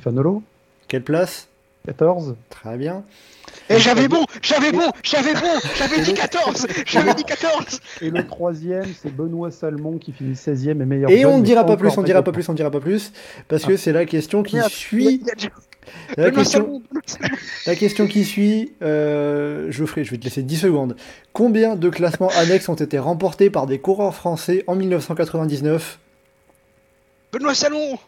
Fanolo, 0.00 0.42
Quelle 0.86 1.02
place? 1.02 1.48
14. 1.86 2.36
Très 2.50 2.76
bien. 2.76 3.02
Eh 3.72 3.78
j'avais 3.78 4.08
bon, 4.08 4.24
j'avais 4.42 4.72
bon, 4.72 4.90
j'avais 5.04 5.32
bon, 5.32 5.60
j'avais 5.76 6.02
dit 6.02 6.12
14, 6.12 6.66
j'avais 6.86 7.14
dit 7.14 7.22
14. 7.22 7.80
Et 8.02 8.10
le 8.10 8.26
troisième, 8.26 8.86
c'est 9.00 9.14
Benoît 9.14 9.52
Salmon 9.52 9.98
qui 9.98 10.10
finit 10.10 10.34
16e 10.34 10.70
et 10.70 10.74
meilleur 10.74 11.08
Et 11.08 11.20
jeune, 11.20 11.30
on 11.30 11.38
ne 11.38 11.44
dira 11.44 11.64
pas 11.64 11.76
plus, 11.76 11.88
on 11.96 12.02
dira 12.02 12.18
maillot 12.18 12.24
pas 12.24 12.32
plus, 12.32 12.48
on 12.48 12.54
dira 12.54 12.70
pas 12.72 12.80
plus, 12.80 13.12
parce 13.46 13.64
que 13.64 13.76
c'est 13.76 13.92
la 13.92 14.06
question 14.06 14.42
qui 14.42 14.56
Merde, 14.56 14.70
suit. 14.70 15.22
La 16.16 16.30
Benoît 16.30 16.42
question. 16.42 16.82
La 17.64 17.76
question 17.76 18.08
qui 18.08 18.24
suit, 18.24 18.72
euh, 18.82 19.70
Geoffrey, 19.70 20.02
je 20.02 20.10
vais 20.10 20.18
te 20.18 20.24
laisser 20.24 20.42
10 20.42 20.56
secondes. 20.56 20.96
Combien 21.32 21.76
de 21.76 21.88
classements 21.90 22.30
annexes 22.36 22.68
ont 22.68 22.74
été 22.74 22.98
remportés 22.98 23.50
par 23.50 23.66
des 23.66 23.78
coureurs 23.78 24.16
français 24.16 24.64
en 24.66 24.74
1999 24.74 26.00
Benoît 27.32 27.54
Salmon. 27.54 27.98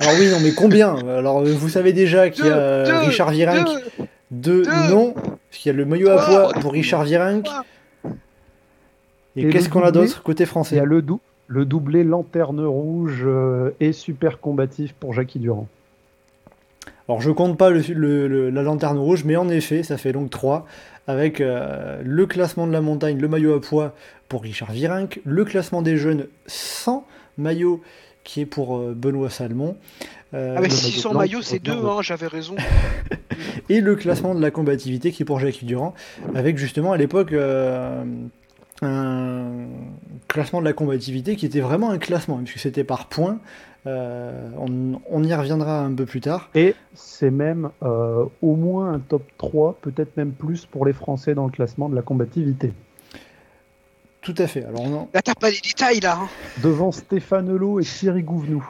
Alors 0.00 0.14
oui, 0.18 0.30
non, 0.30 0.40
mais 0.40 0.52
combien? 0.52 0.96
Alors 1.06 1.44
vous 1.44 1.68
savez 1.68 1.92
déjà 1.92 2.30
qu'il 2.30 2.46
y 2.46 2.50
a 2.50 2.84
deux, 2.84 3.08
Richard 3.08 3.30
Virenque, 3.30 3.66
deux. 3.98 4.06
Deux, 4.30 4.62
deux. 4.62 4.70
non, 4.90 5.12
parce 5.12 5.32
qu'il 5.58 5.70
y 5.70 5.74
a 5.74 5.76
le 5.76 5.84
maillot 5.84 6.10
à 6.10 6.24
poids 6.24 6.52
pour 6.60 6.72
Richard 6.72 7.04
Virenque. 7.04 7.46
Et, 9.36 9.42
Et 9.42 9.48
qu'est-ce 9.50 9.68
qu'on 9.68 9.82
a 9.82 9.90
d'autre 9.92 10.22
côté 10.22 10.44
Il 10.44 10.46
y 10.46 10.48
français 10.48 10.78
a 10.78 10.84
le, 10.84 11.02
dou- 11.02 11.20
le 11.46 11.64
doublé 11.64 12.04
lanterne 12.04 12.64
rouge 12.64 13.22
euh, 13.26 13.70
et 13.80 13.92
super 13.92 14.40
combatif 14.40 14.94
pour 14.94 15.12
Jackie 15.12 15.38
Durand. 15.38 15.68
Alors 17.08 17.20
je 17.20 17.30
compte 17.30 17.56
pas 17.56 17.70
le, 17.70 17.80
le- 17.94 18.26
le- 18.28 18.50
la 18.50 18.62
lanterne 18.62 18.98
rouge, 18.98 19.24
mais 19.24 19.36
en 19.36 19.48
effet, 19.48 19.82
ça 19.82 19.96
fait 19.98 20.12
donc 20.12 20.30
3, 20.30 20.66
avec 21.06 21.40
euh, 21.40 22.00
le 22.04 22.26
classement 22.26 22.66
de 22.66 22.72
la 22.72 22.80
montagne, 22.80 23.18
le 23.20 23.28
maillot 23.28 23.54
à 23.54 23.60
poids 23.60 23.94
pour 24.28 24.42
Richard 24.42 24.72
Virenque, 24.72 25.20
le 25.24 25.44
classement 25.44 25.82
des 25.82 25.96
jeunes 25.98 26.26
sans 26.46 27.06
maillot 27.38 27.80
qui 28.24 28.40
est 28.40 28.46
pour 28.46 28.76
euh, 28.78 28.92
Benoît 28.96 29.30
Salmon, 29.30 29.76
euh, 29.76 30.04
Ah 30.32 30.60
mais 30.60 30.68
le 30.68 30.70
si 30.70 30.86
maillot 30.90 31.00
sans 31.00 31.10
blanc 31.10 31.18
maillot 31.20 31.38
qui 31.40 31.44
c'est 31.46 31.58
deux, 31.60 31.72
hein, 31.86 31.98
j'avais 32.02 32.26
raison. 32.26 32.56
et 33.68 33.80
le 33.80 33.94
classement 33.96 34.34
de 34.34 34.40
la 34.42 34.50
combativité 34.50 35.12
qui 35.12 35.22
est 35.22 35.26
pour 35.26 35.38
Jacques 35.40 35.64
Durand, 35.64 35.94
avec 36.34 36.58
justement 36.58 36.92
à 36.92 36.96
l'époque 36.96 37.32
euh, 37.32 38.04
un 38.82 39.66
classement 40.28 40.60
de 40.60 40.64
la 40.66 40.72
combativité 40.72 41.36
qui 41.36 41.46
était 41.46 41.60
vraiment 41.60 41.90
un 41.90 41.98
classement, 41.98 42.38
puisque 42.38 42.58
c'était 42.58 42.84
par 42.84 43.06
points. 43.06 43.38
Euh, 43.86 44.48
on, 44.58 45.00
on 45.08 45.22
y 45.22 45.32
reviendra 45.32 45.82
un 45.84 45.94
peu 45.94 46.06
plus 46.06 46.20
tard. 46.20 46.50
Et 46.56 46.74
c'est 46.94 47.30
même 47.30 47.70
euh, 47.84 48.24
au 48.42 48.56
moins 48.56 48.94
un 48.94 48.98
top 48.98 49.22
3, 49.38 49.78
peut-être 49.80 50.16
même 50.16 50.32
plus 50.32 50.66
pour 50.66 50.84
les 50.84 50.92
Français 50.92 51.34
dans 51.34 51.44
le 51.46 51.52
classement 51.52 51.88
de 51.88 51.94
la 51.94 52.02
combativité. 52.02 52.72
Tout 54.22 54.34
à 54.38 54.48
fait. 54.48 54.64
Alors, 54.64 54.80
on- 54.82 55.08
Là, 55.14 55.22
t'as 55.22 55.34
pas 55.36 55.50
les 55.50 55.60
détails 55.60 56.00
là. 56.00 56.18
hein. 56.20 56.28
Devant 56.64 56.90
Stéphane 56.90 57.48
Lelot 57.48 57.78
et 57.78 57.84
Thierry 57.84 58.24
Gouvenou. 58.24 58.66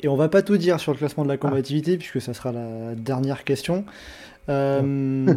Et 0.00 0.08
on 0.08 0.16
va 0.16 0.28
pas 0.28 0.42
tout 0.42 0.56
dire 0.56 0.80
sur 0.80 0.92
le 0.92 0.98
classement 0.98 1.24
de 1.24 1.28
la 1.28 1.36
combativité, 1.36 1.96
puisque 1.98 2.20
ça 2.20 2.34
sera 2.34 2.52
la 2.52 2.94
dernière 2.96 3.44
question. 3.44 3.84
Euh, 4.48 5.34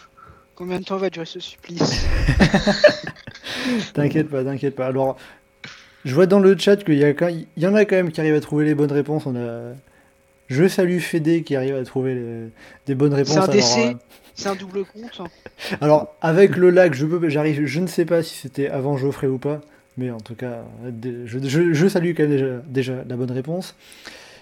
Combien 0.54 0.78
de 0.80 0.84
temps 0.84 0.96
va 0.98 1.10
durer 1.10 1.26
ce 1.26 1.40
supplice 1.40 1.80
T'inquiète 3.94 4.28
pas, 4.28 4.44
t'inquiète 4.44 4.74
pas. 4.74 4.86
Alors, 4.86 5.16
je 6.04 6.14
vois 6.14 6.26
dans 6.26 6.40
le 6.40 6.56
chat 6.58 6.76
qu'il 6.84 6.94
y, 6.96 7.04
a 7.04 7.12
quand- 7.12 7.28
il 7.28 7.46
y 7.62 7.66
en 7.66 7.74
a 7.74 7.84
quand 7.84 7.96
même 7.96 8.10
qui 8.12 8.20
arrivent 8.20 8.34
à 8.34 8.40
trouver 8.40 8.64
les 8.64 8.74
bonnes 8.74 8.92
réponses. 8.92 9.26
On 9.26 9.36
a... 9.36 9.72
Je 10.48 10.68
salue 10.68 10.98
Fédé 10.98 11.42
qui 11.42 11.56
arrive 11.56 11.74
à 11.76 11.84
trouver 11.84 12.14
les- 12.14 12.48
des 12.86 12.94
bonnes 12.94 13.14
réponses. 13.14 13.32
C'est 13.34 13.38
un 13.38 13.42
Alors, 13.44 13.54
décès 13.54 13.88
euh, 13.88 13.94
C'est 14.34 14.48
un 14.48 14.54
double 14.54 14.84
compte 14.84 15.20
Alors, 15.80 16.14
avec 16.20 16.56
le 16.56 16.70
lag, 16.70 16.92
je 16.94 17.06
peux, 17.06 17.28
j'arrive, 17.28 17.64
je 17.64 17.80
ne 17.80 17.86
sais 17.86 18.04
pas 18.04 18.22
si 18.22 18.36
c'était 18.36 18.68
avant 18.68 18.96
Geoffrey 18.96 19.28
ou 19.28 19.38
pas, 19.38 19.60
mais 19.96 20.10
en 20.10 20.20
tout 20.20 20.34
cas, 20.34 20.64
euh, 20.84 21.24
je, 21.26 21.38
je- 21.42 21.72
je 21.72 21.86
salue 21.88 22.12
quand 22.16 22.22
même 22.24 22.30
déjà, 22.32 22.46
déjà 22.66 22.94
la 23.08 23.16
bonne 23.16 23.30
réponse. 23.30 23.74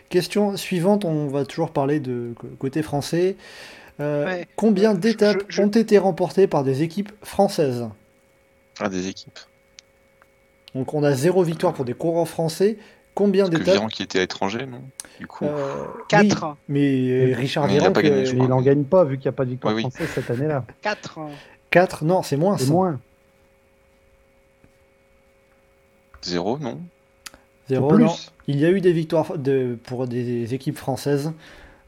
Question 0.09 0.57
suivante, 0.57 1.05
on 1.05 1.27
va 1.29 1.45
toujours 1.45 1.71
parler 1.71 2.01
de 2.01 2.35
côté 2.59 2.83
français. 2.83 3.37
Euh, 4.01 4.25
Ouais. 4.27 4.47
Combien 4.57 4.95
Euh, 4.95 4.99
d'étapes 4.99 5.43
je- 5.49 5.61
ont 5.63 5.69
été 5.69 5.99
remportées 5.99 6.47
par 6.47 6.65
des 6.65 6.83
équipes 6.83 7.13
françaises? 7.23 7.87
Ah, 8.81 8.89
des 8.89 9.09
équipes. 9.09 9.39
Donc, 10.75 10.95
on 10.95 11.03
a 11.03 11.13
zéro 11.13 11.43
victoire 11.43 11.75
pour 11.75 11.85
des 11.85 11.95
coureurs 11.95 12.29
français. 12.29 12.79
Combien 13.15 13.49
d'étapes 13.49 13.67
Viran 13.75 13.89
qui 13.89 14.03
était 14.05 14.19
à 14.19 14.23
l'étranger, 14.23 14.67
non? 14.67 14.81
Du 15.19 15.27
coup. 15.27 15.45
Euh, 15.45 15.85
Quatre. 16.09 16.47
oui, 16.47 16.55
mais 16.69 17.35
Richard 17.35 17.67
Mais 17.67 17.75
il 17.77 17.85
euh, 17.85 18.47
n'en 18.47 18.63
gagne 18.63 18.85
pas 18.85 19.05
vu 19.05 19.17
qu'il 19.19 19.25
n'y 19.27 19.29
a 19.29 19.33
pas 19.33 19.45
de 19.45 19.51
victoire 19.51 19.75
Ouais, 19.75 19.83
oui. 19.85 19.91
française 19.91 20.09
cette 20.15 20.31
année-là. 20.31 20.65
4. 20.81 21.19
4, 21.71 22.05
non, 22.05 22.23
c'est 22.23 22.37
moins. 22.37 22.57
C'est 22.57 22.67
ça. 22.67 22.73
moins. 22.73 23.01
Zéro, 26.23 26.59
non 26.59 26.81
Zéro, 27.69 27.97
non. 27.99 28.13
Il 28.49 28.59
y 28.59 28.65
a 28.65 28.71
eu 28.71 28.81
des 28.81 28.93
victoires 28.93 29.39
de, 29.39 29.79
pour 29.85 30.07
des 30.07 30.55
équipes 30.55 30.77
françaises. 30.77 31.33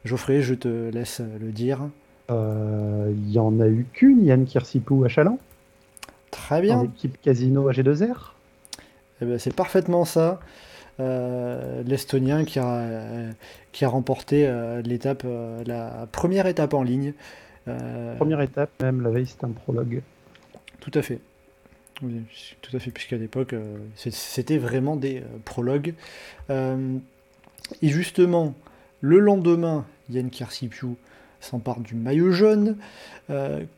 Geoffrey, 0.05 0.41
je 0.41 0.53
te 0.53 0.89
laisse 0.89 1.21
le 1.39 1.51
dire. 1.51 1.89
Euh, 2.31 3.11
Il 3.17 3.31
y 3.31 3.39
en 3.39 3.59
a 3.59 3.67
eu 3.67 3.85
qu'une, 3.91 4.25
Yann 4.25 4.45
Kirsipou 4.45 5.03
à 5.03 5.09
Chaland, 5.09 5.39
Très 6.31 6.61
bien. 6.61 6.81
l'équipe 6.83 7.21
Casino 7.21 7.69
AG2R. 7.71 8.31
Eh 9.21 9.25
ben, 9.25 9.37
c'est 9.39 9.53
parfaitement 9.55 10.05
ça. 10.05 10.39
Euh, 10.99 11.83
L'Estonien 11.85 12.45
qui 12.45 12.59
a, 12.59 12.81
qui 13.71 13.83
a 13.83 13.89
remporté 13.89 14.47
euh, 14.47 14.81
l'étape, 14.81 15.23
euh, 15.25 15.63
la 15.65 16.07
première 16.11 16.47
étape 16.47 16.73
en 16.73 16.83
ligne. 16.83 17.13
Euh, 17.67 18.15
Première 18.17 18.41
étape, 18.41 18.69
même 18.81 19.01
la 19.01 19.09
veille, 19.09 19.25
c'était 19.25 19.45
un 19.45 19.49
prologue. 19.49 20.01
Tout 20.79 20.91
à 20.93 21.01
fait. 21.01 21.19
Tout 22.61 22.75
à 22.75 22.79
fait, 22.79 22.91
puisqu'à 22.91 23.17
l'époque, 23.17 23.53
euh, 23.53 23.77
c'était 23.95 24.57
vraiment 24.57 24.95
des 24.95 25.17
euh, 25.19 25.23
prologues. 25.45 25.93
Euh, 26.49 26.97
et 27.81 27.89
justement, 27.89 28.53
le 29.01 29.19
lendemain, 29.19 29.85
Yann 30.09 30.29
Kirsipiou 30.29 30.95
s'empare 31.41 31.79
du 31.79 31.95
maillot 31.95 32.31
jaune. 32.31 32.77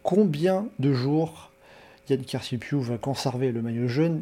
Combien 0.04 0.68
de 0.80 0.94
jours 0.94 1.52
Yann 2.10 2.22
Kirsipiou 2.22 2.82
va 2.82 2.98
conserver 2.98 3.52
le 3.52 3.62
maillot 3.62 3.88
jaune? 3.88 4.22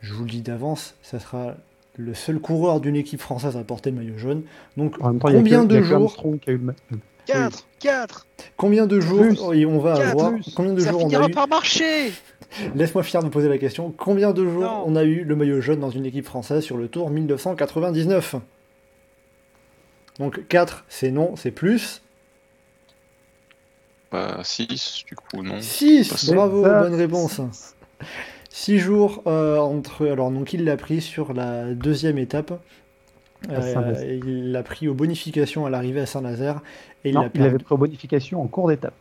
Je 0.00 0.12
vous 0.14 0.24
le 0.24 0.30
dis 0.30 0.42
d'avance, 0.42 0.94
ça 1.02 1.18
sera 1.20 1.54
le 1.96 2.14
seul 2.14 2.38
coureur 2.38 2.80
d'une 2.80 2.96
équipe 2.96 3.20
française 3.20 3.56
à 3.56 3.64
porter 3.64 3.90
le 3.90 3.96
maillot 3.96 4.16
jaune. 4.18 4.42
Donc, 4.76 4.96
En 5.00 5.10
même 5.10 5.20
temps, 5.20 5.28
il 5.28 5.34
y 5.34 5.36
a 5.36 5.38
combien 5.40 5.66
que- 5.66 5.72
il 5.72 5.76
y 5.76 5.80
de 5.80 5.84
a 5.84 5.88
jours 5.88 5.96
Armstrong 6.02 6.38
qui 6.40 6.50
a 6.50 6.52
eu 6.52 6.56
le 6.56 6.62
ma- 6.64 6.72
4. 7.32 7.66
4. 7.78 8.26
Combien 8.56 8.86
de 8.86 9.00
jours 9.00 9.20
Plus. 9.20 9.40
on 9.66 9.78
va 9.78 9.94
avoir 9.94 10.32
Plus. 10.32 10.52
Combien 10.54 10.72
de 10.72 10.80
Ça 10.80 10.90
jours 10.90 11.04
on 11.04 11.14
a 11.14 11.28
eu 11.28 11.30
par 11.30 11.48
marcher 11.48 12.12
Laisse-moi 12.74 13.02
finir 13.02 13.22
de 13.22 13.28
poser 13.28 13.48
la 13.48 13.58
question. 13.58 13.92
Combien 13.96 14.32
de 14.32 14.44
jours 14.44 14.62
Non. 14.62 14.82
on 14.86 14.96
a 14.96 15.04
eu 15.04 15.24
le 15.24 15.36
maillot 15.36 15.60
jaune 15.60 15.80
dans 15.80 15.90
une 15.90 16.04
équipe 16.06 16.26
française 16.26 16.62
sur 16.64 16.76
le 16.76 16.88
Tour 16.88 17.10
1999 17.10 18.36
Donc 20.18 20.46
4, 20.48 20.84
c'est 20.88 21.10
non, 21.10 21.36
c'est 21.36 21.52
plus. 21.52 22.02
Bah, 24.10 24.40
6, 24.42 25.04
du 25.06 25.14
coup, 25.14 25.42
non. 25.42 25.60
6, 25.60 26.12
C'est 26.16 26.34
bravo, 26.34 26.64
ça. 26.64 26.82
bonne 26.82 26.94
réponse. 26.94 27.40
6 28.50 28.78
jours 28.78 29.22
euh, 29.26 29.58
entre... 29.58 30.08
Alors 30.08 30.30
donc 30.32 30.52
il 30.52 30.64
l'a 30.64 30.76
pris 30.76 31.00
sur 31.00 31.32
la 31.32 31.72
deuxième 31.72 32.18
étape. 32.18 32.52
Euh, 33.50 34.20
il 34.26 34.52
l'a 34.52 34.62
pris 34.62 34.88
aux 34.88 34.94
bonifications 34.94 35.64
à 35.64 35.70
l'arrivée 35.70 36.00
à 36.00 36.06
Saint-Nazaire. 36.06 36.60
Et 37.04 37.10
il 37.10 37.14
Non, 37.14 37.28
avait 37.34 37.58
pris 37.58 37.76
bonification 37.76 38.42
en 38.42 38.46
cours 38.46 38.68
d'étape. 38.68 38.94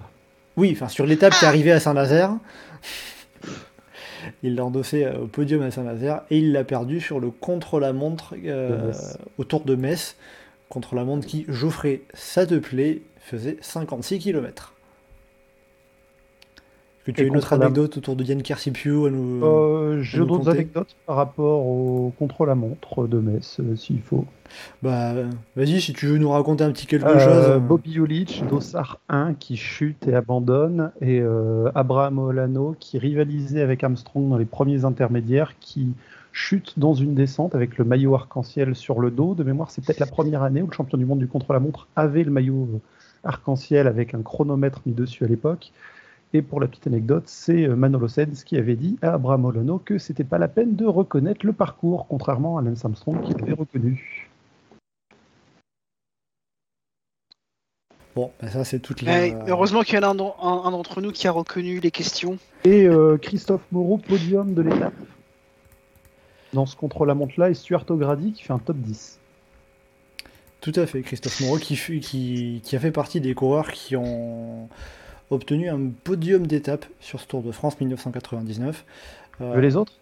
Oui, 0.57 0.71
enfin 0.73 0.87
sur 0.87 1.05
l'étape 1.05 1.33
qui 1.33 1.45
est 1.45 1.47
arrivée 1.47 1.71
à 1.71 1.79
Saint-Nazaire. 1.79 2.31
Il 4.43 4.55
l'a 4.55 4.65
endossé 4.65 5.05
euh, 5.05 5.19
au 5.19 5.27
podium 5.27 5.61
à 5.61 5.71
Saint-Nazaire 5.71 6.21
et 6.29 6.37
il 6.39 6.51
l'a 6.51 6.65
perdu 6.65 6.99
sur 6.99 7.19
le 7.21 7.31
contre-la-montre 7.31 8.35
euh, 8.45 8.69
De 8.81 8.87
Metz. 8.87 9.17
au 9.37 9.43
Tour 9.45 9.61
de 9.63 9.75
Metz. 9.75 10.17
Contre-la-montre 10.67 11.25
qui, 11.25 11.45
Geoffrey, 11.47 12.01
ça 12.13 12.45
te 12.45 12.55
plaît, 12.55 13.01
faisait 13.21 13.57
56 13.61 14.19
km. 14.19 14.73
Que 17.11 17.15
tu 17.15 17.21
as 17.23 17.25
une 17.27 17.37
autre 17.37 17.53
anecdote 17.53 17.97
autour 17.97 18.15
de 18.15 18.23
Yann 18.23 18.41
Kersipiu 18.41 19.07
à 19.07 19.09
nous... 19.09 19.43
Euh, 19.45 20.01
J'ai 20.01 20.19
d'autres 20.19 20.49
anecdotes 20.49 20.95
par 21.05 21.15
rapport 21.15 21.65
au 21.65 22.13
contre-la-montre 22.19 23.07
de 23.07 23.19
Metz, 23.19 23.59
euh, 23.59 23.75
s'il 23.75 24.01
faut. 24.01 24.25
Bah, 24.83 25.13
vas-y, 25.55 25.81
si 25.81 25.93
tu 25.93 26.07
veux 26.07 26.17
nous 26.17 26.29
raconter 26.29 26.63
un 26.63 26.71
petit 26.71 26.85
quelque 26.87 27.05
Euh, 27.07 27.19
chose. 27.57 27.61
Bobby 27.61 27.95
Ulic, 27.95 28.43
Dossard 28.49 28.99
1 29.09 29.33
qui 29.33 29.57
chute 29.57 30.07
et 30.07 30.13
abandonne, 30.13 30.91
et 31.01 31.19
euh, 31.21 31.69
Abraham 31.75 32.19
Olano 32.19 32.75
qui 32.79 32.97
rivalisait 32.97 33.61
avec 33.61 33.83
Armstrong 33.83 34.29
dans 34.29 34.37
les 34.37 34.45
premiers 34.45 34.85
intermédiaires, 34.85 35.53
qui 35.59 35.93
chute 36.31 36.77
dans 36.77 36.93
une 36.93 37.15
descente 37.15 37.55
avec 37.55 37.77
le 37.77 37.85
maillot 37.85 38.13
arc-en-ciel 38.15 38.75
sur 38.75 38.99
le 38.99 39.09
dos. 39.11 39.33
De 39.35 39.43
mémoire, 39.43 39.71
c'est 39.71 39.83
peut-être 39.83 39.99
la 39.99 40.05
première 40.05 40.43
année 40.43 40.61
où 40.61 40.67
le 40.67 40.73
champion 40.73 40.97
du 40.97 41.05
monde 41.05 41.19
du 41.19 41.27
contre-la-montre 41.27 41.87
avait 41.95 42.23
le 42.23 42.31
maillot 42.31 42.67
arc-en-ciel 43.23 43.87
avec 43.87 44.13
un 44.13 44.21
chronomètre 44.21 44.81
mis 44.85 44.93
dessus 44.93 45.23
à 45.25 45.27
l'époque. 45.27 45.71
Et 46.33 46.41
pour 46.43 46.59
la 46.59 46.67
petite 46.67 46.85
anecdote, 46.87 47.23
c'est 47.25 47.63
euh, 47.67 47.75
Manolo 47.75 48.07
Sens 48.07 48.43
qui 48.43 48.57
avait 48.57 48.75
dit 48.75 48.97
à 49.01 49.13
Abraham 49.13 49.45
Olano 49.45 49.79
que 49.79 49.97
c'était 49.97 50.23
pas 50.23 50.37
la 50.37 50.47
peine 50.47 50.75
de 50.75 50.85
reconnaître 50.85 51.45
le 51.45 51.53
parcours, 51.53 52.05
contrairement 52.07 52.57
à 52.57 52.61
Lance 52.61 52.85
Armstrong 52.85 53.21
qui 53.23 53.33
l'avait 53.33 53.53
reconnu. 53.53 54.29
Bon, 58.15 58.31
bah, 58.41 58.49
ça 58.49 58.63
c'est 58.63 58.79
toute 58.79 59.01
la... 59.01 59.11
Ouais, 59.11 59.35
heureusement 59.47 59.81
qu'il 59.81 59.95
y 59.95 59.97
en 59.99 60.03
a 60.03 60.07
un, 60.07 60.15
d'en- 60.15 60.35
un- 60.41 60.65
un 60.65 60.71
d'entre 60.71 61.01
nous 61.01 61.11
qui 61.11 61.27
a 61.27 61.31
reconnu 61.31 61.79
les 61.79 61.91
questions. 61.91 62.37
Et 62.63 62.85
euh, 62.87 63.17
Christophe 63.17 63.61
Moreau, 63.71 63.97
podium 63.97 64.53
de 64.53 64.61
l'étape. 64.61 64.93
Dans 66.53 66.65
ce 66.65 66.75
contre-la-montre-là, 66.75 67.51
et 67.51 67.53
Stuart 67.53 67.85
O'Grady 67.89 68.33
qui 68.33 68.43
fait 68.43 68.53
un 68.53 68.59
top 68.59 68.77
10. 68.77 69.19
Tout 70.61 70.73
à 70.75 70.85
fait, 70.87 71.01
Christophe 71.01 71.39
Moreau 71.41 71.57
qui, 71.57 71.75
fut- 71.75 71.99
qui, 72.01 72.61
qui 72.63 72.75
a 72.75 72.79
fait 72.79 72.91
partie 72.91 73.21
des 73.21 73.33
coureurs 73.35 73.71
qui 73.71 73.95
ont 73.95 74.67
obtenu 75.29 75.69
un 75.69 75.89
podium 76.03 76.47
d'étape 76.47 76.85
sur 76.99 77.19
ce 77.19 77.27
Tour 77.27 77.41
de 77.43 77.51
France 77.51 77.79
1999. 77.79 78.85
Euh, 79.41 79.59
Les 79.61 79.75
autres? 79.75 79.93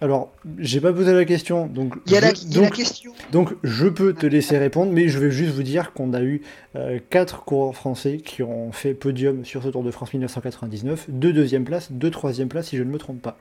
alors, 0.00 0.32
j'ai 0.58 0.80
pas 0.80 0.92
posé 0.92 1.12
la 1.12 1.24
question, 1.24 1.66
donc 1.68 1.94
Il 2.06 2.12
y 2.12 2.16
a, 2.16 2.20
la, 2.20 2.34
je, 2.34 2.42
il 2.42 2.54
y 2.54 2.58
a 2.58 2.62
la 2.62 2.70
question. 2.70 3.12
donc 3.30 3.54
je 3.62 3.86
peux 3.86 4.12
te 4.12 4.26
laisser 4.26 4.58
répondre, 4.58 4.90
mais 4.92 5.08
je 5.08 5.18
vais 5.20 5.30
juste 5.30 5.54
vous 5.54 5.62
dire 5.62 5.92
qu'on 5.92 6.12
a 6.12 6.22
eu 6.22 6.42
euh, 6.74 6.98
quatre 7.08 7.44
coureurs 7.44 7.76
français 7.76 8.18
qui 8.18 8.42
ont 8.42 8.72
fait 8.72 8.94
podium 8.94 9.44
sur 9.44 9.62
ce 9.62 9.68
Tour 9.68 9.84
de 9.84 9.92
France 9.92 10.12
1999, 10.12 11.06
deux 11.08 11.32
deuxième 11.32 11.64
places, 11.64 11.92
deux 11.92 12.10
troisième 12.10 12.48
places 12.48 12.68
si 12.68 12.76
je 12.76 12.82
ne 12.82 12.90
me 12.90 12.98
trompe 12.98 13.22
pas. 13.22 13.36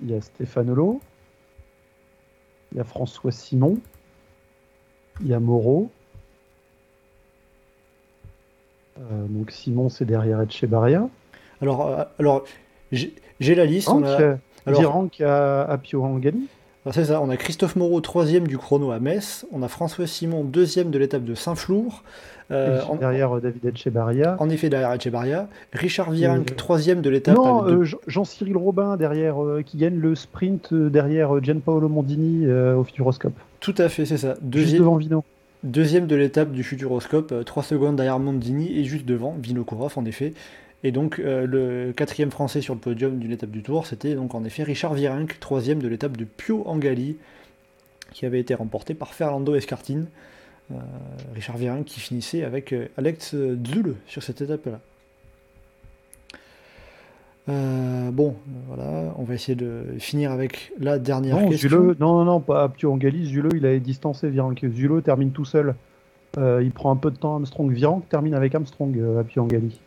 Il 0.00 0.10
y 0.10 0.14
a 0.14 0.20
Stéphane 0.20 0.70
Holo. 0.70 1.00
Il 2.72 2.78
y 2.78 2.80
a 2.80 2.84
François 2.84 3.32
Simon. 3.32 3.78
Il 5.22 5.28
y 5.28 5.34
a 5.34 5.40
Moreau. 5.40 5.90
Euh, 8.24 8.85
donc 9.28 9.50
Simon, 9.50 9.88
c'est 9.88 10.04
derrière 10.04 10.40
Etchebarria. 10.40 11.08
Alors, 11.62 11.86
euh, 11.86 12.04
alors 12.18 12.44
j'ai 12.92 13.54
la 13.54 13.64
liste. 13.64 13.88
on 13.88 14.02
a- 14.04 14.36
Rank, 14.66 15.20
alors- 15.20 15.30
à, 15.30 15.62
à 15.72 15.78
Pio 15.78 16.02
Angali. 16.04 16.48
Alors, 16.84 16.94
c'est 16.94 17.04
ça, 17.06 17.20
on 17.20 17.30
a 17.30 17.36
Christophe 17.36 17.74
Moreau, 17.76 18.00
troisième 18.00 18.46
du 18.46 18.58
chrono 18.58 18.92
à 18.92 19.00
Metz. 19.00 19.44
On 19.52 19.62
a 19.62 19.68
François 19.68 20.06
Simon, 20.06 20.44
deuxième 20.44 20.90
de 20.90 20.98
l'étape 20.98 21.24
de 21.24 21.34
Saint-Flour. 21.34 22.02
Euh, 22.52 22.80
en, 22.88 22.94
derrière 22.94 23.36
euh, 23.36 23.40
David 23.40 23.64
Etchebarria. 23.66 24.36
en 24.38 24.48
effet, 24.50 24.68
derrière 24.68 24.92
Echebarria. 24.92 25.48
Richard 25.72 26.12
Virenque, 26.12 26.52
Euh, 26.52 26.54
troisième 26.54 27.00
de 27.00 27.10
l'étape. 27.10 27.34
Non, 27.34 27.64
deux- 27.64 27.78
euh, 27.78 27.84
Jean- 27.84 27.98
Jean-Cyril 28.06 28.56
Robin 28.56 28.96
derrière, 28.96 29.42
euh, 29.42 29.62
qui 29.66 29.78
gagne 29.78 29.98
le 29.98 30.14
sprint 30.14 30.72
euh, 30.72 30.88
derrière 30.88 31.34
euh, 31.34 31.40
Gianpaolo 31.42 31.88
Mondini 31.88 32.46
euh, 32.46 32.76
au 32.76 32.84
Futuroscope. 32.84 33.34
Tout 33.58 33.74
à 33.78 33.88
fait, 33.88 34.04
c'est 34.06 34.16
ça. 34.16 34.34
Juste 34.34 34.42
Deuxième, 34.44 34.78
devant 34.82 34.94
Vino. 34.96 35.24
Deuxième 35.66 36.06
de 36.06 36.16
l'étape 36.16 36.52
du 36.52 36.62
Futuroscope, 36.62 37.44
3 37.44 37.62
secondes 37.62 37.96
derrière 37.96 38.18
Mondini 38.18 38.78
et 38.78 38.84
juste 38.84 39.04
devant 39.04 39.36
Vinokourov, 39.40 39.92
en 39.96 40.04
effet. 40.04 40.32
Et 40.82 40.92
donc, 40.92 41.18
euh, 41.18 41.46
le 41.46 41.92
quatrième 41.92 42.30
français 42.30 42.60
sur 42.60 42.74
le 42.74 42.80
podium 42.80 43.18
d'une 43.18 43.32
étape 43.32 43.50
du 43.50 43.62
Tour, 43.62 43.86
c'était 43.86 44.14
donc 44.14 44.34
en 44.34 44.44
effet 44.44 44.62
Richard 44.62 44.94
Virenque, 44.94 45.38
troisième 45.40 45.82
de 45.82 45.88
l'étape 45.88 46.16
de 46.16 46.24
Pio 46.24 46.62
Angali. 46.66 47.16
qui 48.12 48.24
avait 48.24 48.40
été 48.40 48.54
remporté 48.54 48.94
par 48.94 49.12
Fernando 49.14 49.54
Escartin. 49.54 50.04
Euh, 50.70 50.74
Richard 51.34 51.56
Virenque 51.56 51.86
qui 51.86 52.00
finissait 52.00 52.44
avec 52.44 52.72
euh, 52.72 52.88
Alex 52.96 53.34
Zule 53.34 53.96
sur 54.06 54.22
cette 54.22 54.40
étape-là. 54.40 54.80
Euh, 57.48 58.10
bon, 58.10 58.34
voilà, 58.66 59.14
on 59.18 59.22
va 59.24 59.34
essayer 59.34 59.54
de 59.54 59.84
finir 59.98 60.32
avec 60.32 60.72
la 60.80 60.98
dernière 60.98 61.40
Non, 61.40 61.48
question. 61.48 61.68
Zule, 61.68 61.96
non, 62.00 62.18
non, 62.18 62.24
non, 62.24 62.40
pas 62.40 62.64
Aptuangali. 62.64 63.26
Zule, 63.26 63.50
il 63.54 63.64
a 63.66 63.78
distancé 63.78 64.28
Virenque. 64.28 64.64
Zule 64.74 65.00
termine 65.02 65.30
tout 65.30 65.44
seul. 65.44 65.74
Euh, 66.38 66.60
il 66.62 66.72
prend 66.72 66.90
un 66.90 66.96
peu 66.96 67.10
de 67.10 67.16
temps 67.16 67.34
Armstrong. 67.34 67.70
Virenque 67.72 68.08
termine 68.08 68.34
avec 68.34 68.54
Armstrong, 68.54 68.96
euh, 68.98 69.20
Aptuangali. 69.20 69.80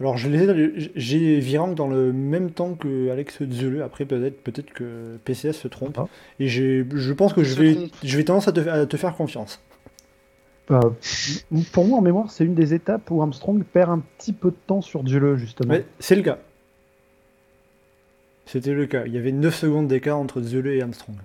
Alors 0.00 0.16
je 0.16 0.28
les- 0.28 0.90
j'ai 0.94 1.40
Virenque 1.40 1.74
dans 1.74 1.88
le 1.88 2.12
même 2.12 2.52
temps 2.52 2.74
que 2.74 3.10
Alex 3.10 3.42
Zule. 3.50 3.82
Après 3.82 4.04
peut-être 4.04 4.40
peut-être 4.44 4.72
que 4.72 5.16
PCS 5.24 5.54
se 5.56 5.66
trompe. 5.66 5.96
Ah. 5.98 6.06
Et 6.38 6.46
je 6.46 7.12
pense 7.12 7.32
que 7.32 7.42
je 7.42 7.56
vais, 7.60 7.76
je 8.04 8.16
vais 8.16 8.22
tendance 8.24 8.46
à 8.46 8.52
te, 8.52 8.60
à 8.60 8.86
te 8.86 8.96
faire 8.96 9.16
confiance. 9.16 9.60
Euh, 10.70 10.80
pour 11.72 11.86
moi, 11.86 11.98
en 11.98 12.02
mémoire, 12.02 12.30
c'est 12.30 12.44
une 12.44 12.54
des 12.54 12.74
étapes 12.74 13.10
où 13.10 13.20
Armstrong 13.22 13.64
perd 13.64 13.90
un 13.90 14.02
petit 14.18 14.32
peu 14.32 14.50
de 14.50 14.56
temps 14.66 14.82
sur 14.82 15.04
Zule, 15.06 15.36
justement. 15.36 15.74
C'est 15.98 16.14
le 16.14 16.22
cas. 16.22 16.38
C'était 18.48 18.72
le 18.72 18.86
cas. 18.86 19.04
Il 19.04 19.12
y 19.12 19.18
avait 19.18 19.30
9 19.30 19.54
secondes 19.54 19.88
d'écart 19.88 20.16
entre 20.16 20.40
Zule 20.40 20.68
et 20.68 20.80
Armstrong. 20.80 21.16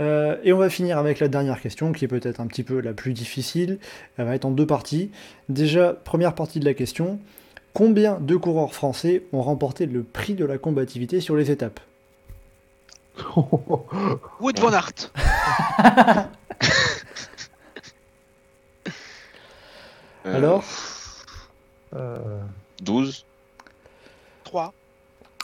Euh, 0.00 0.36
et 0.42 0.52
on 0.52 0.58
va 0.58 0.70
finir 0.70 0.98
avec 0.98 1.20
la 1.20 1.28
dernière 1.28 1.60
question, 1.60 1.92
qui 1.92 2.04
est 2.04 2.08
peut-être 2.08 2.40
un 2.40 2.48
petit 2.48 2.64
peu 2.64 2.80
la 2.80 2.92
plus 2.92 3.12
difficile. 3.12 3.78
Elle 4.16 4.26
va 4.26 4.34
être 4.34 4.44
en 4.44 4.50
deux 4.50 4.66
parties. 4.66 5.12
Déjà, 5.48 5.92
première 5.92 6.34
partie 6.34 6.58
de 6.58 6.64
la 6.64 6.74
question. 6.74 7.20
Combien 7.74 8.18
de 8.18 8.34
coureurs 8.34 8.74
français 8.74 9.22
ont 9.32 9.40
remporté 9.40 9.86
le 9.86 10.02
prix 10.02 10.34
de 10.34 10.44
la 10.44 10.58
combativité 10.58 11.20
sur 11.20 11.36
les 11.36 11.52
étapes? 11.52 11.78
Wood 14.40 14.58
Van 14.58 14.72
Aert. 14.72 15.12
Euh, 20.24 20.36
Alors? 20.36 20.62
Euh, 21.96 22.40
12. 22.82 23.24
3. 24.52 24.74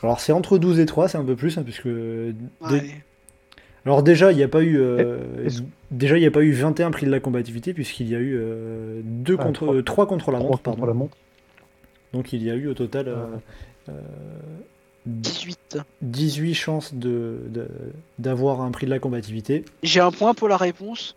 Alors 0.03 0.21
c'est 0.21 0.33
entre 0.33 0.59
12 0.59 0.79
et 0.81 0.87
3, 0.87 1.09
c'est 1.09 1.19
un 1.19 1.25
peu 1.25 1.35
plus, 1.35 1.57
hein, 1.59 1.63
puisque... 1.63 1.89
dé-. 1.89 2.95
Alors 3.87 4.03
déjà, 4.03 4.33
il 4.33 4.37
n'y 4.37 4.43
a 4.43 4.49
pas 4.49 4.61
eu... 4.63 4.79
euh, 4.79 5.47
Est-ce- 5.47 5.63
Déjà, 5.91 6.19
il 6.19 6.21
n'y 6.21 6.27
a 6.27 6.31
pas 6.31 6.43
eu 6.43 6.53
21 6.53 6.91
prix 6.91 7.07
de 7.07 7.11
la 7.11 7.21
combativité, 7.21 7.73
puisqu'il 7.73 8.09
y 8.11 8.15
a 8.15 8.19
eu 8.19 8.37
euh, 8.39 9.01
deux 9.03 9.37
Ah, 9.39 9.43
contre, 9.45 9.81
trois. 9.83 10.05
euh, 10.05 10.07
contre 10.09 10.31
la 10.31 10.39
montre. 10.41 10.51
contre 10.51 10.63
pardon. 10.63 10.85
la 10.87 10.93
montre. 10.93 11.17
Donc 12.13 12.33
il 12.35 12.43
y 12.43 12.51
a 12.51 12.55
eu 12.55 12.69
au 12.69 12.75
total 12.75 13.09
euh, 13.09 13.25
euh, 13.89 13.93
18. 15.07 15.79
18 16.03 16.55
chances 16.55 16.95
de, 16.95 17.39
de- 17.49 17.69
d'avoir 18.19 18.61
un 18.61 18.71
prix 18.71 18.85
de 18.87 18.91
la 18.91 18.99
combativité. 18.99 19.65
J'ai 19.83 20.01
un 20.01 20.11
point 20.11 20.35
pour 20.35 20.49
la 20.49 20.59
réponse. 20.59 21.17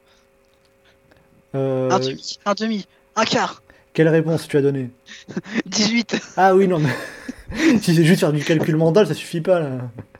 Euh, 1.55 1.89
Un 1.91 1.99
demi. 1.99 2.37
Un 2.45 2.53
demi. 2.53 2.85
Un 3.17 3.25
quart. 3.25 3.61
quelle 3.93 4.07
réponse 4.07 4.47
tu 4.47 4.55
as 4.55 4.61
donné 4.61 4.89
18. 5.65 6.17
Ah 6.37 6.55
oui, 6.55 6.67
non, 6.69 6.79
mais 6.79 6.89
si 7.81 7.95
c'est 7.95 8.03
juste 8.05 8.19
faire 8.21 8.33
du 8.33 8.43
calcul 8.43 8.75
mental, 8.75 9.07
ça 9.07 9.13
suffit 9.13 9.41
pas 9.41 9.59
là. 9.59 9.69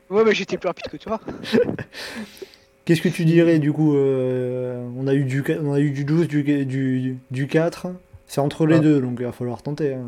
Ouais, 0.10 0.24
mais 0.26 0.34
j'étais 0.34 0.58
plus 0.58 0.68
rapide 0.68 0.88
que 0.92 0.98
toi. 0.98 1.20
Qu'est-ce 2.86 3.02
que 3.02 3.10
tu 3.10 3.26
dirais 3.26 3.60
du 3.60 3.72
coup 3.72 3.96
euh, 3.96 4.84
on, 4.98 5.08
a 5.08 5.14
eu 5.14 5.24
du, 5.24 5.44
on 5.64 5.74
a 5.74 5.80
eu 5.80 5.92
du 5.92 6.04
12, 6.04 6.28
du, 6.28 6.44
du, 6.66 7.18
du 7.30 7.48
4. 7.48 7.88
C'est 8.28 8.42
entre 8.42 8.66
les 8.66 8.78
Ah. 8.78 8.80
deux, 8.80 9.00
donc 9.02 9.18
il 9.20 9.26
va 9.26 9.32
falloir 9.32 9.62
tenter. 9.62 9.94
hein. 9.94 10.00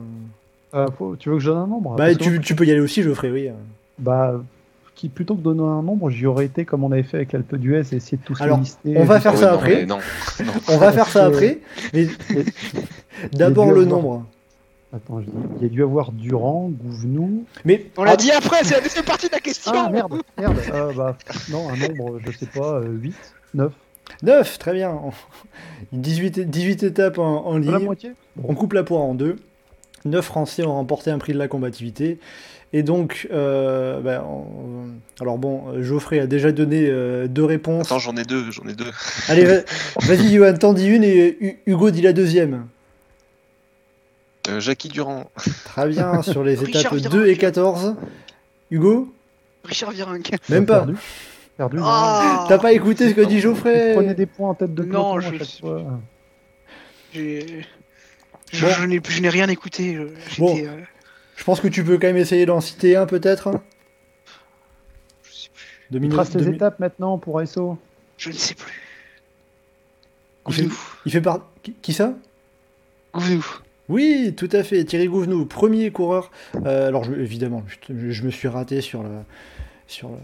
Euh, 0.74 0.88
faut- 0.98 1.16
tu 1.16 1.30
veux 1.30 1.36
que 1.36 1.42
je 1.42 1.50
donne 1.50 1.60
un 1.60 1.68
nombre? 1.68 1.96
Bah, 1.96 2.16
tu, 2.16 2.40
tu 2.42 2.56
peux 2.56 2.66
y 2.66 2.72
aller 2.72 2.80
aussi, 2.80 3.04
je 3.04 3.10
le 3.10 3.14
ferai, 3.16 3.32
oui. 3.32 3.50
Bah, 4.00 4.42
qui, 4.96 5.08
plutôt 5.10 5.36
que 5.36 5.40
de 5.40 5.44
donner 5.44 5.62
un 5.62 5.84
nombre, 5.84 6.10
j'y 6.10 6.26
aurais 6.26 6.46
été 6.46 6.66
comme 6.66 6.84
on 6.84 6.92
avait 6.92 7.04
fait 7.04 7.18
avec 7.18 7.32
l'Alpe 7.34 7.56
d'Huez 7.56 7.84
et 7.92 7.96
essayer 7.98 8.18
de 8.18 8.24
tous 8.24 8.42
Alors, 8.42 8.58
les 8.58 8.64
lister. 8.64 8.94
on 8.98 9.04
va 9.04 9.20
faire 9.20 9.38
ça 9.38 9.54
après. 9.54 9.86
On 10.68 10.78
va 10.78 10.92
faire 10.92 11.08
ça 11.08 11.26
après, 11.26 11.60
d'abord 13.34 13.72
le 13.72 13.86
nombre. 13.86 14.26
Attends, 14.96 15.22
je 15.22 15.26
dis- 15.26 15.32
il 15.58 15.64
y 15.64 15.66
a 15.66 15.70
dû 15.70 15.82
avoir 15.84 16.12
Durand, 16.12 16.70
Gouvenou. 16.72 17.46
Mais 17.66 17.88
On 17.98 18.04
l'a 18.04 18.16
dit 18.16 18.32
après, 18.32 18.64
c'est 18.64 18.76
la 18.76 18.82
deuxième 18.82 19.06
partie 19.06 19.28
de 19.28 19.32
la 19.34 19.40
question. 19.40 19.72
Ah 19.74 19.90
merde, 19.90 20.14
merde. 20.38 20.56
Euh, 20.74 20.94
bah, 20.94 21.18
non, 21.50 21.68
un 21.70 21.76
nombre, 21.78 22.20
je 22.26 22.32
sais 22.38 22.46
pas, 22.46 22.76
euh, 22.76 22.88
8, 23.02 23.16
9, 23.56 23.72
9, 24.22 24.60
très 24.60 24.74
bien. 24.74 24.96
18, 25.94 26.38
é- 26.38 26.46
18 26.46 26.84
étapes 26.84 27.18
en, 27.18 27.46
en 27.46 27.54
la 27.58 27.60
ligne. 27.78 27.86
moitié. 27.86 28.12
On 28.44 28.54
coupe 28.54 28.74
la 28.74 28.84
poire 28.84 29.02
en 29.02 29.16
deux. 29.16 29.38
9 30.06 30.24
Français 30.26 30.64
ont 30.64 30.74
remporté 30.76 31.10
un 31.12 31.18
prix 31.18 31.34
de 31.34 31.40
la 31.40 31.48
combativité. 31.48 32.20
Et 32.76 32.84
donc, 32.84 33.28
euh, 33.32 34.00
ben, 34.02 34.22
on- 34.28 34.90
alors 35.22 35.38
bon, 35.38 35.82
Geoffrey 35.82 36.20
a 36.20 36.28
déjà 36.28 36.52
donné 36.52 36.88
euh, 36.88 37.28
deux 37.28 37.46
réponses. 37.46 37.88
Attends, 37.88 38.00
j'en 38.00 38.16
ai 38.18 38.24
deux, 38.24 38.52
j'en 38.52 38.68
ai 38.68 38.74
deux. 38.74 38.90
Allez, 39.28 39.46
va- 39.46 39.62
vas-y, 40.02 40.34
Johan, 40.36 40.54
t'en 40.56 40.74
dis 40.74 40.88
une 40.88 41.04
et 41.04 41.38
Hu- 41.40 41.60
Hugo 41.68 41.90
dit 41.92 42.02
la 42.02 42.14
deuxième. 42.14 42.66
Euh, 44.50 44.60
Jackie 44.60 44.90
Durand. 44.90 45.30
Très 45.66 45.88
bien, 45.88 46.22
sur 46.24 46.44
les 46.44 46.62
étapes 46.64 46.94
Virenque. 46.94 47.12
2 47.12 47.28
et 47.28 47.38
14. 47.38 47.96
Hugo? 48.72 49.14
Richard 49.64 49.92
Virenque. 49.92 50.32
Même 50.50 50.66
pas. 50.66 50.80
Perdu. 50.80 50.96
Perdu. 51.58 51.78
Ah 51.82 52.46
T'as 52.50 52.58
pas 52.58 52.74
écouté 52.74 53.10
ce 53.10 53.14
que 53.14 53.22
dit 53.22 53.40
Geoffrey? 53.40 53.94
Prenez 53.94 54.14
des 54.16 54.26
points 54.26 54.50
en 54.50 54.54
tête 54.56 54.74
de 54.74 54.84
Non, 54.84 55.20
je-. 55.20 55.30
J'ai- 57.14 57.66
Je, 58.52 58.66
Bon. 58.66 58.72
je 58.72 58.86
n'ai 58.86 59.02
je 59.08 59.22
n'ai 59.22 59.30
rien 59.30 59.48
écouté. 59.50 59.98
je- 60.30 60.40
Bon. 60.40 60.58
euh, 60.58 60.82
Je 61.36 61.44
pense 61.44 61.60
que 61.60 61.68
tu 61.68 61.84
peux 61.84 61.98
quand 61.98 62.08
même 62.08 62.18
essayer 62.18 62.46
d'en 62.46 62.60
citer 62.62 62.96
un, 62.96 63.06
peut-être 63.06 63.52
je 65.24 65.32
sais 65.32 65.50
plus. 66.00 66.10
Trace 66.10 66.34
les 66.36 66.48
étapes 66.50 66.80
maintenant 66.80 67.18
pour 67.18 67.40
ASO. 67.40 67.78
Je 68.18 68.30
ne 68.30 68.34
sais 68.36 68.56
plus. 68.56 68.82
Il 70.48 70.54
fait, 70.54 70.68
il 71.06 71.12
fait 71.12 71.22
par... 71.22 71.40
Qui, 71.62 71.74
qui 71.82 71.94
ça? 71.94 72.14
Gouvenou. 73.14 73.46
Oui, 73.90 74.34
tout 74.38 74.50
à 74.52 74.64
fait. 74.64 74.84
Thierry 74.86 75.08
Gouvenou, 75.08 75.46
premier 75.46 75.92
coureur. 75.92 76.32
Euh, 76.66 76.88
alors, 76.88 77.04
je- 77.04 77.14
évidemment, 77.14 77.64
je, 77.90 78.10
je 78.12 78.24
me 78.24 78.32
suis 78.32 78.48
raté 78.48 78.80
sur 78.82 79.04
le, 79.04 79.10
sur 79.88 80.10
le- 80.10 80.16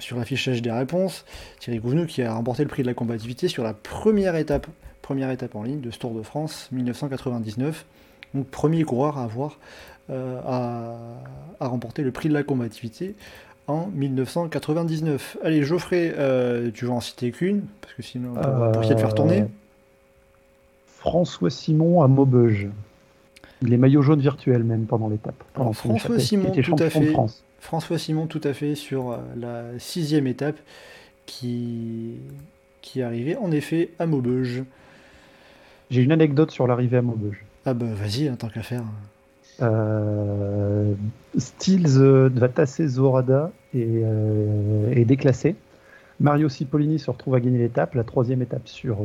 sur 0.00 0.16
l'affichage 0.16 0.60
des 0.62 0.70
réponses. 0.72 1.24
Thierry 1.60 1.78
Gouvenou 1.78 2.06
qui 2.06 2.22
a 2.22 2.32
remporté 2.34 2.62
le 2.62 2.68
prix 2.68 2.82
de 2.82 2.88
la 2.88 2.94
combativité 2.94 3.48
sur 3.48 3.62
la 3.64 3.74
première 3.74 4.34
étape, 4.36 4.66
première 5.02 5.30
étape 5.30 5.54
en 5.54 5.62
ligne 5.62 5.80
de 5.80 5.90
ce 5.90 5.98
Tour 5.98 6.14
de 6.14 6.22
France 6.22 6.68
1999. 6.72 7.84
Donc, 8.34 8.46
premier 8.48 8.82
coureur 8.84 9.18
à 9.18 9.24
avoir 9.24 9.58
euh, 10.10 10.38
à, 10.46 10.96
à 11.60 11.68
remporter 11.68 12.02
le 12.02 12.10
prix 12.10 12.28
de 12.28 12.34
la 12.34 12.42
combativité 12.42 13.14
en 13.68 13.86
1999. 13.94 15.38
Allez, 15.42 15.62
Geoffrey, 15.62 16.12
euh, 16.18 16.70
tu 16.74 16.84
vas 16.86 16.94
en 16.94 17.00
citer 17.00 17.30
qu'une 17.30 17.62
parce 17.80 17.94
que 17.94 18.02
sinon, 18.02 18.34
pour, 18.34 18.42
pour 18.72 18.82
essayer 18.82 18.94
de 18.96 19.00
faire 19.00 19.14
tourner. 19.14 19.44
Euh, 21.04 21.10
François 21.10 21.50
Simon 21.50 22.02
à 22.02 22.08
Maubeuge. 22.08 22.68
Les 23.62 23.76
maillots 23.76 24.02
jaunes 24.02 24.20
virtuels 24.20 24.64
même 24.64 24.86
pendant 24.86 25.08
l'étape. 25.08 25.42
François 25.72 26.18
Simon, 26.18 26.50
tout 26.50 26.76
à 26.78 26.90
fait. 26.90 27.12
France. 27.12 27.44
François 27.60 27.98
Simon, 27.98 28.26
tout 28.26 28.40
à 28.44 28.52
fait, 28.52 28.74
sur 28.74 29.12
euh, 29.12 29.18
la 29.36 29.78
sixième 29.78 30.26
étape 30.26 30.58
qui, 31.24 32.18
qui 32.82 33.00
arrivait 33.00 33.36
en 33.36 33.50
effet 33.50 33.90
à 33.98 34.06
Maubeuge. 34.06 34.64
J'ai 35.90 36.02
une 36.02 36.12
anecdote 36.12 36.50
sur 36.50 36.66
l'arrivée 36.66 36.98
à 36.98 37.02
Maubeuge. 37.02 37.44
Ah 37.64 37.72
bah 37.72 37.86
vas-y, 37.94 38.28
hein, 38.28 38.36
tant 38.36 38.48
qu'à 38.48 38.62
faire. 38.62 38.84
Euh, 39.62 40.94
Stills 41.38 41.98
euh, 41.98 42.28
va 42.34 42.48
tasser 42.48 42.88
Zorada 42.88 43.52
et 43.72 43.86
euh, 43.86 44.92
est 44.92 45.04
déclassé. 45.04 45.54
Mario 46.20 46.48
Cipollini 46.48 46.98
se 46.98 47.10
retrouve 47.10 47.34
à 47.34 47.40
gagner 47.40 47.58
l'étape, 47.58 47.94
la 47.94 48.04
troisième 48.04 48.42
étape 48.42 48.68
sur 48.68 48.98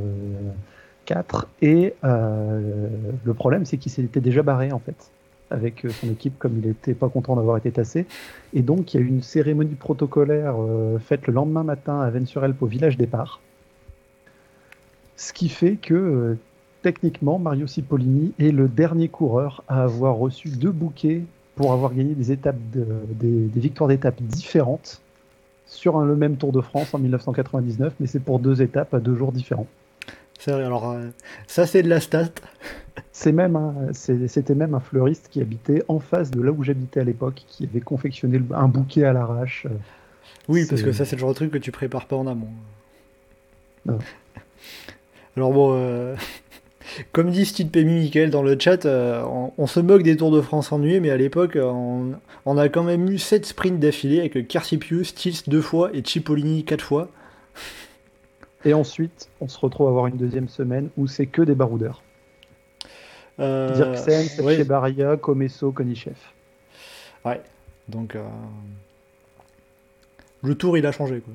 4. 1.09 1.47
Et 1.63 1.95
euh, 2.03 2.87
le 3.23 3.33
problème, 3.33 3.65
c'est 3.65 3.77
qu'il 3.77 3.91
s'était 3.91 4.21
déjà 4.21 4.43
barré 4.43 4.71
en 4.71 4.79
fait 4.79 5.09
avec 5.49 5.83
euh, 5.83 5.89
son 5.89 6.07
équipe, 6.11 6.37
comme 6.37 6.59
il 6.61 6.67
n'était 6.67 6.93
pas 6.93 7.09
content 7.09 7.35
d'avoir 7.35 7.57
été 7.57 7.71
tassé. 7.71 8.05
Et 8.53 8.61
donc, 8.61 8.93
il 8.93 8.99
y 8.99 9.03
a 9.03 9.03
eu 9.03 9.09
une 9.09 9.23
cérémonie 9.23 9.73
protocolaire 9.73 10.53
euh, 10.59 10.99
faite 10.99 11.25
le 11.25 11.33
lendemain 11.33 11.63
matin 11.63 11.99
à 11.99 12.09
Vennes-sur-Helpe 12.11 12.61
au 12.61 12.67
village 12.67 12.95
départ. 12.95 13.39
Ce 15.17 15.33
qui 15.33 15.49
fait 15.49 15.77
que 15.77 16.37
techniquement, 16.83 17.39
Mario 17.39 17.65
Cipollini 17.65 18.33
est 18.37 18.51
le 18.51 18.67
dernier 18.67 19.09
coureur 19.09 19.63
à 19.67 19.81
avoir 19.81 20.15
reçu 20.15 20.49
deux 20.49 20.71
bouquets 20.71 21.23
pour 21.55 21.73
avoir 21.73 21.95
gagné 21.95 22.13
des, 22.13 22.31
étapes 22.31 22.55
de- 22.71 22.85
des, 23.19 23.59
victoires 23.59 23.89
d'étapes 23.89 24.21
différentes 24.21 25.01
sur 25.65 25.99
le 25.99 26.15
même 26.15 26.37
Tour 26.37 26.51
de 26.51 26.61
France 26.61 26.93
en 26.93 26.99
1999, 26.99 27.95
mais 27.99 28.07
c'est 28.07 28.19
pour 28.19 28.39
deux 28.39 28.61
étapes 28.61 28.93
à 28.93 28.99
deux 28.99 29.15
jours 29.15 29.31
différents. 29.31 29.67
C'est 30.39 30.51
vrai, 30.51 30.63
alors 30.63 30.89
euh, 30.89 31.07
ça 31.47 31.65
c'est 31.67 31.83
de 31.83 31.89
la 31.89 31.99
stat. 31.99 32.29
C'est 33.11 33.31
même 33.31 33.55
un- 33.55 33.93
c'était 33.93 34.55
même 34.55 34.73
un 34.73 34.79
fleuriste 34.79 35.27
qui 35.29 35.41
habitait 35.41 35.83
en 35.87 35.99
face 35.99 36.31
de 36.31 36.41
là 36.41 36.51
où 36.51 36.63
j'habitais 36.63 37.01
à 37.01 37.03
l'époque, 37.03 37.43
qui 37.47 37.65
avait 37.65 37.81
confectionné 37.81 38.41
un 38.53 38.67
bouquet 38.67 39.03
à 39.03 39.13
l'arrache. 39.13 39.67
Oui, 40.47 40.65
parce 40.69 40.81
que 40.81 40.91
ça 40.91 41.05
c'est 41.05 41.15
le 41.15 41.19
genre 41.21 41.29
de 41.29 41.35
truc 41.35 41.51
que 41.51 41.57
tu 41.57 41.71
prépares 41.71 42.07
pas 42.07 42.15
en 42.15 42.27
amont. 42.27 42.49
Non. 43.85 43.99
Alors 45.37 45.51
bon, 45.53 45.73
euh, 45.75 46.15
Comme 47.11 47.29
dit 47.31 47.45
Steve 47.45 47.67
Pemi 47.67 47.99
Michael 47.99 48.29
dans 48.31 48.41
le 48.41 48.57
chat, 48.59 48.85
euh, 48.85 49.23
on, 49.25 49.51
on 49.57 49.67
se 49.67 49.79
moque 49.79 50.03
des 50.03 50.17
Tours 50.17 50.31
de 50.31 50.41
France 50.41 50.71
ennuyés, 50.71 50.99
mais 50.99 51.11
à 51.11 51.17
l'époque, 51.17 51.57
on, 51.61 52.13
on 52.45 52.57
a 52.57 52.67
quand 52.69 52.83
même 52.83 53.09
eu 53.09 53.17
7 53.19 53.45
sprints 53.45 53.79
d'affilée 53.79 54.19
avec 54.21 54.47
Carcipius, 54.47 55.09
Stills 55.09 55.43
deux 55.47 55.61
fois 55.61 55.91
et 55.93 56.01
Cipollini 56.05 56.63
quatre 56.65 56.83
fois. 56.83 57.09
Et 58.65 58.73
ensuite, 58.73 59.29
on 59.41 59.47
se 59.47 59.57
retrouve 59.59 59.87
à 59.87 59.89
avoir 59.91 60.07
une 60.07 60.17
deuxième 60.17 60.49
semaine 60.49 60.89
où 60.97 61.07
c'est 61.07 61.27
que 61.27 61.41
des 61.41 61.55
baroudeurs. 61.55 62.03
Euh, 63.39 63.73
Dirksen, 63.73 64.43
ouais, 64.43 64.57
Chebaria, 64.57 65.15
Comesso, 65.17 65.71
Konichev. 65.71 66.17
ouais. 67.25 67.41
Donc, 67.87 68.15
euh, 68.15 68.23
le 70.43 70.55
tour, 70.55 70.77
il 70.77 70.85
a 70.85 70.91
changé. 70.91 71.21
Quoi. 71.21 71.33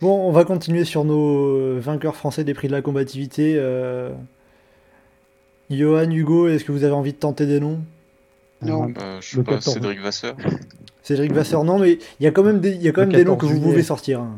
Bon, 0.00 0.28
on 0.28 0.32
va 0.32 0.44
continuer 0.44 0.84
sur 0.84 1.04
nos 1.04 1.78
vainqueurs 1.80 2.16
français 2.16 2.44
des 2.44 2.54
prix 2.54 2.68
de 2.68 2.72
la 2.72 2.82
combativité. 2.82 3.54
Euh... 3.56 4.10
Johan, 5.70 6.10
Hugo, 6.10 6.48
est-ce 6.48 6.64
que 6.64 6.72
vous 6.72 6.84
avez 6.84 6.92
envie 6.92 7.12
de 7.12 7.18
tenter 7.18 7.46
des 7.46 7.60
noms? 7.60 7.80
Non. 8.60 8.90
Bah, 8.90 9.18
je 9.20 9.36
sais 9.36 9.42
pas, 9.42 9.54
14. 9.54 9.74
Cédric 9.74 10.00
Vasseur. 10.00 10.36
Cédric 11.02 11.32
Vasseur, 11.32 11.64
non, 11.64 11.78
mais 11.78 11.98
il 12.20 12.24
y 12.24 12.26
a 12.26 12.30
quand 12.30 12.42
même 12.44 12.60
des, 12.60 12.70
il 12.72 12.82
y 12.82 12.88
a 12.88 12.92
quand 12.92 13.00
Le 13.02 13.06
même 13.08 13.16
des 13.16 13.24
noms 13.24 13.36
que 13.36 13.46
14 13.46 13.58
vous 13.58 13.68
pouvez 13.68 13.82
sortir. 13.82 14.20
hein. 14.20 14.36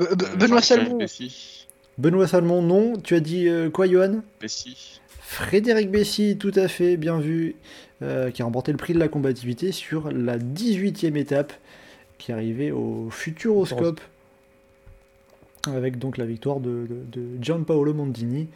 Be- 0.00 0.22
Euh, 0.24 0.36
Benoît 0.36 0.62
Salmon. 0.62 0.96
Bessy. 0.96 1.66
Benoît 1.98 2.26
Salmon, 2.26 2.62
non. 2.62 2.94
Tu 2.98 3.14
as 3.14 3.20
dit 3.20 3.48
euh, 3.48 3.70
quoi, 3.70 3.86
Johan? 3.86 4.20
Bessy. 4.40 5.00
Frédéric 5.20 5.90
Bessy, 5.90 6.36
tout 6.38 6.52
à 6.56 6.66
fait, 6.68 6.96
bien 6.96 7.20
vu, 7.20 7.54
euh, 8.02 8.30
qui 8.30 8.42
a 8.42 8.44
remporté 8.44 8.72
le 8.72 8.78
prix 8.78 8.94
de 8.94 8.98
la 8.98 9.08
combativité 9.08 9.70
sur 9.70 10.10
la 10.10 10.38
18e 10.38 11.16
étape 11.16 11.52
qui 12.18 12.32
arrivait 12.32 12.70
au 12.72 13.08
Futuroscope, 13.10 14.00
avec 15.66 15.98
donc 15.98 16.16
la 16.16 16.24
victoire 16.26 16.58
de, 16.60 16.86
de, 17.12 17.20
de 17.20 17.42
Gianpaolo 17.42 17.94
Mondini 17.94 18.48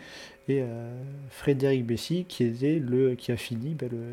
et 0.49 0.63
euh, 0.63 0.91
Frédéric 1.31 1.87
Bessy 1.87 2.25
qui, 2.29 2.45
était 2.45 2.79
le, 2.79 3.15
qui 3.15 3.31
a 3.33 3.37
fini 3.37 3.75
bah, 3.75 3.87
le 3.91 4.07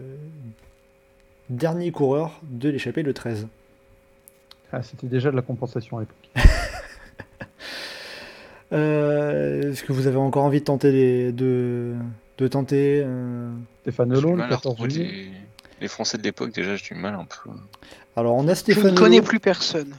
dernier 1.50 1.92
coureur 1.92 2.40
de 2.44 2.70
l'échappée 2.70 3.02
le 3.04 3.14
13. 3.14 3.48
Ah, 4.72 4.84
C'était 4.84 5.08
déjà 5.08 5.32
de 5.32 5.36
la 5.36 5.42
compensation 5.42 5.98
à 5.98 6.02
l'époque. 6.02 6.30
Euh, 8.74 9.72
Est-ce 9.72 9.84
que 9.84 9.94
vous 9.94 10.08
avez 10.08 10.18
encore 10.18 10.44
envie 10.44 10.60
de 10.60 10.66
tenter 10.66 10.92
les, 10.92 11.32
de, 11.32 11.94
de 12.38 12.48
tenter 12.48 13.02
euh, 13.06 13.52
Stéphane 13.82 14.14
Holo, 14.16 14.30
le 14.32 14.36
mal 14.38 14.48
à 14.48 14.50
14 14.56 14.74
retrouver 14.74 14.90
juillet. 14.90 15.12
les... 15.12 15.32
les 15.82 15.88
Français 15.88 16.18
de 16.18 16.24
l'époque, 16.24 16.54
déjà, 16.54 16.76
j'ai 16.76 16.94
du 16.96 17.00
mal 17.02 17.16
un 17.16 17.26
peu. 17.26 17.50
Alors 18.16 18.36
on 18.36 18.48
a 18.48 18.54
Je 18.54 18.60
Stéphane 18.60 18.92
ne 18.92 18.98
connais 18.98 19.18
Holo. 19.20 19.26
plus 19.28 19.40
personne. 19.40 19.94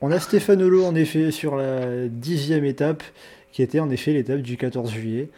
On 0.00 0.10
a 0.12 0.20
Stéphane 0.20 0.62
Holo 0.62 0.84
en 0.84 0.94
effet 0.94 1.30
sur 1.30 1.56
la 1.56 2.06
dixième 2.08 2.64
étape, 2.64 3.02
qui 3.52 3.62
était 3.62 3.80
en 3.80 3.90
effet 3.90 4.12
l'étape 4.12 4.40
du 4.40 4.56
14 4.56 4.90
juillet 4.92 5.28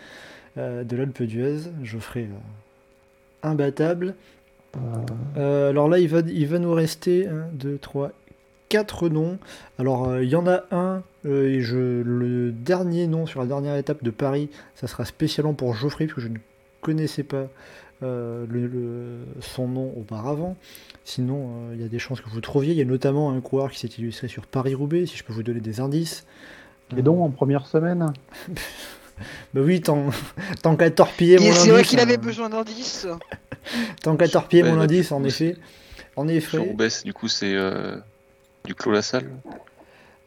euh, 0.58 0.84
de 0.84 0.97
l'Alpe 0.97 1.23
d'Huez. 1.23 1.60
Geoffrey 1.82 2.24
euh, 2.31 3.49
imbattable. 3.49 4.15
Euh, 5.36 5.70
alors 5.70 5.89
là, 5.89 5.99
il 5.99 6.08
va, 6.08 6.20
il 6.26 6.47
va 6.47 6.58
nous 6.58 6.73
rester 6.73 7.26
1, 7.26 7.49
2, 7.55 7.78
3, 7.78 8.12
4 8.70 9.10
noms. 9.10 9.39
Alors 9.78 10.08
euh, 10.08 10.24
il 10.24 10.31
y 10.31 10.36
en 10.36 10.47
a 10.47 10.62
un, 10.70 11.02
euh, 11.26 11.49
et 11.50 11.60
je, 11.60 11.76
le 12.02 12.50
dernier 12.52 13.07
nom 13.07 13.26
sur 13.26 13.40
la 13.40 13.47
dernière 13.47 13.76
étape 13.76 14.02
de 14.02 14.10
Paris, 14.10 14.49
ça 14.74 14.86
sera 14.86 15.05
spécialement 15.05 15.52
pour 15.52 15.74
Geoffrey, 15.74 16.07
parce 16.07 16.15
que 16.16 16.20
je 16.23 16.28
ne 16.28 16.39
connaissais 16.81 17.23
pas 17.24 17.49
euh, 18.02 18.47
le- 18.49 18.66
le- 18.66 19.18
son 19.40 19.68
nom 19.68 19.92
auparavant. 19.99 20.57
Sinon, 21.05 21.50
euh, 21.50 21.74
il 21.74 21.82
y 21.82 21.84
a 21.84 21.89
des 21.89 21.99
chances 21.99 22.20
que 22.23 22.31
vous 22.31 22.40
trouviez. 22.40 22.73
Il 22.73 22.78
y 22.78 22.82
a 22.82 22.86
notamment 22.86 23.31
un 23.32 23.40
coureur 23.42 23.70
qui 23.70 23.78
s'est 23.81 23.89
illustré 23.99 24.28
sur 24.28 24.47
Paris-Roubaix, 24.47 25.05
si 25.05 25.16
je 25.18 25.24
peux 25.24 25.32
vous 25.34 25.42
donner 25.42 25.60
des 25.60 25.81
indices. 25.81 26.24
Et 26.97 27.02
donc, 27.02 27.20
en 27.20 27.31
première 27.31 27.66
semaine, 27.66 28.12
Bah 29.52 29.60
oui, 29.62 29.82
tant, 29.82 30.07
tant 30.62 30.76
qu'à 30.76 30.90
torpiller 30.90 31.36
mon 31.39 31.44
indice. 31.47 31.58
C'est 31.58 31.70
vrai 31.70 31.82
qu'il 31.82 32.00
avait 32.00 32.15
hein. 32.16 32.20
besoin 32.23 32.49
d'indices. 32.49 33.07
Tant 34.02 34.16
qu'à 34.16 34.28
torpiller 34.28 34.62
Ouais, 34.62 34.70
mon 34.70 34.76
bah, 34.78 34.84
indice, 34.84 35.12
en 35.12 35.23
effet. 35.24 35.57
En 36.16 36.26
Sur 36.26 36.36
effet. 36.36 36.58
Roubaix, 36.58 36.89
du 37.05 37.12
coup, 37.12 37.28
c'est 37.28 37.55
euh, 37.55 37.97
du 38.64 38.74
Clos 38.74 38.92
Lassalle. 38.92 39.26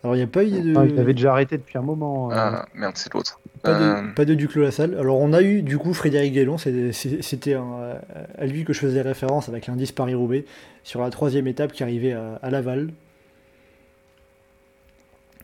Alors 0.04 0.16
il 0.16 0.20
n'y 0.20 0.24
a 0.24 0.28
pas 0.28 0.44
eu 0.44 0.50
de. 0.52 0.74
ah, 0.78 0.86
il 0.86 1.00
avait 1.00 1.14
déjà 1.14 1.32
arrêté 1.32 1.58
depuis 1.58 1.78
un 1.78 1.82
moment. 1.82 2.30
euh, 2.32 2.36
Ah, 2.36 2.66
merde, 2.74 2.94
c'est 2.98 3.14
l'autre. 3.14 3.40
Pas 3.62 3.74
de, 3.80 3.84
Euh, 3.84 4.14
pas 4.14 4.26
de 4.26 4.34
Duclos 4.34 4.62
la 4.64 4.72
salle. 4.72 4.98
Alors 5.00 5.18
on 5.20 5.32
a 5.32 5.42
eu 5.42 5.62
du 5.62 5.78
coup 5.78 5.94
Frédéric 5.94 6.34
Guélon, 6.34 6.58
c'était 6.58 7.54
un- 7.54 7.96
à 8.38 8.46
lui 8.46 8.66
que 8.66 8.74
je 8.74 8.80
faisais 8.80 9.02
référence 9.02 9.48
avec 9.48 9.68
l'indice 9.68 9.94
Paris-Roubaix 9.94 10.44
sur 10.84 11.00
la 11.02 11.10
troisième 11.10 11.48
étape 11.48 11.72
qui 11.72 11.84
arrivait 11.84 12.12
à, 12.12 12.36
à 12.42 12.50
Laval. 12.50 12.90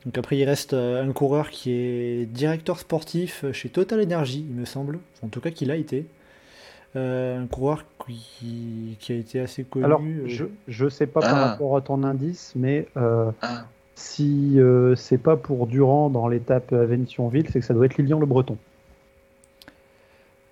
Donc 0.06 0.18
après 0.18 0.38
il 0.38 0.44
reste 0.46 0.74
euh, 0.74 1.04
un 1.04 1.12
coureur 1.14 1.50
qui 1.50 1.72
est 1.72 2.26
directeur 2.26 2.80
sportif 2.80 3.46
chez 3.54 3.70
Total 3.70 4.02
Energy, 4.02 4.46
il 4.50 4.56
me 4.56 4.66
semble, 4.66 5.00
en 5.24 5.28
tout 5.28 5.42
cas 5.42 5.52
qu'il 5.52 5.72
a 5.72 5.76
été. 5.76 6.06
Euh, 6.96 7.40
un 7.44 7.46
coureur 7.46 7.86
qui, 8.08 8.98
qui 9.00 9.12
a 9.12 9.16
été 9.16 9.40
assez 9.40 9.64
connu. 9.64 9.86
Alors, 9.86 10.02
euh, 10.02 10.24
je, 10.26 10.46
je 10.68 10.90
sais 10.90 11.06
pas 11.06 11.20
par 11.22 11.36
Ah. 11.36 11.48
rapport 11.50 11.78
à 11.78 11.82
ton 11.82 12.04
indice, 12.04 12.54
mais 12.56 12.88
euh, 12.98 13.30
Ah, 13.44 13.66
si 13.96 14.60
euh, 14.60 14.96
c'est 14.96 15.20
pas 15.20 15.38
pour 15.38 15.68
Durand 15.68 16.10
dans 16.10 16.28
l'étape 16.28 16.74
à 16.74 16.86
Ventionville, 16.86 17.46
c'est 17.52 17.60
que 17.60 17.66
ça 17.66 17.76
doit 17.76 17.86
être 17.86 17.98
Lilian 17.98 18.20
le 18.20 18.26
Breton. 18.26 18.58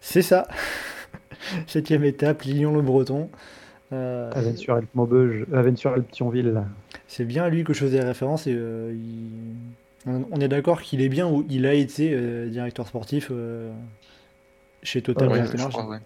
C'est 0.01 0.22
ça. 0.22 0.48
Septième 1.67 2.03
étape, 2.03 2.43
Lilian 2.43 2.72
le 2.74 2.82
Breton. 2.82 3.30
Euh, 3.93 4.30
À 4.35 4.41
Vennes-sur-Elpe 4.41 4.93
Maubeuge, 4.95 5.45
à 5.53 5.61
Vennes-sur-Elpe 5.61 6.11
Thionville. 6.11 6.61
C'est 7.07 7.24
bien 7.25 7.45
à 7.45 7.49
lui 7.49 7.64
que 7.64 7.74
je 7.74 7.80
faisais 7.80 8.01
référence 8.01 8.45
et 8.48 8.53
euh, 8.53 8.93
il- 8.93 10.11
on 10.32 10.40
est 10.40 10.48
d'accord 10.48 10.82
qu'il 10.82 11.01
est 11.01 11.09
bien 11.09 11.27
où 11.27 11.45
il 11.49 11.66
a 11.66 11.74
été 11.74 12.11
euh, 12.14 12.48
directeur 12.48 12.88
sportif 12.88 13.30
euh, 13.32 13.72
chez 14.83 15.01
Total 15.01 15.27
ouais, 15.30 15.43
je 15.45 15.67
crois, 15.67 15.88
ouais. 15.90 15.98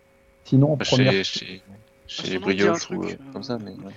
Sinon, 0.45 0.73
en 0.73 0.75
Bah, 0.77 0.85
première, 0.87 1.11
Chez, 1.23 1.61
chez, 2.07 2.35
un 2.35 2.39
Brioche 2.39 2.89
ou 2.91 2.97
truc, 2.97 3.11
euh, 3.11 3.13
euh. 3.13 3.31
comme 3.33 3.43
ça, 3.43 3.57
mais 3.63 3.71
ouais. 3.71 3.93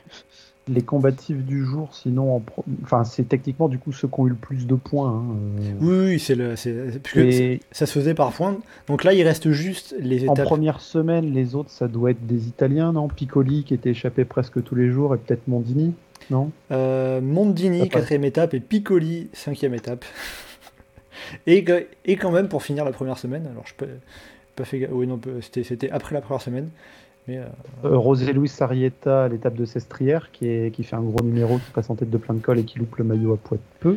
les 0.69 0.83
combatifs 0.83 1.39
du 1.45 1.65
jour, 1.65 1.91
sinon, 1.95 2.37
en 2.37 2.41
pro- 2.41 2.65
enfin, 2.85 3.05
c'est 3.05 3.25
techniquement 3.29 3.69
du 3.69 3.79
coup 3.79 3.93
ceux 3.93 4.09
qui 4.09 4.15
ont 4.21 4.27
eu 4.27 4.31
le 4.31 4.35
plus 4.37 4.67
de 4.67 4.75
points. 4.77 5.11
hein, 5.11 5.25
euh. 5.61 5.73
Oui, 5.81 6.13
oui, 6.15 6.19
c'est 6.21 6.35
le, 6.35 6.57
c'est- 6.57 7.01
parce 7.03 7.15
que 7.15 7.21
Et 7.21 7.61
ça 7.73 7.87
se 7.87 7.93
faisait 7.93 8.15
par 8.15 8.33
points. 8.33 8.57
Donc 8.87 9.05
là, 9.05 9.13
il 9.13 9.23
reste 9.25 9.51
juste 9.51 9.95
les 9.99 10.29
en 10.29 10.33
étapes. 10.35 10.47
première 10.47 10.81
semaine, 10.81 11.33
les 11.33 11.55
autres, 11.55 11.71
ça 11.71 11.89
doit 11.89 12.13
être 12.13 12.27
des 12.27 12.47
Italiens, 12.49 12.93
non? 12.93 13.09
Piccoli 13.09 13.65
qui 13.65 13.75
était 13.75 13.91
échappé 13.91 14.25
presque 14.25 14.63
tous 14.63 14.75
les 14.75 14.91
jours 14.91 15.15
et 15.15 15.19
peut-être 15.19 15.49
Mondini, 15.49 15.93
non? 16.31 16.51
Euh, 16.71 17.21
Mondini, 17.21 17.81
passe. 17.81 17.89
quatrième 17.89 18.25
étape, 18.25 18.55
et 18.55 18.61
Piccoli, 18.61 19.29
cinquième 19.33 19.75
étape. 19.75 20.05
et, 21.47 21.65
et 22.05 22.17
quand 22.17 22.31
même, 22.31 22.49
pour 22.49 22.63
finir 22.63 22.85
la 22.85 22.93
première 22.93 23.19
semaine, 23.19 23.47
alors 23.51 23.67
je 23.67 23.75
peux 23.75 23.87
pas 24.55 24.65
fait. 24.65 24.79
ga- 24.81 24.89
Oui, 24.93 25.07
non, 25.07 25.21
c'était 25.41 25.63
c'était 25.65 25.91
après 25.91 26.15
la 26.15 26.21
première 26.21 26.41
semaine. 26.43 26.69
Mais 27.27 27.39
euh, 27.39 27.45
Euh, 27.85 28.01
José 28.03 28.33
Luis 28.35 28.53
Arrieta 28.61 29.25
à 29.25 29.29
l'étape 29.29 29.55
de 29.55 29.65
Sestrière 29.65 30.31
qui, 30.31 30.47
est, 30.49 30.75
qui 30.75 30.85
fait 30.85 30.97
un 30.97 31.03
gros 31.03 31.25
numéro, 31.25 31.57
qui 31.59 31.71
passe 31.73 31.89
en 31.89 31.95
tête 31.95 32.11
de 32.11 32.19
plein 32.19 32.35
de 32.35 32.41
cols 32.41 32.59
et 32.59 32.65
qui 32.65 32.79
loupe 32.79 32.97
le 32.97 33.05
maillot 33.05 33.33
à 33.33 33.37
poids 33.39 33.57
de 33.57 33.63
peu. 33.81 33.97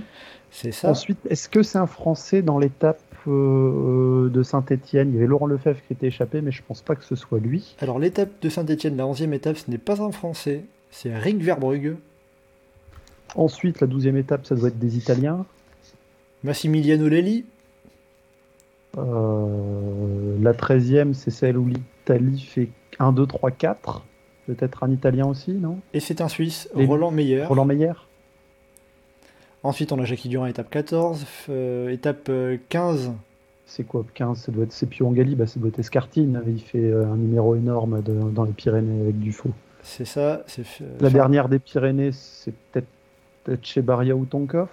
c'est 0.49 0.71
ça. 0.71 0.89
Ensuite, 0.89 1.19
est-ce 1.29 1.49
que 1.49 1.61
c'est 1.61 1.77
un 1.77 1.87
Français 1.87 2.41
dans 2.41 2.57
l'étape 2.57 3.01
euh, 3.27 4.29
de 4.29 4.43
Saint-Etienne 4.43 5.09
Il 5.09 5.15
y 5.15 5.17
avait 5.17 5.27
Laurent 5.27 5.45
Lefebvre 5.47 5.81
qui 5.85 5.91
était 5.93 6.07
échappé, 6.07 6.39
mais 6.41 6.51
je 6.51 6.61
pense 6.65 6.81
pas 6.81 6.95
que 6.95 7.03
ce 7.03 7.15
soit 7.17 7.39
lui. 7.39 7.75
Alors 7.81 7.99
l'étape 7.99 8.29
de 8.41 8.47
Saint-Etienne, 8.47 8.95
la 8.95 9.03
11e 9.03 9.33
étape, 9.33 9.57
ce 9.57 9.69
n'est 9.69 9.77
pas 9.77 10.01
un 10.01 10.11
Français, 10.13 10.63
c'est 10.91 11.13
Rick 11.13 11.41
Verbrugge, 11.43 11.95
Ensuite, 13.35 13.81
la 13.81 13.87
douzième 13.87 14.15
étape, 14.15 14.45
ça 14.45 14.55
doit 14.55 14.69
être 14.69 14.79
des 14.79 14.97
Italiens. 14.97 15.45
Massimiliano 16.43 17.07
Lelli, 17.09 17.45
la 18.97 20.53
treizième, 20.53 21.13
c'est 21.13 21.31
celle 21.31 21.57
où 21.57 21.67
l'Italie 21.67 22.39
fait 22.39 22.69
1, 22.99 23.11
2, 23.13 23.25
3, 23.25 23.51
4. 23.51 24.03
Peut-être 24.47 24.83
un 24.83 24.91
Italien 24.91 25.25
aussi, 25.27 25.51
non? 25.51 25.79
Et 25.93 25.99
c'est 25.99 26.21
un 26.21 26.29
Suisse, 26.29 26.69
Les- 26.75 26.85
Roland 26.85 27.11
Meyer. 27.11 27.43
Roland 27.45 27.65
Meyer 27.65 27.91
Ensuite, 29.63 29.91
on 29.91 29.99
a 29.99 30.05
Jackie 30.05 30.29
Durand, 30.29 30.45
étape 30.45 30.69
14. 30.69 31.25
euh, 31.49 31.89
étape 31.89 32.27
euh, 32.29 32.57
15, 32.69 33.11
C'est 33.65 33.83
quoi 33.83 34.05
15 34.13 34.37
Ça 34.39 34.51
doit 34.53 34.63
être 34.63 34.71
Sepio 34.71 35.07
Angali, 35.07 35.35
bah, 35.35 35.45
ça 35.47 35.59
doit 35.59 35.67
être 35.69 35.79
Escartine. 35.79 36.41
Il 36.47 36.61
fait 36.61 36.77
euh, 36.79 37.05
un 37.11 37.17
numéro 37.17 37.55
énorme 37.55 38.01
de- 38.01 38.13
dans 38.31 38.45
les 38.45 38.53
Pyrénées 38.53 39.01
avec 39.01 39.19
du 39.19 39.33
faux. 39.33 39.51
c'est 39.81 40.05
ça. 40.05 40.43
C'est 40.47 40.61
euh, 40.81 40.85
La 41.01 41.09
dernière 41.09 41.49
des 41.49 41.59
Pyrénées, 41.59 42.11
c'est 42.13 42.53
peut-être 42.71 42.87
peut 43.43 43.57
chez 43.61 43.81
Baria 43.81 44.15
ou 44.15 44.23
Tonkov? 44.25 44.69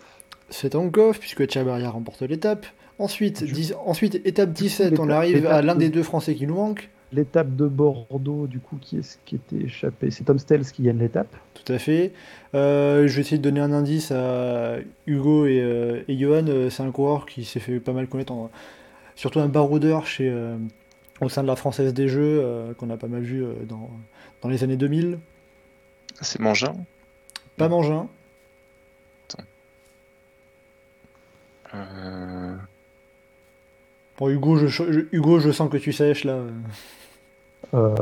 C'est 0.50 0.76
Ankov, 0.76 1.18
puisque 1.18 1.50
Chabaria 1.50 1.90
remporte 1.90 2.22
l'étape. 2.22 2.66
Ensuite, 2.98 3.42
Du- 3.44 3.52
dix- 3.52 3.74
ensuite, 3.86 4.20
étape 4.24 4.52
17, 4.52 4.98
on 5.00 5.08
arrive 5.10 5.46
à 5.46 5.62
l'un 5.62 5.74
de- 5.74 5.80
des 5.80 5.88
deux 5.88 6.02
Français 6.04 6.34
qui 6.34 6.46
nous 6.46 6.54
manque. 6.54 6.90
L'étape 7.12 7.54
de 7.54 7.66
Bordeaux, 7.68 8.46
du 8.48 8.58
coup, 8.60 8.76
qui 8.80 8.98
est-ce 8.98 9.18
qui 9.24 9.36
était 9.36 9.66
échappé? 9.66 10.10
C'est 10.10 10.24
Tom 10.24 10.38
Stels 10.38 10.64
qui 10.66 10.82
gagne 10.82 10.98
l'étape. 10.98 11.28
Tout 11.54 11.72
à 11.72 11.78
fait. 11.78 12.12
Euh, 12.54 13.06
je 13.06 13.14
vais 13.14 13.20
essayer 13.20 13.38
de 13.38 13.42
donner 13.42 13.60
un 13.60 13.72
indice 13.72 14.10
à 14.10 14.76
Hugo 15.06 15.46
et, 15.46 15.60
euh, 15.60 16.02
et 16.08 16.16
Johan. 16.18 16.46
Euh, 16.48 16.70
C'est 16.70 16.82
un 16.82 16.90
coureur 16.90 17.26
qui 17.26 17.44
s'est 17.44 17.60
fait 17.60 17.78
pas 17.78 17.92
mal 17.92 18.08
connaître, 18.08 18.32
en- 18.32 18.50
surtout 19.16 19.38
un 19.40 19.46
baroudeur 19.48 20.06
chez, 20.06 20.28
euh, 20.28 20.56
au 21.20 21.28
sein 21.28 21.42
de 21.42 21.46
la 21.48 21.56
Française 21.56 21.94
des 21.94 22.08
Jeux, 22.08 22.40
euh, 22.42 22.74
qu'on 22.74 22.90
a 22.90 22.96
pas 22.96 23.06
mal 23.08 23.22
vu 23.22 23.44
euh, 23.44 23.52
dans, 23.68 23.90
dans 24.42 24.48
les 24.48 24.64
années 24.64 24.76
2000. 24.76 25.18
C'est 26.20 26.40
Mangin? 26.40 26.74
Pas 27.56 27.68
Mangin. 27.68 28.08
Euh... 31.74 32.56
Bon, 34.18 34.28
Hugo, 34.28 34.56
je, 34.56 34.66
je- 34.68 35.00
Hugo, 35.12 35.38
je 35.40 35.50
sens 35.50 35.70
que 35.70 35.76
tu 35.76 35.92
sèches 35.92 36.24
là. 36.24 36.38
Euh, 37.72 37.94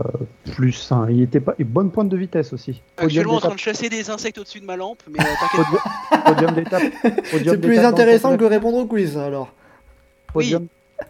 plus 0.55 0.91
1. 0.93 1.09
Il 1.11 1.23
était 1.23 1.41
pas. 1.41 1.55
Et 1.59 1.65
bonne 1.65 1.91
pointe 1.91 2.09
de 2.11 2.17
vitesse 2.17 2.53
aussi. 2.53 2.83
Actuellement 2.99 3.37
en 3.37 3.41
train 3.41 3.55
de 3.55 3.59
chasser 3.59 3.89
des 3.89 4.11
insectes 4.11 4.37
au-dessus 4.39 4.61
de 4.61 4.67
ma 4.67 4.77
lampe, 4.77 5.03
mais 5.11 5.19
euh, 5.21 5.25
t'inquiète 5.41 5.81
pas. 6.11 6.19
Podium, 6.33 6.55
d'étape. 6.55 6.83
C'est 7.25 7.59
plus 7.61 7.79
intéressant 7.79 8.37
que 8.37 8.45
répondre 8.45 8.77
au 8.79 8.87
quiz, 8.87 9.17
alors. 9.17 9.53
Podium. 10.33 10.67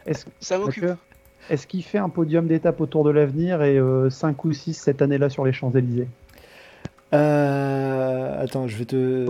Est-ce 0.07 0.27
Ça 0.39 0.59
m'occupe. 0.59 0.85
Est-ce 1.51 1.67
qu'il 1.67 1.83
fait 1.83 1.99
un 1.99 2.09
podium 2.09 2.47
d'étape 2.47 2.81
au 2.81 2.87
Tour 2.87 3.03
de 3.03 3.11
l'Avenir 3.11 3.63
et 3.63 3.81
5 4.11 4.45
ou 4.45 4.53
6 4.53 4.75
cette 4.75 5.03
année-là 5.03 5.29
sur 5.29 5.45
les 5.45 5.53
Champs-Élysées? 5.53 6.07
Euh, 7.15 8.43
Attends, 8.45 8.69
je 8.69 8.77
vais 8.77 8.85
te. 8.85 9.27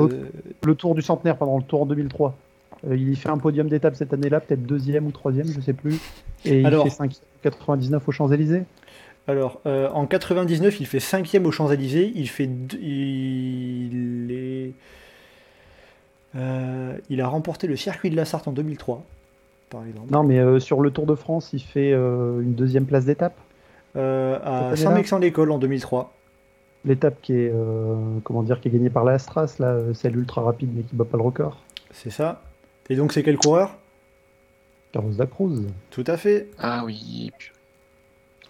Le 0.64 0.74
Tour 0.74 0.94
du 0.94 1.00
Centenaire 1.02 1.36
pendant 1.36 1.56
le 1.56 1.64
Tour 1.64 1.82
en 1.82 1.86
2003. 1.86 2.36
Euh, 2.86 2.96
il 2.96 3.10
y 3.10 3.16
fait 3.16 3.28
un 3.28 3.38
podium 3.38 3.68
d'étape 3.68 3.94
cette 3.94 4.12
année-là, 4.12 4.40
peut-être 4.40 4.64
deuxième 4.64 5.06
ou 5.06 5.12
troisième, 5.12 5.46
je 5.46 5.60
sais 5.60 5.72
plus. 5.72 6.00
Et 6.44 6.60
il 6.60 6.66
Alors. 6.66 6.84
fait 6.84 6.90
5 6.90 7.12
99 7.42 8.08
aux 8.08 8.12
Champs-Élysées. 8.12 8.64
Alors, 9.28 9.60
euh, 9.66 9.88
en 9.90 10.06
99, 10.06 10.80
il 10.80 10.86
fait 10.86 10.98
5ème 10.98 11.44
aux 11.44 11.52
Champs-Élysées. 11.52 12.12
Il 12.14 12.28
fait. 12.28 12.48
Il 12.80 14.30
est. 14.32 14.72
Euh, 16.34 16.96
il 17.08 17.20
a 17.20 17.28
remporté 17.28 17.66
le 17.66 17.76
circuit 17.76 18.10
de 18.10 18.16
la 18.16 18.24
Sarthe 18.24 18.48
en 18.48 18.52
2003, 18.52 19.04
par 19.70 19.84
exemple. 19.84 20.10
Non, 20.10 20.24
mais 20.24 20.38
euh, 20.38 20.58
sur 20.58 20.80
le 20.80 20.90
Tour 20.90 21.06
de 21.06 21.14
France, 21.14 21.50
il 21.52 21.60
fait 21.60 21.92
une 21.92 22.54
deuxième 22.54 22.86
place 22.86 23.04
d'étape. 23.04 23.38
À 23.94 24.72
Saint-Mexan-l'École 24.74 25.52
en 25.52 25.58
2003. 25.58 26.12
L'étape 26.84 27.14
qui 27.22 27.34
est, 27.34 27.52
comment 28.24 28.42
dire, 28.42 28.60
qui 28.60 28.68
est 28.68 28.70
gagnée 28.72 28.90
par 28.90 29.04
la 29.04 29.12
Astras, 29.12 29.56
là, 29.60 29.78
celle 29.94 30.16
ultra 30.16 30.42
rapide 30.42 30.70
mais 30.74 30.82
qui 30.82 30.96
bat 30.96 31.04
pas 31.04 31.16
le 31.16 31.22
record. 31.22 31.58
C'est 31.92 32.10
ça. 32.10 32.42
Et 32.92 32.96
donc, 32.96 33.14
c'est 33.14 33.22
quel 33.22 33.38
coureur? 33.38 33.74
Carlos 34.92 35.12
da 35.14 35.24
Cruz. 35.24 35.62
Tout 35.90 36.04
à 36.06 36.18
fait. 36.18 36.48
Ah 36.58 36.82
oui. 36.84 37.30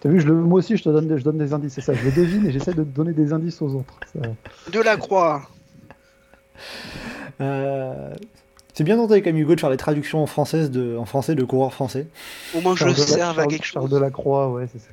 T'as 0.01 0.09
vu, 0.09 0.19
je 0.19 0.27
le, 0.27 0.33
moi 0.33 0.59
aussi, 0.59 0.75
je 0.75 0.83
te 0.83 0.89
donne, 0.89 1.07
des- 1.07 1.17
je 1.17 1.23
donne 1.23 1.37
des 1.37 1.53
indices, 1.53 1.71
c'est 1.75 1.79
ça. 1.81 1.93
Je 1.93 2.03
le 2.03 2.11
devine 2.11 2.45
et 2.45 2.51
j'essaie 2.51 2.73
de 2.73 2.83
donner 2.83 3.13
des 3.13 3.31
indices 3.31 3.61
aux 3.61 3.73
autres. 3.75 3.97
Ça- 4.11 4.19
De 4.69 4.79
la 4.81 4.97
croix. 4.97 5.43
Euh, 7.39 8.13
C'est 8.73 8.83
bien 8.83 8.97
tenté, 8.97 9.21
comme 9.21 9.37
Hugo, 9.37 9.55
de 9.55 9.59
faire 9.61 9.69
les 9.69 9.77
traductions 9.77 10.21
en, 10.21 10.25
française 10.25 10.71
de... 10.71 10.97
en 10.97 11.05
français 11.05 11.35
de 11.35 11.43
coureurs 11.45 11.73
français. 11.73 12.07
Au 12.53 12.59
moins 12.59 12.73
je 12.75 12.79
Charles 12.79 12.91
la- 12.97 13.05
serve 13.05 13.39
à 13.39 13.45
quelque 13.47 13.63
Charles 13.65 13.85
chose. 13.85 13.91
de 13.93 13.97
la 13.99 14.09
Croix, 14.09 14.49
ouais, 14.51 14.67
c'est 14.73 14.79
ça. 14.79 14.89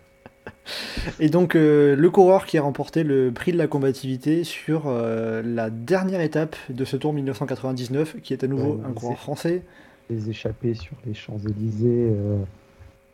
Et 1.18 1.28
donc, 1.28 1.54
euh, 1.54 1.96
le 1.96 2.10
coureur 2.10 2.46
qui 2.46 2.58
a 2.58 2.62
remporté 2.62 3.02
le 3.02 3.30
prix 3.32 3.52
de 3.52 3.58
la 3.58 3.66
combativité 3.66 4.44
sur 4.44 4.84
euh, 4.86 5.42
la 5.44 5.70
dernière 5.70 6.20
étape 6.20 6.56
de 6.68 6.84
ce 6.84 6.96
tour 6.96 7.12
1999, 7.12 8.16
qui 8.22 8.32
est 8.32 8.44
à 8.44 8.46
nouveau 8.46 8.74
Ouais, 8.74 8.86
un 8.88 8.92
coureur 8.92 9.18
français. 9.18 9.62
Les 10.08 10.28
échappés 10.30 10.74
sur 10.74 10.96
les 11.06 11.14
Champs-Élysées. 11.14 12.10
euh, 12.12 12.38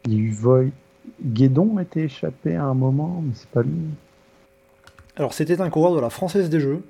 Il 0.07 0.15
y 0.15 0.17
a 0.17 0.20
eu 0.20 0.31
Voy. 0.31 0.73
Guédon 1.25 1.78
était 1.78 2.05
échappé 2.05 2.57
à 2.57 2.65
un 2.65 2.75
moment, 2.75 3.23
mais 3.25 3.33
c'est 3.35 3.49
pas 3.51 3.62
lui. 3.62 3.70
Alors, 5.17 5.33
c'était 5.33 5.60
un 5.60 5.70
coureur 5.70 5.94
de 5.94 6.01
la 6.01 6.10
Française 6.10 6.51
des 6.51 6.60
Jeux. 6.60 6.83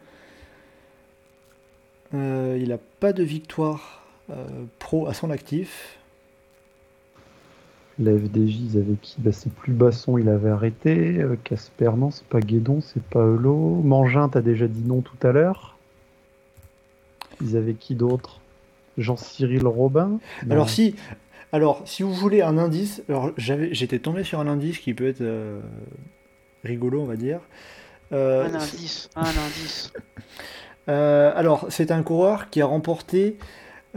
Il 2.13 2.69
n'a 2.69 2.79
pas 2.99 3.13
de 3.13 3.23
victoire 3.23 4.07
pro 4.79 5.07
à 5.07 5.13
son 5.13 5.31
actif. 5.31 5.96
La 7.99 8.13
FDJ, 8.13 8.61
ils 8.73 8.79
avaient 8.79 8.97
qui 9.01 9.17
bah, 9.19 9.33
C'est 9.33 9.53
plus 9.53 9.73
Basson, 9.73 10.19
il 10.19 10.29
avait 10.29 10.51
arrêté. 10.51 11.19
Euh, 11.19 11.37
Casper, 11.43 11.93
non, 11.97 12.11
c'est 12.11 12.27
pas 12.27 12.41
Guédon, 12.41 12.81
c'est 12.81 13.03
pas 13.03 13.25
Eulot. 13.25 13.81
Mangin, 13.83 14.29
t'as 14.29 14.43
déjà 14.43 14.69
dit 14.69 14.83
non 14.85 15.01
tout 15.01 15.27
à 15.27 15.33
l'heure. 15.33 15.77
Ils 17.41 17.57
avaient 17.57 17.75
qui 17.75 17.95
d'autre? 17.95 18.41
Jean-Cyril 18.99 19.67
Robin? 19.67 20.19
Non. 20.47 20.53
Alors 20.53 20.69
si, 20.69 20.95
alors 21.53 21.83
si 21.85 22.03
vous 22.03 22.13
voulez 22.13 22.43
un 22.43 22.59
indice, 22.59 23.03
alors 23.09 23.33
j'avais, 23.37 23.73
j'étais 23.75 23.99
tombé 23.99 24.25
sur 24.25 24.41
un 24.41 24.47
indice 24.47 24.79
qui 24.79 24.95
peut 24.95 25.09
être 25.09 25.21
euh, 25.21 25.61
rigolo, 26.65 27.01
on 27.01 27.07
va 27.07 27.17
dire. 27.17 27.41
Euh, 28.13 28.49
Un 28.49 28.55
indice, 28.55 29.11
un 29.17 29.23
indice. 29.23 29.93
euh, 30.89 31.33
alors 31.35 31.67
c'est 31.71 31.91
un 31.91 32.03
coureur 32.03 32.51
qui 32.51 32.61
a 32.61 32.67
remporté 32.67 33.37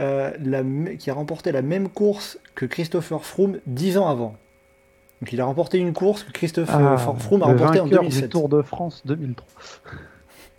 euh, 0.00 0.30
la, 0.42 0.62
qui 0.98 1.10
a 1.10 1.14
remporté 1.14 1.52
la 1.52 1.62
même 1.62 1.88
course 1.88 2.38
que 2.54 2.64
Christopher 2.66 3.24
Froome 3.24 3.58
dix 3.66 3.98
ans 3.98 4.08
avant. 4.08 4.36
Donc 5.20 5.32
il 5.32 5.40
a 5.40 5.44
remporté 5.44 5.78
une 5.78 5.92
course 5.92 6.24
que 6.24 6.32
Christopher 6.32 6.74
Ah, 6.80 6.96
Froome 6.96 7.42
a 7.42 7.46
le 7.48 7.52
remportée 7.52 7.80
en 7.80 7.84
vainqueur 7.84 8.00
2007. 8.02 8.22
du 8.24 8.28
Tour 8.30 8.48
de 8.48 8.62
France 8.62 9.02
2003. 9.04 9.46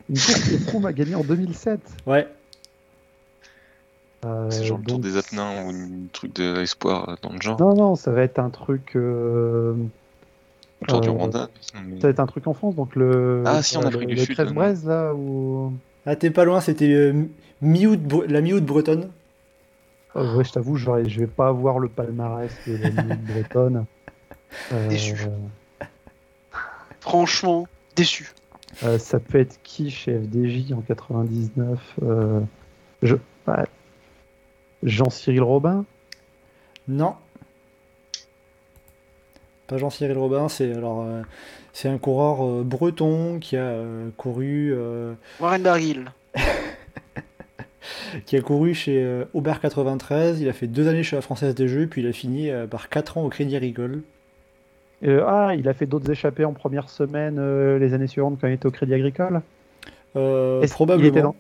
Une 0.09 0.15
course 0.15 0.33
que 0.49 0.57
Froome 0.69 0.85
a 0.85 0.93
gagnée 0.93 1.15
en 1.15 1.23
2007. 1.23 1.79
Ouais. 2.05 2.27
Euh, 4.25 4.51
C'est 4.51 4.65
genre 4.65 4.77
le 4.77 4.83
tour 4.85 4.99
des 4.99 5.17
Apennins 5.17 5.65
ou 5.65 5.69
un 5.69 6.07
truc 6.13 6.35
d'espoir 6.35 7.17
dans 7.23 7.33
le 7.33 7.41
genre. 7.41 7.59
Non, 7.59 7.73
non, 7.73 7.95
ça 7.95 8.11
va 8.11 8.21
être 8.21 8.37
un 8.37 8.51
truc. 8.51 8.91
euh, 8.95 9.73
Le 10.81 10.87
tour 10.87 11.01
du 11.01 11.09
euh, 11.09 11.11
Rwanda. 11.11 11.49
mais- 11.83 11.95
Ça 11.99 12.07
va 12.07 12.09
être 12.11 12.19
un 12.19 12.27
truc 12.27 12.45
en 12.45 12.53
France, 12.53 12.75
donc 12.75 12.95
le. 12.95 13.41
Ah, 13.47 13.63
si, 13.63 13.77
en 13.77 13.81
le- 13.81 13.87
Afrique 13.87 14.09
du 14.09 14.15
le 14.15 14.21
Sud, 14.21 14.35
13 14.35 14.53
Brest, 14.53 14.85
là, 14.85 15.13
où. 15.15 15.73
Ah 16.05 16.15
t'es 16.15 16.29
pas 16.29 16.43
loin, 16.45 16.61
c'était 16.61 16.89
euh, 16.93 17.13
la 17.63 18.41
mi-août 18.41 18.63
bretonne. 18.63 19.09
Ouais, 20.15 20.43
je 20.43 20.51
t'avoue, 20.51 20.75
je 20.77 21.19
vais 21.19 21.27
pas 21.27 21.47
avoir 21.47 21.79
le 21.79 21.87
palmarès 21.87 22.51
de 22.67 22.75
la 22.77 22.89
minute 22.89 23.21
bretonne. 23.25 23.85
Euh, 24.73 24.87
Déçu. 24.89 25.15
Franchement, 26.99 27.67
déçu. 27.95 28.31
euh, 28.83 28.99
ça 28.99 29.19
peut 29.19 29.39
être 29.39 29.59
qui 29.63 29.89
chez 29.89 30.19
FDJ 30.19 30.73
en 30.73 30.81
99 30.81 31.79
euh, 32.03 32.41
je... 33.01 33.15
ouais. 33.47 33.63
Jean-Cyril 34.83 35.41
Robin? 35.41 35.85
Non. 36.87 37.15
Pas 39.67 39.77
Jean-Cyril 39.77 40.17
Robin, 40.17 40.49
c'est 40.49 40.73
alors 40.73 41.01
euh, 41.01 41.21
c'est 41.73 41.87
un 41.87 41.97
coureur 41.97 42.45
euh, 42.45 42.63
breton 42.63 43.39
qui 43.39 43.55
a 43.55 43.61
euh, 43.61 44.09
couru 44.17 44.73
euh, 44.73 45.13
Warren 45.39 45.63
Barguil. 45.63 46.05
qui 48.25 48.37
a 48.37 48.41
couru 48.41 48.73
chez 48.73 49.03
euh, 49.03 49.25
Aubert 49.33 49.59
93, 49.59 50.41
il 50.41 50.49
a 50.49 50.53
fait 50.53 50.67
deux 50.67 50.87
années 50.87 51.03
chez 51.03 51.15
la 51.15 51.21
Française 51.21 51.55
des 51.55 51.67
Jeux, 51.67 51.87
puis 51.87 52.01
il 52.01 52.07
a 52.07 52.13
fini 52.13 52.49
euh, 52.49 52.67
par 52.67 52.89
quatre 52.89 53.17
ans 53.17 53.25
au 53.25 53.29
Crédit 53.29 53.55
Agricole. 53.55 54.01
Euh, 55.03 55.23
Ah, 55.27 55.55
il 55.55 55.67
a 55.67 55.73
fait 55.73 55.85
d'autres 55.85 56.09
échappées 56.11 56.45
en 56.45 56.53
première 56.53 56.89
semaine 56.89 57.37
euh, 57.39 57.79
les 57.79 57.93
années 57.93 58.07
suivantes 58.07 58.37
quand 58.39 58.47
il 58.47 58.53
était 58.53 58.67
au 58.67 58.71
Crédit 58.71 58.93
Agricole? 58.93 59.41
Euh, 60.15 60.65
probablement. 60.67 61.07
était 61.09 61.21
dans, 61.21 61.35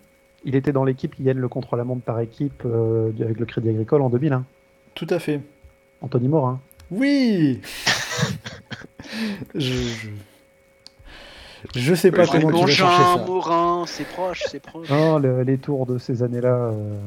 il 0.45 0.55
était 0.55 0.71
dans 0.71 0.83
l'équipe 0.83 1.15
qui 1.15 1.23
gagne 1.23 1.37
le 1.37 1.47
contre-la-montre 1.47 2.01
par 2.01 2.19
équipe 2.19 2.63
avec 2.65 3.39
le 3.39 3.45
Crédit 3.45 3.69
Agricole 3.69 4.01
en 4.01 4.09
2001. 4.09 4.43
Tout 4.95 5.07
à 5.09 5.19
fait. 5.19 5.41
Anthony 6.01 6.27
Morin. 6.27 6.59
Oui 6.89 7.61
je, 9.55 9.59
je... 9.59 10.09
je 11.75 11.93
sais 11.93 12.11
pas 12.11 12.25
comment 12.25 12.51
tu 12.51 12.65
vas 12.65 12.67
chercher 12.67 13.03
ça. 13.03 13.23
Morin, 13.25 13.83
c'est 13.87 14.05
proche, 14.07 14.43
c'est 14.49 14.59
proche. 14.61 14.89
Non, 14.89 15.19
le- 15.19 15.43
les 15.43 15.57
tours 15.57 15.85
de 15.85 15.97
ces 15.97 16.23
années-là, 16.23 16.71
euh, 16.73 16.97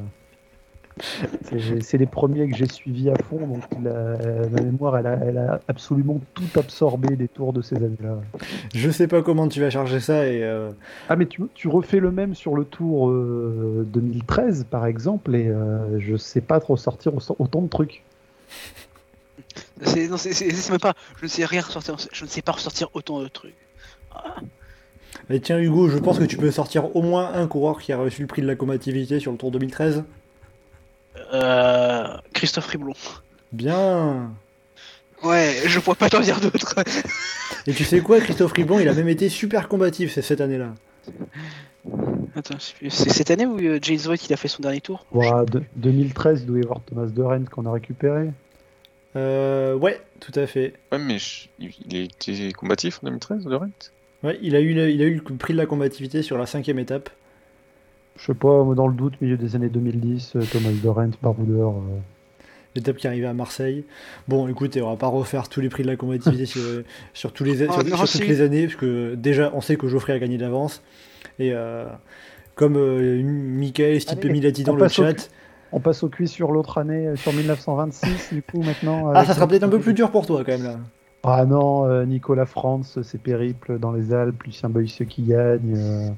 c'est- 1.81 1.99
les 1.99 2.07
premiers 2.07 2.49
que 2.49 2.57
j'ai 2.57 2.69
suivis 2.69 3.11
à 3.11 3.15
fond, 3.17 3.47
donc 3.47 3.63
la, 3.83 4.17
ma 4.49 4.61
mémoire, 4.63 4.97
elle 4.99 5.07
a, 5.09 5.19
elle 5.27 5.39
a 5.39 5.61
absolument 5.67 6.21
tout 6.35 6.59
absorbé 6.59 7.17
les 7.17 7.27
tours 7.29 7.53
de 7.53 7.63
ces 7.63 7.77
années-là. 7.77 8.19
Je 8.75 8.91
sais 8.91 9.09
pas 9.09 9.23
comment 9.23 9.49
tu 9.49 9.61
vas 9.61 9.71
chercher 9.71 9.99
ça 10.01 10.27
et 10.27 10.43
euh, 10.45 10.71
Ah, 11.09 11.17
mais 11.17 11.27
tu, 11.27 11.43
tu 11.55 11.67
refais 11.69 11.99
le 11.99 12.13
même 12.13 12.35
sur 12.35 12.55
le 12.55 12.65
tour 12.65 13.09
euh, 13.11 13.85
2013, 13.89 14.67
par 14.71 14.87
exemple, 14.87 15.35
et 15.35 15.49
euh, 15.49 15.99
je 15.99 16.17
sais 16.17 16.41
pas 16.41 16.61
trop 16.61 16.77
sortir 16.77 17.13
au- 17.15 17.37
autant 17.41 17.63
de 17.63 17.69
trucs. 17.69 18.03
C'est 19.83 20.09
même 20.09 20.79
pas. 20.81 20.95
Je 21.19 21.25
ne 21.25 21.29
sais 21.29 21.45
rien 21.45 21.61
ressortir. 21.61 21.97
Je 22.13 22.25
ne 22.25 22.29
sais 22.29 22.43
pas 22.43 22.53
ressortir 22.53 22.89
autant 22.95 23.21
de 23.21 23.29
trucs. 23.29 23.55
Et 25.31 25.41
tiens 25.41 25.59
Hugo, 25.59 25.89
je 25.89 25.97
pense 25.99 26.19
que 26.19 26.25
tu 26.25 26.37
peux 26.37 26.51
sortir 26.51 26.95
au 26.95 27.01
moins 27.03 27.33
un 27.35 27.47
coureur 27.47 27.81
qui 27.81 27.93
a 27.93 27.97
reçu 27.97 28.21
le 28.23 28.27
prix 28.29 28.43
de 28.43 28.47
la 28.47 28.57
combativité 28.57 29.21
sur 29.21 29.33
le 29.33 29.39
Tour 29.39 29.51
2013. 29.53 30.05
Euh, 31.33 32.17
Christophe 32.33 32.67
Riblon. 32.67 32.93
Bien. 33.53 34.31
Ouais, 35.23 35.55
je 35.67 35.81
pourrais 35.81 35.97
pas 35.97 36.11
t'en 36.11 36.21
dire 36.21 36.41
d'autres. 36.41 36.75
Et 37.67 37.73
tu 37.73 37.85
sais 37.85 38.01
quoi, 38.01 38.21
Christophe 38.21 38.53
Riblon, 38.53 38.79
il 38.81 38.89
a 38.89 38.93
même 38.93 39.09
été 39.09 39.29
super 39.31 39.69
combatif 39.69 40.19
cette 40.21 40.41
année-là. 40.41 40.75
Attends, 42.37 42.57
c'est 42.59 42.91
cette 42.91 43.31
année 43.31 43.47
où 43.47 43.59
euh, 43.59 43.79
James 43.81 44.01
White 44.07 44.29
il 44.29 44.33
a 44.33 44.37
fait 44.37 44.49
son 44.49 44.61
dernier 44.63 44.81
tour? 44.81 45.07
De- 45.13 45.63
2013, 45.77 46.41
il 46.43 46.47
doit 46.47 46.59
y 46.59 46.63
avoir 46.63 46.81
Thomas 46.83 47.07
de 47.07 47.23
Rennes 47.23 47.49
qu'on 47.49 47.65
a 47.67 47.73
récupéré. 47.73 48.31
Euh, 49.17 49.75
ouais, 49.75 50.01
tout 50.21 50.33
à 50.35 50.47
fait. 50.47 50.75
Ouais, 50.93 50.99
mais 50.99 51.19
je- 51.19 51.49
il 51.59 51.97
a 51.97 52.01
été 52.01 52.53
combatif 52.53 52.99
en 53.03 53.07
2013, 53.07 53.47
Laurent 53.47 53.69
Ouais, 54.25 54.39
il 54.43 54.57
a 54.57 54.61
eu 54.61 54.73
le, 54.75 54.91
il 54.91 55.03
a 55.03 55.05
eu 55.05 55.15
le 55.29 55.37
prix 55.37 55.53
de 55.53 55.59
la 55.59 55.67
combativité 55.67 56.23
sur 56.23 56.39
la 56.39 56.47
cinquième 56.47 56.79
étape. 56.79 57.11
Je 58.17 58.27
sais 58.27 58.35
pas, 58.35 58.63
moi, 58.65 58.75
dans 58.75 58.87
le 58.89 58.95
doute, 58.95 59.21
milieu 59.21 59.37
des 59.37 59.55
années 59.57 59.69
2010, 59.69 60.37
euh, 60.37 60.43
Thomas 60.51 60.71
de 60.71 60.89
Rennes, 60.89 61.13
baroudeur. 61.23 61.71
euh, 61.71 61.99
L'étape 62.77 62.97
qui 62.97 63.07
arrivait 63.07 63.27
à 63.27 63.35
Marseille. 63.35 63.85
Bon, 64.27 64.49
écoutez, 64.49 64.83
on 64.83 64.91
va 64.91 64.97
pas 64.97 65.07
refaire 65.09 65.49
tous 65.49 65.61
les 65.61 65.69
prix 65.69 65.83
de 65.83 65.89
la 65.89 65.97
combativité 65.97 66.47
sur, 66.47 66.61
sur 67.13 67.33
tous 67.33 67.45
les, 67.45 67.63
Oh, 67.69 67.73
sur, 67.73 67.85
non, 67.85 67.97
sur 67.99 68.09
si. 68.09 68.19
toutes 68.19 68.29
les 68.29 68.41
années, 68.41 68.67
parce 68.67 68.77
que 68.77 69.15
déjà, 69.15 69.51
on 69.55 69.61
sait 69.61 69.77
que 69.77 69.87
Geoffrey 69.89 70.13
a 70.13 70.19
gagné 70.19 70.39
d'avance. 70.39 70.83
Et 71.39 71.51
euh, 71.53 71.87
comme 72.55 72.77
euh, 72.77 73.21
Michael 73.23 73.97
estime 73.97 74.19
Allez, 74.21 74.31
Milati 74.31 74.63
dans 74.65 74.73
on 74.73 74.77
le 74.77 74.81
passe 74.81 74.99
au 74.99 75.05
chat, 75.05 75.29
On 75.73 75.81
passe 75.81 76.03
au 76.05 76.09
quiz 76.09 76.31
sur 76.31 76.51
l'autre 76.53 76.79
année, 76.79 77.15
sur 77.17 77.33
1926, 77.33 78.33
du 78.33 78.43
coup, 78.43 78.63
maintenant. 78.63 79.11
Ah, 79.13 79.25
ça 79.25 79.35
sera 79.35 79.47
peut-être 79.49 79.65
un 79.65 79.69
peu 79.69 79.81
plus 79.81 79.95
dur 79.95 80.11
pour 80.11 80.25
toi 80.27 80.43
quand 80.45 80.53
même 80.53 80.63
là. 80.65 80.79
Ah 81.27 81.47
non, 81.47 81.87
euh, 81.87 82.05
Nicolas 82.05 82.45
France, 82.47 83.01
ses 83.03 83.19
périples 83.19 83.79
dans 83.79 83.93
les 83.93 84.13
Alpes, 84.13 84.43
Lucien 84.43 84.69
Boyce 84.69 85.03
qui 85.09 85.23
gagne. 85.23 85.75
euh, 85.75 86.09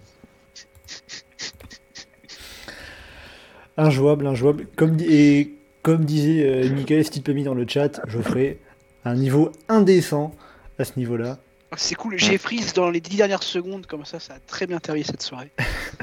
Injouable, 3.77 4.27
injouable. 4.27 4.67
Comme, 4.77 4.97
et 5.01 5.55
comme 5.83 6.05
disait 6.05 6.45
euh, 6.45 6.71
Michael 6.75 7.05
Stipemi 7.05 7.45
dans 7.45 7.55
le 7.55 7.67
chat, 7.69 8.01
je 8.09 8.19
ferai 8.21 8.59
un 9.05 9.15
niveau 9.15 9.53
indécent 9.69 10.33
à 10.79 10.85
ce 10.85 10.93
niveau-là. 10.99 11.39
C'est 11.77 11.95
cool, 11.95 12.19
j'ai 12.19 12.39
freeze 12.39 12.73
dans 12.73 12.91
les 12.91 13.01
10 13.01 13.19
dernières 13.19 13.43
secondes, 13.43 13.87
comme 13.87 14.05
ça, 14.05 14.19
ça 14.19 14.35
a 14.35 14.39
très 14.41 14.67
bien 14.67 14.79
terminé 14.79 15.05
cette 15.05 15.23
soirée. 15.23 15.51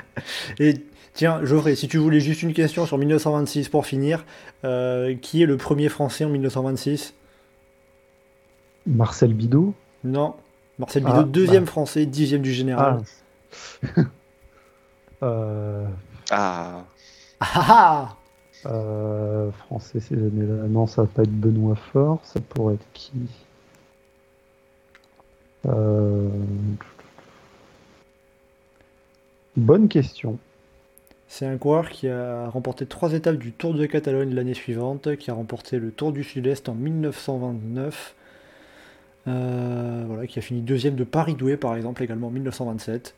Et 0.59 0.75
tiens, 1.13 1.43
Geoffrey, 1.43 1.75
si 1.75 1.87
tu 1.87 1.97
voulais 1.97 2.19
juste 2.19 2.43
une 2.43 2.53
question 2.53 2.85
sur 2.85 2.97
1926 2.97 3.69
pour 3.69 3.85
finir, 3.85 4.23
euh, 4.65 5.15
qui 5.15 5.41
est 5.41 5.45
le 5.45 5.57
premier 5.57 5.89
français 5.89 6.25
en 6.25 6.29
1926 6.29 7.15
Marcel 8.85 9.33
Bidot. 9.33 9.73
Non. 10.03 10.35
Marcel 10.79 11.03
Ah, 11.05 11.23
Bidot, 11.23 11.23
deuxième 11.29 11.65
bah. 11.65 11.71
français, 11.71 12.05
dixième 12.05 12.41
du 12.41 12.53
général. 12.53 13.01
Ah. 13.95 14.01
Euh, 15.23 15.87
Ah, 16.31 16.83
Ah 17.39 17.65
ah 17.69 18.17
euh, 18.65 19.51
français 19.51 19.99
ces 19.99 20.15
années-là. 20.15 20.67
Non, 20.69 20.87
ça 20.87 21.03
va 21.03 21.07
pas 21.07 21.23
être 21.23 21.31
Benoît 21.31 21.75
Fort, 21.75 22.19
ça 22.23 22.39
pourrait 22.41 22.75
être 22.75 22.87
qui? 22.93 23.11
Euh, 25.65 26.29
Bonne 29.55 29.87
question. 29.87 30.39
C'est 31.27 31.45
un 31.45 31.57
coureur 31.57 31.89
qui 31.89 32.07
a 32.07 32.47
remporté 32.49 32.85
trois 32.85 33.13
étapes 33.13 33.37
du 33.37 33.51
Tour 33.53 33.73
de 33.73 33.85
Catalogne 33.85 34.33
l'année 34.33 34.53
suivante, 34.53 35.15
qui 35.17 35.31
a 35.31 35.33
remporté 35.33 35.79
le 35.79 35.91
Tour 35.91 36.11
du 36.11 36.23
Sud-Est 36.23 36.69
en 36.69 36.75
1929, 36.75 38.15
euh, 39.27 40.03
voilà, 40.07 40.27
qui 40.27 40.39
a 40.39 40.41
fini 40.41 40.61
deuxième 40.61 40.95
de 40.95 41.03
Paris-Douai 41.03 41.57
par 41.57 41.75
exemple 41.75 42.03
également 42.03 42.27
en 42.27 42.31
1927. 42.31 43.15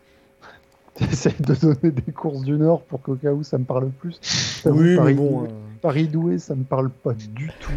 J'essaie 1.00 1.36
de 1.40 1.54
donner 1.56 1.92
des 1.92 2.12
courses 2.12 2.44
du 2.44 2.54
Nord 2.54 2.84
pour 2.84 3.02
qu'au 3.02 3.16
cas 3.16 3.32
où 3.32 3.44
ça 3.44 3.58
me 3.58 3.66
parle 3.66 3.90
plus. 3.90 4.20
Oui, 4.66 4.92
mais 4.92 4.96
Paris, 4.96 5.14
bon, 5.16 5.44
euh, 5.44 5.48
Paris-Douai, 5.82 6.40
ça 6.40 6.56
me 6.56 6.64
parle 6.64 6.90
pas 6.90 7.14
du 7.14 7.52
tout. 7.60 7.72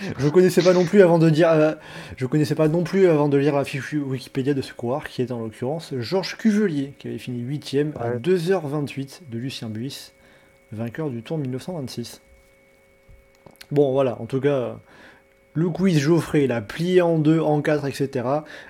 je 0.18 0.28
connaissais 0.28 0.62
pas 0.62 0.72
non 0.72 0.84
plus 0.84 1.02
avant 1.02 1.18
de 1.18 1.28
dire, 1.30 1.48
euh, 1.50 1.72
je 2.16 2.26
connaissais 2.26 2.54
pas 2.54 2.68
non 2.68 2.84
plus 2.84 3.08
avant 3.08 3.28
de 3.28 3.36
lire 3.36 3.56
la 3.56 3.64
fiche 3.64 3.94
Wikipédia 3.94 4.54
de 4.54 4.62
ce 4.62 4.72
coureur, 4.74 5.04
qui 5.04 5.22
est 5.22 5.32
en 5.32 5.40
l'occurrence 5.40 5.92
Georges 5.98 6.36
Cuvelier, 6.36 6.94
qui 6.98 7.08
avait 7.08 7.18
fini 7.18 7.40
huitième 7.40 7.92
à 7.98 8.10
Ouais. 8.10 8.18
2h28 8.18 9.22
de 9.30 9.38
Lucien 9.38 9.68
Buis, 9.68 10.12
vainqueur 10.72 11.10
du 11.10 11.22
Tour 11.22 11.38
1926. 11.38 12.20
Bon, 13.72 13.92
voilà, 13.92 14.20
en 14.20 14.26
tout 14.26 14.40
cas, 14.40 14.78
le 15.56 15.70
quiz 15.70 15.98
Geoffrey, 15.98 16.46
l'a 16.46 16.60
plié 16.60 17.00
en 17.00 17.18
deux, 17.18 17.40
en 17.40 17.62
quatre, 17.62 17.86
etc. 17.86 18.26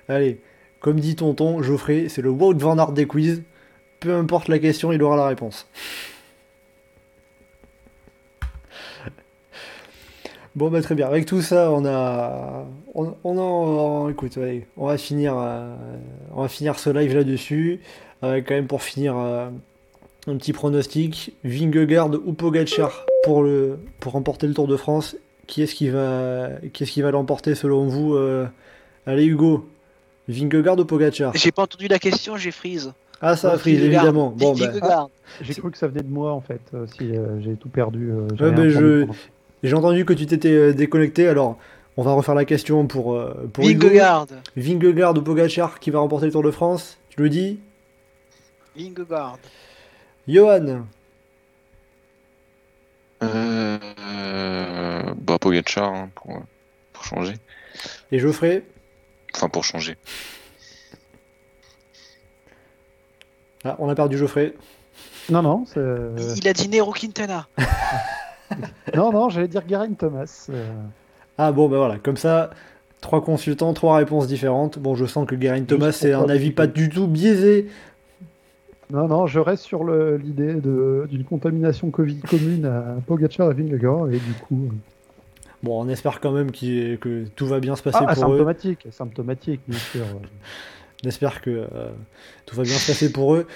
Allez, 0.09 0.41
comme 0.81 1.01
dit 1.01 1.17
Tonton, 1.17 1.61
Geoffrey, 1.61 2.09
c'est 2.09 2.23
le 2.23 2.31
Wout 2.31 2.57
Van 2.59 2.79
Aert 2.79 2.93
des 2.93 3.07
quiz. 3.07 3.43
Peu 3.99 4.15
importe 4.15 4.49
la 4.49 4.61
question, 4.61 4.93
il 4.93 5.03
aura 5.03 5.17
la 5.17 5.27
réponse. 5.27 5.69
Bon, 10.55 10.71
bah 10.71 10.81
très 10.81 10.95
bien. 10.95 11.07
Avec 11.07 11.27
tout 11.27 11.43
ça, 11.43 11.71
on 11.71 11.85
a. 11.85 12.65
On, 12.95 13.15
en. 13.25 14.09
Écoute, 14.09 14.39
allez, 14.39 14.67
on 14.77 14.87
va 14.87 14.97
finir, 14.97 15.37
euh, 15.37 15.75
on 16.35 16.43
va 16.43 16.49
finir 16.49 16.79
ce 16.79 16.89
live 16.89 17.15
là-dessus. 17.15 17.81
Avec 18.23 18.47
quand 18.47 18.55
même 18.55 18.67
pour 18.67 18.83
finir 18.83 19.19
euh, 19.19 19.51
un 20.27 20.37
petit 20.37 20.55
pronostic. 20.55 21.35
Vingegaard 21.45 22.11
ou 22.25 22.33
Pogacar 22.33 23.05
pour, 23.25 23.43
le, 23.43 23.79
pour 24.01 24.13
remporter 24.13 24.47
le 24.47 24.55
Tour 24.55 24.67
de 24.67 24.77
France. 24.77 25.17
Qui 25.47 25.63
est-ce 25.63 25.75
qui 25.75 25.89
va, 25.91 26.49
qui 26.73 26.83
est-ce 26.83 26.93
qui 26.93 27.03
va 27.03 27.11
l'emporter 27.11 27.55
selon 27.55 27.87
vous 27.87 28.15
euh, 28.15 28.47
Allez, 29.07 29.25
Hugo. 29.27 29.69
Vingegaard 30.29 30.77
ou 30.79 30.85
Pogacar? 30.85 31.33
J'ai 31.37 31.53
pas 31.53 31.63
entendu 31.63 31.87
la 31.87 32.01
question, 32.01 32.37
j'ai 32.37 32.51
freeze. 32.51 32.93
Ah, 33.21 33.37
ça 33.37 33.53
a 33.53 33.57
Vingegaard. 33.57 33.85
évidemment. 33.85 34.31
Bon, 34.37 34.55
bah, 34.57 34.67
Vingegaard. 34.67 35.09
J'ai 35.41 35.55
cru 35.55 35.71
que 35.71 35.79
ça 35.79 35.87
venait 35.87 36.03
de 36.03 36.09
moi 36.11 36.33
en 36.33 36.41
fait. 36.41 36.61
euh, 36.75 36.87
si 36.99 37.17
euh, 37.17 37.41
j'ai 37.41 37.55
tout 37.55 37.69
perdu. 37.69 38.11
euh, 38.11 38.27
j'ai 38.37 38.45
Ouais, 38.45 38.51
rien 38.51 38.59
mais 38.65 38.71
entendu 38.71 38.85
je- 38.87 39.01
pendant- 39.03 39.15
j'ai 39.63 39.75
entendu 39.75 40.05
que 40.05 40.13
tu 40.13 40.27
t'étais 40.27 40.51
euh, 40.53 40.73
déconnecté, 40.73 41.29
alors 41.29 41.59
on 41.97 42.03
va 42.03 42.13
refaire 42.13 42.35
la 42.35 42.45
question 42.45 42.87
pour, 42.89 43.15
euh, 43.15 43.49
pour 43.53 43.69
Hugo. 43.69 43.87
Vingegaard. 43.87 44.27
Vingegaard 44.57 45.17
ou 45.17 45.23
Pogacar 45.23 45.79
qui 45.79 45.91
va 45.93 46.01
remporter 46.01 46.27
le 46.27 46.33
Tour 46.33 46.43
de 46.43 46.51
France? 46.51 46.99
Tu 47.11 47.23
le 47.23 47.29
dis? 47.29 47.61
Vingegaard. 48.77 49.39
Johan 50.27 50.83
euh, 53.23 53.79
bah 55.37 55.41
Pogacar 55.41 55.93
hein, 55.93 56.11
pour, 56.15 56.41
pour 56.93 57.05
changer. 57.05 57.35
et 58.11 58.19
Geoffrey? 58.19 58.63
Enfin 59.35 59.49
pour 59.49 59.65
changer. 59.65 59.97
Ah, 63.65 63.77
on 63.79 63.89
a 63.89 63.95
perdu 63.95 64.17
Geoffrey. 64.17 64.55
Non, 65.31 65.43
non, 65.43 65.65
c'est- 65.67 65.81
Il 66.39 66.49
a 66.49 66.53
dit 66.53 66.69
Nero 66.69 66.93
Quintana. 66.93 67.49
non, 68.95 69.13
non, 69.13 69.29
j'allais 69.29 69.49
dire 69.49 69.63
Geraint 69.69 69.93
Thomas. 69.95 70.47
euh, 70.51 70.71
Ah 71.37 71.53
bon, 71.53 71.69
bah 71.69 71.79
voilà, 71.79 71.99
comme 71.99 72.17
ça, 72.17 72.51
trois 73.01 73.23
consultants, 73.23 73.75
trois 73.75 73.97
réponses 73.97 74.27
différentes. 74.29 74.79
Bon, 74.79 74.95
je 74.95 75.05
sens 75.05 75.27
que 75.27 75.39
Geraint 75.41 75.65
Thomas, 75.65 75.93
c'est 75.93 76.13
un 76.13 76.29
avis 76.29 76.53
pas 76.53 76.67
du 76.67 76.89
tout 76.89 77.09
biaisé. 77.09 77.69
Non, 78.91 79.09
non, 79.09 79.27
je 79.27 79.41
reste 79.41 79.65
sur 79.65 79.83
l'idée 79.85 80.55
de- 80.55 81.07
d'une 81.11 81.25
contamination 81.25 81.91
Covid 81.91 82.21
commune 82.21 82.65
à 82.67 82.95
Pogacar 83.05 83.51
et 83.51 83.55
Vingegaard 83.55 84.09
et 84.11 84.19
du 84.19 84.33
coup. 84.47 84.69
euh, 84.71 84.75
Bon, 85.63 85.83
on 85.83 85.89
espère 85.89 86.21
quand 86.21 86.33
même 86.33 86.51
que 86.53 87.25
tout 87.35 87.47
va 87.47 87.61
bien 87.61 87.77
se 87.77 87.83
passer 87.83 87.99
Ah, 88.01 88.15
pour 88.15 88.25
eux. 88.25 88.27
asymptomatique, 88.35 88.87
asymptomatique, 88.87 89.61
bien 89.67 89.79
sûr. 89.79 90.05
On 91.05 91.09
espère 91.09 91.43
que 91.43 91.51
euh, 91.51 91.67
tout 92.47 92.57
va 92.57 92.63
bien 92.63 92.73
se 92.73 92.87
passer 92.91 93.13
pour 93.13 93.35
eux. 93.35 93.47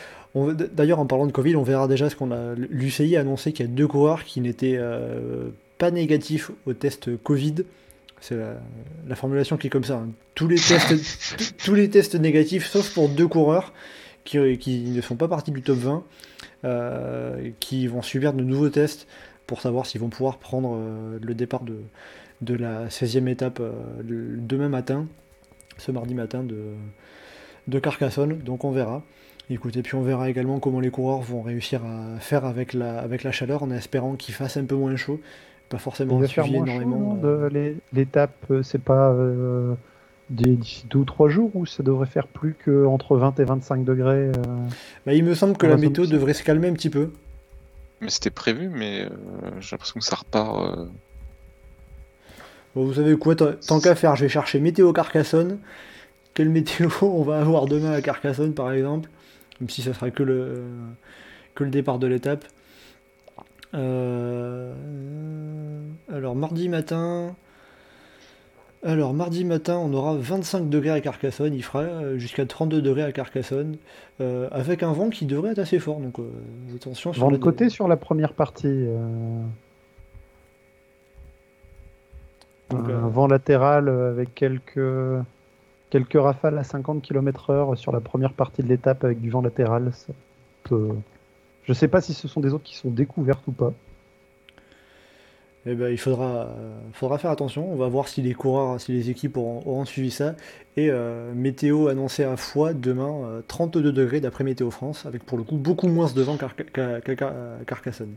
D'ailleurs, 0.75 1.01
en 1.01 1.07
parlant 1.07 1.27
de 1.27 1.33
Covid, 1.33 1.57
on 1.57 1.63
verra 1.63 1.89
déjà 1.89 2.11
ce 2.11 2.15
qu'on 2.15 2.31
a. 2.33 2.55
L'UCI 2.55 3.17
a 3.17 3.21
annoncé 3.21 3.53
qu'il 3.53 3.65
y 3.67 3.69
a 3.69 3.73
deux 3.73 3.89
coureurs 3.89 4.25
qui 4.25 4.41
n'étaient 4.43 4.77
euh, 4.79 5.49
pas 5.79 5.91
négatifs 5.91 6.51
au 6.67 6.75
test 6.75 7.17
Covid. 7.23 7.55
C'est 8.21 8.37
la, 8.37 8.61
la 9.09 9.17
formulation 9.17 9.57
qui 9.57 9.69
est 9.69 9.71
comme 9.71 9.85
ça. 9.85 9.95
hein. 9.97 10.11
Tous 10.35 10.47
les 10.49 10.57
tests, 10.57 11.55
tous 11.65 11.75
les 11.75 11.89
tests 11.89 12.15
négatifs, 12.15 12.67
sauf 12.67 12.93
pour 12.93 13.09
deux 13.09 13.27
coureurs 13.27 13.73
qui, 14.25 14.59
qui 14.59 14.81
ne 14.91 15.01
font 15.01 15.17
pas 15.17 15.27
partie 15.27 15.51
du 15.51 15.63
top 15.63 15.79
20, 15.79 16.05
euh, 16.65 17.51
qui 17.59 17.87
vont 17.87 18.03
subir 18.03 18.35
de 18.35 18.43
nouveaux 18.45 18.69
tests 18.69 19.07
pour 19.51 19.61
savoir 19.61 19.85
s'ils 19.85 20.01
vont 20.01 20.11
pouvoir 20.11 20.39
prendre 20.39 20.77
euh, 20.79 21.19
le 21.21 21.35
départ 21.35 21.65
de, 21.65 21.75
de 22.41 22.55
la 22.55 22.87
16e 22.87 23.27
étape 23.27 23.59
euh, 23.61 23.73
le- 24.07 24.37
demain 24.39 24.69
matin, 24.69 25.07
ce 25.77 25.91
mardi 25.91 26.15
matin 26.15 26.45
de, 26.45 26.59
de 27.67 27.79
Carcassonne. 27.81 28.39
Donc 28.39 28.65
on 28.65 28.71
verra. 28.71 29.03
Écoutez, 29.51 29.83
puis 29.83 29.97
on 29.97 30.03
verra 30.03 30.31
également 30.31 30.61
comment 30.61 30.79
les 30.79 30.91
coureurs 30.93 31.21
vont 31.23 31.43
réussir 31.43 31.81
à 31.85 32.21
faire 32.21 32.45
avec 32.45 32.73
la, 32.75 33.01
avec 33.01 33.25
la 33.25 33.33
chaleur 33.33 33.65
en 33.65 33.73
espérant 33.73 34.15
qu'il 34.15 34.33
fasse 34.35 34.57
un 34.57 34.65
peu 34.65 34.77
moins 34.77 34.95
chaud. 34.95 35.19
Pas 35.69 35.79
forcément 35.79 36.19
suivi 36.45 36.57
énormément. 36.69 37.19
euh, 37.25 37.75
L'étape, 37.93 38.37
euh, 38.53 38.63
c'est 38.63 38.81
pas 38.83 39.11
euh, 39.11 39.75
des- 40.31 40.55
d'ici 40.55 40.87
deux 40.89 41.01
ou 41.01 41.05
trois 41.05 41.29
jours 41.29 41.51
ou 41.57 41.67
ça 41.67 41.83
devrait 41.83 42.07
faire 42.07 42.29
plus 42.29 42.55
que 42.55 42.87
entre 42.87 43.17
20 43.17 43.41
et 43.41 43.45
25 43.45 43.83
degrés 43.85 44.29
euh, 44.29 44.33
bah, 45.07 45.13
il 45.15 45.25
me 45.25 45.35
semble 45.35 45.57
que 45.57 45.67
la 45.67 45.75
météo 45.89 46.05
devrait 46.13 46.35
se 46.35 46.45
calmer 46.45 46.69
un 46.69 46.73
petit 46.75 46.91
peu. 46.91 47.11
Mais 48.01 48.11
c'était 48.11 48.31
prévu, 48.31 48.69
mais 48.69 49.05
euh, 49.05 49.11
j'ai 49.61 49.75
l'impression 49.75 50.01
que 50.01 50.05
ça 50.07 50.17
repart. 50.17 50.57
euh, 50.59 50.87
Bon, 52.75 52.85
vous 52.85 52.95
savez 52.95 53.17
quoi, 53.19 53.35
tant 53.35 53.81
qu'à 53.81 53.95
faire, 53.95 54.17
je 54.17 54.25
vais 54.25 54.29
chercher 54.29 54.61
météo 54.61 54.93
Carcassonne. 54.93 55.59
Quelle 56.35 56.51
météo 56.51 56.91
on 57.03 57.23
va 57.23 57.41
avoir 57.41 57.67
demain 57.67 57.93
à 57.93 58.03
Carcassonne 58.03 58.55
par 58.55 58.73
exemple? 58.73 59.11
Même 59.61 59.71
si 59.71 59.83
ça 59.83 59.95
sera 59.95 60.11
que 60.11 60.23
le, 60.23 60.65
que 61.55 61.65
le 61.65 61.71
départ 61.71 61.99
de 61.99 62.07
l'étape. 62.07 62.45
Euh, 63.75 64.73
alors 66.13 66.35
mardi 66.35 66.69
matin. 66.69 67.35
Alors 68.83 69.13
mardi 69.13 69.45
matin, 69.45 69.77
on 69.77 69.93
aura 69.93 70.15
25 70.17 70.71
degrés 70.71 70.91
à 70.91 71.01
Carcassonne, 71.03 71.53
il 71.53 71.63
fera 71.63 71.81
euh, 71.83 72.17
jusqu'à 72.19 72.47
32 72.47 72.81
degrés 72.81 73.03
à 73.03 73.13
Carcassonne, 73.13 73.77
euh, 74.23 74.49
avec 74.53 74.83
un 74.83 74.93
vent 74.93 75.11
qui 75.11 75.27
devrait 75.27 75.51
être 75.51 75.59
assez 75.59 75.79
fort. 75.79 76.01
Donc 76.01 76.19
euh, 76.19 76.25
attention 76.75 77.13
sur 77.13 77.21
Vent 77.23 77.31
de 77.31 77.37
côté 77.37 77.69
sur 77.69 77.89
la 77.89 77.97
première 77.99 78.33
partie. 78.33 78.67
euh, 78.69 79.43
Donc, 82.71 82.89
un 82.89 83.09
vent 83.09 83.27
latéral 83.27 83.89
avec 83.89 84.35
quelques, 84.35 84.81
quelques 85.91 86.19
rafales 86.21 86.57
à 86.57 86.65
50 86.65 87.03
km/h 87.03 87.75
sur 87.77 87.93
la 87.93 88.01
première 88.01 88.33
partie 88.33 88.63
de 88.63 88.69
l'étape 88.69 89.05
avec 89.05 89.21
du 89.21 89.29
vent 89.29 89.43
latéral. 89.43 89.91
ça 89.93 90.13
peut- 90.65 90.95
Je 91.65 91.73
sais 91.75 91.89
pas 91.89 92.01
si 92.01 92.15
ce 92.15 92.29
sont 92.29 92.41
des 92.41 92.55
autres 92.55 92.65
qui 92.65 92.77
sont 92.77 92.89
découvertes 92.91 93.47
ou 93.47 93.53
pas. 93.53 93.73
Eh 95.67 95.75
ben, 95.75 95.91
il 95.91 95.99
faudra, 95.99 96.47
euh, 96.47 96.73
faudra 96.95 97.19
faire 97.19 97.31
attention. 97.31 97.71
On 97.71 97.77
va 97.77 97.89
voir 97.89 98.09
si 98.09 98.23
les 98.23 98.33
coureurs, 98.33 98.81
si 98.81 98.93
les 98.93 99.11
équipes 99.11 99.37
auront, 99.37 99.63
auront 99.67 99.85
suivi 99.85 100.11
ça. 100.11 100.35
Et 100.77 100.91
euh, 100.91 101.35
météo 101.35 101.89
annoncé 101.89 102.25
à 102.25 102.37
Foix 102.39 102.73
demain, 102.73 103.13
euh, 103.25 103.41
32 103.47 103.93
degrés 103.93 104.21
d'après 104.21 104.43
Météo 104.45 104.71
France, 104.71 105.05
avec 105.05 105.25
pour 105.25 105.37
le 105.37 105.45
coup 105.45 105.57
beaucoup 105.57 105.89
moins 105.89 106.11
de 106.11 106.23
vent 106.23 106.39
qu'à 106.39 107.01
Carcassonne. 107.67 108.15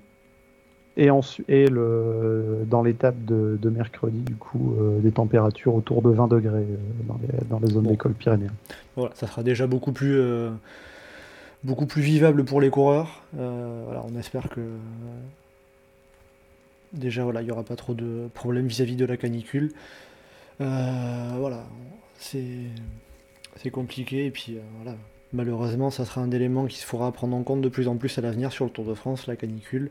Et, 0.96 1.10
ensuite, 1.10 1.50
et 1.50 1.68
le, 1.68 2.66
dans 2.70 2.84
l'étape 2.84 3.26
de, 3.26 3.58
de 3.60 3.70
mercredi, 3.70 4.20
du 4.20 4.36
coup, 4.36 4.76
euh, 4.80 5.00
des 5.00 5.12
températures 5.12 5.74
autour 5.74 6.04
de 6.04 6.12
20 6.12 6.28
degrés 6.28 6.60
euh, 6.60 6.78
dans, 7.08 7.20
les, 7.22 7.46
dans 7.50 7.60
les 7.60 7.68
zones 7.74 7.84
Bon. 7.84 7.90
d'école 7.90 8.14
pyrénéenne. 8.14 8.54
Voilà, 8.96 9.14
ça 9.16 9.26
sera 9.26 9.42
déjà 9.42 9.66
beaucoup 9.66 9.92
plus, 9.92 10.16
euh, 10.20 10.52
beaucoup 11.64 11.88
plus 11.88 12.04
vivable 12.04 12.46
pour 12.46 12.62
les 12.62 12.70
coureurs. 12.70 13.24
Euh, 13.40 13.82
voilà, 13.86 14.04
on 14.08 14.16
espère 14.20 14.50
que 14.50 14.60
euh, 14.60 14.78
déjà 16.94 17.24
voilà, 17.24 17.42
il 17.42 17.46
n'y 17.46 17.52
aura 17.52 17.64
pas 17.64 17.76
trop 17.76 17.94
de 17.94 18.30
problèmes 18.34 18.68
vis-à-vis 18.68 18.96
de 18.96 19.06
la 19.06 19.18
canicule. 19.18 19.72
Euh, 20.62 21.36
voilà, 21.38 21.66
c'est 22.20 23.70
compliqué 23.72 24.26
et 24.26 24.32
puis 24.32 24.58
euh, 24.58 24.92
malheureusement, 25.34 25.90
ça 25.90 26.06
sera 26.06 26.22
un 26.22 26.32
élément 26.32 26.66
qui 26.66 26.78
se 26.78 26.86
fera 26.86 27.12
prendre 27.12 27.36
en 27.36 27.44
compte 27.44 27.62
de 27.62 27.70
plus 27.70 27.88
en 27.88 27.98
plus 27.98 28.18
à 28.18 28.22
l'avenir 28.22 28.52
sur 28.52 28.66
le 28.66 28.72
Tour 28.72 28.86
de 28.86 28.94
France, 28.94 29.28
la 29.28 29.36
canicule. 29.36 29.90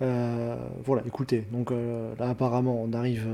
Euh, 0.00 0.56
voilà, 0.84 1.02
écoutez, 1.06 1.44
donc 1.52 1.70
là 1.70 2.28
apparemment 2.28 2.82
on 2.82 2.92
arrive 2.92 3.28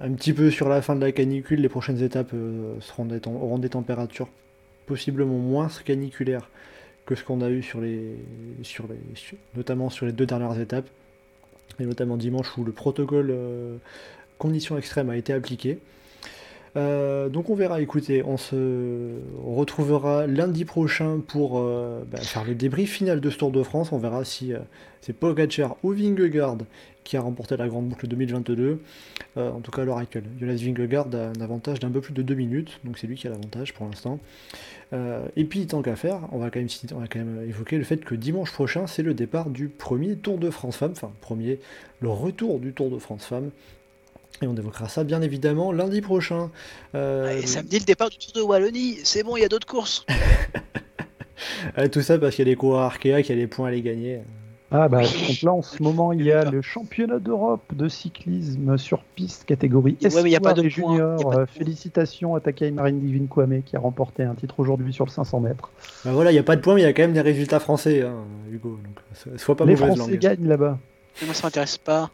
un 0.00 0.12
petit 0.12 0.32
peu 0.32 0.50
sur 0.50 0.68
la 0.68 0.82
fin 0.82 0.96
de 0.96 1.00
la 1.00 1.12
canicule, 1.12 1.60
les 1.60 1.68
prochaines 1.68 2.02
étapes 2.02 2.32
seront 2.80 3.04
des 3.04 3.20
auront 3.26 3.58
des 3.58 3.68
températures 3.68 4.28
possiblement 4.86 5.38
moins 5.38 5.68
caniculaires 5.84 6.48
que 7.06 7.14
ce 7.14 7.24
qu'on 7.24 7.40
a 7.40 7.50
eu 7.50 7.62
sur 7.62 7.80
les, 7.80 8.16
notamment 9.54 9.90
sur 9.90 10.06
les 10.06 10.12
deux 10.12 10.26
dernières 10.26 10.58
étapes, 10.60 10.88
et 11.80 11.84
notamment 11.84 12.16
dimanche 12.16 12.56
où 12.56 12.64
le 12.64 12.72
protocole 12.72 13.30
euh, 13.30 13.76
conditions 14.38 14.78
extrêmes 14.78 15.10
a 15.10 15.16
été 15.16 15.32
appliqué. 15.32 15.78
Euh, 16.74 17.28
donc 17.28 17.50
on 17.50 17.54
verra, 17.54 17.82
écoutez, 17.82 18.22
on 18.24 18.38
se 18.38 19.18
retrouvera 19.44 20.26
lundi 20.26 20.64
prochain 20.64 21.20
pour 21.26 21.58
euh, 21.58 22.02
bah, 22.10 22.18
faire 22.18 22.44
le 22.44 22.54
débrief 22.54 22.92
final 22.92 23.20
de 23.20 23.30
ce 23.30 23.38
Tour 23.38 23.50
de 23.50 23.62
France. 23.62 23.92
On 23.92 23.98
verra 23.98 24.24
si 24.24 24.52
c'est 25.00 25.12
Pogacar 25.12 25.76
ou 25.82 25.92
Vingegaard 25.92 26.56
qui 27.04 27.16
a 27.16 27.20
remporté 27.20 27.56
la 27.56 27.68
grande 27.68 27.88
boucle 27.88 28.06
2022. 28.06 28.80
Euh, 29.38 29.50
en 29.50 29.60
tout 29.60 29.70
cas 29.70 29.82
à 29.82 29.84
l'heure 29.84 29.98
actuelle. 29.98 30.24
Jonas 30.38 30.56
Vingegaard 30.56 31.08
a 31.14 31.28
un 31.36 31.40
avantage 31.40 31.80
d'un 31.80 31.90
peu 31.90 32.00
plus 32.00 32.12
de 32.12 32.22
2 32.22 32.34
minutes, 32.34 32.80
donc 32.84 32.98
c'est 32.98 33.06
lui 33.06 33.16
qui 33.16 33.26
a 33.26 33.30
l'avantage 33.30 33.72
pour 33.72 33.86
l'instant. 33.86 34.18
Euh, 34.92 35.26
et 35.36 35.44
puis 35.44 35.66
tant 35.66 35.80
qu'à 35.80 35.96
faire, 35.96 36.20
on 36.32 36.38
va, 36.38 36.50
quand 36.50 36.58
même, 36.58 36.68
citer- 36.68 36.94
on 36.94 37.00
va 37.00 37.06
quand 37.08 37.18
même 37.18 37.48
évoquer 37.48 37.78
le 37.78 37.84
fait 37.84 37.98
que 38.04 38.14
dimanche 38.14 38.52
prochain 38.52 38.86
c'est 38.86 39.02
le 39.02 39.14
départ 39.14 39.48
du 39.48 39.68
premier 39.68 40.16
Tour 40.16 40.36
de 40.38 40.50
France 40.50 40.76
Femmes, 40.76 40.92
enfin 40.92 41.12
premier, 41.22 41.60
le 42.00 42.10
retour 42.10 42.58
du 42.60 42.72
Tour 42.72 42.90
de 42.90 42.98
France 42.98 43.24
Femmes. 43.24 43.50
Et 44.42 44.46
on 44.46 44.56
évoquera 44.56 44.88
ça 44.88 45.04
bien 45.04 45.22
évidemment 45.22 45.72
lundi 45.72 46.00
prochain. 46.00 46.50
Euh, 46.94 47.38
Et 47.38 47.46
samedi, 47.46 47.78
le 47.78 47.84
départ 47.84 48.10
du 48.10 48.18
Tour 48.18 48.32
de 48.34 48.42
Wallonie. 48.42 48.98
C'est 49.04 49.22
bon, 49.22 49.36
il 49.36 49.40
y 49.40 49.44
a 49.44 49.48
d'autres 49.48 49.66
courses. 49.68 50.04
euh, 51.78 51.88
tout 51.88 52.02
ça 52.02 52.18
parce 52.18 52.34
qu'il 52.34 52.46
y 52.46 52.50
a 52.50 52.52
des 52.52 52.56
coureurs 52.56 52.82
Arkea 52.82 53.22
qui 53.22 53.32
a 53.32 53.36
des 53.36 53.46
points 53.46 53.68
à 53.68 53.70
les 53.70 53.82
gagner. 53.82 54.20
Ah 54.74 54.88
bah 54.88 55.02
donc 55.28 55.42
là 55.42 55.52
en 55.52 55.60
ce 55.62 55.82
moment 55.82 56.12
il 56.12 56.22
y 56.22 56.32
a 56.32 56.50
le 56.50 56.62
championnat 56.62 57.18
d'Europe 57.18 57.62
de 57.74 57.88
cyclisme 57.88 58.78
sur 58.78 59.02
piste 59.02 59.44
catégorie 59.44 59.96
Ouais, 60.02 60.08
mais 60.22 60.30
il 60.30 60.32
y 60.32 60.36
a 60.36 60.40
pas 60.40 60.52
espoir 60.52 60.54
de 60.54 60.62
et 60.66 60.70
points, 60.70 60.94
il 60.94 60.98
y 60.98 61.00
a 61.00 61.16
junior. 61.16 61.30
pas 61.30 61.36
de 61.36 61.40
Euh, 61.42 61.46
Félicitations 61.46 62.34
à 62.34 62.40
Takai 62.40 62.70
Marine 62.70 62.98
Divine 63.00 63.28
Kwame 63.28 63.62
qui 63.62 63.76
a 63.76 63.80
remporté 63.80 64.22
un 64.22 64.34
titre 64.34 64.58
aujourd'hui 64.60 64.92
sur 64.92 65.04
le 65.04 65.10
500 65.10 65.40
mètres. 65.40 65.70
Bah 66.04 66.12
voilà, 66.12 66.30
il 66.30 66.34
n'y 66.34 66.40
a 66.40 66.42
pas 66.44 66.56
de 66.56 66.60
points, 66.62 66.74
mais 66.74 66.80
il 66.80 66.84
y 66.84 66.88
a 66.88 66.92
quand 66.92 67.02
même 67.02 67.12
des 67.12 67.20
résultats 67.20 67.60
français, 67.60 68.00
hein, 68.02 68.14
Hugo. 68.50 68.78
Donc, 68.82 68.98
so- 69.14 69.36
sois 69.38 69.56
pas 69.56 69.64
Les 69.66 69.76
Français 69.76 69.98
langue. 70.12 70.18
gagnent 70.18 70.48
là-bas. 70.48 70.78
Moi, 71.24 71.34
ça 71.34 71.46
m'intéresse 71.48 71.76
pas. 71.78 72.10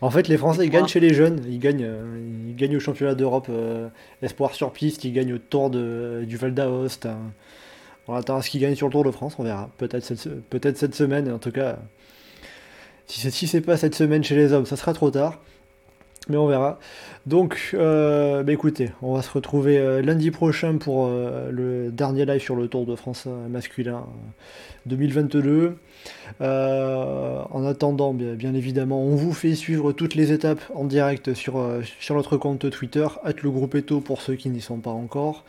En 0.00 0.10
fait, 0.10 0.28
les 0.28 0.36
Français 0.36 0.64
ils 0.64 0.70
gagnent 0.70 0.86
chez 0.86 1.00
les 1.00 1.12
jeunes, 1.14 1.40
ils 1.48 1.58
gagnent, 1.58 1.84
euh, 1.84 2.18
ils 2.48 2.56
gagnent 2.56 2.76
au 2.76 2.80
championnat 2.80 3.14
d'Europe 3.14 3.46
euh, 3.50 3.88
Espoir 4.20 4.54
sur 4.54 4.72
piste, 4.72 5.04
ils 5.04 5.12
gagnent 5.12 5.34
au 5.34 5.38
Tour 5.38 5.70
de, 5.70 6.24
du 6.26 6.36
Val 6.36 6.54
d'Aoste. 6.54 7.06
hein. 7.06 7.18
On 8.12 8.16
attend 8.16 8.36
à 8.36 8.42
ce 8.42 8.50
qu'ils 8.50 8.60
gagnent 8.60 8.74
sur 8.74 8.88
le 8.88 8.92
Tour 8.92 9.04
de 9.04 9.10
France, 9.10 9.36
on 9.38 9.42
verra. 9.42 9.70
Peut-être 9.78 10.04
cette, 10.04 10.94
semaine, 10.94 11.32
en 11.32 11.38
tout 11.38 11.50
cas. 11.50 11.78
Si 13.06 13.30
si 13.30 13.46
c'est 13.46 13.62
pas 13.62 13.78
cette 13.78 13.94
semaine 13.94 14.22
chez 14.22 14.36
les 14.36 14.52
hommes, 14.52 14.66
ça 14.66 14.76
sera 14.76 14.92
trop 14.92 15.10
tard. 15.10 15.38
Mais 16.28 16.36
on 16.36 16.46
verra. 16.46 16.78
Donc, 17.26 17.70
euh, 17.72 18.42
bah 18.42 18.52
écoutez, 18.52 18.90
on 19.00 19.14
va 19.14 19.22
se 19.22 19.30
retrouver 19.30 19.78
euh, 19.78 20.02
lundi 20.02 20.30
prochain 20.30 20.76
pour 20.76 21.06
euh, 21.06 21.50
le 21.50 21.90
dernier 21.90 22.26
live 22.26 22.40
sur 22.42 22.54
le 22.54 22.68
Tour 22.68 22.84
de 22.84 22.94
France 22.96 23.26
masculin 23.48 24.04
euh, 24.06 24.30
2022. 24.86 25.76
Euh, 26.42 27.42
en 27.50 27.64
attendant, 27.64 28.12
bien, 28.12 28.52
évidemment, 28.52 29.02
on 29.02 29.16
vous 29.16 29.32
fait 29.32 29.54
suivre 29.54 29.92
toutes 29.92 30.14
les 30.14 30.32
étapes 30.32 30.60
en 30.74 30.84
direct 30.84 31.32
sur, 31.32 31.54
notre 32.10 32.36
compte 32.36 32.68
Twitter, 32.70 33.06
le 33.42 33.50
groupe 33.50 33.74
Eto 33.74 34.00
pour 34.00 34.20
ceux 34.20 34.34
qui 34.34 34.50
n'y 34.50 34.60
sont 34.60 34.78
pas 34.78 34.90
encore. 34.90 35.44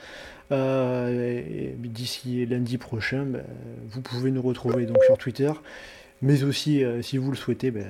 Euh, 0.54 1.72
D'ici 1.78 2.46
lundi 2.46 2.78
prochain, 2.78 3.24
ben, 3.24 3.44
vous 3.88 4.02
pouvez 4.02 4.32
nous 4.32 4.42
retrouver 4.42 4.86
donc 4.86 4.98
sur 5.06 5.18
Twitter, 5.18 5.52
mais 6.22 6.44
aussi, 6.44 6.84
euh, 6.84 7.02
si 7.02 7.18
vous 7.18 7.32
le 7.32 7.38
souhaitez, 7.38 7.72
ben, 7.72 7.86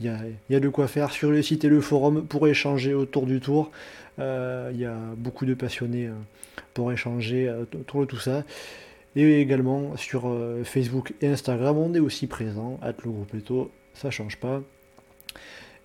il 0.00 0.06
y, 0.50 0.54
a, 0.54 0.60
de 0.60 0.68
quoi 0.68 0.86
faire 0.86 1.10
sur 1.10 1.30
le 1.30 1.42
site 1.42 1.64
et 1.64 1.68
le 1.68 1.80
forum 1.80 2.24
pour 2.26 2.46
échanger 2.46 2.94
autour 2.94 3.26
du 3.26 3.40
tour. 3.40 3.70
Euh, 4.18 4.70
Il 4.72 4.80
y 4.80 4.84
a 4.84 4.96
beaucoup 5.16 5.46
de 5.46 5.54
passionnés 5.54 6.10
pour 6.74 6.92
échanger 6.92 7.50
autour 7.50 8.02
de 8.02 8.06
tout 8.06 8.18
ça. 8.18 8.44
Et 9.16 9.40
également 9.40 9.96
sur 9.96 10.32
Facebook 10.64 11.14
et 11.20 11.28
Instagram, 11.28 11.76
on 11.76 11.94
est 11.94 11.98
aussi 11.98 12.26
présent, 12.28 12.78
at 12.82 12.94
le 13.04 13.10
groupe 13.10 13.34
Eto, 13.34 13.70
ça 13.94 14.10
change 14.10 14.36
pas. 14.36 14.62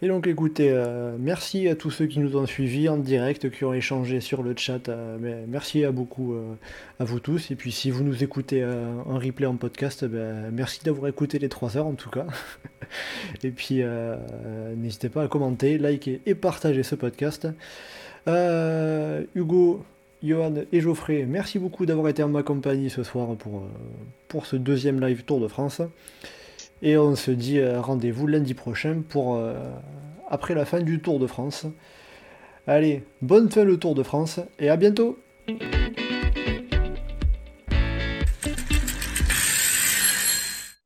Et 0.03 0.09
donc 0.09 0.27
écoutez, 0.27 0.69
euh, 0.69 1.15
merci 1.17 1.69
à 1.69 1.77
tous 1.77 1.90
ceux 1.90 2.07
qui 2.07 2.19
nous 2.19 2.35
ont 2.35 2.45
suivis 2.45 2.90
en 2.90 2.98
direct, 2.98 3.49
qui 3.49 3.64
ont 3.64 3.73
échangé 3.73 4.19
sur 4.19 4.43
le 4.43 4.53
chat. 4.53 4.90
euh, 4.90 5.45
merci 5.48 5.85
à 5.85 5.93
beaucoup 5.93 6.33
euh, 6.33 6.56
à 6.99 7.06
vous 7.06 7.22
tous. 7.22 7.51
Et 7.51 7.56
puis 7.56 7.72
si 7.72 7.90
vous 7.90 8.03
nous 8.03 8.22
écoutez 8.22 8.65
en 8.65 9.17
replay 9.17 9.45
en 9.45 9.56
podcast, 9.56 10.03
ben, 10.03 10.51
merci 10.51 10.83
d'avoir 10.83 11.07
écouté 11.07 11.40
les 11.40 11.48
3 11.48 11.77
heures 11.77 11.88
en 11.88 11.93
tout 11.93 12.09
cas. 12.09 12.27
et 13.45 13.51
puis 13.51 13.82
n'hésitez 14.75 15.07
pas 15.07 15.23
à 15.23 15.30
commenter, 15.30 15.77
liker 15.77 16.19
et 16.25 16.35
partager 16.35 16.83
ce 16.83 16.95
podcast. 16.95 17.48
Hugo, 18.27 19.85
Johan 20.22 20.65
et 20.73 20.82
Geoffrey, 20.82 21.25
merci 21.25 21.59
beaucoup 21.59 21.85
d'avoir 21.85 22.09
été 22.09 22.23
en 22.23 22.27
ma 22.27 22.43
compagnie 22.43 22.90
ce 22.90 23.03
soir 23.03 23.38
pour, 23.38 23.64
pour 24.27 24.48
ce 24.48 24.57
deuxième 24.57 24.99
live 24.99 25.23
Tour 25.23 25.40
de 25.40 25.48
France. 25.48 25.82
Et 26.86 26.98
on 26.98 27.16
se 27.16 27.32
dit 27.32 27.60
euh, 27.60 27.80
rendez-vous 27.80 28.28
lundi 28.28 28.53
prochain 28.53 29.03
pour 29.08 29.38
euh, 29.38 29.53
après 30.30 30.53
la 30.53 30.66
fin 30.66 30.82
du 30.82 31.00
Tour 31.00 31.18
de 31.18 31.28
France. 31.28 31.66
Allez, 32.68 33.06
bonne 33.22 33.50
fin 33.50 33.64
le 33.64 33.78
Tour 33.78 33.95
de 33.95 34.03
France 34.03 34.42
et 34.60 34.70
à 34.70 34.76
bientôt 34.76 35.18